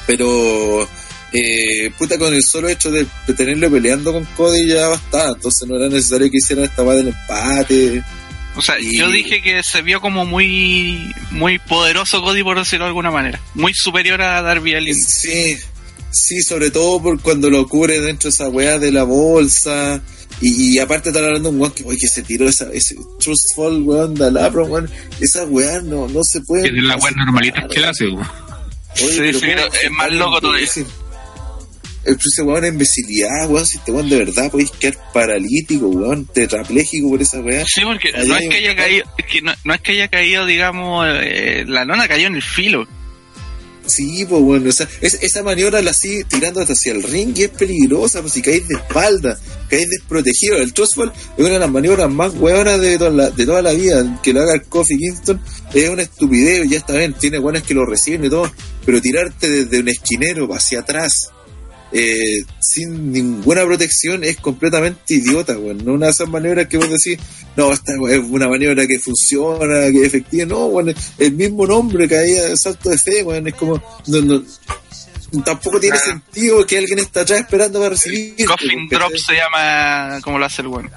pero 0.05 0.87
eh, 1.33 1.91
puta 1.97 2.17
con 2.17 2.33
el 2.33 2.43
solo 2.43 2.69
hecho 2.69 2.89
de, 2.89 3.05
tenerlo 3.35 3.69
peleando 3.69 4.13
con 4.13 4.25
Cody 4.25 4.67
ya 4.67 4.87
bastaba, 4.87 5.33
entonces 5.35 5.67
no 5.67 5.75
era 5.75 5.89
necesario 5.89 6.31
que 6.31 6.37
hicieran 6.37 6.65
esta 6.65 6.83
weá 6.83 6.95
del 6.97 7.09
empate. 7.09 8.03
O 8.55 8.61
sea, 8.61 8.79
Y- 8.79 8.97
yo 8.97 9.09
dije 9.09 9.41
que 9.43 9.61
se 9.61 9.83
vio 9.83 10.01
como 10.01 10.25
muy 10.25 11.13
muy 11.29 11.59
poderoso 11.59 12.21
Cody, 12.23 12.43
por 12.43 12.57
decirlo 12.57 12.85
de 12.85 12.89
alguna 12.89 13.11
manera. 13.11 13.39
Muy 13.53 13.73
superior 13.75 14.19
a 14.21 14.41
Darby 14.41 14.73
Allin. 14.73 14.95
Sí, 14.99 15.57
sí, 16.11 16.41
sobre 16.41 16.71
todo 16.71 17.01
por 17.01 17.21
cuando 17.21 17.51
lo 17.51 17.67
cubre 17.67 17.99
dentro 18.01 18.29
de 18.29 18.33
esa 18.33 18.49
weá 18.49 18.79
de 18.79 18.91
la 18.91 19.03
bolsa. 19.03 20.01
Y, 20.39 20.75
y 20.75 20.79
aparte 20.79 21.09
están 21.09 21.25
hablando 21.25 21.49
de 21.49 21.55
un 21.55 21.61
weón 21.61 21.73
que, 21.73 21.83
que 21.83 22.07
se 22.07 22.21
tiró 22.21 22.47
esa, 22.47 22.71
ese 22.71 22.95
Trustful 23.19 23.81
weón 23.81 24.13
de 24.13 24.27
Alabro, 24.27 24.65
weón. 24.65 24.89
Esa 25.19 25.45
weá 25.45 25.81
no, 25.81 26.07
no 26.07 26.23
se 26.23 26.41
puede. 26.41 26.63
Que 26.63 26.69
es 26.69 26.75
de 26.75 26.81
las 26.81 27.03
weas 27.03 27.15
normalitas 27.15 27.65
que 27.69 27.79
él 27.79 27.85
hace, 27.85 28.07
weón. 28.07 28.27
Oye, 28.97 29.07
Sí, 29.07 29.17
pero 29.17 29.39
sí, 29.39 29.47
¿cómo 29.47 29.75
es 29.83 29.91
más 29.91 30.11
loco 30.13 30.41
todavía. 30.41 30.67
El 32.05 32.15
ese 32.15 32.41
weón 32.41 32.63
es 32.63 32.71
imbecilidad, 32.71 33.49
weón. 33.49 33.65
Si 33.65 33.77
este 33.77 33.91
weón 33.91 34.09
de 34.09 34.17
verdad 34.17 34.51
podéis 34.51 34.71
quedar 34.71 34.97
paralítico, 35.11 35.87
weón, 35.87 36.25
tetrapléjico 36.25 37.09
por 37.09 37.21
esa 37.21 37.39
weá. 37.39 37.65
Sí, 37.67 37.81
porque 37.83 38.11
no 38.11 38.35
es 38.35 38.49
que 38.49 38.55
haya 38.57 38.75
caído, 38.75 39.05
es 39.17 39.25
que 39.25 39.41
no, 39.41 39.53
no 39.63 39.73
es 39.73 39.81
que 39.81 39.91
haya 39.93 40.07
caído, 40.07 40.45
digamos, 40.45 41.07
eh, 41.09 41.65
la 41.67 41.83
lona 41.83 42.07
cayó 42.07 42.27
en 42.27 42.35
el 42.35 42.43
filo. 42.43 42.87
Sí, 43.87 44.25
pues 44.25 44.41
bueno, 44.41 44.69
o 44.69 44.87
esa 45.01 45.43
maniobra 45.43 45.81
la 45.81 45.93
sigue 45.93 46.25
tirando 46.25 46.59
hasta 46.59 46.73
hacia 46.73 46.91
el 46.91 47.03
ring 47.03 47.33
y 47.37 47.43
es 47.43 47.49
peligrosa, 47.49 48.21
pues 48.21 48.33
si 48.33 48.41
caéis 48.41 48.67
de 48.67 48.75
espalda, 48.75 49.39
caéis 49.69 49.89
desprotegido. 49.89 50.57
El 50.57 50.73
Trustfall 50.73 51.11
es 51.37 51.45
una 51.45 51.53
de 51.53 51.59
las 51.59 51.71
maniobras 51.71 52.09
más 52.11 52.33
hueonas 52.35 52.81
de 52.81 52.97
toda 52.97 53.09
la, 53.11 53.29
de 53.29 53.45
toda 53.45 53.61
la 53.61 53.71
vida. 53.71 54.19
Que 54.21 54.33
lo 54.33 54.41
haga 54.41 54.55
el 54.55 54.63
Kofi 54.63 54.97
Kingston 54.97 55.41
es 55.73 55.89
una 55.89 56.01
estupidez, 56.01 56.69
ya 56.69 56.77
está 56.77 56.93
bien, 56.93 57.13
tiene 57.13 57.39
buenas 57.39 57.63
que 57.63 57.73
lo 57.73 57.85
reciben 57.85 58.25
y 58.25 58.29
todo, 58.29 58.51
pero 58.85 59.01
tirarte 59.01 59.49
desde 59.49 59.79
un 59.79 59.87
esquinero 59.87 60.53
hacia 60.53 60.81
atrás, 60.81 61.29
eh, 61.91 62.43
sin 62.59 63.11
ninguna 63.11 63.63
protección, 63.65 64.23
es 64.23 64.37
completamente 64.37 65.15
idiota, 65.15 65.57
weón. 65.57 65.83
No 65.85 65.93
una 65.93 66.07
de 66.07 66.11
esas 66.11 66.27
maniobras 66.29 66.67
que 66.67 66.77
vos 66.77 66.89
decís, 66.89 67.17
no, 67.55 67.71
esta 67.71 67.93
es 68.09 68.19
una 68.29 68.47
maniobra 68.49 68.85
que 68.87 68.99
funciona, 68.99 69.91
que 69.91 70.01
es 70.01 70.07
efectiva. 70.07 70.45
No, 70.45 70.65
weón, 70.67 70.93
el 71.17 71.31
mismo 71.33 71.65
nombre 71.65 72.07
que 72.07 72.17
hay 72.17 72.57
salto 72.57 72.89
de 72.89 72.97
fe, 72.97 73.23
weón, 73.23 73.47
es 73.47 73.53
como, 73.55 73.81
no, 74.07 74.21
no, 74.21 74.43
tampoco 75.43 75.79
tiene 75.79 75.97
Ah. 75.97 76.05
sentido 76.05 76.65
que 76.65 76.77
alguien 76.77 76.99
está 76.99 77.21
atrás 77.21 77.41
esperando 77.41 77.79
para 77.79 77.91
recibir. 77.91 78.45
Coffin 78.45 78.87
Drop 78.89 79.11
se 79.15 79.33
llama 79.33 80.19
como 80.21 80.39
lo 80.39 80.45
hace 80.45 80.61
el 80.61 80.67
bueno. 80.69 80.89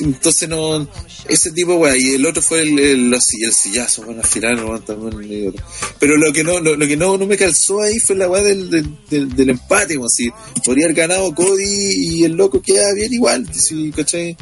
Entonces 0.00 0.48
no, 0.48 0.88
ese 1.28 1.50
tipo, 1.52 1.74
weón, 1.76 1.96
y 1.98 2.14
el 2.14 2.26
otro 2.26 2.42
fue 2.42 2.62
el, 2.62 2.78
el, 2.78 3.14
el 3.14 3.52
sillazo, 3.52 4.02
bueno, 4.04 4.20
al 4.22 4.26
final, 4.26 4.82
también. 4.84 5.54
Pero 5.98 6.16
lo 6.16 6.32
que 6.32 6.44
no, 6.44 6.60
lo, 6.60 6.78
que 6.86 6.96
no, 6.96 7.16
no 7.18 7.26
me 7.26 7.36
calzó 7.36 7.80
ahí 7.82 7.98
fue 7.98 8.16
la 8.16 8.28
weá 8.28 8.42
del, 8.42 8.70
del, 8.70 8.86
del, 9.10 9.34
del 9.36 9.50
empate, 9.50 9.96
weón, 9.96 10.10
si 10.10 10.30
podría 10.64 10.86
haber 10.86 10.96
ganado 10.96 11.34
Cody 11.34 11.64
y 11.64 12.24
el 12.24 12.32
loco 12.32 12.60
queda 12.62 12.92
bien 12.94 13.12
igual, 13.12 13.48
¿cachai? 13.94 14.36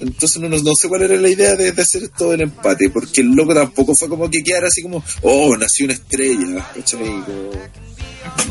Entonces 0.00 0.42
no, 0.42 0.48
no, 0.48 0.58
no 0.58 0.74
sé 0.74 0.88
cuál 0.88 1.02
era 1.02 1.14
la 1.16 1.28
idea 1.28 1.54
de, 1.54 1.70
de 1.70 1.82
hacer 1.82 2.08
todo 2.08 2.34
el 2.34 2.40
empate, 2.40 2.90
porque 2.90 3.20
el 3.20 3.28
loco 3.28 3.54
tampoco 3.54 3.94
fue 3.94 4.08
como 4.08 4.28
que 4.28 4.42
quedara 4.42 4.66
así 4.66 4.82
como, 4.82 5.02
oh, 5.22 5.56
nació 5.56 5.84
una 5.84 5.94
estrella. 5.94 6.72
Como- 6.90 7.52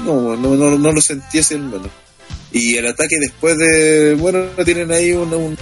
no, 0.05 0.35
no, 0.37 0.55
no, 0.55 0.77
no 0.77 0.91
lo 0.93 1.01
sentí 1.01 1.39
así. 1.39 1.55
Y 2.53 2.75
el 2.75 2.87
ataque 2.87 3.17
después 3.19 3.57
de, 3.57 4.15
bueno, 4.15 4.43
tienen 4.63 4.91
ahí 4.91 5.11
un- 5.11 5.57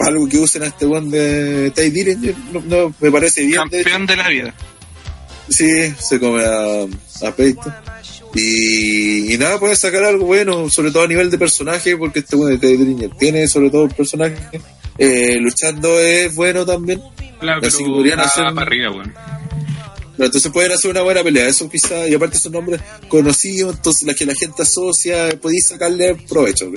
algo 0.00 0.28
que 0.28 0.38
usen 0.38 0.62
a 0.62 0.66
este 0.66 0.84
one 0.86 1.10
de 1.10 1.70
Ty 1.70 1.90
Dillinger, 1.90 2.34
no, 2.52 2.60
no, 2.60 2.94
me 3.00 3.10
parece 3.10 3.44
bien. 3.44 3.60
de. 3.70 3.82
Campeón 3.82 4.06
de 4.06 4.16
la 4.16 4.28
vida. 4.28 4.54
Sí, 5.48 5.68
se 5.98 6.18
come 6.20 6.44
a, 6.44 6.82
a 7.28 7.32
Peyton. 7.36 7.72
Y, 8.34 9.32
y 9.32 9.38
nada, 9.38 9.58
puede 9.58 9.76
sacar 9.76 10.04
algo 10.04 10.26
bueno, 10.26 10.68
sobre 10.68 10.90
todo 10.90 11.04
a 11.04 11.08
nivel 11.08 11.30
de 11.30 11.38
personaje, 11.38 11.96
porque 11.96 12.18
este 12.18 12.36
bueno 12.36 12.50
de 12.52 12.58
Teddy 12.58 12.76
Dillinger 12.76 13.10
tiene 13.18 13.46
sobre 13.48 13.70
todo 13.70 13.88
personaje. 13.88 14.36
Eh, 14.98 15.36
luchando 15.40 15.98
es 16.00 16.34
bueno 16.34 16.66
también. 16.66 17.00
Claro, 17.40 17.66
Así 17.66 17.78
pero 17.82 17.94
podrían 17.96 18.20
hacer- 18.20 18.44
para 18.54 18.62
arriba, 18.62 18.90
weón. 18.90 19.14
Pero 20.16 20.26
entonces 20.26 20.50
pueden 20.50 20.72
hacer 20.72 20.90
una 20.90 21.02
buena 21.02 21.22
pelea, 21.22 21.46
eso 21.46 21.68
quizá, 21.68 22.08
y 22.08 22.14
aparte 22.14 22.38
son 22.38 22.52
nombres 22.52 22.80
conocidos, 23.08 23.76
entonces 23.76 24.04
las 24.06 24.16
que 24.16 24.24
la 24.24 24.34
gente 24.34 24.62
asocia, 24.62 25.28
podéis 25.40 25.68
sacarle 25.68 26.14
provecho. 26.28 26.70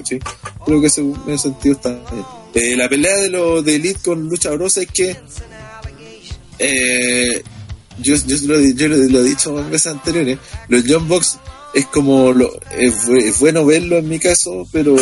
Creo 0.66 0.82
que 0.82 0.88
ese, 0.88 1.00
en 1.02 1.16
ese 1.28 1.44
sentido 1.44 1.76
está 1.76 1.90
bien. 2.12 2.26
Eh, 2.54 2.76
la 2.76 2.90
pelea 2.90 3.16
de 3.18 3.30
los 3.30 3.64
de 3.64 3.76
Elite 3.76 4.00
con 4.04 4.28
Lucha 4.28 4.50
Brosa 4.52 4.82
es 4.82 4.88
que 4.92 5.16
eh, 6.58 7.42
yo, 8.02 8.16
yo, 8.16 8.38
lo, 8.48 8.56
he 8.56 9.24
dicho 9.24 9.60
en 9.60 9.70
veces 9.72 9.88
anteriores, 9.94 10.38
los 10.68 10.84
John 10.88 11.08
Box 11.08 11.38
es 11.74 11.86
como, 11.88 12.32
lo, 12.34 12.52
es, 12.78 13.08
bu- 13.08 13.22
es 13.22 13.40
bueno 13.40 13.66
verlo 13.66 13.98
en 13.98 14.10
mi 14.10 14.20
caso, 14.20 14.68
pero 14.72 14.96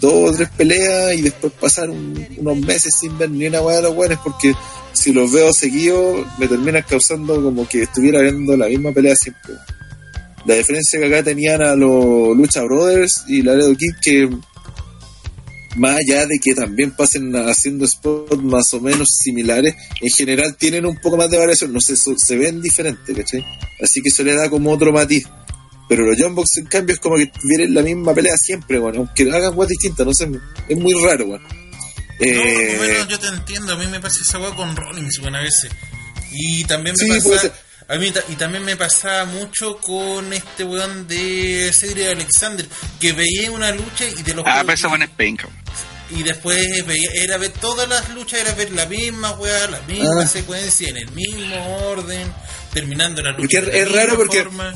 dos 0.00 0.30
o 0.30 0.32
tres 0.34 0.48
peleas 0.56 1.14
y 1.14 1.22
después 1.22 1.52
pasar 1.60 1.90
un- 1.90 2.26
unos 2.38 2.56
meses 2.58 2.94
sin 2.98 3.16
ver 3.18 3.30
ni 3.30 3.46
una 3.46 3.60
hueá 3.60 3.76
de 3.76 3.82
los 3.82 3.94
buenos 3.94 4.18
porque 4.22 4.54
si 4.92 5.12
los 5.12 5.32
veo 5.32 5.52
seguidos 5.52 6.24
me 6.38 6.46
terminan 6.46 6.84
causando 6.88 7.42
como 7.42 7.66
que 7.68 7.82
estuviera 7.82 8.20
viendo 8.22 8.56
la 8.56 8.66
misma 8.68 8.92
pelea 8.92 9.16
siempre. 9.16 9.54
La 10.46 10.54
diferencia 10.54 10.98
que 10.98 11.06
acá 11.06 11.22
tenían 11.22 11.62
a 11.62 11.74
los 11.76 12.36
Lucha 12.36 12.62
Brothers 12.62 13.24
y 13.28 13.42
Laredo 13.42 13.74
Kid 13.76 13.92
que 14.02 14.28
más 15.76 15.96
allá 15.96 16.26
de 16.26 16.38
que 16.38 16.54
también 16.54 16.90
pasen 16.92 17.34
haciendo 17.34 17.86
spots 17.86 18.42
más 18.42 18.72
o 18.74 18.80
menos 18.80 19.08
similares, 19.22 19.74
en 20.00 20.10
general 20.10 20.56
tienen 20.56 20.84
un 20.86 20.96
poco 21.00 21.16
más 21.16 21.30
de 21.30 21.38
variación, 21.38 21.72
no 21.72 21.80
sé, 21.80 21.96
so- 21.96 22.14
se 22.16 22.36
ven 22.36 22.60
diferentes, 22.60 23.16
¿cachai? 23.16 23.44
Así 23.82 24.00
que 24.02 24.08
eso 24.08 24.22
le 24.22 24.34
da 24.34 24.48
como 24.50 24.70
otro 24.72 24.92
matiz. 24.92 25.26
Pero 25.88 26.06
los 26.06 26.16
John 26.18 26.34
Box, 26.34 26.56
en 26.58 26.66
cambio, 26.66 26.94
es 26.94 27.00
como 27.00 27.16
que 27.16 27.26
tuvieran 27.26 27.74
la 27.74 27.82
misma 27.82 28.14
pelea 28.14 28.36
siempre, 28.36 28.78
bueno, 28.78 28.98
aunque 29.00 29.24
hagan 29.30 29.54
cosas 29.54 29.70
distintas, 29.70 30.06
no 30.06 30.14
sé, 30.14 30.28
es 30.68 30.78
muy 30.78 30.92
raro, 31.04 31.26
bueno. 31.26 31.46
No, 31.48 31.56
Eh, 32.26 32.74
bueno, 32.78 33.08
yo 33.08 33.18
te 33.18 33.26
entiendo, 33.26 33.72
a 33.72 33.76
mí 33.76 33.86
me 33.86 33.98
pasa 34.00 34.18
esa 34.22 34.38
weá 34.38 34.54
con 34.54 34.74
Rollins, 34.76 35.18
bueno, 35.20 35.38
a 35.38 35.42
veces. 35.42 35.70
Y 36.32 36.64
también 36.64 36.94
me 36.98 37.20
Sí, 37.20 37.28
pasa... 37.28 37.52
A 37.88 37.96
mí, 37.96 38.10
y 38.30 38.36
también 38.36 38.64
me 38.64 38.76
pasaba 38.76 39.24
mucho 39.26 39.76
con 39.78 40.32
este 40.32 40.64
weón 40.64 41.06
de 41.08 41.70
Cedric 41.74 42.06
Alexander, 42.06 42.66
que 43.00 43.12
veía 43.12 43.50
una 43.50 43.70
lucha 43.72 44.06
y 44.08 44.22
de 44.22 44.34
los 44.34 44.44
Ah, 44.46 44.60
pero 44.62 44.72
ese 44.72 44.86
bueno 44.86 45.04
es 45.04 45.10
penca. 45.10 45.48
Y 46.16 46.22
después 46.22 46.86
veía, 46.86 47.10
era 47.14 47.36
ver 47.38 47.50
todas 47.52 47.88
las 47.88 48.10
luchas, 48.14 48.40
era 48.40 48.52
ver 48.54 48.70
la 48.72 48.86
misma 48.86 49.32
weá, 49.32 49.68
la 49.70 49.80
misma 49.82 50.22
Ah. 50.22 50.26
secuencia, 50.26 50.88
en 50.88 50.96
el 50.98 51.10
mismo 51.12 51.76
orden, 51.88 52.32
terminando 52.72 53.22
la 53.22 53.36
Porque 53.36 53.60
lucha. 53.60 53.70
de 53.70 53.80
es 53.82 53.92
raro 53.92 54.16
porque- 54.16 54.42
forma. 54.42 54.74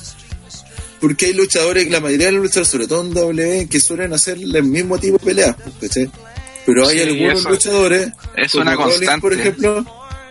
porque 1.00 1.26
hay 1.26 1.32
luchadores, 1.34 1.88
la 1.90 2.00
mayoría 2.00 2.26
de 2.26 2.32
los 2.32 2.42
luchadores, 2.42 2.68
sobre 2.68 2.86
todo 2.88 3.02
en 3.02 3.14
W, 3.14 3.68
que 3.68 3.80
suelen 3.80 4.12
hacer 4.12 4.38
el 4.38 4.62
mismo 4.64 4.98
tipo 4.98 5.18
de 5.18 5.24
peleas, 5.24 5.54
¿cachai? 5.80 6.10
Pero 6.64 6.88
hay 6.88 6.96
Sí, 6.98 7.02
algunos 7.04 7.40
eso- 7.40 7.50
luchadores, 7.50 8.08
es 8.36 8.54
una 8.54 8.74
constante. 8.76 9.20
por 9.20 9.32
ejemplo, 9.34 9.84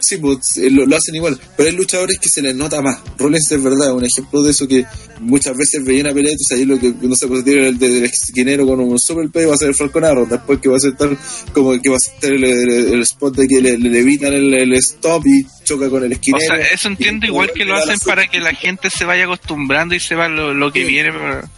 sí, 0.05 0.17
pues, 0.17 0.57
eh, 0.57 0.69
lo, 0.69 0.85
lo 0.85 0.95
hacen 0.95 1.15
igual, 1.15 1.39
pero 1.57 1.69
hay 1.69 1.75
luchadores 1.75 2.17
que 2.19 2.29
se 2.29 2.41
les 2.41 2.55
nota 2.55 2.81
más. 2.81 2.99
Rollins 3.17 3.51
es 3.51 3.61
verdad, 3.63 3.93
un 3.93 4.05
ejemplo 4.05 4.41
de 4.43 4.51
eso 4.51 4.67
que 4.67 4.85
muchas 5.19 5.55
veces 5.57 5.83
veía 5.83 6.01
una 6.01 6.13
pelea, 6.13 6.31
entonces 6.33 6.57
ahí 6.57 6.65
lo 6.65 6.79
que 6.79 6.93
no 7.07 7.15
se 7.15 7.27
puede 7.27 7.43
tirar 7.43 7.65
el 7.65 7.77
del 7.79 8.03
esquinero 8.05 8.65
con 8.65 8.79
un 8.79 8.99
super 8.99 9.29
play 9.29 9.45
va 9.45 9.53
a 9.53 9.57
ser 9.57 9.69
el 9.69 9.75
Falcon 9.75 10.03
Arrow, 10.05 10.27
después 10.27 10.59
que 10.59 10.69
va 10.69 10.77
a 10.77 10.79
ser 10.79 10.95
tal 10.95 11.17
como 11.53 11.79
que 11.81 11.89
va 11.89 11.95
a 11.95 11.99
ser 11.99 12.33
el, 12.33 12.43
el- 12.43 12.93
el 12.93 13.01
spot 13.01 13.35
de 13.35 13.47
que 13.47 13.61
le, 13.61 13.77
le 13.77 13.99
evitan 13.99 14.33
el, 14.33 14.53
el 14.53 14.73
stop 14.75 15.25
y 15.25 15.45
choca 15.63 15.89
con 15.89 16.03
el 16.03 16.11
O 16.11 16.13
esquinero. 16.15 16.55
sea, 16.55 16.65
eso 16.67 16.87
entiendo 16.87 17.25
igual 17.25 17.51
que 17.53 17.65
lo 17.65 17.75
hacen 17.75 17.97
para 18.05 18.27
que 18.27 18.39
la 18.39 18.53
gente 18.53 18.89
se 18.89 19.05
vaya 19.05 19.23
acostumbrando 19.25 19.95
y 19.95 19.99
sepa 19.99 20.27
lo, 20.27 20.53
lo 20.53 20.71
que 20.71 20.81
Sí. 20.85 20.87
viene 20.91 21.11
para, 21.11 21.49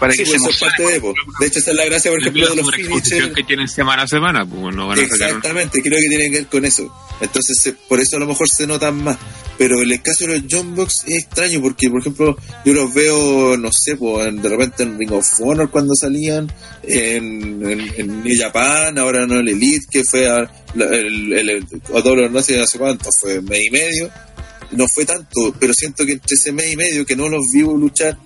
para 0.00 0.12
Sí, 0.12 0.18
que 0.18 0.24
pues, 0.24 0.30
se 0.30 0.36
eso 0.36 0.50
es 0.50 0.62
emocione. 0.62 0.72
parte 0.76 0.92
de, 0.92 1.00
po. 1.00 1.14
de 1.40 1.46
hecho, 1.46 1.58
esa 1.60 1.70
es 1.70 1.76
la 1.76 1.84
gracia, 1.86 2.10
por 2.10 2.20
ejemplo, 2.20 2.48
de 2.48 2.56
los 2.56 2.74
finishers. 2.74 3.34
que 3.34 3.42
tienen 3.44 3.68
semana 3.68 4.02
a 4.02 4.06
semana, 4.08 4.44
pues 4.44 4.74
no 4.74 4.88
van 4.88 4.98
a 4.98 5.02
Exactamente, 5.02 5.80
creo 5.82 5.98
que 6.00 6.08
tienen 6.08 6.30
que 6.32 6.38
ver 6.38 6.46
con 6.48 6.64
eso. 6.64 6.92
Entonces, 7.20 7.56
se- 7.62 7.72
por 7.72 8.00
eso 8.00 8.16
a 8.16 8.20
lo 8.20 8.26
mejor 8.26 8.48
se 8.48 8.66
notan 8.66 9.02
más. 9.02 9.16
Pero 9.56 9.80
en 9.82 9.92
el 9.92 10.02
caso 10.02 10.26
de 10.26 10.40
los 10.40 10.44
John 10.50 10.74
Box 10.74 11.04
es 11.06 11.24
extraño 11.24 11.60
porque, 11.62 11.88
por 11.88 12.00
ejemplo, 12.00 12.36
yo 12.64 12.72
los 12.74 12.92
veo, 12.92 13.56
no 13.56 13.70
sé, 13.72 13.96
pues, 13.96 14.42
de 14.42 14.48
repente 14.48 14.82
en 14.82 14.98
Ring 14.98 15.12
of 15.12 15.26
Honor 15.40 15.70
cuando 15.70 15.94
salían, 15.94 16.52
en, 16.82 17.64
en, 17.64 17.80
en 17.96 18.22
New 18.24 18.36
Japan, 18.38 18.98
ahora 18.98 19.26
no 19.26 19.38
el 19.40 19.48
Elite, 19.48 19.86
que 19.90 20.02
fue 20.04 20.28
a, 20.28 20.50
la- 20.74 20.86
el, 20.86 21.32
el, 21.32 21.50
el, 21.50 21.66
a 21.94 22.00
Double 22.00 22.24
or 22.24 22.30
Nothing 22.32 22.60
hace 22.60 22.78
cuánto, 22.78 23.08
fue 23.20 23.40
mes 23.42 23.66
y 23.66 23.70
medio. 23.70 24.10
No 24.72 24.88
fue 24.88 25.04
tanto, 25.04 25.54
pero 25.60 25.72
siento 25.72 26.04
que 26.04 26.12
entre 26.12 26.34
ese 26.34 26.50
mes 26.50 26.72
y 26.72 26.76
medio 26.76 27.06
que 27.06 27.14
no 27.14 27.28
los 27.28 27.52
vivo 27.52 27.76
luchar, 27.76 28.18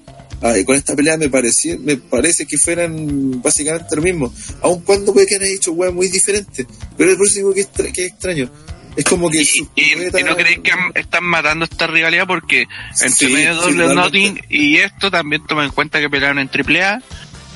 ay, 0.43 0.65
con 0.65 0.77
esta 0.77 0.94
pelea 0.97 1.16
me 1.16 1.28
parecía, 1.28 1.77
me 1.78 1.97
parece 1.97 2.47
que 2.47 2.56
fueran 2.59 3.40
básicamente 3.43 3.97
lo 3.97 4.02
mismo. 4.02 4.32
Aun 4.62 4.81
cuando 4.82 5.12
puede 5.12 5.27
que 5.27 5.36
hayan 5.36 5.48
hecho 5.51 5.73
weas 5.73 5.93
muy 5.93 6.09
diferentes. 6.09 6.66
Pero 6.97 7.10
es 7.10 7.16
por 7.16 7.27
eso 7.27 7.36
digo 7.36 7.55
que 7.55 7.60
extra- 7.62 7.93
que 7.93 8.06
es 8.06 8.12
extraño. 8.12 8.51
Es 8.97 9.05
como 9.05 9.31
que 9.31 9.43
Y, 9.43 9.48
y- 9.77 9.82
y 9.85 10.23
no 10.24 10.35
creéis 10.36 10.59
que 10.59 10.73
han- 10.73 10.90
están 10.94 11.23
matando 11.24 11.65
esta 11.66 11.86
rivalidad 11.86 12.27
porque 12.27 12.66
entre 13.01 13.10
Sí, 13.10 13.32
medio 13.32 13.55
sí, 13.55 13.60
totalmente. 13.77 13.94
Nothing 13.94 14.40
y 14.48 14.77
esto 14.78 15.10
también 15.10 15.47
tomen 15.47 15.66
en 15.66 15.70
cuenta 15.70 16.01
que 16.01 16.10
pelearon 16.10 16.40
en 16.40 16.48
AAA 16.48 17.01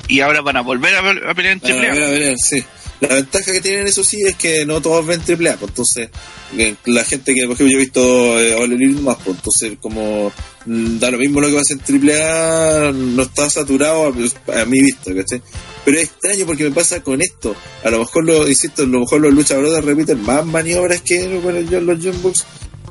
y 0.07 0.21
ahora 0.21 0.39
van 0.41 0.55
a 0.57 0.61
volver 0.61 0.95
a, 0.95 1.01
pe- 1.01 1.27
a 1.29 1.33
pelear 1.33 1.59
en 1.61 1.61
Ah, 1.63 1.67
a 1.67 1.81
ver, 1.81 1.89
AAA. 1.91 2.07
a 2.07 2.11
ver, 2.11 2.37
sí. 2.37 2.63
La 2.99 3.15
ventaja 3.15 3.51
que 3.51 3.61
tienen 3.61 3.87
eso 3.87 4.03
sí 4.03 4.21
es 4.25 4.35
que 4.35 4.65
no 4.65 4.81
todos 4.81 5.05
ven 5.05 5.21
triple 5.21 5.49
A, 5.49 5.57
pues 5.57 5.71
entonces 5.71 6.09
eh, 6.57 6.75
la 6.85 7.03
gente 7.03 7.33
que 7.33 7.45
por 7.45 7.55
ejemplo 7.55 7.73
yo 7.73 7.77
he 7.77 7.81
visto 7.81 8.39
eh, 8.39 8.95
más, 9.01 9.17
pues 9.17 9.37
entonces 9.37 9.77
como 9.81 10.31
mm, 10.65 10.99
da 10.99 11.11
lo 11.11 11.17
mismo 11.17 11.41
lo 11.41 11.47
que 11.47 11.55
pasa 11.55 11.73
en 11.73 11.79
triple 11.79 12.23
A, 12.23 12.91
no 12.93 13.23
está 13.23 13.49
saturado 13.49 14.05
a, 14.05 14.61
a 14.61 14.65
mi 14.65 14.81
vista, 14.81 15.13
¿cachai? 15.13 15.41
Pero 15.85 15.97
es 15.97 16.05
extraño 16.05 16.45
porque 16.45 16.63
me 16.63 16.71
pasa 16.71 17.03
con 17.03 17.21
esto. 17.21 17.55
A 17.83 17.89
lo 17.89 17.99
mejor, 17.99 18.23
lo, 18.23 18.47
insisto, 18.47 18.83
a 18.83 18.85
lo 18.85 19.01
mejor 19.01 19.21
los 19.21 19.33
luchadores 19.33 19.83
repiten 19.83 20.21
más 20.23 20.45
maniobras 20.45 21.01
que 21.01 21.27
bueno, 21.39 21.59
yo, 21.69 21.81
los 21.81 21.99
John 22.01 22.21
Box, 22.21 22.45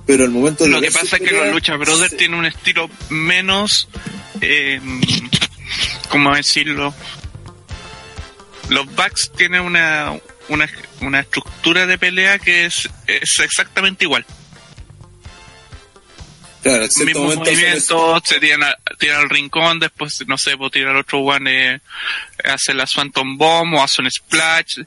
pero 0.07 0.25
al 0.25 0.31
momento 0.31 0.65
de 0.65 0.71
Lo 0.71 0.81
que 0.81 0.91
pasa 0.91 1.17
es 1.17 1.23
que 1.23 1.35
los 1.35 1.53
Lucha 1.53 1.77
Brothers 1.77 2.17
tienen 2.17 2.39
un 2.39 2.47
estilo 2.47 2.91
menos. 3.09 3.89
Eh, 4.41 4.81
¿Cómo 6.11 6.35
decirlo? 6.35 6.93
Los 8.73 8.87
Bucks 8.95 9.31
tienen 9.37 9.61
una, 9.63 10.13
una, 10.49 10.69
una 11.01 11.21
estructura 11.21 11.87
de 11.87 11.99
pelea 11.99 12.39
que 12.39 12.65
es, 12.67 12.89
es 13.07 13.39
exactamente 13.39 14.05
igual. 14.05 14.25
Claro, 16.63 16.85
en 16.85 16.91
cierto 16.91 17.07
Mismo 17.07 17.23
momento 17.25 17.43
hacen 17.51 17.59
eso. 17.77 17.97
movimiento, 17.97 18.23
se 18.25 18.41
tiran, 18.41 18.63
a- 18.63 18.77
tiran 18.99 19.21
al 19.23 19.31
rincón, 19.31 19.81
después, 19.81 20.23
no 20.29 20.39
sé, 20.39 20.57
pues 20.57 20.71
tirar 20.71 20.91
al 20.95 21.01
otro 21.01 21.19
one, 21.21 21.75
eh, 21.75 21.81
hace 22.45 22.73
la 22.73 22.87
Swanton 22.87 23.37
Bomb 23.37 23.75
o 23.75 23.83
hace 23.83 24.01
un 24.01 24.11
Splash. 24.11 24.79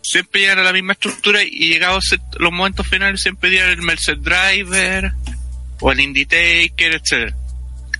Siempre 0.00 0.42
llegan 0.42 0.60
a 0.60 0.62
la 0.62 0.72
misma 0.72 0.92
estructura 0.92 1.42
y 1.42 1.68
llegados 1.70 2.14
los 2.38 2.52
momentos 2.52 2.86
finales 2.86 3.20
siempre 3.22 3.50
tiran 3.50 3.70
el 3.70 3.82
Merced 3.82 4.18
Driver 4.18 5.12
o 5.80 5.90
el 5.90 6.00
Indie 6.00 6.26
Taker, 6.26 6.94
etcétera 6.94 7.34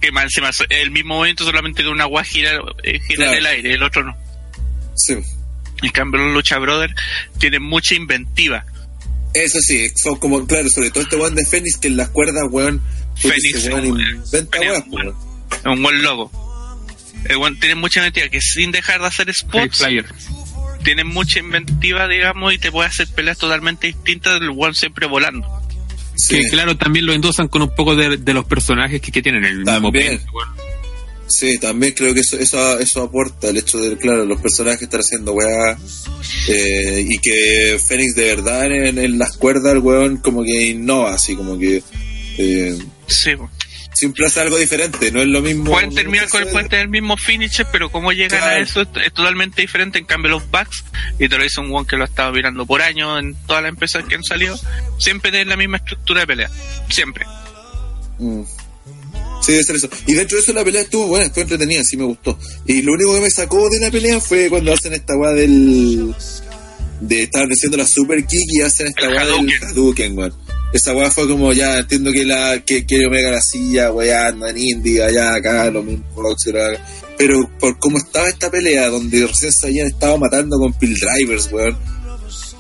Que 0.01 0.13
más 0.13 0.25
encima 0.25 0.51
el 0.69 0.91
mismo 0.93 1.17
movimiento, 1.17 1.45
solamente 1.45 1.83
que 1.83 1.89
una 1.89 2.05
guay 2.05 2.25
gira, 2.27 2.61
eh, 2.85 3.01
gira 3.01 3.33
en 3.33 3.39
el 3.39 3.47
aire, 3.47 3.73
el 3.75 3.83
otro 3.83 4.05
no. 4.05 4.17
Sí. 4.95 5.15
En 5.87 5.93
cambio, 5.93 6.21
los 6.23 6.35
Lucha 6.35 6.59
Brothers 6.59 6.95
tienen 7.39 7.63
mucha 7.63 7.95
inventiva. 7.95 8.65
Eso 9.35 9.59
sí, 9.61 9.89
son 9.97 10.17
como, 10.17 10.47
claro, 10.47 10.69
sobre 10.69 10.91
todo 10.91 11.03
este 11.03 11.17
weón 11.17 11.35
de 11.35 11.45
Fénix 11.45 11.77
que 11.79 11.89
en 11.89 11.97
las 11.97 12.09
cuerdas, 12.11 12.45
weón, 12.51 12.81
Fénix, 13.17 13.65
weón 13.67 13.91
weón, 13.93 14.01
inventa 14.01 14.61
weón, 14.61 14.85
weón. 14.91 15.07
weón. 15.07 15.17
Es 15.53 15.67
un 15.67 15.83
buen 15.83 16.03
logo. 16.03 16.31
El 17.25 17.37
weón 17.39 17.59
tiene 17.59 17.75
mucha 17.75 18.01
inventiva, 18.01 18.29
que 18.29 18.41
sin 18.41 18.71
dejar 18.71 19.01
de 19.01 19.07
hacer 19.09 19.33
spots, 19.35 19.79
Flyer. 19.79 20.07
tiene 20.85 21.05
mucha 21.05 21.39
inventiva, 21.41 22.07
digamos, 22.07 22.53
y 22.55 22.59
te 22.59 22.71
puede 22.71 22.89
hacer 22.89 23.09
peleas 23.09 23.39
totalmente 23.39 23.87
distintas 23.89 24.39
del 24.41 24.51
one 24.57 24.75
siempre 24.75 25.07
volando. 25.07 25.47
Sí, 26.17 26.37
Que 26.37 26.49
claro, 26.51 26.77
también 26.77 27.07
lo 27.07 27.13
endosan 27.13 27.49
con 27.49 27.63
un 27.63 27.75
poco 27.75 27.97
de, 27.97 28.19
de 28.19 28.35
los 28.35 28.45
personajes 28.45 29.01
que, 29.01 29.11
que 29.11 29.21
tienen 29.21 29.45
el 29.45 29.59
mismo 29.65 29.91
También. 29.91 30.19
peso, 30.19 30.31
bueno. 30.33 30.53
Sí, 31.27 31.59
también 31.59 31.93
creo 31.95 32.15
que 32.15 32.21
eso, 32.21 32.39
eso, 32.39 32.79
eso 32.79 33.03
aporta 33.03 33.49
el 33.49 33.57
hecho 33.59 33.79
de, 33.79 33.97
claro, 33.97 34.25
los 34.25 34.41
personajes 34.41 34.83
estar 34.83 35.01
haciendo 35.01 35.33
weá, 35.33 35.77
eh, 36.49 37.05
y 37.09 37.19
que 37.19 37.79
Fénix 37.87 38.15
de 38.15 38.35
verdad 38.35 38.65
en, 38.67 38.99
en 38.99 39.19
las 39.19 39.37
cuerdas, 39.37 39.73
el 39.73 39.79
weón 39.79 40.17
como 40.19 40.43
que 40.45 40.69
innova, 40.69 41.15
así 41.15 41.35
como 41.37 41.59
que, 41.59 41.83
eh, 42.39 42.79
Sí, 43.07 43.31
siempre 43.93 44.27
hace 44.27 44.41
algo 44.41 44.57
diferente, 44.59 45.13
no 45.13 45.21
es 45.21 45.29
lo 45.29 45.41
mismo. 45.41 45.71
pueden 45.71 45.95
terminar 45.95 46.29
con 46.29 46.43
el 46.43 46.49
puente 46.49 46.77
del 46.77 46.89
mismo 46.89 47.17
finisher, 47.17 47.67
pero 47.71 47.91
como 47.93 48.13
llegan 48.13 48.41
Claro. 48.41 48.57
a 48.57 48.59
eso 48.59 48.81
es, 48.83 48.89
es 49.07 49.13
totalmente 49.13 49.61
diferente. 49.63 49.99
En 49.99 50.05
cambio, 50.05 50.31
los 50.33 50.51
Bucks, 50.51 50.85
y 51.19 51.29
te 51.29 51.37
lo 51.37 51.45
dice 51.45 51.61
un 51.61 51.73
one 51.73 51.87
que 51.87 51.97
lo 51.97 52.03
ha 52.03 52.07
estado 52.07 52.33
mirando 52.33 52.67
por 52.67 52.83
años 52.83 53.21
en 53.21 53.35
todas 53.47 53.63
las 53.63 53.69
empresas 53.71 54.05
que 54.09 54.17
han 54.17 54.25
salido, 54.25 54.59
siempre 54.99 55.31
tienen 55.31 55.49
la 55.49 55.57
misma 55.57 55.77
estructura 55.77 56.21
de 56.23 56.27
pelea. 56.27 56.51
Siempre. 56.89 57.25
Mm. 58.19 58.43
Sí, 59.45 59.53
debe 59.53 59.65
ser 59.65 59.77
eso. 59.77 59.91
Y 60.07 60.15
dentro 60.15 60.37
de 60.37 60.43
eso 60.43 60.53
la 60.53 60.65
pelea 60.65 60.83
estuvo 60.83 61.07
buena, 61.09 61.27
estuvo 61.27 61.43
entretenida, 61.43 61.85
sí 61.85 61.97
me 61.97 62.05
gustó. 62.05 62.39
Y 62.67 62.81
lo 62.83 62.95
único 62.95 63.15
que 63.15 63.21
me 63.21 63.31
sacó 63.31 63.69
de 63.69 63.79
la 63.79 63.91
pelea 63.91 64.21
fue 64.21 64.49
cuando 64.49 64.73
hacen 64.73 64.95
esta 64.95 65.17
weá 65.17 65.33
del... 65.33 66.15
De 67.01 67.25
estar 67.25 67.47
haciendo 67.47 67.77
la 67.77 67.87
super 67.87 68.25
kick 68.25 68.49
y 68.49 68.63
hacen 68.63 68.87
esta 68.87 69.09
weá 69.09 69.27
del 69.27 69.51
Hadouken. 69.63 70.17
Weón. 70.17 70.33
Esa 70.73 70.95
weá 70.95 71.11
fue 71.11 71.29
como 71.29 71.53
ya, 71.53 71.79
entiendo 71.79 72.11
que 72.11 72.25
la 72.25 72.65
que 72.65 72.87
quiere 72.87 73.07
Omega 73.07 73.31
la 73.31 73.41
silla, 73.43 73.93
weá, 73.93 74.29
anda 74.29 74.49
en 74.49 74.59
India, 74.59 75.07
allá, 75.07 75.35
acá, 75.35 75.71
lo 75.71 75.83
mismo, 75.83 76.05
acá. 76.17 76.85
Pero 77.19 77.49
por 77.61 77.79
cómo 77.79 77.99
estaba 77.99 78.29
esta 78.29 78.51
pelea, 78.51 78.89
donde 78.89 79.27
recién 79.27 79.53
se 79.53 79.67
habían 79.67 79.89
estado 79.89 80.19
matando 80.19 80.59
con 80.59 80.73
pill 80.73 80.99
drivers, 80.99 81.53
weón. 81.53 81.77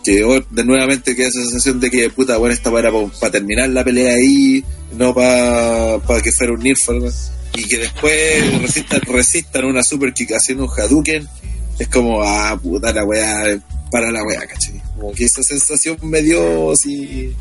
Que 0.05 0.23
de 0.50 0.65
nuevamente 0.65 1.16
queda 1.16 1.28
esa 1.28 1.41
sensación 1.41 1.81
de 1.81 1.91
que 1.91 2.10
puta, 2.10 2.36
bueno, 2.36 2.55
esta 2.55 2.70
para 2.70 2.91
para 2.92 3.33
terminar 3.33 3.68
la 3.70 3.83
pelea 3.84 4.15
ahí. 4.15 4.62
no 4.97 5.15
para 5.15 6.00
que 6.23 6.31
fuera 6.33 6.52
un 6.52 6.60
Nerf 6.60 6.89
o 6.89 6.92
algo. 6.92 7.10
Y 7.57 7.65
que 7.65 7.78
después 7.78 8.60
resistan, 8.62 9.00
resistan 9.02 9.65
una 9.65 9.83
super 9.83 10.12
kick 10.12 10.33
haciendo 10.33 10.65
un 10.65 10.70
Hadouken, 10.70 11.26
es 11.78 11.89
como, 11.89 12.23
ah, 12.23 12.58
puta 12.60 12.92
la 12.92 13.05
weá, 13.05 13.60
para 13.91 14.10
la 14.10 14.23
weá, 14.24 14.41
¿cachai? 14.47 14.83
Como 14.97 15.12
que 15.12 15.24
esa 15.24 15.42
sensación 15.42 15.97
me 16.02 16.20
dio 16.20 16.73
así. 16.73 17.33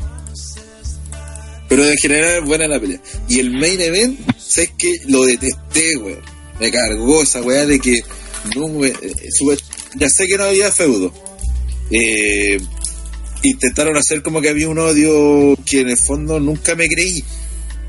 Pero 1.68 1.88
en 1.88 1.96
general 1.96 2.42
buena 2.44 2.66
la 2.68 2.78
pelea. 2.78 3.00
Y 3.28 3.40
el 3.40 3.50
main 3.50 3.80
event, 3.80 4.18
¿sabes 4.38 4.70
que 4.78 4.92
Lo 5.06 5.24
detesté, 5.24 5.96
weón. 5.96 6.20
Me 6.60 6.70
cargó 6.70 7.22
esa 7.22 7.42
weá 7.42 7.66
de 7.66 7.80
que 7.80 8.00
no 8.54 8.68
me- 8.68 8.88
eh, 8.88 9.12
sube- 9.36 9.58
ya 9.96 10.08
sé 10.08 10.26
que 10.28 10.36
no 10.38 10.44
había 10.44 10.70
feudo. 10.70 11.12
Eh, 11.90 12.60
intentaron 13.42 13.96
hacer 13.96 14.22
como 14.22 14.40
que 14.40 14.48
había 14.48 14.68
un 14.68 14.78
odio 14.78 15.56
que 15.64 15.80
en 15.80 15.90
el 15.90 15.98
fondo 15.98 16.40
nunca 16.40 16.74
me 16.74 16.88
creí. 16.88 17.24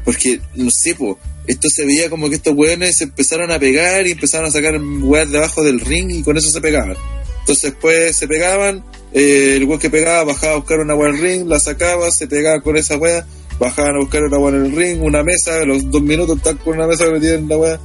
Porque, 0.03 0.39
no 0.55 0.69
sé, 0.69 0.95
po, 0.95 1.17
esto 1.47 1.67
se 1.69 1.85
veía 1.85 2.09
como 2.09 2.29
que 2.29 2.35
estos 2.35 2.53
weones 2.55 2.97
se 2.97 3.05
empezaron 3.05 3.51
a 3.51 3.59
pegar 3.59 4.05
y 4.07 4.11
empezaron 4.11 4.47
a 4.47 4.51
sacar 4.51 4.79
weas 4.79 5.31
debajo 5.31 5.63
del 5.63 5.79
ring 5.79 6.09
y 6.11 6.23
con 6.23 6.37
eso 6.37 6.49
se 6.49 6.61
pegaban. 6.61 6.95
Entonces 7.39 7.71
después 7.71 8.15
se 8.15 8.27
pegaban, 8.27 8.83
eh, 9.13 9.53
el 9.57 9.65
weón 9.65 9.79
que 9.79 9.91
pegaba 9.91 10.23
bajaba 10.23 10.53
a 10.53 10.57
buscar 10.57 10.79
una 10.79 10.95
wea 10.95 11.11
al 11.11 11.19
ring, 11.19 11.47
la 11.47 11.59
sacaba, 11.59 12.09
se 12.09 12.27
pegaba 12.27 12.59
con 12.61 12.75
esa 12.75 12.97
wea, 12.97 13.23
bajaban 13.59 13.95
a 13.95 13.99
buscar 13.99 14.23
una 14.23 14.39
wea 14.39 14.55
en 14.55 14.65
el 14.65 14.75
ring, 14.75 15.03
una 15.03 15.23
mesa, 15.23 15.63
los 15.63 15.89
dos 15.91 16.01
minutos 16.01 16.37
están 16.37 16.57
con 16.57 16.75
una 16.75 16.87
mesa 16.87 17.05
metida 17.11 17.35
en 17.35 17.47
la 17.47 17.57
wea, 17.57 17.79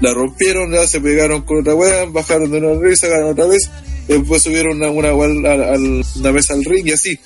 la, 0.00 0.12
rompieron, 0.12 0.72
ya 0.72 0.86
se 0.86 1.00
pegaron 1.00 1.40
con 1.42 1.60
otra 1.60 1.74
wea, 1.74 2.04
bajaron 2.04 2.50
de 2.50 2.58
al 2.58 2.82
ring, 2.82 2.96
sacaron 2.96 3.30
otra 3.30 3.46
vez, 3.46 3.70
después 4.08 4.42
subieron 4.42 4.76
una, 4.82 4.90
una, 4.90 5.08
al- 5.52 6.04
una 6.16 6.32
mesa 6.32 6.54
al 6.54 6.64
ring 6.64 6.86
y 6.86 6.92
así. 6.92 7.18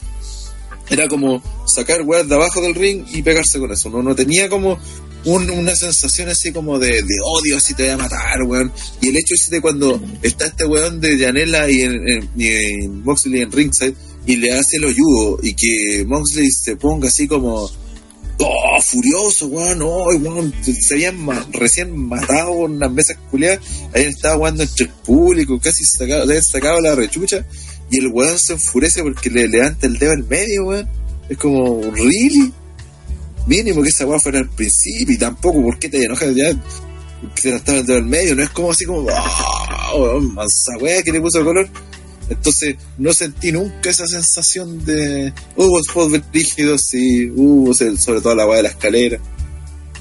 Era 0.91 1.07
como 1.09 1.43
sacar 1.67 2.03
weas 2.03 2.27
de 2.29 2.35
abajo 2.35 2.61
del 2.63 2.75
ring 2.75 3.05
y 3.13 3.23
pegarse 3.23 3.59
con 3.59 3.71
eso. 3.73 3.91
No, 3.91 4.03
no 4.03 4.15
tenía 4.15 4.49
como 4.49 4.79
un- 5.27 5.51
una 5.51 5.75
sensación 5.77 6.29
así 6.31 6.51
como 6.53 6.79
de, 6.79 7.03
odio, 7.25 7.59
así 7.59 7.75
te 7.75 7.83
voy 7.85 7.93
a 7.93 7.97
matar, 7.99 8.43
weón. 8.45 8.73
Y 9.03 9.09
el 9.09 9.17
hecho 9.17 9.35
es 9.35 9.51
de 9.51 9.61
cuando 9.61 10.01
está 10.23 10.47
este 10.47 10.65
weón 10.65 11.01
de 11.01 11.19
Janela 11.19 11.69
y 11.71 11.83
en 11.83 13.03
Moxley 13.05 13.43
en 13.43 13.53
ringside 13.53 13.95
y 14.27 14.37
le 14.37 14.53
hace 14.53 14.77
el 14.77 14.87
hoyudo 14.87 15.39
y 15.43 15.55
que 15.55 16.05
Moxley 16.07 16.51
se 16.51 16.77
ponga 16.77 17.09
así 17.09 17.27
como 17.29 17.71
oh, 18.39 18.81
furioso, 18.83 19.47
weón, 19.47 19.81
oh, 19.83 20.07
weón, 20.17 20.55
se 20.63 20.95
habían 20.95 21.27
recién 21.53 21.97
matado 21.97 22.67
en 22.67 22.73
unas 22.73 22.93
mesas 22.93 23.17
culiadas, 23.31 23.61
ahí 23.95 24.05
estaba 24.05 24.37
jugando 24.37 24.63
entre 24.63 24.87
el 24.87 24.93
público, 24.93 25.61
casi 25.61 25.85
sacaba, 25.85 26.25
le 26.25 26.43
sacaba 26.43 26.81
la 26.81 26.95
rechucha, 26.95 27.45
y 27.91 27.99
el 27.99 28.09
weón 28.09 28.39
se 28.39 28.55
enfurece 28.55 29.03
porque 29.03 29.31
le 29.31 29.49
levanta 29.49 29.87
el 29.87 29.99
dedo 29.99 30.13
al 30.13 30.25
medio, 30.25 30.67
weón. 30.67 30.89
Es 31.29 31.37
como, 31.37 31.81
¿really? 31.93 32.53
Mínimo 33.47 33.83
que 33.83 33.89
esa 33.91 34.07
weá 34.07 34.19
fuera 34.19 34.39
al 34.39 34.49
principio, 34.49 35.15
y 35.15 35.19
tampoco, 35.19 35.63
¿por 35.63 35.79
qué 35.79 35.89
te 35.89 36.03
enojas 36.05 36.35
ya? 36.35 36.53
Que 37.35 37.43
se 37.43 37.49
levantaba 37.49 37.79
el 37.79 37.87
dedo 37.87 37.97
al 37.99 38.05
medio, 38.05 38.35
no 38.35 38.43
es 38.43 38.51
como 38.51 38.71
así 38.71 38.85
como, 38.85 39.07
ah, 39.11 39.93
weón, 39.99 40.35
mansa 40.35 40.77
weá 40.81 41.03
que 41.03 41.13
le 41.13 41.21
puso 41.21 41.45
color. 41.45 41.69
Entonces, 42.31 42.77
no 42.99 43.13
sentí 43.13 43.53
nunca 43.53 43.91
esa 43.91 44.07
sensación 44.07 44.85
de. 44.85 45.33
Hubo 45.57 45.83
spots 45.83 46.21
rígidos, 46.33 46.83
sí, 46.91 47.31
hubo 47.35 47.73
se- 47.75 47.97
sobre 47.97 48.21
todo 48.21 48.35
la 48.35 48.47
weá 48.47 48.59
de 48.59 48.63
la 48.65 48.69
escalera. 48.71 49.19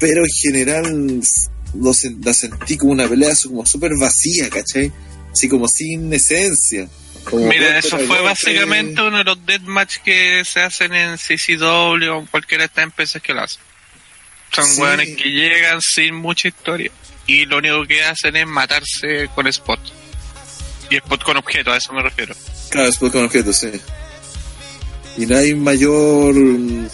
Pero 0.00 0.22
en 0.24 0.30
general, 0.30 1.20
lo 1.74 1.92
la 2.24 2.34
sentí 2.34 2.76
como 2.76 2.92
una 2.92 3.08
pelea 3.08 3.34
como 3.42 3.64
súper 3.66 3.92
vacía, 3.96 4.48
¿cachai? 4.50 4.92
Así 5.32 5.48
como 5.48 5.66
sin 5.68 6.12
esencia. 6.12 6.88
Como 7.24 7.46
Mira, 7.48 7.78
eso 7.78 7.98
fue 7.98 8.20
básicamente 8.22 9.02
uno 9.02 9.18
de 9.18 9.24
los 9.24 9.44
deathmatch 9.44 9.98
que 9.98 10.42
se 10.44 10.60
hacen 10.60 10.94
en 10.94 11.16
CCW 11.18 12.10
o 12.10 12.18
en 12.20 12.26
cualquiera 12.26 12.62
de 12.62 12.66
estas 12.66 12.84
empresas 12.84 13.20
que 13.20 13.34
lo 13.34 13.42
hacen. 13.42 13.60
Son 14.52 14.64
Sí. 14.66 14.80
hueones 14.80 15.16
que 15.16 15.30
llegan 15.30 15.80
sin 15.82 16.14
mucha 16.14 16.48
historia 16.48 16.90
y 17.26 17.44
lo 17.44 17.58
único 17.58 17.84
que 17.86 18.02
hacen 18.02 18.34
es 18.36 18.46
matarse 18.46 19.28
con 19.34 19.46
spot. 19.46 19.80
Y 20.90 20.96
spot 20.96 21.22
con 21.22 21.36
objeto, 21.36 21.70
a 21.72 21.76
eso 21.76 21.92
me 21.92 22.02
refiero. 22.02 22.34
Claro, 22.70 22.86
después 22.86 23.12
con 23.12 23.24
objetos, 23.24 23.56
sí. 23.56 23.68
Y 25.16 25.26
no 25.26 25.36
hay 25.36 25.54
mayor. 25.54 26.34
mm, 26.34 26.88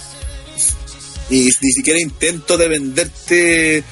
Ni, 1.30 1.40
ni 1.44 1.72
siquiera 1.72 1.98
intento 2.00 2.56
de 2.58 2.68
venderte 2.68 3.82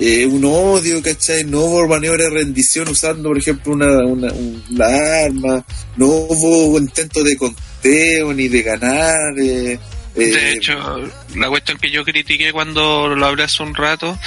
eh, 0.00 0.26
un 0.26 0.44
odio, 0.44 1.02
¿cachai? 1.02 1.44
No 1.44 1.60
hubo 1.60 1.86
maniobra 1.88 2.24
de 2.24 2.30
rendición 2.30 2.88
usando, 2.88 3.28
por 3.28 3.38
ejemplo, 3.38 3.72
una, 3.72 3.98
una, 4.06 4.32
un- 4.32 4.62
la 4.70 5.24
arma. 5.24 5.64
No 5.96 6.06
hubo 6.06 6.78
intento 6.78 7.22
de 7.24 7.36
conteo 7.36 8.32
ni 8.32 8.48
de 8.48 8.62
ganar. 8.62 9.18
eh, 9.40 9.78
De 10.18 10.52
hecho, 10.52 11.10
la 11.36 11.48
cuestión 11.48 11.78
que 11.78 11.90
yo 11.90 12.04
critiqué 12.04 12.52
cuando 12.52 13.08
lo 13.14 13.26
hablé 13.26 13.44
hace 13.44 13.62
un 13.62 13.74
rato, 13.74 14.18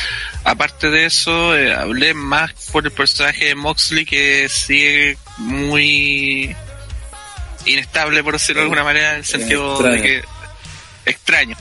aparte 0.43 0.89
de 0.89 1.05
eso, 1.05 1.55
eh, 1.57 1.73
hablé 1.73 2.13
más 2.13 2.51
por 2.71 2.85
el 2.85 2.91
personaje 2.91 3.45
de 3.45 3.55
Moxley 3.55 4.05
que 4.05 4.47
sigue 4.49 5.17
muy 5.37 6.55
inestable, 7.65 8.23
por 8.23 8.33
decirlo 8.33 8.61
de 8.61 8.63
alguna 8.65 8.83
manera, 8.83 9.11
en 9.11 9.17
el 9.19 9.25
sentido 9.25 9.81
de 9.83 9.95
Extraño. 9.95 10.03
que 10.03 11.09
extraño. 11.11 11.57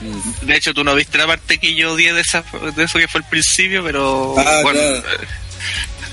mm. 0.00 0.46
De 0.46 0.56
hecho, 0.56 0.74
tú 0.74 0.82
no 0.84 0.94
viste 0.94 1.18
la 1.18 1.26
parte 1.26 1.58
que 1.58 1.74
yo 1.74 1.92
odié 1.92 2.12
de, 2.12 2.20
esa, 2.22 2.42
de 2.74 2.84
eso 2.84 2.98
que 2.98 3.08
fue 3.08 3.20
el 3.20 3.26
principio, 3.28 3.84
pero 3.84 4.34
Ah, 4.38 4.60
bueno, 4.62 4.80
claro. 4.80 4.96
eh, 4.98 5.26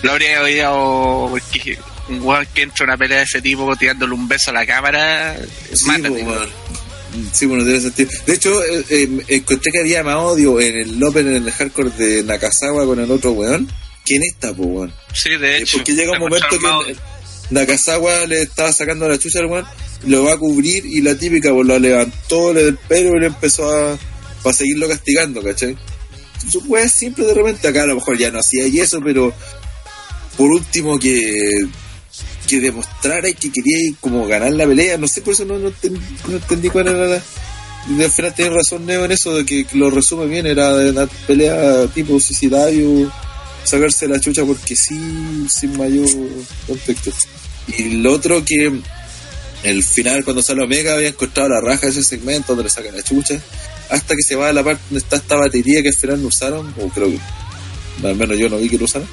lo 0.04 0.12
habría 0.12 0.42
odiado 0.42 1.28
porque 1.32 1.80
un 2.10 2.22
weón 2.22 2.48
que 2.54 2.64
entra 2.64 2.84
a 2.86 2.88
una 2.90 2.98
pelea 2.98 3.20
de 3.20 3.24
ese 3.26 3.42
tipo 3.42 3.76
tirándole 3.76 4.14
un 4.14 4.28
beso 4.28 4.50
a 4.52 4.54
la 4.54 4.66
cámara, 4.66 5.36
Sí, 5.74 5.86
mátate. 5.86 6.10
pues, 6.10 6.24
bueno. 6.26 6.46
Sí, 7.34 7.46
bueno, 7.46 7.64
tiene 7.64 7.82
sentido. 7.82 8.10
De 8.26 8.34
hecho, 8.34 8.64
eh, 8.64 8.84
eh, 8.90 9.10
encontré 9.30 9.72
que 9.72 9.80
había 9.80 10.04
más 10.04 10.16
odio 10.18 10.60
en 10.62 10.76
el 10.76 11.04
Open, 11.04 11.28
en 11.28 11.44
el 11.48 11.52
hardcore 11.52 11.90
de 11.92 12.24
Nakazawa 12.24 12.86
con 12.86 13.00
el 13.00 13.10
otro 13.10 13.32
weón, 13.32 13.68
que 14.06 14.16
en 14.16 14.24
esta, 14.24 14.54
pues, 14.54 14.70
weón. 14.70 14.94
Sí, 15.14 15.30
de 15.38 15.58
Eh, 15.58 15.62
hecho. 15.64 15.78
porque 15.78 15.94
llega 15.96 16.12
un 16.14 16.20
momento 16.20 16.48
que 16.50 16.96
Nakazawa 17.50 18.26
le 18.28 18.44
estaba 18.44 18.72
sacando 18.72 19.08
la 19.10 19.18
chucha 19.18 19.40
al 19.40 19.48
weón, 19.48 19.66
lo 20.06 20.24
va 20.24 20.34
a 20.34 20.38
cubrir 20.38 20.86
y 20.86 21.02
la 21.02 21.16
típica 21.16 21.52
pues 21.52 21.66
lo 21.68 21.80
levantó, 21.80 22.54
le 22.54 22.64
del 22.66 22.78
pelo 22.78 23.16
y 23.18 23.22
le 23.22 23.28
empezó 23.28 23.70
a, 23.72 23.98
a 24.46 24.54
seguirlo 24.54 24.88
castigando, 24.88 25.42
¿cachai? 25.44 25.76
Su 26.52 26.60
weá 26.68 26.86
es 26.86 26.92
simple 26.94 27.26
de 27.26 27.34
repente, 27.34 27.68
acá 27.68 27.84
a 27.84 27.88
lo 27.88 27.96
mejor 27.96 28.18
ya 28.18 28.32
no 28.32 28.40
hacía 28.40 28.68
y 28.68 28.80
eso, 28.80 29.02
pero 29.04 29.34
por 30.38 30.52
último 30.52 30.98
que 31.00 31.50
que 32.50 32.60
demostrara 32.60 33.30
y 33.30 33.34
que 33.34 33.52
quería 33.52 33.94
como 34.02 34.26
ganar 34.28 34.54
la 34.54 34.66
pelea, 34.66 34.98
no 34.98 35.08
sé, 35.08 35.22
por 35.22 35.34
eso 35.34 35.46
no, 35.46 35.58
no, 35.60 35.70
enten- 35.70 36.00
no 36.28 36.38
entendí 36.38 36.70
cuál 36.70 36.88
era 36.88 37.06
la... 37.06 37.22
y 37.90 38.04
al 38.04 38.12
final 38.12 38.34
tiene 38.34 38.56
razón 38.56 38.86
Neo 38.86 39.06
en 39.06 39.12
eso, 39.12 39.36
de 39.36 39.46
que, 39.46 39.66
lo 39.74 39.90
resume 39.90 40.26
bien, 40.26 40.48
era 40.48 40.74
una 40.74 41.06
pelea 41.28 41.86
tipo 41.88 42.20
suicidario, 42.20 43.12
sacarse 43.64 44.08
la 44.08 44.20
chucha 44.20 44.44
porque 44.44 44.76
sí, 44.76 45.46
sin 45.50 45.78
mayor 45.78 46.08
contexto. 46.68 47.12
Y 47.78 48.02
lo 48.02 48.14
otro 48.14 48.44
que 48.44 48.72
el 49.64 49.84
final 49.84 50.24
cuando 50.24 50.42
sale 50.42 50.64
Omega 50.64 50.94
había 50.94 51.10
encontrado 51.10 51.50
la 51.50 51.62
raja 51.62 51.86
de 51.86 51.92
ese 51.92 52.04
segmento 52.04 52.54
donde 52.54 52.64
le 52.64 52.70
saca 52.70 52.92
la 52.92 53.04
chucha, 53.04 53.40
hasta 53.90 54.16
que 54.16 54.24
se 54.24 54.36
va 54.36 54.50
a 54.50 54.54
la 54.54 54.64
parte 54.64 54.82
donde 54.90 55.04
está 55.04 55.18
esta 55.18 55.36
batería 55.36 55.82
que 55.82 55.90
al 55.90 55.96
final 55.96 56.22
no 56.22 56.28
usaron, 56.30 56.74
o 56.80 56.90
creo 56.90 57.10
que 57.12 58.08
al 58.08 58.16
menos 58.16 58.38
yo 58.38 58.50
no 58.50 58.58
vi 58.58 58.70
que 58.70 58.78
lo 58.78 58.86
usaron, 58.86 59.08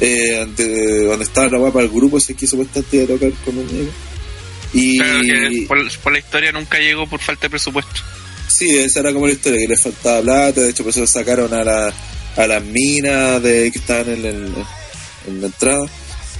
eh, 0.00 0.40
ante- 0.42 1.04
donde 1.04 1.24
estaba 1.24 1.48
la 1.48 1.58
guapa 1.58 1.80
del 1.80 1.90
grupo 1.90 2.18
ese 2.18 2.34
que 2.34 2.46
supuestamente 2.46 2.96
iba 2.96 3.04
a 3.04 3.08
tocar 3.08 3.30
con 3.44 3.58
Omega. 3.58 3.90
Y 4.72 4.98
Claro 4.98 5.20
que 5.22 5.64
por, 5.66 5.98
por 6.00 6.12
la 6.12 6.18
historia 6.18 6.52
nunca 6.52 6.78
llegó 6.78 7.06
por 7.08 7.20
falta 7.20 7.42
de 7.42 7.50
presupuesto. 7.50 8.00
Sí, 8.48 8.76
esa 8.76 9.00
era 9.00 9.12
como 9.12 9.26
la 9.26 9.32
historia, 9.32 9.60
que 9.60 9.68
le 9.68 9.76
faltaba 9.76 10.20
plata, 10.22 10.60
de 10.62 10.70
hecho 10.70 10.82
por 10.84 10.90
eso 10.90 11.06
sacaron 11.06 11.52
a 11.54 11.64
la 11.64 11.92
a 12.36 12.46
las 12.46 12.62
minas 12.64 13.42
de 13.42 13.70
que 13.72 13.78
estaban 13.78 14.08
en, 14.10 14.24
el- 14.24 14.54
en 15.26 15.40
la 15.40 15.46
entrada. 15.48 15.86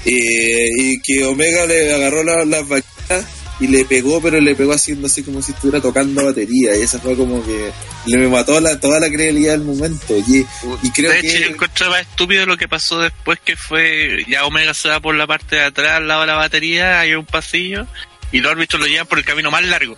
Eh, 0.05 0.70
y 0.78 1.00
que 1.00 1.24
Omega 1.26 1.66
le 1.66 1.92
agarró 1.94 2.22
la- 2.22 2.44
las 2.44 2.66
vaquitas 2.66 3.26
y 3.60 3.66
le 3.68 3.84
pegó, 3.84 4.20
pero 4.22 4.40
le 4.40 4.55
pegó 4.55 4.72
haciendo 4.72 5.06
así 5.06 5.22
como 5.22 5.42
si 5.42 5.52
estuviera 5.52 5.80
tocando 5.80 6.24
batería. 6.24 6.76
Y 6.76 6.82
esa 6.82 6.98
fue 6.98 7.14
como 7.16 7.44
que 7.44 7.70
le 8.06 8.16
me 8.16 8.26
mató 8.28 8.58
la, 8.60 8.80
toda 8.80 8.98
la 9.00 9.08
credibilidad 9.08 9.52
del 9.52 9.62
momento. 9.64 10.16
Y, 10.16 10.47
y 10.82 10.90
creo 10.90 11.10
de 11.12 11.20
que. 11.20 11.28
hecho, 11.28 11.39
yo 11.40 11.47
encontraba 11.55 12.00
estúpido 12.00 12.47
lo 12.47 12.56
que 12.56 12.68
pasó 12.68 12.98
después, 13.00 13.39
que 13.44 13.56
fue 13.56 14.24
ya 14.28 14.44
Omega 14.47 14.72
se 14.74 14.89
va 14.89 14.98
por 15.00 15.14
la 15.14 15.26
parte 15.26 15.56
de 15.56 15.64
atrás, 15.64 15.92
al 15.92 16.08
lado 16.08 16.22
de 16.22 16.26
la 16.28 16.34
batería, 16.36 17.00
hay 17.00 17.14
un 17.14 17.26
pasillo, 17.26 17.86
y 18.32 18.40
los 18.40 18.50
árbitros 18.52 18.80
lo 18.80 18.86
llevan 18.89 19.06
por 19.06 19.18
el 19.18 19.24
camino 19.24 19.50
más 19.50 19.62
largo. 19.64 19.97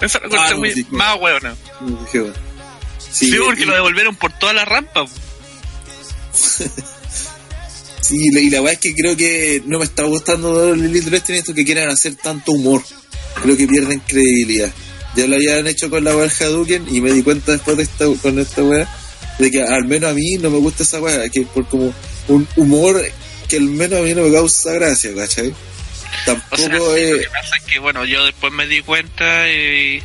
Esa 0.00 0.18
es 0.18 0.24
la 0.24 0.28
cosa 0.30 0.44
Ah, 0.46 0.50
no, 0.52 0.58
muy- 0.58 0.72
sí. 0.72 0.86
más 0.90 1.18
bueno. 1.18 1.54
Sí, 2.10 2.20
Sí, 3.28 3.36
porque 3.44 3.62
y- 3.62 3.66
lo 3.66 3.74
devolvieron 3.74 4.16
por 4.16 4.32
toda 4.32 4.52
la 4.52 4.64
rampa. 4.64 5.04
Sí, 8.10 8.16
y 8.16 8.50
la 8.50 8.60
verdad 8.60 8.72
es 8.72 8.78
que 8.80 8.92
creo 8.92 9.16
que 9.16 9.62
no 9.66 9.78
me 9.78 9.84
está 9.84 10.02
gustando 10.02 10.74
Elite 10.74 11.10
Wrestling 11.10 11.36
esto 11.36 11.54
que 11.54 11.64
quieran 11.64 11.88
hacer 11.90 12.16
tanto 12.16 12.50
humor. 12.50 12.82
Creo 13.40 13.56
que 13.56 13.68
pierden 13.68 14.00
credibilidad. 14.00 14.72
Ya 15.14 15.28
lo 15.28 15.36
habían 15.36 15.64
hecho 15.68 15.88
con 15.88 16.02
la 16.02 16.16
weá 16.16 16.28
Hadouken 16.28 16.92
y 16.92 17.00
me 17.00 17.12
di 17.12 17.22
cuenta 17.22 17.52
después 17.52 17.76
de 17.76 17.84
esta, 17.84 18.06
con 18.20 18.40
esta 18.40 18.64
weá 18.64 18.92
de 19.38 19.50
que 19.52 19.62
al 19.62 19.84
menos 19.84 20.10
a 20.10 20.14
mí 20.14 20.38
no 20.38 20.50
me 20.50 20.58
gusta 20.58 20.82
esa 20.82 21.00
weá, 21.00 21.28
que 21.28 21.42
por 21.42 21.68
como 21.68 21.94
un 22.26 22.48
humor 22.56 23.00
que 23.48 23.58
al 23.58 23.62
menos 23.62 24.00
a 24.00 24.02
mí 24.02 24.12
no 24.12 24.22
me 24.24 24.32
causa 24.32 24.72
gracia, 24.72 25.14
¿cachai? 25.14 25.50
O 25.50 25.54
sea, 26.24 26.34
Tampoco 26.34 26.62
sí, 26.62 26.68
lo 26.68 26.96
es... 26.96 27.18
que 27.20 27.30
pasa 27.30 27.56
es 27.58 27.62
que, 27.62 27.78
bueno, 27.78 28.04
yo 28.04 28.24
después 28.24 28.52
me 28.52 28.66
di 28.66 28.80
cuenta 28.82 29.48
y 29.48 30.02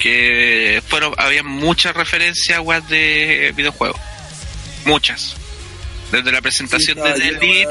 que 0.00 0.82
fueron 0.88 1.12
había 1.18 1.42
muchas 1.42 1.94
referencias 1.94 2.60
weas 2.60 2.88
de 2.88 3.52
videojuegos. 3.54 4.00
Muchas. 4.86 5.36
Desde 6.12 6.32
la 6.32 6.40
presentación 6.40 6.98
Sí, 6.98 7.20
de 7.20 7.28
Elite 7.28 7.68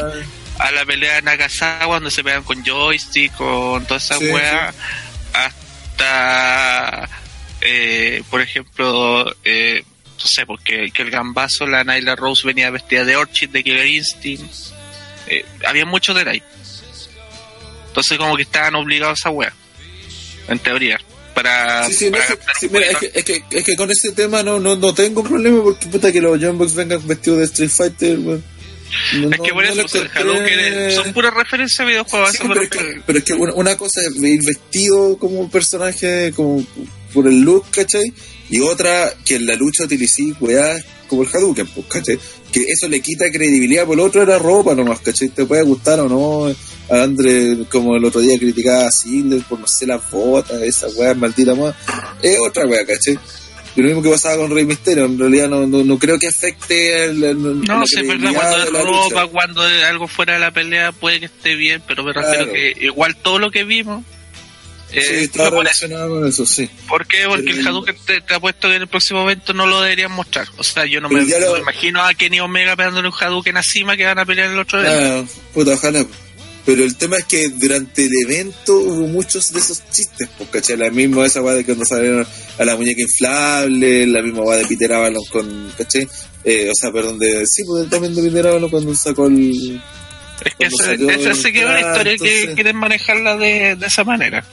a 0.60 0.72
la 0.72 0.86
pelea 0.86 1.16
de 1.16 1.22
Nagasawa 1.24 1.96
donde 1.96 2.12
se 2.12 2.24
pegan 2.24 2.44
con 2.44 2.64
joystick, 2.64 3.34
con 3.34 3.86
todas 3.86 4.06
esas 4.06 4.20
Sí, 4.20 4.28
weas, 4.28 4.76
hasta 5.34 7.10
eh, 7.62 8.24
por 8.30 8.42
ejemplo 8.42 9.34
eh, 9.44 9.84
no 10.18 10.26
sé, 10.26 10.46
porque 10.46 10.92
que 10.92 11.02
el 11.02 11.12
gambazo, 11.12 11.68
la 11.68 11.84
Nyla 11.84 12.16
Rose 12.16 12.48
venía 12.48 12.70
vestida 12.70 13.04
de 13.04 13.16
Orchid 13.16 13.50
de 13.50 13.64
Killer 13.64 13.86
Instinct. 13.86 14.54
Eh, 15.28 15.46
había 15.68 15.86
mucho 15.86 16.14
de 16.14 16.30
ahí. 16.30 16.44
Entonces 17.88 18.18
como 18.18 18.36
que 18.36 18.44
estaban 18.44 18.76
obligados 18.76 19.26
a 19.26 19.30
wea. 19.30 19.54
En 20.48 20.60
teoría. 20.60 21.00
Para, 21.36 21.86
Sí, 21.88 21.94
sí, 21.94 22.10
no, 22.10 22.18
sí, 22.60 22.70
mira, 22.72 22.88
es 22.90 22.98
que, 22.98 23.12
es, 23.14 23.24
que, 23.26 23.44
es 23.52 23.64
que 23.66 23.76
con 23.76 23.92
ese 23.92 24.12
tema 24.14 24.42
no, 24.42 24.60
no, 24.60 24.76
no 24.78 24.94
tengo 24.94 25.22
problema 25.22 25.62
porque 25.62 25.86
puta 25.88 26.12
que 26.12 26.22
los 26.22 26.40
Bucks 26.58 26.74
vengan 26.74 27.06
vestidos 27.06 27.40
de 27.40 27.46
Street 27.46 27.70
Fighter, 27.70 28.20
weón. 28.20 28.44
No, 29.18 29.30
Es 29.30 29.40
que 29.42 29.50
por 29.52 29.64
no 29.66 29.70
eso, 29.72 29.76
lo 29.76 29.86
o 29.86 29.88
sea, 29.90 30.02
el 30.02 30.08
encontré- 30.08 30.22
Hadouken 30.22 30.92
son 31.04 31.14
puras 31.14 31.34
referencias 31.34 31.80
a 31.82 31.86
videojuegos. 31.86 32.32
Sí, 32.32 32.38
es 32.64 32.70
que, 32.70 33.02
pero 33.06 33.20
es 33.20 33.26
que 33.26 33.34
una, 33.34 33.54
una 33.54 33.76
cosa 33.78 34.00
es 34.02 34.16
ir 34.24 34.46
vestido 34.46 35.18
como 35.18 35.42
un 35.42 35.50
personaje, 35.50 36.32
como 36.36 36.66
por 37.14 37.28
el 37.28 37.42
look, 37.42 37.70
¿cachai? 37.72 38.14
Y 38.50 38.62
otra, 38.62 39.14
que 39.26 39.36
en 39.36 39.46
la 39.48 39.56
lucha 39.56 39.84
utilicé 39.84 40.24
weá 40.40 40.78
como 41.08 41.24
el 41.24 41.30
Hadouken, 41.34 41.67
pues, 41.67 41.85
¿cachai? 41.88 42.17
Que 42.51 42.61
eso 42.72 42.88
le 42.88 43.00
quita 43.01 43.25
credibilidad, 43.32 43.85
por 43.85 43.98
lo 43.98 44.03
otro 44.06 44.22
era 44.22 44.38
ropa 44.40 44.74
nomás, 44.75 45.00
¿cachai? 45.00 45.30
Te 45.30 45.45
puede 45.45 45.64
gustar 45.64 46.00
o 46.00 46.09
no. 46.09 46.56
A 46.88 47.01
Andre, 47.03 47.66
como 47.72 47.95
el 47.95 48.06
otro 48.06 48.22
día 48.22 48.38
criticaba 48.38 48.85
a 48.88 48.92
Ziggler 48.92 49.42
por 49.43 49.59
no 49.59 49.66
sé 49.67 49.88
las 49.88 50.09
botas, 50.11 50.61
esa 50.61 50.88
weá 50.90 51.14
maldita 51.16 51.56
más. 51.56 51.74
Es 52.22 52.38
otra 52.48 52.66
weá, 52.67 52.85
¿cachai? 52.85 53.17
Y 53.75 53.82
lo 53.82 53.88
mismo 53.88 54.01
que 54.03 54.09
pasaba 54.11 54.38
con 54.38 54.51
Rey 54.51 54.66
Misterio, 54.66 55.03
en 55.06 55.17
realidad 55.19 55.50
no, 55.50 55.66
no, 55.67 55.84
no 55.84 56.00
creo 56.00 56.17
que 56.17 56.27
afecte 56.27 57.06
el, 57.06 57.24
el- 57.24 57.61
No, 57.61 57.80
la 57.80 57.85
sí, 57.85 58.01
verdad, 58.08 58.32
cuando 58.34 58.58
es 58.64 58.72
ropa, 58.72 59.09
lucha. 59.09 59.27
cuando 59.32 59.61
algo 59.64 60.08
fuera 60.08 60.34
de 60.35 60.40
la 60.40 60.51
pelea 60.51 60.92
puede 60.93 61.19
que 61.19 61.25
esté 61.25 61.56
bien, 61.56 61.82
pero 61.88 62.03
me 62.03 62.14
refiero 62.14 62.45
Claro. 62.45 62.53
que 62.53 62.74
igual 62.85 63.16
todo 63.17 63.40
lo 63.40 63.51
que 63.51 63.64
vimos. 63.66 64.06
Eh, 64.98 65.02
Sí, 65.04 65.14
está 65.26 65.50
relacionado 65.50 66.10
con 66.10 66.28
eso, 66.28 66.46
sí. 66.46 66.70
¿Por 66.88 67.06
qué? 67.08 67.24
Porque 67.28 67.44
Pero 67.44 67.54
el 67.56 67.60
el- 67.62 67.68
Hadouken 67.68 67.96
te, 68.06 68.22
te 68.22 68.34
apuesto 68.34 68.68
que 68.70 68.76
en 68.76 68.82
el 68.84 68.88
próximo 68.88 69.24
evento 69.24 69.54
no 69.54 69.66
lo 69.68 69.82
deberían 69.82 70.12
mostrar. 70.12 70.48
O 70.58 70.64
sea, 70.64 70.86
yo 70.86 71.02
no 71.02 71.10
me, 71.10 71.22
lo- 71.24 71.54
me 71.54 71.60
imagino 71.60 72.02
a 72.04 72.14
Kenny 72.14 72.40
Omega 72.40 72.76
pegándole 72.76 73.08
un 73.08 73.14
Hadouken 73.20 73.58
a 73.58 73.64
Cima 73.64 73.96
que 73.98 74.06
van 74.06 74.20
a 74.20 74.26
pelear 74.26 74.48
en 74.48 74.54
el 74.54 74.60
otro 74.60 74.80
evento. 74.82 75.30
Ah, 75.32 75.40
puta, 75.54 75.72
ojalá. 75.74 76.06
Pero 76.66 76.84
el 76.84 76.96
tema 76.96 77.18
es 77.18 77.26
que 77.26 77.50
durante 77.50 78.06
el 78.06 78.12
evento 78.24 78.74
hubo 78.80 79.06
muchos 79.08 79.54
de 79.54 79.60
esos 79.60 79.84
chistes, 79.92 80.28
pues, 80.36 80.50
¿cachai? 80.50 80.78
La 80.78 80.90
misma 80.90 81.24
esa 81.28 81.40
weá 81.44 81.54
de 81.54 81.64
cuando 81.64 81.86
salieron 81.86 82.26
a 82.58 82.66
la 82.66 82.76
muñeca 82.76 83.02
inflable, 83.02 84.08
la 84.08 84.24
misma 84.24 84.42
weá 84.42 84.58
de 84.58 84.66
Peter 84.66 84.92
Avalon 84.94 85.24
con, 85.32 85.72
¿cachai? 85.78 86.08
Eh, 86.44 86.68
o 86.72 86.74
sea, 86.74 86.92
perdón, 86.92 87.20
de, 87.20 87.46
sí, 87.46 87.64
pues 87.66 87.88
también 87.88 88.16
de 88.16 88.24
Peter 88.24 88.48
Avalon 88.48 88.70
cuando 88.72 88.96
sacó 88.96 89.28
el... 89.28 89.80
es 90.44 90.56
que 90.56 90.66
esa 90.66 91.36
sí 91.36 91.52
que 91.54 91.60
es 91.60 91.66
una 91.66 91.82
historia 91.82 92.18
que 92.18 92.42
sí. 92.42 92.48
quieren 92.56 92.78
manejarla 92.78 93.38
de, 93.38 93.76
de 93.76 93.86
esa 93.86 94.04
manera. 94.04 94.44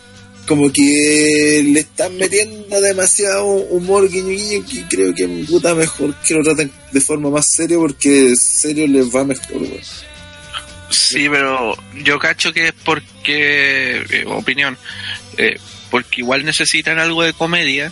Como 0.46 0.72
que 0.72 1.62
le 1.64 1.80
están 1.80 2.16
metiendo 2.16 2.80
demasiado 2.80 3.46
humor 3.46 4.10
guiño 4.10 4.28
guiño 4.28 4.66
que 4.68 4.84
creo 4.88 5.14
que 5.14 5.26
puta 5.48 5.74
mejor 5.74 6.14
que 6.16 6.34
lo 6.34 6.42
traten 6.42 6.70
de 6.90 7.00
forma 7.00 7.30
más 7.30 7.46
seria 7.46 7.78
porque 7.78 8.34
serio 8.36 8.86
les 8.88 9.14
va 9.14 9.24
mejor, 9.24 9.62
weón. 9.62 9.80
Sí, 10.90 11.28
pero 11.28 11.76
yo 12.04 12.18
cacho 12.18 12.52
que 12.52 12.68
es 12.68 12.74
porque, 12.84 14.04
eh, 14.10 14.24
opinión, 14.26 14.76
eh, 15.38 15.58
porque 15.90 16.20
igual 16.20 16.44
necesitan 16.44 16.98
algo 16.98 17.22
de 17.22 17.32
comedia 17.32 17.90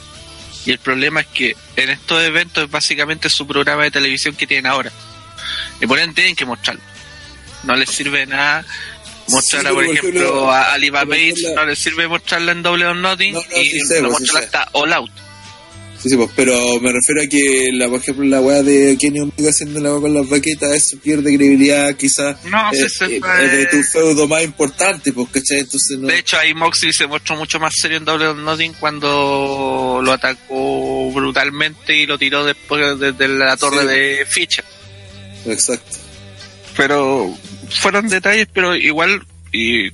y 0.66 0.70
el 0.70 0.78
problema 0.78 1.20
es 1.20 1.26
que 1.28 1.56
en 1.76 1.90
estos 1.90 2.22
eventos 2.22 2.64
es 2.64 2.70
básicamente 2.70 3.30
su 3.30 3.46
programa 3.46 3.84
de 3.84 3.90
televisión 3.90 4.34
que 4.34 4.46
tienen 4.46 4.66
ahora. 4.66 4.92
Y 5.80 5.86
por 5.86 5.98
ende 5.98 6.14
tienen 6.14 6.36
que 6.36 6.44
mostrarlo. 6.44 6.82
No 7.64 7.74
les 7.74 7.90
sirve 7.90 8.26
nada 8.26 8.64
mostrarla, 9.30 9.70
Sí, 9.70 9.74
por 9.74 9.84
ejemplo, 9.84 10.52
a 10.52 10.76
ejemplo, 10.76 11.54
no 11.56 11.66
les 11.66 11.78
sirve 11.78 12.08
mostrarla 12.08 12.52
en 12.52 12.62
Double 12.62 12.86
or 12.86 12.96
Nothing 12.96 13.34
No, 13.34 13.40
no, 13.50 13.56
y 13.62 13.64
sí 13.70 13.80
sé, 13.80 14.02
no 14.02 14.08
pues, 14.08 14.18
sí 14.18 14.24
mostrarla 14.24 14.40
sé. 14.40 14.56
hasta 14.56 14.68
All 14.72 14.92
Out. 14.92 15.10
Sí, 16.02 16.08
sí, 16.08 16.16
pues, 16.16 16.30
pero 16.34 16.80
me 16.80 16.92
refiero 16.92 17.20
a 17.22 17.26
que, 17.26 17.68
la, 17.74 17.86
por 17.90 18.00
ejemplo, 18.00 18.24
la 18.24 18.40
weá 18.40 18.62
de 18.62 18.96
Kenny 18.98 19.20
Omega 19.20 19.50
haciendo 19.50 19.80
la 19.80 19.90
weá 19.90 20.00
con 20.00 20.14
las 20.14 20.26
baquetas, 20.30 20.70
eso 20.74 20.96
pierde 20.98 21.36
credibilidad, 21.36 21.94
quizás. 21.94 22.42
No, 22.46 22.70
sí, 22.72 22.78
eh, 22.84 22.88
se 22.88 23.04
eh, 23.16 23.20
fue- 23.20 23.48
de 23.48 23.66
tu 23.66 23.82
feudo 23.82 24.26
más 24.26 24.42
importante, 24.42 25.12
pues, 25.12 25.28
¿cachai? 25.30 25.58
Entonces, 25.58 25.98
no. 25.98 26.06
De 26.08 26.18
hecho, 26.20 26.38
ahí 26.38 26.54
Moxley 26.54 26.94
se 26.94 27.06
mostró 27.06 27.36
mucho 27.36 27.60
más 27.60 27.74
serio 27.78 27.98
en 27.98 28.06
Double 28.06 28.28
or 28.28 28.36
Nothing 28.36 28.72
cuando 28.80 30.00
lo 30.02 30.10
atacó 30.12 31.12
brutalmente 31.12 31.94
y 31.94 32.06
lo 32.06 32.16
tiró 32.16 32.46
después 32.46 32.98
desde 32.98 33.28
la 33.28 33.58
torre 33.58 33.82
Sí. 33.82 33.86
de 33.88 34.26
ficha. 34.26 34.64
Exacto. 35.44 35.98
Pero 36.78 37.36
fueron 37.70 38.08
detalles, 38.08 38.48
pero 38.52 38.74
igual, 38.74 39.24
y 39.52 39.90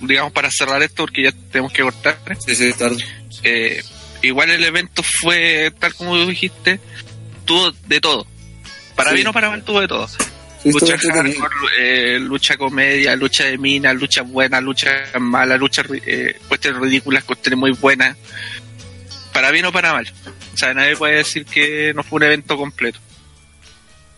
digamos 0.00 0.32
para 0.32 0.50
cerrar 0.50 0.82
esto, 0.82 1.04
porque 1.04 1.24
ya 1.24 1.32
tenemos 1.50 1.72
que 1.72 1.82
cortar, 1.82 2.18
Sí, 2.46 2.54
sí, 2.54 2.72
tarde. 2.72 3.02
eh, 3.42 3.82
igual 4.22 4.50
el 4.50 4.64
evento 4.64 5.02
fue, 5.20 5.72
tal 5.78 5.94
como 5.94 6.16
dijiste, 6.26 6.80
tuvo 7.44 7.72
de 7.86 8.00
todo. 8.00 8.26
Para 8.94 9.10
Sí. 9.10 9.16
bien 9.16 9.28
o 9.28 9.32
para 9.32 9.50
mal 9.50 9.62
tuvo 9.64 9.80
de 9.80 9.88
todo. 9.88 10.08
Sí, 10.08 10.72
lucha 10.72 10.98
hardcore, 10.98 11.54
eh, 11.78 12.18
lucha 12.18 12.56
comedia, 12.56 13.14
lucha 13.14 13.44
de 13.44 13.56
mina, 13.58 13.92
lucha 13.92 14.22
buena, 14.22 14.60
lucha 14.60 14.90
mala, 15.20 15.56
lucha 15.56 15.84
eh, 16.04 16.36
cuestiones 16.48 16.80
ridículas, 16.82 17.22
cuestiones 17.22 17.58
muy 17.60 17.70
buenas. 17.72 18.16
Para 19.32 19.52
bien 19.52 19.66
o 19.66 19.72
para 19.72 19.92
mal. 19.92 20.12
O 20.52 20.56
sea, 20.56 20.74
nadie 20.74 20.96
puede 20.96 21.18
decir 21.18 21.44
que 21.44 21.92
no 21.94 22.02
fue 22.02 22.16
un 22.16 22.22
evento 22.24 22.56
completo. 22.56 22.98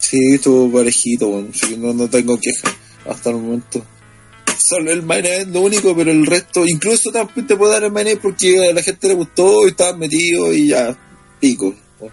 Sí, 0.01 0.19
estuvo 0.35 0.73
parejito, 0.73 1.29
bueno. 1.29 1.49
Así 1.55 1.69
que 1.69 1.77
no, 1.77 1.93
no 1.93 2.09
tengo 2.09 2.39
queja 2.41 2.75
hasta 3.09 3.31
el 3.31 3.37
momento. 3.37 3.85
Solo 4.59 4.91
el 4.91 5.03
main 5.03 5.25
event 5.25 5.55
lo 5.55 5.61
único, 5.61 5.95
pero 5.97 6.11
el 6.11 6.27
resto, 6.27 6.67
incluso 6.67 7.11
también 7.13 7.47
te 7.47 7.57
puedo 7.57 7.73
dar 7.73 7.85
el 7.85 7.93
main 7.93 8.19
porque 8.21 8.69
a 8.69 8.73
la 8.73 8.83
gente 8.83 9.09
le 9.09 9.15
gustó 9.15 9.67
y 9.67 9.71
estaban 9.71 9.99
metidos 9.99 10.55
y 10.55 10.69
ya, 10.69 10.97
pico. 11.39 11.75
¿no? 12.01 12.09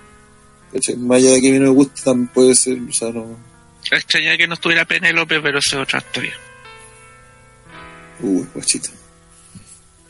¿Cachai? 0.71 0.95
Más 0.97 1.17
allá 1.17 1.31
de 1.31 1.41
que 1.41 1.49
a 1.49 1.51
mí 1.51 1.59
no 1.59 1.65
me 1.65 1.71
guste, 1.71 2.01
también 2.03 2.27
puede 2.27 2.55
ser, 2.55 2.77
o 2.79 2.93
sea, 2.93 3.09
no. 3.09 3.37
Extraña 3.89 4.37
que 4.37 4.47
no 4.47 4.53
estuviera 4.53 4.85
Penélope, 4.85 5.39
pero 5.41 5.59
eso 5.59 5.77
es 5.77 5.83
otra 5.83 5.99
historia. 5.99 6.33
Uy, 8.19 8.45
guachito. 8.53 8.89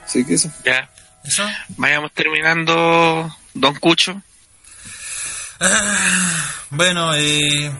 Así 0.03 0.23
que 0.25 0.33
eso. 0.35 0.51
Ya, 0.65 0.89
¿Eso? 1.23 1.43
vayamos 1.75 2.11
terminando, 2.13 3.35
Don 3.53 3.75
Cucho. 3.75 4.21
Ah, 5.59 6.53
bueno, 6.69 7.15
eh, 7.15 7.71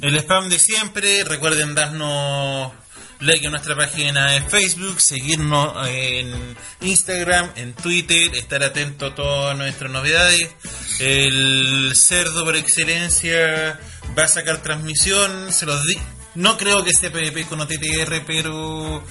el 0.00 0.16
spam 0.16 0.48
de 0.48 0.58
siempre. 0.58 1.24
Recuerden 1.24 1.74
darnos 1.74 2.72
like 3.20 3.44
en 3.46 3.52
nuestra 3.52 3.76
página 3.76 4.32
de 4.32 4.42
Facebook, 4.42 5.00
seguirnos 5.00 5.88
en 5.88 6.56
Instagram, 6.80 7.50
en 7.54 7.72
Twitter, 7.74 8.34
estar 8.34 8.62
atento 8.62 9.06
a 9.06 9.14
todas 9.14 9.56
nuestras 9.56 9.90
novedades. 9.90 10.50
El 10.98 11.92
cerdo 11.94 12.44
por 12.44 12.56
excelencia 12.56 13.78
va 14.18 14.24
a 14.24 14.28
sacar 14.28 14.62
transmisión, 14.62 15.52
se 15.52 15.66
los 15.66 15.84
di. 15.84 15.96
No 16.34 16.56
creo 16.56 16.82
que 16.82 16.92
sea 16.92 17.12
PvP 17.12 17.44
con 17.44 17.60
OTTR, 17.60 18.24
pero 18.26 19.04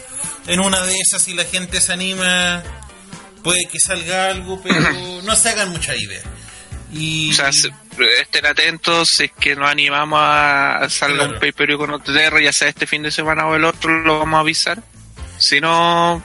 en 0.47 0.59
una 0.59 0.81
de 0.81 0.95
esas, 0.99 1.21
si 1.21 1.33
la 1.33 1.45
gente 1.45 1.79
se 1.79 1.93
anima, 1.93 2.63
puede 3.43 3.65
que 3.65 3.79
salga 3.79 4.27
algo, 4.27 4.61
pero 4.61 5.21
no 5.23 5.35
se 5.35 5.49
hagan 5.49 5.69
mucha 5.69 5.95
idea. 5.95 6.21
Y 6.93 7.31
O 7.31 7.33
sea, 7.33 7.51
se- 7.51 7.71
estén 8.19 8.45
atentos, 8.45 9.09
si 9.15 9.25
es 9.25 9.31
que 9.31 9.55
nos 9.55 9.69
animamos 9.69 10.19
a, 10.21 10.87
Claro. 10.99 11.25
un 11.33 11.39
pay 11.39 11.51
per 11.53 11.75
con 11.77 11.91
OTR, 11.91 12.41
ya 12.43 12.51
sea 12.51 12.67
este 12.67 12.85
fin 12.87 13.01
de 13.03 13.11
semana 13.11 13.47
o 13.47 13.55
el 13.55 13.63
otro, 13.63 13.99
lo 14.01 14.19
vamos 14.19 14.37
a 14.37 14.41
avisar. 14.41 14.83
Si 15.37 15.59
no, 15.61 16.21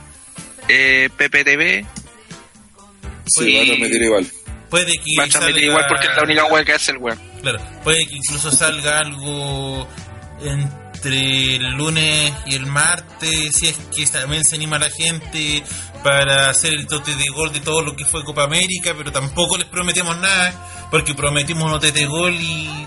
eh, 0.68 1.08
PPTV 1.16 1.86
Sí, 3.28 3.44
Y- 3.48 3.56
va 3.56 3.62
a 3.62 3.66
transmitir 3.66 4.02
igual. 4.02 4.26
puede 4.70 4.92
que 4.92 5.00
va 5.18 5.24
a 5.24 5.28
transmitir 5.28 5.62
salga- 5.62 5.66
igual 5.72 5.84
porque 5.88 6.06
es 6.06 6.16
la 6.16 6.22
única 6.22 6.44
web 6.46 6.64
que 6.64 6.72
hace 6.72 6.90
el 6.92 6.98
web. 6.98 7.18
Claro, 7.42 7.58
puede 7.82 8.06
que 8.06 8.14
incluso 8.16 8.52
salga 8.52 8.98
algo 9.00 9.88
entre 10.42 11.56
el 11.56 11.72
lunes 11.72 12.32
y 12.46 12.54
el 12.54 12.66
martes, 12.66 13.56
si 13.56 13.68
es 13.68 13.76
que 13.94 14.06
también 14.06 14.44
se 14.44 14.56
anima 14.56 14.78
la 14.78 14.90
gente 14.90 15.62
para 16.02 16.50
hacer 16.50 16.72
el 16.72 16.86
tote 16.86 17.14
de 17.14 17.28
gol 17.28 17.52
de 17.52 17.60
todo 17.60 17.82
lo 17.82 17.94
que 17.96 18.04
fue 18.04 18.24
Copa 18.24 18.44
América, 18.44 18.94
pero 18.96 19.10
tampoco 19.12 19.56
les 19.56 19.66
prometemos 19.68 20.16
nada, 20.18 20.88
porque 20.90 21.14
prometimos 21.14 21.64
un 21.64 21.72
tote 21.72 21.92
de 21.92 22.06
gol 22.06 22.32
y 22.34 22.86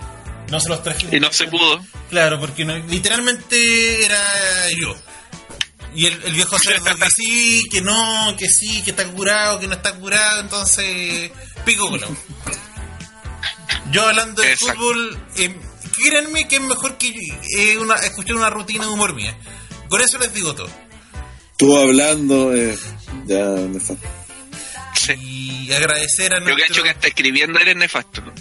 no 0.50 0.60
se 0.60 0.70
los 0.70 0.82
trajimos. 0.84 1.14
Y 1.14 1.20
no 1.20 1.32
se 1.32 1.48
pudo. 1.48 1.80
Claro, 2.10 2.40
porque 2.40 2.66
no- 2.66 2.78
literalmente 2.78 4.06
era 4.06 4.22
yo. 4.72 4.96
Y 5.96 6.06
el, 6.06 6.22
el 6.24 6.34
viejo 6.34 6.56
cerdo 6.60 6.86
que 6.96 7.08
sí, 7.10 7.64
que 7.72 7.82
no, 7.82 8.36
que 8.38 8.48
sí, 8.50 8.82
que 8.84 8.92
está 8.92 9.06
curado, 9.08 9.60
que 9.60 9.68
no 9.68 9.74
está 9.74 9.94
curado, 9.96 10.40
entonces 10.42 11.32
pico 11.66 11.90
colado. 11.90 12.16
Yo 13.92 14.08
hablando 14.08 14.42
de 14.42 14.52
Exacto. 14.54 14.76
fútbol, 14.76 15.18
eh, 15.38 15.56
créanme 15.98 16.48
que 16.48 16.58
es 16.58 16.62
mejor 16.62 16.98
que 16.98 17.10
eh, 17.58 17.78
una, 17.80 17.96
escuchar 17.96 18.36
una 18.36 18.50
rutina 18.50 18.86
de 18.86 18.92
humor 18.92 19.14
mía. 19.16 19.36
Con 19.90 20.00
eso 20.02 20.20
les 20.20 20.32
digo 20.34 20.54
todo. 20.54 20.70
Estuvo 21.52 21.80
hablando, 21.80 22.54
eh, 22.56 22.78
ya 23.26 23.46
fa- 23.80 23.96
Sí. 24.96 25.14
Y 25.68 25.72
agradecer 25.74 26.34
a 26.34 26.40
Yo 26.40 26.46
que 26.46 26.52
nuestro... 26.52 26.74
hecho 26.74 26.84
que 26.84 26.90
hasta 26.90 27.08
escribiendo 27.08 27.60
eres 27.60 27.76
nefasto. 27.76 28.22
¿no? 28.22 28.34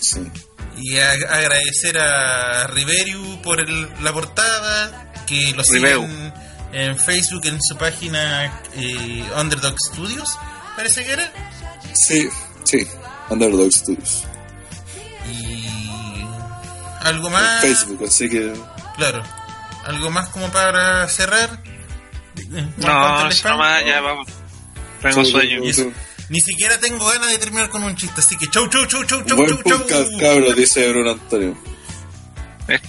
Sí. 0.00 0.20
Y 0.78 0.98
a- 0.98 1.10
agradecer 1.12 1.96
a 1.98 2.66
Riveriu 2.68 3.40
por 3.42 3.60
el- 3.60 3.88
la 4.02 4.12
portada, 4.12 5.12
que 5.26 5.52
lo 5.56 5.62
siguen 5.64 6.32
en 6.72 6.98
Facebook, 6.98 7.44
en 7.46 7.58
su 7.62 7.76
página 7.76 8.62
eh, 8.74 9.24
Underdog 9.38 9.76
Studios, 9.78 10.38
parece 10.76 11.04
que 11.04 11.12
era. 11.12 11.32
Sí, 11.94 12.28
sí. 12.64 12.86
Underdog 13.28 13.70
Studios. 13.72 14.24
Y 15.30 16.24
algo 17.02 17.26
En 17.28 17.32
más. 17.34 17.60
Facebook, 17.60 18.04
así 18.08 18.28
que. 18.28 18.52
Claro. 18.96 19.22
Algo 19.84 20.10
más 20.10 20.28
como 20.30 20.48
para 20.50 21.06
cerrar. 21.08 21.62
Eh, 22.42 22.58
¿en 22.58 22.72
cuanto 22.72 23.48
No, 23.48 23.50
nomás 23.50 23.84
ya 23.86 24.00
vamos. 24.00 24.26
Tengo 25.00 25.24
sueño. 25.24 25.60
Ni 26.28 26.40
siquiera 26.40 26.78
tengo 26.78 27.04
ganas 27.06 27.30
de 27.30 27.38
terminar 27.38 27.68
con 27.68 27.82
un 27.82 27.94
chiste, 27.96 28.20
así 28.20 28.36
que 28.38 28.48
chau, 28.48 28.66
chau, 28.68 28.86
chau, 28.86 29.04
chau, 29.04 29.22
chau, 29.24 29.36
Buen 29.36 29.50
chau, 29.50 29.62
chau. 29.64 29.78
podcast, 29.78 30.10
cabros, 30.20 30.56
dice 30.56 30.88
Bruno 30.88 31.10
Antonio. 31.10 31.56
Este. 32.68 32.88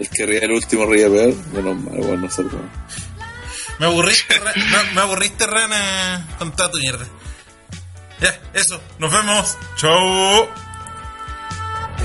El 0.00 0.08
que 0.10 0.26
ría 0.26 0.40
el 0.40 0.52
último 0.52 0.84
ría 0.86 1.08
peor. 1.08 1.34
Bueno, 1.52 1.74
bueno, 1.74 2.16
nosotros. 2.16 2.60
Me 3.78 3.86
aburriste, 3.86 4.38
ra- 4.38 4.52
me, 4.56 4.92
me 4.94 5.00
aburriste, 5.00 5.46
rana, 5.46 6.26
con 6.38 6.50
toda 6.56 6.70
tu 6.70 6.78
mierda. 6.78 7.06
Ya, 8.20 8.40
eso, 8.54 8.80
nos 8.98 9.12
vemos. 9.12 9.56
Chau. 9.76 10.48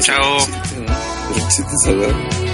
Chao. 0.01 0.37
Pero 1.33 1.45
existe. 1.45 2.50